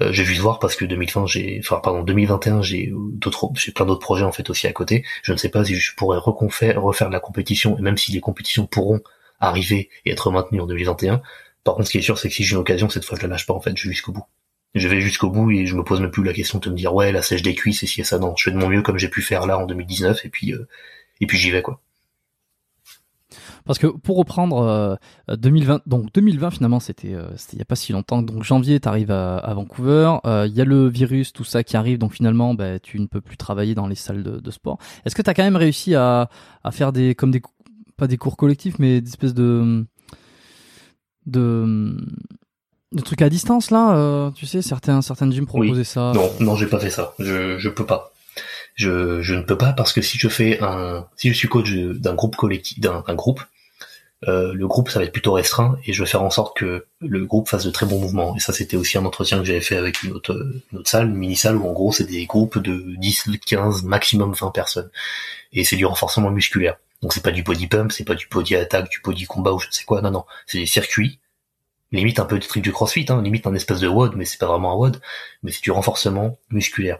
Euh, 0.00 0.12
j'ai 0.12 0.24
vu 0.24 0.34
voir 0.34 0.58
parce 0.58 0.74
que 0.76 0.84
2020 0.84 1.26
j'ai 1.26 1.60
enfin 1.60 1.80
pardon 1.80 2.02
2021 2.02 2.62
j'ai 2.62 2.92
d'autres 2.92 3.50
j'ai 3.54 3.70
plein 3.72 3.86
d'autres 3.86 4.00
projets 4.00 4.24
en 4.24 4.32
fait 4.32 4.50
aussi 4.50 4.66
à 4.66 4.72
côté. 4.72 5.04
Je 5.22 5.32
ne 5.32 5.36
sais 5.36 5.48
pas 5.48 5.64
si 5.64 5.76
je 5.76 5.94
pourrais 5.94 6.18
reconfaire, 6.18 6.82
refaire 6.82 7.08
de 7.08 7.12
la 7.12 7.20
compétition 7.20 7.78
et 7.78 7.82
même 7.82 7.98
si 7.98 8.12
les 8.12 8.20
compétitions 8.20 8.66
pourront 8.66 9.00
arriver 9.40 9.90
et 10.04 10.10
être 10.10 10.30
maintenues 10.30 10.60
en 10.60 10.66
2021. 10.66 11.22
Par 11.62 11.74
contre 11.74 11.86
ce 11.86 11.92
qui 11.92 11.98
est 11.98 12.02
sûr 12.02 12.18
c'est 12.18 12.28
que 12.28 12.34
si 12.34 12.44
j'ai 12.44 12.54
une 12.54 12.60
occasion 12.60 12.88
cette 12.88 13.04
fois 13.04 13.16
je 13.16 13.22
la 13.22 13.28
lâche 13.28 13.46
pas 13.46 13.54
en 13.54 13.60
fait, 13.60 13.76
je 13.76 13.88
vais 13.88 13.94
jusqu'au 13.94 14.12
bout. 14.12 14.24
Je 14.74 14.88
vais 14.88 15.00
jusqu'au 15.00 15.30
bout 15.30 15.50
et 15.52 15.66
je 15.66 15.76
me 15.76 15.84
pose 15.84 16.00
même 16.00 16.10
plus 16.10 16.24
la 16.24 16.32
question 16.32 16.58
de 16.58 16.70
me 16.70 16.74
dire 16.74 16.94
ouais 16.94 17.12
la 17.12 17.22
sèche 17.22 17.42
des 17.42 17.54
cuisses 17.54 17.82
et 17.82 17.86
si 17.86 18.00
et 18.00 18.04
ça 18.04 18.18
non, 18.18 18.34
je 18.36 18.44
fais 18.44 18.50
de 18.50 18.56
mon 18.56 18.68
mieux 18.68 18.82
comme 18.82 18.98
j'ai 18.98 19.08
pu 19.08 19.22
faire 19.22 19.46
là 19.46 19.58
en 19.58 19.66
2019 19.66 20.24
et 20.24 20.28
puis 20.28 20.52
euh, 20.52 20.66
et 21.20 21.26
puis 21.26 21.38
j'y 21.38 21.50
vais 21.50 21.62
quoi. 21.62 21.80
Parce 23.64 23.78
que 23.78 23.86
pour 23.86 24.18
reprendre 24.18 24.98
2020, 25.28 25.74
euh, 25.74 25.78
donc 25.86 26.12
2020 26.12 26.50
finalement 26.50 26.80
c'était 26.80 27.14
euh, 27.14 27.30
il 27.52 27.58
y 27.58 27.62
a 27.62 27.64
pas 27.64 27.76
si 27.76 27.92
longtemps. 27.92 28.20
Donc 28.20 28.42
janvier 28.42 28.78
tu 28.78 28.88
arrives 28.88 29.10
à, 29.10 29.52
Vancouver, 29.54 30.16
euh, 30.26 30.46
il 30.46 30.54
y 30.54 30.60
a 30.60 30.64
le 30.64 30.86
virus 30.88 31.32
tout 31.32 31.44
ça 31.44 31.64
qui 31.64 31.76
arrive, 31.76 31.98
donc 31.98 32.12
finalement 32.12 32.54
bah, 32.54 32.78
tu 32.78 33.00
ne 33.00 33.06
peux 33.06 33.22
plus 33.22 33.38
travailler 33.38 33.74
dans 33.74 33.86
les 33.86 33.94
salles 33.94 34.22
de, 34.22 34.50
sport. 34.50 34.78
Est-ce 35.04 35.14
que 35.14 35.22
tu 35.22 35.30
as 35.30 35.34
quand 35.34 35.42
même 35.42 35.56
réussi 35.56 35.94
à, 35.94 36.28
à 36.62 36.70
faire 36.70 36.92
des 36.92 37.14
comme 37.14 37.30
des 37.30 37.40
pas 37.96 38.06
des 38.06 38.18
cours 38.18 38.36
collectifs 38.36 38.78
mais 38.78 39.00
des 39.00 39.08
espèces 39.08 39.34
de 39.34 39.86
de 41.26 41.96
de 42.94 43.02
trucs 43.02 43.22
à 43.22 43.28
distance 43.28 43.70
là, 43.70 44.30
tu 44.34 44.46
sais 44.46 44.62
certains 44.62 45.02
certaines 45.02 45.32
gyms 45.32 45.46
proposaient 45.46 45.84
ça. 45.84 46.12
Non 46.14 46.30
non 46.40 46.56
j'ai 46.56 46.66
pas 46.66 46.78
fait 46.78 46.90
ça, 46.90 47.14
je 47.18 47.58
je 47.58 47.68
peux 47.68 47.86
pas 47.86 48.12
je, 48.74 49.22
je 49.22 49.34
ne 49.34 49.42
peux 49.42 49.56
pas 49.56 49.72
parce 49.72 49.92
que 49.92 50.02
si 50.02 50.18
je 50.18 50.28
fais 50.28 50.60
un 50.60 51.06
si 51.16 51.28
je 51.28 51.34
suis 51.34 51.48
coach 51.48 51.70
d'un 51.72 52.14
groupe 52.14 52.36
collectif 52.36 52.80
d'un 52.80 53.02
groupe 53.14 53.40
euh, 54.28 54.54
le 54.54 54.66
groupe 54.66 54.88
ça 54.88 54.98
va 54.98 55.04
être 55.04 55.12
plutôt 55.12 55.32
restreint 55.32 55.76
et 55.84 55.92
je 55.92 56.02
vais 56.02 56.08
faire 56.08 56.22
en 56.22 56.30
sorte 56.30 56.56
que 56.56 56.86
le 57.00 57.26
groupe 57.26 57.48
fasse 57.48 57.64
de 57.64 57.70
très 57.70 57.84
bons 57.84 57.98
mouvements. 57.98 58.34
Et 58.36 58.40
ça 58.40 58.52
c'était 58.52 58.76
aussi 58.76 58.96
un 58.96 59.04
entretien 59.04 59.38
que 59.38 59.44
j'avais 59.44 59.60
fait 59.60 59.76
avec 59.76 60.02
une 60.02 60.12
autre, 60.12 60.50
une 60.72 60.78
autre 60.78 60.90
salle, 60.90 61.08
une 61.08 61.14
mini-salle 61.14 61.56
où 61.56 61.68
en 61.68 61.72
gros 61.72 61.92
c'est 61.92 62.04
des 62.04 62.24
groupes 62.26 62.58
de 62.58 62.96
10, 62.96 63.30
15, 63.44 63.82
maximum 63.84 64.32
20 64.32 64.50
personnes. 64.50 64.90
Et 65.52 65.64
c'est 65.64 65.76
du 65.76 65.84
renforcement 65.84 66.30
musculaire. 66.30 66.76
Donc 67.02 67.12
c'est 67.12 67.22
pas 67.22 67.32
du 67.32 67.42
body 67.42 67.66
pump, 67.66 67.92
c'est 67.92 68.04
pas 68.04 68.14
du 68.14 68.26
body 68.30 68.56
attack, 68.56 68.88
du 68.88 69.00
body 69.04 69.24
combat 69.26 69.52
ou 69.52 69.58
je 69.58 69.66
ne 69.66 69.72
sais 69.72 69.84
quoi, 69.84 70.00
non 70.00 70.10
non. 70.10 70.24
C'est 70.46 70.58
des 70.58 70.66
circuits, 70.66 71.18
limite 71.96 72.18
un 72.18 72.24
peu 72.24 72.38
du 72.38 72.46
truc 72.46 72.62
du 72.62 72.72
crossfit, 72.72 73.06
hein, 73.08 73.22
limite 73.22 73.46
un 73.46 73.54
espèce 73.54 73.80
de 73.80 73.88
WOD, 73.88 74.14
mais 74.16 74.24
c'est 74.24 74.38
pas 74.38 74.46
vraiment 74.46 74.72
un 74.72 74.76
WOD, 74.76 75.00
mais 75.42 75.52
c'est 75.52 75.62
du 75.62 75.70
renforcement 75.70 76.38
musculaire. 76.50 76.98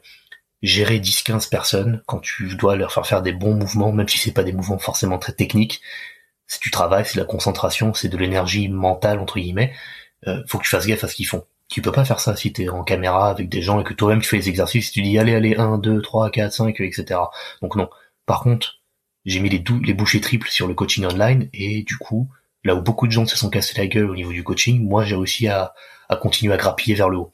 Gérer 0.62 0.98
10-15 0.98 1.48
personnes 1.50 2.02
quand 2.06 2.20
tu 2.20 2.54
dois 2.56 2.76
leur 2.76 2.92
faire 2.92 3.06
faire 3.06 3.22
des 3.22 3.32
bons 3.32 3.54
mouvements, 3.54 3.92
même 3.92 4.08
si 4.08 4.18
c'est 4.18 4.32
pas 4.32 4.44
des 4.44 4.52
mouvements 4.52 4.78
forcément 4.78 5.18
très 5.18 5.32
techniques, 5.32 5.82
si 6.46 6.60
tu 6.60 6.70
travailles, 6.70 7.04
c'est 7.06 7.16
de 7.16 7.20
la 7.20 7.26
concentration, 7.26 7.94
c'est 7.94 8.08
de 8.08 8.16
l'énergie 8.16 8.68
mentale 8.68 9.18
entre 9.18 9.38
guillemets. 9.38 9.72
Euh, 10.26 10.42
faut 10.48 10.58
que 10.58 10.64
tu 10.64 10.70
fasses 10.70 10.86
gaffe 10.86 11.04
à 11.04 11.08
ce 11.08 11.14
qu'ils 11.14 11.26
font. 11.26 11.44
Tu 11.68 11.82
peux 11.82 11.92
pas 11.92 12.04
faire 12.04 12.20
ça 12.20 12.36
si 12.36 12.52
t'es 12.52 12.68
en 12.68 12.84
caméra 12.84 13.30
avec 13.30 13.48
des 13.48 13.62
gens 13.62 13.80
et 13.80 13.84
que 13.84 13.94
toi-même 13.94 14.20
tu 14.20 14.28
fais 14.28 14.36
les 14.36 14.48
exercices, 14.48 14.92
tu 14.92 15.02
dis 15.02 15.18
allez 15.18 15.34
allez 15.34 15.56
1, 15.56 15.78
2, 15.78 16.02
3, 16.02 16.30
4, 16.30 16.52
5, 16.52 16.80
etc. 16.80 17.20
Donc 17.62 17.76
non. 17.76 17.88
Par 18.26 18.40
contre, 18.42 18.80
j'ai 19.24 19.40
mis 19.40 19.48
les, 19.48 19.64
les 19.84 19.94
bouchées 19.94 20.20
triples 20.20 20.48
sur 20.48 20.66
le 20.66 20.74
coaching 20.74 21.06
online 21.06 21.48
et 21.52 21.82
du 21.82 21.96
coup, 21.96 22.28
là 22.64 22.74
où 22.74 22.82
beaucoup 22.82 23.06
de 23.06 23.12
gens 23.12 23.26
se 23.26 23.36
sont 23.36 23.50
cassés 23.50 23.74
la 23.76 23.86
gueule 23.86 24.10
au 24.10 24.14
niveau 24.14 24.32
du 24.32 24.42
coaching, 24.42 24.86
moi 24.86 25.04
j'ai 25.04 25.16
réussi 25.16 25.48
à, 25.48 25.74
à 26.08 26.16
continuer 26.16 26.52
à 26.52 26.56
grappiller 26.56 26.94
vers 26.94 27.08
le 27.08 27.18
haut. 27.18 27.32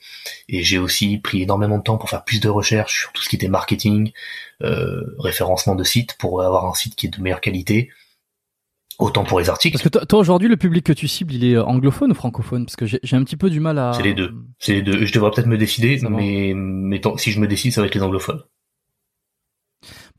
Et 0.49 0.63
j'ai 0.63 0.79
aussi 0.79 1.19
pris 1.19 1.43
énormément 1.43 1.79
de 1.79 1.83
temps 1.83 1.99
pour 1.99 2.11
faire 2.11 2.25
plus 2.25 2.41
de 2.41 2.49
recherches 2.49 3.01
sur 3.01 3.13
tout 3.13 3.23
ce 3.23 3.29
qui 3.29 3.37
était 3.37 3.49
marketing, 3.49 4.13
euh, 4.63 5.17
référencement 5.19 5.75
de 5.75 5.85
sites 5.85 6.15
pour 6.19 6.43
avoir 6.43 6.67
un 6.67 6.75
site 6.75 6.97
qui 6.97 7.07
est 7.07 7.11
de 7.11 7.21
meilleure 7.23 7.41
qualité, 7.41 7.91
Autant 9.01 9.25
pour 9.25 9.41
les 9.41 9.49
articles. 9.49 9.79
Parce 9.79 9.89
que 9.89 10.05
toi 10.05 10.19
aujourd'hui, 10.19 10.49
le 10.49 10.59
public 10.59 10.85
que 10.85 10.93
tu 10.93 11.09
cibles, 11.09 11.33
il 11.33 11.45
est 11.45 11.57
anglophone 11.57 12.11
ou 12.11 12.15
francophone? 12.15 12.67
Parce 12.67 12.77
que 12.77 12.85
j'ai 12.85 13.17
un 13.17 13.25
petit 13.25 13.37
peu 13.37 13.49
du 13.49 13.59
mal 13.59 13.79
à. 13.79 13.93
C'est 13.95 14.03
les 14.03 14.13
deux. 14.13 14.35
C'est 14.59 14.75
les 14.75 14.83
deux. 14.83 15.07
Je 15.07 15.13
devrais 15.13 15.31
peut-être 15.31 15.47
me 15.47 15.57
décider, 15.57 15.99
mais, 16.11 16.53
mais 16.55 17.01
si 17.17 17.31
je 17.31 17.41
me 17.41 17.47
décide, 17.47 17.73
ça 17.73 17.81
va 17.81 17.87
être 17.87 17.95
les 17.95 18.03
anglophones. 18.03 18.43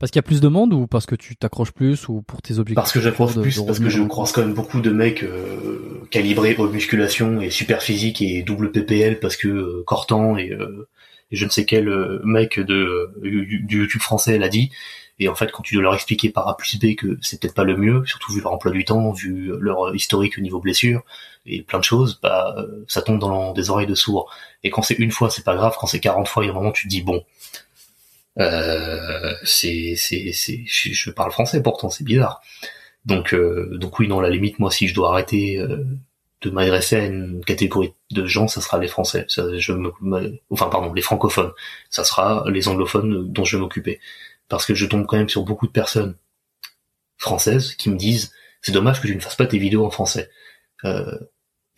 Parce 0.02 0.10
qu'il 0.10 0.18
y 0.18 0.24
a 0.24 0.24
plus 0.24 0.40
de 0.40 0.48
monde 0.48 0.72
ou 0.72 0.88
parce 0.88 1.06
que 1.06 1.14
tu 1.14 1.36
t'accroches 1.36 1.70
plus 1.70 2.08
ou 2.08 2.22
pour 2.22 2.42
tes 2.42 2.58
objectifs 2.58 2.74
Parce 2.74 2.90
que 2.90 3.00
j'accroche 3.00 3.40
plus, 3.40 3.62
parce 3.62 3.78
que 3.78 3.88
je 3.88 4.02
croise 4.02 4.32
quand 4.32 4.40
même 4.40 4.52
beaucoup 4.52 4.80
de 4.80 4.90
mecs 4.90 5.22
euh, 5.22 6.02
calibrés 6.10 6.56
haute 6.58 6.72
musculation 6.72 7.40
et 7.40 7.50
super 7.50 7.84
physique 7.84 8.20
et 8.20 8.42
double 8.42 8.72
PPL 8.72 9.20
parce 9.20 9.36
que 9.36 9.46
euh, 9.46 9.84
Cortan 9.86 10.36
et, 10.36 10.50
euh, 10.50 10.88
et, 11.30 11.36
je 11.36 11.44
ne 11.44 11.50
sais 11.50 11.64
quel 11.64 11.88
mec 12.24 12.58
de 12.58 13.12
du 13.22 13.78
YouTube 13.78 14.00
français 14.00 14.38
l'a 14.38 14.48
dit 14.48 14.72
et 15.20 15.28
en 15.28 15.36
fait, 15.36 15.52
quand 15.52 15.62
tu 15.62 15.74
dois 15.74 15.84
leur 15.84 15.94
expliquer 15.94 16.30
par 16.30 16.48
A 16.48 16.56
plus 16.56 16.80
B 16.80 16.96
que 16.96 17.16
c'est 17.20 17.40
peut-être 17.40 17.54
pas 17.54 17.62
le 17.62 17.76
mieux, 17.76 18.04
surtout 18.04 18.32
vu 18.32 18.40
leur 18.40 18.52
emploi 18.52 18.72
du 18.72 18.84
temps, 18.84 19.12
vu 19.12 19.52
leur 19.60 19.94
historique 19.94 20.36
au 20.36 20.40
niveau 20.40 20.58
blessure 20.58 21.04
et 21.46 21.62
plein 21.62 21.78
de 21.78 21.84
choses, 21.84 22.18
bah 22.20 22.56
ça 22.88 23.02
tombe 23.02 23.20
dans 23.20 23.52
des 23.52 23.70
oreilles 23.70 23.86
de 23.86 23.94
sourds. 23.94 24.34
Et 24.64 24.70
quand 24.70 24.82
c'est 24.82 24.98
une 24.98 25.12
fois, 25.12 25.30
c'est 25.30 25.44
pas 25.44 25.54
grave. 25.54 25.76
Quand 25.78 25.86
c'est 25.86 26.00
40 26.00 26.26
fois, 26.26 26.42
il 26.42 26.48
y 26.48 26.50
a 26.50 26.52
un 26.52 26.56
moment 26.56 26.72
tu 26.72 26.84
te 26.84 26.88
dis 26.88 27.02
bon, 27.02 27.22
euh, 28.38 29.34
c'est 29.44 29.94
c'est 29.96 30.32
c'est 30.32 30.64
je, 30.66 31.10
parle 31.10 31.32
français 31.32 31.62
pourtant, 31.62 31.90
c'est 31.90 32.04
bizarre. 32.04 32.40
Donc 33.04 33.34
euh, 33.34 33.76
donc 33.78 33.98
oui, 33.98 34.08
non, 34.08 34.20
la 34.20 34.30
limite, 34.30 34.58
moi, 34.58 34.70
si 34.70 34.88
je 34.88 34.94
dois 34.94 35.10
arrêter 35.10 35.58
euh, 35.58 35.84
de 36.42 36.50
m'adresser 36.50 36.96
à 36.96 37.06
une 37.06 37.44
catégorie 37.44 37.94
de 38.10 38.26
gens, 38.26 38.48
ça 38.48 38.60
sera 38.60 38.78
les 38.78 38.88
Français. 38.88 39.24
Ça, 39.28 39.44
je 39.56 39.72
me, 39.72 39.90
enfin 40.50 40.68
pardon, 40.68 40.92
les 40.92 41.02
francophones. 41.02 41.52
Ça 41.90 42.04
sera 42.04 42.44
les 42.48 42.68
anglophones 42.68 43.32
dont 43.32 43.44
je 43.44 43.56
vais 43.56 43.60
m'occuper 43.60 44.00
parce 44.52 44.66
que 44.66 44.74
je 44.74 44.84
tombe 44.84 45.06
quand 45.06 45.16
même 45.16 45.30
sur 45.30 45.44
beaucoup 45.44 45.66
de 45.66 45.72
personnes 45.72 46.14
françaises 47.16 47.74
qui 47.74 47.88
me 47.88 47.96
disent 47.96 48.32
c'est 48.60 48.72
dommage 48.72 49.00
que 49.00 49.08
je 49.08 49.14
ne 49.14 49.20
fasse 49.20 49.36
pas 49.36 49.46
tes 49.46 49.56
vidéos 49.56 49.86
en 49.86 49.90
français. 49.90 50.28
Euh, 50.84 51.18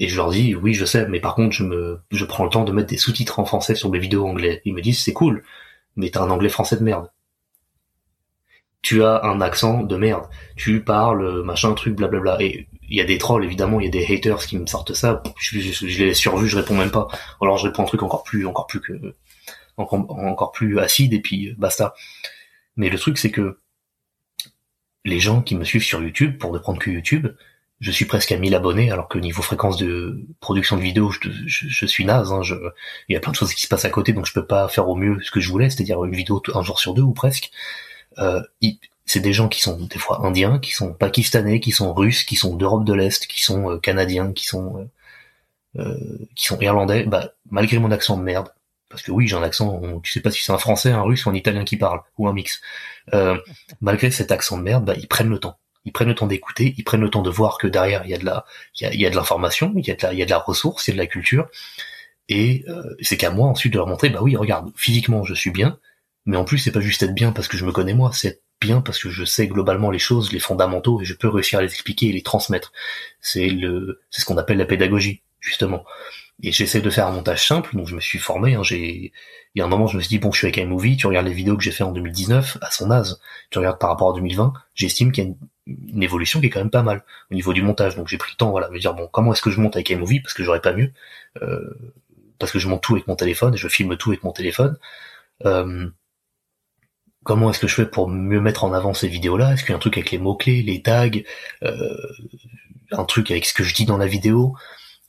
et 0.00 0.08
je 0.08 0.16
leur 0.16 0.30
dis 0.30 0.56
oui 0.56 0.74
je 0.74 0.84
sais, 0.84 1.06
mais 1.06 1.20
par 1.20 1.36
contre 1.36 1.54
je 1.54 1.62
me 1.62 2.00
je 2.10 2.24
prends 2.24 2.42
le 2.42 2.50
temps 2.50 2.64
de 2.64 2.72
mettre 2.72 2.88
des 2.88 2.96
sous-titres 2.96 3.38
en 3.38 3.44
français 3.44 3.76
sur 3.76 3.90
mes 3.90 4.00
vidéos 4.00 4.26
anglais. 4.26 4.60
Ils 4.64 4.74
me 4.74 4.82
disent 4.82 5.04
c'est 5.04 5.12
cool, 5.12 5.44
mais 5.96 6.10
t'as 6.10 6.22
un 6.22 6.30
anglais 6.30 6.48
français 6.48 6.76
de 6.76 6.82
merde. 6.82 7.10
Tu 8.82 9.02
as 9.02 9.24
un 9.24 9.40
accent 9.40 9.82
de 9.82 9.96
merde. 9.96 10.28
Tu 10.56 10.84
parles 10.84 11.42
machin 11.42 11.72
truc 11.72 11.96
blablabla. 11.96 12.36
Et 12.40 12.68
il 12.88 12.96
y 12.96 13.00
a 13.00 13.04
des 13.04 13.18
trolls 13.18 13.44
évidemment, 13.44 13.80
il 13.80 13.84
y 13.84 13.88
a 13.88 13.90
des 13.90 14.04
haters 14.04 14.44
qui 14.44 14.58
me 14.58 14.66
sortent 14.66 14.92
ça. 14.92 15.22
Je, 15.38 15.58
je, 15.58 15.86
les 15.86 16.10
ai 16.10 16.14
survus, 16.14 16.48
je 16.48 16.56
réponds 16.56 16.76
même 16.76 16.90
pas. 16.90 17.08
Alors 17.40 17.56
je 17.56 17.66
réponds 17.66 17.84
un 17.84 17.86
truc 17.86 18.02
encore 18.02 18.24
plus 18.24 18.46
encore 18.46 18.66
plus 18.66 18.80
que 18.80 19.14
encore, 19.76 20.10
encore 20.18 20.52
plus 20.52 20.78
acide 20.78 21.14
et 21.14 21.20
puis 21.20 21.54
basta. 21.56 21.94
Mais 22.76 22.90
le 22.90 22.98
truc, 22.98 23.18
c'est 23.18 23.30
que 23.30 23.60
les 25.04 25.20
gens 25.20 25.42
qui 25.42 25.54
me 25.54 25.64
suivent 25.64 25.84
sur 25.84 26.02
YouTube, 26.02 26.38
pour 26.38 26.52
ne 26.52 26.58
prendre 26.58 26.78
que 26.78 26.90
YouTube, 26.90 27.28
je 27.84 27.90
suis 27.90 28.06
presque 28.06 28.32
à 28.32 28.38
1000 28.38 28.54
abonnés, 28.54 28.90
alors 28.90 29.08
que 29.08 29.18
niveau 29.18 29.42
fréquence 29.42 29.76
de 29.76 30.18
production 30.40 30.76
de 30.76 30.80
vidéos, 30.80 31.12
je, 31.12 31.86
suis 31.86 32.06
naze. 32.06 32.32
Hein, 32.32 32.42
je, 32.42 32.54
il 33.08 33.12
y 33.12 33.16
a 33.16 33.20
plein 33.20 33.32
de 33.32 33.36
choses 33.36 33.52
qui 33.52 33.60
se 33.60 33.68
passent 33.68 33.84
à 33.84 33.90
côté, 33.90 34.14
donc 34.14 34.24
je 34.24 34.32
peux 34.32 34.46
pas 34.46 34.68
faire 34.68 34.88
au 34.88 34.96
mieux 34.96 35.20
ce 35.22 35.30
que 35.30 35.40
je 35.40 35.50
voulais, 35.50 35.68
c'est-à-dire 35.68 36.02
une 36.04 36.14
vidéo 36.14 36.42
un 36.54 36.62
jour 36.62 36.80
sur 36.80 36.94
deux 36.94 37.02
ou 37.02 37.12
presque. 37.12 37.50
Euh, 38.18 38.40
c'est 39.04 39.20
des 39.20 39.34
gens 39.34 39.48
qui 39.48 39.60
sont 39.60 39.78
des 39.78 39.98
fois 39.98 40.26
indiens, 40.26 40.58
qui 40.58 40.72
sont 40.72 40.94
pakistanais, 40.94 41.60
qui 41.60 41.72
sont 41.72 41.92
russes, 41.92 42.24
qui 42.24 42.36
sont 42.36 42.56
d'Europe 42.56 42.86
de 42.86 42.94
l'Est, 42.94 43.26
qui 43.26 43.44
sont 43.44 43.72
euh, 43.72 43.78
canadiens, 43.78 44.32
qui 44.32 44.46
sont 44.46 44.78
euh, 44.78 45.82
euh, 45.82 46.26
qui 46.34 46.46
sont 46.46 46.58
irlandais. 46.60 47.04
Bah, 47.04 47.32
malgré 47.50 47.78
mon 47.78 47.90
accent 47.90 48.16
de 48.16 48.22
merde, 48.22 48.48
parce 48.88 49.02
que 49.02 49.10
oui, 49.10 49.26
j'ai 49.28 49.36
un 49.36 49.42
accent, 49.42 49.82
tu 50.02 50.12
sais 50.12 50.20
pas 50.20 50.30
si 50.30 50.42
c'est 50.42 50.52
un 50.52 50.58
français, 50.58 50.90
un 50.90 51.02
russe 51.02 51.26
ou 51.26 51.30
un 51.30 51.34
italien 51.34 51.64
qui 51.64 51.76
parle, 51.76 52.00
ou 52.16 52.28
un 52.28 52.32
mix. 52.32 52.62
Euh, 53.12 53.36
malgré 53.82 54.10
cet 54.10 54.32
accent 54.32 54.56
de 54.56 54.62
merde, 54.62 54.84
bah, 54.86 54.94
ils 54.96 55.08
prennent 55.08 55.28
le 55.28 55.38
temps. 55.38 55.58
Ils 55.84 55.92
prennent 55.92 56.08
le 56.08 56.14
temps 56.14 56.26
d'écouter, 56.26 56.74
ils 56.78 56.84
prennent 56.84 57.02
le 57.02 57.10
temps 57.10 57.22
de 57.22 57.30
voir 57.30 57.58
que 57.58 57.66
derrière 57.66 58.02
il 58.04 58.10
y 58.10 58.14
a 58.14 58.18
de 58.18 58.24
la, 58.24 58.44
il 58.80 59.00
y 59.00 59.06
a, 59.06 59.10
de 59.10 59.16
l'information, 59.16 59.72
il 59.76 59.86
y 59.86 59.90
a 59.90 59.94
de 59.94 60.02
la, 60.02 60.12
il 60.12 60.18
y 60.18 60.22
a 60.22 60.24
de 60.24 60.30
la 60.30 60.38
ressource, 60.38 60.88
il 60.88 60.90
y 60.90 60.92
a 60.92 60.96
de 60.96 61.00
la 61.00 61.06
culture. 61.06 61.48
Et 62.28 62.64
euh, 62.68 62.82
c'est 63.00 63.16
qu'à 63.16 63.30
moi 63.30 63.48
ensuite 63.48 63.72
de 63.72 63.78
leur 63.78 63.86
montrer, 63.86 64.08
bah 64.08 64.20
oui, 64.22 64.36
regarde, 64.36 64.70
physiquement 64.76 65.24
je 65.24 65.34
suis 65.34 65.50
bien, 65.50 65.78
mais 66.26 66.36
en 66.36 66.44
plus 66.44 66.58
c'est 66.58 66.72
pas 66.72 66.80
juste 66.80 67.02
être 67.02 67.14
bien 67.14 67.32
parce 67.32 67.48
que 67.48 67.56
je 67.56 67.66
me 67.66 67.72
connais 67.72 67.94
moi, 67.94 68.10
c'est 68.14 68.28
être 68.28 68.42
bien 68.60 68.80
parce 68.80 68.98
que 68.98 69.10
je 69.10 69.24
sais 69.24 69.46
globalement 69.46 69.90
les 69.90 69.98
choses, 69.98 70.32
les 70.32 70.40
fondamentaux, 70.40 71.00
et 71.00 71.04
je 71.04 71.14
peux 71.14 71.28
réussir 71.28 71.58
à 71.58 71.62
les 71.62 71.68
expliquer 71.68 72.08
et 72.08 72.12
les 72.12 72.22
transmettre. 72.22 72.72
C'est 73.20 73.48
le, 73.48 74.00
c'est 74.10 74.22
ce 74.22 74.26
qu'on 74.26 74.38
appelle 74.38 74.58
la 74.58 74.64
pédagogie, 74.64 75.22
justement. 75.40 75.84
Et 76.42 76.50
j'essaie 76.50 76.80
de 76.80 76.90
faire 76.90 77.06
un 77.06 77.12
montage 77.12 77.46
simple, 77.46 77.76
donc 77.76 77.86
je 77.88 77.94
me 77.94 78.00
suis 78.00 78.18
formé. 78.18 78.54
Hein, 78.54 78.62
j'ai, 78.62 79.12
il 79.54 79.58
y 79.58 79.62
a 79.62 79.64
un 79.64 79.68
moment, 79.68 79.86
je 79.86 79.96
me 79.96 80.02
suis 80.02 80.08
dit 80.08 80.18
bon, 80.18 80.32
je 80.32 80.38
suis 80.38 80.46
avec 80.46 80.56
iMovie. 80.56 80.96
Tu 80.96 81.06
regardes 81.06 81.26
les 81.26 81.32
vidéos 81.32 81.56
que 81.56 81.62
j'ai 81.62 81.70
fait 81.70 81.84
en 81.84 81.92
2019, 81.92 82.58
à 82.60 82.70
son 82.70 82.90
âge. 82.90 83.14
Tu 83.50 83.58
regardes 83.58 83.78
par 83.78 83.90
rapport 83.90 84.10
à 84.10 84.14
2020, 84.14 84.52
j'estime 84.74 85.12
qu'il 85.12 85.24
y 85.24 85.26
a 85.26 85.30
une 85.30 85.36
évolution 85.66 86.40
qui 86.40 86.46
est 86.46 86.50
quand 86.50 86.60
même 86.60 86.70
pas 86.70 86.82
mal 86.82 87.04
au 87.30 87.34
niveau 87.34 87.52
du 87.52 87.62
montage. 87.62 87.96
Donc 87.96 88.08
j'ai 88.08 88.18
pris 88.18 88.32
le 88.32 88.36
temps, 88.36 88.50
voilà, 88.50 88.68
de 88.68 88.72
me 88.72 88.78
dire 88.78 88.94
bon, 88.94 89.08
comment 89.10 89.32
est-ce 89.32 89.42
que 89.42 89.50
je 89.50 89.60
monte 89.60 89.76
avec 89.76 89.90
iMovie 89.90 90.20
parce 90.20 90.34
que 90.34 90.42
j'aurais 90.42 90.60
pas 90.60 90.72
mieux, 90.72 90.92
euh, 91.42 91.74
parce 92.38 92.52
que 92.52 92.58
je 92.58 92.68
monte 92.68 92.82
tout 92.82 92.94
avec 92.94 93.06
mon 93.06 93.16
téléphone 93.16 93.54
et 93.54 93.56
je 93.56 93.68
filme 93.68 93.96
tout 93.96 94.10
avec 94.10 94.22
mon 94.22 94.32
téléphone. 94.32 94.76
Euh, 95.46 95.88
comment 97.24 97.50
est-ce 97.50 97.58
que 97.58 97.68
je 97.68 97.74
fais 97.74 97.86
pour 97.86 98.08
mieux 98.08 98.40
mettre 98.40 98.64
en 98.64 98.72
avant 98.72 98.94
ces 98.94 99.08
vidéos-là? 99.08 99.54
Est-ce 99.54 99.62
qu'il 99.62 99.70
y 99.70 99.72
a 99.72 99.76
un 99.76 99.80
truc 99.80 99.96
avec 99.96 100.10
les 100.10 100.18
mots-clés, 100.18 100.62
les 100.62 100.82
tags, 100.82 101.08
euh, 101.62 101.96
un 102.92 103.04
truc 103.04 103.30
avec 103.30 103.46
ce 103.46 103.54
que 103.54 103.64
je 103.64 103.74
dis 103.74 103.86
dans 103.86 103.96
la 103.96 104.06
vidéo, 104.06 104.56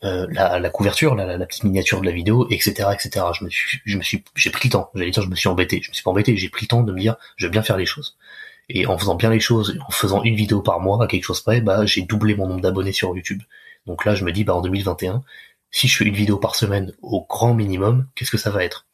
la, 0.01 0.69
couverture, 0.69 1.15
la, 1.15 1.45
petite 1.47 1.63
miniature 1.63 1.99
de 1.99 2.05
la 2.05 2.11
vidéo, 2.11 2.47
etc., 2.51 2.89
etc. 2.93 3.25
Je 3.33 3.43
me 3.43 3.49
suis, 3.49 3.81
je 3.85 3.97
j'ai 4.35 4.49
pris 4.51 4.67
le 4.67 4.73
temps. 4.73 4.91
J'allais 4.93 5.09
dire, 5.09 5.23
je 5.23 5.29
me 5.29 5.35
suis 5.35 5.49
embêté. 5.49 5.81
Je 5.81 5.89
me 5.89 5.95
suis 5.95 6.03
pas 6.03 6.11
embêté. 6.11 6.37
J'ai 6.37 6.49
pris 6.49 6.65
le 6.65 6.67
temps 6.67 6.83
de 6.83 6.93
me 6.93 6.99
dire, 6.99 7.15
je 7.37 7.47
vais 7.47 7.51
bien 7.51 7.63
faire 7.63 7.75
les 7.75 7.87
choses. 7.87 8.15
Et 8.69 8.87
en 8.87 8.97
faisant 8.97 9.15
bien 9.15 9.29
les 9.29 9.39
choses, 9.39 9.77
en 9.87 9.91
faisant 9.91 10.23
une 10.23 10.35
vidéo 10.35 10.61
par 10.61 10.79
mois 10.79 11.03
à 11.03 11.07
quelque 11.07 11.23
chose 11.23 11.41
près, 11.41 11.61
bah 11.61 11.85
j'ai 11.85 12.01
doublé 12.01 12.35
mon 12.35 12.47
nombre 12.47 12.61
d'abonnés 12.61 12.93
sur 12.93 13.15
YouTube. 13.15 13.41
Donc 13.85 14.05
là, 14.05 14.15
je 14.15 14.23
me 14.23 14.31
dis, 14.31 14.43
bah 14.43 14.55
en 14.55 14.61
2021, 14.61 15.23
si 15.71 15.87
je 15.87 15.97
fais 15.97 16.05
une 16.05 16.15
vidéo 16.15 16.37
par 16.37 16.55
semaine 16.55 16.93
au 17.01 17.25
grand 17.27 17.53
minimum, 17.53 18.07
qu'est-ce 18.15 18.31
que 18.31 18.37
ça 18.37 18.49
va 18.49 18.63
être? 18.63 18.85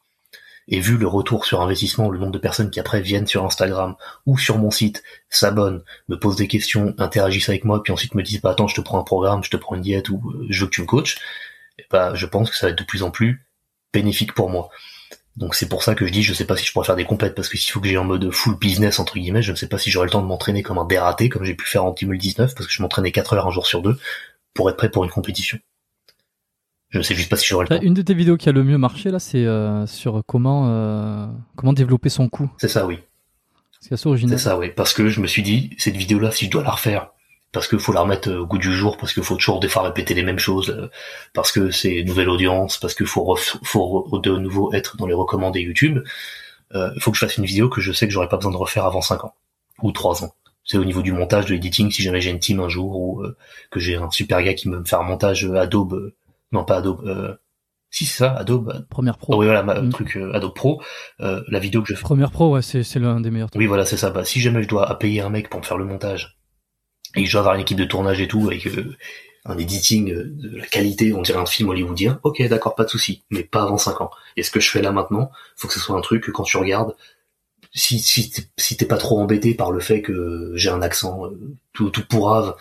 Et 0.68 0.80
vu 0.80 0.96
le 0.96 1.06
retour 1.06 1.44
sur 1.44 1.60
investissement, 1.60 2.08
le 2.08 2.18
nombre 2.18 2.32
de 2.32 2.38
personnes 2.38 2.70
qui 2.70 2.80
après 2.80 3.00
viennent 3.00 3.26
sur 3.26 3.44
Instagram 3.44 3.96
ou 4.26 4.38
sur 4.38 4.58
mon 4.58 4.70
site, 4.70 5.02
s'abonnent, 5.28 5.82
me 6.08 6.18
posent 6.18 6.36
des 6.36 6.48
questions, 6.48 6.94
interagissent 6.98 7.48
avec 7.48 7.64
moi, 7.64 7.82
puis 7.82 7.92
ensuite 7.92 8.14
me 8.14 8.22
disent 8.22 8.40
bah 8.40 8.50
attends 8.50 8.68
je 8.68 8.76
te 8.76 8.80
prends 8.80 8.98
un 8.98 9.04
programme, 9.04 9.42
je 9.42 9.50
te 9.50 9.56
prends 9.56 9.74
une 9.74 9.82
diète 9.82 10.08
ou 10.08 10.22
euh, 10.34 10.46
je 10.50 10.60
veux 10.60 10.66
que 10.66 10.74
tu 10.74 10.82
me 10.82 10.86
coaches, 10.86 11.18
bah 11.90 12.14
je 12.14 12.26
pense 12.26 12.50
que 12.50 12.56
ça 12.56 12.66
va 12.66 12.72
être 12.72 12.78
de 12.78 12.84
plus 12.84 13.02
en 13.02 13.10
plus 13.10 13.44
bénéfique 13.92 14.34
pour 14.34 14.50
moi. 14.50 14.70
Donc 15.36 15.54
c'est 15.54 15.68
pour 15.68 15.82
ça 15.82 15.94
que 15.94 16.06
je 16.06 16.12
dis 16.12 16.22
je 16.22 16.34
sais 16.34 16.44
pas 16.44 16.56
si 16.56 16.66
je 16.66 16.72
pourrais 16.72 16.84
faire 16.84 16.96
des 16.96 17.04
compètes 17.04 17.34
parce 17.34 17.48
que 17.48 17.56
s'il 17.56 17.72
faut 17.72 17.80
que 17.80 17.88
j'ai 17.88 17.96
en 17.96 18.04
mode 18.04 18.30
full 18.30 18.58
business 18.58 18.98
entre 18.98 19.14
guillemets, 19.14 19.42
je 19.42 19.52
ne 19.52 19.56
sais 19.56 19.68
pas 19.68 19.78
si 19.78 19.90
j'aurai 19.90 20.06
le 20.06 20.10
temps 20.10 20.20
de 20.20 20.26
m'entraîner 20.26 20.62
comme 20.62 20.78
un 20.78 20.84
dératé 20.84 21.28
comme 21.28 21.44
j'ai 21.44 21.54
pu 21.54 21.66
faire 21.66 21.84
en 21.84 21.92
2019 21.92 22.54
parce 22.54 22.66
que 22.66 22.72
je 22.72 22.82
m'entraînais 22.82 23.12
4 23.12 23.32
heures 23.34 23.46
un 23.46 23.50
jour 23.50 23.66
sur 23.66 23.80
deux 23.80 23.98
pour 24.52 24.68
être 24.68 24.76
prêt 24.76 24.90
pour 24.90 25.04
une 25.04 25.10
compétition. 25.10 25.58
Je 26.90 26.98
ne 26.98 27.02
sais 27.02 27.14
juste 27.14 27.30
pas 27.30 27.36
si 27.36 27.46
j'aurai 27.46 27.64
le 27.64 27.68
temps. 27.76 27.82
Une 27.82 27.94
de 27.94 28.02
tes 28.02 28.12
vidéos 28.12 28.36
qui 28.36 28.50
a 28.50 28.52
le 28.52 28.62
mieux 28.62 28.76
marché 28.76 29.10
là, 29.10 29.18
c'est 29.18 29.46
euh, 29.46 29.86
sur 29.86 30.22
comment 30.26 30.68
euh, 30.68 31.26
comment 31.56 31.72
développer 31.72 32.10
son 32.10 32.28
coup. 32.28 32.50
C'est 32.58 32.68
ça, 32.68 32.84
oui. 32.86 32.98
C'est 33.80 33.94
assez 33.94 34.06
original. 34.06 34.38
C'est 34.38 34.44
ça, 34.44 34.58
oui. 34.58 34.70
Parce 34.76 34.92
que 34.92 35.08
je 35.08 35.20
me 35.20 35.26
suis 35.26 35.42
dit, 35.42 35.70
cette 35.78 35.96
vidéo-là, 35.96 36.30
si 36.30 36.44
je 36.44 36.50
dois 36.50 36.62
la 36.62 36.70
refaire, 36.70 37.08
parce 37.52 37.68
qu'il 37.68 37.78
faut 37.78 37.92
la 37.92 38.00
remettre 38.00 38.32
au 38.32 38.46
goût 38.46 38.58
du 38.58 38.72
jour, 38.72 38.96
parce 38.96 39.12
qu'il 39.12 39.22
faut 39.22 39.36
toujours 39.36 39.60
des 39.60 39.68
fois 39.68 39.82
répéter 39.82 40.14
les 40.14 40.22
mêmes 40.22 40.38
choses, 40.38 40.70
euh, 40.70 40.88
parce 41.34 41.52
que 41.52 41.70
c'est 41.70 41.96
une 41.96 42.06
nouvelle 42.06 42.28
audience, 42.28 42.78
parce 42.78 42.94
qu'il 42.94 43.06
faut, 43.06 43.36
faut 43.36 44.20
de 44.22 44.36
nouveau 44.36 44.72
être 44.72 44.96
dans 44.96 45.06
les 45.06 45.14
recommandés 45.14 45.60
YouTube, 45.60 46.00
il 46.74 47.00
faut 47.02 47.10
que 47.10 47.18
je 47.18 47.26
fasse 47.26 47.36
une 47.36 47.44
vidéo 47.44 47.68
que 47.68 47.82
je 47.82 47.92
sais 47.92 48.06
que 48.06 48.12
j'aurais 48.14 48.30
pas 48.30 48.38
besoin 48.38 48.50
de 48.50 48.56
refaire 48.56 48.86
avant 48.86 49.02
5 49.02 49.26
ans 49.26 49.34
ou 49.82 49.92
3 49.92 50.24
ans. 50.24 50.34
C'est 50.64 50.78
au 50.78 50.86
niveau 50.86 51.02
du 51.02 51.12
montage, 51.12 51.44
de 51.44 51.52
l'editing, 51.52 51.90
si 51.90 52.02
jamais 52.02 52.22
j'ai 52.22 52.30
une 52.30 52.38
team 52.38 52.60
un 52.60 52.70
jour 52.70 52.96
ou 52.96 53.22
que 53.70 53.78
j'ai 53.78 53.96
un 53.96 54.10
super 54.10 54.42
gars 54.42 54.54
qui 54.54 54.70
me 54.70 54.82
faire 54.82 55.00
un 55.00 55.04
montage 55.04 55.44
Adobe 55.44 56.12
non 56.52 56.64
pas 56.64 56.76
Adobe, 56.76 57.04
euh, 57.06 57.34
si 57.90 58.04
c'est 58.04 58.18
ça, 58.18 58.32
Adobe. 58.34 58.86
Première 58.88 59.18
Pro. 59.18 59.34
Oh, 59.34 59.40
oui 59.40 59.46
voilà, 59.46 59.62
mm. 59.62 59.90
truc 59.90 60.16
euh, 60.16 60.32
Adobe 60.34 60.54
Pro, 60.54 60.82
euh, 61.20 61.42
la 61.48 61.58
vidéo 61.58 61.82
que 61.82 61.88
je 61.88 61.94
fais. 61.94 62.02
Première 62.02 62.30
Pro, 62.30 62.52
ouais, 62.52 62.62
c'est 62.62 62.82
c'est 62.82 63.00
l'un 63.00 63.20
des 63.20 63.30
meilleurs. 63.30 63.48
Oui 63.54 63.66
voilà, 63.66 63.84
c'est 63.84 63.96
ça. 63.96 64.10
Bah 64.10 64.24
si 64.24 64.40
jamais 64.40 64.62
je 64.62 64.68
dois 64.68 64.98
payer 64.98 65.22
un 65.22 65.30
mec 65.30 65.48
pour 65.48 65.60
me 65.60 65.64
faire 65.64 65.78
le 65.78 65.84
montage 65.84 66.38
et 67.16 67.26
je 67.26 67.32
dois 67.32 67.40
avoir 67.40 67.54
une 67.54 67.60
équipe 67.62 67.78
de 67.78 67.84
tournage 67.84 68.20
et 68.20 68.28
tout 68.28 68.46
avec 68.46 68.68
un 69.44 69.58
editing 69.58 70.12
de 70.14 70.56
la 70.56 70.66
qualité, 70.66 71.12
on 71.12 71.22
dirait 71.22 71.40
un 71.40 71.46
film 71.46 71.68
hollywoodien. 71.70 72.20
Ok, 72.22 72.40
d'accord, 72.48 72.74
pas 72.74 72.84
de 72.84 72.90
souci, 72.90 73.22
mais 73.30 73.42
pas 73.42 73.62
avant 73.62 73.78
5 73.78 74.00
ans. 74.00 74.10
Et 74.36 74.42
ce 74.42 74.50
que 74.50 74.60
je 74.60 74.70
fais 74.70 74.82
là 74.82 74.92
maintenant, 74.92 75.30
faut 75.56 75.68
que 75.68 75.74
ce 75.74 75.80
soit 75.80 75.96
un 75.96 76.00
truc 76.00 76.24
que 76.24 76.30
quand 76.30 76.44
tu 76.44 76.56
regardes, 76.56 76.94
si 77.74 77.98
si 77.98 78.32
si 78.56 78.76
t'es 78.76 78.86
pas 78.86 78.98
trop 78.98 79.18
embêté 79.18 79.54
par 79.54 79.72
le 79.72 79.80
fait 79.80 80.02
que 80.02 80.52
j'ai 80.54 80.68
un 80.68 80.82
accent 80.82 81.30
tout 81.72 81.90
tout 81.90 82.06
pourrave 82.06 82.54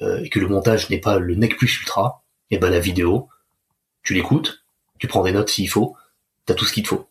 et 0.00 0.28
que 0.30 0.38
le 0.38 0.48
montage 0.48 0.88
n'est 0.88 1.00
pas 1.00 1.18
le 1.18 1.34
nec 1.34 1.56
plus 1.56 1.80
ultra, 1.80 2.22
et 2.50 2.58
ben 2.58 2.70
la 2.70 2.80
vidéo, 2.80 3.28
tu 4.02 4.14
l'écoutes, 4.14 4.64
tu 4.98 5.08
prends 5.08 5.22
des 5.22 5.32
notes 5.32 5.50
s'il 5.50 5.68
faut, 5.68 5.96
t'as 6.46 6.54
tout 6.54 6.64
ce 6.64 6.72
qu'il 6.72 6.82
te 6.82 6.88
faut. 6.88 7.08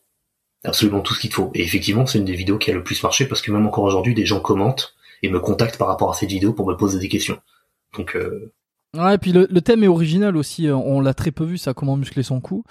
Absolument 0.64 1.00
tout 1.00 1.14
ce 1.14 1.20
qu'il 1.20 1.30
te 1.30 1.34
faut. 1.34 1.50
Et 1.54 1.62
effectivement, 1.62 2.06
c'est 2.06 2.18
une 2.18 2.24
des 2.24 2.34
vidéos 2.34 2.58
qui 2.58 2.70
a 2.70 2.74
le 2.74 2.84
plus 2.84 3.02
marché 3.02 3.26
parce 3.26 3.42
que 3.42 3.50
même 3.50 3.66
encore 3.66 3.84
aujourd'hui, 3.84 4.14
des 4.14 4.26
gens 4.26 4.40
commentent 4.40 4.94
et 5.22 5.30
me 5.30 5.40
contactent 5.40 5.78
par 5.78 5.88
rapport 5.88 6.10
à 6.10 6.14
cette 6.14 6.30
vidéo 6.30 6.52
pour 6.52 6.68
me 6.68 6.74
poser 6.74 6.98
des 6.98 7.08
questions. 7.08 7.38
Donc 7.96 8.16
euh... 8.16 8.52
Ouais, 8.96 9.14
et 9.14 9.18
puis 9.18 9.32
le, 9.32 9.46
thème 9.60 9.84
est 9.84 9.88
original 9.88 10.36
aussi. 10.36 10.68
Euh, 10.68 10.76
on 10.76 11.00
l'a 11.00 11.14
très 11.14 11.30
peu 11.30 11.44
vu, 11.44 11.58
ça, 11.58 11.72
comment 11.72 11.96
muscler 11.96 12.22
son 12.22 12.40
cou. 12.40 12.64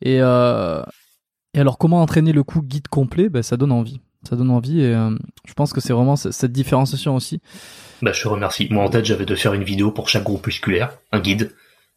Et, 0.00 0.18
euh... 0.20 0.82
et 1.54 1.60
alors, 1.60 1.78
comment 1.78 2.02
entraîner 2.02 2.32
le 2.32 2.42
cou 2.42 2.62
guide 2.62 2.88
complet 2.88 3.28
ben, 3.28 3.42
Ça 3.42 3.56
donne 3.56 3.72
envie. 3.72 4.00
Ça 4.28 4.36
donne 4.36 4.50
envie 4.50 4.80
et 4.80 4.94
euh, 4.94 5.10
je 5.44 5.52
pense 5.54 5.72
que 5.72 5.80
c'est 5.80 5.92
vraiment 5.92 6.14
cette 6.14 6.52
différenciation 6.52 7.16
aussi. 7.16 7.40
Bah, 8.02 8.12
je 8.12 8.22
te 8.22 8.28
remercie. 8.28 8.68
Moi, 8.70 8.84
en 8.84 8.88
tête, 8.88 9.04
j'avais 9.04 9.24
de 9.24 9.34
faire 9.34 9.52
une 9.52 9.64
vidéo 9.64 9.90
pour 9.90 10.08
chaque 10.08 10.22
groupe 10.22 10.46
musculaire, 10.46 10.96
un 11.10 11.18
guide, 11.18 11.52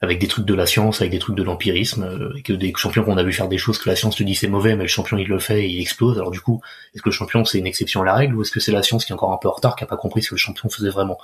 avec 0.06 0.20
des 0.20 0.28
trucs 0.28 0.46
de 0.46 0.54
la 0.54 0.66
science, 0.66 1.02
avec 1.02 1.12
des 1.12 1.20
trucs 1.20 1.36
de 1.36 1.44
l'empirisme, 1.44 2.04
euh, 2.04 2.38
et 2.38 2.42
que 2.42 2.54
des 2.54 2.74
champions 2.76 3.04
qu'on 3.04 3.18
a 3.18 3.24
vu 3.24 3.34
faire 3.34 3.48
des 3.48 3.58
choses 3.58 3.78
que 3.78 3.90
la 3.90 3.96
science 3.96 4.16
te 4.16 4.24
dit 4.24 4.36
c'est 4.36 4.48
mauvais, 4.48 4.76
mais 4.76 4.84
le 4.84 4.90
champion 4.90 5.18
il 5.18 5.28
le 5.28 5.40
fait 5.40 5.66
et 5.66 5.68
il 5.68 5.82
explose. 5.82 6.18
Alors 6.18 6.32
du 6.32 6.40
coup, 6.40 6.62
est-ce 6.94 7.02
que 7.02 7.10
le 7.10 7.14
champion 7.14 7.44
c'est 7.44 7.60
une 7.60 7.68
exception 7.68 8.02
à 8.02 8.06
la 8.06 8.14
règle 8.14 8.36
ou 8.36 8.42
est-ce 8.42 8.52
que 8.52 8.60
c'est 8.60 8.72
la 8.72 8.84
science 8.84 9.06
qui 9.06 9.12
est 9.12 9.16
encore 9.16 9.34
un 9.34 9.38
peu 9.38 9.50
en 9.50 9.52
retard, 9.52 9.76
qui 9.76 9.84
a 9.84 9.88
pas 9.88 9.98
compris 9.98 10.24
ce 10.24 10.30
que 10.30 10.36
le 10.36 10.40
champion 10.40 10.70
faisait 10.70 10.90
vraiment? 10.90 11.18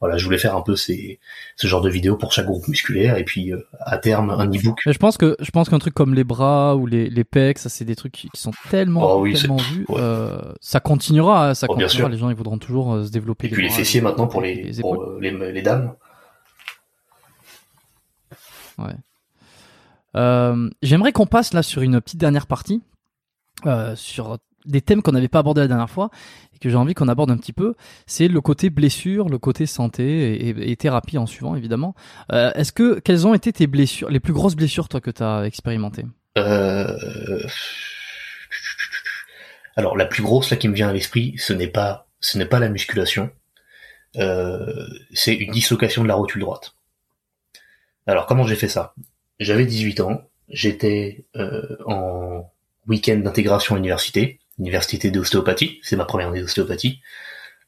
Voilà, 0.00 0.18
je 0.18 0.24
voulais 0.24 0.38
faire 0.38 0.54
un 0.54 0.60
peu 0.60 0.76
ces, 0.76 1.18
ce 1.56 1.66
genre 1.66 1.80
de 1.80 1.88
vidéo 1.88 2.16
pour 2.16 2.32
chaque 2.32 2.46
groupe 2.46 2.68
musculaire 2.68 3.16
et 3.16 3.24
puis 3.24 3.52
euh, 3.52 3.66
à 3.80 3.96
terme 3.96 4.30
un 4.30 4.46
e-book. 4.48 4.80
Je 4.84 4.98
pense 4.98 5.16
que 5.16 5.36
je 5.40 5.50
pense 5.50 5.70
qu'un 5.70 5.78
truc 5.78 5.94
comme 5.94 6.14
les 6.14 6.24
bras 6.24 6.76
ou 6.76 6.86
les, 6.86 7.08
les 7.08 7.24
pecs, 7.24 7.58
ça 7.58 7.68
c'est 7.68 7.84
des 7.84 7.96
trucs 7.96 8.12
qui 8.12 8.28
sont 8.34 8.50
tellement, 8.70 9.20
oh 9.20 9.26
tellement 9.32 9.56
vus. 9.56 9.86
Euh, 9.90 10.40
ça 10.60 10.80
continuera, 10.80 11.54
ça 11.54 11.66
oh, 11.70 11.74
continuera. 11.74 12.08
Les 12.10 12.18
gens 12.18 12.28
ils 12.28 12.36
voudront 12.36 12.58
toujours 12.58 13.04
se 13.04 13.10
développer. 13.10 13.46
Et 13.46 13.50
puis 13.50 13.62
les 13.62 13.70
fessiers 13.70 14.00
maintenant 14.00 14.26
pour 14.26 14.42
les, 14.42 14.72
pour 14.80 15.14
les, 15.20 15.30
les 15.30 15.62
dames. 15.62 15.94
Ouais. 18.78 18.94
Euh, 20.16 20.70
j'aimerais 20.82 21.12
qu'on 21.12 21.26
passe 21.26 21.52
là 21.52 21.62
sur 21.62 21.82
une 21.82 22.00
petite 22.00 22.20
dernière 22.20 22.46
partie, 22.46 22.82
euh, 23.66 23.94
sur 23.96 24.38
des 24.64 24.80
thèmes 24.80 25.02
qu'on 25.02 25.12
n'avait 25.12 25.28
pas 25.28 25.40
abordés 25.40 25.60
la 25.60 25.68
dernière 25.68 25.90
fois 25.90 26.10
et 26.54 26.58
que 26.58 26.70
j'ai 26.70 26.76
envie 26.76 26.94
qu'on 26.94 27.08
aborde 27.08 27.30
un 27.30 27.36
petit 27.36 27.52
peu. 27.52 27.74
C'est 28.06 28.28
le 28.28 28.40
côté 28.40 28.70
blessure, 28.70 29.28
le 29.28 29.38
côté 29.38 29.66
santé 29.66 30.70
et, 30.70 30.76
thérapie 30.76 31.18
en 31.18 31.26
suivant 31.26 31.54
évidemment. 31.54 31.94
Euh, 32.32 32.50
est-ce 32.54 32.72
que 32.72 32.98
quelles 33.00 33.26
ont 33.26 33.34
été 33.34 33.52
tes 33.52 33.66
blessures, 33.66 34.08
les 34.08 34.20
plus 34.20 34.32
grosses 34.32 34.56
blessures 34.56 34.88
toi 34.88 35.00
que 35.00 35.10
tu 35.10 35.22
as 35.22 35.44
expérimentées 35.44 36.06
Alors 39.76 39.96
la 39.96 40.06
plus 40.06 40.22
grosse 40.22 40.50
là 40.50 40.56
qui 40.56 40.68
me 40.68 40.74
vient 40.74 40.88
à 40.88 40.92
l'esprit, 40.92 41.34
ce 41.36 41.52
n'est 41.52 41.68
pas 41.68 42.08
ce 42.20 42.38
n'est 42.38 42.46
pas 42.46 42.58
la 42.58 42.70
musculation, 42.70 43.30
c'est 44.14 45.34
une 45.34 45.52
dislocation 45.52 46.02
de 46.02 46.08
la 46.08 46.14
rotule 46.14 46.40
droite. 46.40 46.74
Alors 48.06 48.26
comment 48.26 48.46
j'ai 48.46 48.56
fait 48.56 48.68
ça? 48.68 48.94
J'avais 49.40 49.66
18 49.66 50.00
ans, 50.00 50.22
j'étais 50.48 51.24
euh, 51.36 51.76
en 51.86 52.50
week-end 52.86 53.16
d'intégration 53.16 53.74
à 53.74 53.78
l'université, 53.78 54.40
université 54.58 55.10
d'ostéopathie, 55.10 55.80
c'est 55.82 55.96
ma 55.96 56.04
première 56.04 56.28
année 56.28 56.40
d'ostéopathie. 56.40 57.00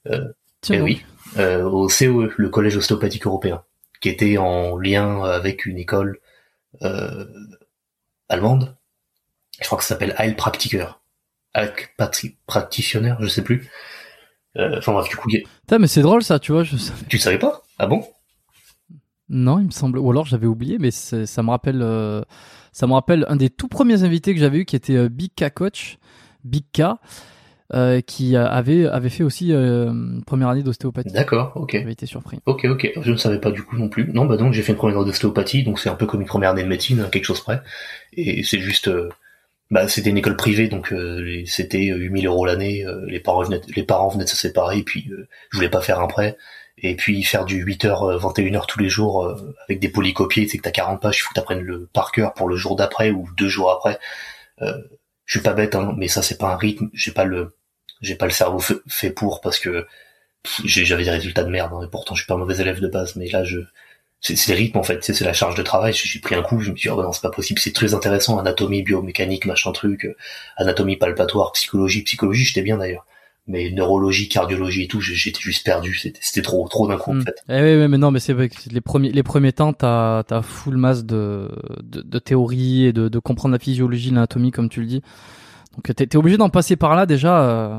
Euh, 0.06 0.28
et 0.70 0.80
oui, 0.80 1.02
euh, 1.38 1.62
au 1.62 1.88
COE, 1.88 2.32
le 2.36 2.48
collège 2.48 2.76
ostéopathique 2.76 3.26
européen, 3.26 3.62
qui 4.00 4.08
était 4.08 4.38
en 4.38 4.76
lien 4.76 5.22
avec 5.24 5.66
une 5.66 5.78
école 5.78 6.20
euh, 6.82 7.26
allemande. 8.28 8.76
Je 9.60 9.66
crois 9.66 9.78
que 9.78 9.84
ça 9.84 9.90
s'appelle 9.90 10.14
Heilpraktiker. 10.18 10.86
Practitioner, 12.46 13.14
je 13.20 13.28
sais 13.28 13.42
plus. 13.42 13.70
Euh, 14.58 14.78
enfin 14.78 14.92
bref, 14.92 15.08
du 15.08 15.16
coup. 15.16 15.28
mais 15.78 15.86
c'est 15.86 16.02
drôle 16.02 16.22
ça, 16.22 16.38
tu 16.38 16.52
vois. 16.52 16.64
Je... 16.64 16.76
Tu 17.08 17.18
savais 17.18 17.38
pas? 17.38 17.62
Ah 17.78 17.86
bon? 17.86 18.06
Non, 19.28 19.58
il 19.58 19.66
me 19.66 19.70
semble. 19.70 19.98
Ou 19.98 20.10
alors 20.10 20.26
j'avais 20.26 20.46
oublié, 20.46 20.78
mais 20.78 20.90
ça 20.90 21.42
me 21.42 21.50
rappelle. 21.50 21.82
Euh, 21.82 22.22
ça 22.72 22.86
me 22.86 22.92
rappelle 22.92 23.24
un 23.28 23.36
des 23.36 23.50
tout 23.50 23.68
premiers 23.68 24.02
invités 24.02 24.34
que 24.34 24.40
j'avais 24.40 24.58
eu, 24.58 24.64
qui 24.64 24.76
était 24.76 24.96
euh, 24.96 25.08
Big 25.08 25.30
K 25.34 25.52
Coach, 25.52 25.98
Big 26.44 26.64
K, 26.72 26.82
euh, 27.74 28.00
qui 28.00 28.36
avait 28.36 28.86
avait 28.86 29.08
fait 29.08 29.24
aussi 29.24 29.52
une 29.52 30.22
première 30.24 30.48
année 30.48 30.62
d'ostéopathie. 30.62 31.12
D'accord, 31.12 31.52
ok. 31.56 31.72
J'avais 31.72 31.92
été 31.92 32.06
surpris. 32.06 32.38
Ok, 32.46 32.66
ok. 32.66 32.92
Je 33.00 33.10
ne 33.10 33.16
savais 33.16 33.40
pas 33.40 33.50
du 33.50 33.62
coup 33.62 33.76
non 33.76 33.88
plus. 33.88 34.12
Non, 34.12 34.26
bah 34.26 34.36
donc 34.36 34.52
j'ai 34.52 34.62
fait 34.62 34.72
une 34.72 34.78
première 34.78 34.98
année 34.98 35.06
d'ostéopathie, 35.06 35.64
donc 35.64 35.80
c'est 35.80 35.88
un 35.88 35.96
peu 35.96 36.06
comme 36.06 36.20
une 36.20 36.28
première 36.28 36.50
année 36.50 36.62
de 36.62 36.68
médecine, 36.68 37.00
hein, 37.00 37.08
quelque 37.10 37.24
chose 37.24 37.40
près. 37.40 37.62
Et 38.12 38.44
c'est 38.44 38.60
juste. 38.60 38.88
bah, 39.72 39.88
c'était 39.88 40.10
une 40.10 40.18
école 40.18 40.36
privée, 40.36 40.68
donc 40.68 40.94
c'était 41.46 41.86
8000 41.86 42.26
euros 42.28 42.46
l'année. 42.46 42.86
les 43.08 43.18
parents 43.18 43.42
venaient, 43.42 43.62
les 43.74 43.82
parents 43.82 44.08
venaient 44.08 44.24
de 44.24 44.28
se 44.28 44.36
séparer, 44.36 44.82
puis 44.84 45.10
je 45.50 45.56
voulais 45.56 45.70
pas 45.70 45.80
faire 45.80 45.98
un 45.98 46.06
prêt 46.06 46.36
et 46.78 46.94
puis 46.96 47.22
faire 47.22 47.44
du 47.44 47.64
8h 47.64 48.18
21h 48.18 48.66
tous 48.66 48.78
les 48.78 48.88
jours 48.88 49.24
euh, 49.24 49.54
avec 49.68 49.80
des 49.80 49.88
polycopiés, 49.88 50.48
c'est 50.48 50.58
que 50.58 50.62
t'as 50.62 50.70
40 50.70 51.00
pages, 51.00 51.18
il 51.18 51.20
faut 51.20 51.30
que 51.30 51.34
t'apprennes 51.34 51.62
le 51.62 51.86
par 51.86 52.12
cœur 52.12 52.34
pour 52.34 52.48
le 52.48 52.56
jour 52.56 52.76
d'après 52.76 53.10
ou 53.10 53.28
deux 53.36 53.48
jours 53.48 53.70
après. 53.70 53.98
Euh, 54.62 54.78
je 55.24 55.38
suis 55.38 55.42
pas 55.42 55.54
bête, 55.54 55.74
hein, 55.74 55.94
mais 55.96 56.08
ça 56.08 56.22
c'est 56.22 56.38
pas 56.38 56.52
un 56.52 56.56
rythme, 56.56 56.90
j'ai 56.92 57.12
pas 57.12 57.24
le 57.24 57.56
j'ai 58.02 58.14
pas 58.14 58.26
le 58.26 58.32
cerveau 58.32 58.60
fait 58.88 59.10
pour 59.10 59.40
parce 59.40 59.58
que 59.58 59.86
j'avais 60.64 61.04
des 61.04 61.10
résultats 61.10 61.44
de 61.44 61.50
merde, 61.50 61.72
hein, 61.74 61.82
et 61.84 61.88
pourtant 61.90 62.14
je 62.14 62.22
suis 62.22 62.26
pas 62.26 62.34
un 62.34 62.38
mauvais 62.38 62.56
élève 62.60 62.80
de 62.80 62.88
base, 62.88 63.16
mais 63.16 63.28
là 63.28 63.44
je 63.44 63.60
c'est 64.20 64.48
les 64.48 64.54
rythmes 64.54 64.78
en 64.78 64.82
fait, 64.82 65.04
c'est 65.04 65.20
la 65.22 65.32
charge 65.32 65.54
de 65.54 65.62
travail. 65.62 65.92
J'ai 65.92 66.20
pris 66.20 66.34
un 66.34 66.42
coup, 66.42 66.60
je 66.60 66.70
me 66.72 66.76
suis 66.76 66.88
dit 66.88 66.94
oh, 66.94 67.02
non 67.02 67.12
c'est 67.12 67.22
pas 67.22 67.30
possible, 67.30 67.60
c'est 67.60 67.72
très 67.72 67.94
intéressant, 67.94 68.38
anatomie, 68.38 68.82
biomécanique, 68.82 69.46
machin 69.46 69.72
truc, 69.72 70.04
euh, 70.06 70.16
anatomie 70.56 70.96
palpatoire, 70.96 71.52
psychologie, 71.52 72.02
psychologie 72.02 72.44
j'étais 72.44 72.62
bien 72.62 72.78
d'ailleurs, 72.78 73.06
mais 73.48 73.70
neurologie, 73.70 74.28
cardiologie 74.28 74.84
et 74.84 74.88
tout, 74.88 75.00
j'étais 75.00 75.40
juste 75.40 75.64
perdu. 75.64 75.94
C'était 76.20 76.42
trop, 76.42 76.66
trop 76.68 76.88
d'un 76.88 76.96
coup 76.96 77.12
en 77.12 77.14
Mm. 77.14 77.22
fait. 77.22 77.36
Eh 77.48 77.62
oui, 77.62 77.80
oui, 77.82 77.88
mais 77.88 77.98
non, 77.98 78.10
mais 78.10 78.18
c'est 78.20 78.32
vrai 78.32 78.48
que 78.48 78.56
les 78.70 78.80
premiers, 78.80 79.12
les 79.12 79.22
premiers 79.22 79.52
temps, 79.52 79.72
t'as, 79.72 80.22
t'as 80.24 80.42
full 80.42 80.76
masse 80.76 81.04
de, 81.04 81.48
de, 81.82 82.02
de 82.02 82.18
théorie 82.18 82.86
et 82.86 82.92
de, 82.92 83.08
de 83.08 83.18
comprendre 83.18 83.52
la 83.52 83.58
physiologie, 83.58 84.10
l'anatomie, 84.10 84.50
comme 84.50 84.68
tu 84.68 84.80
le 84.80 84.86
dis. 84.86 85.02
Donc, 85.76 85.94
t'es, 85.94 86.06
t'es 86.06 86.16
obligé 86.16 86.36
d'en 86.38 86.48
passer 86.48 86.74
par 86.76 86.96
là 86.96 87.06
déjà 87.06 87.40
euh, 87.42 87.78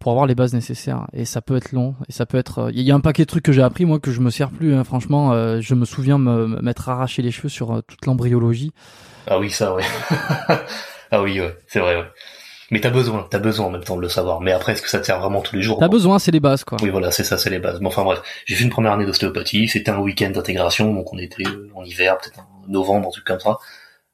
pour 0.00 0.12
avoir 0.12 0.26
les 0.26 0.34
bases 0.34 0.54
nécessaires. 0.54 1.06
Et 1.12 1.24
ça 1.24 1.42
peut 1.42 1.56
être 1.56 1.72
long. 1.72 1.94
Et 2.08 2.12
ça 2.12 2.26
peut 2.26 2.38
être. 2.38 2.70
Il 2.72 2.80
y 2.82 2.90
a 2.90 2.94
un 2.94 3.00
paquet 3.00 3.22
de 3.24 3.28
trucs 3.28 3.44
que 3.44 3.52
j'ai 3.52 3.62
appris 3.62 3.84
moi 3.84 3.98
que 4.00 4.10
je 4.10 4.20
me 4.20 4.30
sers 4.30 4.50
plus. 4.50 4.74
hein. 4.74 4.84
Franchement, 4.84 5.32
euh, 5.32 5.60
je 5.60 5.74
me 5.74 5.84
souviens 5.84 6.18
me 6.18 6.46
me- 6.46 6.60
m'être 6.62 6.88
arraché 6.88 7.20
les 7.22 7.30
cheveux 7.30 7.48
sur 7.48 7.72
euh, 7.72 7.80
toute 7.86 8.06
l'embryologie. 8.06 8.72
Ah 9.26 9.38
oui, 9.38 9.50
ça, 9.50 9.74
ouais. 9.74 9.84
ah 11.10 11.22
oui, 11.22 11.40
ouais, 11.40 11.56
c'est 11.68 11.80
vrai. 11.80 11.96
Ouais. 11.96 12.04
Mais 12.72 12.80
t'as 12.80 12.90
besoin, 12.90 13.26
t'as 13.30 13.38
besoin 13.38 13.66
en 13.66 13.70
même 13.70 13.84
temps 13.84 13.96
de 13.96 14.00
le 14.00 14.08
savoir. 14.08 14.40
Mais 14.40 14.50
après, 14.50 14.72
est-ce 14.72 14.80
que 14.80 14.88
ça 14.88 14.98
te 14.98 15.04
sert 15.04 15.20
vraiment 15.20 15.42
tous 15.42 15.54
les 15.54 15.62
jours 15.62 15.78
T'as 15.78 15.88
besoin, 15.88 16.18
c'est 16.18 16.30
les 16.30 16.40
bases 16.40 16.64
quoi. 16.64 16.78
Oui, 16.82 16.88
voilà, 16.88 17.10
c'est 17.10 17.22
ça, 17.22 17.36
c'est 17.36 17.50
les 17.50 17.58
bases. 17.58 17.80
Mais 17.80 17.86
enfin 17.86 18.02
bref, 18.02 18.22
j'ai 18.46 18.54
fait 18.54 18.64
une 18.64 18.70
première 18.70 18.92
année 18.92 19.04
d'ostéopathie. 19.04 19.68
C'était 19.68 19.90
un 19.90 19.98
week-end 19.98 20.30
d'intégration, 20.30 20.92
donc 20.94 21.12
on 21.12 21.18
était 21.18 21.46
euh, 21.46 21.70
en 21.74 21.84
hiver, 21.84 22.16
peut-être 22.16 22.40
en 22.40 22.66
novembre, 22.68 23.08
un 23.08 23.10
truc 23.10 23.24
comme 23.26 23.40
ça. 23.40 23.58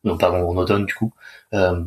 Non, 0.02 0.18
pardon, 0.18 0.48
en 0.48 0.56
automne 0.56 0.86
du 0.86 0.94
coup. 0.94 1.14
Euh, 1.54 1.82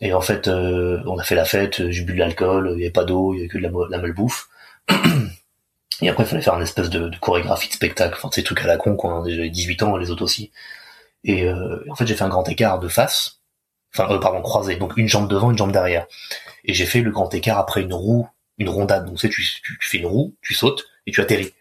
et 0.00 0.14
en 0.14 0.20
fait, 0.22 0.48
euh, 0.48 1.02
on 1.06 1.18
a 1.18 1.22
fait 1.24 1.34
la 1.34 1.44
fête. 1.44 1.90
J'ai 1.90 2.02
bu 2.04 2.14
de 2.14 2.18
l'alcool. 2.18 2.72
Il 2.74 2.80
y 2.80 2.84
avait 2.84 2.90
pas 2.90 3.04
d'eau, 3.04 3.34
il 3.34 3.36
y 3.36 3.40
avait 3.40 3.48
que 3.48 3.58
de 3.58 3.62
la, 3.90 3.98
malbouffe. 3.98 4.48
Et 6.00 6.08
après, 6.08 6.22
il 6.22 6.26
fallait 6.26 6.42
faire 6.42 6.54
une 6.54 6.62
espèce 6.62 6.90
de, 6.90 7.08
de 7.08 7.16
chorégraphie 7.18 7.68
de 7.68 7.74
spectacle. 7.74 8.14
Enfin, 8.16 8.30
ces 8.32 8.44
trucs 8.44 8.62
à 8.62 8.66
la 8.66 8.76
con, 8.76 8.94
quoi. 8.94 9.12
hein. 9.12 9.24
J'avais 9.26 9.50
18 9.50 9.82
ans, 9.82 9.96
les 9.96 10.10
autres 10.10 10.22
aussi. 10.22 10.52
Et 11.24 11.44
euh, 11.44 11.84
en 11.90 11.96
fait, 11.96 12.06
j'ai 12.06 12.14
fait 12.14 12.22
un 12.22 12.28
grand 12.28 12.48
écart 12.48 12.78
de 12.78 12.88
face. 12.88 13.37
Enfin, 13.94 14.12
euh, 14.12 14.18
pardon, 14.18 14.42
croisé. 14.42 14.76
Donc 14.76 14.96
une 14.96 15.08
jambe 15.08 15.28
devant, 15.28 15.50
une 15.50 15.58
jambe 15.58 15.72
derrière. 15.72 16.06
Et 16.64 16.74
j'ai 16.74 16.86
fait 16.86 17.00
le 17.00 17.10
grand 17.10 17.32
écart 17.34 17.58
après 17.58 17.82
une 17.82 17.94
roue, 17.94 18.28
une 18.58 18.68
rondade. 18.68 19.06
Donc 19.06 19.16
tu 19.16 19.20
sais, 19.20 19.28
tu, 19.28 19.42
tu, 19.42 19.76
fais 19.88 19.98
une 19.98 20.06
roue, 20.06 20.36
tu 20.42 20.54
sautes 20.54 20.86
et 21.06 21.12
tu 21.12 21.20
atterris. 21.20 21.52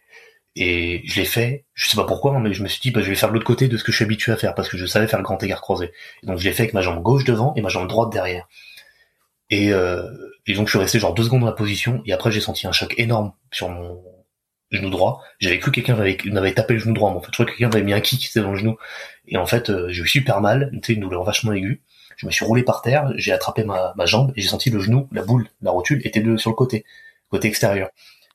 Et 0.55 1.03
je 1.05 1.19
l'ai 1.19 1.25
fait, 1.25 1.65
je 1.75 1.87
sais 1.87 1.95
pas 1.95 2.05
pourquoi, 2.05 2.33
hein, 2.33 2.39
mais 2.39 2.51
je 2.51 2.63
me 2.63 2.67
suis 2.67 2.81
dit, 2.81 2.89
bah, 2.89 3.01
je 3.01 3.09
vais 3.09 3.15
faire 3.15 3.29
l'autre 3.29 3.45
côté 3.45 3.67
de 3.67 3.77
ce 3.77 3.83
que 3.83 3.91
je 3.91 3.97
suis 3.97 4.05
habitué 4.05 4.31
à 4.31 4.37
faire, 4.37 4.55
parce 4.55 4.69
que 4.69 4.77
je 4.77 4.87
savais 4.87 5.07
faire 5.07 5.19
le 5.19 5.23
grand 5.23 5.41
écart 5.43 5.61
croisé. 5.61 5.91
Donc 6.23 6.39
je 6.39 6.43
l'ai 6.45 6.51
fait 6.51 6.63
avec 6.63 6.73
ma 6.73 6.81
jambe 6.81 7.01
gauche 7.03 7.23
devant 7.25 7.53
et 7.55 7.61
ma 7.61 7.69
jambe 7.69 7.87
droite 7.87 8.11
derrière. 8.11 8.47
Et, 9.51 9.71
euh, 9.71 10.01
et 10.47 10.53
donc 10.55 10.67
je 10.67 10.71
suis 10.71 10.79
resté 10.79 10.99
genre 10.99 11.13
deux 11.13 11.23
secondes 11.23 11.41
dans 11.41 11.47
la 11.47 11.51
position, 11.53 12.01
et 12.05 12.13
après 12.13 12.31
j'ai 12.31 12.41
senti 12.41 12.67
un 12.67 12.71
choc 12.71 12.95
énorme 12.97 13.33
sur 13.51 13.69
mon 13.69 14.03
genou 14.71 14.89
droit. 14.89 15.21
J'avais 15.39 15.59
cru 15.59 15.71
que 15.71 15.79
quelqu'un 15.79 15.95
m'avait 15.95 16.53
tapé 16.53 16.73
le 16.73 16.79
genou 16.79 16.93
droit, 16.93 17.11
mais 17.11 17.17
en 17.17 17.21
fait 17.21 17.27
je 17.27 17.33
crois 17.33 17.45
que 17.45 17.51
quelqu'un 17.51 17.69
m'avait 17.69 17.83
mis 17.83 17.93
un 17.93 18.01
kick 18.01 18.35
dans 18.35 18.51
le 18.51 18.57
genou. 18.57 18.77
Et 19.27 19.37
en 19.37 19.45
fait 19.45 19.69
euh, 19.69 19.89
j'ai 19.89 20.01
eu 20.01 20.07
super 20.07 20.41
mal, 20.41 20.71
tu 20.73 20.79
sais, 20.87 20.93
une 20.93 21.01
douleur 21.01 21.23
vachement 21.23 21.53
aiguë. 21.53 21.81
Je 22.17 22.25
me 22.25 22.31
suis 22.31 22.43
roulé 22.45 22.63
par 22.63 22.81
terre, 22.81 23.11
j'ai 23.15 23.31
attrapé 23.31 23.63
ma, 23.63 23.93
ma 23.95 24.05
jambe 24.05 24.33
et 24.35 24.41
j'ai 24.41 24.49
senti 24.49 24.69
le 24.69 24.79
genou, 24.79 25.07
la 25.11 25.23
boule, 25.23 25.47
la 25.61 25.71
rotule 25.71 26.01
était 26.05 26.19
de, 26.19 26.35
sur 26.35 26.49
le 26.49 26.55
côté, 26.55 26.83
côté 27.29 27.47
extérieur. 27.47 27.89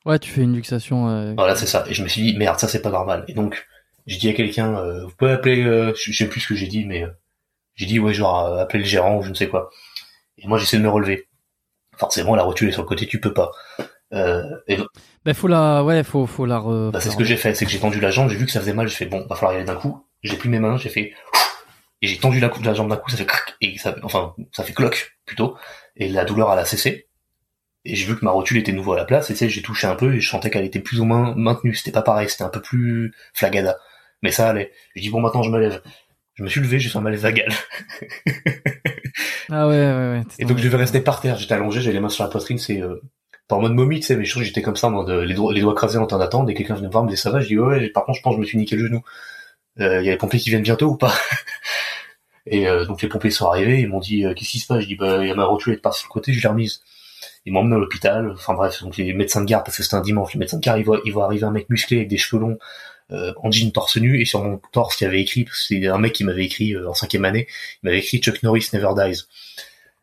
Ouais, 0.05 0.17
tu 0.19 0.29
fais 0.31 0.41
une 0.41 0.55
luxation. 0.55 1.07
euh, 1.09 1.33
Voilà, 1.37 1.55
c'est 1.55 1.67
ça. 1.67 1.85
Et 1.87 1.93
je 1.93 2.01
me 2.01 2.07
suis 2.07 2.21
dit, 2.21 2.37
merde, 2.37 2.59
ça 2.59 2.67
c'est 2.67 2.81
pas 2.81 2.89
normal. 2.89 3.25
Et 3.27 3.33
donc, 3.33 3.65
j'ai 4.07 4.17
dit 4.17 4.29
à 4.29 4.33
quelqu'un, 4.33 4.75
euh, 4.75 5.05
vous 5.05 5.11
pouvez 5.15 5.31
appeler, 5.31 5.63
euh, 5.63 5.93
je 5.95 6.11
sais 6.11 6.27
plus 6.27 6.39
ce 6.41 6.47
que 6.47 6.55
j'ai 6.55 6.67
dit, 6.67 6.85
mais 6.85 7.03
euh, 7.03 7.09
j'ai 7.75 7.85
dit, 7.85 7.99
ouais, 7.99 8.13
genre, 8.13 8.45
euh, 8.45 8.61
appeler 8.63 8.79
le 8.79 8.85
gérant 8.85 9.17
ou 9.17 9.21
je 9.23 9.29
ne 9.29 9.33
sais 9.35 9.47
quoi. 9.47 9.69
Et 10.37 10.47
moi, 10.47 10.57
j'essaie 10.57 10.77
de 10.77 10.81
me 10.83 10.89
relever. 10.89 11.27
Forcément, 11.97 12.35
la 12.35 12.43
rotule 12.43 12.69
est 12.69 12.71
sur 12.73 12.81
le 12.81 12.87
côté, 12.87 13.05
tu 13.07 13.19
peux 13.19 13.33
pas. 13.33 13.51
Euh, 14.13 14.43
et 14.67 14.77
Ben 15.25 15.33
faut 15.33 15.47
la, 15.47 15.83
ouais, 15.83 16.03
faut, 16.03 16.25
faut 16.25 16.45
la. 16.45 16.57
Re... 16.59 16.91
bah, 16.91 16.99
c'est 17.01 17.09
ce 17.09 17.17
que 17.17 17.23
j'ai 17.23 17.37
fait, 17.37 17.53
c'est 17.55 17.65
que 17.65 17.71
j'ai 17.71 17.79
tendu 17.79 17.99
la 17.99 18.11
jambe, 18.11 18.29
j'ai 18.29 18.37
vu 18.37 18.45
que 18.45 18.51
ça 18.51 18.59
faisait 18.59 18.73
mal, 18.73 18.87
j'ai 18.87 18.95
fait, 18.95 19.05
bon, 19.05 19.25
va 19.27 19.35
falloir 19.35 19.53
y 19.53 19.55
aller 19.57 19.65
d'un 19.65 19.75
coup. 19.75 20.05
J'ai 20.21 20.37
pris 20.37 20.49
mes 20.49 20.59
mains, 20.59 20.77
j'ai 20.77 20.89
fait, 20.89 21.13
et 22.03 22.07
j'ai 22.07 22.17
tendu 22.17 22.41
la, 22.41 22.51
la 22.65 22.73
jambe 22.73 22.89
d'un 22.89 22.97
coup, 22.97 23.09
ça 23.09 23.15
fait 23.15 23.25
crac, 23.25 23.55
et 23.61 23.77
ça, 23.77 23.95
enfin, 24.03 24.35
ça 24.51 24.65
fait 24.65 24.73
cloque, 24.73 25.15
plutôt. 25.25 25.55
Et 25.95 26.09
la 26.09 26.25
douleur, 26.25 26.51
elle 26.51 26.59
a 26.59 26.65
cessé. 26.65 27.07
Et 27.85 27.95
j'ai 27.95 28.05
vu 28.05 28.19
que 28.19 28.25
ma 28.25 28.31
rotule 28.31 28.57
était 28.57 28.73
nouveau 28.73 28.91
à 28.91 28.97
la 28.97 29.05
place, 29.05 29.29
et 29.29 29.33
tu 29.33 29.39
sais, 29.39 29.49
j'ai 29.49 29.61
touché 29.61 29.87
un 29.87 29.95
peu, 29.95 30.13
et 30.13 30.19
je 30.19 30.29
sentais 30.29 30.49
qu'elle 30.49 30.65
était 30.65 30.81
plus 30.81 30.99
ou 30.99 31.05
moins 31.05 31.33
maintenue. 31.37 31.73
C'était 31.73 31.93
pas 31.93 32.01
pareil, 32.01 32.29
c'était 32.29 32.43
un 32.43 32.49
peu 32.49 32.61
plus 32.61 33.13
flagada. 33.33 33.77
Mais 34.21 34.31
ça 34.31 34.49
allait. 34.49 34.73
J'ai 34.95 35.03
dit, 35.03 35.09
bon, 35.11 35.21
maintenant, 35.21 35.43
je 35.43 35.49
me 35.49 35.57
lève. 35.59 35.81
Je 36.33 36.43
me 36.43 36.49
suis 36.49 36.59
levé, 36.59 36.77
j'ai 36.77 36.89
fait 36.89 36.97
un 36.97 37.01
malaise 37.01 37.21
vagal. 37.21 37.49
Ah 39.49 39.67
ouais, 39.67 39.75
ouais, 39.75 40.09
ouais. 40.17 40.21
Et 40.39 40.45
donc, 40.45 40.57
je 40.57 40.63
devais 40.63 40.77
rester 40.77 40.99
par 41.01 41.21
terre. 41.21 41.37
J'étais 41.37 41.53
allongé, 41.53 41.79
j'avais 41.81 41.93
les 41.93 41.99
mains 41.99 42.09
sur 42.09 42.23
la 42.23 42.29
poitrine, 42.29 42.57
c'est, 42.57 42.81
euh, 42.81 43.01
pas 43.47 43.55
en 43.55 43.61
mode 43.61 43.73
momie, 43.73 43.99
tu 43.99 44.07
sais, 44.07 44.15
mais 44.15 44.25
je 44.25 44.41
j'étais 44.41 44.61
comme 44.61 44.75
ça, 44.77 44.87
en 44.87 44.91
mode, 44.91 45.09
euh, 45.09 45.25
les 45.25 45.35
doigts, 45.35 45.53
les 45.53 45.61
doigts 45.61 45.75
crasés 45.75 45.99
en 45.99 46.07
train 46.07 46.17
d'attendre, 46.17 46.49
et 46.49 46.53
quelqu'un 46.55 46.75
venait 46.75 46.87
me 46.87 46.91
voir, 46.91 47.03
me 47.03 47.09
disait, 47.09 47.21
ça 47.21 47.29
va? 47.29 47.39
Je 47.39 47.47
dis, 47.47 47.59
ouais, 47.59 47.67
ouais, 47.67 47.89
par 47.89 48.05
contre, 48.05 48.17
je 48.17 48.23
pense 48.23 48.33
que 48.33 48.37
je 48.37 48.41
me 48.41 48.45
suis 48.45 48.57
niqué 48.57 48.75
le 48.75 48.87
genou. 48.87 49.01
Euh, 49.79 50.01
il 50.01 50.05
y 50.05 50.09
a 50.09 50.11
les 50.11 50.17
pompiers 50.17 50.39
qui 50.39 50.49
viennent 50.49 50.63
bientôt 50.63 50.87
ou 50.89 50.97
pas? 50.97 51.13
Et 52.45 52.67
euh, 52.67 52.85
donc 52.85 53.01
les 53.01 53.07
pompiers 53.07 53.31
sont 53.31 53.47
arrivés, 53.47 53.79
ils 53.79 53.87
m'ont 53.87 53.99
dit 53.99 54.25
euh, 54.25 54.33
qu'est-ce 54.33 54.49
qui 54.49 54.59
se 54.59 54.67
passe? 54.67 54.81
Je 54.81 54.87
dis 54.87 54.95
bah 54.95 55.19
il 55.21 55.27
y 55.27 55.31
a 55.31 55.35
ma 55.35 55.45
rotule 55.45 55.73
elle 55.73 55.79
est 55.79 55.81
partie 55.81 55.99
sur 55.99 56.09
le 56.09 56.13
côté, 56.13 56.33
je 56.33 56.41
l'ai 56.41 56.49
remise. 56.49 56.81
Ils 57.45 57.53
m'ont 57.53 57.61
emmené 57.61 57.75
à 57.75 57.79
l'hôpital. 57.79 58.31
Enfin 58.31 58.53
bref, 58.53 58.81
donc 58.81 58.97
les 58.97 59.13
médecins 59.13 59.41
de 59.41 59.45
garde 59.45 59.65
parce 59.65 59.77
que 59.77 59.83
c'était 59.83 59.95
un 59.95 60.01
dimanche, 60.01 60.33
les 60.33 60.39
médecins 60.39 60.57
de 60.57 60.63
garde 60.63 60.79
ils 60.79 60.85
voient, 60.85 61.01
ils 61.05 61.13
voient 61.13 61.25
arriver 61.25 61.45
un 61.45 61.51
mec 61.51 61.69
musclé 61.69 61.97
avec 61.97 62.09
des 62.09 62.17
cheveux 62.17 62.41
longs, 62.41 62.57
euh, 63.11 63.33
en 63.41 63.51
jean 63.51 63.71
torse 63.71 63.97
nu 63.97 64.21
et 64.21 64.25
sur 64.25 64.43
mon 64.43 64.59
torse 64.71 64.99
il 64.99 65.05
y 65.05 65.07
avait 65.07 65.21
écrit, 65.21 65.43
parce 65.45 65.59
que 65.59 65.75
c'est 65.75 65.87
un 65.87 65.97
mec 65.97 66.13
qui 66.13 66.23
m'avait 66.23 66.45
écrit 66.45 66.73
euh, 66.73 66.89
en 66.89 66.93
cinquième 66.93 67.25
année, 67.25 67.47
il 67.81 67.87
m'avait 67.87 67.99
écrit 67.99 68.19
Chuck 68.19 68.43
Norris 68.43 68.67
never 68.73 68.89
dies. 68.95 69.23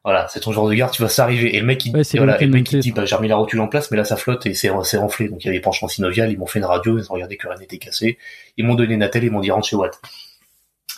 Voilà, 0.02 0.28
c'est 0.28 0.40
ton 0.40 0.52
genre 0.52 0.66
de 0.66 0.74
garde, 0.74 0.92
tu 0.92 1.02
vas 1.02 1.10
s'arriver. 1.10 1.54
Et 1.54 1.60
le 1.60 1.66
mec 1.66 1.84
il, 1.84 1.94
Ouais, 1.94 2.02
voilà, 2.14 2.38
le 2.38 2.46
mec 2.46 2.72
il 2.72 2.80
dit 2.80 2.92
bah 2.92 3.04
j'ai 3.04 3.16
remis 3.16 3.28
la 3.28 3.36
rotule 3.36 3.60
en 3.60 3.68
place, 3.68 3.90
mais 3.90 3.98
là 3.98 4.04
ça 4.04 4.16
flotte 4.16 4.46
et 4.46 4.54
c'est 4.54 4.70
c'est 4.84 4.96
enflé, 4.96 5.28
donc 5.28 5.44
il 5.44 5.48
y 5.48 5.50
avait 5.50 5.60
penchement 5.60 5.88
synovial. 5.88 6.32
Ils 6.32 6.38
m'ont 6.38 6.46
fait 6.46 6.58
une 6.58 6.64
radio, 6.64 6.98
ils 6.98 7.10
ont 7.10 7.14
regardé 7.14 7.36
que 7.36 7.46
rien 7.46 7.58
n'était 7.58 7.76
cassé. 7.76 8.16
Ils 8.56 8.64
m'ont 8.64 8.76
donné 8.76 8.94
une 8.94 9.02
attelle, 9.02 9.24
ils 9.24 9.30
m'ont 9.30 9.40
dit 9.40 9.50
rentre 9.50 9.68
chez 9.68 9.76
Watt. 9.76 10.00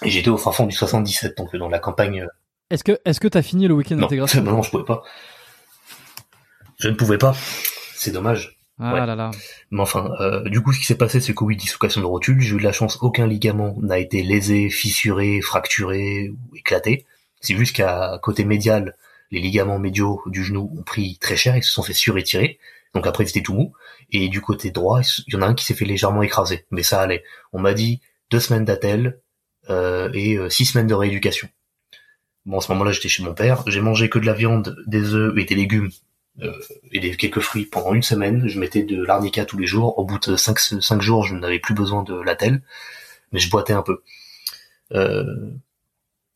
Et 0.05 0.11
j'étais 0.11 0.31
au 0.31 0.37
fin 0.39 0.53
fond 0.53 0.67
du 0.67 0.75
77, 0.75 1.37
donc 1.37 1.55
euh, 1.55 1.59
dans 1.59 1.69
la 1.69 1.79
campagne. 1.79 2.23
euh, 2.23 2.27
Est-ce 2.71 2.85
que, 2.85 2.99
est-ce 3.05 3.21
que 3.21 3.29
t'as 3.29 3.43
fini 3.43 3.69
le 3.69 3.75
week-end 3.75 3.97
d'intégration? 3.97 4.43
non, 4.43 4.63
je 4.63 4.71
pouvais 4.71 4.85
pas. 4.85 5.03
Je 6.79 6.89
ne 6.89 6.95
pouvais 6.95 7.19
pas. 7.19 7.35
C'est 7.95 8.11
dommage. 8.11 8.59
Ah 8.81 8.95
ouais. 8.95 9.07
là 9.07 9.15
là. 9.15 9.31
Mais 9.71 9.81
enfin, 9.83 10.11
euh, 10.21 10.49
du 10.49 10.61
coup, 10.63 10.73
ce 10.73 10.81
qui 10.81 10.87
s'est 10.87 10.97
passé, 10.97 11.21
c'est 11.21 11.35
que 11.35 11.45
oui, 11.45 11.57
dislocation 11.57 12.01
de 12.01 12.07
rotule. 12.07 12.41
J'ai 12.41 12.55
eu 12.57 12.59
de 12.59 12.65
la 12.65 12.73
chance, 12.73 12.99
aucun 13.01 13.27
ligament 13.27 13.77
n'a 13.81 13.99
été 13.99 14.23
lésé, 14.23 14.71
fissuré, 14.71 15.41
fracturé 15.41 16.31
ou 16.31 16.57
éclaté. 16.57 17.07
C'est 17.41 17.55
juste 17.57 17.77
qu'à 17.77 18.19
côté 18.23 18.45
médial, 18.45 18.97
les 19.31 19.41
ligaments 19.41 19.79
médiaux 19.79 20.21
du 20.27 20.43
genou 20.43 20.73
ont 20.77 20.83
pris 20.83 21.19
très 21.21 21.37
cher, 21.37 21.57
ils 21.57 21.63
se 21.63 21.71
sont 21.71 21.83
fait 21.83 21.93
surétirer. 21.93 22.59
Donc 22.95 23.07
après, 23.07 23.25
c'était 23.27 23.43
tout 23.43 23.55
mou. 23.55 23.73
Et 24.11 24.29
du 24.29 24.41
côté 24.41 24.71
droit, 24.73 25.01
il 25.29 25.35
y 25.35 25.37
en 25.37 25.43
a 25.43 25.47
un 25.47 25.55
qui 25.55 25.65
s'est 25.65 25.75
fait 25.75 25.85
légèrement 25.85 26.23
écraser. 26.23 26.67
Mais 26.71 26.83
ça 26.83 27.01
allait. 27.01 27.23
On 27.53 27.61
m'a 27.61 27.75
dit 27.75 28.01
deux 28.31 28.41
semaines 28.41 28.65
d'attelle 28.65 29.21
et 29.69 30.37
euh, 30.37 30.49
six 30.49 30.67
semaines 30.67 30.87
de 30.87 30.95
rééducation. 30.95 31.49
Bon, 32.45 32.59
à 32.59 32.61
ce 32.61 32.73
moment-là, 32.73 32.93
j'étais 32.93 33.09
chez 33.09 33.23
mon 33.23 33.35
père. 33.35 33.63
J'ai 33.67 33.81
mangé 33.81 34.09
que 34.09 34.19
de 34.19 34.27
la 34.27 34.33
viande, 34.33 34.77
des 34.87 35.15
œufs 35.15 35.37
et 35.39 35.45
des 35.45 35.55
légumes 35.55 35.91
euh, 36.43 36.53
et 36.91 36.99
des 36.99 37.17
quelques 37.17 37.41
fruits 37.41 37.67
pendant 37.67 37.95
une 37.95 38.03
semaine. 38.03 38.49
Je 38.49 38.59
mettais 38.59 38.83
de 38.83 39.03
l'arnica 39.03 39.45
tous 39.45 39.59
les 39.59 39.67
jours. 39.67 39.99
Au 39.99 40.05
bout 40.05 40.19
de 40.19 40.37
cinq, 40.37 40.59
cinq 40.59 41.01
jours, 41.01 41.25
je 41.25 41.35
n'avais 41.35 41.61
plus 41.61 41.75
besoin 41.75 42.03
de 42.03 42.15
la 42.21 42.35
telle, 42.35 42.63
mais 43.31 43.39
je 43.39 43.49
boitais 43.49 43.73
un 43.73 43.83
peu. 43.83 44.03
Euh, 44.93 45.25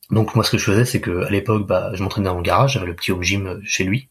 donc 0.09 0.33
moi, 0.35 0.45
ce 0.45 0.51
que 0.51 0.57
je 0.57 0.63
faisais, 0.63 0.85
c'est 0.85 1.01
que 1.01 1.25
à 1.25 1.29
l'époque, 1.29 1.67
bah, 1.67 1.91
je 1.93 2.01
m'entraînais 2.01 2.29
dans 2.29 2.37
le 2.37 2.41
garage. 2.41 2.73
J'avais 2.73 2.87
le 2.87 2.95
petit 2.95 3.11
home 3.11 3.23
gym 3.23 3.61
chez 3.65 3.83
lui. 3.83 4.09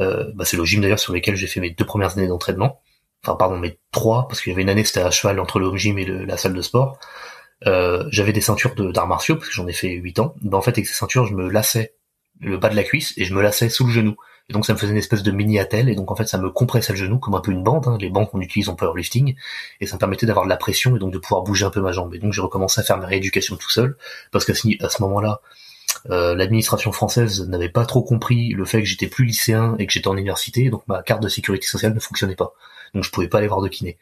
Euh, 0.00 0.30
bah, 0.34 0.44
c'est 0.44 0.58
le 0.58 0.64
gym 0.66 0.82
d'ailleurs 0.82 0.98
sur 0.98 1.14
lequel 1.14 1.36
j'ai 1.36 1.46
fait 1.46 1.60
mes 1.60 1.70
deux 1.70 1.86
premières 1.86 2.18
années 2.18 2.28
d'entraînement. 2.28 2.82
Enfin, 3.24 3.36
pardon, 3.36 3.58
mes 3.58 3.78
trois, 3.92 4.28
parce 4.28 4.42
qu'il 4.42 4.50
y 4.50 4.54
avait 4.54 4.62
une 4.62 4.68
année 4.68 4.84
c'était 4.84 5.00
à 5.00 5.10
cheval 5.10 5.40
entre 5.40 5.58
le 5.58 5.66
home 5.66 5.78
gym 5.78 5.98
et 5.98 6.04
la 6.04 6.36
salle 6.36 6.52
de 6.52 6.60
sport. 6.60 6.98
Euh, 7.66 8.04
j'avais 8.10 8.32
des 8.32 8.40
ceintures 8.40 8.74
d'arts 8.74 9.06
martiaux 9.06 9.36
parce 9.36 9.48
que 9.48 9.54
j'en 9.54 9.66
ai 9.66 9.72
fait 9.72 9.92
8 9.92 10.18
ans. 10.18 10.34
Ben, 10.42 10.58
en 10.58 10.62
fait, 10.62 10.72
avec 10.72 10.86
ces 10.86 10.94
ceintures, 10.94 11.26
je 11.26 11.34
me 11.34 11.48
lassais 11.48 11.94
le 12.40 12.58
bas 12.58 12.68
de 12.68 12.76
la 12.76 12.82
cuisse 12.82 13.14
et 13.16 13.24
je 13.24 13.34
me 13.34 13.40
lassais 13.40 13.68
sous 13.68 13.86
le 13.86 13.92
genou. 13.92 14.16
Et 14.48 14.52
donc 14.52 14.64
ça 14.64 14.74
me 14.74 14.78
faisait 14.78 14.92
une 14.92 14.98
espèce 14.98 15.24
de 15.24 15.32
mini 15.32 15.58
attelle 15.58 15.88
et 15.88 15.96
donc 15.96 16.12
en 16.12 16.16
fait 16.16 16.26
ça 16.26 16.38
me 16.38 16.50
compressait 16.50 16.92
le 16.92 16.98
genou 16.98 17.18
comme 17.18 17.34
un 17.34 17.40
peu 17.40 17.50
une 17.50 17.64
bande, 17.64 17.88
hein, 17.88 17.98
les 18.00 18.10
bandes 18.10 18.30
qu'on 18.30 18.40
utilise 18.40 18.68
en 18.68 18.76
powerlifting, 18.76 19.34
et 19.80 19.86
ça 19.86 19.96
me 19.96 19.98
permettait 19.98 20.26
d'avoir 20.26 20.44
de 20.44 20.50
la 20.50 20.56
pression 20.56 20.94
et 20.94 21.00
donc 21.00 21.12
de 21.12 21.18
pouvoir 21.18 21.42
bouger 21.42 21.64
un 21.64 21.70
peu 21.70 21.80
ma 21.80 21.90
jambe. 21.90 22.14
Et 22.14 22.18
donc 22.18 22.32
j'ai 22.32 22.40
recommencé 22.42 22.80
à 22.80 22.84
faire 22.84 22.98
ma 22.98 23.06
rééducation 23.06 23.56
tout 23.56 23.70
seul 23.70 23.96
parce 24.30 24.44
qu'à 24.44 24.54
ce, 24.54 24.68
à 24.84 24.88
ce 24.88 25.02
moment-là, 25.02 25.40
euh, 26.10 26.36
l'administration 26.36 26.92
française 26.92 27.48
n'avait 27.48 27.68
pas 27.68 27.86
trop 27.86 28.02
compris 28.02 28.50
le 28.50 28.64
fait 28.64 28.80
que 28.80 28.86
j'étais 28.86 29.08
plus 29.08 29.24
lycéen 29.24 29.74
et 29.80 29.86
que 29.86 29.92
j'étais 29.92 30.08
en 30.08 30.16
université, 30.16 30.70
donc 30.70 30.86
ma 30.86 31.02
carte 31.02 31.22
de 31.22 31.28
sécurité 31.28 31.66
sociale 31.66 31.94
ne 31.94 32.00
fonctionnait 32.00 32.36
pas. 32.36 32.52
Donc 32.94 33.02
je 33.02 33.10
pouvais 33.10 33.28
pas 33.28 33.38
aller 33.38 33.48
voir 33.48 33.62
de 33.62 33.68
kiné. 33.68 33.98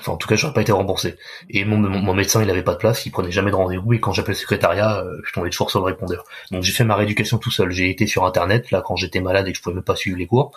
Enfin, 0.00 0.12
en 0.12 0.16
tout 0.16 0.28
cas, 0.28 0.36
j'aurais 0.36 0.52
pas 0.52 0.60
été 0.60 0.72
remboursé. 0.72 1.16
Et 1.48 1.64
mon, 1.64 1.78
médecin, 2.14 2.42
il 2.42 2.50
avait 2.50 2.62
pas 2.62 2.74
de 2.74 2.78
place, 2.78 3.06
il 3.06 3.10
prenait 3.10 3.30
jamais 3.30 3.50
de 3.50 3.56
rendez-vous, 3.56 3.94
et 3.94 4.00
quand 4.00 4.12
j'appelais 4.12 4.34
le 4.34 4.38
secrétariat, 4.38 5.00
euh, 5.00 5.20
je 5.24 5.32
tombais 5.32 5.48
toujours 5.50 5.70
sur 5.70 5.80
le 5.80 5.86
répondeur. 5.86 6.24
Donc 6.50 6.62
j'ai 6.62 6.72
fait 6.72 6.84
ma 6.84 6.96
rééducation 6.96 7.38
tout 7.38 7.50
seul. 7.50 7.70
J'ai 7.70 7.88
été 7.90 8.06
sur 8.06 8.24
Internet, 8.26 8.70
là, 8.70 8.82
quand 8.84 8.96
j'étais 8.96 9.20
malade 9.20 9.48
et 9.48 9.52
que 9.52 9.58
je 9.58 9.62
pouvais 9.62 9.74
même 9.74 9.84
pas 9.84 9.96
suivre 9.96 10.18
les 10.18 10.26
cours. 10.26 10.52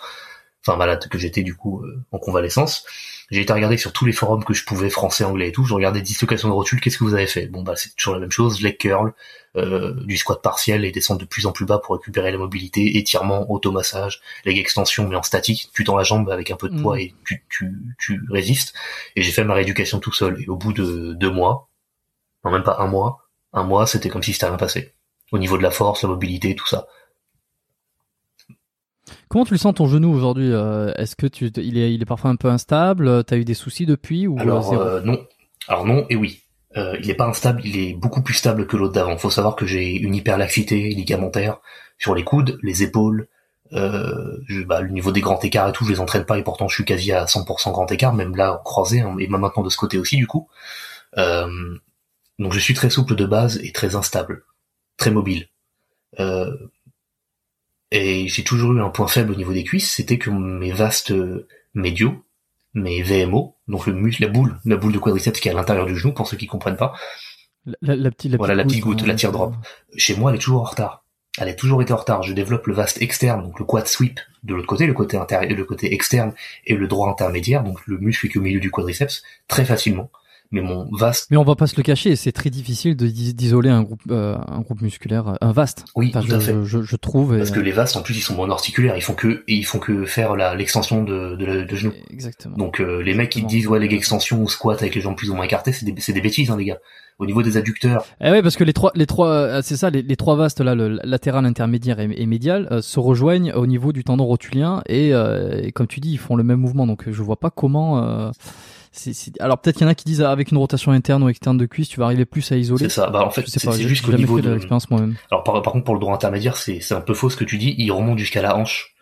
Enfin, 0.66 0.76
malade 0.76 1.08
que 1.08 1.18
j'étais, 1.18 1.42
du 1.42 1.54
coup, 1.56 1.82
euh, 1.84 2.04
en 2.12 2.18
convalescence. 2.18 2.84
J'ai 3.30 3.42
été 3.42 3.52
regarder 3.52 3.76
sur 3.76 3.92
tous 3.92 4.06
les 4.06 4.12
forums 4.12 4.44
que 4.44 4.54
je 4.54 4.64
pouvais, 4.64 4.90
français, 4.90 5.24
anglais 5.24 5.48
et 5.48 5.52
tout. 5.52 5.64
Je 5.64 5.72
regardais 5.74 6.00
dislocation 6.00 6.48
de 6.48 6.52
rotule, 6.52 6.80
qu'est-ce 6.80 6.98
que 6.98 7.04
vous 7.04 7.14
avez 7.14 7.28
fait? 7.28 7.46
Bon, 7.46 7.62
bah, 7.62 7.74
c'est 7.76 7.94
toujours 7.94 8.14
la 8.14 8.20
même 8.20 8.32
chose, 8.32 8.60
leg 8.60 8.76
curl, 8.76 9.12
euh, 9.56 9.94
du 10.04 10.16
squat 10.16 10.42
partiel 10.42 10.84
et 10.84 10.90
descendre 10.90 11.20
de 11.20 11.24
plus 11.26 11.46
en 11.46 11.52
plus 11.52 11.64
bas 11.64 11.78
pour 11.78 11.94
récupérer 11.96 12.32
la 12.32 12.38
mobilité, 12.38 12.98
étirement, 12.98 13.50
automassage, 13.50 14.20
leg 14.44 14.58
extension 14.58 15.08
mais 15.08 15.16
en 15.16 15.22
statique, 15.22 15.70
tu 15.72 15.84
tends 15.84 15.96
la 15.96 16.02
jambe 16.04 16.28
avec 16.30 16.50
un 16.50 16.56
peu 16.56 16.68
de 16.68 16.80
poids 16.80 16.96
Mm. 16.96 17.00
et 17.00 17.14
tu, 17.24 17.44
tu, 17.48 17.72
tu 17.98 18.20
résistes. 18.30 18.74
Et 19.16 19.22
j'ai 19.22 19.30
fait 19.32 19.44
ma 19.44 19.54
rééducation 19.54 20.00
tout 20.00 20.12
seul. 20.12 20.42
Et 20.42 20.48
au 20.48 20.56
bout 20.56 20.72
de 20.72 21.12
deux 21.14 21.30
mois, 21.30 21.68
non 22.44 22.50
même 22.50 22.62
pas 22.64 22.76
un 22.80 22.86
mois, 22.88 23.28
un 23.52 23.64
mois 23.64 23.86
c'était 23.86 24.08
comme 24.08 24.22
si 24.22 24.32
c'était 24.32 24.46
rien 24.46 24.56
passé. 24.56 24.94
Au 25.32 25.38
niveau 25.38 25.56
de 25.56 25.62
la 25.62 25.70
force, 25.70 26.02
la 26.02 26.08
mobilité, 26.08 26.54
tout 26.56 26.66
ça. 26.66 26.86
Comment 29.30 29.44
tu 29.44 29.54
le 29.54 29.58
sens 29.58 29.74
ton 29.76 29.86
genou 29.86 30.12
aujourd'hui 30.12 30.52
euh, 30.52 30.92
Est-ce 30.96 31.14
que 31.14 31.26
tu, 31.26 31.46
il 31.56 31.78
est, 31.78 31.94
il 31.94 32.02
est 32.02 32.06
parfois 32.06 32.30
un 32.30 32.36
peu 32.36 32.48
instable 32.48 33.22
T'as 33.22 33.36
eu 33.36 33.44
des 33.44 33.54
soucis 33.54 33.86
depuis 33.86 34.26
ou 34.26 34.36
Alors 34.40 34.70
zéro 34.70 34.82
euh, 34.82 35.00
non, 35.02 35.24
alors 35.68 35.86
non 35.86 36.04
et 36.10 36.16
oui. 36.16 36.42
Euh, 36.76 36.96
il 37.00 37.08
est 37.10 37.14
pas 37.14 37.26
instable, 37.26 37.62
il 37.64 37.78
est 37.78 37.94
beaucoup 37.94 38.22
plus 38.22 38.34
stable 38.34 38.66
que 38.66 38.76
l'autre 38.76 38.92
d'avant. 38.92 39.16
Faut 39.16 39.30
savoir 39.30 39.54
que 39.54 39.66
j'ai 39.66 39.92
une 39.92 40.16
hyperlaxité 40.16 40.88
ligamentaire 40.90 41.58
sur 41.96 42.14
les 42.14 42.24
coudes, 42.24 42.58
les 42.62 42.82
épaules. 42.82 43.28
Euh, 43.72 44.38
je, 44.48 44.62
bah, 44.62 44.80
le 44.80 44.90
niveau 44.90 45.12
des 45.12 45.20
grands 45.20 45.38
écarts 45.38 45.68
et 45.68 45.72
tout, 45.72 45.84
je 45.84 45.92
les 45.92 46.00
entraîne 46.00 46.24
pas 46.24 46.36
et 46.36 46.42
pourtant 46.42 46.66
je 46.66 46.74
suis 46.74 46.84
quasi 46.84 47.12
à 47.12 47.24
100% 47.26 47.70
grand 47.70 47.90
écart, 47.92 48.12
même 48.12 48.34
là 48.34 48.60
croisé 48.64 49.00
hein, 49.00 49.14
et 49.20 49.28
maintenant 49.28 49.62
de 49.62 49.70
ce 49.70 49.76
côté 49.76 49.96
aussi 49.96 50.16
du 50.16 50.26
coup. 50.26 50.48
Euh, 51.18 51.76
donc 52.40 52.52
je 52.52 52.58
suis 52.58 52.74
très 52.74 52.90
souple 52.90 53.14
de 53.14 53.26
base 53.26 53.60
et 53.62 53.70
très 53.70 53.94
instable, 53.94 54.42
très 54.96 55.12
mobile. 55.12 55.46
Euh, 56.18 56.50
et 57.90 58.28
j'ai 58.28 58.44
toujours 58.44 58.72
eu 58.72 58.80
un 58.80 58.90
point 58.90 59.08
faible 59.08 59.32
au 59.32 59.36
niveau 59.36 59.52
des 59.52 59.64
cuisses, 59.64 59.90
c'était 59.90 60.18
que 60.18 60.30
mes 60.30 60.72
vastes 60.72 61.12
médiaux, 61.74 62.24
mes 62.74 63.02
VMO, 63.02 63.56
donc 63.68 63.86
le 63.86 63.92
muscle, 63.92 64.22
la 64.22 64.28
boule, 64.28 64.58
la 64.64 64.76
boule 64.76 64.92
de 64.92 64.98
quadriceps 64.98 65.40
qui 65.40 65.48
est 65.48 65.50
à 65.50 65.54
l'intérieur 65.54 65.86
du 65.86 65.96
genou, 65.96 66.14
pour 66.14 66.28
ceux 66.28 66.36
qui 66.36 66.46
comprennent 66.46 66.76
pas, 66.76 66.94
la, 67.66 67.74
la, 67.82 67.96
la 67.96 68.10
petite, 68.10 68.32
la 68.32 68.38
voilà, 68.38 68.54
la 68.54 68.64
petite 68.64 68.80
goutte, 68.82 69.02
hein, 69.02 69.06
la 69.06 69.14
teardrop. 69.14 69.54
chez 69.96 70.16
moi, 70.16 70.30
elle 70.30 70.36
est 70.36 70.40
toujours 70.40 70.62
en 70.62 70.64
retard. 70.64 71.04
Elle 71.38 71.48
a 71.48 71.54
toujours 71.54 71.80
été 71.82 71.92
en 71.92 71.96
retard. 71.96 72.22
Je 72.22 72.32
développe 72.32 72.66
le 72.66 72.74
vaste 72.74 73.00
externe, 73.02 73.42
donc 73.42 73.58
le 73.58 73.64
quad 73.64 73.86
sweep 73.86 74.18
de 74.42 74.54
l'autre 74.54 74.66
côté, 74.66 74.86
le 74.86 74.94
côté 74.94 75.16
intérieur, 75.16 75.56
le 75.56 75.64
côté 75.64 75.92
externe 75.92 76.32
et 76.66 76.74
le 76.74 76.88
droit 76.88 77.08
intermédiaire, 77.10 77.62
donc 77.62 77.86
le 77.86 77.98
muscle 77.98 78.28
qui 78.28 78.38
est 78.38 78.40
au 78.40 78.42
milieu 78.42 78.60
du 78.60 78.70
quadriceps, 78.70 79.22
très 79.46 79.64
facilement. 79.64 80.10
Mais 80.52 80.62
mon 80.62 80.88
vaste, 80.90 81.28
Mais 81.30 81.36
on 81.36 81.44
va 81.44 81.54
pas 81.54 81.68
se 81.68 81.76
le 81.76 81.82
cacher, 81.84 82.16
c'est 82.16 82.32
très 82.32 82.50
difficile 82.50 82.96
d'isoler 82.96 83.70
un 83.70 83.82
groupe, 83.82 84.02
euh, 84.10 84.36
un 84.48 84.60
groupe 84.62 84.80
musculaire, 84.82 85.28
euh, 85.28 85.34
un 85.40 85.52
vaste. 85.52 85.84
oui, 85.94 86.08
Enfin, 86.12 86.26
tout 86.26 86.34
à 86.34 86.40
fait. 86.40 86.54
je, 86.64 86.82
je- 86.82 86.96
trouve. 86.96 87.34
et- 87.34 87.38
Parce 87.38 87.52
que 87.52 87.60
les 87.60 87.70
vastes, 87.70 87.96
en 87.96 88.02
plus, 88.02 88.16
ils 88.16 88.20
sont 88.20 88.34
monoarticulaires. 88.34 88.96
Ils 88.96 89.02
font 89.02 89.14
que, 89.14 89.44
ils 89.46 89.64
font 89.64 89.78
que 89.78 90.04
faire 90.06 90.34
la, 90.34 90.56
l'extension 90.56 91.04
de, 91.04 91.36
de, 91.36 91.62
de 91.62 91.76
genou. 91.76 91.92
Exactement. 92.10 92.56
Donc 92.56 92.80
euh, 92.80 93.00
les 93.00 93.14
mecs 93.14 93.30
qui 93.30 93.42
disent 93.44 93.68
ouais 93.68 93.78
leg 93.78 93.92
extension 93.92 94.42
ou 94.42 94.48
squat 94.48 94.80
avec 94.82 94.96
les 94.96 95.00
jambes 95.00 95.16
plus 95.16 95.30
ou 95.30 95.34
moins 95.34 95.44
écartées, 95.44 95.70
c'est 95.72 95.84
des, 95.86 95.94
c'est 96.00 96.12
des 96.12 96.20
bêtises 96.20 96.50
hein, 96.50 96.56
les 96.56 96.64
gars. 96.64 96.78
Au 97.20 97.26
niveau 97.26 97.42
des 97.42 97.56
adducteurs, 97.58 98.04
Eh 98.22 98.30
ouais, 98.30 98.42
parce 98.42 98.56
que 98.56 98.64
les 98.64 98.72
trois, 98.72 98.92
les 98.94 99.04
trois, 99.06 99.28
euh, 99.28 99.60
c'est 99.62 99.76
ça, 99.76 99.90
les, 99.90 100.00
les 100.02 100.16
trois 100.16 100.36
vastes 100.36 100.60
là, 100.62 100.74
le 100.74 100.98
latéral, 101.04 101.44
intermédiaire 101.44 102.00
et, 102.00 102.08
et 102.16 102.24
médial, 102.26 102.66
euh, 102.70 102.80
se 102.80 102.98
rejoignent 102.98 103.52
au 103.52 103.66
niveau 103.66 103.92
du 103.92 104.04
tendon 104.04 104.24
rotulien 104.24 104.82
et, 104.88 105.12
euh, 105.12 105.60
et 105.62 105.70
comme 105.70 105.86
tu 105.86 106.00
dis, 106.00 106.12
ils 106.12 106.18
font 106.18 106.34
le 106.34 106.42
même 106.42 106.58
mouvement. 106.60 106.86
Donc 106.86 107.06
euh, 107.06 107.12
je 107.12 107.22
vois 107.22 107.36
pas 107.38 107.50
comment. 107.50 108.30
C'est- 108.92 109.12
c'est- 109.12 109.40
Alors 109.40 109.60
peut-être 109.60 109.76
qu'il 109.76 109.84
y 109.84 109.88
en 109.88 109.90
a 109.90 109.94
qui 109.94 110.04
disent 110.04 110.22
ah, 110.22 110.30
avec 110.30 110.50
une 110.50 110.58
rotation 110.58 110.92
interne 110.92 111.22
ou 111.22 111.28
externe 111.28 111.56
de 111.56 111.66
cuisse, 111.66 111.88
tu 111.88 111.98
vas 112.00 112.06
arriver 112.06 112.24
plus 112.24 112.50
à 112.52 112.56
isoler. 112.56 112.84
c'est 112.88 112.94
ça. 113.00 113.08
Bah 113.10 113.24
en 113.24 113.30
fait, 113.30 113.44
c'est 113.46 113.62
pas, 113.64 113.72
c'est 113.72 113.82
j'ai 113.82 113.88
juste 113.88 114.04
qu'au 114.04 114.12
niveau 114.12 114.36
fait 114.36 114.42
de 114.42 114.50
l'expérience 114.50 114.90
moi-même. 114.90 115.14
Alors 115.30 115.44
par, 115.44 115.60
par 115.62 115.72
contre 115.72 115.84
pour 115.84 115.94
le 115.94 116.00
droit 116.00 116.14
intermédiaire, 116.14 116.56
c'est 116.56 116.80
c'est 116.80 116.94
un 116.94 117.00
peu 117.00 117.14
faux 117.14 117.30
ce 117.30 117.36
que 117.36 117.44
tu 117.44 117.58
dis. 117.58 117.74
Il 117.78 117.90
remonte 117.92 118.18
jusqu'à 118.18 118.42
la 118.42 118.56
hanche, 118.56 118.94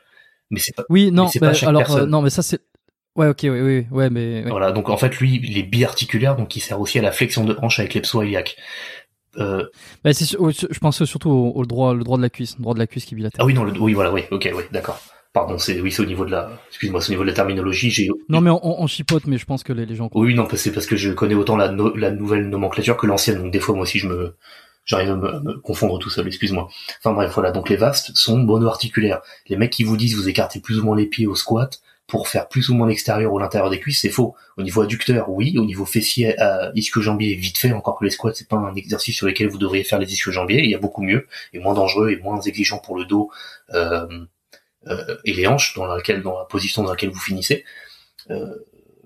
mais 0.51 0.61
c'est 0.61 0.75
pas. 0.75 0.85
Oui, 0.89 1.11
non, 1.11 1.29
c'est 1.29 1.39
bah, 1.41 1.49
pas 1.49 1.55
chaque 1.55 1.69
alors 1.69 1.91
euh, 1.97 2.07
non, 2.07 2.23
mais 2.23 2.31
ça 2.31 2.43
c'est. 2.43 2.61
Ouais, 3.17 3.27
ok, 3.29 3.41
oui, 3.45 3.61
oui, 3.61 3.87
ouais, 3.91 4.11
mais 4.11 4.45
ouais. 4.45 4.51
Voilà. 4.51 4.71
Donc 4.71 4.89
en 4.91 4.97
fait 4.97 5.17
lui, 5.19 5.41
il 5.43 5.59
est 5.59 5.65
biarticulaire, 5.65 6.37
donc 6.37 6.55
il 6.55 6.61
sert 6.61 6.81
aussi 6.81 6.99
à 6.99 7.03
la 7.03 7.11
flexion 7.11 7.45
de 7.45 7.57
hanche 7.61 7.81
avec 7.81 7.95
les 7.95 8.01
psoiliaques. 8.01 8.57
Euh, 9.39 9.65
Bah, 10.05 10.13
c'est 10.13 10.25
je 10.27 10.79
pense 10.79 11.05
surtout 11.05 11.31
au, 11.31 11.53
au 11.55 11.67
droit, 11.67 11.95
le 11.95 12.03
droit 12.05 12.17
de 12.17 12.23
la 12.23 12.31
cuisse, 12.31 12.57
le 12.57 12.63
droit 12.63 12.75
de 12.75 12.79
la 12.79 12.87
cuisse 12.87 13.05
qui 13.05 13.15
est 13.15 13.17
bilatéral. 13.17 13.43
ah 13.43 13.47
oui 13.47 13.55
non, 13.55 13.65
le, 13.65 13.73
oui 13.81 13.93
voilà, 13.93 14.13
oui, 14.13 14.23
ok, 14.31 14.51
oui, 14.55 14.63
d'accord. 14.73 15.01
Pardon, 15.39 15.57
c'est 15.57 15.81
oui, 15.81 15.93
c'est 15.93 16.03
au 16.03 16.07
niveau 16.07 16.25
de 16.25 16.33
la. 16.33 16.51
Excuse-moi, 16.69 17.01
c'est 17.01 17.11
au 17.11 17.13
niveau 17.13 17.23
de 17.23 17.29
la 17.29 17.35
terminologie. 17.35 17.91
J'ai 17.91 18.09
Non, 18.29 18.41
mais 18.41 18.51
on, 18.51 18.83
on 18.83 18.87
chipote, 18.89 19.27
mais 19.27 19.39
je 19.39 19.45
pense 19.47 19.63
que 19.63 19.73
les, 19.73 19.87
les 19.87 19.95
gens. 19.95 20.11
Oui, 20.15 20.35
non, 20.35 20.49
c'est 20.53 20.73
parce 20.73 20.87
que 20.87 20.97
je 20.97 21.13
connais 21.13 21.35
autant 21.35 21.57
la, 21.57 21.69
no- 21.69 21.95
la 21.95 22.11
nouvelle 22.11 22.49
nomenclature 22.49 22.97
que 22.97 23.07
l'ancienne, 23.07 23.39
donc 23.39 23.53
des 23.53 23.61
fois 23.61 23.75
moi 23.77 23.85
aussi 23.85 24.01
je 24.01 24.09
me 24.09 24.35
j'arrive 24.85 25.11
à 25.11 25.17
me, 25.17 25.59
confondre 25.61 25.99
tout 26.01 26.11
seul, 26.11 26.27
excuse-moi. 26.27 26.69
Enfin 26.99 27.13
bref, 27.13 27.31
voilà, 27.35 27.53
donc 27.53 27.69
les 27.69 27.77
vastes 27.77 28.11
sont 28.17 28.37
monoarticulaires. 28.39 29.21
Les 29.49 29.57
mecs 29.57 29.71
qui 29.71 29.85
vous 29.85 29.97
disent 29.97 30.17
vous 30.17 30.29
écartez 30.29 30.59
plus 30.61 30.81
ou 30.81 30.85
moins 30.85 30.97
les 30.97 31.07
pieds 31.07 31.29
au 31.29 31.37
squat 31.37 31.81
pour 32.09 32.27
faire 32.27 32.49
plus 32.49 32.71
ou 32.71 32.75
moins 32.75 32.89
l'extérieur 32.89 33.33
ou 33.33 33.39
l'intérieur 33.39 33.69
des 33.71 33.79
cuisses, 33.79 34.01
c'est 34.01 34.09
faux. 34.09 34.35
Au 34.57 34.63
niveau 34.63 34.81
adducteur, 34.81 35.29
oui, 35.29 35.57
au 35.59 35.65
niveau 35.67 35.85
fessier, 35.85 36.35
euh, 36.41 36.73
ischio-jambier, 36.75 37.35
vite 37.35 37.59
fait, 37.59 37.71
encore 37.73 37.99
que 37.99 38.05
les 38.07 38.11
squats, 38.11 38.33
c'est 38.35 38.49
pas 38.49 38.57
un 38.57 38.75
exercice 38.75 39.15
sur 39.15 39.27
lequel 39.27 39.49
vous 39.49 39.59
devriez 39.59 39.85
faire 39.85 39.99
les 39.99 40.11
ischio-jambiers, 40.11 40.65
il 40.65 40.71
y 40.71 40.75
a 40.75 40.79
beaucoup 40.79 41.03
mieux, 41.03 41.27
et 41.53 41.59
moins 41.59 41.75
dangereux, 41.75 42.11
et 42.11 42.17
moins 42.17 42.41
exigeant 42.41 42.79
pour 42.79 42.97
le 42.97 43.05
dos, 43.05 43.31
euh, 43.75 44.07
et 45.25 45.33
les 45.33 45.47
hanches, 45.47 45.75
dans 45.75 45.87
laquelle, 45.87 46.23
dans 46.23 46.39
la 46.39 46.45
position 46.45 46.83
dans 46.83 46.91
laquelle 46.91 47.11
vous 47.11 47.21
finissez. 47.21 47.65
Euh, 48.31 48.55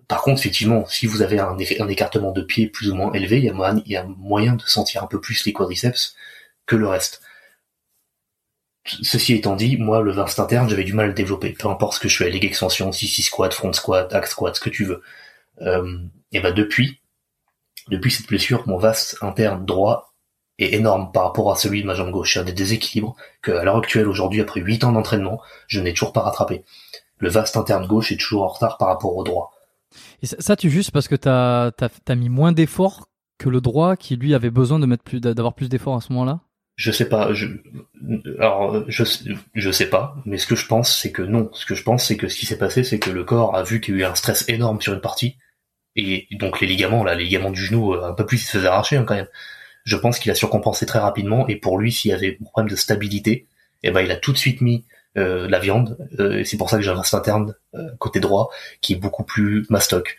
par 0.09 0.23
contre, 0.23 0.41
effectivement, 0.41 0.87
si 0.87 1.07
vous 1.07 1.23
avez 1.23 1.39
un, 1.39 1.57
éc- 1.57 1.81
un 1.81 1.89
écartement 1.89 2.33
de 2.33 2.43
pied 2.43 2.69
plus 2.69 2.91
ou 2.91 2.95
moins 2.95 3.13
élevé, 3.13 3.39
il 3.39 3.45
y, 3.45 3.49
a 3.49 3.53
moyen, 3.53 3.83
il 3.87 3.93
y 3.93 3.97
a 3.97 4.05
moyen 4.05 4.57
de 4.57 4.63
sentir 4.63 5.03
un 5.03 5.07
peu 5.07 5.21
plus 5.21 5.45
les 5.47 5.53
quadriceps 5.53 6.15
que 6.67 6.77
le 6.77 6.89
reste. 6.89 7.23
Ceci 8.85 9.35
étant 9.35 9.55
dit, 9.55 9.77
moi, 9.77 10.03
le 10.03 10.11
vaste 10.11 10.41
interne, 10.41 10.69
j'avais 10.69 10.85
du 10.85 10.93
mal 10.93 11.05
à 11.05 11.09
le 11.09 11.15
développer. 11.15 11.51
Peu 11.51 11.69
importe 11.69 11.95
ce 11.95 12.01
que 12.01 12.09
je 12.09 12.17
fais, 12.17 12.31
leg 12.31 12.45
extension, 12.45 12.91
sissy 12.91 13.23
squat, 13.23 13.55
front 13.55 13.73
squat, 13.73 14.13
hack 14.13 14.27
squat, 14.27 14.57
ce 14.57 14.61
que 14.61 14.71
tu 14.71 14.85
veux. 14.85 15.03
Euh, 15.61 15.99
et 16.33 16.41
ben 16.41 16.53
depuis, 16.53 17.01
depuis 17.89 18.11
cette 18.11 18.27
blessure, 18.27 18.67
mon 18.67 18.79
vaste 18.79 19.17
interne 19.21 19.65
droit 19.65 20.12
est 20.63 20.75
énorme 20.75 21.11
par 21.13 21.25
rapport 21.25 21.53
à 21.53 21.57
celui 21.57 21.83
de 21.83 21.87
ma 21.87 21.95
jambe 21.95 22.11
gauche. 22.11 22.35
Il 22.35 22.39
y 22.39 22.41
a 22.41 22.45
des 22.45 22.53
déséquilibres 22.53 23.17
que, 23.41 23.53
à 23.53 23.65
l'heure 23.65 23.77
actuelle, 23.77 24.09
aujourd'hui, 24.09 24.41
après 24.41 24.61
8 24.61 24.85
ans 24.85 24.93
d'entraînement, 24.93 25.41
je 25.67 25.81
n'ai 25.81 25.93
toujours 25.93 26.13
pas 26.13 26.21
rattrapé. 26.21 26.65
Le 27.19 27.29
vaste 27.29 27.57
interne 27.57 27.87
gauche 27.87 28.13
est 28.13 28.17
toujours 28.17 28.43
en 28.43 28.49
retard 28.49 28.79
par 28.79 28.89
rapport 28.89 29.17
au 29.17 29.23
droit. 29.25 29.53
Et 30.23 30.27
ça, 30.27 30.37
ça, 30.39 30.57
tu 30.57 30.71
juste 30.71 30.91
parce 30.91 31.09
que 31.09 31.15
t'as 31.15 31.69
as, 31.69 31.89
as 32.09 32.15
mis 32.15 32.29
moins 32.29 32.53
d'efforts 32.53 33.09
que 33.39 33.49
le 33.49 33.61
droit 33.61 33.97
qui 33.97 34.17
lui 34.17 34.35
avait 34.35 34.51
besoin 34.51 34.79
de 34.79 34.87
mettre 34.87 35.03
plus 35.03 35.21
d'avoir 35.21 35.55
plus 35.55 35.69
d'efforts 35.69 35.97
à 35.97 36.01
ce 36.01 36.13
moment-là? 36.13 36.41
Je 36.77 36.91
sais 36.91 37.09
pas, 37.09 37.35
je, 37.35 37.49
alors, 38.39 38.85
je, 38.89 39.05
je 39.55 39.71
sais 39.71 39.91
pas, 39.91 40.17
mais 40.25 40.39
ce 40.39 40.47
que 40.47 40.57
je 40.57 40.67
pense, 40.67 40.97
c'est 40.97 41.13
que 41.13 41.23
non. 41.23 41.51
Ce 41.53 41.67
que 41.67 41.75
je 41.75 41.83
pense, 41.83 42.07
c'est 42.07 42.17
que 42.17 42.29
ce 42.29 42.37
qui 42.37 42.47
s'est 42.47 42.57
passé, 42.57 42.83
c'est 42.83 42.99
que 42.99 43.11
le 43.11 43.25
corps 43.25 43.55
a 43.55 43.63
vu 43.63 43.81
qu'il 43.81 43.95
y 43.95 43.99
a 43.99 44.01
eu 44.01 44.05
un 44.05 44.15
stress 44.15 44.49
énorme 44.49 44.81
sur 44.81 44.95
une 44.95 45.01
partie, 45.01 45.37
et 45.97 46.27
donc 46.33 46.61
les 46.61 46.67
ligaments, 46.67 47.05
là, 47.05 47.15
les 47.15 47.25
ligaments 47.25 47.51
du 47.51 47.63
genou, 47.63 47.95
euh, 47.95 48.09
un 48.09 48.15
peu 48.15 48.25
plus, 48.25 48.43
ils 48.43 48.47
se 48.47 48.57
faisaient 48.57 48.69
arracher, 48.69 48.97
hein, 48.97 49.05
quand 49.05 49.15
même. 49.15 49.29
Je 49.85 49.97
pense 49.97 50.19
qu'il 50.19 50.31
a 50.31 50.35
surcompensé 50.35 50.87
très 50.87 50.99
rapidement, 50.99 51.47
et 51.49 51.57
pour 51.57 51.79
lui, 51.79 51.93
s'il 51.93 52.11
y 52.11 52.15
avait 52.15 52.39
un 52.41 52.45
problème 52.45 52.71
de 52.71 52.77
stabilité, 52.77 53.47
eh 53.83 53.91
ben, 53.91 54.01
il 54.01 54.11
a 54.11 54.17
tout 54.17 54.33
de 54.33 54.39
suite 54.39 54.61
mis 54.61 54.85
euh, 55.19 55.49
la 55.49 55.59
viande, 55.59 55.99
euh, 56.21 56.43
c'est 56.45 56.57
pour 56.57 56.71
ça 56.71 56.77
que 56.77 56.83
j'ai 56.83 56.91
un 56.91 56.95
vaste 56.95 57.15
interne, 57.15 57.55
euh, 57.75 57.91
côté 57.99 58.21
droit, 58.21 58.51
qui 58.81 58.95
est 58.95 58.97
beaucoup 58.97 59.25
plus 59.25 59.67
mastoc 59.69 60.17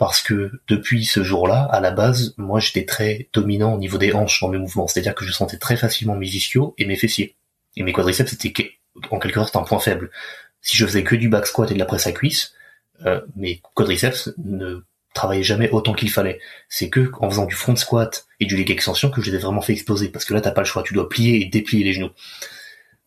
parce 0.00 0.22
que 0.22 0.50
depuis 0.66 1.04
ce 1.04 1.22
jour-là, 1.22 1.64
à 1.64 1.78
la 1.78 1.90
base, 1.90 2.32
moi 2.38 2.58
j'étais 2.58 2.86
très 2.86 3.28
dominant 3.34 3.74
au 3.74 3.78
niveau 3.78 3.98
des 3.98 4.14
hanches 4.14 4.40
dans 4.40 4.48
mes 4.48 4.56
mouvements, 4.56 4.86
c'est-à-dire 4.86 5.14
que 5.14 5.26
je 5.26 5.30
sentais 5.30 5.58
très 5.58 5.76
facilement 5.76 6.16
mes 6.16 6.26
ischios 6.26 6.74
et 6.78 6.86
mes 6.86 6.96
fessiers. 6.96 7.36
Et 7.76 7.82
mes 7.82 7.92
quadriceps 7.92 8.30
c'était 8.30 8.78
en 9.10 9.18
quelque 9.18 9.38
sorte 9.38 9.56
un 9.56 9.62
point 9.62 9.78
faible. 9.78 10.10
Si 10.62 10.74
je 10.78 10.86
faisais 10.86 11.04
que 11.04 11.16
du 11.16 11.28
back 11.28 11.46
squat 11.46 11.70
et 11.70 11.74
de 11.74 11.78
la 11.78 11.84
presse 11.84 12.06
à 12.06 12.12
cuisse, 12.12 12.54
euh, 13.04 13.20
mes 13.36 13.60
quadriceps 13.74 14.32
ne 14.42 14.82
travaillaient 15.14 15.42
jamais 15.42 15.70
autant 15.70 15.92
qu'il 15.92 16.10
fallait. 16.10 16.40
C'est 16.68 16.88
que 16.88 17.10
en 17.20 17.30
faisant 17.30 17.46
du 17.46 17.54
front 17.54 17.76
squat 17.76 18.26
et 18.38 18.46
du 18.46 18.56
leg 18.56 18.70
extension 18.70 19.10
que 19.10 19.20
je 19.22 19.30
les 19.30 19.36
ai 19.36 19.40
vraiment 19.40 19.60
fait 19.60 19.72
exploser, 19.72 20.08
parce 20.08 20.24
que 20.24 20.34
là 20.34 20.40
t'as 20.40 20.52
pas 20.52 20.62
le 20.62 20.66
choix, 20.66 20.82
tu 20.82 20.94
dois 20.94 21.08
plier 21.08 21.42
et 21.42 21.46
déplier 21.46 21.84
les 21.84 21.92
genoux. 21.92 22.10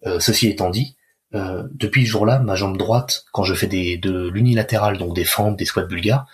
Euh, 0.05 0.19
ceci 0.19 0.47
étant 0.47 0.69
dit, 0.69 0.95
euh, 1.35 1.63
depuis 1.71 2.05
ce 2.05 2.11
jour-là, 2.11 2.39
ma 2.39 2.55
jambe 2.55 2.77
droite, 2.77 3.25
quand 3.31 3.43
je 3.43 3.53
fais 3.53 3.67
des, 3.67 3.97
de 3.97 4.29
l'unilatéral, 4.29 4.97
donc 4.97 5.15
des 5.15 5.25
fentes, 5.25 5.57
des 5.57 5.65
squats 5.65 5.85
bulgares, 5.85 6.27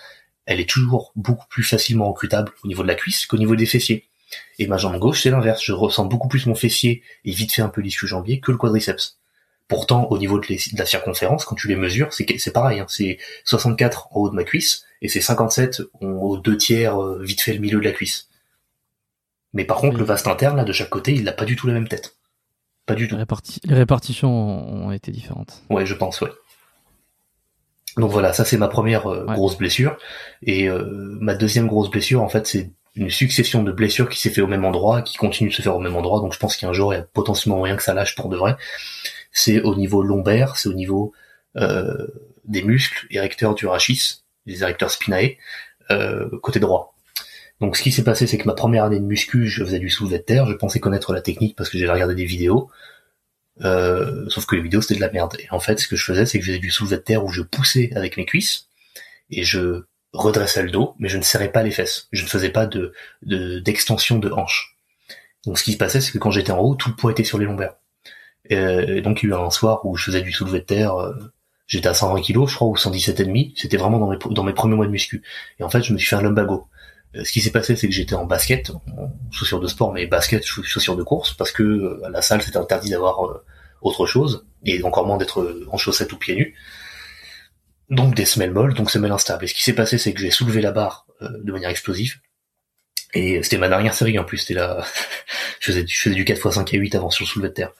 elle 0.45 0.59
est 0.59 0.69
toujours 0.69 1.11
beaucoup 1.15 1.45
plus 1.47 1.63
facilement 1.63 2.07
recrutable 2.09 2.51
au 2.63 2.67
niveau 2.67 2.81
de 2.81 2.87
la 2.87 2.95
cuisse 2.95 3.25
qu'au 3.25 3.37
niveau 3.37 3.55
des 3.55 3.67
fessiers. 3.67 4.09
Et 4.57 4.67
ma 4.67 4.77
jambe 4.77 4.97
gauche, 4.97 5.21
c'est 5.21 5.29
l'inverse. 5.29 5.63
Je 5.63 5.73
ressens 5.73 6.05
beaucoup 6.05 6.27
plus 6.27 6.45
mon 6.47 6.55
fessier 6.55 7.03
et 7.23 7.31
vite 7.31 7.53
fait 7.53 7.61
un 7.61 7.69
peu 7.69 7.81
l'ischio-jambier 7.81 8.39
que 8.39 8.51
le 8.51 8.57
quadriceps. 8.57 9.18
Pourtant, 9.69 10.07
au 10.09 10.17
niveau 10.17 10.39
de, 10.39 10.47
les- 10.47 10.57
de 10.73 10.77
la 10.77 10.85
circonférence, 10.85 11.45
quand 11.45 11.55
tu 11.55 11.67
les 11.69 11.75
mesures, 11.77 12.11
c'est 12.11 12.51
pareil. 12.51 12.79
hein. 12.79 12.85
C'est 12.89 13.17
64 13.45 14.07
en 14.11 14.19
haut 14.21 14.29
de 14.29 14.35
ma 14.35 14.43
cuisse 14.43 14.83
et 15.01 15.07
c'est 15.07 15.21
57 15.21 15.81
en- 16.01 16.07
aux 16.07 16.37
deux 16.37 16.57
tiers, 16.57 17.01
euh, 17.01 17.21
vite 17.23 17.39
fait 17.41 17.53
le 17.53 17.59
milieu 17.59 17.79
de 17.79 17.85
la 17.85 17.91
cuisse. 17.91 18.27
Mais 19.53 19.63
par 19.65 19.77
contre, 19.77 19.93
Oui. 19.93 19.99
le 19.99 20.05
vaste 20.05 20.27
interne, 20.27 20.57
là, 20.57 20.63
de 20.63 20.73
chaque 20.73 20.89
côté, 20.89 21.13
il 21.13 21.23
n'a 21.23 21.31
pas 21.31 21.45
du 21.45 21.55
tout 21.55 21.67
la 21.67 21.73
même 21.73 21.87
tête. 21.87 22.17
Pas 22.85 22.95
du 22.95 23.07
tout. 23.07 23.15
Les, 23.15 23.23
réparti- 23.23 23.59
les 23.63 23.75
répartitions 23.75 24.29
ont 24.31 24.87
ont 24.87 24.91
été 24.91 25.11
différentes. 25.11 25.61
Ouais, 25.69 25.85
je 25.85 25.93
pense, 25.93 26.19
ouais. 26.21 26.31
Donc 27.97 28.11
voilà, 28.11 28.33
ça 28.33 28.45
c'est 28.45 28.57
ma 28.57 28.67
première 28.67 29.07
euh, 29.07 29.25
Ouais. 29.25 29.33
grosse 29.35 29.57
blessure. 29.57 29.97
Et 30.43 30.67
euh, 30.69 31.17
ma 31.19 31.35
deuxième 31.35 31.67
grosse 31.67 31.89
blessure, 31.89 32.21
en 32.23 32.29
fait, 32.29 32.47
c'est 32.47 32.71
une 32.95 33.09
succession 33.09 33.63
de 33.63 33.71
blessures 33.71 34.09
qui 34.09 34.19
s'est 34.19 34.29
fait 34.29 34.41
au 34.41 34.47
même 34.47 34.65
endroit, 34.65 35.01
qui 35.01 35.17
continue 35.17 35.49
de 35.49 35.53
se 35.55 35.61
faire 35.61 35.75
au 35.75 35.79
même 35.79 35.95
endroit. 35.95 36.19
Donc 36.19 36.33
je 36.33 36.39
pense 36.39 36.55
qu'un 36.57 36.73
jour, 36.73 36.93
il 36.93 36.97
y 36.97 36.99
a 36.99 37.03
potentiellement 37.03 37.57
moyen 37.57 37.75
que 37.75 37.83
ça 37.83 37.93
lâche 37.93 38.15
pour 38.15 38.29
de 38.29 38.37
vrai. 38.37 38.55
C'est 39.41 39.61
au 39.61 39.73
niveau 39.75 40.03
lombaire, 40.03 40.57
c'est 40.57 40.67
au 40.67 40.73
niveau 40.73 41.13
euh, 41.55 42.07
des 42.43 42.61
muscles 42.61 43.07
érecteurs 43.09 43.55
du 43.55 43.67
rachis, 43.67 44.01
les 44.45 44.63
érecteurs 44.63 44.91
spinae, 44.91 45.37
euh, 45.91 46.29
côté 46.41 46.59
droit. 46.59 46.93
Donc 47.61 47.77
ce 47.77 47.83
qui 47.83 47.91
s'est 47.93 48.03
passé, 48.03 48.27
c'est 48.27 48.37
que 48.37 48.47
ma 48.47 48.53
première 48.53 48.83
année 48.83 48.99
de 48.99 49.05
muscu, 49.05 49.47
je 49.47 49.63
faisais 49.63 49.79
du 49.79 49.89
soulevé 49.89 50.17
de 50.17 50.23
terre, 50.23 50.45
je 50.45 50.53
pensais 50.53 50.81
connaître 50.81 51.13
la 51.13 51.21
technique 51.21 51.55
parce 51.55 51.69
que 51.69 51.77
j'avais 51.77 51.93
regardé 51.93 52.15
des 52.15 52.25
vidéos. 52.25 52.69
Euh, 53.61 54.25
sauf 54.27 54.45
que 54.45 54.55
les 54.57 54.61
vidéos 54.61 54.81
c'était 54.81 54.95
de 54.95 55.01
la 55.01 55.11
merde. 55.11 55.37
Et 55.39 55.47
en 55.51 55.59
fait, 55.61 55.79
ce 55.79 55.87
que 55.87 55.95
je 55.95 56.03
faisais, 56.03 56.25
c'est 56.25 56.39
que 56.39 56.45
je 56.45 56.51
faisais 56.51 56.59
du 56.59 56.71
soulevé 56.71 56.97
de 56.97 57.01
terre 57.01 57.23
où 57.23 57.29
je 57.29 57.41
poussais 57.41 57.91
avec 57.95 58.17
mes 58.17 58.25
cuisses 58.25 58.67
et 59.29 59.43
je 59.43 59.83
redressais 60.13 60.63
le 60.63 60.71
dos, 60.71 60.95
mais 60.99 61.07
je 61.07 61.17
ne 61.17 61.23
serrais 61.23 61.51
pas 61.53 61.63
les 61.63 61.71
fesses. 61.71 62.07
Je 62.11 62.23
ne 62.23 62.27
faisais 62.29 62.49
pas 62.49 62.65
de 62.65 62.91
de- 63.21 63.59
d'extension 63.59 64.19
de, 64.19 64.29
hanche. 64.31 64.75
Donc 65.45 65.59
ce 65.59 65.63
qui 65.63 65.73
se 65.73 65.77
passait, 65.77 66.01
c'est 66.01 66.11
que 66.11 66.17
quand 66.17 66.31
j'étais 66.31 66.51
en 66.51 66.59
haut, 66.59 66.75
tout 66.75 66.89
le 66.89 66.95
poids 66.97 67.11
était 67.11 67.23
sur 67.23 67.37
les 67.37 67.45
lombaires. 67.45 67.75
Et, 68.49 69.01
donc 69.01 69.23
il 69.23 69.29
y 69.29 69.33
a 69.33 69.35
eu 69.35 69.39
un 69.39 69.49
soir 69.51 69.85
où 69.85 69.95
je 69.95 70.05
faisais 70.05 70.21
du 70.21 70.31
soulevé 70.31 70.59
de 70.59 70.65
terre, 70.65 70.95
j'étais 71.67 71.87
à 71.87 71.93
120 71.93 72.21
kilos, 72.21 72.49
je 72.49 72.55
crois, 72.55 72.67
ou 72.67 72.75
117 72.75 73.19
et 73.19 73.25
demi. 73.25 73.53
C'était 73.55 73.77
vraiment 73.77 73.99
dans 73.99 74.09
mes, 74.09 74.17
dans 74.31 74.43
mes 74.43 74.53
premiers 74.53 74.75
mois 74.75 74.85
de 74.85 74.91
muscu. 74.91 75.21
Et 75.59 75.63
en 75.63 75.69
fait, 75.69 75.83
je 75.83 75.93
me 75.93 75.97
suis 75.97 76.07
fait 76.07 76.15
un 76.15 76.21
lumbago. 76.21 76.67
Ce 77.13 77.31
qui 77.31 77.41
s'est 77.41 77.51
passé, 77.51 77.75
c'est 77.75 77.87
que 77.87 77.93
j'étais 77.93 78.15
en 78.15 78.25
basket, 78.25 78.69
en 78.69 79.11
chaussures 79.31 79.59
de 79.59 79.67
sport, 79.67 79.93
mais 79.93 80.05
basket, 80.05 80.45
chaussures 80.45 80.95
de 80.95 81.03
course, 81.03 81.33
parce 81.33 81.51
que 81.51 82.01
à 82.05 82.09
la 82.09 82.21
salle, 82.21 82.41
c'était 82.41 82.57
interdit 82.57 82.89
d'avoir 82.91 83.41
autre 83.81 84.05
chose, 84.05 84.45
et 84.65 84.83
encore 84.83 85.07
moins 85.07 85.17
d'être 85.17 85.65
en 85.71 85.77
chaussettes 85.77 86.11
ou 86.13 86.17
pieds 86.17 86.35
nus. 86.35 86.55
Donc 87.89 88.13
des 88.13 88.25
semelles 88.25 88.51
molles, 88.51 88.75
donc 88.75 88.91
semelles 88.91 89.11
instables. 89.11 89.45
Et 89.45 89.47
ce 89.47 89.55
qui 89.55 89.63
s'est 89.63 89.73
passé, 89.73 89.97
c'est 89.97 90.13
que 90.13 90.19
j'ai 90.19 90.29
soulevé 90.29 90.61
la 90.61 90.71
barre 90.71 91.07
de 91.21 91.51
manière 91.51 91.69
explosive, 91.69 92.19
et 93.13 93.41
c'était 93.41 93.57
ma 93.57 93.69
dernière 93.69 93.93
série 93.93 94.19
en 94.19 94.23
plus, 94.23 94.37
c'était 94.37 94.53
là, 94.53 94.85
je 95.59 95.71
faisais, 95.71 95.85
je 95.87 95.99
faisais 95.99 96.15
du 96.15 96.25
4x5 96.25 96.75
à 96.75 96.77
8 96.77 96.95
avant 96.95 97.09
sur 97.09 97.25
le 97.25 97.29
soulevé 97.29 97.49
de 97.49 97.53
terre. 97.53 97.71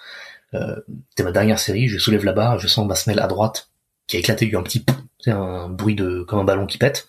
Euh, 0.54 0.76
c'était 1.10 1.24
ma 1.24 1.32
dernière 1.32 1.60
série, 1.60 1.88
je 1.88 1.98
soulève 1.98 2.26
la 2.26 2.34
barre, 2.34 2.60
je 2.60 2.68
sens 2.68 2.88
ma 2.88 2.96
semelle 2.96 3.20
à 3.20 3.28
droite 3.28 3.70
qui 4.08 4.16
a 4.18 4.20
éclaté, 4.20 4.46
il 4.46 4.52
y 4.52 4.52
a 4.52 4.58
eu 4.58 4.60
un 4.60 4.64
petit 4.64 4.84
c'est 5.20 5.32
un 5.32 5.70
bruit 5.70 5.96
de 5.96 6.24
comme 6.24 6.40
un 6.40 6.44
ballon 6.44 6.66
qui 6.66 6.78
pète, 6.78 7.08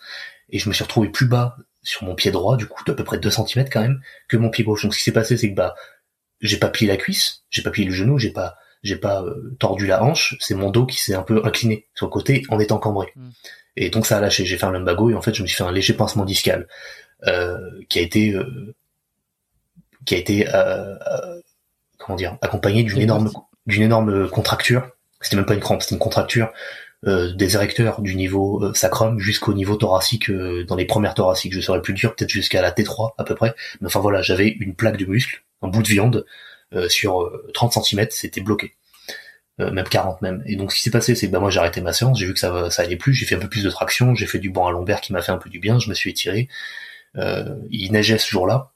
et 0.50 0.58
je 0.58 0.68
me 0.68 0.74
suis 0.74 0.84
retrouvé 0.84 1.08
plus 1.08 1.26
bas 1.26 1.56
sur 1.82 2.04
mon 2.04 2.14
pied 2.14 2.30
droit, 2.30 2.56
du 2.56 2.66
coup 2.66 2.84
d'à 2.84 2.92
peu 2.92 3.04
près 3.04 3.18
2 3.18 3.30
cm 3.30 3.68
quand 3.70 3.80
même, 3.80 4.00
que 4.28 4.36
mon 4.36 4.50
pied 4.50 4.64
gauche. 4.64 4.82
Donc 4.82 4.92
ce 4.92 4.98
qui 4.98 5.04
s'est 5.04 5.12
passé, 5.12 5.36
c'est 5.36 5.50
que 5.50 5.54
bah 5.54 5.74
j'ai 6.40 6.58
pas 6.58 6.68
plié 6.68 6.90
la 6.90 6.96
cuisse, 6.96 7.44
j'ai 7.50 7.62
pas 7.62 7.70
plié 7.70 7.86
le 7.86 7.94
genou, 7.94 8.18
j'ai 8.18 8.32
pas 8.32 8.56
j'ai 8.82 8.96
pas 8.96 9.22
euh, 9.22 9.56
tordu 9.58 9.86
la 9.86 10.02
hanche, 10.02 10.36
c'est 10.40 10.54
mon 10.54 10.70
dos 10.70 10.86
qui 10.86 10.98
s'est 11.00 11.14
un 11.14 11.22
peu 11.22 11.40
incliné 11.44 11.86
sur 11.94 12.06
le 12.06 12.10
côté 12.10 12.42
en 12.48 12.58
étant 12.58 12.78
cambré. 12.78 13.12
Mm. 13.14 13.30
Et 13.76 13.90
donc 13.90 14.06
ça 14.06 14.18
a 14.18 14.20
lâché, 14.20 14.44
j'ai 14.44 14.58
fait 14.58 14.66
un 14.66 14.72
lumbago 14.72 15.10
et 15.10 15.14
en 15.14 15.22
fait 15.22 15.34
je 15.34 15.42
me 15.42 15.46
suis 15.46 15.56
fait 15.56 15.64
un 15.64 15.72
léger 15.72 15.94
pincement 15.94 16.24
discal. 16.24 16.66
Euh, 17.26 17.58
qui 17.90 17.98
a 17.98 18.02
été 18.02 18.34
euh, 18.34 18.74
qui 20.06 20.14
a 20.14 20.18
été 20.18 20.48
euh, 20.54 20.96
comment 22.00 22.16
dire 22.16 22.36
accompagné 22.42 22.82
d'une 22.82 23.00
énorme 23.00 23.30
d'une 23.66 23.82
énorme 23.82 24.28
contracture. 24.28 24.88
C'était 25.20 25.36
même 25.36 25.46
pas 25.46 25.54
une 25.54 25.60
crampe, 25.60 25.82
c'était 25.82 25.94
une 25.94 26.00
contracture 26.00 26.50
des 27.06 27.54
érecteurs 27.54 28.02
du 28.02 28.14
niveau 28.14 28.74
sacrum 28.74 29.18
jusqu'au 29.18 29.54
niveau 29.54 29.76
thoracique 29.76 30.30
dans 30.30 30.76
les 30.76 30.84
premières 30.84 31.14
thoraciques. 31.14 31.54
Je 31.54 31.60
serais 31.60 31.80
plus 31.80 31.94
dur, 31.94 32.14
peut-être 32.14 32.28
jusqu'à 32.30 32.60
la 32.60 32.72
T3 32.72 33.12
à 33.16 33.24
peu 33.24 33.34
près. 33.34 33.54
Mais 33.80 33.86
enfin 33.86 34.00
voilà, 34.00 34.20
j'avais 34.20 34.48
une 34.48 34.74
plaque 34.74 34.98
de 34.98 35.06
muscle, 35.06 35.42
un 35.62 35.68
bout 35.68 35.82
de 35.82 35.88
viande 35.88 36.26
sur 36.88 37.30
30 37.54 37.84
cm, 37.84 38.06
c'était 38.10 38.42
bloqué. 38.42 38.74
même 39.58 39.84
40 39.84 40.20
même. 40.20 40.42
Et 40.46 40.56
donc 40.56 40.72
ce 40.72 40.76
qui 40.76 40.82
s'est 40.82 40.90
passé, 40.90 41.14
c'est 41.14 41.28
que 41.28 41.32
bah, 41.32 41.40
moi 41.40 41.48
j'ai 41.48 41.60
arrêté 41.60 41.80
ma 41.80 41.94
séance, 41.94 42.18
j'ai 42.18 42.26
vu 42.26 42.34
que 42.34 42.40
ça, 42.40 42.70
ça 42.70 42.82
allait 42.82 42.96
plus, 42.96 43.14
j'ai 43.14 43.24
fait 43.24 43.34
un 43.34 43.40
peu 43.40 43.48
plus 43.48 43.64
de 43.64 43.70
traction, 43.70 44.14
j'ai 44.14 44.26
fait 44.26 44.38
du 44.38 44.50
banc 44.50 44.66
à 44.66 44.70
lombaire 44.70 45.00
qui 45.00 45.12
m'a 45.14 45.22
fait 45.22 45.32
un 45.32 45.38
peu 45.38 45.48
du 45.48 45.58
bien, 45.58 45.78
je 45.78 45.88
me 45.88 45.94
suis 45.94 46.10
étiré, 46.10 46.48
euh, 47.16 47.56
il 47.70 47.92
neigeait 47.92 48.18
ce 48.18 48.28
jour-là, 48.30 48.72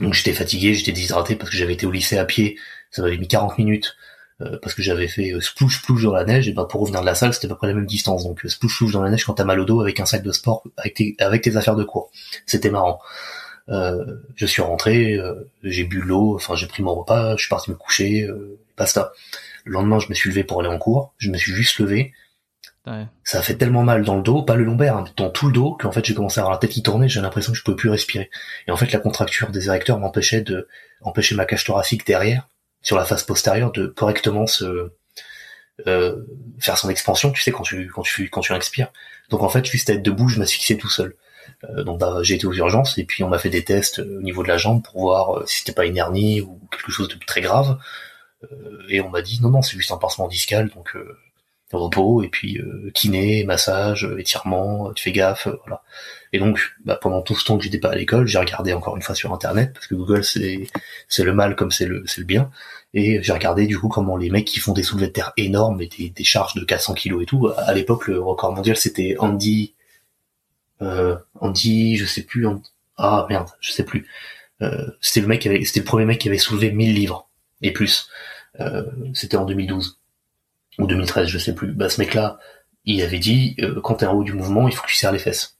donc 0.00 0.14
j'étais 0.14 0.32
fatigué, 0.32 0.74
j'étais 0.74 0.92
déshydraté 0.92 1.36
parce 1.36 1.50
que 1.50 1.56
j'avais 1.56 1.74
été 1.74 1.86
au 1.86 1.90
lycée 1.90 2.18
à 2.18 2.24
pied, 2.24 2.58
ça 2.90 3.02
m'avait 3.02 3.18
mis 3.18 3.28
40 3.28 3.58
minutes 3.58 3.96
euh, 4.40 4.58
parce 4.62 4.74
que 4.74 4.82
j'avais 4.82 5.08
fait 5.08 5.32
euh, 5.32 5.40
splouche 5.40 5.78
splouche 5.80 6.02
dans 6.04 6.12
la 6.12 6.24
neige. 6.24 6.48
Et 6.48 6.52
ben 6.52 6.64
pour 6.64 6.80
revenir 6.80 7.00
de 7.00 7.06
la 7.06 7.14
salle 7.14 7.34
c'était 7.34 7.46
à 7.46 7.50
peu 7.50 7.56
près 7.56 7.68
la 7.68 7.74
même 7.74 7.86
distance. 7.86 8.24
Donc 8.24 8.40
splouche 8.46 8.74
splouche 8.74 8.92
dans 8.92 9.02
la 9.02 9.10
neige 9.10 9.24
quand 9.24 9.34
t'as 9.34 9.44
mal 9.44 9.60
au 9.60 9.64
dos 9.64 9.80
avec 9.80 10.00
un 10.00 10.06
sac 10.06 10.22
de 10.22 10.32
sport 10.32 10.64
avec 10.76 10.94
tes, 10.94 11.16
avec 11.18 11.42
tes 11.42 11.56
affaires 11.56 11.76
de 11.76 11.84
cours. 11.84 12.10
C'était 12.46 12.70
marrant. 12.70 13.00
Euh, 13.68 14.04
je 14.34 14.46
suis 14.46 14.62
rentré 14.62 15.18
j'ai 15.62 15.84
bu 15.84 16.00
l'eau 16.00 16.34
enfin 16.34 16.56
j'ai 16.56 16.66
pris 16.66 16.82
mon 16.82 16.96
repas 16.96 17.36
je 17.36 17.42
suis 17.42 17.48
parti 17.48 17.70
me 17.70 17.76
coucher 17.76 18.28
basta. 18.76 19.12
Le 19.64 19.72
lendemain 19.72 19.98
je 19.98 20.08
me 20.08 20.14
suis 20.14 20.30
levé 20.30 20.44
pour 20.44 20.60
aller 20.60 20.70
en 20.70 20.78
cours. 20.78 21.12
Je 21.18 21.30
me 21.30 21.36
suis 21.36 21.52
juste 21.52 21.78
levé 21.78 22.12
ça 23.22 23.38
a 23.38 23.42
fait 23.42 23.54
tellement 23.54 23.84
mal 23.84 24.04
dans 24.04 24.16
le 24.16 24.22
dos, 24.22 24.42
pas 24.42 24.56
le 24.56 24.64
lombaire, 24.64 24.96
hein, 24.96 25.04
dans 25.16 25.30
tout 25.30 25.46
le 25.46 25.52
dos, 25.52 25.76
qu'en 25.80 25.92
fait 25.92 26.04
j'ai 26.04 26.14
commencé 26.14 26.40
à 26.40 26.42
avoir 26.42 26.52
la 26.52 26.58
tête 26.58 26.70
qui 26.70 26.82
tournait, 26.82 27.08
j'ai 27.08 27.20
l'impression 27.20 27.52
que 27.52 27.58
je 27.58 27.62
pouvais 27.62 27.76
plus 27.76 27.90
respirer. 27.90 28.28
Et 28.66 28.72
en 28.72 28.76
fait 28.76 28.90
la 28.92 28.98
contracture 28.98 29.50
des 29.50 29.68
érecteurs 29.68 29.98
m'empêchait 29.98 30.40
de 30.40 30.68
empêcher 31.02 31.34
ma 31.34 31.44
cage 31.44 31.64
thoracique 31.64 32.06
derrière, 32.06 32.48
sur 32.82 32.96
la 32.96 33.04
face 33.04 33.22
postérieure, 33.22 33.72
de 33.72 33.86
correctement 33.86 34.46
se 34.46 34.90
euh, 35.86 36.26
faire 36.58 36.76
son 36.76 36.90
expansion, 36.90 37.30
tu 37.30 37.42
sais, 37.42 37.52
quand 37.52 37.62
tu 37.62 37.88
quand 37.88 38.02
tu 38.02 38.28
quand 38.28 38.40
tu 38.40 38.52
inspires. 38.52 38.92
Donc 39.30 39.42
en 39.42 39.48
fait, 39.48 39.64
juste 39.64 39.88
à 39.90 39.94
être 39.94 40.02
debout, 40.02 40.28
je 40.28 40.38
m'asphyxiais 40.38 40.76
tout 40.76 40.90
seul. 40.90 41.14
Euh, 41.64 41.84
donc 41.84 42.00
bah, 42.00 42.18
j'ai 42.22 42.34
été 42.34 42.46
aux 42.46 42.52
urgences 42.52 42.98
et 42.98 43.04
puis 43.04 43.22
on 43.24 43.28
m'a 43.28 43.38
fait 43.38 43.50
des 43.50 43.64
tests 43.64 44.00
euh, 44.00 44.18
au 44.18 44.22
niveau 44.22 44.42
de 44.42 44.48
la 44.48 44.56
jambe 44.56 44.82
pour 44.82 45.00
voir 45.00 45.38
euh, 45.38 45.46
si 45.46 45.60
c'était 45.60 45.72
pas 45.72 45.86
une 45.86 45.96
hernie 45.96 46.40
ou 46.40 46.60
quelque 46.70 46.90
chose 46.90 47.08
de 47.08 47.16
très 47.26 47.40
grave. 47.40 47.78
et 48.88 49.00
on 49.00 49.08
m'a 49.10 49.22
dit 49.22 49.40
non 49.40 49.50
non 49.50 49.62
c'est 49.62 49.76
juste 49.76 49.92
un 49.92 49.96
pincement 49.96 50.26
discal 50.26 50.68
donc 50.70 50.96
repos 51.78 52.22
et 52.22 52.28
puis 52.28 52.58
euh, 52.58 52.90
kiné, 52.94 53.44
massage, 53.44 54.04
euh, 54.04 54.18
étirement, 54.18 54.88
euh, 54.88 54.92
tu 54.94 55.04
fais 55.04 55.12
gaffe, 55.12 55.48
voilà. 55.64 55.82
Et 56.32 56.38
donc, 56.38 56.74
bah, 56.84 56.98
pendant 57.00 57.22
tout 57.22 57.34
ce 57.34 57.44
temps 57.44 57.58
que 57.58 57.64
j'étais 57.64 57.78
pas 57.78 57.90
à 57.90 57.94
l'école, 57.94 58.26
j'ai 58.26 58.38
regardé 58.38 58.72
encore 58.72 58.96
une 58.96 59.02
fois 59.02 59.14
sur 59.14 59.32
internet 59.32 59.72
parce 59.74 59.86
que 59.86 59.94
Google 59.94 60.24
c'est 60.24 60.66
c'est 61.08 61.24
le 61.24 61.34
mal 61.34 61.56
comme 61.56 61.70
c'est 61.70 61.86
le 61.86 62.04
c'est 62.06 62.20
le 62.20 62.26
bien. 62.26 62.50
Et 62.94 63.22
j'ai 63.22 63.32
regardé 63.32 63.66
du 63.66 63.78
coup 63.78 63.88
comment 63.88 64.16
les 64.16 64.30
mecs 64.30 64.46
qui 64.46 64.60
font 64.60 64.72
des 64.72 64.82
soulevés 64.82 65.06
de 65.08 65.12
terre 65.12 65.32
énormes 65.36 65.80
et 65.80 65.88
des, 65.88 66.10
des 66.10 66.24
charges 66.24 66.54
de 66.54 66.64
400 66.64 66.94
kilos 66.94 67.22
et 67.22 67.26
tout. 67.26 67.50
À 67.56 67.72
l'époque, 67.74 68.06
le 68.08 68.20
record 68.20 68.54
mondial 68.54 68.76
c'était 68.76 69.16
Andy, 69.18 69.74
euh, 70.82 71.16
Andy, 71.40 71.96
je 71.96 72.04
sais 72.04 72.22
plus, 72.22 72.46
ah 72.96 73.26
merde, 73.28 73.48
je 73.60 73.72
sais 73.72 73.84
plus. 73.84 74.06
Euh, 74.62 74.86
c'était 75.00 75.20
le 75.20 75.26
mec 75.26 75.40
qui 75.40 75.48
avait, 75.48 75.64
c'était 75.64 75.80
le 75.80 75.86
premier 75.86 76.04
mec 76.04 76.18
qui 76.20 76.28
avait 76.28 76.38
soulevé 76.38 76.70
1000 76.70 76.94
livres 76.94 77.28
et 77.62 77.72
plus. 77.72 78.08
Euh, 78.60 78.84
c'était 79.14 79.36
en 79.36 79.44
2012 79.44 80.01
ou 80.78 80.86
2013, 80.86 81.28
je 81.28 81.38
sais 81.38 81.54
plus. 81.54 81.72
Bah, 81.72 81.88
ce 81.88 82.00
mec-là, 82.00 82.38
il 82.84 83.02
avait 83.02 83.18
dit, 83.18 83.56
euh, 83.60 83.80
quand 83.80 83.96
t'es 83.96 84.06
en 84.06 84.14
haut 84.14 84.24
du 84.24 84.32
mouvement, 84.32 84.68
il 84.68 84.74
faut 84.74 84.82
que 84.82 84.88
tu 84.88 84.96
serres 84.96 85.12
les 85.12 85.18
fesses. 85.18 85.58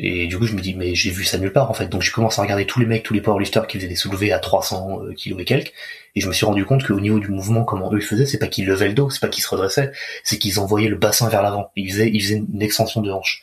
Et 0.00 0.28
du 0.28 0.38
coup, 0.38 0.46
je 0.46 0.54
me 0.54 0.60
dis, 0.60 0.74
mais 0.74 0.94
j'ai 0.94 1.10
vu 1.10 1.24
ça 1.24 1.38
nulle 1.38 1.52
part, 1.52 1.70
en 1.70 1.74
fait. 1.74 1.88
Donc, 1.88 2.02
je 2.02 2.12
commence 2.12 2.38
à 2.38 2.42
regarder 2.42 2.66
tous 2.66 2.78
les 2.78 2.86
mecs, 2.86 3.02
tous 3.02 3.14
les 3.14 3.20
powerlifters 3.20 3.66
qui 3.66 3.78
faisaient 3.78 3.88
des 3.88 3.96
soulevés 3.96 4.32
à 4.32 4.38
300 4.38 5.02
euh, 5.02 5.12
kilos 5.12 5.40
et 5.40 5.44
quelques. 5.44 5.72
Et 6.14 6.20
je 6.20 6.28
me 6.28 6.32
suis 6.32 6.46
rendu 6.46 6.64
compte 6.64 6.86
qu'au 6.86 7.00
niveau 7.00 7.18
du 7.18 7.28
mouvement, 7.28 7.64
comment 7.64 7.92
eux 7.92 7.98
ils 7.98 8.04
faisaient, 8.04 8.26
c'est 8.26 8.38
pas 8.38 8.46
qu'ils 8.46 8.66
levaient 8.66 8.88
le 8.88 8.94
dos, 8.94 9.10
c'est 9.10 9.20
pas 9.20 9.28
qu'ils 9.28 9.42
se 9.42 9.48
redressaient, 9.48 9.90
c'est 10.22 10.38
qu'ils 10.38 10.60
envoyaient 10.60 10.88
le 10.88 10.96
bassin 10.96 11.28
vers 11.28 11.42
l'avant. 11.42 11.72
Ils 11.74 11.90
faisaient, 11.90 12.10
ils 12.12 12.20
faisaient 12.22 12.36
une 12.36 12.62
extension 12.62 13.00
de 13.00 13.10
hanche. 13.10 13.42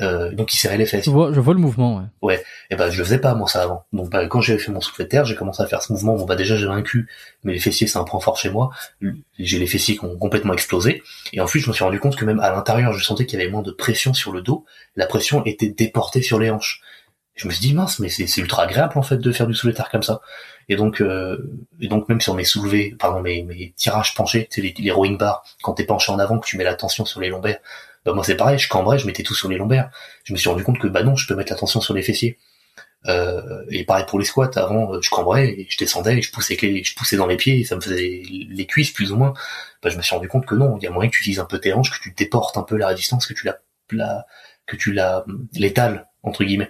Euh, 0.00 0.32
donc 0.32 0.54
il 0.54 0.56
serrait 0.56 0.78
les 0.78 0.86
fesses. 0.86 1.04
Je 1.04 1.10
vois, 1.10 1.32
je 1.32 1.40
vois 1.40 1.52
le 1.52 1.60
mouvement, 1.60 1.98
ouais. 1.98 2.04
Ouais. 2.22 2.44
Et 2.70 2.76
ben 2.76 2.90
je 2.90 2.96
le 2.96 3.04
faisais 3.04 3.18
pas 3.18 3.34
moi 3.34 3.46
ça 3.46 3.62
avant. 3.62 3.84
Donc 3.92 4.10
bah, 4.10 4.26
quand 4.26 4.40
j'ai 4.40 4.56
fait 4.58 4.72
mon 4.72 4.80
soufflet 4.80 5.04
de 5.04 5.10
terre, 5.10 5.24
j'ai 5.24 5.34
commencé 5.34 5.62
à 5.62 5.66
faire 5.66 5.82
ce 5.82 5.92
mouvement. 5.92 6.16
Bon 6.16 6.24
bah 6.24 6.34
déjà 6.34 6.56
j'ai 6.56 6.66
un 6.66 6.82
cul, 6.82 7.08
mais 7.44 7.52
les 7.52 7.58
fessiers 7.58 7.86
c'est 7.86 7.98
un 7.98 8.04
point 8.04 8.20
fort 8.20 8.38
chez 8.38 8.48
moi. 8.48 8.70
J'ai 9.38 9.58
les 9.58 9.66
fessiers 9.66 9.96
qui 9.96 10.04
ont 10.04 10.16
complètement 10.16 10.54
explosé. 10.54 11.02
Et 11.32 11.40
ensuite 11.40 11.62
je 11.62 11.68
me 11.68 11.74
suis 11.74 11.84
rendu 11.84 12.00
compte 12.00 12.16
que 12.16 12.24
même 12.24 12.40
à 12.40 12.50
l'intérieur, 12.50 12.92
je 12.92 13.04
sentais 13.04 13.26
qu'il 13.26 13.38
y 13.38 13.42
avait 13.42 13.50
moins 13.50 13.62
de 13.62 13.70
pression 13.70 14.14
sur 14.14 14.32
le 14.32 14.40
dos. 14.40 14.64
La 14.96 15.06
pression 15.06 15.44
était 15.44 15.68
déportée 15.68 16.22
sur 16.22 16.38
les 16.38 16.50
hanches. 16.50 16.80
Je 17.34 17.46
me 17.48 17.52
suis 17.52 17.62
dit 17.66 17.74
mince, 17.74 17.98
mais 17.98 18.08
c'est 18.08 18.40
ultra 18.40 18.64
agréable 18.64 18.98
en 18.98 19.02
fait 19.02 19.16
de 19.16 19.32
faire 19.32 19.46
du 19.46 19.54
soulevé 19.54 19.72
de 19.72 19.78
terre 19.78 19.90
comme 19.90 20.02
ça. 20.02 20.20
Et 20.68 20.76
donc, 20.76 21.00
euh, 21.00 21.38
et 21.80 21.88
donc 21.88 22.08
même 22.08 22.20
sur 22.20 22.34
mes 22.34 22.44
soulevés, 22.44 22.94
pardon, 22.98 23.20
mes, 23.20 23.42
mes 23.42 23.72
tirages 23.76 24.14
penchés, 24.14 24.48
c'est 24.50 24.60
les, 24.60 24.74
les 24.78 24.90
rowing 24.90 25.18
bars, 25.18 25.42
quand 25.62 25.72
t'es 25.74 25.84
penché 25.84 26.12
en 26.12 26.18
avant, 26.18 26.38
que 26.38 26.46
tu 26.46 26.56
mets 26.56 26.64
la 26.64 26.74
tension 26.74 27.04
sur 27.04 27.20
les 27.20 27.28
lombaires, 27.28 27.58
bah 28.04 28.12
moi 28.14 28.24
c'est 28.24 28.36
pareil, 28.36 28.58
je 28.58 28.68
cambrais, 28.68 28.98
je 28.98 29.06
mettais 29.06 29.22
tout 29.22 29.34
sur 29.34 29.48
les 29.48 29.56
lombaires. 29.56 29.90
Je 30.24 30.32
me 30.32 30.38
suis 30.38 30.48
rendu 30.48 30.64
compte 30.64 30.78
que 30.78 30.88
bah 30.88 31.02
non, 31.02 31.16
je 31.16 31.26
peux 31.26 31.34
mettre 31.34 31.52
la 31.52 31.58
tension 31.58 31.80
sur 31.80 31.94
les 31.94 32.02
fessiers. 32.02 32.38
Euh, 33.08 33.64
et 33.68 33.84
pareil 33.84 34.04
pour 34.06 34.18
les 34.18 34.24
squats, 34.24 34.50
avant 34.56 35.00
je 35.00 35.10
cambrais 35.10 35.48
et 35.48 35.66
je 35.68 35.76
descendais 35.76 36.22
je 36.22 36.30
poussais 36.30 36.56
je 36.56 36.94
poussais 36.94 37.16
dans 37.16 37.26
les 37.26 37.36
pieds 37.36 37.64
ça 37.64 37.74
me 37.74 37.80
faisait 37.80 38.22
les 38.24 38.66
cuisses 38.66 38.92
plus 38.92 39.12
ou 39.12 39.16
moins. 39.16 39.34
Bah, 39.82 39.90
je 39.90 39.96
me 39.96 40.02
suis 40.02 40.14
rendu 40.14 40.28
compte 40.28 40.46
que 40.46 40.54
non, 40.54 40.76
il 40.78 40.84
y 40.84 40.86
a 40.86 40.90
moyen 40.90 41.10
que 41.10 41.16
tu 41.16 41.22
utilises 41.22 41.40
un 41.40 41.44
peu 41.44 41.58
tes 41.58 41.72
hanches, 41.72 41.90
que 41.90 42.02
tu 42.02 42.12
déportes 42.12 42.56
un 42.56 42.62
peu 42.62 42.76
la 42.76 42.88
résistance, 42.88 43.26
que 43.26 43.34
tu 43.34 43.46
la, 43.46 43.58
la 43.90 44.26
que 44.66 44.76
tu 44.76 44.92
la 44.92 45.24
l'étales 45.54 46.08
entre 46.22 46.44
guillemets. 46.44 46.68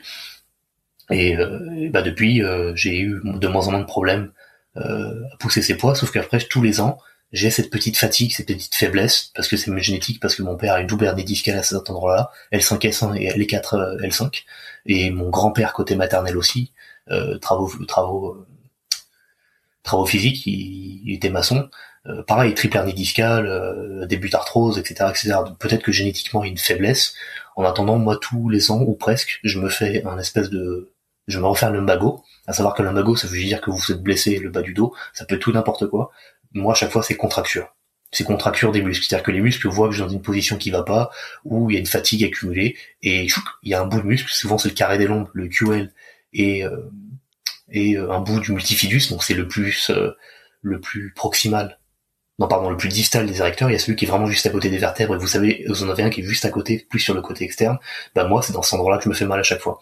Et, 1.10 1.36
euh, 1.36 1.90
bah 1.90 2.02
depuis 2.02 2.42
euh, 2.42 2.72
j'ai 2.74 2.98
eu 2.98 3.20
de 3.24 3.48
moins 3.48 3.68
en 3.68 3.72
moins 3.72 3.80
de 3.80 3.86
problèmes 3.86 4.32
euh, 4.76 5.20
à 5.32 5.36
pousser 5.38 5.60
ces 5.60 5.76
poids, 5.76 5.94
sauf 5.94 6.10
qu'après 6.10 6.38
tous 6.38 6.62
les 6.62 6.80
ans 6.80 6.98
j'ai 7.32 7.50
cette 7.50 7.70
petite 7.70 7.96
fatigue, 7.96 8.32
cette 8.32 8.46
petite 8.46 8.74
faiblesse, 8.74 9.30
parce 9.34 9.48
que 9.48 9.56
c'est 9.56 9.76
génétique, 9.78 10.20
parce 10.20 10.34
que 10.34 10.42
mon 10.42 10.56
père 10.56 10.74
a 10.74 10.80
une 10.80 10.86
double 10.86 11.06
hernie 11.06 11.24
discale 11.24 11.58
à 11.58 11.62
cet 11.62 11.88
endroit-là, 11.88 12.30
L5S1 12.52 13.16
et 13.16 13.30
L4 13.30 13.76
euh, 13.76 14.06
L5, 14.06 14.44
et 14.86 15.10
mon 15.10 15.30
grand-père 15.30 15.72
côté 15.72 15.96
maternel 15.96 16.36
aussi, 16.36 16.72
euh, 17.10 17.38
travaux, 17.38 17.70
travaux, 17.86 18.34
euh, 18.34 18.46
travaux 19.82 20.06
physiques, 20.06 20.46
il, 20.46 21.14
était 21.14 21.30
maçon, 21.30 21.70
pareil, 22.26 22.54
triple 22.54 22.76
hernie 22.76 22.94
discale, 22.94 24.06
début 24.08 24.28
d'arthrose, 24.28 24.78
etc., 24.78 25.06
etc. 25.10 25.34
Peut-être 25.58 25.82
que 25.82 25.92
génétiquement 25.92 26.42
il 26.42 26.48
y 26.48 26.50
a 26.50 26.52
une 26.52 26.58
faiblesse. 26.58 27.14
En 27.56 27.64
attendant, 27.64 27.98
moi 27.98 28.16
tous 28.20 28.48
les 28.48 28.70
ans 28.70 28.80
ou 28.80 28.94
presque, 28.94 29.40
je 29.44 29.58
me 29.60 29.68
fais 29.68 30.04
un 30.04 30.18
espèce 30.18 30.50
de, 30.50 30.92
je 31.28 31.38
me 31.38 31.46
refais 31.46 31.66
un 31.66 31.70
lumbago, 31.70 32.22
à 32.46 32.52
savoir 32.52 32.74
que 32.74 32.82
lumbago 32.82 33.16
ça 33.16 33.26
veut 33.26 33.38
dire 33.38 33.60
que 33.60 33.70
vous 33.70 33.76
vous 33.76 33.92
êtes 33.92 34.02
blessé 34.02 34.38
le 34.38 34.50
bas 34.50 34.62
du 34.62 34.74
dos, 34.74 34.94
ça 35.12 35.24
peut 35.24 35.36
être 35.36 35.42
tout 35.42 35.52
n'importe 35.52 35.86
quoi 35.88 36.10
moi 36.54 36.72
à 36.72 36.76
chaque 36.76 36.90
fois 36.90 37.02
c'est 37.02 37.16
contracture. 37.16 37.74
C'est 38.12 38.24
contracture 38.24 38.72
des 38.72 38.82
muscles, 38.82 39.06
c'est-à-dire 39.08 39.24
que 39.24 39.30
les 39.30 39.40
muscles 39.40 39.68
voient 39.68 39.88
que 39.88 39.94
je 39.94 40.02
suis 40.02 40.06
dans 40.06 40.12
une 40.12 40.20
position 40.20 40.58
qui 40.58 40.70
va 40.70 40.82
pas, 40.82 41.10
où 41.44 41.70
il 41.70 41.74
y 41.74 41.76
a 41.78 41.80
une 41.80 41.86
fatigue 41.86 42.22
accumulée, 42.24 42.76
et 43.02 43.26
il 43.62 43.70
y 43.70 43.74
a 43.74 43.80
un 43.80 43.86
bout 43.86 44.02
de 44.02 44.06
muscle, 44.06 44.30
souvent 44.30 44.58
c'est 44.58 44.68
le 44.68 44.74
carré 44.74 44.98
des 44.98 45.06
lombes, 45.06 45.28
le 45.32 45.48
QL, 45.48 45.90
et, 46.34 46.64
euh, 46.64 46.90
et 47.70 47.96
euh, 47.96 48.12
un 48.12 48.20
bout 48.20 48.38
du 48.40 48.52
multifidus, 48.52 49.08
donc 49.08 49.24
c'est 49.24 49.34
le 49.34 49.48
plus 49.48 49.90
euh, 49.90 50.12
le 50.60 50.78
plus 50.78 51.12
proximal, 51.14 51.78
non 52.38 52.48
pardon, 52.48 52.68
le 52.68 52.76
plus 52.76 52.90
distal 52.90 53.26
des 53.26 53.38
érecteurs, 53.40 53.70
il 53.70 53.72
y 53.72 53.76
a 53.76 53.78
celui 53.78 53.96
qui 53.96 54.04
est 54.04 54.08
vraiment 54.08 54.26
juste 54.26 54.44
à 54.44 54.50
côté 54.50 54.68
des 54.68 54.78
vertèbres, 54.78 55.14
et 55.14 55.18
vous 55.18 55.26
savez, 55.26 55.64
vous 55.68 55.82
en 55.82 55.88
avez 55.88 56.02
un 56.02 56.10
qui 56.10 56.20
est 56.20 56.24
juste 56.24 56.44
à 56.44 56.50
côté, 56.50 56.86
plus 56.90 57.00
sur 57.00 57.14
le 57.14 57.22
côté 57.22 57.44
externe, 57.44 57.78
bah 58.14 58.26
moi 58.26 58.42
c'est 58.42 58.52
dans 58.52 58.62
cet 58.62 58.74
endroit-là 58.74 58.98
que 58.98 59.04
je 59.04 59.08
me 59.08 59.14
fais 59.14 59.24
mal 59.24 59.40
à 59.40 59.42
chaque 59.42 59.60
fois, 59.60 59.80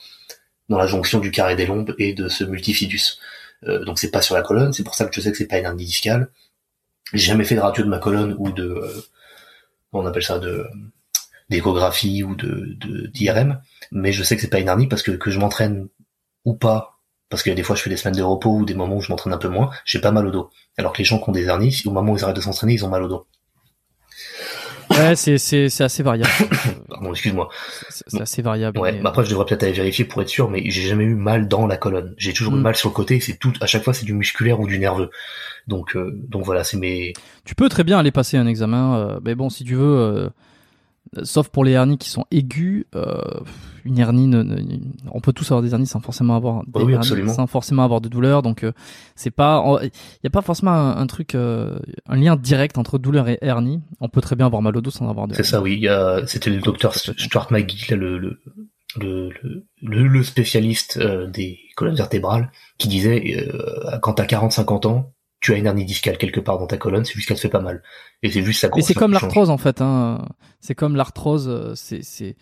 dans 0.68 0.78
la 0.78 0.86
jonction 0.86 1.18
du 1.18 1.32
carré 1.32 1.56
des 1.56 1.66
lombes 1.66 1.96
et 1.98 2.14
de 2.14 2.28
ce 2.28 2.44
multifidus. 2.44 3.18
donc 3.66 3.98
c'est 3.98 4.12
pas 4.12 4.22
sur 4.22 4.36
la 4.36 4.42
colonne, 4.42 4.72
c'est 4.72 4.84
pour 4.84 4.94
ça 4.94 5.06
que 5.06 5.14
je 5.14 5.20
sais 5.20 5.32
que 5.32 5.36
c'est 5.36 5.48
pas 5.48 5.58
une 5.58 5.64
hernie 5.64 5.84
discale, 5.84 6.30
J'ai 7.12 7.26
jamais 7.26 7.44
fait 7.44 7.54
de 7.54 7.60
radio 7.60 7.84
de 7.84 7.88
ma 7.88 7.98
colonne 7.98 8.34
ou 8.38 8.50
de, 8.52 8.64
euh, 8.64 9.02
on 9.92 10.06
appelle 10.06 10.22
ça 10.22 10.38
de 10.38 10.66
d'échographie 11.48 12.22
ou 12.22 12.36
de 12.36 12.76
d'IRM, 13.12 13.60
mais 13.90 14.12
je 14.12 14.22
sais 14.22 14.36
que 14.36 14.42
c'est 14.42 14.48
pas 14.48 14.60
une 14.60 14.68
hernie 14.68 14.86
parce 14.86 15.02
que 15.02 15.10
que 15.10 15.30
je 15.30 15.40
m'entraîne 15.40 15.88
ou 16.44 16.54
pas, 16.54 17.00
parce 17.28 17.42
qu'il 17.42 17.50
y 17.50 17.52
a 17.52 17.56
des 17.56 17.64
fois 17.64 17.74
je 17.74 17.82
fais 17.82 17.90
des 17.90 17.96
semaines 17.96 18.16
de 18.16 18.22
repos 18.22 18.50
ou 18.50 18.64
des 18.64 18.74
moments 18.74 18.96
où 18.96 19.00
je 19.00 19.10
m'entraîne 19.10 19.32
un 19.32 19.38
peu 19.38 19.48
moins, 19.48 19.70
j'ai 19.84 20.00
pas 20.00 20.12
mal 20.12 20.26
au 20.26 20.30
dos. 20.30 20.50
Alors 20.78 20.92
que 20.92 20.98
les 20.98 21.04
gens 21.04 21.18
qui 21.18 21.28
ont 21.28 21.32
des 21.32 21.44
hernies, 21.46 21.82
au 21.86 21.90
moment 21.90 22.12
où 22.12 22.16
ils 22.16 22.22
arrêtent 22.22 22.36
de 22.36 22.40
s'entraîner, 22.40 22.74
ils 22.74 22.84
ont 22.84 22.88
mal 22.88 23.02
au 23.02 23.08
dos. 23.08 23.26
Ouais, 24.90 25.14
c'est 25.14 25.38
c'est 25.38 25.68
c'est 25.68 25.84
assez 25.84 26.02
variable. 26.02 26.30
Pardon, 26.88 27.10
excuse-moi. 27.12 27.48
C'est 27.88 28.20
assez 28.20 28.42
variable. 28.42 28.78
Ouais, 28.80 28.92
mais- 28.92 29.00
bah 29.00 29.10
après 29.10 29.24
je 29.24 29.30
devrais 29.30 29.44
peut-être 29.46 29.62
aller 29.62 29.72
vérifier 29.72 30.04
pour 30.04 30.20
être 30.22 30.28
sûr, 30.28 30.50
mais 30.50 30.62
j'ai 30.68 30.82
jamais 30.82 31.04
eu 31.04 31.14
mal 31.14 31.48
dans 31.48 31.66
la 31.66 31.76
colonne. 31.76 32.14
J'ai 32.18 32.32
toujours 32.32 32.54
eu 32.54 32.58
Mm. 32.58 32.62
mal 32.62 32.76
sur 32.76 32.88
le 32.88 32.94
côté. 32.94 33.20
C'est 33.20 33.36
tout, 33.38 33.52
à 33.60 33.66
chaque 33.66 33.84
fois 33.84 33.94
c'est 33.94 34.04
du 34.04 34.12
musculaire 34.14 34.58
ou 34.60 34.66
du 34.66 34.78
nerveux. 34.78 35.10
Donc 35.68 35.96
euh, 35.96 36.10
donc 36.28 36.44
voilà, 36.44 36.64
c'est 36.64 36.76
mes. 36.76 37.12
Tu 37.44 37.54
peux 37.54 37.68
très 37.68 37.84
bien 37.84 37.98
aller 37.98 38.10
passer 38.10 38.36
un 38.36 38.46
examen, 38.46 38.96
euh, 38.98 39.20
mais 39.24 39.34
bon, 39.34 39.48
si 39.48 39.64
tu 39.64 39.74
veux, 39.76 39.96
euh, 39.98 40.28
sauf 41.22 41.48
pour 41.48 41.64
les 41.64 41.72
hernies 41.72 41.98
qui 41.98 42.08
sont 42.10 42.24
aiguës, 42.30 42.84
euh, 42.94 43.40
une 43.84 43.98
hernie, 43.98 44.26
ne- 44.26 44.42
ne- 44.42 44.78
on 45.10 45.20
peut 45.20 45.32
tous 45.32 45.44
avoir 45.50 45.62
des 45.62 45.72
hernies 45.72 45.86
sans 45.86 46.00
forcément 46.00 46.36
avoir 46.36 46.62
des 46.64 46.70
Oui, 46.74 46.82
oui, 46.84 46.92
hernies, 46.92 46.96
absolument. 47.06 47.32
sans 47.32 47.46
forcément 47.46 47.82
avoir 47.84 48.00
de 48.00 48.08
douleur. 48.08 48.42
Donc, 48.42 48.62
euh, 48.62 48.72
c'est 49.16 49.30
pas, 49.30 49.64
il 49.82 49.90
n'y 50.22 50.28
a 50.28 50.30
pas 50.30 50.42
forcément 50.42 50.72
un, 50.72 50.96
un 50.96 51.06
truc, 51.06 51.34
euh, 51.34 51.78
un 52.08 52.16
lien 52.16 52.36
direct 52.36 52.78
entre 52.78 52.98
douleur 52.98 53.28
et 53.28 53.38
hernie. 53.42 53.80
On 54.00 54.08
peut 54.08 54.20
très 54.20 54.36
bien 54.36 54.46
avoir 54.46 54.62
mal 54.62 54.76
au 54.76 54.80
dos 54.80 54.90
sans 54.90 55.08
avoir 55.08 55.26
de. 55.26 55.34
C'est 55.34 55.42
ça, 55.42 55.60
oui. 55.62 55.86
C'était 56.26 56.50
le 56.50 56.60
docteur 56.60 56.94
Stuart 56.94 57.48
McGee, 57.50 57.90
là, 57.90 57.96
le, 57.96 58.18
le, 58.18 58.38
le, 58.98 59.30
le, 59.82 60.06
le 60.08 60.22
spécialiste 60.22 60.98
euh, 61.00 61.26
des 61.28 61.58
colonnes 61.76 61.94
vertébrales, 61.96 62.50
qui 62.78 62.88
disait 62.88 63.36
euh, 63.52 63.98
quand 64.02 64.14
t'as 64.14 64.26
40-50 64.26 64.86
ans, 64.86 65.12
tu 65.40 65.52
as 65.52 65.56
une 65.56 65.66
hernie 65.66 65.84
discale 65.84 66.18
quelque 66.18 66.40
part 66.40 66.58
dans 66.58 66.66
ta 66.66 66.76
colonne, 66.76 67.04
c'est 67.04 67.14
juste 67.14 67.28
qu'elle 67.28 67.36
te 67.36 67.42
fait 67.42 67.48
pas 67.48 67.60
mal. 67.60 67.82
Et 68.22 68.30
c'est 68.30 68.42
juste 68.42 68.60
ça. 68.60 68.68
Mais 68.74 68.82
c'est 68.82 68.94
comme 68.94 69.12
l'arthrose 69.12 69.50
en 69.50 69.58
fait. 69.58 69.80
Hein. 69.80 70.26
C'est 70.60 70.74
comme 70.74 70.96
l'arthrose. 70.96 71.48
euh, 71.48 71.72
C'est 71.74 72.02
c'est 72.02 72.36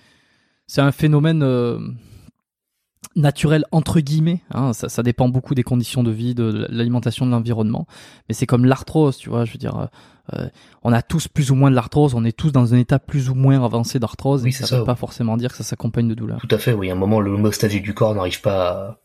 c'est 0.67 0.81
un 0.81 0.93
phénomène 0.93 1.43
euh, 1.43 1.79
naturel 3.17 3.65
entre 3.73 4.01
guillemets. 4.01 4.43
Hein. 4.53 4.73
Ça, 4.73 4.89
ça 4.89 5.03
dépend 5.03 5.29
beaucoup 5.29 5.55
des 5.55 5.63
conditions 5.63 6.03
de 6.03 6.11
vie, 6.11 6.35
de 6.35 6.67
l'alimentation, 6.71 7.25
de 7.27 7.31
l'environnement. 7.31 7.87
Mais 8.29 8.35
c'est 8.35 8.47
comme 8.47 8.65
l'arthrose, 8.65 9.17
tu 9.17 9.31
vois. 9.31 9.45
Je 9.45 9.53
veux 9.53 9.59
dire, 9.59 9.77
euh, 9.79 9.87
euh, 10.35 10.49
on 10.83 10.93
a 10.93 11.01
tous 11.03 11.29
plus 11.29 11.51
ou 11.51 11.55
moins 11.55 11.71
de 11.71 11.77
l'arthrose. 11.77 12.15
On 12.15 12.25
est 12.25 12.37
tous 12.37 12.53
dans 12.53 12.75
un 12.75 12.79
état 12.79 12.99
plus 12.99 13.31
ou 13.31 13.35
moins 13.35 13.65
avancé 13.65 13.99
d'arthrose. 13.99 14.43
Oui, 14.43 14.51
et 14.51 14.53
ça 14.53 14.67
ça, 14.67 14.79
veut 14.79 14.85
pas 14.85 14.97
forcément 14.97 15.37
dire 15.37 15.51
que 15.51 15.57
ça 15.57 15.65
s'accompagne 15.65 16.09
de 16.09 16.15
douleur. 16.15 16.41
Tout 16.41 16.55
à 16.55 16.59
fait, 16.59 16.73
oui. 16.73 16.91
À 16.91 16.93
un 16.93 16.97
moment, 16.97 17.21
l'homostasie 17.21 17.81
du 17.81 17.95
corps 17.95 18.15
n'arrive 18.15 18.41
pas 18.41 18.69
à, 18.71 18.99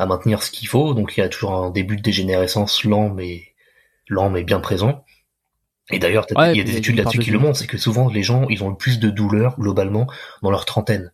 à 0.00 0.06
maintenir 0.06 0.42
ce 0.42 0.50
qu'il 0.50 0.66
faut, 0.66 0.94
donc 0.94 1.16
il 1.16 1.20
y 1.20 1.22
a 1.22 1.28
toujours 1.28 1.52
un 1.52 1.70
début 1.70 1.96
de 1.96 2.00
dégénérescence 2.00 2.84
lent, 2.84 3.10
mais 3.10 3.42
lent 4.08 4.30
mais 4.30 4.44
bien 4.44 4.58
présent. 4.58 5.04
Et 5.90 5.98
d'ailleurs, 5.98 6.26
Ouais, 6.34 6.52
il 6.52 6.56
y 6.56 6.60
a 6.60 6.64
des 6.64 6.76
études 6.76 6.96
là-dessus 6.96 7.18
de 7.18 7.22
qui 7.22 7.30
le 7.30 7.38
montrent, 7.38 7.58
c'est 7.58 7.66
que 7.66 7.76
souvent 7.76 8.08
les 8.08 8.22
gens, 8.22 8.46
ils 8.48 8.64
ont 8.64 8.70
le 8.70 8.76
plus 8.76 8.98
de 8.98 9.10
douleur 9.10 9.58
globalement 9.58 10.06
dans 10.40 10.50
leur 10.50 10.64
trentaine. 10.64 11.12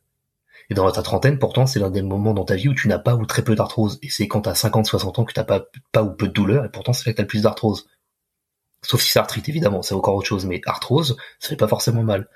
Et 0.70 0.74
dans 0.74 0.88
ta 0.90 1.02
trentaine, 1.02 1.40
pourtant, 1.40 1.66
c'est 1.66 1.80
l'un 1.80 1.90
des 1.90 2.02
moments 2.02 2.32
dans 2.32 2.44
ta 2.44 2.54
vie 2.54 2.68
où 2.68 2.74
tu 2.74 2.86
n'as 2.86 3.00
pas 3.00 3.16
ou 3.16 3.26
très 3.26 3.42
peu 3.42 3.56
d'arthrose. 3.56 3.98
Et 4.02 4.08
c'est 4.08 4.28
quand 4.28 4.42
t'as 4.42 4.54
50, 4.54 4.86
60 4.86 5.18
ans 5.18 5.24
que 5.24 5.32
t'as 5.32 5.44
pas, 5.44 5.64
pas 5.90 6.04
ou 6.04 6.12
peu 6.12 6.28
de 6.28 6.32
douleur, 6.32 6.64
et 6.64 6.68
pourtant 6.68 6.92
c'est 6.92 7.06
là 7.06 7.12
que 7.12 7.16
t'as 7.16 7.22
le 7.24 7.28
plus 7.28 7.42
d'arthrose. 7.42 7.88
Sauf 8.82 9.00
si 9.00 9.10
c'est 9.10 9.18
arthrite, 9.18 9.48
évidemment, 9.48 9.82
c'est 9.82 9.94
encore 9.94 10.14
autre 10.14 10.28
chose, 10.28 10.46
mais 10.46 10.60
arthrose, 10.64 11.16
ça 11.40 11.48
fait 11.48 11.56
pas 11.56 11.66
forcément 11.66 12.04
mal. 12.04 12.28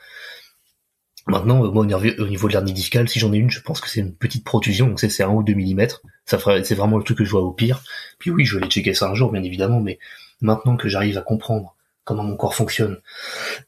Maintenant, 1.31 1.65
euh, 1.65 1.70
moi, 1.70 1.82
au 1.82 1.86
niveau- 1.86 2.23
au 2.23 2.27
niveau 2.27 2.48
de 2.48 2.52
l'hernie 2.52 2.73
discale, 2.73 3.09
si 3.09 3.19
j'en 3.19 3.32
ai 3.32 3.36
une, 3.39 3.51
je 3.51 3.61
pense 3.61 3.81
que 3.81 3.89
c'est 3.89 4.01
une 4.01 4.15
petite 4.15 4.44
protusion, 4.44 4.86
donc 4.89 5.01
c'est 5.01 5.09
c'est 5.09 5.23
un 5.23 5.31
ou 5.31 5.43
deux 5.43 5.55
millimètres. 5.55 6.02
Ça 6.27 6.39
ferait, 6.39 6.62
c'est 6.65 6.74
vraiment 6.74 6.98
le 6.98 7.05
truc 7.05 7.19
que 7.19 7.24
je 7.24 7.31
vois 7.31 7.43
au 7.43 7.52
pire. 7.52 7.82
Puis 8.19 8.31
oui, 8.31 8.44
je 8.44 8.57
vais 8.57 8.62
aller 8.62 8.70
checker 8.70 8.94
ça 8.94 9.09
un 9.09 9.15
jour, 9.15 9.32
bien 9.32 9.43
évidemment, 9.43 9.81
mais 9.81 9.98
maintenant 10.40 10.77
que 10.77 10.89
j'arrive 10.89 11.16
à 11.19 11.23
comprendre 11.23 11.74
comment 12.05 12.23
mon 12.24 12.36
corps 12.36 12.55
fonctionne, 12.55 12.98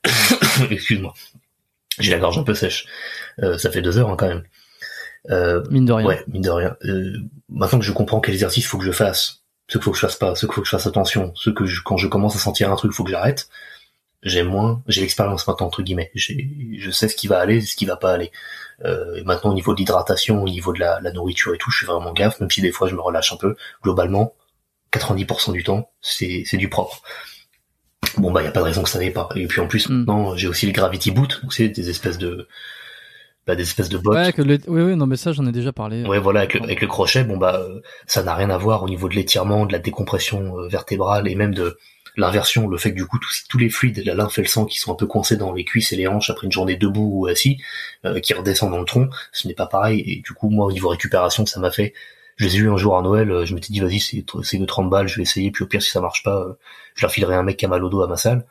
excuse-moi, 0.70 1.14
j'ai 1.98 2.10
la 2.10 2.18
gorge 2.18 2.38
un 2.38 2.42
peu 2.42 2.54
sèche. 2.54 2.86
Euh, 3.42 3.58
ça 3.58 3.70
fait 3.70 3.82
deux 3.82 3.98
heures 3.98 4.10
hein, 4.10 4.16
quand 4.16 4.28
même. 4.28 4.42
Euh, 5.30 5.62
Mine 5.70 5.84
de 5.84 5.92
rien. 5.92 6.06
Ouais, 6.06 6.24
mine 6.26 6.42
de 6.42 6.50
rien. 6.50 6.76
Euh, 6.84 7.12
maintenant 7.48 7.78
que 7.78 7.84
je 7.84 7.92
comprends 7.92 8.20
quel 8.20 8.34
exercice 8.34 8.66
faut 8.66 8.78
que 8.78 8.84
je 8.84 8.90
fasse, 8.92 9.42
ce 9.68 9.78
qu'il 9.78 9.84
faut 9.84 9.90
que 9.92 9.96
je 9.96 10.00
fasse 10.02 10.16
pas, 10.16 10.34
ce 10.34 10.46
qu'il 10.46 10.54
faut 10.54 10.62
que 10.62 10.66
je 10.66 10.72
fasse 10.72 10.86
attention, 10.86 11.32
ce 11.36 11.50
que 11.50 11.64
je, 11.64 11.80
quand 11.84 11.96
je 11.96 12.08
commence 12.08 12.34
à 12.34 12.38
sentir 12.38 12.72
un 12.72 12.76
truc, 12.76 12.92
faut 12.92 13.04
que 13.04 13.10
j'arrête. 13.10 13.48
J'ai 14.22 14.42
moins, 14.44 14.82
j'ai 14.86 15.00
l'expérience 15.00 15.46
maintenant 15.48 15.66
entre 15.66 15.82
guillemets. 15.82 16.10
Je 16.14 16.90
sais 16.90 17.08
ce 17.08 17.16
qui 17.16 17.26
va 17.26 17.38
aller, 17.40 17.60
ce 17.60 17.74
qui 17.74 17.86
va 17.86 17.96
pas 17.96 18.12
aller. 18.12 18.30
Euh, 18.84 19.16
et 19.16 19.24
maintenant 19.24 19.50
au 19.50 19.54
niveau 19.54 19.74
de 19.74 19.78
l'hydratation, 19.78 20.42
au 20.42 20.48
niveau 20.48 20.72
de 20.72 20.80
la, 20.80 21.00
la 21.00 21.12
nourriture 21.12 21.54
et 21.54 21.58
tout, 21.58 21.70
je 21.70 21.78
suis 21.78 21.86
vraiment 21.86 22.12
gaffe, 22.12 22.40
même 22.40 22.50
si 22.50 22.60
des 22.60 22.72
fois 22.72 22.88
je 22.88 22.94
me 22.94 23.00
relâche 23.00 23.32
un 23.32 23.36
peu. 23.36 23.56
Globalement, 23.82 24.34
90% 24.92 25.52
du 25.52 25.64
temps, 25.64 25.90
c'est, 26.00 26.44
c'est 26.46 26.56
du 26.56 26.68
propre. 26.68 27.02
Bon 28.18 28.30
bah 28.30 28.42
y 28.42 28.46
a 28.46 28.50
pas 28.52 28.60
de 28.60 28.66
raison 28.66 28.82
que 28.82 28.90
ça 28.90 28.98
n'aille 28.98 29.10
pas. 29.12 29.28
Et 29.34 29.46
puis 29.46 29.60
en 29.60 29.66
plus 29.66 29.88
Mm. 29.88 29.92
maintenant 29.94 30.36
j'ai 30.36 30.48
aussi 30.48 30.66
le 30.66 30.72
Gravity 30.72 31.10
Boot, 31.10 31.40
donc 31.42 31.52
c'est 31.52 31.68
des 31.68 31.88
espèces 31.90 32.18
de, 32.18 32.46
bah, 33.46 33.56
des 33.56 33.62
espèces 33.62 33.88
de 33.88 33.98
bottes. 33.98 34.14
Ouais, 34.14 34.32
le... 34.44 34.58
oui, 34.68 34.82
oui, 34.82 34.96
non, 34.96 35.06
mais 35.06 35.16
ça, 35.16 35.32
j'en 35.32 35.46
ai 35.46 35.52
déjà 35.52 35.72
parlé. 35.72 36.04
Ouais, 36.04 36.18
voilà, 36.18 36.40
avec 36.40 36.54
le, 36.54 36.62
avec 36.62 36.80
le 36.80 36.86
crochet, 36.86 37.24
bon 37.24 37.38
bah, 37.38 37.60
euh, 37.60 37.80
ça 38.06 38.22
n'a 38.22 38.34
rien 38.34 38.50
à 38.50 38.58
voir 38.58 38.82
au 38.82 38.88
niveau 38.88 39.08
de 39.08 39.14
l'étirement, 39.14 39.66
de 39.66 39.72
la 39.72 39.78
décompression 39.78 40.58
euh, 40.58 40.68
vertébrale 40.68 41.26
et 41.28 41.34
même 41.34 41.54
de 41.54 41.76
l'inversion, 42.16 42.68
le 42.68 42.76
fait 42.76 42.90
que 42.90 42.96
du 42.96 43.06
coup 43.06 43.18
tous, 43.18 43.44
tous 43.48 43.58
les 43.58 43.70
fluides, 43.70 44.02
la 44.04 44.14
lymphe 44.14 44.38
et 44.38 44.42
le 44.42 44.48
sang 44.48 44.64
qui 44.64 44.78
sont 44.78 44.92
un 44.92 44.96
peu 44.96 45.06
coincés 45.06 45.36
dans 45.36 45.52
les 45.52 45.64
cuisses 45.64 45.92
et 45.92 45.96
les 45.96 46.06
hanches 46.06 46.30
après 46.30 46.46
une 46.46 46.52
journée 46.52 46.76
debout 46.76 47.08
ou 47.12 47.26
assis, 47.26 47.60
euh, 48.04 48.20
qui 48.20 48.34
redescendent 48.34 48.72
dans 48.72 48.78
le 48.78 48.84
tronc, 48.84 49.08
ce 49.32 49.48
n'est 49.48 49.54
pas 49.54 49.66
pareil. 49.66 50.02
Et 50.06 50.16
du 50.20 50.32
coup, 50.32 50.50
moi, 50.50 50.66
au 50.66 50.72
niveau 50.72 50.88
récupération, 50.88 51.46
ça 51.46 51.60
m'a 51.60 51.70
fait. 51.70 51.94
Je 52.36 52.46
les 52.46 52.56
ai 52.56 52.58
eu 52.60 52.70
un 52.70 52.76
jour 52.76 52.96
à 52.96 53.02
Noël, 53.02 53.30
euh, 53.30 53.44
je 53.44 53.54
m'étais 53.54 53.72
dit 53.72 53.80
vas-y, 53.80 54.00
c'est 54.00 54.22
que 54.22 54.64
30 54.64 54.90
balles, 54.90 55.08
je 55.08 55.16
vais 55.16 55.22
essayer, 55.22 55.50
puis 55.50 55.64
au 55.64 55.66
pire 55.66 55.82
si 55.82 55.90
ça 55.90 56.00
marche 56.00 56.22
pas, 56.22 56.40
euh, 56.40 56.54
je 56.94 57.02
leur 57.02 57.12
filerai 57.12 57.34
un 57.34 57.42
mec 57.42 57.56
qui 57.56 57.64
a 57.66 57.68
mal 57.68 57.84
au 57.84 57.88
dos 57.88 58.02
à 58.02 58.08
ma 58.08 58.16
salle, 58.16 58.46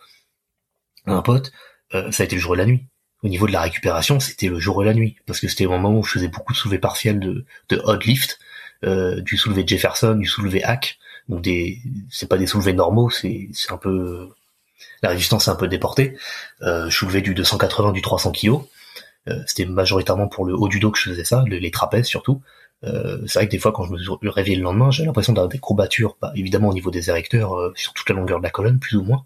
un 1.06 1.22
pote. 1.22 1.52
Ça 1.92 2.24
a 2.24 2.26
été 2.26 2.36
le 2.36 2.42
jour 2.42 2.56
et 2.56 2.58
la 2.58 2.66
nuit. 2.66 2.88
Au 3.24 3.28
niveau 3.28 3.48
de 3.48 3.52
la 3.52 3.62
récupération, 3.62 4.20
c'était 4.20 4.48
le 4.48 4.60
jour 4.60 4.82
et 4.82 4.86
la 4.86 4.94
nuit, 4.94 5.18
parce 5.28 5.40
que 5.40 5.48
c'était 5.48 5.66
au 5.66 5.72
moment 5.72 5.94
où 5.94 6.04
je 6.04 6.12
faisais 6.12 6.28
beaucoup 6.30 6.54
de 6.54 6.58
soulevés 6.58 6.80
partiels 6.80 7.20
de, 7.20 7.46
de 7.70 7.82
hot 7.84 8.00
lift, 8.06 8.40
euh, 8.84 9.22
du 9.22 9.38
soulevé 9.38 9.64
Jefferson, 9.66 10.16
du 10.16 10.28
soulevé 10.28 10.64
hack, 10.64 10.98
donc 11.32 11.42
des, 11.42 11.80
c'est 12.10 12.30
pas 12.30 12.38
des 12.38 12.48
soulevés 12.48 12.74
normaux, 12.74 13.10
c'est, 13.10 13.50
un 13.70 13.78
peu, 13.78 14.30
la 15.02 15.10
résistance 15.10 15.48
est 15.48 15.52
un 15.52 15.56
peu 15.56 15.68
déportée. 15.68 16.16
Euh, 16.62 16.90
je 16.90 16.96
soulevais 16.96 17.22
du 17.22 17.34
280, 17.34 17.94
du 17.94 18.02
300 18.02 18.32
kg. 18.34 18.56
Euh, 19.30 19.42
c'était 19.48 19.66
majoritairement 19.66 20.28
pour 20.28 20.46
le 20.46 20.56
haut 20.56 20.68
du 20.68 20.80
dos 20.80 20.92
que 20.92 21.00
je 21.00 21.10
faisais 21.10 21.24
ça, 21.24 21.44
le- 21.48 21.58
les 21.58 21.72
trapèzes 21.72 22.06
surtout. 22.08 22.42
Euh, 22.84 23.20
c'est 23.28 23.40
vrai 23.40 23.46
que 23.48 23.52
des 23.52 23.60
fois, 23.60 23.72
quand 23.72 23.84
je 23.86 23.92
me 23.94 24.30
réveillé 24.30 24.58
le 24.58 24.64
lendemain, 24.64 24.92
j'ai 24.92 25.06
l'impression 25.06 25.34
d'avoir 25.34 25.50
des 25.50 25.60
courbatures, 25.60 26.18
bah, 26.22 26.32
évidemment 26.36 26.70
au 26.70 26.74
niveau 26.74 26.92
des 26.92 27.10
érecteurs, 27.10 27.54
euh, 27.56 27.72
sur 27.76 27.94
toute 27.94 28.10
la 28.10 28.16
longueur 28.16 28.40
de 28.40 28.44
la 28.44 28.50
colonne, 28.50 28.80
plus 28.80 28.98
ou 28.98 29.04
moins. 29.04 29.26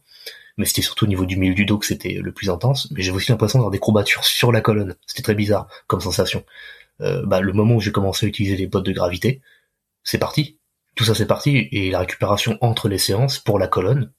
Mais 0.58 0.66
c'était 0.66 0.82
surtout 0.84 1.06
au 1.06 1.08
niveau 1.08 1.26
du 1.26 1.38
milieu 1.38 1.54
du 1.56 1.66
dos 1.66 1.78
que 1.80 1.86
c'était 1.86 2.20
le 2.22 2.32
plus 2.34 2.50
intense. 2.50 2.90
Mais 2.92 3.02
j'avais 3.04 3.18
aussi 3.18 3.32
l'impression 3.32 3.60
d'avoir 3.60 3.72
des 3.72 3.80
courbatures 3.80 4.26
sur 4.26 4.52
la 4.52 4.62
colonne. 4.62 4.96
C'était 5.08 5.24
très 5.24 5.36
bizarre 5.36 5.68
comme 5.88 6.02
sensation. 6.02 6.44
Bah, 7.00 7.42
le 7.42 7.54
moment 7.54 7.76
où 7.76 7.82
j'ai 7.82 7.92
commencé 7.92 8.26
à 8.26 8.30
utiliser 8.30 8.56
les 8.56 8.68
bottes 8.68 8.86
de 8.86 8.94
gravité, 8.94 9.42
c'est 10.04 10.18
parti. 10.18 10.58
Tout 10.96 11.04
ça 11.04 11.16
c'est 11.16 11.28
parti. 11.28 11.68
Et 11.72 11.92
la 11.92 12.00
récupération 12.00 12.58
entre 12.62 12.90
les 12.90 12.98
séances 12.98 13.40
pour 13.40 13.60
la 13.60 13.68
colonne, 13.68 14.12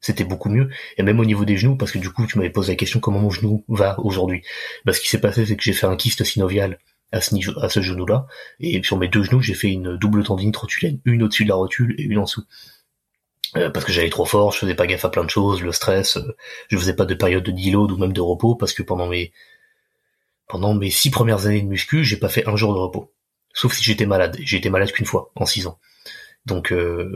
c'était 0.00 0.24
beaucoup 0.24 0.48
mieux. 0.48 0.70
Et 0.96 1.02
même 1.02 1.20
au 1.20 1.24
niveau 1.24 1.44
des 1.44 1.56
genoux, 1.56 1.76
parce 1.76 1.92
que 1.92 1.98
du 1.98 2.10
coup 2.10 2.26
tu 2.26 2.38
m'avais 2.38 2.50
posé 2.50 2.72
la 2.72 2.76
question 2.76 3.00
comment 3.00 3.20
mon 3.20 3.30
genou 3.30 3.64
va 3.68 3.98
aujourd'hui. 4.00 4.42
Bah, 4.84 4.92
ce 4.92 5.00
qui 5.00 5.08
s'est 5.08 5.20
passé, 5.20 5.46
c'est 5.46 5.56
que 5.56 5.62
j'ai 5.62 5.72
fait 5.72 5.86
un 5.86 5.96
kyste 5.96 6.24
synovial 6.24 6.78
à 7.12 7.20
ce 7.20 7.34
niveau, 7.34 7.58
à 7.60 7.68
ce 7.68 7.80
genou-là. 7.80 8.26
Et 8.60 8.82
sur 8.82 8.96
mes 8.96 9.08
deux 9.08 9.22
genoux, 9.24 9.40
j'ai 9.40 9.54
fait 9.54 9.68
une 9.68 9.96
double 9.96 10.24
tendinite 10.24 10.56
rotulaire, 10.56 10.94
une 11.04 11.22
au-dessus 11.22 11.44
de 11.44 11.50
la 11.50 11.56
rotule 11.56 11.94
et 11.98 12.02
une 12.02 12.18
en 12.18 12.24
dessous. 12.24 12.44
Euh, 13.56 13.68
parce 13.70 13.84
que 13.84 13.92
j'allais 13.92 14.10
trop 14.10 14.24
fort, 14.24 14.52
je 14.52 14.58
faisais 14.58 14.76
pas 14.76 14.86
gaffe 14.86 15.04
à 15.04 15.08
plein 15.08 15.24
de 15.24 15.30
choses, 15.30 15.60
le 15.60 15.72
stress, 15.72 16.18
euh, 16.18 16.36
je 16.68 16.76
faisais 16.76 16.94
pas 16.94 17.04
de 17.04 17.14
période 17.14 17.42
de 17.42 17.50
deload 17.50 17.90
ou 17.90 17.96
même 17.96 18.12
de 18.12 18.20
repos 18.20 18.54
parce 18.54 18.72
que 18.72 18.84
pendant 18.84 19.08
mes 19.08 19.32
pendant 20.46 20.74
mes 20.74 20.90
six 20.90 21.10
premières 21.10 21.46
années 21.46 21.62
de 21.62 21.66
muscu, 21.66 22.04
j'ai 22.04 22.16
pas 22.16 22.28
fait 22.28 22.46
un 22.48 22.56
jour 22.56 22.74
de 22.74 22.78
repos. 22.78 23.12
Sauf 23.52 23.72
si 23.72 23.82
j'étais 23.82 24.06
malade. 24.06 24.36
J'ai 24.40 24.58
été 24.58 24.70
malade 24.70 24.92
qu'une 24.92 25.06
fois 25.06 25.32
en 25.34 25.46
six 25.46 25.66
ans. 25.66 25.78
Donc 26.46 26.72
euh, 26.72 27.10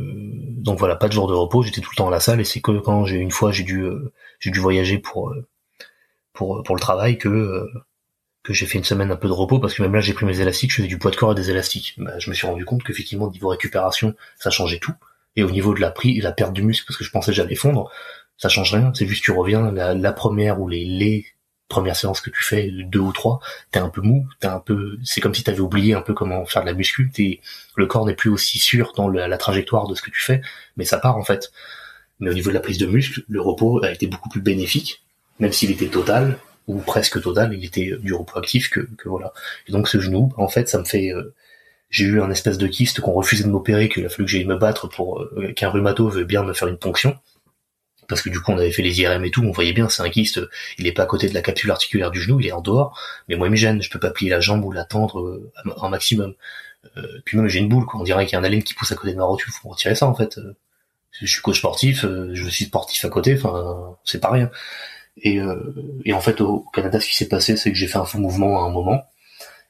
donc 0.59 0.79
voilà, 0.79 0.97
pas 0.97 1.09
de 1.09 1.13
jour 1.13 1.29
de 1.29 1.35
repos, 1.35 1.63
j'étais 1.63 1.81
tout 1.81 1.91
le 1.93 1.97
temps 1.97 2.09
à 2.09 2.11
la 2.11 2.21
salle 2.21 2.41
et 2.41 2.45
c'est 2.45 2.61
que 2.61 2.79
quand 2.79 3.05
j'ai 3.07 3.17
une 3.17 3.31
fois 3.31 3.53
j'ai 3.53 3.65
dû 3.65 3.83
euh, 3.83 4.13
j'ai 4.39 4.51
dû 4.51 4.61
voyager 4.61 4.99
pour 4.99 5.31
euh, 5.31 5.47
pour 6.33 6.63
pour 6.63 6.77
le 6.77 6.81
travail 6.81 7.19
que 7.19 7.67
que 8.43 8.53
j'ai 8.53 8.67
fait 8.67 8.79
une 8.79 8.85
semaine 8.85 9.11
un 9.11 9.17
peu 9.17 9.29
de 9.29 9.33
repos 9.33 9.59
parce 9.59 9.75
que 9.75 9.83
même 9.83 9.95
là 9.95 10.01
j'ai 10.01 10.13
pris 10.13 10.27
mes 10.27 10.41
élastiques, 10.41 10.71
je 10.71 10.77
faisais 10.77 10.89
du 10.89 10.99
poids 10.99 11.11
de 11.11 11.17
corps 11.17 11.33
et 11.33 11.35
des 11.35 11.51
élastiques. 11.51 11.95
Bah, 11.99 12.19
je 12.19 12.29
me 12.31 12.35
suis 12.35 12.47
rendu 12.47 12.65
compte 12.67 12.85
qu'effectivement 12.85 13.27
au 13.27 13.31
niveau 13.31 13.49
récupération, 13.49 14.15
ça 14.39 14.51
changeait 14.51 14.79
tout. 14.79 14.95
Et 15.37 15.43
au 15.43 15.51
niveau 15.51 15.75
de 15.75 15.81
la 15.81 15.91
prise, 15.91 16.23
la 16.23 16.33
perte 16.33 16.53
du 16.53 16.63
muscle, 16.63 16.85
parce 16.87 16.97
que 16.99 17.05
je 17.05 17.11
pensais 17.11 17.33
que 17.33 17.37
j'allais 17.37 17.57
fondre, 17.57 17.91
ça 18.37 18.49
change 18.49 18.73
rien. 18.75 18.93
C'est 18.95 19.07
juste 19.07 19.23
que 19.23 19.27
tu 19.27 19.33
reviens, 19.33 19.73
la, 19.73 19.95
la 19.95 20.13
première 20.13 20.61
ou 20.61 20.69
les, 20.69 20.85
les 20.85 21.27
premières 21.69 21.97
séances 21.97 22.21
que 22.21 22.31
tu 22.31 22.43
fais, 22.43 22.71
deux 22.71 23.01
ou 23.01 23.13
trois, 23.13 23.41
t'es 23.71 23.79
un 23.79 23.89
peu 23.89 24.01
mou, 24.01 24.27
t'es 24.41 24.47
un 24.47 24.61
peu, 24.61 24.99
c'est 25.03 25.21
comme 25.21 25.35
si 25.35 25.43
t'avais 25.43 25.61
oublié 25.61 25.95
un 25.95 26.03
peu 26.03 26.15
comment 26.15 26.45
faire 26.45 26.63
de 26.63 26.67
la 26.67 26.75
muscu. 26.75 27.11
T'es, 27.11 27.41
le 27.77 27.87
corps 27.87 28.07
n'est 28.07 28.15
plus 28.15 28.31
aussi 28.31 28.59
sûr 28.59 28.93
dans 28.97 29.09
la, 29.09 29.29
la 29.29 29.39
trajectoire 29.39 29.89
de 29.89 29.95
ce 29.95 30.03
que 30.03 30.11
tu 30.11 30.21
fais, 30.21 30.43
mais 30.77 30.85
ça 30.85 30.99
part 30.99 31.17
en 31.17 31.25
fait. 31.25 31.53
Mais 32.21 32.31
au 32.31 32.35
niveau 32.35 32.51
de 32.51 32.55
la 32.55 32.61
prise 32.61 32.79
de 32.79 32.87
muscle, 32.87 33.25
le 33.29 33.41
repos 33.41 33.83
a 33.85 33.91
été 33.91 34.07
beaucoup 34.07 34.29
plus 34.29 34.41
bénéfique, 34.41 35.05
même 35.41 35.53
s'il 35.53 35.71
était 35.71 35.89
total 35.89 36.39
ou 36.67 36.79
presque 36.79 37.21
total, 37.21 37.53
il 37.53 37.65
était 37.65 37.97
du 38.01 38.15
repos 38.15 38.39
actif 38.39 38.71
que, 38.71 38.81
que 38.97 39.09
voilà. 39.09 39.33
Et 39.67 39.73
donc 39.73 39.89
ce 39.89 39.99
genou, 39.99 40.33
en 40.37 40.49
fait, 40.49 40.69
ça 40.69 40.79
me 40.79 40.85
fait 40.85 41.13
euh, 41.13 41.35
j'ai 41.95 42.07
eu 42.07 42.21
un 42.21 42.31
espèce 42.31 42.59
de 42.59 42.67
kyste 42.67 43.01
qu'on 43.01 43.13
refusait 43.13 43.45
de 43.45 43.49
m'opérer, 43.49 43.89
qu'il 43.89 44.05
a 44.05 44.09
fallu 44.09 44.25
que 44.25 44.31
j'aille 44.31 44.45
me 44.45 44.57
battre 44.57 44.89
pour 44.89 45.23
euh, 45.23 45.53
qu'un 45.55 45.71
rhumato 45.71 46.09
veuille 46.09 46.25
bien 46.25 46.43
me 46.43 46.53
faire 46.53 46.67
une 46.67 46.77
ponction. 46.77 47.17
Parce 48.09 48.23
que 48.23 48.31
du 48.31 48.41
coup 48.41 48.53
on 48.53 48.59
avait 48.59 48.71
fait 48.71 48.83
les 48.83 49.01
IRM 49.01 49.25
et 49.25 49.31
tout, 49.31 49.43
on 49.43 49.51
voyait 49.51 49.73
bien 49.73 49.89
c'est 49.89 50.03
un 50.03 50.11
kyste, 50.11 50.41
il 50.79 50.87
est 50.87 50.93
pas 50.93 51.05
à 51.05 51.07
côté 51.07 51.29
de 51.29 51.35
la 51.35 51.43
capsule 51.43 51.71
articulaire 51.71 52.11
du 52.11 52.21
genou, 52.21 52.41
il 52.41 52.47
est 52.47 52.53
en 52.53 52.61
dehors, 52.61 52.99
mais 53.29 53.37
moi 53.37 53.49
il 53.49 53.51
me 53.51 53.57
gêne, 53.57 53.83
je 53.83 53.91
peux 53.91 53.99
pas 53.99 54.11
plier 54.11 54.31
la 54.31 54.41
jambe 54.41 54.65
ou 54.65 54.73
la 54.73 54.85
tendre 54.85 55.51
en 55.77 55.89
maximum. 55.89 56.35
puis 57.25 57.37
même 57.37 57.49
j'ai 57.49 57.61
une 57.61 57.69
boule, 57.69 57.87
quoi. 57.87 58.01
on 58.01 58.05
dirait 58.05 58.27
qu'il 58.27 58.35
y 58.35 58.37
a 58.37 58.41
un 58.41 58.45
haleine 58.45 58.63
qui 58.63 58.75
pousse 58.75 58.93
à 58.93 58.97
côté 58.97 59.13
de 59.13 59.19
ma 59.19 59.25
rotule, 59.25 59.53
faut 59.53 59.69
retirer 59.69 59.95
ça 59.95 60.07
en 60.07 60.15
fait. 60.15 60.39
Je 61.13 61.27
suis 61.27 61.43
coach 61.43 61.59
sportif, 61.59 62.05
je 62.05 62.49
suis 62.49 62.67
sportif 62.67 63.05
à 63.05 63.09
côté, 63.09 63.37
enfin 63.37 63.97
c'est 64.05 64.21
pas 64.21 64.31
rien. 64.31 64.51
Et, 65.19 65.41
en 65.43 66.21
fait 66.21 66.41
au 66.41 66.61
Canada 66.73 67.01
ce 67.01 67.07
qui 67.07 67.17
s'est 67.17 67.29
passé 67.29 67.57
c'est 67.57 67.71
que 67.71 67.79
j'ai 67.79 67.87
fait 67.87 67.99
un 67.99 68.05
faux 68.05 68.19
mouvement 68.19 68.65
à 68.65 68.69
un 68.69 68.71
moment, 68.71 69.05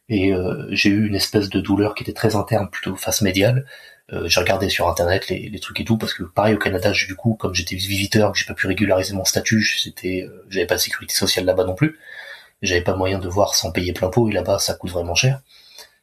et 0.08 0.32
euh, 0.32 0.66
j'ai 0.70 0.90
eu 0.90 1.06
une 1.06 1.14
espèce 1.14 1.48
de 1.48 1.60
douleur 1.60 1.94
qui 1.94 2.02
était 2.02 2.12
très 2.12 2.36
interne, 2.36 2.68
plutôt 2.70 2.94
face 2.96 3.22
médiale. 3.22 3.66
Euh, 4.12 4.28
j'ai 4.28 4.40
regardé 4.40 4.68
sur 4.68 4.88
internet 4.88 5.28
les, 5.28 5.48
les, 5.48 5.60
trucs 5.60 5.80
et 5.80 5.84
tout 5.84 5.96
parce 5.96 6.12
que 6.12 6.24
pareil 6.24 6.54
au 6.54 6.58
Canada, 6.58 6.92
du 6.92 7.16
coup, 7.16 7.34
comme 7.34 7.54
j'étais 7.54 7.76
visiteur, 7.76 8.32
que 8.32 8.38
j'ai 8.38 8.44
pas 8.44 8.54
pu 8.54 8.66
régulariser 8.66 9.14
mon 9.14 9.24
statut, 9.24 9.64
c'était, 9.64 10.26
euh, 10.28 10.44
j'avais 10.50 10.66
pas 10.66 10.74
de 10.74 10.80
sécurité 10.80 11.14
sociale 11.14 11.46
là-bas 11.46 11.64
non 11.64 11.74
plus. 11.74 11.98
J'avais 12.62 12.82
pas 12.82 12.94
moyen 12.96 13.18
de 13.18 13.28
voir 13.28 13.54
sans 13.54 13.72
payer 13.72 13.92
plein 13.92 14.10
pot 14.10 14.28
et 14.28 14.32
là-bas 14.32 14.58
ça 14.58 14.74
coûte 14.74 14.90
vraiment 14.90 15.14
cher. 15.14 15.40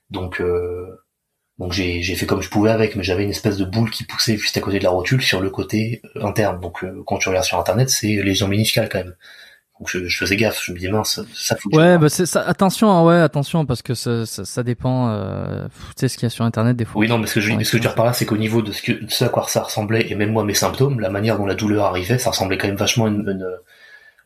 Donc 0.10 0.42
donc 1.58 1.74
j'ai 1.74 2.04
fait 2.16 2.26
comme 2.26 2.42
je 2.42 2.50
pouvais 2.50 2.72
avec, 2.72 2.96
mais 2.96 3.04
j'avais 3.04 3.24
une 3.24 3.30
espèce 3.30 3.58
de 3.58 3.66
boule 3.66 3.90
qui 3.92 4.04
poussait 4.04 4.38
juste 4.38 4.58
à 4.58 4.62
côté 4.62 4.80
de 4.80 4.84
la 4.84 4.90
rotule 4.90 5.22
sur 5.22 5.42
le 5.42 5.50
côté 5.50 6.02
interne. 6.16 6.60
Donc 6.60 6.86
quand 7.06 7.18
tu 7.18 7.30
regardes 7.30 7.46
sur 7.46 7.60
internet, 7.60 7.90
c'est 7.90 8.22
lésion 8.24 8.48
méniscale 8.48 8.90
quand 8.90 9.00
même. 9.00 9.16
Donc 9.82 9.90
je, 9.90 10.06
je, 10.06 10.18
faisais 10.20 10.36
gaffe, 10.36 10.64
je 10.64 10.74
me 10.74 10.78
disais 10.78 10.92
mince, 10.92 11.20
ça 11.34 11.56
faut. 11.56 11.76
ouais, 11.76 11.98
bah 11.98 12.08
c'est 12.08 12.28
ça. 12.28 12.42
Attention, 12.42 12.92
hein, 12.92 13.04
ouais, 13.04 13.20
attention 13.20 13.66
parce 13.66 13.82
que 13.82 13.96
ça, 13.96 14.28
ça, 14.28 14.46
ça 14.46 14.62
dépend. 14.62 15.10
Euh, 15.10 15.66
tu 15.66 16.02
sais 16.02 16.08
ce 16.08 16.18
qu'il 16.20 16.28
y 16.28 16.28
a 16.28 16.30
sur 16.30 16.46
internet 16.46 16.78
des 16.78 16.86
fois. 16.86 17.00
Oui, 17.00 17.08
non, 17.08 17.18
mais 17.18 17.26
ce 17.26 17.34
que 17.34 17.40
je, 17.40 17.52
ce 17.52 17.58
que 17.58 17.64
je 17.64 17.72
veux 17.72 17.80
dire 17.80 17.96
par 17.96 18.06
là, 18.06 18.14
c'est 18.14 18.28
qu'au 18.28 18.38
niveau 18.38 18.62
de 18.62 18.72
ce 18.72 18.84
que, 18.84 18.92
de 18.92 19.10
ce 19.10 19.26
à 19.26 19.30
quoi 19.30 19.48
ça 19.48 19.64
ressemblait 19.64 20.12
et 20.12 20.14
même 20.14 20.34
moi 20.34 20.44
mes 20.44 20.54
symptômes, 20.54 21.00
la 21.00 21.10
manière 21.10 21.40
dont 21.40 21.48
la 21.48 21.56
douleur 21.56 21.86
arrivait, 21.86 22.20
ça 22.20 22.30
ressemblait 22.30 22.60
quand 22.60 22.68
même 22.68 22.76
vachement 22.76 23.06
à 23.06 23.08
une, 23.08 23.28
une 23.28 23.58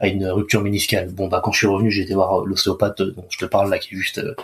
à 0.01 0.07
une 0.07 0.27
rupture 0.27 0.61
méniscale. 0.61 1.07
Bon 1.13 1.29
bah 1.29 1.39
quand 1.41 1.53
je 1.53 1.59
suis 1.59 1.67
revenu, 1.67 1.89
j'ai 1.89 2.01
été 2.01 2.13
voir 2.13 2.45
l'ostéopathe 2.45 3.01
dont 3.01 3.25
je 3.29 3.37
te 3.37 3.45
parle 3.45 3.69
là, 3.69 3.79
qui 3.79 3.95
est 3.95 3.97
juste 3.97 4.17
euh, 4.17 4.35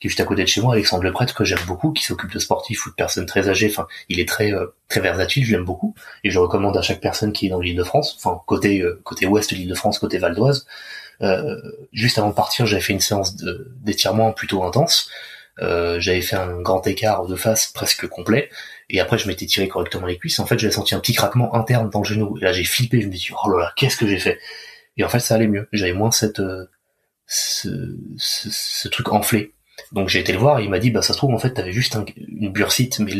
qui 0.00 0.06
est 0.06 0.10
juste 0.10 0.20
à 0.20 0.24
côté 0.24 0.42
de 0.42 0.48
chez 0.48 0.60
moi, 0.60 0.74
Alexandre 0.74 1.04
Leprêtre, 1.04 1.34
que 1.34 1.44
j'aime 1.44 1.58
beaucoup, 1.66 1.92
qui 1.92 2.04
s'occupe 2.04 2.32
de 2.32 2.38
sportifs 2.38 2.86
ou 2.86 2.90
de 2.90 2.94
personnes 2.94 3.26
très 3.26 3.48
âgées. 3.48 3.68
Enfin, 3.70 3.86
il 4.08 4.20
est 4.20 4.28
très 4.28 4.52
euh, 4.52 4.66
très 4.88 5.00
versatile, 5.00 5.44
je 5.44 5.52
l'aime 5.52 5.64
beaucoup, 5.64 5.94
et 6.24 6.30
je 6.30 6.38
recommande 6.38 6.76
à 6.76 6.82
chaque 6.82 7.00
personne 7.00 7.32
qui 7.32 7.46
est 7.46 7.50
dans 7.50 7.60
l'île 7.60 7.76
de 7.76 7.84
France, 7.84 8.16
enfin 8.18 8.40
côté 8.46 8.80
euh, 8.80 9.00
côté 9.04 9.26
ouest 9.26 9.50
de 9.50 9.56
l'île 9.56 9.68
de 9.68 9.74
France, 9.74 9.98
côté 9.98 10.18
Val 10.18 10.34
d'Oise, 10.34 10.66
euh, 11.22 11.56
juste 11.92 12.18
avant 12.18 12.28
de 12.28 12.34
partir, 12.34 12.66
j'avais 12.66 12.82
fait 12.82 12.92
une 12.92 13.00
séance 13.00 13.36
d'étirement 13.82 14.32
plutôt 14.32 14.64
intense. 14.64 15.10
Euh, 15.60 15.98
j'avais 15.98 16.20
fait 16.20 16.36
un 16.36 16.60
grand 16.60 16.86
écart 16.86 17.26
de 17.26 17.34
face 17.34 17.68
presque 17.68 18.06
complet. 18.06 18.50
Et 18.90 19.00
après, 19.00 19.18
je 19.18 19.26
m'étais 19.26 19.46
tiré 19.46 19.68
correctement 19.68 20.06
les 20.06 20.18
cuisses. 20.18 20.38
En 20.38 20.46
fait, 20.46 20.58
j'avais 20.58 20.72
senti 20.72 20.94
un 20.94 21.00
petit 21.00 21.14
craquement 21.14 21.54
interne 21.54 21.90
dans 21.90 22.00
le 22.00 22.04
genou. 22.04 22.38
Et 22.38 22.44
là, 22.44 22.52
j'ai 22.52 22.64
flippé. 22.64 23.00
Je 23.00 23.08
me 23.08 23.12
suis 23.12 23.32
dit, 23.32 23.40
oh 23.44 23.50
là 23.50 23.58
là, 23.58 23.72
qu'est-ce 23.76 23.96
que 23.96 24.06
j'ai 24.06 24.18
fait? 24.18 24.38
Et 24.96 25.04
en 25.04 25.08
fait, 25.08 25.20
ça 25.20 25.34
allait 25.34 25.48
mieux. 25.48 25.68
J'avais 25.72 25.92
moins 25.92 26.10
cette 26.10 26.40
euh, 26.40 26.70
ce, 27.26 27.68
ce, 28.16 28.88
truc 28.88 29.12
enflé. 29.12 29.54
Donc 29.92 30.08
j'ai 30.08 30.20
été 30.20 30.32
le 30.32 30.38
voir 30.38 30.58
et 30.58 30.64
il 30.64 30.70
m'a 30.70 30.78
dit, 30.78 30.90
bah 30.90 31.02
ça 31.02 31.12
se 31.12 31.18
trouve, 31.18 31.34
en 31.34 31.38
fait, 31.38 31.54
t'avais 31.54 31.72
juste 31.72 31.96
une 32.16 32.52
bursite, 32.52 32.98
mais 33.00 33.12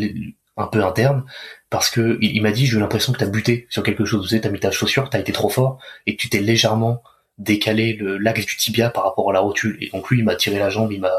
un 0.56 0.66
peu 0.66 0.84
interne, 0.84 1.24
parce 1.70 1.88
que 1.88 2.18
il, 2.20 2.42
m'a 2.42 2.50
dit, 2.50 2.66
j'ai 2.66 2.76
eu 2.76 2.80
l'impression 2.80 3.12
que 3.12 3.18
t'as 3.18 3.26
buté 3.26 3.66
sur 3.70 3.82
quelque 3.82 4.04
chose. 4.04 4.28
Tu 4.28 4.34
sais, 4.34 4.40
t'as 4.40 4.50
mis 4.50 4.60
ta 4.60 4.70
chaussure, 4.70 5.08
t'as 5.08 5.20
été 5.20 5.32
trop 5.32 5.48
fort 5.48 5.78
et 6.06 6.16
que 6.16 6.20
tu 6.20 6.28
t'es 6.28 6.40
légèrement 6.40 7.02
décaler 7.38 7.92
le 7.92 8.18
l'axe 8.18 8.44
du 8.44 8.56
tibia 8.56 8.90
par 8.90 9.04
rapport 9.04 9.30
à 9.30 9.32
la 9.32 9.40
rotule. 9.40 9.78
Et 9.80 9.90
donc 9.90 10.10
lui, 10.10 10.18
il 10.18 10.24
m'a 10.24 10.34
tiré 10.34 10.58
la 10.58 10.70
jambe, 10.70 10.92
il 10.92 11.00
m'a 11.00 11.12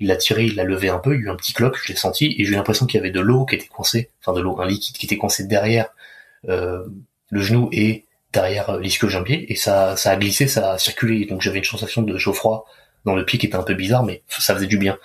il 0.00 0.08
l'a 0.08 0.16
tiré, 0.16 0.44
il 0.44 0.54
l'a 0.54 0.64
levé 0.64 0.88
un 0.88 0.98
peu, 0.98 1.14
il 1.14 1.20
y 1.20 1.24
a 1.24 1.26
eu 1.26 1.30
un 1.30 1.36
petit 1.36 1.52
cloque, 1.52 1.76
je 1.82 1.88
l'ai 1.88 1.96
senti, 1.96 2.34
et 2.38 2.44
j'ai 2.44 2.52
eu 2.52 2.54
l'impression 2.54 2.86
qu'il 2.86 2.98
y 2.98 3.00
avait 3.00 3.10
de 3.10 3.20
l'eau 3.20 3.44
qui 3.46 3.56
était 3.56 3.66
coincée, 3.66 4.10
enfin 4.20 4.32
de 4.32 4.40
l'eau, 4.40 4.60
un 4.60 4.66
liquide 4.66 4.96
qui 4.96 5.06
était 5.06 5.16
coincé 5.16 5.44
derrière 5.44 5.88
euh, 6.48 6.84
le 7.30 7.40
genou 7.40 7.68
et 7.72 8.04
derrière 8.32 8.70
euh, 8.70 8.80
l'ischio-jambier, 8.80 9.50
et 9.50 9.56
ça, 9.56 9.96
ça 9.96 10.12
a 10.12 10.16
glissé, 10.16 10.46
ça 10.46 10.72
a 10.72 10.78
circulé, 10.78 11.24
donc 11.26 11.42
j'avais 11.42 11.58
une 11.58 11.64
sensation 11.64 12.02
de 12.02 12.16
chaud-froid 12.16 12.66
dans 13.04 13.14
le 13.14 13.24
pied 13.24 13.38
qui 13.38 13.46
était 13.46 13.56
un 13.56 13.62
peu 13.62 13.74
bizarre, 13.74 14.04
mais 14.04 14.22
ça 14.28 14.54
faisait 14.54 14.66
du 14.66 14.78
bien. 14.78 14.98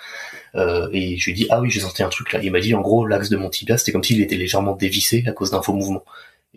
Euh, 0.56 0.88
et 0.92 1.16
je 1.16 1.30
lui 1.30 1.34
dit, 1.34 1.46
ah 1.50 1.60
oui, 1.60 1.70
j'ai 1.70 1.80
senti 1.80 2.02
un 2.02 2.08
truc 2.08 2.32
là. 2.32 2.40
Il 2.42 2.52
m'a 2.52 2.60
dit, 2.60 2.74
en 2.74 2.80
gros, 2.80 3.06
l'axe 3.06 3.28
de 3.28 3.36
mon 3.36 3.50
tibia, 3.50 3.76
c'était 3.76 3.92
comme 3.92 4.04
s'il 4.04 4.20
était 4.20 4.36
légèrement 4.36 4.74
dévissé 4.74 5.24
à 5.26 5.32
cause 5.32 5.50
d'un 5.50 5.62
faux 5.62 5.72
mouvement. 5.72 6.04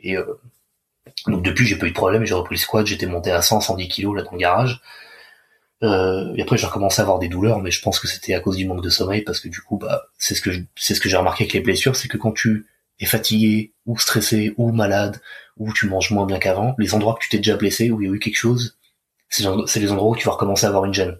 Et 0.01 0.17
euh, 0.17 0.39
donc 1.27 1.43
depuis, 1.43 1.65
j'ai 1.65 1.77
pas 1.77 1.87
eu 1.87 1.89
de 1.89 1.95
problème, 1.95 2.25
j'ai 2.25 2.33
repris 2.33 2.55
le 2.55 2.59
squat, 2.59 2.85
j'étais 2.85 3.05
monté 3.07 3.31
à 3.31 3.41
100, 3.41 3.61
110 3.61 3.87
kilos 3.87 4.15
là 4.15 4.23
dans 4.23 4.31
le 4.31 4.37
garage. 4.37 4.81
Euh, 5.83 6.33
et 6.35 6.41
après 6.41 6.57
j'ai 6.57 6.65
recommencé 6.65 7.01
à 7.01 7.03
avoir 7.03 7.19
des 7.19 7.27
douleurs, 7.27 7.59
mais 7.61 7.69
je 7.69 7.81
pense 7.81 7.99
que 7.99 8.07
c'était 8.07 8.33
à 8.33 8.39
cause 8.39 8.57
du 8.57 8.65
manque 8.65 8.81
de 8.81 8.89
sommeil, 8.89 9.21
parce 9.21 9.39
que 9.39 9.47
du 9.47 9.61
coup, 9.61 9.77
bah, 9.77 10.07
c'est 10.17 10.35
ce 10.35 10.41
que 10.41 10.49
c'est 10.75 10.95
ce 10.95 11.01
que 11.01 11.09
j'ai 11.09 11.17
remarqué 11.17 11.43
avec 11.43 11.53
les 11.53 11.59
blessures, 11.61 11.95
c'est 11.95 12.07
que 12.07 12.17
quand 12.17 12.31
tu 12.31 12.65
es 12.99 13.05
fatigué, 13.05 13.73
ou 13.85 13.97
stressé, 13.99 14.53
ou 14.57 14.71
malade, 14.71 15.21
ou 15.57 15.71
tu 15.73 15.87
manges 15.87 16.11
moins 16.11 16.25
bien 16.25 16.39
qu'avant, 16.39 16.75
les 16.79 16.95
endroits 16.95 17.15
que 17.15 17.19
tu 17.23 17.29
t'es 17.29 17.37
déjà 17.37 17.57
blessé, 17.57 17.91
où 17.91 18.01
il 18.01 18.07
y 18.07 18.11
a 18.11 18.13
eu 18.13 18.19
quelque 18.19 18.37
chose, 18.37 18.77
c'est 19.29 19.79
les 19.79 19.91
endroits 19.91 20.09
où 20.11 20.15
tu 20.15 20.25
vas 20.25 20.31
recommencer 20.33 20.65
à 20.65 20.69
avoir 20.69 20.85
une 20.85 20.93
gêne. 20.93 21.17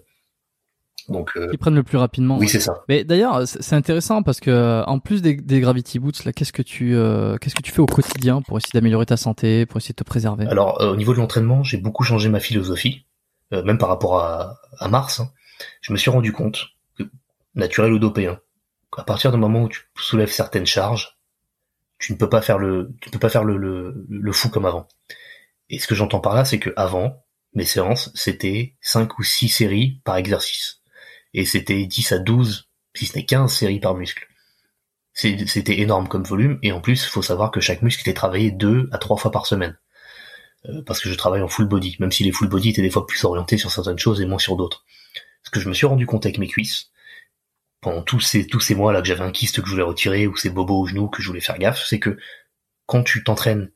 Donc, 1.08 1.30
euh... 1.36 1.48
Ils 1.52 1.58
prennent 1.58 1.74
le 1.74 1.82
plus 1.82 1.96
rapidement. 1.96 2.38
Oui, 2.38 2.48
c'est 2.48 2.60
ça. 2.60 2.82
Mais 2.88 3.04
d'ailleurs, 3.04 3.46
c'est 3.46 3.74
intéressant 3.74 4.22
parce 4.22 4.40
que 4.40 4.50
euh, 4.50 4.84
en 4.84 4.98
plus 4.98 5.22
des, 5.22 5.34
des 5.34 5.60
Gravity 5.60 5.98
Boots, 5.98 6.24
là, 6.24 6.32
qu'est-ce 6.32 6.52
que 6.52 6.62
tu 6.62 6.94
euh, 6.94 7.38
qu'est-ce 7.38 7.54
que 7.54 7.62
tu 7.62 7.72
fais 7.72 7.80
au 7.80 7.86
quotidien 7.86 8.42
pour 8.42 8.58
essayer 8.58 8.72
d'améliorer 8.74 9.06
ta 9.06 9.16
santé, 9.16 9.64
pour 9.64 9.78
essayer 9.78 9.94
de 9.94 9.96
te 9.96 10.04
préserver? 10.04 10.46
Alors, 10.46 10.80
euh, 10.82 10.92
au 10.92 10.96
niveau 10.96 11.14
de 11.14 11.18
l'entraînement, 11.18 11.62
j'ai 11.62 11.78
beaucoup 11.78 12.04
changé 12.04 12.28
ma 12.28 12.40
philosophie, 12.40 13.06
même 13.50 13.78
par 13.78 13.88
rapport 13.88 14.18
à, 14.18 14.58
à 14.78 14.88
Mars. 14.88 15.20
Hein. 15.20 15.30
Je 15.80 15.92
me 15.92 15.98
suis 15.98 16.10
rendu 16.10 16.32
compte 16.32 16.66
que 16.98 17.04
naturel 17.54 17.92
ou 17.92 17.98
dopé, 17.98 18.26
hein, 18.26 18.38
à 18.96 19.02
partir 19.04 19.32
du 19.32 19.38
moment 19.38 19.62
où 19.62 19.68
tu 19.68 19.80
soulèves 19.96 20.30
certaines 20.30 20.66
charges, 20.66 21.18
tu 21.98 22.12
ne 22.12 22.18
peux 22.18 22.28
pas 22.28 22.42
faire 22.42 22.58
le 22.58 22.94
tu 23.00 23.08
ne 23.08 23.12
peux 23.12 23.18
pas 23.18 23.30
faire 23.30 23.44
le, 23.44 23.56
le, 23.56 24.06
le 24.08 24.32
fou 24.32 24.50
comme 24.50 24.66
avant. 24.66 24.86
Et 25.70 25.78
ce 25.78 25.86
que 25.86 25.94
j'entends 25.94 26.20
par 26.20 26.34
là, 26.34 26.44
c'est 26.44 26.58
que 26.58 26.70
avant 26.76 27.24
mes 27.54 27.64
séances, 27.64 28.10
c'était 28.14 28.76
5 28.82 29.18
ou 29.18 29.22
6 29.22 29.48
séries 29.48 30.00
par 30.04 30.16
exercice 30.16 30.77
et 31.34 31.44
c'était 31.44 31.84
10 31.86 32.12
à 32.12 32.18
12, 32.18 32.68
si 32.94 33.06
ce 33.06 33.16
n'est 33.16 33.24
15 33.24 33.52
séries 33.52 33.80
par 33.80 33.94
muscle. 33.94 34.26
C'était 35.12 35.80
énorme 35.80 36.06
comme 36.06 36.22
volume, 36.22 36.58
et 36.62 36.70
en 36.70 36.80
plus, 36.80 37.04
il 37.04 37.08
faut 37.08 37.22
savoir 37.22 37.50
que 37.50 37.60
chaque 37.60 37.82
muscle 37.82 38.02
était 38.02 38.14
travaillé 38.14 38.52
deux 38.52 38.88
à 38.92 38.98
trois 38.98 39.16
fois 39.16 39.32
par 39.32 39.46
semaine. 39.46 39.76
Euh, 40.66 40.82
parce 40.86 41.00
que 41.00 41.08
je 41.08 41.14
travaille 41.14 41.42
en 41.42 41.48
full 41.48 41.66
body, 41.66 41.96
même 41.98 42.12
si 42.12 42.24
les 42.24 42.32
full 42.32 42.48
body 42.48 42.70
étaient 42.70 42.82
des 42.82 42.90
fois 42.90 43.06
plus 43.06 43.24
orientés 43.24 43.58
sur 43.58 43.70
certaines 43.70 43.98
choses 43.98 44.20
et 44.20 44.26
moins 44.26 44.38
sur 44.38 44.56
d'autres. 44.56 44.84
Ce 45.42 45.50
que 45.50 45.60
je 45.60 45.68
me 45.68 45.74
suis 45.74 45.86
rendu 45.86 46.06
compte 46.06 46.26
avec 46.26 46.38
mes 46.38 46.46
cuisses, 46.48 46.90
pendant 47.80 48.02
tous 48.02 48.20
ces, 48.20 48.46
tous 48.46 48.60
ces 48.60 48.74
mois 48.74 48.92
là 48.92 49.00
que 49.00 49.08
j'avais 49.08 49.22
un 49.22 49.30
kyste 49.30 49.60
que 49.60 49.66
je 49.66 49.72
voulais 49.72 49.84
retirer, 49.84 50.26
ou 50.26 50.36
ces 50.36 50.50
bobos 50.50 50.82
au 50.82 50.86
genou 50.86 51.08
que 51.08 51.22
je 51.22 51.28
voulais 51.28 51.40
faire 51.40 51.58
gaffe, 51.58 51.84
c'est 51.86 52.00
que 52.00 52.16
quand 52.86 53.02
tu 53.02 53.22
t'entraînes 53.22 53.70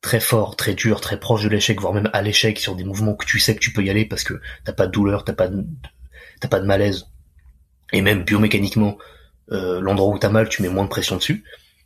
très 0.00 0.20
fort, 0.20 0.56
très 0.56 0.74
dur, 0.74 1.00
très 1.00 1.18
proche 1.18 1.42
de 1.42 1.48
l'échec, 1.48 1.80
voire 1.80 1.92
même 1.92 2.10
à 2.12 2.22
l'échec 2.22 2.58
sur 2.58 2.76
des 2.76 2.84
mouvements 2.84 3.14
que 3.14 3.26
tu 3.26 3.38
sais 3.38 3.54
que 3.54 3.60
tu 3.60 3.72
peux 3.72 3.84
y 3.84 3.90
aller 3.90 4.04
parce 4.04 4.24
que 4.24 4.40
t'as 4.64 4.72
pas 4.72 4.86
de 4.86 4.92
douleur, 4.92 5.24
t'as 5.24 5.32
pas 5.32 5.48
de, 5.48 5.64
t'as 6.40 6.48
pas 6.48 6.60
de 6.60 6.66
malaise, 6.66 7.06
et 7.92 8.02
même 8.02 8.24
biomécaniquement, 8.24 8.98
euh, 9.50 9.80
l'endroit 9.80 10.14
où 10.14 10.18
t'as 10.18 10.28
mal, 10.28 10.48
tu 10.48 10.62
mets 10.62 10.68
moins 10.68 10.84
de 10.84 10.88
pression 10.88 11.16
dessus, 11.16 11.44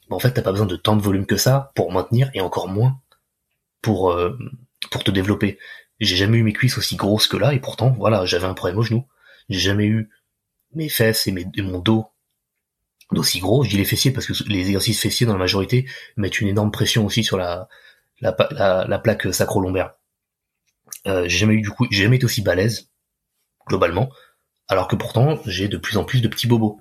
bah, 0.09 0.17
en 0.17 0.19
fait 0.19 0.33
t'as 0.33 0.43
pas 0.43 0.53
besoin 0.53 0.67
de 0.67 0.77
tant 0.77 0.97
de 0.97 1.03
volume 1.03 1.27
que 1.27 1.37
ça 1.37 1.73
pour 1.75 1.93
maintenir, 1.93 2.31
et 2.35 2.41
encore 2.41 2.69
moins 2.69 3.01
pour, 3.81 4.11
euh, 4.13 4.37
pour 4.91 5.05
te 5.05 5.11
développer. 5.11 5.59
J'ai 6.01 6.17
jamais 6.17 6.39
eu 6.39 6.43
mes 6.43 6.53
cuisses 6.53 6.79
aussi 6.79 6.97
grosses 6.97 7.29
que 7.29 7.37
là, 7.37 7.55
et 7.55 7.61
pourtant, 7.61 7.95
voilà, 7.99 8.25
j'avais 8.27 8.47
un 8.47 8.55
problème 8.55 8.79
au 8.79 8.83
genou. 8.83 9.07
J'ai 9.49 9.61
jamais 9.61 9.87
eu 9.87 10.11
mes 10.75 10.89
fesses 10.89 11.27
et, 11.27 11.33
mes, 11.33 11.47
mon 11.59 11.79
dos 11.79 12.07
d'aussi 13.13 13.41
gros. 13.41 13.63
Je 13.63 13.71
dis 13.71 13.77
les 13.77 13.85
fessiers 13.85 14.11
parce 14.11 14.27
que 14.27 14.33
les 14.49 14.61
exercices 14.61 15.01
fessiers, 15.01 15.27
dans 15.27 15.35
la 15.35 15.39
majorité, 15.39 15.87
mettent 16.17 16.41
une 16.41 16.49
énorme 16.49 16.71
pression 16.71 17.07
aussi 17.07 17.23
sur 17.23 17.37
la, 17.37 17.69
la, 18.21 18.35
la, 18.89 18.99
plaque 18.99 19.33
sacro-lombaire. 19.33 19.95
Euh, 21.07 21.25
j'ai 21.25 21.39
jamais 21.39 21.55
eu 21.55 21.61
du 21.61 21.71
coup, 21.71 21.87
j'ai 21.91 22.05
jamais 22.05 22.17
été 22.17 22.25
aussi 22.25 22.43
balèze, 22.43 22.91
globalement 23.69 24.11
alors 24.69 24.89
que 24.89 24.97
pourtant 24.97 25.39
j'ai 25.47 25.69
de 25.69 25.77
plus 25.77 25.97
en 25.97 26.05
plus 26.05 26.21
de 26.21 26.29
petits 26.29 26.47
bobos. 26.47 26.81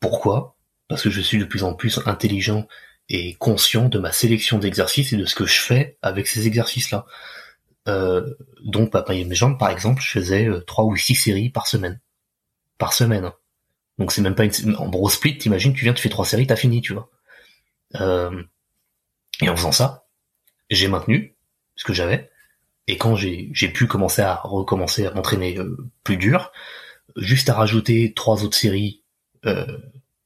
Pourquoi? 0.00 0.56
Parce 0.88 1.02
que 1.02 1.10
je 1.10 1.20
suis 1.20 1.38
de 1.38 1.44
plus 1.44 1.64
en 1.64 1.74
plus 1.74 2.00
intelligent 2.06 2.68
et 3.08 3.34
conscient 3.34 3.88
de 3.88 3.98
ma 3.98 4.12
sélection 4.12 4.58
d'exercices 4.58 5.12
et 5.12 5.16
de 5.16 5.26
ce 5.26 5.34
que 5.34 5.46
je 5.46 5.60
fais 5.60 5.98
avec 6.02 6.26
ces 6.26 6.46
exercices-là. 6.46 7.06
Euh, 7.88 8.34
donc, 8.64 8.92
bah, 8.92 9.04
mes 9.08 9.34
jambes, 9.34 9.58
par 9.58 9.70
exemple, 9.70 10.02
je 10.02 10.10
faisais 10.10 10.46
euh, 10.46 10.60
trois 10.60 10.84
ou 10.84 10.96
six 10.96 11.14
séries 11.14 11.50
par 11.50 11.66
semaine. 11.66 12.00
Par 12.78 12.92
semaine. 12.92 13.30
Donc 13.98 14.12
c'est 14.12 14.22
même 14.22 14.34
pas 14.34 14.44
une... 14.44 14.76
En 14.76 14.88
gros 14.88 15.08
split, 15.08 15.38
t'imagines, 15.38 15.72
tu 15.72 15.84
viens, 15.84 15.94
tu 15.94 16.02
fais 16.02 16.08
trois 16.08 16.26
séries, 16.26 16.46
t'as 16.46 16.56
fini, 16.56 16.82
tu 16.82 16.92
vois. 16.92 17.10
Euh, 17.94 18.42
et 19.40 19.48
en 19.48 19.56
faisant 19.56 19.72
ça, 19.72 20.06
j'ai 20.70 20.88
maintenu 20.88 21.34
ce 21.76 21.84
que 21.84 21.92
j'avais. 21.92 22.30
Et 22.88 22.98
quand 22.98 23.16
j'ai 23.16 23.68
pu 23.72 23.86
commencer 23.86 24.22
à 24.22 24.36
recommencer 24.44 25.06
à 25.06 25.12
m'entraîner 25.12 25.58
euh, 25.58 25.76
plus 26.04 26.16
dur, 26.16 26.52
juste 27.16 27.48
à 27.48 27.54
rajouter 27.54 28.12
trois 28.14 28.44
autres 28.44 28.56
séries 28.56 29.02
euh, 29.46 29.66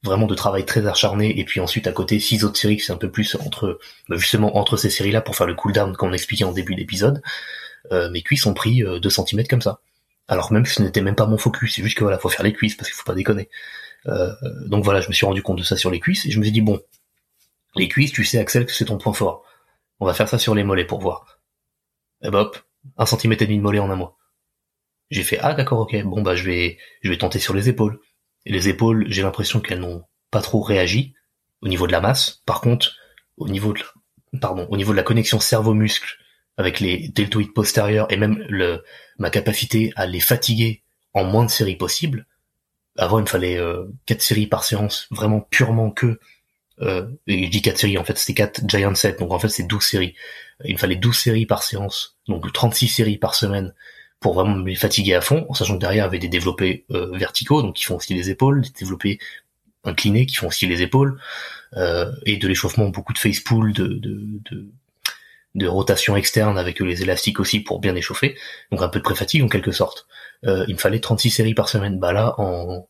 vraiment 0.03 0.27
de 0.27 0.35
travail 0.35 0.65
très 0.65 0.87
acharné 0.87 1.39
et 1.39 1.45
puis 1.45 1.59
ensuite 1.59 1.87
à 1.87 1.91
côté 1.91 2.19
six 2.19 2.43
autres 2.43 2.57
séries 2.57 2.77
qui 2.77 2.83
c'est 2.83 2.93
un 2.93 2.97
peu 2.97 3.11
plus 3.11 3.35
entre 3.35 3.79
bah, 4.09 4.17
justement 4.17 4.57
entre 4.57 4.77
ces 4.77 4.89
séries 4.89 5.11
là 5.11 5.21
pour 5.21 5.35
faire 5.35 5.47
le 5.47 5.53
cooldown 5.53 5.95
qu'on 5.95 6.13
expliquait 6.13 6.43
en 6.43 6.51
début 6.51 6.75
d'épisode 6.75 7.21
euh, 7.91 8.09
mes 8.09 8.21
cuisses 8.21 8.45
ont 8.45 8.53
pris 8.53 8.79
2 8.79 8.87
euh, 8.87 9.09
cm 9.09 9.45
comme 9.47 9.61
ça 9.61 9.81
alors 10.27 10.51
même 10.51 10.63
que 10.63 10.69
ce 10.69 10.81
n'était 10.81 11.01
même 11.01 11.15
pas 11.15 11.27
mon 11.27 11.37
focus 11.37 11.75
c'est 11.75 11.83
juste 11.83 11.97
que 11.97 12.03
voilà 12.03 12.17
faut 12.17 12.29
faire 12.29 12.43
les 12.43 12.53
cuisses 12.53 12.75
parce 12.75 12.89
qu'il 12.89 12.95
faut 12.95 13.05
pas 13.05 13.13
déconner 13.13 13.49
euh, 14.07 14.33
donc 14.65 14.83
voilà 14.83 15.01
je 15.01 15.07
me 15.07 15.13
suis 15.13 15.25
rendu 15.25 15.43
compte 15.43 15.59
de 15.59 15.63
ça 15.63 15.77
sur 15.77 15.91
les 15.91 15.99
cuisses 15.99 16.25
et 16.25 16.31
je 16.31 16.39
me 16.39 16.43
suis 16.43 16.51
dit 16.51 16.61
bon 16.61 16.81
les 17.75 17.87
cuisses 17.87 18.11
tu 18.11 18.23
sais 18.23 18.39
Axel 18.39 18.65
que 18.65 18.71
c'est 18.71 18.85
ton 18.85 18.97
point 18.97 19.13
fort 19.13 19.43
On 19.99 20.05
va 20.05 20.13
faire 20.13 20.27
ça 20.27 20.39
sur 20.39 20.55
les 20.55 20.63
mollets 20.63 20.85
pour 20.85 20.99
voir. 20.99 21.39
Et 22.23 22.29
bah 22.29 22.41
hop, 22.41 22.57
un 22.97 23.05
centimètre 23.05 23.43
et 23.43 23.45
demi 23.45 23.57
de 23.57 23.63
mollet 23.63 23.79
en 23.79 23.89
un 23.89 23.95
mois. 23.95 24.17
J'ai 25.11 25.23
fait 25.23 25.37
ah 25.41 25.53
d'accord 25.53 25.79
ok 25.81 26.03
bon 26.03 26.21
bah 26.21 26.35
je 26.35 26.43
vais 26.43 26.77
je 27.01 27.09
vais 27.09 27.17
tenter 27.17 27.37
sur 27.37 27.53
les 27.53 27.69
épaules. 27.69 27.99
Les 28.45 28.69
épaules 28.69 29.05
j'ai 29.09 29.21
l'impression 29.21 29.59
qu'elles 29.59 29.79
n'ont 29.79 30.03
pas 30.31 30.41
trop 30.41 30.61
réagi 30.61 31.13
au 31.61 31.67
niveau 31.67 31.85
de 31.85 31.91
la 31.91 32.01
masse. 32.01 32.41
Par 32.45 32.61
contre 32.61 32.95
au 33.37 33.49
niveau 33.49 33.73
de 33.73 33.79
la, 33.79 34.39
pardon 34.39 34.67
au 34.69 34.77
niveau 34.77 34.93
de 34.93 34.97
la 34.97 35.03
connexion 35.03 35.39
cerveau-muscle 35.39 36.17
avec 36.57 36.79
les 36.79 37.09
deltoïdes 37.09 37.53
postérieurs 37.53 38.11
et 38.11 38.17
même 38.17 38.43
le 38.49 38.83
ma 39.19 39.29
capacité 39.29 39.91
à 39.95 40.05
les 40.05 40.21
fatiguer 40.21 40.83
en 41.13 41.25
moins 41.25 41.45
de 41.45 41.51
séries 41.51 41.75
possibles. 41.75 42.25
Avant 42.97 43.19
il 43.19 43.23
me 43.23 43.27
fallait 43.27 43.57
euh, 43.57 43.85
quatre 44.05 44.21
séries 44.21 44.47
par 44.47 44.63
séance 44.63 45.07
vraiment 45.11 45.41
purement 45.41 45.91
que 45.91 46.19
euh, 46.81 47.07
et 47.27 47.45
je 47.45 47.49
dis 47.49 47.61
4 47.61 47.77
séries, 47.77 47.97
en 47.97 48.03
fait 48.03 48.17
c'était 48.17 48.33
4 48.33 48.67
Giant 48.67 48.95
Set, 48.95 49.19
donc 49.19 49.31
en 49.31 49.39
fait 49.39 49.49
c'est 49.49 49.63
12 49.63 49.83
séries. 49.83 50.15
Il 50.65 50.73
me 50.73 50.79
fallait 50.79 50.95
12 50.95 51.15
séries 51.15 51.45
par 51.45 51.61
séance, 51.63 52.17
donc 52.27 52.51
36 52.51 52.87
séries 52.87 53.17
par 53.17 53.35
semaine 53.35 53.73
pour 54.21 54.35
vraiment 54.35 54.55
me 54.55 54.75
fatiguer 54.75 55.15
à 55.15 55.21
fond, 55.21 55.45
en 55.49 55.53
sachant 55.53 55.75
que 55.75 55.79
derrière 55.79 56.03
il 56.03 56.05
y 56.05 56.09
avait 56.09 56.19
des 56.19 56.29
développés 56.29 56.85
euh, 56.91 57.09
verticaux, 57.17 57.61
donc 57.63 57.75
qui 57.75 57.83
font 57.83 57.97
aussi 57.97 58.13
les 58.13 58.29
épaules, 58.29 58.61
des 58.61 58.69
développés 58.69 59.19
inclinés 59.83 60.27
qui 60.27 60.35
font 60.35 60.47
aussi 60.47 60.67
les 60.67 60.83
épaules, 60.83 61.19
euh, 61.75 62.11
et 62.27 62.37
de 62.37 62.47
l'échauffement, 62.47 62.87
beaucoup 62.89 63.13
de 63.13 63.17
face 63.17 63.39
pull, 63.39 63.73
de, 63.73 63.87
de, 63.87 64.69
de, 65.55 65.67
rotation 65.67 66.15
externe 66.15 66.59
avec 66.59 66.79
les 66.79 67.01
élastiques 67.01 67.39
aussi 67.39 67.61
pour 67.61 67.79
bien 67.79 67.95
échauffer, 67.95 68.37
donc 68.71 68.83
un 68.83 68.89
peu 68.89 68.99
de 68.99 69.03
pré-fatigue 69.03 69.43
en 69.43 69.47
quelque 69.47 69.71
sorte. 69.71 70.05
Euh, 70.45 70.65
il 70.67 70.75
me 70.75 70.79
fallait 70.79 70.99
36 70.99 71.31
séries 71.31 71.55
par 71.55 71.67
semaine, 71.67 71.99
bah 71.99 72.13
là 72.13 72.35
en 72.37 72.87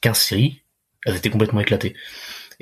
15 0.00 0.18
séries, 0.18 0.62
elles 1.04 1.16
étaient 1.16 1.30
complètement 1.30 1.60
éclatées. 1.60 1.94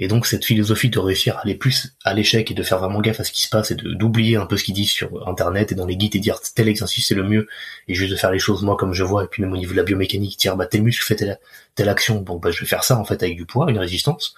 Et 0.03 0.09
donc 0.09 0.27
cette 0.27 0.47
philosophie 0.47 0.89
de 0.89 0.99
réussir 0.99 1.37
à 1.37 1.43
aller 1.43 1.55
plus 1.55 1.95
à 2.05 2.15
l'échec 2.15 2.51
et 2.51 2.55
de 2.55 2.63
faire 2.63 2.79
vraiment 2.79 3.03
gaffe 3.03 3.21
à 3.21 3.25
ce 3.25 3.33
qui 3.33 3.43
se 3.43 3.51
passe 3.51 3.71
et 3.71 3.75
d'oublier 3.75 4.37
un 4.37 4.47
peu 4.47 4.57
ce 4.57 4.65
qu'ils 4.65 4.75
disent 4.75 4.91
sur 4.91 5.29
internet 5.29 5.73
et 5.73 5.75
dans 5.75 5.85
les 5.85 5.97
guides 5.97 6.17
et 6.17 6.19
dire 6.19 6.41
tel 6.55 6.69
exercice 6.69 7.09
c'est 7.09 7.15
le 7.15 7.23
mieux. 7.23 7.47
Et 7.87 7.95
juste 7.95 8.11
de 8.11 8.17
faire 8.17 8.33
les 8.33 8.39
choses 8.39 8.63
moi 8.63 8.79
comme 8.79 8.95
je 8.95 9.05
vois. 9.05 9.25
Et 9.25 9.27
puis 9.27 9.43
même 9.43 9.53
au 9.53 9.59
niveau 9.59 9.73
de 9.73 9.77
la 9.77 9.83
biomécanique 9.83 10.41
dire 10.41 10.57
bah 10.57 10.67
tel 10.67 10.83
muscle 10.83 11.05
fait 11.05 11.17
telle, 11.17 11.39
telle 11.75 11.91
action. 11.91 12.23
Bon 12.23 12.39
bah 12.39 12.51
je 12.51 12.61
vais 12.61 12.67
faire 12.67 12.83
ça 12.83 12.99
en 12.99 13.05
fait 13.05 13.23
avec 13.23 13.37
du 13.37 13.45
poids 13.45 13.71
une 13.71 13.79
résistance. 13.79 14.35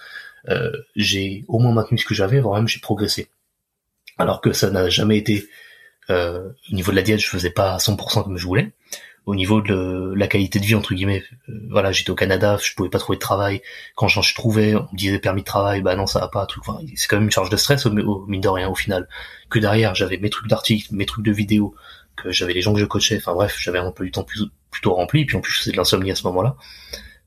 Euh, 0.49 0.69
j'ai 0.97 1.45
au 1.47 1.59
moins 1.59 1.71
maintenu 1.71 1.97
ce 1.97 2.05
que 2.05 2.13
j'avais. 2.13 2.41
Voire 2.41 2.55
même 2.55 2.67
j'ai 2.67 2.81
progressé. 2.81 3.29
Alors 4.17 4.41
que 4.41 4.51
ça 4.51 4.69
n'a 4.69 4.89
jamais 4.89 5.17
été 5.17 5.47
euh, 6.09 6.49
au 6.69 6.75
niveau 6.75 6.91
de 6.91 6.97
la 6.97 7.03
diète 7.03 7.21
je 7.21 7.27
faisais 7.27 7.51
pas 7.51 7.75
à 7.75 7.77
100% 7.77 8.25
comme 8.25 8.37
je 8.37 8.45
voulais 8.45 8.73
au 9.25 9.35
niveau 9.35 9.61
de 9.61 10.13
la 10.15 10.27
qualité 10.27 10.59
de 10.59 10.65
vie 10.65 10.75
entre 10.75 10.93
guillemets. 10.93 11.23
Euh, 11.49 11.67
voilà 11.69 11.91
j'étais 11.91 12.09
au 12.09 12.15
Canada 12.15 12.57
je 12.61 12.73
pouvais 12.75 12.89
pas 12.89 12.99
trouver 12.99 13.17
de 13.17 13.21
travail. 13.21 13.61
Quand 13.95 14.07
j'en 14.07 14.21
trouvais 14.21 14.75
on 14.75 14.87
me 14.91 14.97
disait 14.97 15.19
permis 15.19 15.41
de 15.41 15.45
travail 15.45 15.81
bah 15.81 15.95
non 15.95 16.05
ça 16.05 16.19
va 16.19 16.27
pas 16.27 16.45
truc. 16.45 16.63
Enfin, 16.67 16.79
c'est 16.95 17.07
quand 17.07 17.17
même 17.17 17.25
une 17.25 17.31
charge 17.31 17.49
de 17.49 17.57
stress 17.57 17.85
au, 17.85 17.97
au, 17.97 18.25
mine 18.27 18.41
de 18.41 18.49
rien 18.49 18.69
au 18.69 18.75
final. 18.75 19.07
Que 19.49 19.59
derrière 19.59 19.95
j'avais 19.95 20.17
mes 20.17 20.29
trucs 20.29 20.47
d'articles 20.47 20.93
mes 20.93 21.05
trucs 21.05 21.25
de 21.25 21.31
vidéos 21.31 21.75
que 22.15 22.31
j'avais 22.31 22.53
les 22.53 22.61
gens 22.61 22.73
que 22.73 22.79
je 22.79 22.85
coachais. 22.85 23.17
Enfin 23.17 23.33
bref 23.33 23.57
j'avais 23.59 23.79
un 23.79 23.91
peu 23.91 24.03
du 24.05 24.11
temps 24.11 24.23
plus, 24.23 24.43
plutôt 24.71 24.93
rempli 24.93 25.25
puis 25.25 25.37
en 25.37 25.41
plus 25.41 25.53
je 25.53 25.59
faisais 25.59 25.71
de 25.71 25.77
l'insomnie 25.77 26.11
à 26.11 26.15
ce 26.15 26.23
moment-là. 26.27 26.55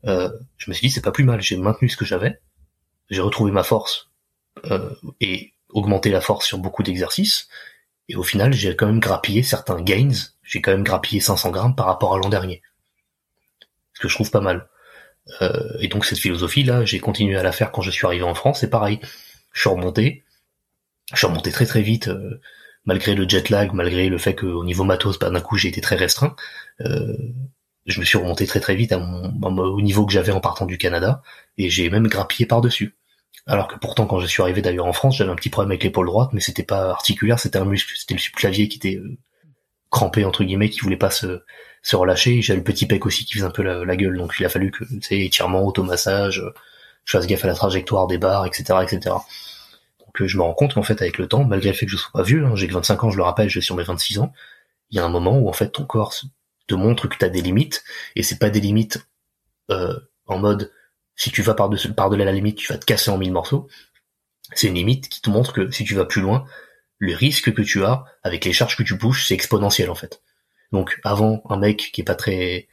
Euh, 0.06 0.30
je 0.58 0.70
me 0.70 0.74
suis 0.74 0.88
dit 0.88 0.92
c'est 0.92 1.02
pas 1.02 1.12
plus 1.12 1.24
mal 1.24 1.40
j'ai 1.40 1.56
maintenu 1.56 1.88
ce 1.88 1.96
que 1.96 2.04
j'avais. 2.04 2.38
J'ai 3.08 3.22
retrouvé 3.22 3.52
ma 3.52 3.62
force 3.62 4.10
euh, 4.70 4.90
et 5.20 5.54
augmenté 5.70 6.10
la 6.10 6.20
force 6.20 6.46
sur 6.46 6.58
beaucoup 6.58 6.82
d'exercices 6.82 7.48
et 8.08 8.16
au 8.16 8.22
final, 8.22 8.52
j'ai 8.52 8.76
quand 8.76 8.86
même 8.86 9.00
grappillé 9.00 9.42
certains 9.42 9.80
gains. 9.80 10.12
J'ai 10.42 10.60
quand 10.60 10.70
même 10.70 10.84
grappillé 10.84 11.20
500 11.20 11.50
grammes 11.50 11.74
par 11.74 11.86
rapport 11.86 12.14
à 12.14 12.18
l'an 12.18 12.28
dernier. 12.28 12.62
Ce 13.94 14.00
que 14.00 14.08
je 14.08 14.14
trouve 14.14 14.30
pas 14.30 14.40
mal. 14.40 14.68
Euh, 15.42 15.76
et 15.80 15.88
donc 15.88 16.04
cette 16.04 16.18
philosophie-là, 16.18 16.84
j'ai 16.84 17.00
continué 17.00 17.36
à 17.36 17.42
la 17.42 17.52
faire 17.52 17.72
quand 17.72 17.82
je 17.82 17.90
suis 17.90 18.06
arrivé 18.06 18.22
en 18.22 18.34
France. 18.34 18.60
C'est 18.60 18.70
pareil. 18.70 19.00
Je 19.52 19.60
suis 19.60 19.70
remonté. 19.70 20.24
Je 21.12 21.18
suis 21.18 21.26
remonté 21.26 21.50
très 21.50 21.66
très 21.66 21.82
vite, 21.82 22.08
euh, 22.08 22.40
malgré 22.84 23.14
le 23.14 23.28
jet 23.28 23.48
lag, 23.50 23.72
malgré 23.72 24.08
le 24.08 24.18
fait 24.18 24.34
qu'au 24.34 24.64
niveau 24.64 24.84
matos, 24.84 25.18
bah, 25.18 25.30
d'un 25.30 25.40
coup, 25.40 25.56
j'ai 25.56 25.68
été 25.68 25.80
très 25.80 25.96
restreint. 25.96 26.34
Euh, 26.80 27.16
je 27.86 28.00
me 28.00 28.04
suis 28.04 28.18
remonté 28.18 28.46
très 28.46 28.60
très 28.60 28.74
vite 28.74 28.92
au 28.92 29.80
niveau 29.80 30.06
que 30.06 30.12
j'avais 30.12 30.32
en 30.32 30.40
partant 30.40 30.66
du 30.66 30.78
Canada. 30.78 31.22
Et 31.58 31.70
j'ai 31.70 31.90
même 31.90 32.08
grappillé 32.08 32.46
par-dessus. 32.46 32.96
Alors 33.46 33.68
que 33.68 33.76
pourtant, 33.76 34.06
quand 34.06 34.18
je 34.18 34.26
suis 34.26 34.42
arrivé 34.42 34.60
d'ailleurs 34.60 34.86
en 34.86 34.92
France, 34.92 35.16
j'avais 35.16 35.30
un 35.30 35.36
petit 35.36 35.50
problème 35.50 35.70
avec 35.70 35.84
l'épaule 35.84 36.06
droite, 36.06 36.30
mais 36.32 36.40
c'était 36.40 36.64
pas 36.64 36.90
articulaire, 36.90 37.38
c'était 37.38 37.58
un 37.58 37.64
muscle, 37.64 37.92
c'était 37.96 38.14
le 38.14 38.20
subclavier 38.20 38.68
qui 38.68 38.78
était 38.78 38.96
euh, 38.96 39.16
crampé 39.90 40.24
entre 40.24 40.42
guillemets, 40.42 40.68
qui 40.68 40.80
voulait 40.80 40.96
pas 40.96 41.10
se, 41.10 41.42
se 41.82 41.96
relâcher. 41.96 42.42
J'avais 42.42 42.58
le 42.58 42.64
petit 42.64 42.86
pec 42.86 43.06
aussi 43.06 43.24
qui 43.24 43.34
faisait 43.34 43.46
un 43.46 43.50
peu 43.50 43.62
la, 43.62 43.96
gueule, 43.96 44.18
donc 44.18 44.34
il 44.40 44.46
a 44.46 44.48
fallu 44.48 44.72
que, 44.72 44.84
c'est 45.00 45.20
étirement, 45.20 45.64
automassage, 45.64 46.42
je 47.04 47.16
fasse 47.16 47.26
gaffe 47.28 47.44
à 47.44 47.48
la 47.48 47.54
trajectoire 47.54 48.08
des 48.08 48.18
barres, 48.18 48.46
etc., 48.46 48.80
etc. 48.82 49.14
Donc 50.00 50.20
euh, 50.20 50.26
je 50.26 50.36
me 50.36 50.42
rends 50.42 50.54
compte 50.54 50.74
qu'en 50.74 50.82
fait, 50.82 51.00
avec 51.00 51.18
le 51.18 51.28
temps, 51.28 51.44
malgré 51.44 51.70
le 51.70 51.76
fait 51.76 51.86
que 51.86 51.92
je 51.92 51.96
sois 51.96 52.10
pas 52.12 52.22
vieux, 52.22 52.44
hein, 52.44 52.56
j'ai 52.56 52.66
que 52.66 52.74
25 52.74 53.04
ans, 53.04 53.10
je 53.10 53.16
le 53.16 53.22
rappelle, 53.22 53.48
je 53.48 53.60
suis 53.60 53.66
sur 53.66 53.76
mes 53.76 53.84
26 53.84 54.18
ans, 54.18 54.32
il 54.90 54.96
y 54.96 55.00
a 55.00 55.04
un 55.04 55.08
moment 55.08 55.38
où 55.38 55.48
en 55.48 55.52
fait 55.52 55.70
ton 55.70 55.84
corps 55.84 56.14
te 56.66 56.74
montre 56.74 57.06
que 57.06 57.16
tu 57.16 57.24
as 57.24 57.28
des 57.28 57.42
limites, 57.42 57.84
et 58.16 58.24
c'est 58.24 58.38
pas 58.38 58.50
des 58.50 58.60
limites 58.60 59.06
euh, 59.70 59.96
en 60.26 60.38
mode 60.38 60.72
si 61.16 61.30
tu 61.30 61.42
vas 61.42 61.54
par-delà 61.54 62.24
la 62.24 62.32
limite, 62.32 62.58
tu 62.58 62.72
vas 62.72 62.78
te 62.78 62.84
casser 62.84 63.10
en 63.10 63.18
mille 63.18 63.32
morceaux. 63.32 63.68
C'est 64.54 64.68
une 64.68 64.74
limite 64.74 65.08
qui 65.08 65.20
te 65.20 65.30
montre 65.30 65.52
que 65.52 65.70
si 65.70 65.84
tu 65.84 65.94
vas 65.94 66.04
plus 66.04 66.20
loin, 66.20 66.44
le 66.98 67.14
risque 67.14 67.52
que 67.52 67.62
tu 67.62 67.84
as 67.84 68.04
avec 68.22 68.44
les 68.44 68.52
charges 68.52 68.76
que 68.76 68.82
tu 68.82 68.94
bouges, 68.94 69.26
c'est 69.26 69.34
exponentiel 69.34 69.90
en 69.90 69.94
fait. 69.94 70.22
Donc 70.72 71.00
avant, 71.04 71.42
un 71.48 71.56
mec 71.56 71.90
qui 71.92 72.02
est 72.02 72.04
pas 72.04 72.14
très, 72.14 72.68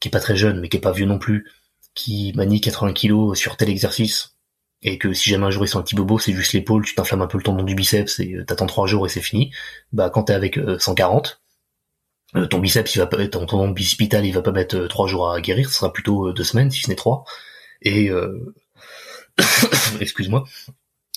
qui 0.00 0.08
est 0.08 0.10
pas 0.10 0.20
très 0.20 0.36
jeune, 0.36 0.60
mais 0.60 0.68
qui 0.68 0.78
est 0.78 0.80
pas 0.80 0.92
vieux 0.92 1.06
non 1.06 1.18
plus, 1.18 1.50
qui 1.94 2.32
manie 2.34 2.60
80 2.60 2.92
kilos 2.92 3.38
sur 3.38 3.56
tel 3.56 3.68
exercice, 3.68 4.36
et 4.82 4.98
que 4.98 5.12
si 5.12 5.30
jamais 5.30 5.46
un 5.46 5.50
jour 5.50 5.64
ils 5.64 5.68
sont 5.68 5.78
un 5.78 5.82
petit 5.82 5.94
bobo, 5.94 6.18
c'est 6.18 6.32
juste 6.32 6.52
l'épaule, 6.52 6.84
tu 6.84 6.94
t'inflammes 6.94 7.22
un 7.22 7.26
peu 7.26 7.38
le 7.38 7.44
tendon 7.44 7.64
du 7.64 7.74
biceps 7.74 8.20
et 8.20 8.34
euh, 8.34 8.44
t'attends 8.44 8.66
trois 8.66 8.86
jours 8.86 9.06
et 9.06 9.08
c'est 9.08 9.20
fini. 9.20 9.52
Bah 9.92 10.10
quand 10.10 10.24
t'es 10.24 10.34
avec 10.34 10.58
140, 10.78 11.40
euh, 12.34 12.40
euh, 12.40 12.46
ton 12.46 12.58
biceps 12.58 12.94
il 12.94 12.98
va 12.98 13.06
pas, 13.06 13.26
ton 13.28 13.46
tendon 13.46 13.68
bicipital 13.70 14.26
il 14.26 14.32
va 14.32 14.42
pas 14.42 14.52
mettre 14.52 14.86
trois 14.86 15.06
jours 15.06 15.30
à 15.30 15.40
guérir, 15.40 15.70
ce 15.70 15.76
sera 15.76 15.92
plutôt 15.92 16.32
deux 16.32 16.44
semaines 16.44 16.70
si 16.70 16.82
ce 16.82 16.90
n'est 16.90 16.96
trois 16.96 17.24
et 17.86 18.10
euh... 18.10 18.54
excuse-moi 20.00 20.44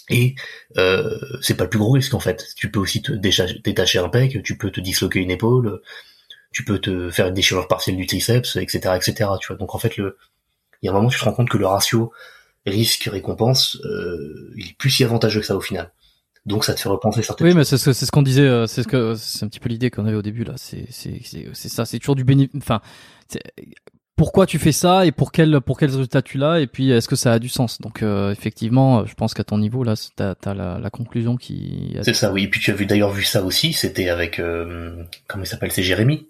et 0.10 0.36
euh, 0.78 1.20
c'est 1.42 1.56
pas 1.56 1.66
le 1.66 1.70
plus 1.70 1.80
gros 1.80 1.92
risque 1.92 2.14
en 2.14 2.20
fait. 2.20 2.44
Tu 2.56 2.72
peux 2.72 2.80
aussi 2.80 3.02
te 3.02 3.12
détacher 3.12 4.00
un 4.00 4.10
pec, 4.10 4.42
tu 4.44 4.58
peux 4.58 4.72
te 4.72 4.80
disloquer 4.82 5.20
une 5.20 5.32
épaule, 5.32 5.82
tu 6.52 6.66
peux 6.66 6.80
te 6.80 7.12
faire 7.12 7.28
une 7.28 7.34
déchirure 7.36 7.68
partielle 7.68 7.96
du 7.96 8.08
triceps, 8.08 8.56
etc., 8.56 8.96
etc. 8.96 9.30
Tu 9.40 9.48
vois. 9.48 9.58
Donc 9.58 9.76
en 9.76 9.78
fait, 9.78 9.98
le, 9.98 10.18
il 10.82 10.88
y 10.88 10.90
a 10.90 10.92
un 10.92 10.96
moment 10.96 11.10
où 11.10 11.12
tu 11.12 11.20
te 11.20 11.24
rends 11.24 11.34
compte 11.34 11.50
que 11.50 11.58
le 11.58 11.68
ratio 11.68 12.12
risque-récompense, 12.66 13.78
euh, 13.86 14.52
il 14.58 14.70
est 14.70 14.78
plus 14.78 14.90
si 14.90 15.04
avantageux 15.04 15.42
que 15.42 15.46
ça 15.46 15.56
au 15.56 15.62
final. 15.62 15.92
Donc 16.46 16.66
ça 16.66 16.74
te 16.74 16.80
fait 16.80 16.90
repenser 16.90 17.22
certaines 17.22 17.48
Oui, 17.48 17.54
mais 17.54 17.64
c'est 17.64 17.78
ce, 17.78 17.94
ce 17.94 18.12
qu'on 18.12 18.24
disait, 18.24 18.66
c'est 18.66 18.82
ce 18.82 18.88
que 18.88 19.14
c'est 19.16 19.46
un 19.46 19.48
petit 19.48 19.60
peu 19.60 19.70
l'idée 19.70 19.92
qu'on 19.92 20.08
avait 20.08 20.16
au 20.16 20.24
début 20.24 20.44
là. 20.44 20.54
C'est 20.58 20.88
c'est 20.90 21.22
c'est 21.54 21.70
ça, 21.70 21.86
c'est 21.86 22.00
toujours 22.00 22.16
du 22.16 22.24
bénéfice. 22.24 22.56
Enfin, 22.58 22.82
pourquoi 24.20 24.46
tu 24.46 24.60
fais 24.60 24.74
ça 24.74 25.06
et 25.06 25.14
pour 25.14 25.32
quel 25.32 25.62
pour 25.62 25.80
quels 25.80 25.92
résultats 25.92 26.22
tu 26.22 26.38
l'as 26.38 26.60
et 26.60 26.68
puis 26.68 26.92
est-ce 26.92 27.08
que 27.08 27.16
ça 27.16 27.32
a 27.32 27.40
du 27.40 27.48
sens? 27.48 27.80
Donc 27.80 28.04
euh, 28.04 28.34
effectivement 28.34 29.06
je 29.06 29.14
pense 29.14 29.34
qu'à 29.34 29.46
ton 29.46 29.58
niveau 29.58 29.86
là 29.86 29.94
t'as 30.18 30.36
as 30.44 30.54
la, 30.54 30.78
la 30.78 30.90
conclusion 30.90 31.38
qui 31.38 31.96
c'est 32.02 32.14
ça 32.14 32.30
oui. 32.34 32.44
Et 32.44 32.48
puis 32.50 32.60
tu 32.60 32.70
as 32.70 32.74
vu 32.74 32.86
d'ailleurs 32.86 33.12
vu 33.12 33.24
ça 33.24 33.42
aussi 33.46 33.72
c'était 33.72 34.10
avec 34.10 34.40
euh, 34.40 35.06
comment 35.30 35.46
il 35.46 35.48
s'appelle? 35.48 35.72
C'est 35.72 35.84
Jérémy. 35.84 36.28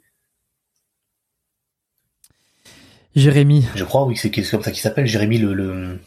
Jérémy. 3.15 3.65
Je 3.73 3.83
crois 3.83 4.05
oui 4.05 4.15
c'est 4.15 4.29
comme 4.29 4.61
ça 4.61 4.69
qu'il 4.69 4.81
s'appelle 4.81 5.07
Jérémy 5.07 5.39
le, 5.39 5.55
le, 5.55 5.99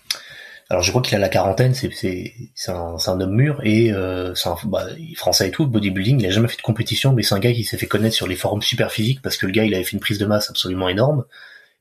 alors 0.70 0.85
je 0.85 0.91
crois 0.91 1.02
qu'il 1.02 1.17
a 1.17 1.19
la 1.19 1.28
quarantaine 1.28 1.75
c'est 1.75 1.91
c'est 1.93 2.33
c'est 2.55 2.70
un, 2.70 2.94
un 3.05 3.20
homme 3.20 3.35
mûr 3.35 3.61
et 3.65 3.93
euh, 3.93 4.36
c'est 4.36 4.49
un 4.49 4.57
bah, 4.67 4.86
français 5.17 5.49
et 5.49 5.51
tout 5.51 5.67
bodybuilding 5.67 6.20
il 6.20 6.27
a 6.27 6.31
jamais 6.31 6.47
fait 6.47 6.59
de 6.59 6.62
compétition 6.62 7.12
mais 7.12 7.25
c'est 7.25 7.35
un 7.35 7.41
gars 7.41 7.52
qui 7.52 7.65
s'est 7.65 7.77
fait 7.77 7.89
connaître 7.89 8.15
sur 8.15 8.28
les 8.28 8.36
forums 8.36 8.62
super 8.62 8.93
physiques 8.93 9.20
parce 9.20 9.36
que 9.36 9.47
le 9.47 9.52
gars 9.52 9.65
il 9.65 9.75
avait 9.75 9.83
fait 9.83 9.94
une 9.94 10.01
prise 10.01 10.19
de 10.19 10.27
masse 10.27 10.49
absolument 10.49 10.89
énorme 10.89 11.25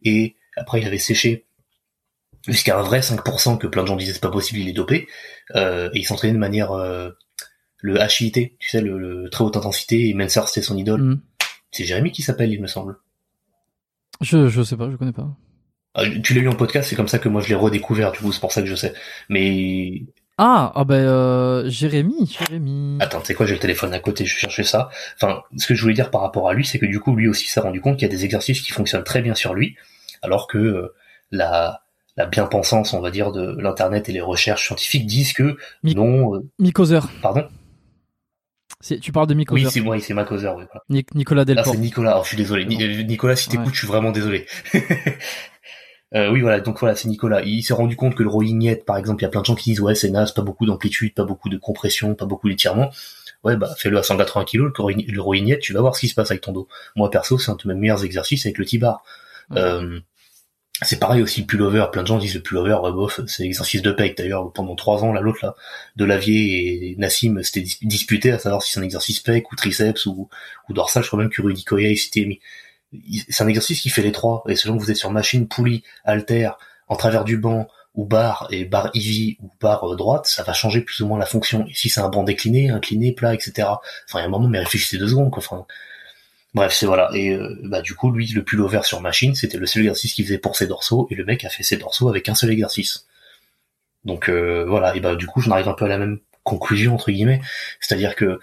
et 0.03 0.35
après 0.55 0.81
il 0.81 0.87
avait 0.87 0.97
séché 0.97 1.45
jusqu'à 2.47 2.79
un 2.79 2.81
vrai 2.81 2.99
5% 3.01 3.57
que 3.57 3.67
plein 3.67 3.83
de 3.83 3.87
gens 3.87 3.95
disaient 3.95 4.13
c'est 4.13 4.21
pas 4.21 4.31
possible, 4.31 4.59
il 4.59 4.69
est 4.69 4.73
dopé, 4.73 5.07
euh, 5.55 5.89
et 5.93 5.99
il 5.99 6.03
s'entraînait 6.03 6.33
de 6.33 6.39
manière 6.39 6.71
euh, 6.71 7.11
le 7.77 7.99
HIT, 7.99 8.57
tu 8.59 8.69
sais, 8.69 8.81
le, 8.81 9.29
très 9.29 9.43
haute 9.43 9.57
intensité, 9.57 10.09
et 10.09 10.13
Menser 10.13 10.41
c'était 10.47 10.65
son 10.65 10.77
idole. 10.77 11.01
Mm. 11.01 11.21
C'est 11.71 11.85
Jérémy 11.85 12.11
qui 12.11 12.21
s'appelle, 12.21 12.51
il 12.51 12.61
me 12.61 12.67
semble. 12.67 12.97
Je, 14.19 14.49
je 14.49 14.61
sais 14.61 14.77
pas, 14.77 14.89
je 14.91 14.97
connais 14.97 15.13
pas. 15.13 15.27
Ah, 15.93 16.03
tu 16.23 16.33
l'as 16.33 16.41
eu 16.41 16.47
en 16.47 16.55
podcast, 16.55 16.89
c'est 16.89 16.95
comme 16.95 17.07
ça 17.07 17.19
que 17.19 17.29
moi 17.29 17.41
je 17.41 17.49
l'ai 17.49 17.55
redécouvert, 17.55 18.11
du 18.11 18.19
coup 18.19 18.31
c'est 18.31 18.39
pour 18.39 18.53
ça 18.53 18.61
que 18.61 18.67
je 18.67 18.75
sais. 18.75 18.93
Mais 19.29 20.03
ah, 20.37 20.71
ah 20.75 20.83
ben 20.85 20.95
euh, 20.95 21.69
Jérémy, 21.69 22.35
Jérémy. 22.39 22.97
Attends, 22.99 23.19
tu 23.19 23.27
sais 23.27 23.33
quoi, 23.33 23.45
j'ai 23.45 23.53
le 23.53 23.59
téléphone 23.59 23.93
à 23.93 23.99
côté, 23.99 24.25
je 24.25 24.35
cherchais 24.35 24.63
ça. 24.63 24.89
Enfin, 25.15 25.43
ce 25.57 25.67
que 25.67 25.75
je 25.75 25.81
voulais 25.81 25.93
dire 25.93 26.09
par 26.09 26.21
rapport 26.21 26.49
à 26.49 26.53
lui, 26.53 26.65
c'est 26.65 26.79
que 26.79 26.85
du 26.85 26.99
coup, 26.99 27.15
lui 27.15 27.27
aussi 27.27 27.47
s'est 27.47 27.59
rendu 27.59 27.81
compte 27.81 27.97
qu'il 27.97 28.07
y 28.07 28.11
a 28.11 28.15
des 28.15 28.25
exercices 28.25 28.61
qui 28.61 28.71
fonctionnent 28.71 29.03
très 29.03 29.21
bien 29.21 29.35
sur 29.35 29.53
lui, 29.53 29.75
alors 30.21 30.47
que 30.47 30.57
euh, 30.57 30.95
la 31.31 31.81
la 32.17 32.25
bien-pensance, 32.25 32.93
on 32.93 32.99
va 32.99 33.09
dire, 33.11 33.31
de 33.31 33.55
l'internet 33.61 34.09
et 34.09 34.11
les 34.11 34.21
recherches 34.21 34.67
scientifiques 34.67 35.05
disent 35.05 35.33
que 35.33 35.57
non. 35.83 36.35
Euh... 36.35 36.49
Pardon? 37.21 37.47
Tu 39.01 39.11
parles 39.11 39.27
de 39.27 39.33
Mick 39.33 39.51
Oui, 39.51 39.65
c'est 39.69 39.81
moi, 39.81 39.99
c'est 39.99 40.13
Mac 40.13 40.31
oui, 40.31 40.39
voilà. 40.41 41.03
Nicolas 41.13 41.45
Delport. 41.45 41.65
Ah, 41.67 41.71
c'est 41.71 41.77
Nicolas. 41.77 42.17
Oh, 42.17 42.23
je 42.23 42.29
suis 42.29 42.37
désolé. 42.37 42.65
Nicolas, 42.65 43.35
si 43.35 43.49
t'écoutes, 43.49 43.73
je 43.73 43.79
suis 43.79 43.87
vraiment 43.87 44.11
désolé. 44.11 44.47
Euh, 46.13 46.29
oui, 46.29 46.41
voilà, 46.41 46.59
donc 46.59 46.79
voilà, 46.79 46.95
c'est 46.95 47.07
Nicolas. 47.07 47.41
Il 47.43 47.63
s'est 47.63 47.73
rendu 47.73 47.95
compte 47.95 48.15
que 48.15 48.23
le 48.23 48.29
rowing 48.29 48.75
par 48.85 48.97
exemple, 48.97 49.21
il 49.21 49.25
y 49.25 49.27
a 49.27 49.29
plein 49.29 49.41
de 49.41 49.45
gens 49.45 49.55
qui 49.55 49.71
disent 49.71 49.79
ouais, 49.79 49.95
c'est 49.95 50.09
naze, 50.09 50.33
pas 50.33 50.41
beaucoup 50.41 50.65
d'amplitude, 50.65 51.13
pas 51.13 51.23
beaucoup 51.23 51.49
de 51.49 51.57
compression, 51.57 52.15
pas 52.15 52.25
beaucoup 52.25 52.49
d'étirement. 52.49 52.91
Ouais, 53.43 53.55
bah 53.55 53.73
fais-le 53.77 53.97
à 53.97 54.03
180 54.03 54.45
kg, 54.45 54.71
le 54.77 55.21
roignette, 55.21 55.61
tu 55.61 55.73
vas 55.73 55.81
voir 55.81 55.95
ce 55.95 56.01
qui 56.01 56.07
se 56.09 56.13
passe 56.13 56.29
avec 56.29 56.41
ton 56.41 56.51
dos. 56.51 56.67
Moi 56.95 57.09
perso, 57.09 57.39
c'est 57.39 57.49
un 57.51 57.55
de 57.55 57.67
mes 57.67 57.75
meilleurs 57.75 58.03
exercices 58.03 58.45
avec 58.45 58.57
le 58.57 58.65
T-bar. 58.65 59.03
Euh, 59.53 59.99
c'est 60.83 60.99
pareil 60.99 61.21
aussi 61.21 61.41
le 61.41 61.47
pullover. 61.47 61.85
Plein 61.91 62.01
de 62.01 62.07
gens 62.07 62.17
disent 62.17 62.35
le 62.35 62.41
pullover, 62.41 62.75
ouais, 62.83 62.91
bof, 62.91 63.21
c'est 63.27 63.43
exercice 63.43 63.81
de 63.81 63.91
pec. 63.91 64.17
D'ailleurs, 64.17 64.51
pendant 64.51 64.75
trois 64.75 65.03
ans, 65.03 65.13
là, 65.13 65.21
l'autre 65.21 65.39
là, 65.43 65.55
de 65.95 66.05
Lavier 66.05 66.91
et 66.91 66.95
Nassim, 66.97 67.41
c'était 67.43 67.65
disputé 67.83 68.31
à 68.31 68.39
savoir 68.39 68.63
si 68.63 68.71
c'est 68.71 68.79
un 68.79 68.83
exercice 68.83 69.19
pec 69.19 69.51
ou 69.51 69.55
triceps 69.55 70.05
ou, 70.07 70.29
ou 70.69 70.73
dorsal. 70.73 71.03
Je 71.03 71.07
crois 71.07 71.19
même 71.19 71.29
que 71.29 71.41
Rudy 71.41 71.63
Koya 71.63 71.95
s'était 71.95 72.25
mis. 72.25 72.39
C'est 73.29 73.43
un 73.43 73.47
exercice 73.47 73.81
qui 73.81 73.89
fait 73.89 74.01
les 74.01 74.11
trois. 74.11 74.43
Et 74.47 74.55
selon 74.55 74.77
que 74.77 74.83
vous 74.83 74.91
êtes 74.91 74.97
sur 74.97 75.11
machine, 75.11 75.47
poulie, 75.47 75.83
halter, 76.03 76.51
en 76.87 76.95
travers 76.95 77.23
du 77.23 77.37
banc, 77.37 77.67
ou 77.95 78.05
barre 78.05 78.47
et 78.51 78.65
barre 78.65 78.89
easy 78.93 79.37
ou 79.41 79.49
barre 79.59 79.83
euh, 79.91 79.95
droite, 79.95 80.25
ça 80.25 80.43
va 80.43 80.53
changer 80.53 80.81
plus 80.81 81.01
ou 81.01 81.07
moins 81.07 81.19
la 81.19 81.25
fonction. 81.25 81.65
Si 81.73 81.89
c'est 81.89 81.99
un 82.01 82.09
banc 82.09 82.23
décliné, 82.23 82.69
incliné, 82.69 83.11
plat, 83.11 83.33
etc. 83.33 83.67
Enfin, 84.07 84.19
il 84.19 84.19
y 84.19 84.21
a 84.21 84.25
un 84.25 84.29
moment, 84.29 84.47
mais 84.47 84.59
réfléchissez 84.59 84.97
deux 84.97 85.09
secondes, 85.09 85.31
quoi. 85.31 85.43
Enfin, 85.43 85.65
bref, 86.53 86.73
c'est 86.73 86.85
voilà. 86.85 87.09
Et 87.13 87.31
euh, 87.33 87.59
bah 87.63 87.81
du 87.81 87.95
coup, 87.95 88.11
lui, 88.11 88.27
le 88.27 88.43
pullover 88.43 88.81
sur 88.83 89.01
machine, 89.01 89.35
c'était 89.35 89.57
le 89.57 89.65
seul 89.65 89.83
exercice 89.83 90.13
qu'il 90.13 90.25
faisait 90.25 90.37
pour 90.37 90.55
ses 90.55 90.67
dorsaux, 90.67 91.07
et 91.11 91.15
le 91.15 91.25
mec 91.25 91.43
a 91.45 91.49
fait 91.49 91.63
ses 91.63 91.77
dorsaux 91.77 92.09
avec 92.09 92.29
un 92.29 92.35
seul 92.35 92.51
exercice. 92.51 93.07
Donc 94.05 94.29
euh, 94.29 94.65
voilà. 94.67 94.95
Et 94.95 95.01
bah 95.01 95.15
du 95.15 95.27
coup, 95.27 95.41
j'en 95.41 95.51
arrive 95.51 95.67
un 95.67 95.73
peu 95.73 95.85
à 95.85 95.89
la 95.89 95.97
même 95.97 96.19
conclusion 96.43 96.95
entre 96.95 97.11
guillemets, 97.11 97.41
c'est-à-dire 97.79 98.15
que 98.15 98.39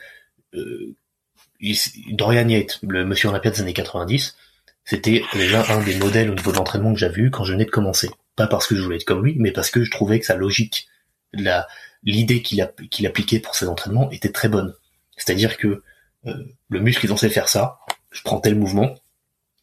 Dorian 1.60 2.48
Yates, 2.48 2.78
le 2.82 3.04
monsieur 3.04 3.28
Olympia 3.28 3.50
des 3.50 3.60
années 3.60 3.72
90, 3.72 4.36
c'était 4.84 5.22
déjà 5.34 5.64
un 5.72 5.82
des 5.82 5.96
modèles 5.96 6.30
au 6.30 6.34
niveau 6.34 6.52
de 6.52 6.56
l'entraînement 6.56 6.92
que 6.92 6.98
j'avais 6.98 7.20
eu 7.20 7.30
quand 7.30 7.44
je 7.44 7.52
venais 7.52 7.64
de 7.64 7.70
commencer. 7.70 8.10
Pas 8.36 8.46
parce 8.46 8.66
que 8.66 8.76
je 8.76 8.82
voulais 8.82 8.96
être 8.96 9.04
comme 9.04 9.24
lui, 9.24 9.34
mais 9.38 9.52
parce 9.52 9.70
que 9.70 9.84
je 9.84 9.90
trouvais 9.90 10.20
que 10.20 10.26
sa 10.26 10.36
logique, 10.36 10.88
la 11.32 11.66
l'idée 12.04 12.42
qu'il 12.42 12.60
a, 12.62 12.70
qu'il 12.90 13.06
appliquait 13.06 13.40
pour 13.40 13.54
ses 13.56 13.66
entraînements 13.66 14.10
était 14.10 14.30
très 14.30 14.48
bonne. 14.48 14.74
C'est-à-dire 15.16 15.56
que 15.56 15.82
euh, 16.26 16.44
le 16.68 16.80
muscle 16.80 17.04
est 17.04 17.08
censé 17.08 17.28
faire 17.28 17.48
ça, 17.48 17.80
je 18.12 18.22
prends 18.22 18.40
tel 18.40 18.54
mouvement 18.54 18.94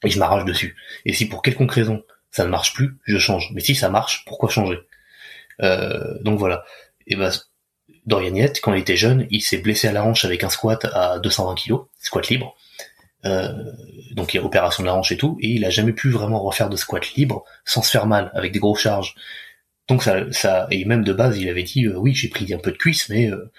et 0.03 0.09
je 0.09 0.19
m'arrache 0.19 0.45
dessus. 0.45 0.75
Et 1.05 1.13
si 1.13 1.27
pour 1.27 1.41
quelconque 1.41 1.71
raison 1.71 2.03
ça 2.31 2.43
ne 2.43 2.49
marche 2.49 2.73
plus, 2.73 2.97
je 3.05 3.17
change. 3.17 3.49
Mais 3.53 3.61
si 3.61 3.75
ça 3.75 3.89
marche, 3.89 4.25
pourquoi 4.25 4.49
changer? 4.49 4.79
Euh, 5.61 6.17
Donc 6.21 6.37
voilà. 6.37 6.65
Et 7.07 7.15
ben 7.15 7.31
Dorian 8.05 8.33
quand 8.61 8.73
il 8.73 8.81
était 8.81 8.95
jeune, 8.95 9.27
il 9.31 9.41
s'est 9.41 9.57
blessé 9.57 9.87
à 9.87 9.91
la 9.91 10.03
hanche 10.05 10.25
avec 10.25 10.43
un 10.43 10.49
squat 10.49 10.85
à 10.93 11.19
220 11.19 11.55
kg, 11.55 11.75
squat 11.99 12.27
libre. 12.29 12.55
Euh, 13.25 13.51
donc 14.11 14.33
il 14.33 14.37
y 14.37 14.39
a 14.39 14.45
opération 14.45 14.83
de 14.83 14.87
la 14.87 14.95
hanche 14.95 15.11
et 15.11 15.17
tout, 15.17 15.37
et 15.41 15.49
il 15.49 15.65
a 15.65 15.69
jamais 15.71 15.93
pu 15.93 16.09
vraiment 16.09 16.41
refaire 16.41 16.69
de 16.69 16.75
squat 16.75 17.13
libre 17.15 17.43
sans 17.65 17.81
se 17.81 17.89
faire 17.89 18.05
mal 18.05 18.31
avec 18.35 18.51
des 18.51 18.59
grosses 18.59 18.81
charges. 18.81 19.15
Donc 19.87 20.03
ça, 20.03 20.31
ça 20.31 20.67
et 20.71 20.85
même 20.85 21.03
de 21.03 21.13
base 21.13 21.37
il 21.37 21.49
avait 21.49 21.63
dit 21.63 21.85
euh, 21.85 21.97
oui 21.97 22.13
j'ai 22.13 22.29
pris 22.29 22.53
un 22.53 22.59
peu 22.59 22.71
de 22.71 22.77
cuisse, 22.77 23.09
mais 23.09 23.31
euh, 23.31 23.51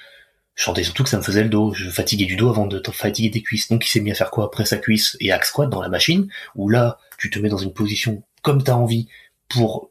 je 0.54 0.64
sentais 0.64 0.84
surtout 0.84 1.02
que 1.02 1.08
ça 1.08 1.18
me 1.18 1.22
faisait 1.22 1.42
le 1.42 1.48
dos, 1.48 1.74
je 1.74 1.90
fatiguais 1.90 2.26
du 2.26 2.36
dos 2.36 2.48
avant 2.48 2.66
de 2.66 2.80
fatiguer 2.92 3.28
des 3.28 3.42
cuisses. 3.42 3.68
Donc 3.68 3.84
il 3.84 3.90
s'est 3.90 4.00
mis 4.00 4.12
à 4.12 4.14
faire 4.14 4.30
quoi 4.30 4.44
après 4.44 4.64
sa 4.64 4.78
cuisse 4.78 5.16
et 5.20 5.32
axe 5.32 5.48
squat 5.48 5.68
dans 5.68 5.82
la 5.82 5.88
machine, 5.88 6.28
où 6.54 6.68
là 6.68 6.98
tu 7.18 7.30
te 7.30 7.38
mets 7.40 7.48
dans 7.48 7.58
une 7.58 7.72
position 7.72 8.22
comme 8.42 8.62
t'as 8.62 8.74
envie 8.74 9.08
pour 9.48 9.90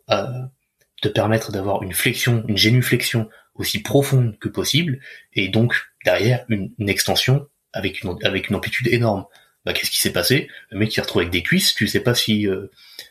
te 1.02 1.08
permettre 1.08 1.52
d'avoir 1.52 1.84
une 1.84 1.94
flexion, 1.94 2.44
une 2.48 2.58
génuflexion 2.58 3.30
aussi 3.56 3.82
profonde 3.82 4.38
que 4.40 4.50
possible, 4.50 5.00
et 5.34 5.48
donc 5.48 5.76
derrière 6.04 6.46
une, 6.50 6.72
extension 6.88 7.48
avec 7.74 8.04
une, 8.04 8.18
avec 8.24 8.50
une 8.50 8.56
amplitude 8.56 8.88
énorme 8.88 9.26
bah 9.66 9.74
qu'est-ce 9.74 9.90
qui 9.90 9.98
s'est 9.98 10.14
passé? 10.14 10.48
Le 10.70 10.78
mec 10.78 10.92
s'est 10.92 11.02
retrouvé 11.02 11.24
avec 11.24 11.34
des 11.34 11.42
cuisses, 11.42 11.74
tu 11.74 11.88
sais 11.88 12.00
pas 12.00 12.14
si 12.14 12.48
euh, 12.48 12.68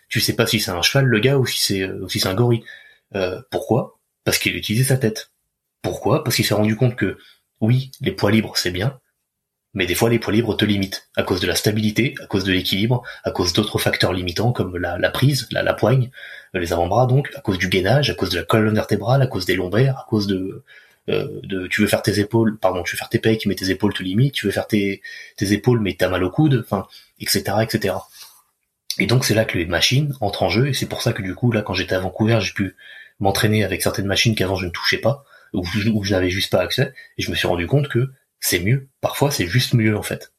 tu 0.09 0.21
sais 0.21 0.37
pas 0.37 0.47
si 0.47 0.61
c'est 0.61 0.71
un 0.71 0.83
cheval 0.83 1.07
le 1.07 1.19
gars 1.19 1.37
ou 1.37 1.47
si 1.47 1.61
c'est 1.61 1.83
euh, 1.83 2.07
si 2.09 2.21
c'est 2.21 2.29
un 2.29 2.35
gorille. 2.35 2.63
Euh, 3.17 3.41
pourquoi? 3.51 3.99
Parce 4.25 4.39
qu'il 4.39 4.57
utilisait 4.57 4.85
sa 4.85 4.97
tête. 4.97 5.33
Pourquoi? 5.83 6.23
Parce 6.23 6.37
qu'il 6.37 6.45
s'est 6.45 6.55
rendu 6.55 6.77
compte 6.77 6.97
que 6.97 7.19
oui, 7.61 7.91
les 8.01 8.13
poids 8.13 8.31
libres 8.31 8.57
c'est 8.57 8.71
bien, 8.71 9.01
mais 9.75 9.87
des 9.87 9.95
fois 9.95 10.09
les 10.09 10.19
poids 10.19 10.33
libres 10.33 10.57
te 10.57 10.65
limitent 10.65 11.09
à 11.17 11.23
cause 11.23 11.41
de 11.41 11.47
la 11.47 11.55
stabilité, 11.55 12.15
à 12.23 12.27
cause 12.27 12.45
de 12.45 12.53
l'équilibre, 12.53 13.03
à 13.25 13.31
cause 13.31 13.53
d'autres 13.53 13.79
facteurs 13.79 14.13
limitants 14.13 14.53
comme 14.53 14.77
la, 14.77 14.99
la 14.99 15.11
prise, 15.11 15.49
la, 15.51 15.63
la 15.63 15.75
poigne, 15.75 16.11
les 16.55 16.73
avant-bras 16.73 17.07
donc, 17.07 17.31
à 17.35 17.41
cause 17.41 17.59
du 17.59 17.69
gainage, 17.69 18.11
à 18.11 18.15
cause 18.15 18.31
de 18.31 18.39
la 18.39 18.45
colonne 18.45 18.75
vertébrale, 18.75 19.23
à 19.23 19.27
cause 19.27 19.45
des 19.45 19.57
lombaires, 19.57 19.99
à 19.99 20.07
cause 20.09 20.27
de 20.27 20.63
euh, 21.11 21.29
de 21.43 21.67
tu 21.67 21.83
veux 21.83 21.87
faire 21.87 22.01
tes 22.01 22.19
épaules, 22.19 22.57
pardon, 22.59 22.83
tu 22.83 22.97
veux 22.97 22.99
faire 22.99 23.11
tes 23.11 23.19
pecs 23.19 23.45
mais 23.47 23.55
tes 23.55 23.71
épaules 23.71 23.93
te 23.93 24.03
limitent, 24.03 24.33
tu 24.33 24.47
veux 24.47 24.53
faire 24.53 24.67
tes, 24.67 25.03
tes 25.37 25.53
épaules 25.53 25.81
mais 25.81 25.95
t'as 25.99 26.09
mal 26.09 26.25
au 26.25 26.31
coude, 26.31 26.65
enfin, 26.65 26.87
etc., 27.21 27.43
etc. 27.63 27.97
Et 28.99 29.07
donc 29.07 29.25
c'est 29.25 29.35
là 29.35 29.45
que 29.45 29.59
les 29.59 29.67
machines 29.67 30.15
entrent 30.21 30.45
en 30.45 30.49
jeu 30.49 30.69
et 30.69 30.73
c'est 30.73 30.87
pour 30.87 31.03
ça 31.03 31.13
que 31.13 31.21
du 31.21 31.35
coup 31.35 31.53
là 31.53 31.63
quand 31.63 31.75
j'étais 31.75 31.95
à 31.95 32.01
Vancouver 32.01 32.39
j'ai 32.41 32.53
pu 32.53 32.77
m'entraîner 33.21 33.65
avec 33.65 33.83
certaines 33.83 34.07
machines 34.07 34.35
qu'avant 34.35 34.57
je 34.57 34.67
ne 34.67 34.71
touchais 34.71 34.99
pas 34.99 35.25
ou 35.53 35.63
où 35.93 36.05
je 36.05 36.13
n'avais 36.13 36.31
juste 36.31 36.51
pas 36.51 36.61
accès 36.61 36.95
et 37.19 37.23
je 37.23 37.31
me 37.31 37.37
suis 37.37 37.49
rendu 37.49 37.67
compte 37.67 37.89
que 37.89 38.11
c'est 38.45 38.61
mieux. 38.61 38.89
Parfois 39.01 39.31
c'est 39.31 39.47
juste 39.47 39.73
mieux 39.73 39.97
en 39.97 40.03
fait 40.03 40.33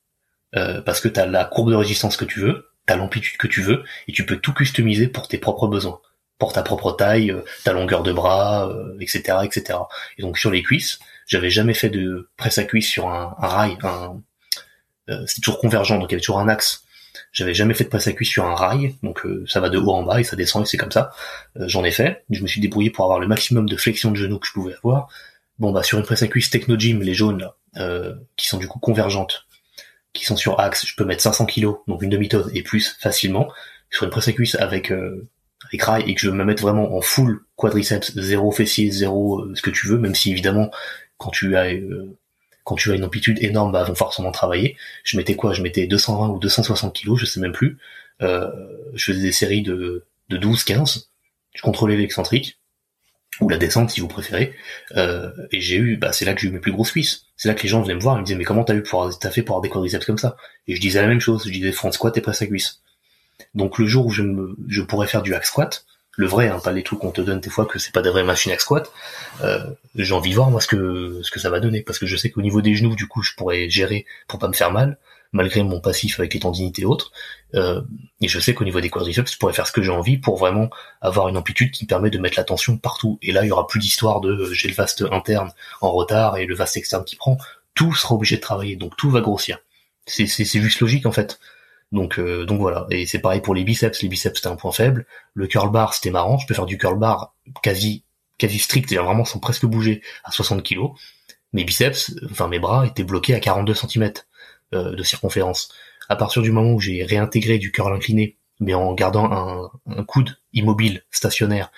euh, 0.56 0.80
parce 0.82 1.02
que 1.02 1.08
t'as 1.08 1.26
la 1.26 1.44
courbe 1.44 1.72
de 1.72 1.76
résistance 1.76 2.18
que 2.18 2.26
tu 2.26 2.40
veux, 2.40 2.70
t'as 2.86 2.96
l'amplitude 2.96 3.38
que 3.38 3.48
tu 3.48 3.62
veux 3.64 3.84
et 4.08 4.12
tu 4.12 4.28
peux 4.28 4.38
tout 4.38 4.54
customiser 4.54 5.08
pour 5.08 5.28
tes 5.28 5.40
propres 5.40 5.68
besoins 5.68 6.00
pour 6.38 6.52
ta 6.52 6.64
propre 6.64 6.92
taille, 6.92 7.32
euh, 7.32 7.46
ta 7.64 7.72
longueur 7.72 8.04
de 8.04 8.12
bras, 8.12 8.70
etc., 9.00 9.24
euh, 9.30 9.42
etc. 9.44 9.80
Et 10.18 10.22
donc 10.22 10.38
sur 10.38 10.52
les 10.52 10.62
cuisses, 10.64 11.00
j'avais 11.26 11.50
jamais 11.50 11.74
fait 11.74 11.90
de 11.90 12.30
presse 12.36 12.58
à 12.58 12.66
cuisse 12.66 12.90
sur 12.90 13.08
un, 13.08 13.34
rail, 13.40 13.78
un, 13.84 14.22
c'est 15.26 15.40
toujours 15.40 15.60
convergent, 15.60 15.98
donc 15.98 16.10
il 16.10 16.12
y 16.12 16.16
avait 16.16 16.22
toujours 16.22 16.40
un 16.40 16.50
axe. 16.50 16.84
J'avais 17.32 17.54
jamais 17.54 17.74
fait 17.74 17.86
de 17.86 17.90
presse 17.90 18.08
à 18.08 18.12
cuisse 18.12 18.30
sur 18.30 18.46
un 18.46 18.54
rail, 18.54 18.96
donc 19.02 19.26
ça 19.48 19.62
va 19.62 19.70
de 19.70 19.78
haut 19.78 19.94
en 19.94 20.04
bas 20.04 20.20
et 20.20 20.26
ça 20.26 20.36
descend 20.36 20.64
et 20.64 20.66
c'est 20.66 20.78
comme 20.78 20.92
ça. 20.92 21.12
J'en 21.56 21.86
ai 21.86 21.92
fait, 21.92 22.26
je 22.30 22.42
me 22.42 22.48
suis 22.48 22.60
débrouillé 22.60 22.90
pour 22.90 23.06
avoir 23.06 23.20
le 23.20 23.28
maximum 23.28 23.70
de 23.70 23.78
flexion 23.78 24.12
de 24.12 24.18
genoux 24.18 24.40
que 24.40 24.48
je 24.48 24.52
pouvais 24.52 24.76
avoir. 24.76 25.08
Bon 25.60 25.72
bah 25.72 25.84
sur 25.84 25.98
une 25.98 26.04
presse 26.04 26.22
à 26.22 26.28
cuisse 26.28 26.50
Technogym, 26.50 27.02
les 27.02 27.14
jaunes 27.14 27.40
là, 27.40 28.18
qui 28.36 28.48
sont 28.48 28.58
du 28.58 28.68
coup 28.68 28.80
convergentes, 28.80 29.46
qui 30.14 30.26
sont 30.26 30.36
sur 30.36 30.60
axe, 30.60 30.86
je 30.86 30.96
peux 30.96 31.06
mettre 31.06 31.22
500 31.22 31.46
kg, 31.46 31.76
donc 31.88 32.02
une 32.02 32.10
demi-tonne 32.10 32.52
et 32.54 32.62
plus 32.62 32.98
facilement. 33.00 33.48
Sur 33.90 34.04
une 34.04 34.10
presse 34.10 34.28
à 34.28 34.34
cuisse 34.34 34.56
avec 34.56 34.92
avec 35.68 35.82
rail 35.82 36.04
et 36.08 36.16
que 36.16 36.22
je 36.22 36.30
veux 36.30 36.36
me 36.36 36.44
mettre 36.44 36.62
vraiment 36.62 36.96
en 36.96 37.02
full 37.02 37.42
quadriceps, 37.56 38.18
zéro 38.18 38.52
fessier, 38.52 38.92
zéro 38.92 39.42
euh, 39.42 39.56
ce 39.56 39.62
que 39.62 39.70
tu 39.70 39.88
veux, 39.88 39.98
même 39.98 40.16
si 40.16 40.32
évidemment 40.32 40.70
quand 41.18 41.32
tu 41.32 41.56
as 41.56 41.74
euh, 41.74 42.18
quand 42.64 42.76
tu 42.76 42.92
as 42.92 42.96
une 42.96 43.04
amplitude 43.04 43.38
énorme, 43.44 43.72
bah 43.72 43.84
vont 43.84 43.96
forcément 43.96 44.32
travailler. 44.32 44.76
Je 45.04 45.18
mettais 45.18 45.36
quoi? 45.36 45.54
Je 45.54 45.62
mettais 45.62 45.86
220 45.86 46.30
ou 46.30 46.40
260 46.40 46.94
kilos, 46.94 47.20
je 47.20 47.26
sais 47.26 47.40
même 47.40 47.52
plus. 47.52 47.78
Euh, 48.22 48.50
je 48.96 49.06
faisais 49.06 49.22
des 49.22 49.32
séries 49.32 49.62
de, 49.62 50.06
de 50.30 50.38
12, 50.38 50.64
15. 50.64 51.10
Je 51.54 51.62
contrôlais 51.62 51.96
l'excentrique 51.96 52.58
ou 53.42 53.50
la 53.50 53.58
descente 53.58 53.92
si 53.92 54.00
vous 54.00 54.08
préférez. 54.08 54.54
Euh, 54.96 55.32
et 55.52 55.62
j'ai 55.62 55.78
eu, 55.78 55.98
bah 55.98 56.14
c'est 56.14 56.26
là 56.26 56.34
que 56.34 56.42
j'ai 56.42 56.48
eu 56.48 56.52
mes 56.52 56.60
plus 56.60 56.72
grosses 56.72 56.92
cuisses. 56.92 57.26
C'est 57.38 57.48
là 57.48 57.54
que 57.54 57.64
les 57.64 57.70
gens 57.70 57.82
venaient 57.82 57.96
me 57.96 58.00
voir, 58.00 58.16
ils 58.18 58.22
me 58.22 58.26
disaient 58.26 58.38
mais 58.38 58.46
comment 58.46 58.64
t'as 58.64 58.76
eu 58.76 58.84
pour 58.84 59.18
t'as 59.20 59.30
fait 59.30 59.42
pour 59.42 59.56
avoir 59.56 59.62
des 59.62 59.70
quadriceps 59.70 60.06
comme 60.06 60.18
ça? 60.18 60.38
Et 60.68 60.76
je 60.76 60.82
disais 60.82 61.02
la 61.02 61.08
même 61.08 61.20
chose, 61.20 61.44
je 61.46 61.52
disais 61.52 61.72
front 61.72 61.92
squat 61.92 62.16
et 62.18 62.22
presse 62.22 62.42
à 62.42 62.48
cuisse? 62.48 62.82
Donc 63.54 63.78
le 63.80 63.86
jour 63.86 64.06
où 64.06 64.12
je, 64.12 64.22
me, 64.22 64.56
je 64.68 64.82
pourrais 64.82 65.08
faire 65.08 65.22
du 65.22 65.34
hack 65.34 65.46
squat, 65.46 65.86
le 66.18 66.28
vrai, 66.28 66.48
hein, 66.48 66.60
pas 66.64 66.72
les 66.72 66.84
trucs 66.84 67.00
qu'on 67.00 67.12
te 67.12 67.22
donne 67.22 67.42
des 67.42 67.50
fois 67.50 67.66
que 67.66 67.78
c'est 67.78 67.94
pas 67.94 68.02
des 68.02 68.10
vraies 68.10 68.24
machines 68.24 68.52
hack 68.52 68.62
squat, 68.62 68.90
euh, 69.42 69.66
j'ai 69.96 70.14
envie 70.14 70.30
de 70.30 70.36
voir 70.36 70.50
moi 70.50 70.62
ce 70.62 70.68
que 70.68 71.20
ce 71.22 71.32
que 71.32 71.40
ça 71.40 71.50
va 71.50 71.60
donner 71.60 71.82
parce 71.82 72.00
que 72.00 72.06
je 72.06 72.16
sais 72.16 72.30
qu'au 72.30 72.42
niveau 72.42 72.62
des 72.62 72.76
genoux, 72.76 72.96
du 72.96 73.08
coup, 73.08 73.22
je 73.22 73.34
pourrais 73.36 73.70
gérer 73.70 74.06
pour 74.28 74.40
pas 74.40 74.48
me 74.48 74.54
faire 74.54 74.72
mal 74.72 74.98
malgré 75.36 75.64
mon 75.64 75.82
passif 75.82 76.18
avec 76.20 76.34
les 76.34 76.40
tendinites 76.40 76.80
et 76.80 76.86
autres. 76.86 77.12
Euh, 77.56 77.82
et 78.22 78.30
je 78.30 78.40
sais 78.40 78.54
qu'au 78.54 78.64
niveau 78.64 78.80
des 78.80 78.90
quadriceps, 78.90 79.34
je 79.34 79.38
pourrais 79.38 79.52
faire 79.52 79.68
ce 79.68 79.74
que 79.74 79.82
j'ai 79.82 79.92
envie 79.92 80.18
pour 80.18 80.38
vraiment 80.38 80.70
avoir 81.02 81.28
une 81.28 81.36
amplitude 81.36 81.72
qui 81.72 81.86
permet 81.86 82.10
de 82.10 82.18
mettre 82.18 82.38
la 82.38 82.46
tension 82.46 82.78
partout. 82.78 83.20
Et 83.22 83.34
là, 83.34 83.44
il 83.44 83.50
y 83.50 83.52
aura 83.52 83.68
plus 83.68 83.82
d'histoire 83.82 84.22
de 84.22 84.32
euh, 84.32 84.54
j'ai 84.54 84.70
le 84.70 84.74
vaste 84.74 85.04
interne 85.12 85.52
en 85.82 85.92
retard 85.92 86.38
et 86.38 86.46
le 86.46 86.56
vaste 86.56 86.78
externe 86.78 87.04
qui 87.04 87.18
prend. 87.18 87.38
Tout 87.74 87.94
sera 87.94 88.16
obligé 88.16 88.38
de 88.38 88.42
travailler, 88.42 88.78
donc 88.78 88.96
tout 88.96 89.10
va 89.10 89.20
grossir. 89.20 89.60
C'est 90.08 90.26
juste 90.28 90.80
logique 90.80 91.06
en 91.06 91.12
fait. 91.12 91.40
Donc, 91.92 92.18
euh, 92.18 92.46
donc 92.46 92.62
voilà. 92.62 92.88
Et 92.90 93.06
c'est 93.06 93.20
pareil 93.20 93.42
pour 93.42 93.54
les 93.54 93.66
biceps. 93.66 94.02
Les 94.02 94.08
biceps 94.08 94.38
c'était 94.38 94.48
un 94.48 94.56
point 94.56 94.72
faible. 94.72 95.06
Le 95.34 95.48
curl 95.48 95.70
bar 95.70 95.94
c'était 95.94 96.12
marrant. 96.12 96.38
Je 96.38 96.48
peux 96.48 96.54
faire 96.54 96.66
du 96.66 96.78
curl 96.78 96.98
bar 96.98 97.34
quasi 97.62 98.04
quasi 98.38 98.60
strict, 98.60 98.90
c'est-à-dire 98.90 99.06
vraiment 99.06 99.26
sans 99.26 99.40
presque 99.40 99.66
bouger 99.66 100.02
à 100.24 100.32
60 100.32 100.64
kg. 100.64 100.92
Mes 101.52 101.66
biceps, 101.66 102.16
enfin 102.32 102.48
mes 102.48 102.60
bras 102.60 102.86
étaient 102.86 103.04
bloqués 103.04 103.34
à 103.34 103.40
42 103.40 103.74
cm 103.74 104.14
de 104.72 105.04
circonférence. 105.04 105.70
À 106.10 106.16
partir 106.16 106.42
du 106.42 106.52
moment 106.52 106.74
où 106.74 106.80
j'ai 106.80 107.04
réintégré 107.04 107.58
du 107.58 107.72
curl 107.72 107.94
incliné, 107.94 108.38
mais 108.60 108.74
en 108.74 108.94
gardant 108.94 109.32
un, 109.32 109.72
un 109.86 110.04
coude 110.04 110.38
immobile, 110.54 111.04
stationnaire, 111.12 111.72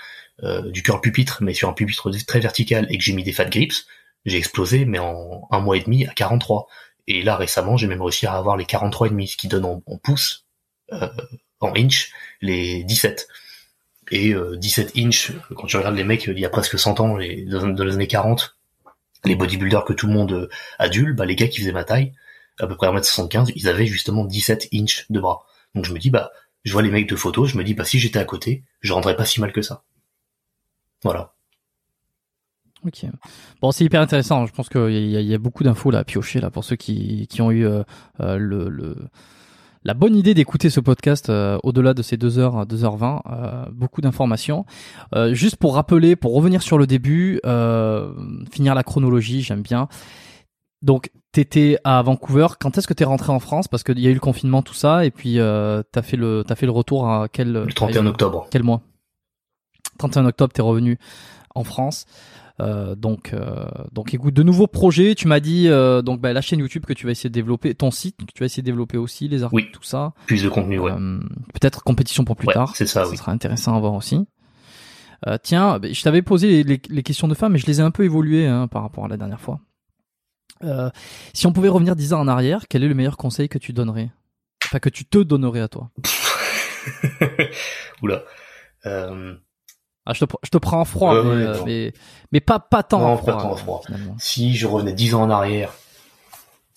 euh, 0.44 0.70
du 0.70 0.84
curl 0.84 1.02
pupitre, 1.02 1.40
mais 1.42 1.54
sur 1.54 1.68
un 1.68 1.74
pupitre 1.74 2.12
très 2.28 2.40
vertical, 2.40 2.86
et 2.90 2.98
que 2.98 3.04
j'ai 3.04 3.14
mis 3.14 3.24
des 3.24 3.32
fat 3.34 3.46
grips, 3.46 3.86
j'ai 4.26 4.38
explosé, 4.38 4.86
mais 4.86 5.00
en 5.00 5.48
un 5.50 5.60
mois 5.60 5.78
et 5.78 5.82
demi 5.82 6.06
à 6.06 6.14
43. 6.14 6.68
Et 7.08 7.24
là 7.24 7.36
récemment, 7.36 7.78
j'ai 7.78 7.88
même 7.88 8.02
réussi 8.02 8.28
à 8.28 8.34
avoir 8.34 8.58
les 8.58 8.66
43,5, 8.66 9.28
ce 9.28 9.38
qui 9.38 9.48
donne 9.48 9.66
en, 9.66 9.82
pouces, 9.98 10.46
euh, 10.92 11.10
en 11.60 11.74
inch, 11.76 12.12
les 12.42 12.84
17. 12.84 13.28
Et 14.12 14.34
17 14.34 14.88
euh, 14.88 15.02
inch, 15.02 15.32
quand 15.56 15.68
tu 15.68 15.78
regardes 15.78 15.96
les 15.96 16.04
mecs 16.04 16.26
il 16.28 16.40
y 16.40 16.46
a 16.46 16.50
presque 16.50 16.78
100 16.78 17.00
ans, 17.00 17.18
les, 17.18 17.44
dans, 17.46 17.66
les 17.66 17.94
années 17.94 18.08
40, 18.08 18.58
les 19.26 19.36
bodybuilders 19.36 19.86
que 19.86 19.94
tout 19.94 20.08
le 20.08 20.14
monde 20.14 20.32
euh, 20.34 20.50
adulte, 20.78 21.16
bah 21.16 21.26
les 21.26 21.36
gars 21.36 21.48
qui 21.48 21.60
faisaient 21.60 21.72
ma 21.72 21.84
taille, 21.84 22.14
à 22.60 22.68
peu 22.68 22.76
près 22.76 22.88
1m75, 22.88 23.52
ils 23.56 23.68
avaient 23.68 23.88
justement 23.88 24.26
17 24.26 24.70
inch 24.74 25.06
de 25.10 25.20
bras. 25.20 25.46
Donc 25.76 25.86
je 25.86 25.94
me 25.94 26.00
dis, 26.00 26.10
bah, 26.10 26.32
je 26.64 26.74
vois 26.74 26.82
les 26.82 26.90
mecs 26.90 27.10
de 27.10 27.16
photos, 27.16 27.50
je 27.50 27.58
me 27.58 27.64
dis, 27.64 27.74
bah 27.74 27.86
si 27.86 28.00
j'étais 28.00 28.20
à 28.20 28.26
côté, 28.26 28.64
je 28.82 28.94
rendrais 28.94 29.16
pas 29.16 29.26
si 29.26 29.40
mal 29.42 29.52
que 29.52 29.62
ça. 29.62 29.84
Voilà. 31.04 31.34
Ok. 32.86 33.06
Bon, 33.62 33.72
c'est 33.72 33.86
hyper 33.86 34.02
intéressant. 34.02 34.46
Je 34.46 34.54
pense 34.54 34.70
qu'il 34.70 34.92
y, 34.92 35.34
a 35.34 35.38
beaucoup 35.38 35.64
d'infos 35.64 35.92
là 35.92 36.00
à 36.00 36.04
piocher 36.04 36.40
là 36.40 36.52
pour 36.52 36.64
ceux 36.64 36.76
qui, 36.76 37.28
qui 37.28 37.42
ont 37.42 37.52
eu 37.52 37.66
euh, 37.66 37.84
euh, 38.20 38.38
le, 38.38 38.70
le, 38.70 38.96
la 39.88 39.94
bonne 39.94 40.16
idée 40.16 40.34
d'écouter 40.34 40.70
ce 40.70 40.82
podcast 40.82 41.30
euh, 41.30 41.58
au-delà 41.64 41.94
de 41.94 42.02
ces 42.02 42.18
2h, 42.18 42.68
2h20. 42.68 43.22
Euh, 43.32 43.66
beaucoup 43.72 44.02
d'informations. 44.02 44.66
Euh, 45.16 45.34
juste 45.34 45.56
pour 45.56 45.76
rappeler, 45.76 46.18
pour 46.18 46.34
revenir 46.34 46.62
sur 46.62 46.78
le 46.78 46.86
début, 46.86 47.40
finir 48.52 48.76
la 48.76 48.84
chronologie, 48.84 49.42
j'aime 49.42 49.62
bien. 49.62 49.88
Donc, 50.82 51.12
t'étais 51.32 51.78
à 51.84 52.02
Vancouver. 52.02 52.48
Quand 52.60 52.78
est-ce 52.78 52.88
que 52.88 52.94
t'es 52.94 53.06
rentré 53.06 53.32
en 53.32 53.40
France? 53.40 53.68
Parce 53.68 53.84
qu'il 53.84 54.00
y 54.00 54.08
a 54.08 54.10
eu 54.10 54.14
le 54.14 54.20
confinement, 54.20 54.62
tout 54.62 54.74
ça, 54.74 55.06
et 55.06 55.12
puis 55.12 55.36
t'as 55.38 56.02
fait 56.02 56.18
le 56.18 56.44
t'as 56.46 56.56
fait 56.56 56.66
le 56.66 56.72
retour 56.72 57.10
à 57.10 57.28
quel 57.32 57.52
Le 57.52 57.74
31 57.74 58.06
octobre. 58.06 58.48
Quel 58.52 58.64
mois? 58.64 58.82
31 59.98 60.26
octobre, 60.26 60.54
t'es 60.54 60.62
revenu 60.62 60.98
en 61.56 61.64
France. 61.64 62.06
Euh, 62.60 62.96
donc, 62.96 63.34
euh, 63.34 63.66
donc 63.92 64.14
écoute, 64.14 64.34
de 64.34 64.44
nouveaux 64.44 64.68
projets. 64.68 65.16
Tu 65.16 65.28
m'as 65.28 65.40
dit 65.40 65.68
euh, 65.68 66.02
donc 66.02 66.22
bah, 66.22 66.34
la 66.34 66.42
chaîne 66.42 66.60
YouTube 66.60 66.86
que 66.86 66.94
tu 66.94 67.06
vas 67.06 67.12
essayer 67.12 67.30
de 67.30 67.34
développer, 67.34 67.76
ton 67.76 67.92
site 67.92 68.18
que 68.18 68.32
tu 68.34 68.40
vas 68.40 68.46
essayer 68.46 68.64
de 68.64 68.66
développer 68.66 68.98
aussi, 68.98 69.28
les 69.28 69.44
articles, 69.44 69.66
oui. 69.68 69.72
tout 69.72 69.84
ça. 69.84 70.14
Plus 70.26 70.44
de 70.44 70.50
contenu, 70.50 70.80
ouais. 70.80 70.94
Peut-être 71.54 71.84
compétition 71.84 72.26
pour 72.26 72.36
plus 72.36 72.48
ouais, 72.48 72.54
tard. 72.54 72.76
C'est 72.76 72.88
ça, 72.88 73.04
ça 73.06 73.12
oui. 73.12 73.18
sera 73.18 73.32
intéressant 73.32 73.76
à 73.76 73.80
voir 73.80 73.94
aussi. 73.94 74.26
tiens, 75.44 75.80
bah, 75.80 75.92
je 75.92 76.02
t'avais 76.02 76.22
posé 76.22 76.48
les, 76.48 76.64
les, 76.64 76.82
les, 76.90 77.04
questions 77.04 77.28
de 77.28 77.36
femmes, 77.36 77.54
mais 77.54 77.60
je 77.60 77.68
les 77.68 77.80
ai 77.80 77.84
un 77.84 77.92
peu 77.92 78.04
évoluées 78.04 78.48
hein, 78.48 78.68
par 78.68 78.82
rapport 78.82 79.06
à 79.06 79.08
la 79.08 79.18
dernière 79.18 79.42
fois. 79.42 79.60
Si 81.34 81.48
on 81.48 81.54
pouvait 81.54 81.70
revenir 81.70 81.96
10 81.96 82.14
ans 82.14 82.20
en 82.22 82.28
arrière, 82.28 82.66
quel 82.70 82.84
est 82.84 82.88
le 82.88 82.96
meilleur 82.96 83.18
conseil 83.18 83.50
que 83.50 83.58
tu 83.58 83.74
donnerais? 83.74 84.10
Enfin, 84.66 84.80
que 84.80 84.90
tu 84.90 85.06
te 85.06 85.18
donnerais 85.20 85.62
à 85.62 85.68
toi? 85.68 85.90
Oula. 88.02 88.24
Euh... 88.86 89.36
Ah, 90.06 90.14
je, 90.14 90.24
te, 90.24 90.34
je 90.44 90.50
te 90.50 90.58
prends 90.58 90.80
en 90.80 90.86
froid, 90.86 91.16
Ouais, 91.16 91.24
mais, 91.24 91.30
ouais, 91.30 91.48
euh, 91.48 91.64
mais, 91.66 91.94
mais 92.32 92.40
pas, 92.40 92.60
pas 92.60 92.82
tant 92.82 93.00
Non, 93.00 93.06
en 93.08 93.18
froid. 93.18 93.34
pas 93.36 93.42
tant 93.42 93.52
en 93.52 93.56
froid. 93.58 93.82
finalement. 93.86 94.16
Si 94.20 94.56
je 94.56 94.66
revenais 94.66 94.94
10 94.94 95.16
ans 95.16 95.24
en 95.24 95.30
arrière, 95.30 95.74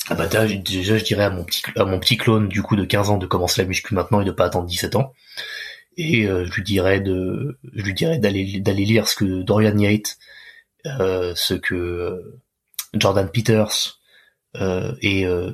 ah 0.08 0.14
bah 0.16 0.26
déjà, 0.26 0.46
déjà, 0.46 0.98
je 0.98 1.04
dirais 1.04 1.22
à 1.24 1.30
mon 1.30 1.44
petit 1.44 1.62
à 1.76 1.84
mon 1.84 2.00
petit 2.00 2.16
clone 2.16 2.48
du 2.48 2.62
coup 2.62 2.74
de 2.74 2.84
15 2.84 3.10
ans 3.10 3.18
de 3.18 3.26
commencer 3.26 3.62
la 3.62 3.68
muscu 3.68 3.94
maintenant 3.94 4.20
et 4.20 4.24
de 4.24 4.32
pas 4.32 4.46
attendre 4.46 4.66
17 4.66 4.96
ans. 4.96 5.12
Et 5.96 6.26
euh, 6.26 6.44
je 6.46 6.52
lui 6.54 6.64
dirais 6.64 6.98
de 7.00 7.58
je 7.72 7.82
lui 7.84 7.94
dirais 7.94 8.18
d'aller 8.18 8.58
d'aller 8.60 8.84
lire 8.84 9.06
ce 9.06 9.14
que 9.14 9.42
Dorian 9.42 9.76
Yates, 9.78 10.18
euh, 10.86 11.32
ce 11.36 11.54
que 11.54 11.74
euh, 11.76 12.40
Jordan 12.94 13.28
Peters 13.30 13.98
euh, 14.56 14.94
et 15.00 15.26
euh, 15.26 15.52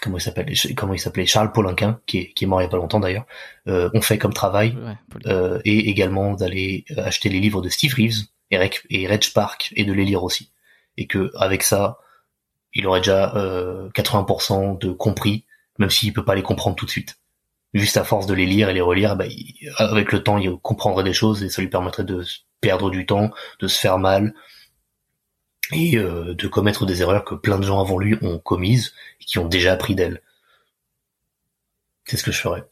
comment 0.00 0.16
il 0.18 0.20
s'appelle 0.20 0.52
comment 0.76 0.94
il 0.94 0.98
s'appelait 0.98 1.26
Charles 1.26 1.52
Polinquin 1.52 2.00
qui 2.06 2.18
est 2.18 2.32
qui 2.32 2.44
est 2.44 2.46
mort 2.46 2.60
il 2.60 2.64
y 2.64 2.66
a 2.66 2.70
pas 2.70 2.76
longtemps 2.78 3.00
d'ailleurs 3.00 3.26
euh, 3.66 3.90
ont 3.94 4.00
fait 4.00 4.16
comme 4.18 4.32
travail 4.32 4.76
Ouais, 4.76 4.94
euh, 5.26 5.60
et 5.64 5.90
également 5.90 6.32
d'aller 6.34 6.84
euh, 6.96 7.04
acheter 7.04 7.28
les 7.28 7.40
livres 7.40 7.60
de 7.62 7.68
Steve 7.68 7.94
Reeves 7.94 8.26
et 8.50 8.58
Reg, 8.58 8.74
et 8.90 9.06
Reg 9.06 9.32
Park 9.34 9.72
et 9.76 9.84
de 9.84 9.92
les 9.92 10.04
lire 10.06 10.22
aussi. 10.24 10.50
Et 10.96 11.06
que 11.06 11.30
avec 11.36 11.62
ça, 11.62 11.98
il 12.72 12.86
aurait 12.86 13.00
déjà 13.00 13.34
euh, 13.36 13.90
80% 13.90 14.78
de 14.78 14.90
compris, 14.90 15.44
même 15.78 15.90
s'il 15.90 16.12
peut 16.14 16.24
pas 16.24 16.34
les 16.34 16.42
comprendre 16.42 16.74
tout 16.76 16.86
de 16.86 16.90
suite. 16.90 17.18
Juste 17.74 17.98
à 17.98 18.04
force 18.04 18.26
de 18.26 18.32
les 18.34 18.46
lire 18.46 18.70
et 18.70 18.74
les 18.74 18.80
relire, 18.80 19.14
bah, 19.16 19.26
il- 19.26 19.70
avec 19.76 20.12
le 20.12 20.22
temps, 20.22 20.38
il 20.38 20.50
comprendrait 20.56 21.04
des 21.04 21.12
choses 21.12 21.42
et 21.44 21.50
ça 21.50 21.60
lui 21.60 21.68
permettrait 21.68 22.04
de 22.04 22.24
perdre 22.62 22.90
du 22.90 23.04
temps, 23.04 23.30
de 23.60 23.68
se 23.68 23.78
faire 23.78 23.98
mal 23.98 24.32
et 25.72 25.96
euh, 25.98 26.34
de 26.34 26.48
commettre 26.48 26.86
des 26.86 27.02
erreurs 27.02 27.24
que 27.24 27.34
plein 27.34 27.58
de 27.58 27.64
gens 27.64 27.80
avant 27.80 27.98
lui 27.98 28.16
ont 28.22 28.38
commises 28.38 28.94
et 29.20 29.24
qui 29.24 29.38
ont 29.38 29.48
déjà 29.48 29.72
appris 29.72 29.94
d'elles. 29.94 30.22
C'est 32.04 32.16
ce 32.16 32.24
que 32.24 32.32
je 32.32 32.40
ferais. 32.40 32.64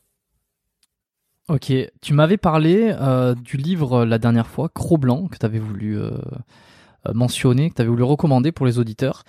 Ok, 1.49 1.73
tu 2.03 2.13
m'avais 2.13 2.39
parlé 2.39 2.93
euh, 3.01 3.35
du 3.35 3.57
livre 3.57 4.01
euh, 4.01 4.05
la 4.07 4.19
dernière 4.19 4.49
fois, 4.49 4.69
Cro 4.69 4.99
Blanc, 4.99 5.29
que 5.29 5.39
tu 5.39 5.47
avais 5.47 5.61
voulu 5.61 5.97
euh, 5.97 6.11
mentionner, 7.15 7.71
que 7.71 7.75
tu 7.77 7.83
avais 7.83 7.91
voulu 7.91 8.03
recommander 8.03 8.51
pour 8.51 8.67
les 8.67 8.79
auditeurs. 8.81 9.23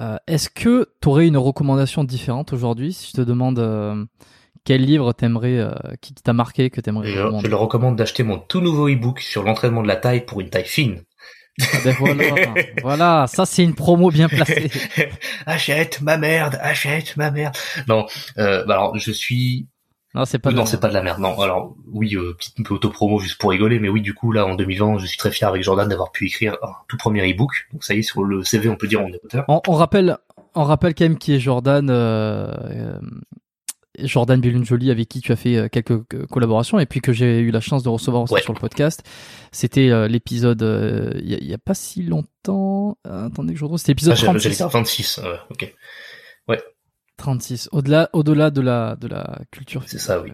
Euh, 0.00 0.16
Est-ce 0.26 0.50
que 0.50 0.88
tu 1.00 1.08
aurais 1.08 1.28
une 1.28 1.36
recommandation 1.36 2.02
différente 2.02 2.52
aujourd'hui 2.52 2.92
si 2.92 3.10
je 3.10 3.12
te 3.12 3.20
demande 3.20 3.60
euh, 3.60 4.04
quel 4.64 4.82
livre 4.82 5.12
t'aimerais, 5.12 5.58
euh, 5.58 5.72
qui 6.00 6.14
t'a 6.14 6.32
marqué, 6.32 6.68
que 6.70 6.80
t'aimerais 6.80 7.06
je 7.06 7.20
recommander? 7.20 7.48
leur 7.48 7.60
recommande 7.60 7.94
d'acheter 7.96 8.24
mon 8.24 8.38
tout 8.38 8.60
nouveau 8.60 8.88
e-book 8.88 9.20
sur 9.20 9.44
l'entraînement 9.44 9.82
de 9.82 9.88
la 9.88 9.96
taille 9.96 10.24
pour 10.24 10.40
une 10.40 10.50
taille 10.50 10.64
fine. 10.64 11.02
Ah 11.62 11.78
ben 11.84 11.94
voilà, 11.98 12.34
voilà, 12.82 13.26
ça 13.28 13.46
c'est 13.46 13.62
une 13.62 13.74
promo 13.74 14.10
bien 14.10 14.28
placée. 14.28 14.70
achète 15.46 16.00
ma 16.00 16.16
merde, 16.18 16.58
achète 16.60 17.16
ma 17.16 17.30
merde. 17.30 17.54
Non, 17.88 18.06
euh, 18.38 18.64
bah 18.64 18.74
alors 18.74 18.98
je 18.98 19.12
suis. 19.12 19.68
Non, 20.16 20.24
c'est 20.24 20.38
pas 20.38 20.50
non, 20.52 20.62
de- 20.62 20.68
c'est 20.68 20.80
pas 20.80 20.88
de 20.88 20.94
la 20.94 21.02
merde. 21.02 21.18
Non, 21.20 21.40
alors 21.40 21.74
oui, 21.92 22.14
euh, 22.16 22.34
petite 22.38 22.58
un 22.60 22.62
peu 22.64 22.74
auto-promo 22.74 23.18
juste 23.20 23.38
pour 23.40 23.50
rigoler, 23.50 23.78
mais 23.78 23.88
oui, 23.88 24.00
du 24.00 24.14
coup 24.14 24.32
là 24.32 24.46
en 24.46 24.54
2020, 24.56 24.98
je 24.98 25.06
suis 25.06 25.16
très 25.18 25.30
fier 25.30 25.48
avec 25.48 25.62
Jordan 25.62 25.88
d'avoir 25.88 26.10
pu 26.12 26.26
écrire 26.26 26.56
un 26.62 26.72
tout 26.88 26.96
premier 26.96 27.28
e-book. 27.32 27.66
Donc 27.72 27.84
ça 27.84 27.94
y 27.94 27.98
est, 28.00 28.02
sur 28.02 28.24
le 28.24 28.42
CV, 28.44 28.68
on 28.68 28.76
peut 28.76 28.86
dire 28.88 29.00
on 29.00 29.08
est 29.08 29.20
auteur. 29.24 29.44
On, 29.48 29.60
on 29.68 29.72
rappelle, 29.72 30.16
on 30.54 30.64
rappelle 30.64 30.94
quand 30.94 31.04
même 31.04 31.18
qui 31.18 31.34
est 31.34 31.40
Jordan. 31.40 31.88
euh, 31.90 32.52
euh, 32.70 32.98
Jordan 33.98 34.40
Bellunjoli 34.40 34.90
avec 34.90 35.08
qui 35.08 35.20
tu 35.20 35.30
as 35.32 35.36
fait 35.36 35.56
euh, 35.56 35.68
quelques 35.68 35.92
euh, 35.92 36.26
collaborations 36.30 36.78
et 36.80 36.86
puis 36.86 37.00
que 37.00 37.12
j'ai 37.12 37.38
eu 37.40 37.50
la 37.50 37.60
chance 37.60 37.82
de 37.82 37.88
recevoir 37.88 38.30
Ouais. 38.32 38.42
sur 38.42 38.52
le 38.52 38.58
podcast. 38.60 39.02
C'était 39.52 39.90
euh, 39.90 40.08
l'épisode 40.08 40.62
euh, 40.62 41.12
il 41.22 41.30
y, 41.30 41.34
a- 41.34 41.38
il 41.38 41.46
y 41.46 41.54
a 41.54 41.58
pas 41.58 41.74
si 41.74 42.02
longtemps. 42.02 42.98
Euh, 43.06 43.26
attendez 43.26 43.52
que 43.54 43.58
je 43.58 43.64
retrouve. 43.64 43.78
C'était 43.78 43.92
l'épisode 43.92 44.14
Ah, 44.14 44.16
j'allais 44.16 44.38
36. 44.38 44.56
dire 44.56 44.68
26. 44.68 45.20
euh, 45.22 45.36
ok. 45.50 45.74
36. 47.16 47.68
Au-delà, 47.70 48.10
au-delà 48.12 48.50
de 48.50 48.60
la 48.60 48.96
de 48.96 49.06
la 49.06 49.38
culture. 49.52 49.84
C'est 49.86 50.00
ça, 50.00 50.20
oui. 50.20 50.32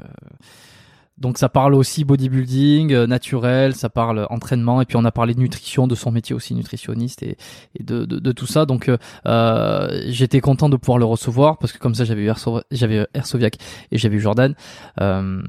Euh, 1.20 1.30
donc 1.30 1.38
ça 1.38 1.48
parle 1.48 1.74
aussi 1.74 2.04
bodybuilding, 2.04 2.92
euh, 2.92 3.06
naturel, 3.06 3.74
ça 3.74 3.88
parle 3.90 4.26
entraînement 4.30 4.80
et 4.80 4.86
puis 4.86 4.96
on 4.96 5.04
a 5.04 5.12
parlé 5.12 5.34
de 5.34 5.40
nutrition, 5.40 5.86
de 5.86 5.94
son 5.94 6.10
métier 6.10 6.34
aussi 6.34 6.54
nutritionniste 6.54 7.22
et, 7.22 7.36
et 7.78 7.82
de, 7.82 8.04
de, 8.04 8.18
de 8.18 8.32
tout 8.32 8.46
ça. 8.46 8.64
Donc 8.66 8.88
euh, 8.88 8.96
euh, 9.26 10.02
j'étais 10.08 10.40
content 10.40 10.68
de 10.68 10.76
pouvoir 10.76 10.98
le 10.98 11.04
recevoir 11.04 11.58
parce 11.58 11.72
que 11.72 11.78
comme 11.78 11.94
ça 11.94 12.04
j'avais 12.04 12.22
eu 12.22 12.30
Erso- 12.30 12.62
j'avais 12.70 13.06
Ersoviac 13.14 13.56
et 13.92 13.98
j'avais 13.98 14.16
eu 14.16 14.20
Jordan. 14.20 14.54
Euh, 15.00 15.42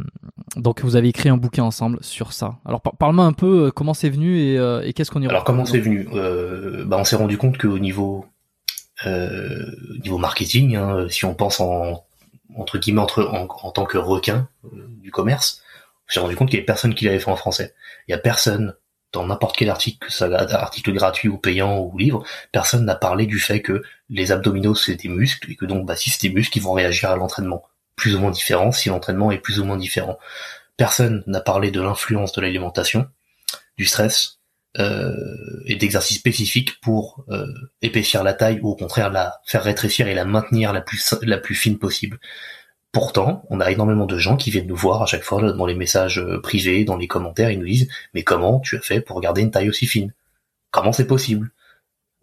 donc 0.58 0.82
vous 0.82 0.95
avez 0.95 1.08
écrit 1.09 1.30
un 1.30 1.38
bouquin 1.38 1.64
ensemble 1.64 1.98
sur 2.01 2.33
ça. 2.33 2.58
Alors 2.66 2.82
par- 2.82 2.95
parle-moi 2.98 3.25
un 3.25 3.33
peu 3.33 3.67
euh, 3.67 3.72
comment 3.72 3.93
c'est 3.93 4.09
venu 4.09 4.40
et, 4.40 4.58
euh, 4.58 4.82
et 4.83 4.93
qu'est-ce 4.93 5.11
qu'on 5.11 5.22
y 5.22 5.27
Alors 5.27 5.41
retrouve 5.41 5.56
comment 5.56 5.66
c'est 5.66 5.80
venu? 5.80 6.08
Euh, 6.14 6.83
bah, 6.85 6.98
On 7.00 7.03
s'est 7.03 7.16
rendu 7.16 7.38
compte 7.38 7.58
qu'au 7.58 7.80
niveau 7.80 8.25
euh, 9.06 9.66
niveau 10.03 10.17
marketing, 10.17 10.75
hein, 10.75 11.08
si 11.09 11.25
on 11.25 11.33
pense 11.33 11.59
en 11.59 12.03
entre 12.57 12.77
guillemets 12.77 13.01
entre, 13.01 13.23
en, 13.23 13.47
en 13.47 13.71
tant 13.71 13.85
que 13.85 13.97
requin 13.97 14.47
euh, 14.65 14.88
du 15.01 15.11
commerce, 15.11 15.61
s'est 16.07 16.19
rendu 16.19 16.35
compte 16.35 16.49
qu'il 16.49 16.57
y 16.57 16.59
avait 16.59 16.65
personne 16.65 16.93
qui 16.93 17.05
l'avait 17.05 17.19
fait 17.19 17.31
en 17.31 17.35
français. 17.35 17.73
Il 18.07 18.11
y 18.11 18.13
a 18.13 18.17
personne 18.17 18.75
dans 19.11 19.25
n'importe 19.25 19.57
quel 19.57 19.69
article, 19.69 20.07
que 20.07 20.11
ça 20.11 20.25
article 20.25 20.93
gratuit 20.93 21.27
ou 21.27 21.38
payant 21.38 21.80
ou 21.80 21.97
livre, 21.97 22.23
personne 22.51 22.85
n'a 22.85 22.95
parlé 22.95 23.25
du 23.25 23.39
fait 23.39 23.61
que 23.61 23.83
les 24.09 24.31
abdominaux 24.31 24.75
c'est 24.75 24.95
des 24.95 25.09
muscles 25.09 25.51
et 25.51 25.55
que 25.55 25.65
donc 25.65 25.85
bah, 25.85 25.95
si 25.95 26.09
c'est 26.09 26.27
des 26.27 26.33
muscles, 26.33 26.57
ils 26.57 26.63
vont 26.63 26.73
réagir 26.73 27.09
à 27.11 27.15
l'entraînement 27.15 27.63
plus 27.95 28.15
ou 28.15 28.19
moins 28.19 28.31
différent 28.31 28.71
si 28.71 28.89
l'entraînement 28.89 29.31
est 29.31 29.38
plus 29.38 29.59
ou 29.59 29.65
moins 29.65 29.77
différent. 29.77 30.17
Personne 30.77 31.23
n'a 31.27 31.41
parlé 31.41 31.71
de 31.71 31.81
l'influence 31.81 32.31
de 32.31 32.41
l'alimentation, 32.41 33.07
du 33.77 33.85
stress, 33.85 34.39
et 34.77 35.75
d'exercices 35.75 36.17
spécifiques 36.17 36.80
pour 36.80 37.25
euh, 37.30 37.45
épaissir 37.82 38.24
la 38.24 38.33
taille 38.33 38.59
ou 38.61 38.69
au 38.69 38.75
contraire 38.75 39.09
la 39.09 39.41
faire 39.45 39.64
rétrécir 39.64 40.08
et 40.08 40.14
la 40.14 40.24
maintenir 40.24 40.72
la 40.72 40.82
plus 40.82 41.14
la 41.24 41.38
plus 41.38 41.56
fine 41.56 41.77
possible. 41.77 42.19
Pourtant, 42.93 43.43
on 43.50 43.59
a 43.59 43.72
énormément 43.72 44.06
de 44.06 44.17
gens 44.17 44.38
qui 44.38 44.51
viennent 44.51 44.67
nous 44.67 44.75
voir 44.75 45.01
à 45.01 45.06
chaque 45.06 45.24
fois 45.24 45.41
dans 45.53 45.66
les 45.66 45.75
messages 45.75 46.19
euh, 46.19 46.41
privés, 46.41 46.85
dans 46.85 46.98
les 46.98 47.08
commentaires, 47.08 47.51
ils 47.51 47.59
nous 47.59 47.66
disent 47.66 47.90
mais 48.14 48.24
comment 48.24 48.59
tu 48.59 48.77
as 48.77 48.82
fait 48.82 49.01
pour 49.01 49.19
garder 49.22 49.41
une 49.41 49.51
taille 49.51 49.69
aussi 49.69 49.88
fine? 49.88 50.14
Comment 50.72 50.93
c'est 50.93 51.08
possible? 51.08 51.51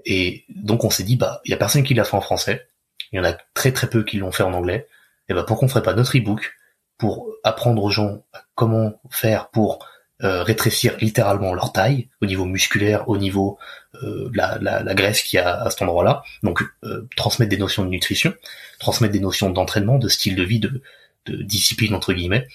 Et 0.06 0.44
donc 0.48 0.84
on 0.84 0.90
s'est 0.90 1.04
dit 1.04 1.16
bah 1.16 1.40
il 1.44 1.50
y 1.50 1.54
a 1.54 1.58
personne 1.58 1.82
qui 1.82 1.94
l'a 1.94 2.04
fait 2.04 2.16
en 2.16 2.22
français, 2.22 2.66
il 3.12 3.16
y 3.16 3.20
en 3.20 3.24
a 3.24 3.34
très 3.54 3.72
très 3.72 3.90
peu 3.90 4.04
qui 4.04 4.16
l'ont 4.16 4.32
fait 4.32 4.42
en 4.42 4.54
anglais. 4.54 4.86
Et 5.28 5.34
bah 5.34 5.44
pourquoi 5.46 5.66
on 5.66 5.68
ferait 5.68 5.82
pas 5.82 5.94
notre 5.94 6.16
e-book 6.16 6.54
pour 6.96 7.28
apprendre 7.44 7.82
aux 7.82 7.90
gens 7.90 8.24
comment 8.54 9.00
faire 9.10 9.50
pour 9.50 9.80
euh, 10.24 10.42
rétrécir 10.42 10.96
littéralement 11.00 11.54
leur 11.54 11.72
taille 11.72 12.08
au 12.20 12.26
niveau 12.26 12.44
musculaire, 12.44 13.08
au 13.08 13.16
niveau 13.18 13.56
euh, 14.02 14.28
de 14.30 14.36
la, 14.36 14.94
graisse 14.94 15.22
qu'il 15.22 15.36
y 15.36 15.40
a 15.40 15.62
à 15.62 15.70
cet 15.70 15.82
endroit-là. 15.82 16.24
Donc 16.42 16.60
euh, 16.82 17.06
transmettre 17.16 17.50
des 17.50 17.56
notions 17.56 17.84
de 17.84 17.90
nutrition, 17.90 18.34
transmettre 18.80 19.12
des 19.12 19.20
notions 19.20 19.50
d'entraînement, 19.50 19.96
de 19.96 20.08
style 20.08 20.34
de 20.34 20.42
vie, 20.42 20.58
de, 20.58 20.82
discipline 21.26 21.94
entre 21.94 22.14
guillemets, 22.14 22.48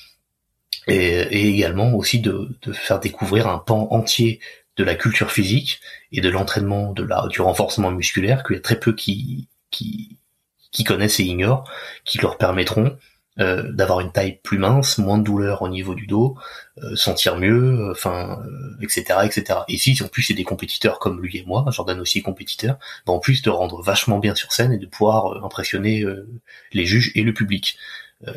et, 0.88 0.96
et 0.96 1.48
également 1.48 1.94
aussi 1.94 2.20
de, 2.20 2.50
de 2.64 2.74
faire 2.74 3.00
découvrir 3.00 3.48
un 3.48 3.60
pan 3.60 3.88
entier 3.92 4.42
de 4.76 4.84
la 4.84 4.96
culture 4.96 5.32
physique 5.32 5.80
et 6.12 6.20
de 6.20 6.30
l'entraînement, 6.30 6.92
de 6.92 7.04
la 7.04 7.28
du 7.30 7.40
renforcement 7.40 7.92
musculaire 7.92 8.44
qu'il 8.44 8.56
y 8.56 8.60
a 8.60 8.62
très 8.62 8.80
peu 8.80 8.94
qui 8.94 9.48
qui 9.72 10.18
qui 10.72 10.84
connaissent 10.84 11.20
et 11.22 11.24
ignorent, 11.24 11.64
qui 12.04 12.18
leur 12.18 12.38
permettront 12.38 12.98
euh, 13.40 13.72
d'avoir 13.72 14.00
une 14.00 14.12
taille 14.12 14.40
plus 14.44 14.60
mince, 14.60 15.00
moins 15.00 15.18
de 15.18 15.24
douleur 15.24 15.64
au 15.64 15.70
niveau 15.70 15.96
du 15.96 16.06
dos, 16.06 16.38
euh, 16.84 16.96
sentir 16.96 17.36
mieux, 17.38 17.90
enfin, 17.92 18.44
etc., 18.82 19.22
etc. 19.24 19.62
Et 19.68 19.78
si 19.78 19.98
en 20.04 20.08
plus 20.08 20.22
c'est 20.22 20.36
des 20.36 20.44
compétiteurs 20.44 21.00
comme 21.00 21.20
lui 21.20 21.38
et 21.38 21.44
moi, 21.46 21.66
Jordan 21.72 22.00
aussi 22.00 22.22
compétiteur, 22.22 22.78
ben, 23.08 23.14
en 23.14 23.20
plus 23.20 23.42
de 23.42 23.50
rendre 23.50 23.82
vachement 23.82 24.20
bien 24.20 24.36
sur 24.36 24.52
scène 24.52 24.72
et 24.72 24.78
de 24.78 24.86
pouvoir 24.86 25.44
impressionner 25.44 26.06
les 26.74 26.86
juges 26.86 27.12
et 27.16 27.24
le 27.24 27.34
public. 27.34 27.78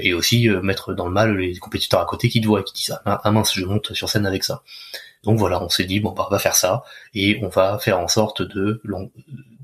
Et 0.01 0.15
aussi 0.15 0.49
mettre 0.63 0.95
dans 0.95 1.07
le 1.07 1.13
mal 1.13 1.37
les 1.37 1.59
compétiteurs 1.59 2.01
à 2.01 2.07
côté 2.07 2.29
qui 2.29 2.41
te 2.41 2.47
voient 2.47 2.61
et 2.61 2.65
qui 2.65 2.75
disent 2.75 2.99
ah, 3.05 3.21
ah 3.23 3.31
mince 3.31 3.55
je 3.55 3.65
monte 3.65 3.93
sur 3.93 4.09
scène 4.09 4.27
avec 4.27 4.45
ça. 4.45 4.63
Donc 5.25 5.39
voilà, 5.39 5.63
on 5.63 5.69
s'est 5.69 5.85
dit 5.85 6.01
bon 6.01 6.13
bah 6.13 6.27
on 6.29 6.31
va 6.31 6.39
faire 6.39 6.57
ça 6.57 6.85
et 7.15 7.39
on 7.43 7.49
va 7.49 7.79
faire 7.79 7.99
en 7.99 8.09
sorte 8.09 8.43
de 8.43 8.81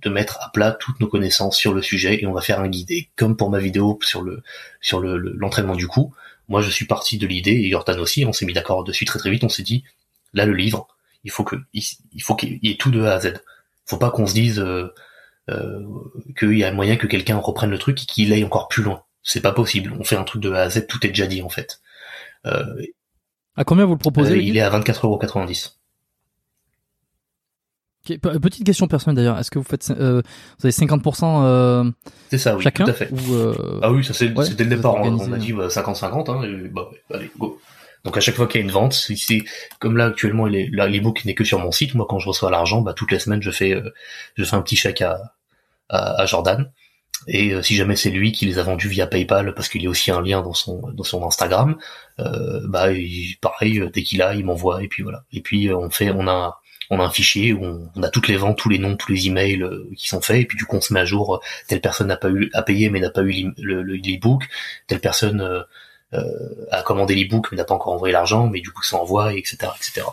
de 0.03 0.11
mettre 0.11 0.39
à 0.41 0.51
plat 0.51 0.73
toutes 0.73 1.01
nos 1.01 1.09
connaissances 1.09 1.57
sur 1.57 1.75
le 1.75 1.83
sujet 1.83 2.23
et 2.23 2.27
on 2.27 2.33
va 2.33 2.41
faire 2.41 2.61
un 2.61 2.69
guidé 2.69 3.11
comme 3.17 3.37
pour 3.37 3.51
ma 3.51 3.59
vidéo 3.59 3.99
sur 4.03 4.23
le 4.23 4.43
sur 4.81 5.01
le 5.01 5.17
l'entraînement 5.17 5.77
du 5.77 5.87
coup. 5.87 6.15
Moi 6.49 6.61
je 6.61 6.71
suis 6.71 6.87
parti 6.87 7.19
de 7.19 7.27
l'idée 7.27 7.53
et 7.53 7.71
Jordan 7.71 7.99
aussi, 8.01 8.25
on 8.25 8.33
s'est 8.33 8.47
mis 8.47 8.53
d'accord 8.53 8.85
dessus 8.85 9.05
très 9.05 9.19
très 9.19 9.31
vite, 9.31 9.45
on 9.45 9.49
s'est 9.49 9.63
dit 9.63 9.85
là 10.35 10.47
le 10.47 10.55
livre, 10.55 10.89
il 11.25 11.31
faut 11.31 11.45
que 11.45 11.57
il 11.73 12.23
faut 12.23 12.35
qu'il 12.35 12.59
y 12.63 12.71
ait 12.71 12.77
tout 12.77 12.91
de 12.91 13.03
A 13.03 13.15
à 13.15 13.21
Z. 13.21 13.43
Faut 13.85 13.99
pas 13.99 14.11
qu'on 14.11 14.27
se 14.27 14.35
dise 14.35 14.61
euh, 14.61 14.93
euh, 15.51 15.81
qu'il 16.39 16.57
y 16.57 16.65
a 16.65 16.73
moyen 16.73 16.97
que 16.97 17.07
quelqu'un 17.07 17.37
reprenne 17.37 17.71
le 17.71 17.79
truc 17.79 18.03
et 18.03 18.07
qu'il 18.07 18.33
aille 18.33 18.45
encore 18.45 18.69
plus 18.69 18.83
loin. 18.83 19.05
C'est 19.23 19.41
pas 19.41 19.53
possible. 19.53 19.93
On 19.99 20.05
fait 20.05 20.17
un 20.17 20.25
truc 20.25 20.43
de 20.43 20.53
A 20.53 20.63
à 20.63 20.71
Z, 20.71 20.87
tout 20.87 21.05
est 21.05 21.11
déjà 21.11 21.27
dit 21.27 21.43
en 21.43 21.49
fait. 21.49 21.81
Euh, 22.47 22.65
à 23.57 23.65
combien 23.65 23.85
vous 23.85 23.93
le 23.93 23.99
proposez 23.99 24.35
euh, 24.35 24.43
Il 24.43 24.57
est 24.57 24.61
à 24.61 24.71
24,90€. 24.71 25.75
Petite 28.05 28.65
question 28.65 28.89
personnelle 28.89 29.17
d'ailleurs, 29.17 29.39
est-ce 29.39 29.51
que 29.51 29.59
vous 29.59 29.65
faites 29.65 29.91
euh, 29.91 30.23
vous 30.59 30.67
avez 30.67 30.73
50% 30.73 31.45
euh, 31.45 31.91
C'est 32.31 32.39
ça, 32.39 32.57
oui, 32.57 32.63
chacun 32.63 32.85
tout 32.85 32.91
à 32.91 32.95
fait. 32.95 33.11
Ou, 33.13 33.55
ah 33.81 33.93
oui, 33.93 34.05
ça 34.05 34.13
c'est 34.13 34.33
c'était 34.45 34.65
le 34.65 34.77
départ. 34.77 34.97
On, 34.97 35.33
a 35.33 35.39
dit 35.39 35.53
50-50, 35.53 36.27
bah, 36.27 36.33
hein, 36.33 36.69
bah, 36.73 36.91
allez, 37.15 37.31
go. 37.39 37.61
Donc 38.05 38.17
à 38.17 38.21
chaque 38.21 38.35
fois 38.35 38.49
qu'il 38.49 38.61
y 38.61 38.65
a 38.65 38.67
une 38.67 38.73
vente, 38.73 38.93
c'est 38.93 39.45
comme 39.79 39.97
là 39.97 40.07
actuellement 40.07 40.47
l'ebook 40.47 41.25
n'est 41.25 41.35
que 41.35 41.45
sur 41.45 41.61
mon 41.61 41.71
site. 41.71 41.95
Moi, 41.95 42.07
quand 42.09 42.19
je 42.19 42.29
reçois 42.29 42.51
l'argent, 42.51 42.81
bah, 42.81 42.93
toutes 42.93 43.13
les 43.13 43.21
semaines, 43.21 43.43
je 43.43 43.53
fais 43.53 43.81
je 44.35 44.45
fais 44.45 44.57
un 44.57 44.63
petit 44.63 44.77
chèque 44.77 45.03
à, 45.03 45.21
à, 45.89 46.23
à 46.23 46.27
Jordan. 46.27 46.71
Et 47.29 47.53
euh, 47.53 47.63
si 47.63 47.77
jamais 47.77 47.97
c'est 47.97 48.11
lui 48.11 48.33
qui 48.33 48.47
les 48.47 48.59
a 48.59 48.63
vendus 48.63 48.89
via 48.89 49.07
PayPal, 49.07 49.55
parce 49.55 49.69
qu'il 49.69 49.83
y 49.83 49.87
a 49.87 49.91
aussi 49.91 50.11
un 50.11 50.21
lien 50.21 50.43
dans 50.43 50.55
son 50.55 50.81
dans 50.93 51.05
son 51.05 51.25
Instagram, 51.25 51.77
euh, 52.19 52.61
bah 52.69 52.89
pareil, 53.41 53.79
euh, 53.79 53.91
dès 53.93 54.03
qu'il 54.03 54.23
a, 54.23 54.35
il 54.35 54.45
m'envoie 54.45 54.83
et 54.83 54.89
puis 54.89 55.03
voilà. 55.03 55.25
Et 55.33 55.41
puis 55.41 55.73
on 55.73 55.91
fait, 55.91 56.11
on 56.11 56.27
a 56.27 56.61
on 56.91 57.01
a 57.01 57.05
un 57.05 57.11
fichier 57.11 57.53
où 57.53 57.89
on, 57.95 58.03
a 58.03 58.09
toutes 58.09 58.29
les 58.29 58.37
ventes, 58.37 58.59
tous 58.59 58.69
les 58.69 58.79
noms, 58.79 58.97
tous 58.97 59.13
les 59.13 59.27
emails 59.27 59.65
qui 59.97 60.09
sont 60.09 60.21
faits, 60.21 60.43
et 60.43 60.45
puis 60.47 60.57
du 60.57 60.65
coup 60.65 60.77
on 60.77 60.81
se 60.81 60.93
met 60.93 61.01
à 61.01 61.05
jour. 61.05 61.41
Telle 61.69 61.81
personne 61.81 62.09
n'a 62.09 62.17
pas 62.17 62.31
eu 62.31 62.51
à 62.55 62.63
payer 62.63 62.91
mais 62.91 63.01
n'a 63.01 63.11
pas 63.11 63.23
eu 63.23 63.53
l'e-book, 63.59 64.45
telle 64.87 65.01
personne 65.01 65.65
a 66.13 66.83
commandé 66.83 67.15
l'e-book 67.15 67.49
mais 67.51 67.59
n'a 67.59 67.65
pas 67.65 67.75
encore 67.75 67.95
envoyé 67.95 68.13
l'argent, 68.13 68.49
mais 68.49 68.61
du 68.61 68.71
coup 68.71 68.83
ça 68.83 68.97
envoie, 68.97 69.35
etc., 69.35 69.57
etc. 69.77 70.07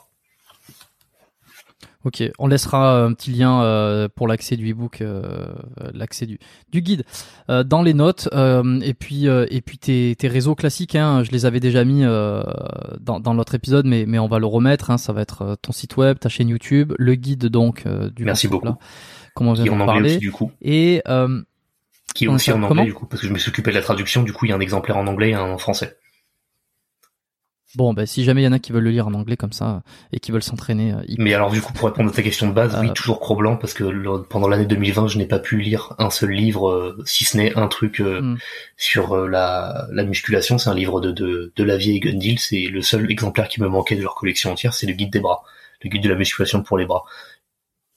Ok, 2.05 2.23
on 2.39 2.47
laissera 2.47 3.03
un 3.03 3.13
petit 3.13 3.31
lien 3.31 3.61
euh, 3.61 4.07
pour 4.07 4.29
l'accès 4.29 4.55
du 4.55 4.69
ebook, 4.69 5.01
euh, 5.01 5.53
l'accès 5.93 6.25
du, 6.25 6.39
du 6.71 6.81
guide 6.81 7.03
euh, 7.49 7.65
dans 7.65 7.81
les 7.81 7.93
notes. 7.93 8.29
et 8.33 8.93
puis 8.93 9.25
et 9.25 9.61
puis 9.61 9.77
tes, 9.77 10.15
tes 10.17 10.27
réseaux 10.29 10.55
classiques, 10.55 10.95
hein, 10.95 11.23
je 11.25 11.31
les 11.31 11.45
avais 11.45 11.59
déjà 11.59 11.83
mis 11.83 12.03
dans, 12.03 13.19
dans 13.19 13.33
l'autre 13.33 13.55
épisode, 13.55 13.85
mais 13.85 14.05
mais 14.07 14.17
on 14.17 14.27
va 14.27 14.39
le 14.39 14.45
remettre. 14.45 14.91
Hein, 14.91 14.97
ça 14.97 15.11
va 15.11 15.21
être 15.21 15.57
ton 15.61 15.73
site 15.73 15.97
web, 15.97 16.19
ta 16.19 16.29
chaîne 16.29 16.47
YouTube, 16.47 16.93
le 16.97 17.15
guide 17.15 17.47
donc 17.47 17.85
du. 18.15 18.23
Merci 18.23 18.47
beaucoup. 18.47 18.67
Là, 18.67 18.77
comment 19.35 19.51
vient 19.53 19.69
en 19.73 19.85
parler. 19.85 20.11
Aussi, 20.11 20.19
du 20.19 20.31
coup. 20.31 20.51
Et 20.61 21.01
qui 22.15 22.25
est 22.25 22.27
aussi 22.27 22.51
en 22.51 22.63
anglais 22.63 22.85
du 22.85 22.93
coup, 22.93 23.05
parce 23.05 23.21
que 23.21 23.27
je 23.27 23.33
me 23.33 23.37
suis 23.37 23.49
occupé 23.49 23.71
de 23.71 23.75
la 23.75 23.81
traduction. 23.81 24.23
Du 24.23 24.31
coup, 24.31 24.45
il 24.45 24.49
y 24.49 24.51
a 24.51 24.55
un 24.55 24.61
exemplaire 24.61 24.97
en 24.97 25.05
anglais 25.07 25.31
et 25.31 25.35
un 25.35 25.41
en 25.41 25.57
français. 25.57 25.97
Bon, 27.75 27.93
bah, 27.93 28.07
si 28.07 28.23
jamais 28.23 28.41
il 28.41 28.45
y 28.45 28.47
en 28.47 28.51
a 28.51 28.57
qui 28.57 28.71
veulent 28.71 28.83
le 28.83 28.89
lire 28.89 29.07
en 29.07 29.13
anglais 29.13 29.37
comme 29.37 29.51
ça 29.51 29.83
et 30.11 30.19
qui 30.19 30.31
veulent 30.31 30.41
s'entraîner. 30.41 30.93
Euh, 30.93 31.03
Mais 31.19 31.35
alors, 31.35 31.51
du 31.51 31.61
coup, 31.61 31.71
pour 31.71 31.87
répondre 31.87 32.09
à 32.09 32.13
ta 32.13 32.23
question 32.23 32.47
de 32.47 32.53
base, 32.53 32.75
oui, 32.81 32.89
euh, 32.89 32.93
toujours 32.93 33.19
Cro-Blanc, 33.19 33.57
parce 33.57 33.73
que 33.73 34.17
pendant 34.23 34.47
l'année 34.47 34.65
2020, 34.65 35.07
je 35.07 35.19
n'ai 35.19 35.27
pas 35.27 35.37
pu 35.37 35.59
lire 35.59 35.93
un 35.99 36.09
seul 36.09 36.31
livre, 36.31 36.69
euh, 36.69 36.97
si 37.05 37.25
ce 37.25 37.37
n'est 37.37 37.55
un 37.55 37.67
truc 37.67 37.99
hmm. 37.99 38.37
sur 38.75 39.15
la, 39.27 39.87
la 39.91 40.03
musculation. 40.03 40.57
C'est 40.57 40.69
un 40.69 40.75
livre 40.75 40.99
de, 40.99 41.11
de, 41.11 41.53
de 41.55 41.63
Lavier 41.63 41.93
et 41.93 41.99
Gundil. 41.99 42.39
C'est 42.39 42.65
le 42.65 42.81
seul 42.81 43.09
exemplaire 43.11 43.47
qui 43.47 43.61
me 43.61 43.67
manquait 43.67 43.95
de 43.95 44.01
leur 44.01 44.15
collection 44.15 44.51
entière, 44.51 44.73
c'est 44.73 44.87
le 44.87 44.93
guide 44.93 45.11
des 45.11 45.19
bras, 45.19 45.43
le 45.83 45.91
guide 45.91 46.01
de 46.03 46.09
la 46.09 46.15
musculation 46.15 46.63
pour 46.63 46.77
les 46.79 46.85
bras. 46.85 47.03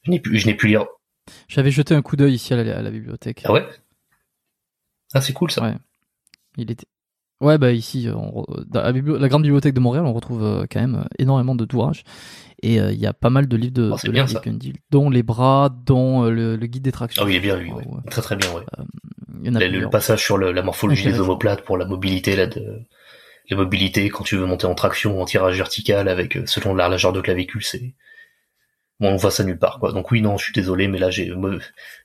Je 0.05 0.11
n'ai 0.11 0.21
pu, 0.21 0.39
je 0.39 0.47
n'ai 0.47 0.55
pu 0.55 0.67
lire. 0.67 0.85
J'avais 1.49 1.71
jeté 1.71 1.95
un 1.95 2.03
coup 2.03 2.17
d'œil 2.17 2.35
ici 2.35 2.53
à 2.53 2.63
la, 2.63 2.79
à 2.79 2.83
la, 2.83 2.91
bibliothèque. 2.91 3.43
Ah 3.45 3.53
ouais? 3.53 3.67
Ah, 5.15 5.23
c'est 5.23 5.33
cool 5.33 5.51
ça. 5.51 5.63
Ouais. 5.63 5.77
Il 6.59 6.71
était, 6.71 6.87
Ouais, 7.43 7.59
bah 7.59 7.73
ici, 7.73 8.09
euh, 8.09 8.15
dans 8.69 8.83
la, 8.83 9.29
grande 9.29 9.43
bibliothèque 9.43 9.75
de 9.75 9.81
Montréal, 9.81 10.07
on 10.07 10.13
retrouve 10.13 10.45
euh, 10.45 10.65
quand 10.71 10.81
même 10.81 10.95
euh, 10.95 11.09
énormément 11.19 11.57
de 11.57 11.65
d'ouvrages. 11.65 12.05
Et 12.63 12.77
il 12.77 13.01
y 13.01 13.07
a 13.07 13.13
pas 13.13 13.31
mal 13.31 13.49
de 13.49 13.57
livres 13.57 13.73
de, 13.73 13.91
oh, 13.93 14.11
bien, 14.13 14.25
dont 14.93 15.11
Les 15.11 15.25
Bras, 15.25 15.69
dont 15.85 16.27
le, 16.27 16.57
guide 16.59 16.85
des 16.85 16.93
tractions. 16.93 17.21
Ah 17.21 17.27
oui, 17.27 17.33
il 17.33 17.37
est 17.39 17.41
bien 17.41 17.57
lui, 17.57 17.73
ouais. 17.73 17.83
Très 18.09 18.23
très 18.23 18.37
bien, 18.37 18.49
ouais. 18.53 18.63
Il 19.43 19.49
y 19.49 19.51
en 19.51 19.57
a 19.57 19.67
le, 19.67 19.91
passage 19.91 20.23
sur 20.23 20.39
la 20.39 20.63
morphologie 20.63 21.07
des 21.07 21.19
omoplates 21.19 21.63
pour 21.63 21.77
la 21.77 21.85
mobilité, 21.85 22.37
là, 22.37 22.47
de, 22.47 22.83
la 23.51 23.57
mobilité 23.57 24.09
quand 24.11 24.23
tu 24.23 24.37
veux 24.37 24.47
monter 24.47 24.67
en 24.67 24.77
traction 24.77 25.19
ou 25.19 25.23
en 25.23 25.25
tirage 25.25 25.57
vertical 25.57 26.07
avec, 26.07 26.39
selon 26.47 26.77
la 26.77 26.89
largeur 26.89 27.13
de 27.13 27.21
clavicule, 27.21 27.65
c'est, 27.65 27.95
bon, 29.01 29.09
on 29.09 29.17
voit 29.17 29.33
ça 29.33 29.43
nulle 29.43 29.59
part, 29.59 29.81
quoi. 29.81 29.91
Donc 29.91 30.13
oui, 30.13 30.23
non, 30.23 30.39
je 30.39 30.45
suis 30.45 30.53
désolé, 30.53 30.87
mais 30.87 30.99
là, 30.99 31.11
j'ai, 31.11 31.35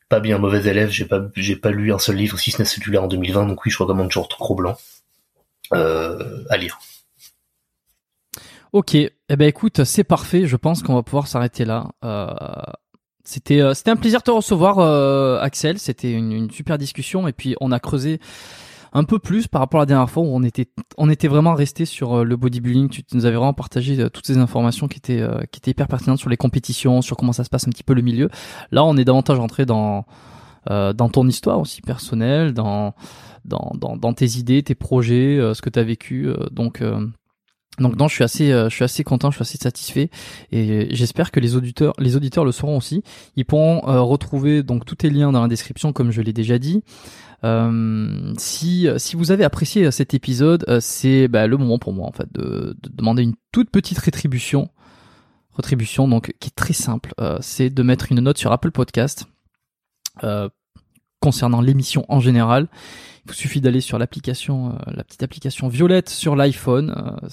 pas 0.10 0.20
bien 0.20 0.40
mauvais 0.40 0.68
élève, 0.68 0.90
j'ai 0.90 1.06
pas, 1.06 1.22
j'ai 1.36 1.56
pas 1.56 1.70
lu 1.70 1.94
un 1.94 2.00
seul 2.00 2.16
livre, 2.16 2.40
si 2.40 2.50
ce 2.50 2.58
n'est 2.58 2.66
celui-là 2.66 3.04
en 3.04 3.08
2020, 3.08 3.46
donc 3.46 3.64
oui, 3.64 3.70
je 3.70 3.78
recommande 3.78 4.10
toujours 4.10 4.28
trop 4.28 4.56
blanc. 4.56 4.76
Euh, 5.74 6.44
à 6.50 6.58
lire. 6.58 6.80
Ok, 8.74 8.96
eh 8.96 9.12
ben 9.30 9.48
écoute, 9.48 9.84
c'est 9.84 10.04
parfait. 10.04 10.46
Je 10.46 10.56
pense 10.56 10.84
qu'on 10.84 10.96
va 10.96 11.04
pouvoir 11.04 11.28
s'arrêter 11.28 11.66
là. 11.66 11.90
Euh, 12.04 12.34
c'était 13.24 13.62
euh, 13.62 13.74
c'était 13.74 13.92
un 13.92 13.96
plaisir 13.96 14.20
de 14.20 14.24
te 14.26 14.32
recevoir, 14.32 14.80
Axel. 15.42 15.80
C'était 15.80 16.12
une, 16.12 16.50
super 16.52 16.78
discussion 16.78 17.28
et 17.28 17.34
puis 17.34 17.56
on 17.62 17.72
a 17.72 17.80
creusé 17.80 18.20
un 18.94 19.04
peu 19.04 19.20
plus 19.20 19.48
par 19.48 19.62
rapport 19.62 19.82
à 19.82 19.84
la 19.84 19.88
dernière 19.88 20.10
fois 20.10 20.24
où 20.24 20.28
on 20.28 20.44
était 20.44 20.70
on 20.98 21.10
était 21.10 21.28
vraiment 21.28 21.54
resté 21.54 21.86
sur 21.86 22.24
le 22.24 22.36
bodybuilding. 22.36 22.90
Tu, 22.90 23.04
nous 23.14 23.26
avais 23.26 23.36
vraiment 23.36 23.54
partagé 23.54 24.10
toutes 24.10 24.26
ces 24.26 24.38
informations 24.38 24.88
qui 24.88 24.98
étaient 24.98 25.26
qui 25.52 25.60
étaient 25.60 25.72
hyper 25.72 25.88
pertinentes 25.88 26.20
sur 26.20 26.30
les 26.30 26.38
compétitions, 26.38 27.02
sur 27.02 27.18
comment 27.18 27.34
ça 27.34 27.44
se 27.44 27.50
passe 27.50 27.68
un 27.68 27.72
petit 27.72 27.84
peu 27.84 27.94
le 27.94 28.02
milieu. 28.02 28.30
Là, 28.72 28.84
on 28.84 28.96
est 28.98 29.06
davantage 29.06 29.40
rentré 29.40 29.66
dans 29.66 30.06
dans 30.70 31.10
ton 31.10 31.28
histoire 31.28 31.60
aussi 31.60 31.82
personnelle, 31.82 32.54
dans 32.54 32.94
dans, 33.48 33.72
dans, 33.76 33.98
dans, 33.98 34.14
tes 34.14 34.38
idées, 34.38 34.62
tes 34.62 34.76
projets, 34.76 35.38
euh, 35.40 35.54
ce 35.54 35.62
que 35.62 35.70
tu 35.70 35.80
as 35.80 35.84
vécu. 35.84 36.28
Euh, 36.28 36.36
donc 36.52 36.82
euh, 36.82 37.08
donc 37.80 37.96
non, 37.96 38.08
je 38.08 38.16
suis 38.16 38.24
assez, 38.24 38.50
je 38.50 38.70
suis 38.70 38.84
assez 38.84 39.04
content, 39.04 39.30
je 39.30 39.36
suis 39.36 39.44
assez 39.44 39.60
satisfait, 39.60 40.10
et 40.52 40.88
j'espère 40.96 41.30
que 41.30 41.40
les 41.40 41.56
auditeurs, 41.56 41.94
les 42.00 42.16
auditeurs 42.16 42.44
le 42.44 42.52
seront 42.52 42.76
aussi. 42.76 43.04
Ils 43.36 43.46
pourront 43.46 43.82
retrouver 43.82 44.64
donc 44.64 44.84
tous 44.84 44.96
tes 44.96 45.12
liens 45.12 45.32
dans 45.32 45.44
la 45.44 45.48
description, 45.48 45.94
comme 45.94 46.10
je 46.10 46.24
l'ai 46.24 46.34
déjà 46.34 46.58
dit. 46.58 46.82
Euh, 47.44 48.34
si 48.40 48.88
si 48.98 49.16
vous 49.16 49.30
avez 49.30 49.44
apprécié 49.44 49.92
cet 49.92 50.16
épisode, 50.16 50.66
c'est 50.82 51.28
bah, 51.28 51.46
le 51.46 51.56
moment 51.56 51.78
pour 51.78 51.94
moi 51.94 52.08
en 52.08 52.12
fait 52.12 52.28
de, 52.34 52.76
de, 52.82 52.90
demander 52.92 53.22
une 53.22 53.36
toute 53.52 53.70
petite 53.70 54.00
rétribution, 54.00 54.70
rétribution 55.54 56.08
donc 56.08 56.34
qui 56.40 56.48
est 56.48 56.56
très 56.56 56.74
simple. 56.74 57.14
c'est 57.42 57.70
de 57.70 57.84
mettre 57.84 58.12
une 58.12 58.22
note 58.22 58.40
sur 58.40 58.52
Apple 58.52 58.72
Podcast 58.72 59.28
concernant 61.20 61.62
l'émission 61.62 62.06
en 62.10 62.20
général 62.20 62.68
il 63.28 63.36
suffit 63.36 63.62
d'aller 63.62 63.82
sur 63.82 63.98
l'application, 63.98 64.72
euh, 64.72 64.92
la 64.94 65.04
petite 65.04 65.24
application 65.24 65.68
violette 65.68 66.10
sur 66.10 66.36
l'iPhone. 66.36 66.94
Euh, 66.96 67.28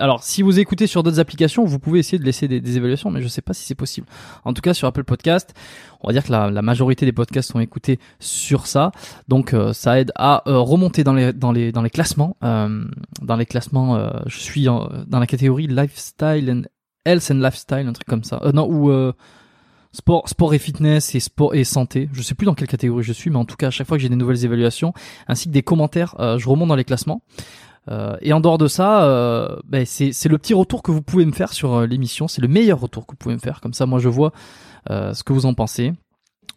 alors, 0.00 0.22
si 0.22 0.42
vous 0.42 0.58
écoutez 0.58 0.86
sur 0.86 1.02
d'autres 1.02 1.20
applications, 1.20 1.64
vous 1.64 1.78
pouvez 1.78 2.00
essayer 2.00 2.18
de 2.18 2.24
laisser 2.24 2.46
des, 2.46 2.76
évaluations, 2.76 3.10
mais 3.10 3.20
je 3.20 3.24
ne 3.24 3.30
sais 3.30 3.40
pas 3.40 3.54
si 3.54 3.64
c'est 3.64 3.74
possible. 3.74 4.06
En 4.44 4.52
tout 4.52 4.60
cas, 4.60 4.74
sur 4.74 4.86
Apple 4.86 5.04
Podcast, 5.04 5.54
on 6.02 6.08
va 6.08 6.12
dire 6.12 6.24
que 6.24 6.30
la, 6.30 6.62
majorité 6.62 7.06
des 7.06 7.12
podcasts 7.12 7.50
sont 7.50 7.60
écoutés 7.60 7.98
sur 8.20 8.66
ça, 8.66 8.92
donc 9.28 9.54
euh, 9.54 9.72
ça 9.72 9.98
aide 9.98 10.12
à 10.14 10.42
remonter 10.44 11.04
dans 11.04 11.14
les 11.14 11.32
dans 11.32 11.52
les 11.52 11.72
dans 11.72 11.80
les 11.80 11.90
classements. 11.90 12.36
dans 12.42 13.36
les 13.36 13.46
classements, 13.46 14.10
je 14.26 14.38
suis 14.38 14.64
dans 14.64 14.90
la 15.10 15.26
catégorie 15.26 15.68
lifestyle 15.68 16.50
and 16.50 16.62
health 17.06 17.30
and 17.30 17.38
lifestyle, 17.40 17.86
un 17.86 17.92
truc 17.94 18.06
comme 18.06 18.24
ça. 18.24 18.42
non, 18.52 18.68
ou 18.70 18.92
sport, 19.92 20.28
sport 20.28 20.54
et 20.54 20.58
fitness 20.58 21.14
et 21.14 21.20
sport 21.20 21.54
et 21.54 21.64
santé. 21.64 22.08
Je 22.12 22.22
sais 22.22 22.34
plus 22.34 22.44
dans 22.44 22.54
quelle 22.54 22.68
catégorie 22.68 23.04
je 23.04 23.12
suis, 23.12 23.30
mais 23.30 23.36
en 23.36 23.44
tout 23.44 23.56
cas, 23.56 23.68
à 23.68 23.70
chaque 23.70 23.86
fois 23.86 23.96
que 23.96 24.02
j'ai 24.02 24.08
des 24.08 24.16
nouvelles 24.16 24.44
évaluations, 24.44 24.92
ainsi 25.26 25.48
que 25.48 25.52
des 25.52 25.62
commentaires, 25.62 26.14
euh, 26.18 26.38
je 26.38 26.48
remonte 26.48 26.68
dans 26.68 26.76
les 26.76 26.84
classements. 26.84 27.22
Euh, 27.90 28.16
et 28.20 28.32
en 28.32 28.40
dehors 28.40 28.58
de 28.58 28.68
ça, 28.68 29.04
euh, 29.04 29.56
ben 29.64 29.86
c'est 29.86 30.28
le 30.28 30.36
petit 30.36 30.52
retour 30.52 30.82
que 30.82 30.90
vous 30.90 31.00
pouvez 31.02 31.24
me 31.24 31.32
faire 31.32 31.52
sur 31.52 31.86
l'émission. 31.86 32.28
C'est 32.28 32.42
le 32.42 32.48
meilleur 32.48 32.80
retour 32.80 33.06
que 33.06 33.12
vous 33.12 33.16
pouvez 33.16 33.34
me 33.34 33.40
faire. 33.40 33.60
Comme 33.60 33.72
ça, 33.72 33.86
moi, 33.86 33.98
je 33.98 34.08
vois 34.08 34.32
ce 34.90 35.22
que 35.22 35.32
vous 35.32 35.46
en 35.46 35.54
pensez. 35.54 35.92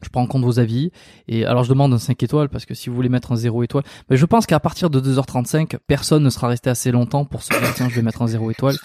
Je 0.01 0.09
prends 0.09 0.21
en 0.21 0.27
compte 0.27 0.43
vos 0.43 0.59
avis. 0.59 0.91
Et 1.27 1.45
alors, 1.45 1.63
je 1.63 1.69
demande 1.69 1.93
un 1.93 1.99
5 1.99 2.21
étoiles 2.23 2.49
parce 2.49 2.65
que 2.65 2.73
si 2.73 2.89
vous 2.89 2.95
voulez 2.95 3.09
mettre 3.09 3.31
un 3.31 3.35
0 3.35 3.63
étoile, 3.63 3.83
mais 4.09 4.17
je 4.17 4.25
pense 4.25 4.45
qu'à 4.45 4.59
partir 4.59 4.89
de 4.89 4.99
2h35, 4.99 5.77
personne 5.85 6.23
ne 6.23 6.29
sera 6.29 6.47
resté 6.47 6.69
assez 6.69 6.91
longtemps 6.91 7.25
pour 7.25 7.43
se 7.43 7.49
dire 7.49 7.73
tiens, 7.75 7.87
je 7.87 7.95
vais 7.95 8.01
mettre 8.01 8.21
un 8.21 8.27
0 8.27 8.51
étoile. 8.51 8.75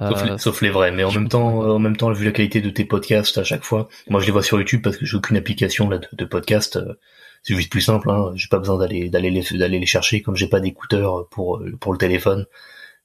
Euh, 0.00 0.38
sauf, 0.38 0.60
les, 0.62 0.70
vrais, 0.70 0.92
mais 0.92 1.02
en 1.02 1.12
même 1.12 1.28
temps, 1.28 1.60
en 1.60 1.78
même 1.78 1.96
temps, 1.96 2.12
vu 2.12 2.24
la 2.24 2.30
qualité 2.30 2.60
de 2.60 2.70
tes 2.70 2.84
podcasts 2.84 3.36
à 3.38 3.44
chaque 3.44 3.64
fois, 3.64 3.88
moi 4.08 4.20
je 4.20 4.26
les 4.26 4.32
vois 4.32 4.44
sur 4.44 4.58
YouTube 4.58 4.80
parce 4.82 4.96
que 4.96 5.04
j'ai 5.04 5.16
aucune 5.16 5.36
application 5.36 5.88
là 5.88 5.98
de, 5.98 6.08
de 6.12 6.24
podcast. 6.24 6.76
Euh, 6.76 6.94
c'est 7.42 7.54
juste 7.54 7.70
plus 7.70 7.80
simple. 7.80 8.10
Hein. 8.10 8.30
J'ai 8.34 8.48
pas 8.48 8.58
besoin 8.58 8.78
d'aller 8.78 9.08
d'aller 9.10 9.30
les 9.30 9.58
d'aller 9.58 9.78
les 9.78 9.86
chercher 9.86 10.22
comme 10.22 10.36
j'ai 10.36 10.48
pas 10.48 10.60
d'écouteurs 10.60 11.28
pour 11.30 11.62
pour 11.80 11.92
le 11.92 11.98
téléphone. 11.98 12.46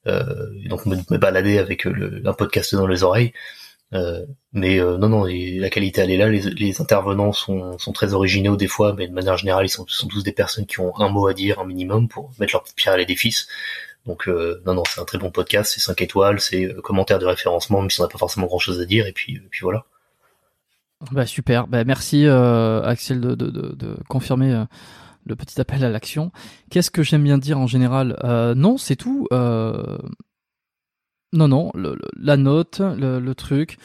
Euh, 0.08 0.50
donc 0.68 0.86
me, 0.86 0.98
me 1.10 1.18
balader 1.18 1.58
avec 1.58 1.86
le, 1.86 2.22
un 2.26 2.34
podcast 2.34 2.76
dans 2.76 2.88
les 2.88 3.04
oreilles. 3.04 3.34
Euh, 3.94 4.26
mais 4.54 4.80
euh, 4.80 4.98
non, 4.98 5.10
non, 5.10 5.26
la 5.26 5.70
qualité 5.70 6.02
elle 6.02 6.12
est 6.12 6.18
là. 6.18 6.30
Les, 6.30 6.42
les, 6.42 6.82
intervenants 6.82 7.32
sont, 7.32 7.78
sont 7.78 7.94
très 7.94 8.14
originaux 8.14 8.56
des 8.56 8.68
fois, 8.68 8.94
mais 8.94 9.08
de 9.08 9.14
manière 9.14 9.38
générale, 9.38 9.66
ils 9.66 9.70
sont, 9.70 9.86
sont 9.88 10.08
tous 10.08 10.24
des 10.24 10.32
personnes 10.32 10.66
qui 10.66 10.80
ont 10.80 10.98
un 11.00 11.10
mot 11.10 11.28
à 11.28 11.34
dire, 11.34 11.60
un 11.60 11.66
minimum, 11.66 12.08
pour 12.08 12.32
mettre 12.40 12.54
leur 12.54 12.64
pierre 12.76 12.96
à 12.96 12.98
l'édifice. 12.98 13.48
Donc 14.06 14.28
euh, 14.28 14.62
non, 14.66 14.74
non, 14.74 14.84
c'est 14.88 15.00
un 15.00 15.06
très 15.06 15.18
bon 15.18 15.32
podcast, 15.32 15.72
c'est 15.74 15.80
5 15.80 16.02
étoiles, 16.02 16.40
c'est 16.40 16.66
euh, 16.66 16.82
commentaire 16.82 17.20
de 17.20 17.26
référencement, 17.26 17.82
même 17.82 17.90
si 17.90 18.02
on 18.02 18.04
n'a 18.04 18.10
pas 18.10 18.18
forcément 18.18 18.48
grand-chose 18.48 18.82
à 18.82 18.86
dire, 18.86 19.08
et 19.08 19.14
puis, 19.14 19.40
puis 19.50 19.62
voilà. 19.62 19.86
Bah 21.12 21.26
super, 21.26 21.68
bah 21.68 21.84
merci 21.84 22.26
Axel 22.28 23.20
de, 23.20 23.36
de, 23.36 23.48
de, 23.48 23.76
de 23.76 23.98
confirmer 24.08 24.64
le 25.26 25.36
petit 25.36 25.60
appel 25.60 25.84
à 25.84 25.90
l'action. 25.90 26.32
Qu'est-ce 26.70 26.92
que 26.92 27.04
j'aime 27.04 27.24
bien 27.24 27.38
dire 27.38 27.60
en 27.60 27.68
général? 27.68 28.18
Non, 28.56 28.78
c'est 28.78 28.96
tout. 28.96 29.28
Non, 31.34 31.48
non, 31.48 31.72
la 32.16 32.38
note, 32.38 32.80
le, 32.80 33.34
truc. 33.34 33.80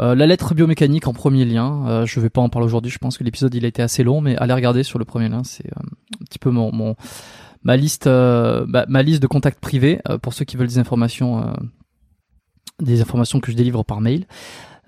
Euh, 0.00 0.14
la 0.14 0.26
lettre 0.26 0.54
biomécanique 0.54 1.08
en 1.08 1.12
premier 1.12 1.44
lien. 1.44 1.86
Euh, 1.88 2.06
je 2.06 2.20
vais 2.20 2.30
pas 2.30 2.40
en 2.40 2.48
parler 2.48 2.66
aujourd'hui. 2.66 2.90
Je 2.90 2.98
pense 2.98 3.18
que 3.18 3.24
l'épisode 3.24 3.54
il 3.54 3.64
a 3.64 3.68
été 3.68 3.82
assez 3.82 4.04
long, 4.04 4.20
mais 4.20 4.36
allez 4.36 4.54
regarder 4.54 4.84
sur 4.84 4.98
le 4.98 5.04
premier 5.04 5.28
lien. 5.28 5.42
C'est 5.44 5.66
euh, 5.66 5.80
un 6.20 6.24
petit 6.24 6.38
peu 6.38 6.50
mon, 6.50 6.72
mon 6.72 6.94
ma 7.64 7.76
liste 7.76 8.06
ma, 8.06 8.86
ma, 8.86 9.02
liste 9.02 9.22
de 9.22 9.26
contacts 9.26 9.60
privés 9.60 10.00
pour 10.22 10.34
ceux 10.34 10.44
qui 10.44 10.56
veulent 10.56 10.68
des 10.68 10.78
informations 10.78 11.54
des 12.80 13.00
informations 13.00 13.40
que 13.40 13.50
je 13.50 13.56
délivre 13.56 13.84
par 13.84 14.00
mail. 14.00 14.26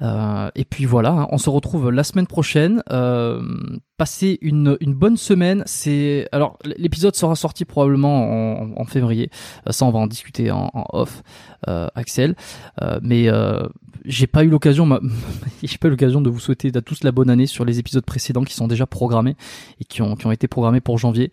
Euh, 0.02 0.50
et 0.54 0.64
puis 0.64 0.84
voilà, 0.84 1.10
hein, 1.10 1.28
on 1.30 1.38
se 1.38 1.48
retrouve 1.48 1.90
la 1.90 2.04
semaine 2.04 2.26
prochaine. 2.26 2.82
Euh, 2.90 3.40
passez 3.96 4.38
une, 4.42 4.76
bonne 4.88 5.16
semaine. 5.16 5.62
C'est 5.66 6.28
alors 6.32 6.58
l'épisode 6.64 7.14
sera 7.14 7.34
sorti 7.34 7.64
probablement 7.64 8.78
en, 8.78 8.84
février. 8.84 9.30
Euh, 9.66 9.72
ça, 9.72 9.84
on 9.84 9.90
va 9.90 9.98
en 9.98 10.06
discuter 10.06 10.50
en, 10.50 10.70
en 10.74 10.84
off, 10.92 11.22
euh, 11.68 11.88
Axel. 11.94 12.36
Euh, 12.82 12.98
mais 13.02 13.28
j'ai 14.06 14.26
pas 14.26 14.44
eu 14.44 14.48
l'occasion, 14.48 14.88
j'ai 15.62 15.78
pas 15.78 15.88
eu 15.88 15.90
l'occasion 15.90 16.20
de 16.20 16.30
vous 16.30 16.38
souhaiter 16.38 16.70
à 16.74 16.80
tous 16.80 17.04
la 17.04 17.12
bonne 17.12 17.30
année 17.30 17.46
sur 17.46 17.64
les 17.64 17.78
épisodes 17.78 18.04
précédents 18.04 18.44
qui 18.44 18.54
sont 18.54 18.68
déjà 18.68 18.86
programmés 18.86 19.36
et 19.80 19.84
qui 19.84 20.02
ont, 20.02 20.16
qui 20.16 20.26
ont 20.26 20.32
été 20.32 20.48
programmés 20.48 20.80
pour 20.80 20.98
janvier. 20.98 21.30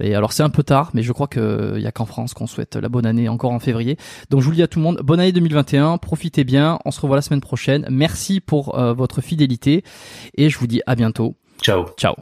Et 0.00 0.14
alors 0.14 0.32
c'est 0.32 0.42
un 0.42 0.50
peu 0.50 0.62
tard, 0.62 0.90
mais 0.94 1.02
je 1.02 1.12
crois 1.12 1.28
qu'il 1.28 1.78
y 1.78 1.86
a 1.86 1.92
qu'en 1.92 2.06
France 2.06 2.34
qu'on 2.34 2.46
souhaite 2.46 2.76
la 2.76 2.88
bonne 2.88 3.06
année 3.06 3.28
encore 3.28 3.52
en 3.52 3.58
février. 3.58 3.96
Donc 4.30 4.40
je 4.40 4.44
vous 4.44 4.50
le 4.50 4.56
dis 4.56 4.62
à 4.62 4.68
tout 4.68 4.78
le 4.78 4.84
monde, 4.84 5.00
bonne 5.02 5.20
année 5.20 5.32
2021, 5.32 5.98
profitez 5.98 6.44
bien, 6.44 6.78
on 6.84 6.90
se 6.90 7.00
revoit 7.00 7.16
la 7.16 7.22
semaine 7.22 7.40
prochaine. 7.40 7.86
Merci 7.90 8.40
pour 8.40 8.78
euh, 8.78 8.92
votre 8.92 9.20
fidélité 9.20 9.84
et 10.36 10.50
je 10.50 10.58
vous 10.58 10.66
dis 10.66 10.82
à 10.86 10.94
bientôt. 10.94 11.36
Ciao. 11.62 11.86
Ciao. 11.96 12.14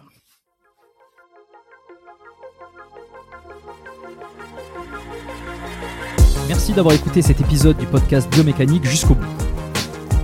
Merci 6.46 6.72
d'avoir 6.74 6.94
écouté 6.94 7.22
cet 7.22 7.40
épisode 7.40 7.78
du 7.78 7.86
podcast 7.86 8.30
Biomécanique 8.30 8.84
jusqu'au 8.84 9.14
bout 9.14 9.43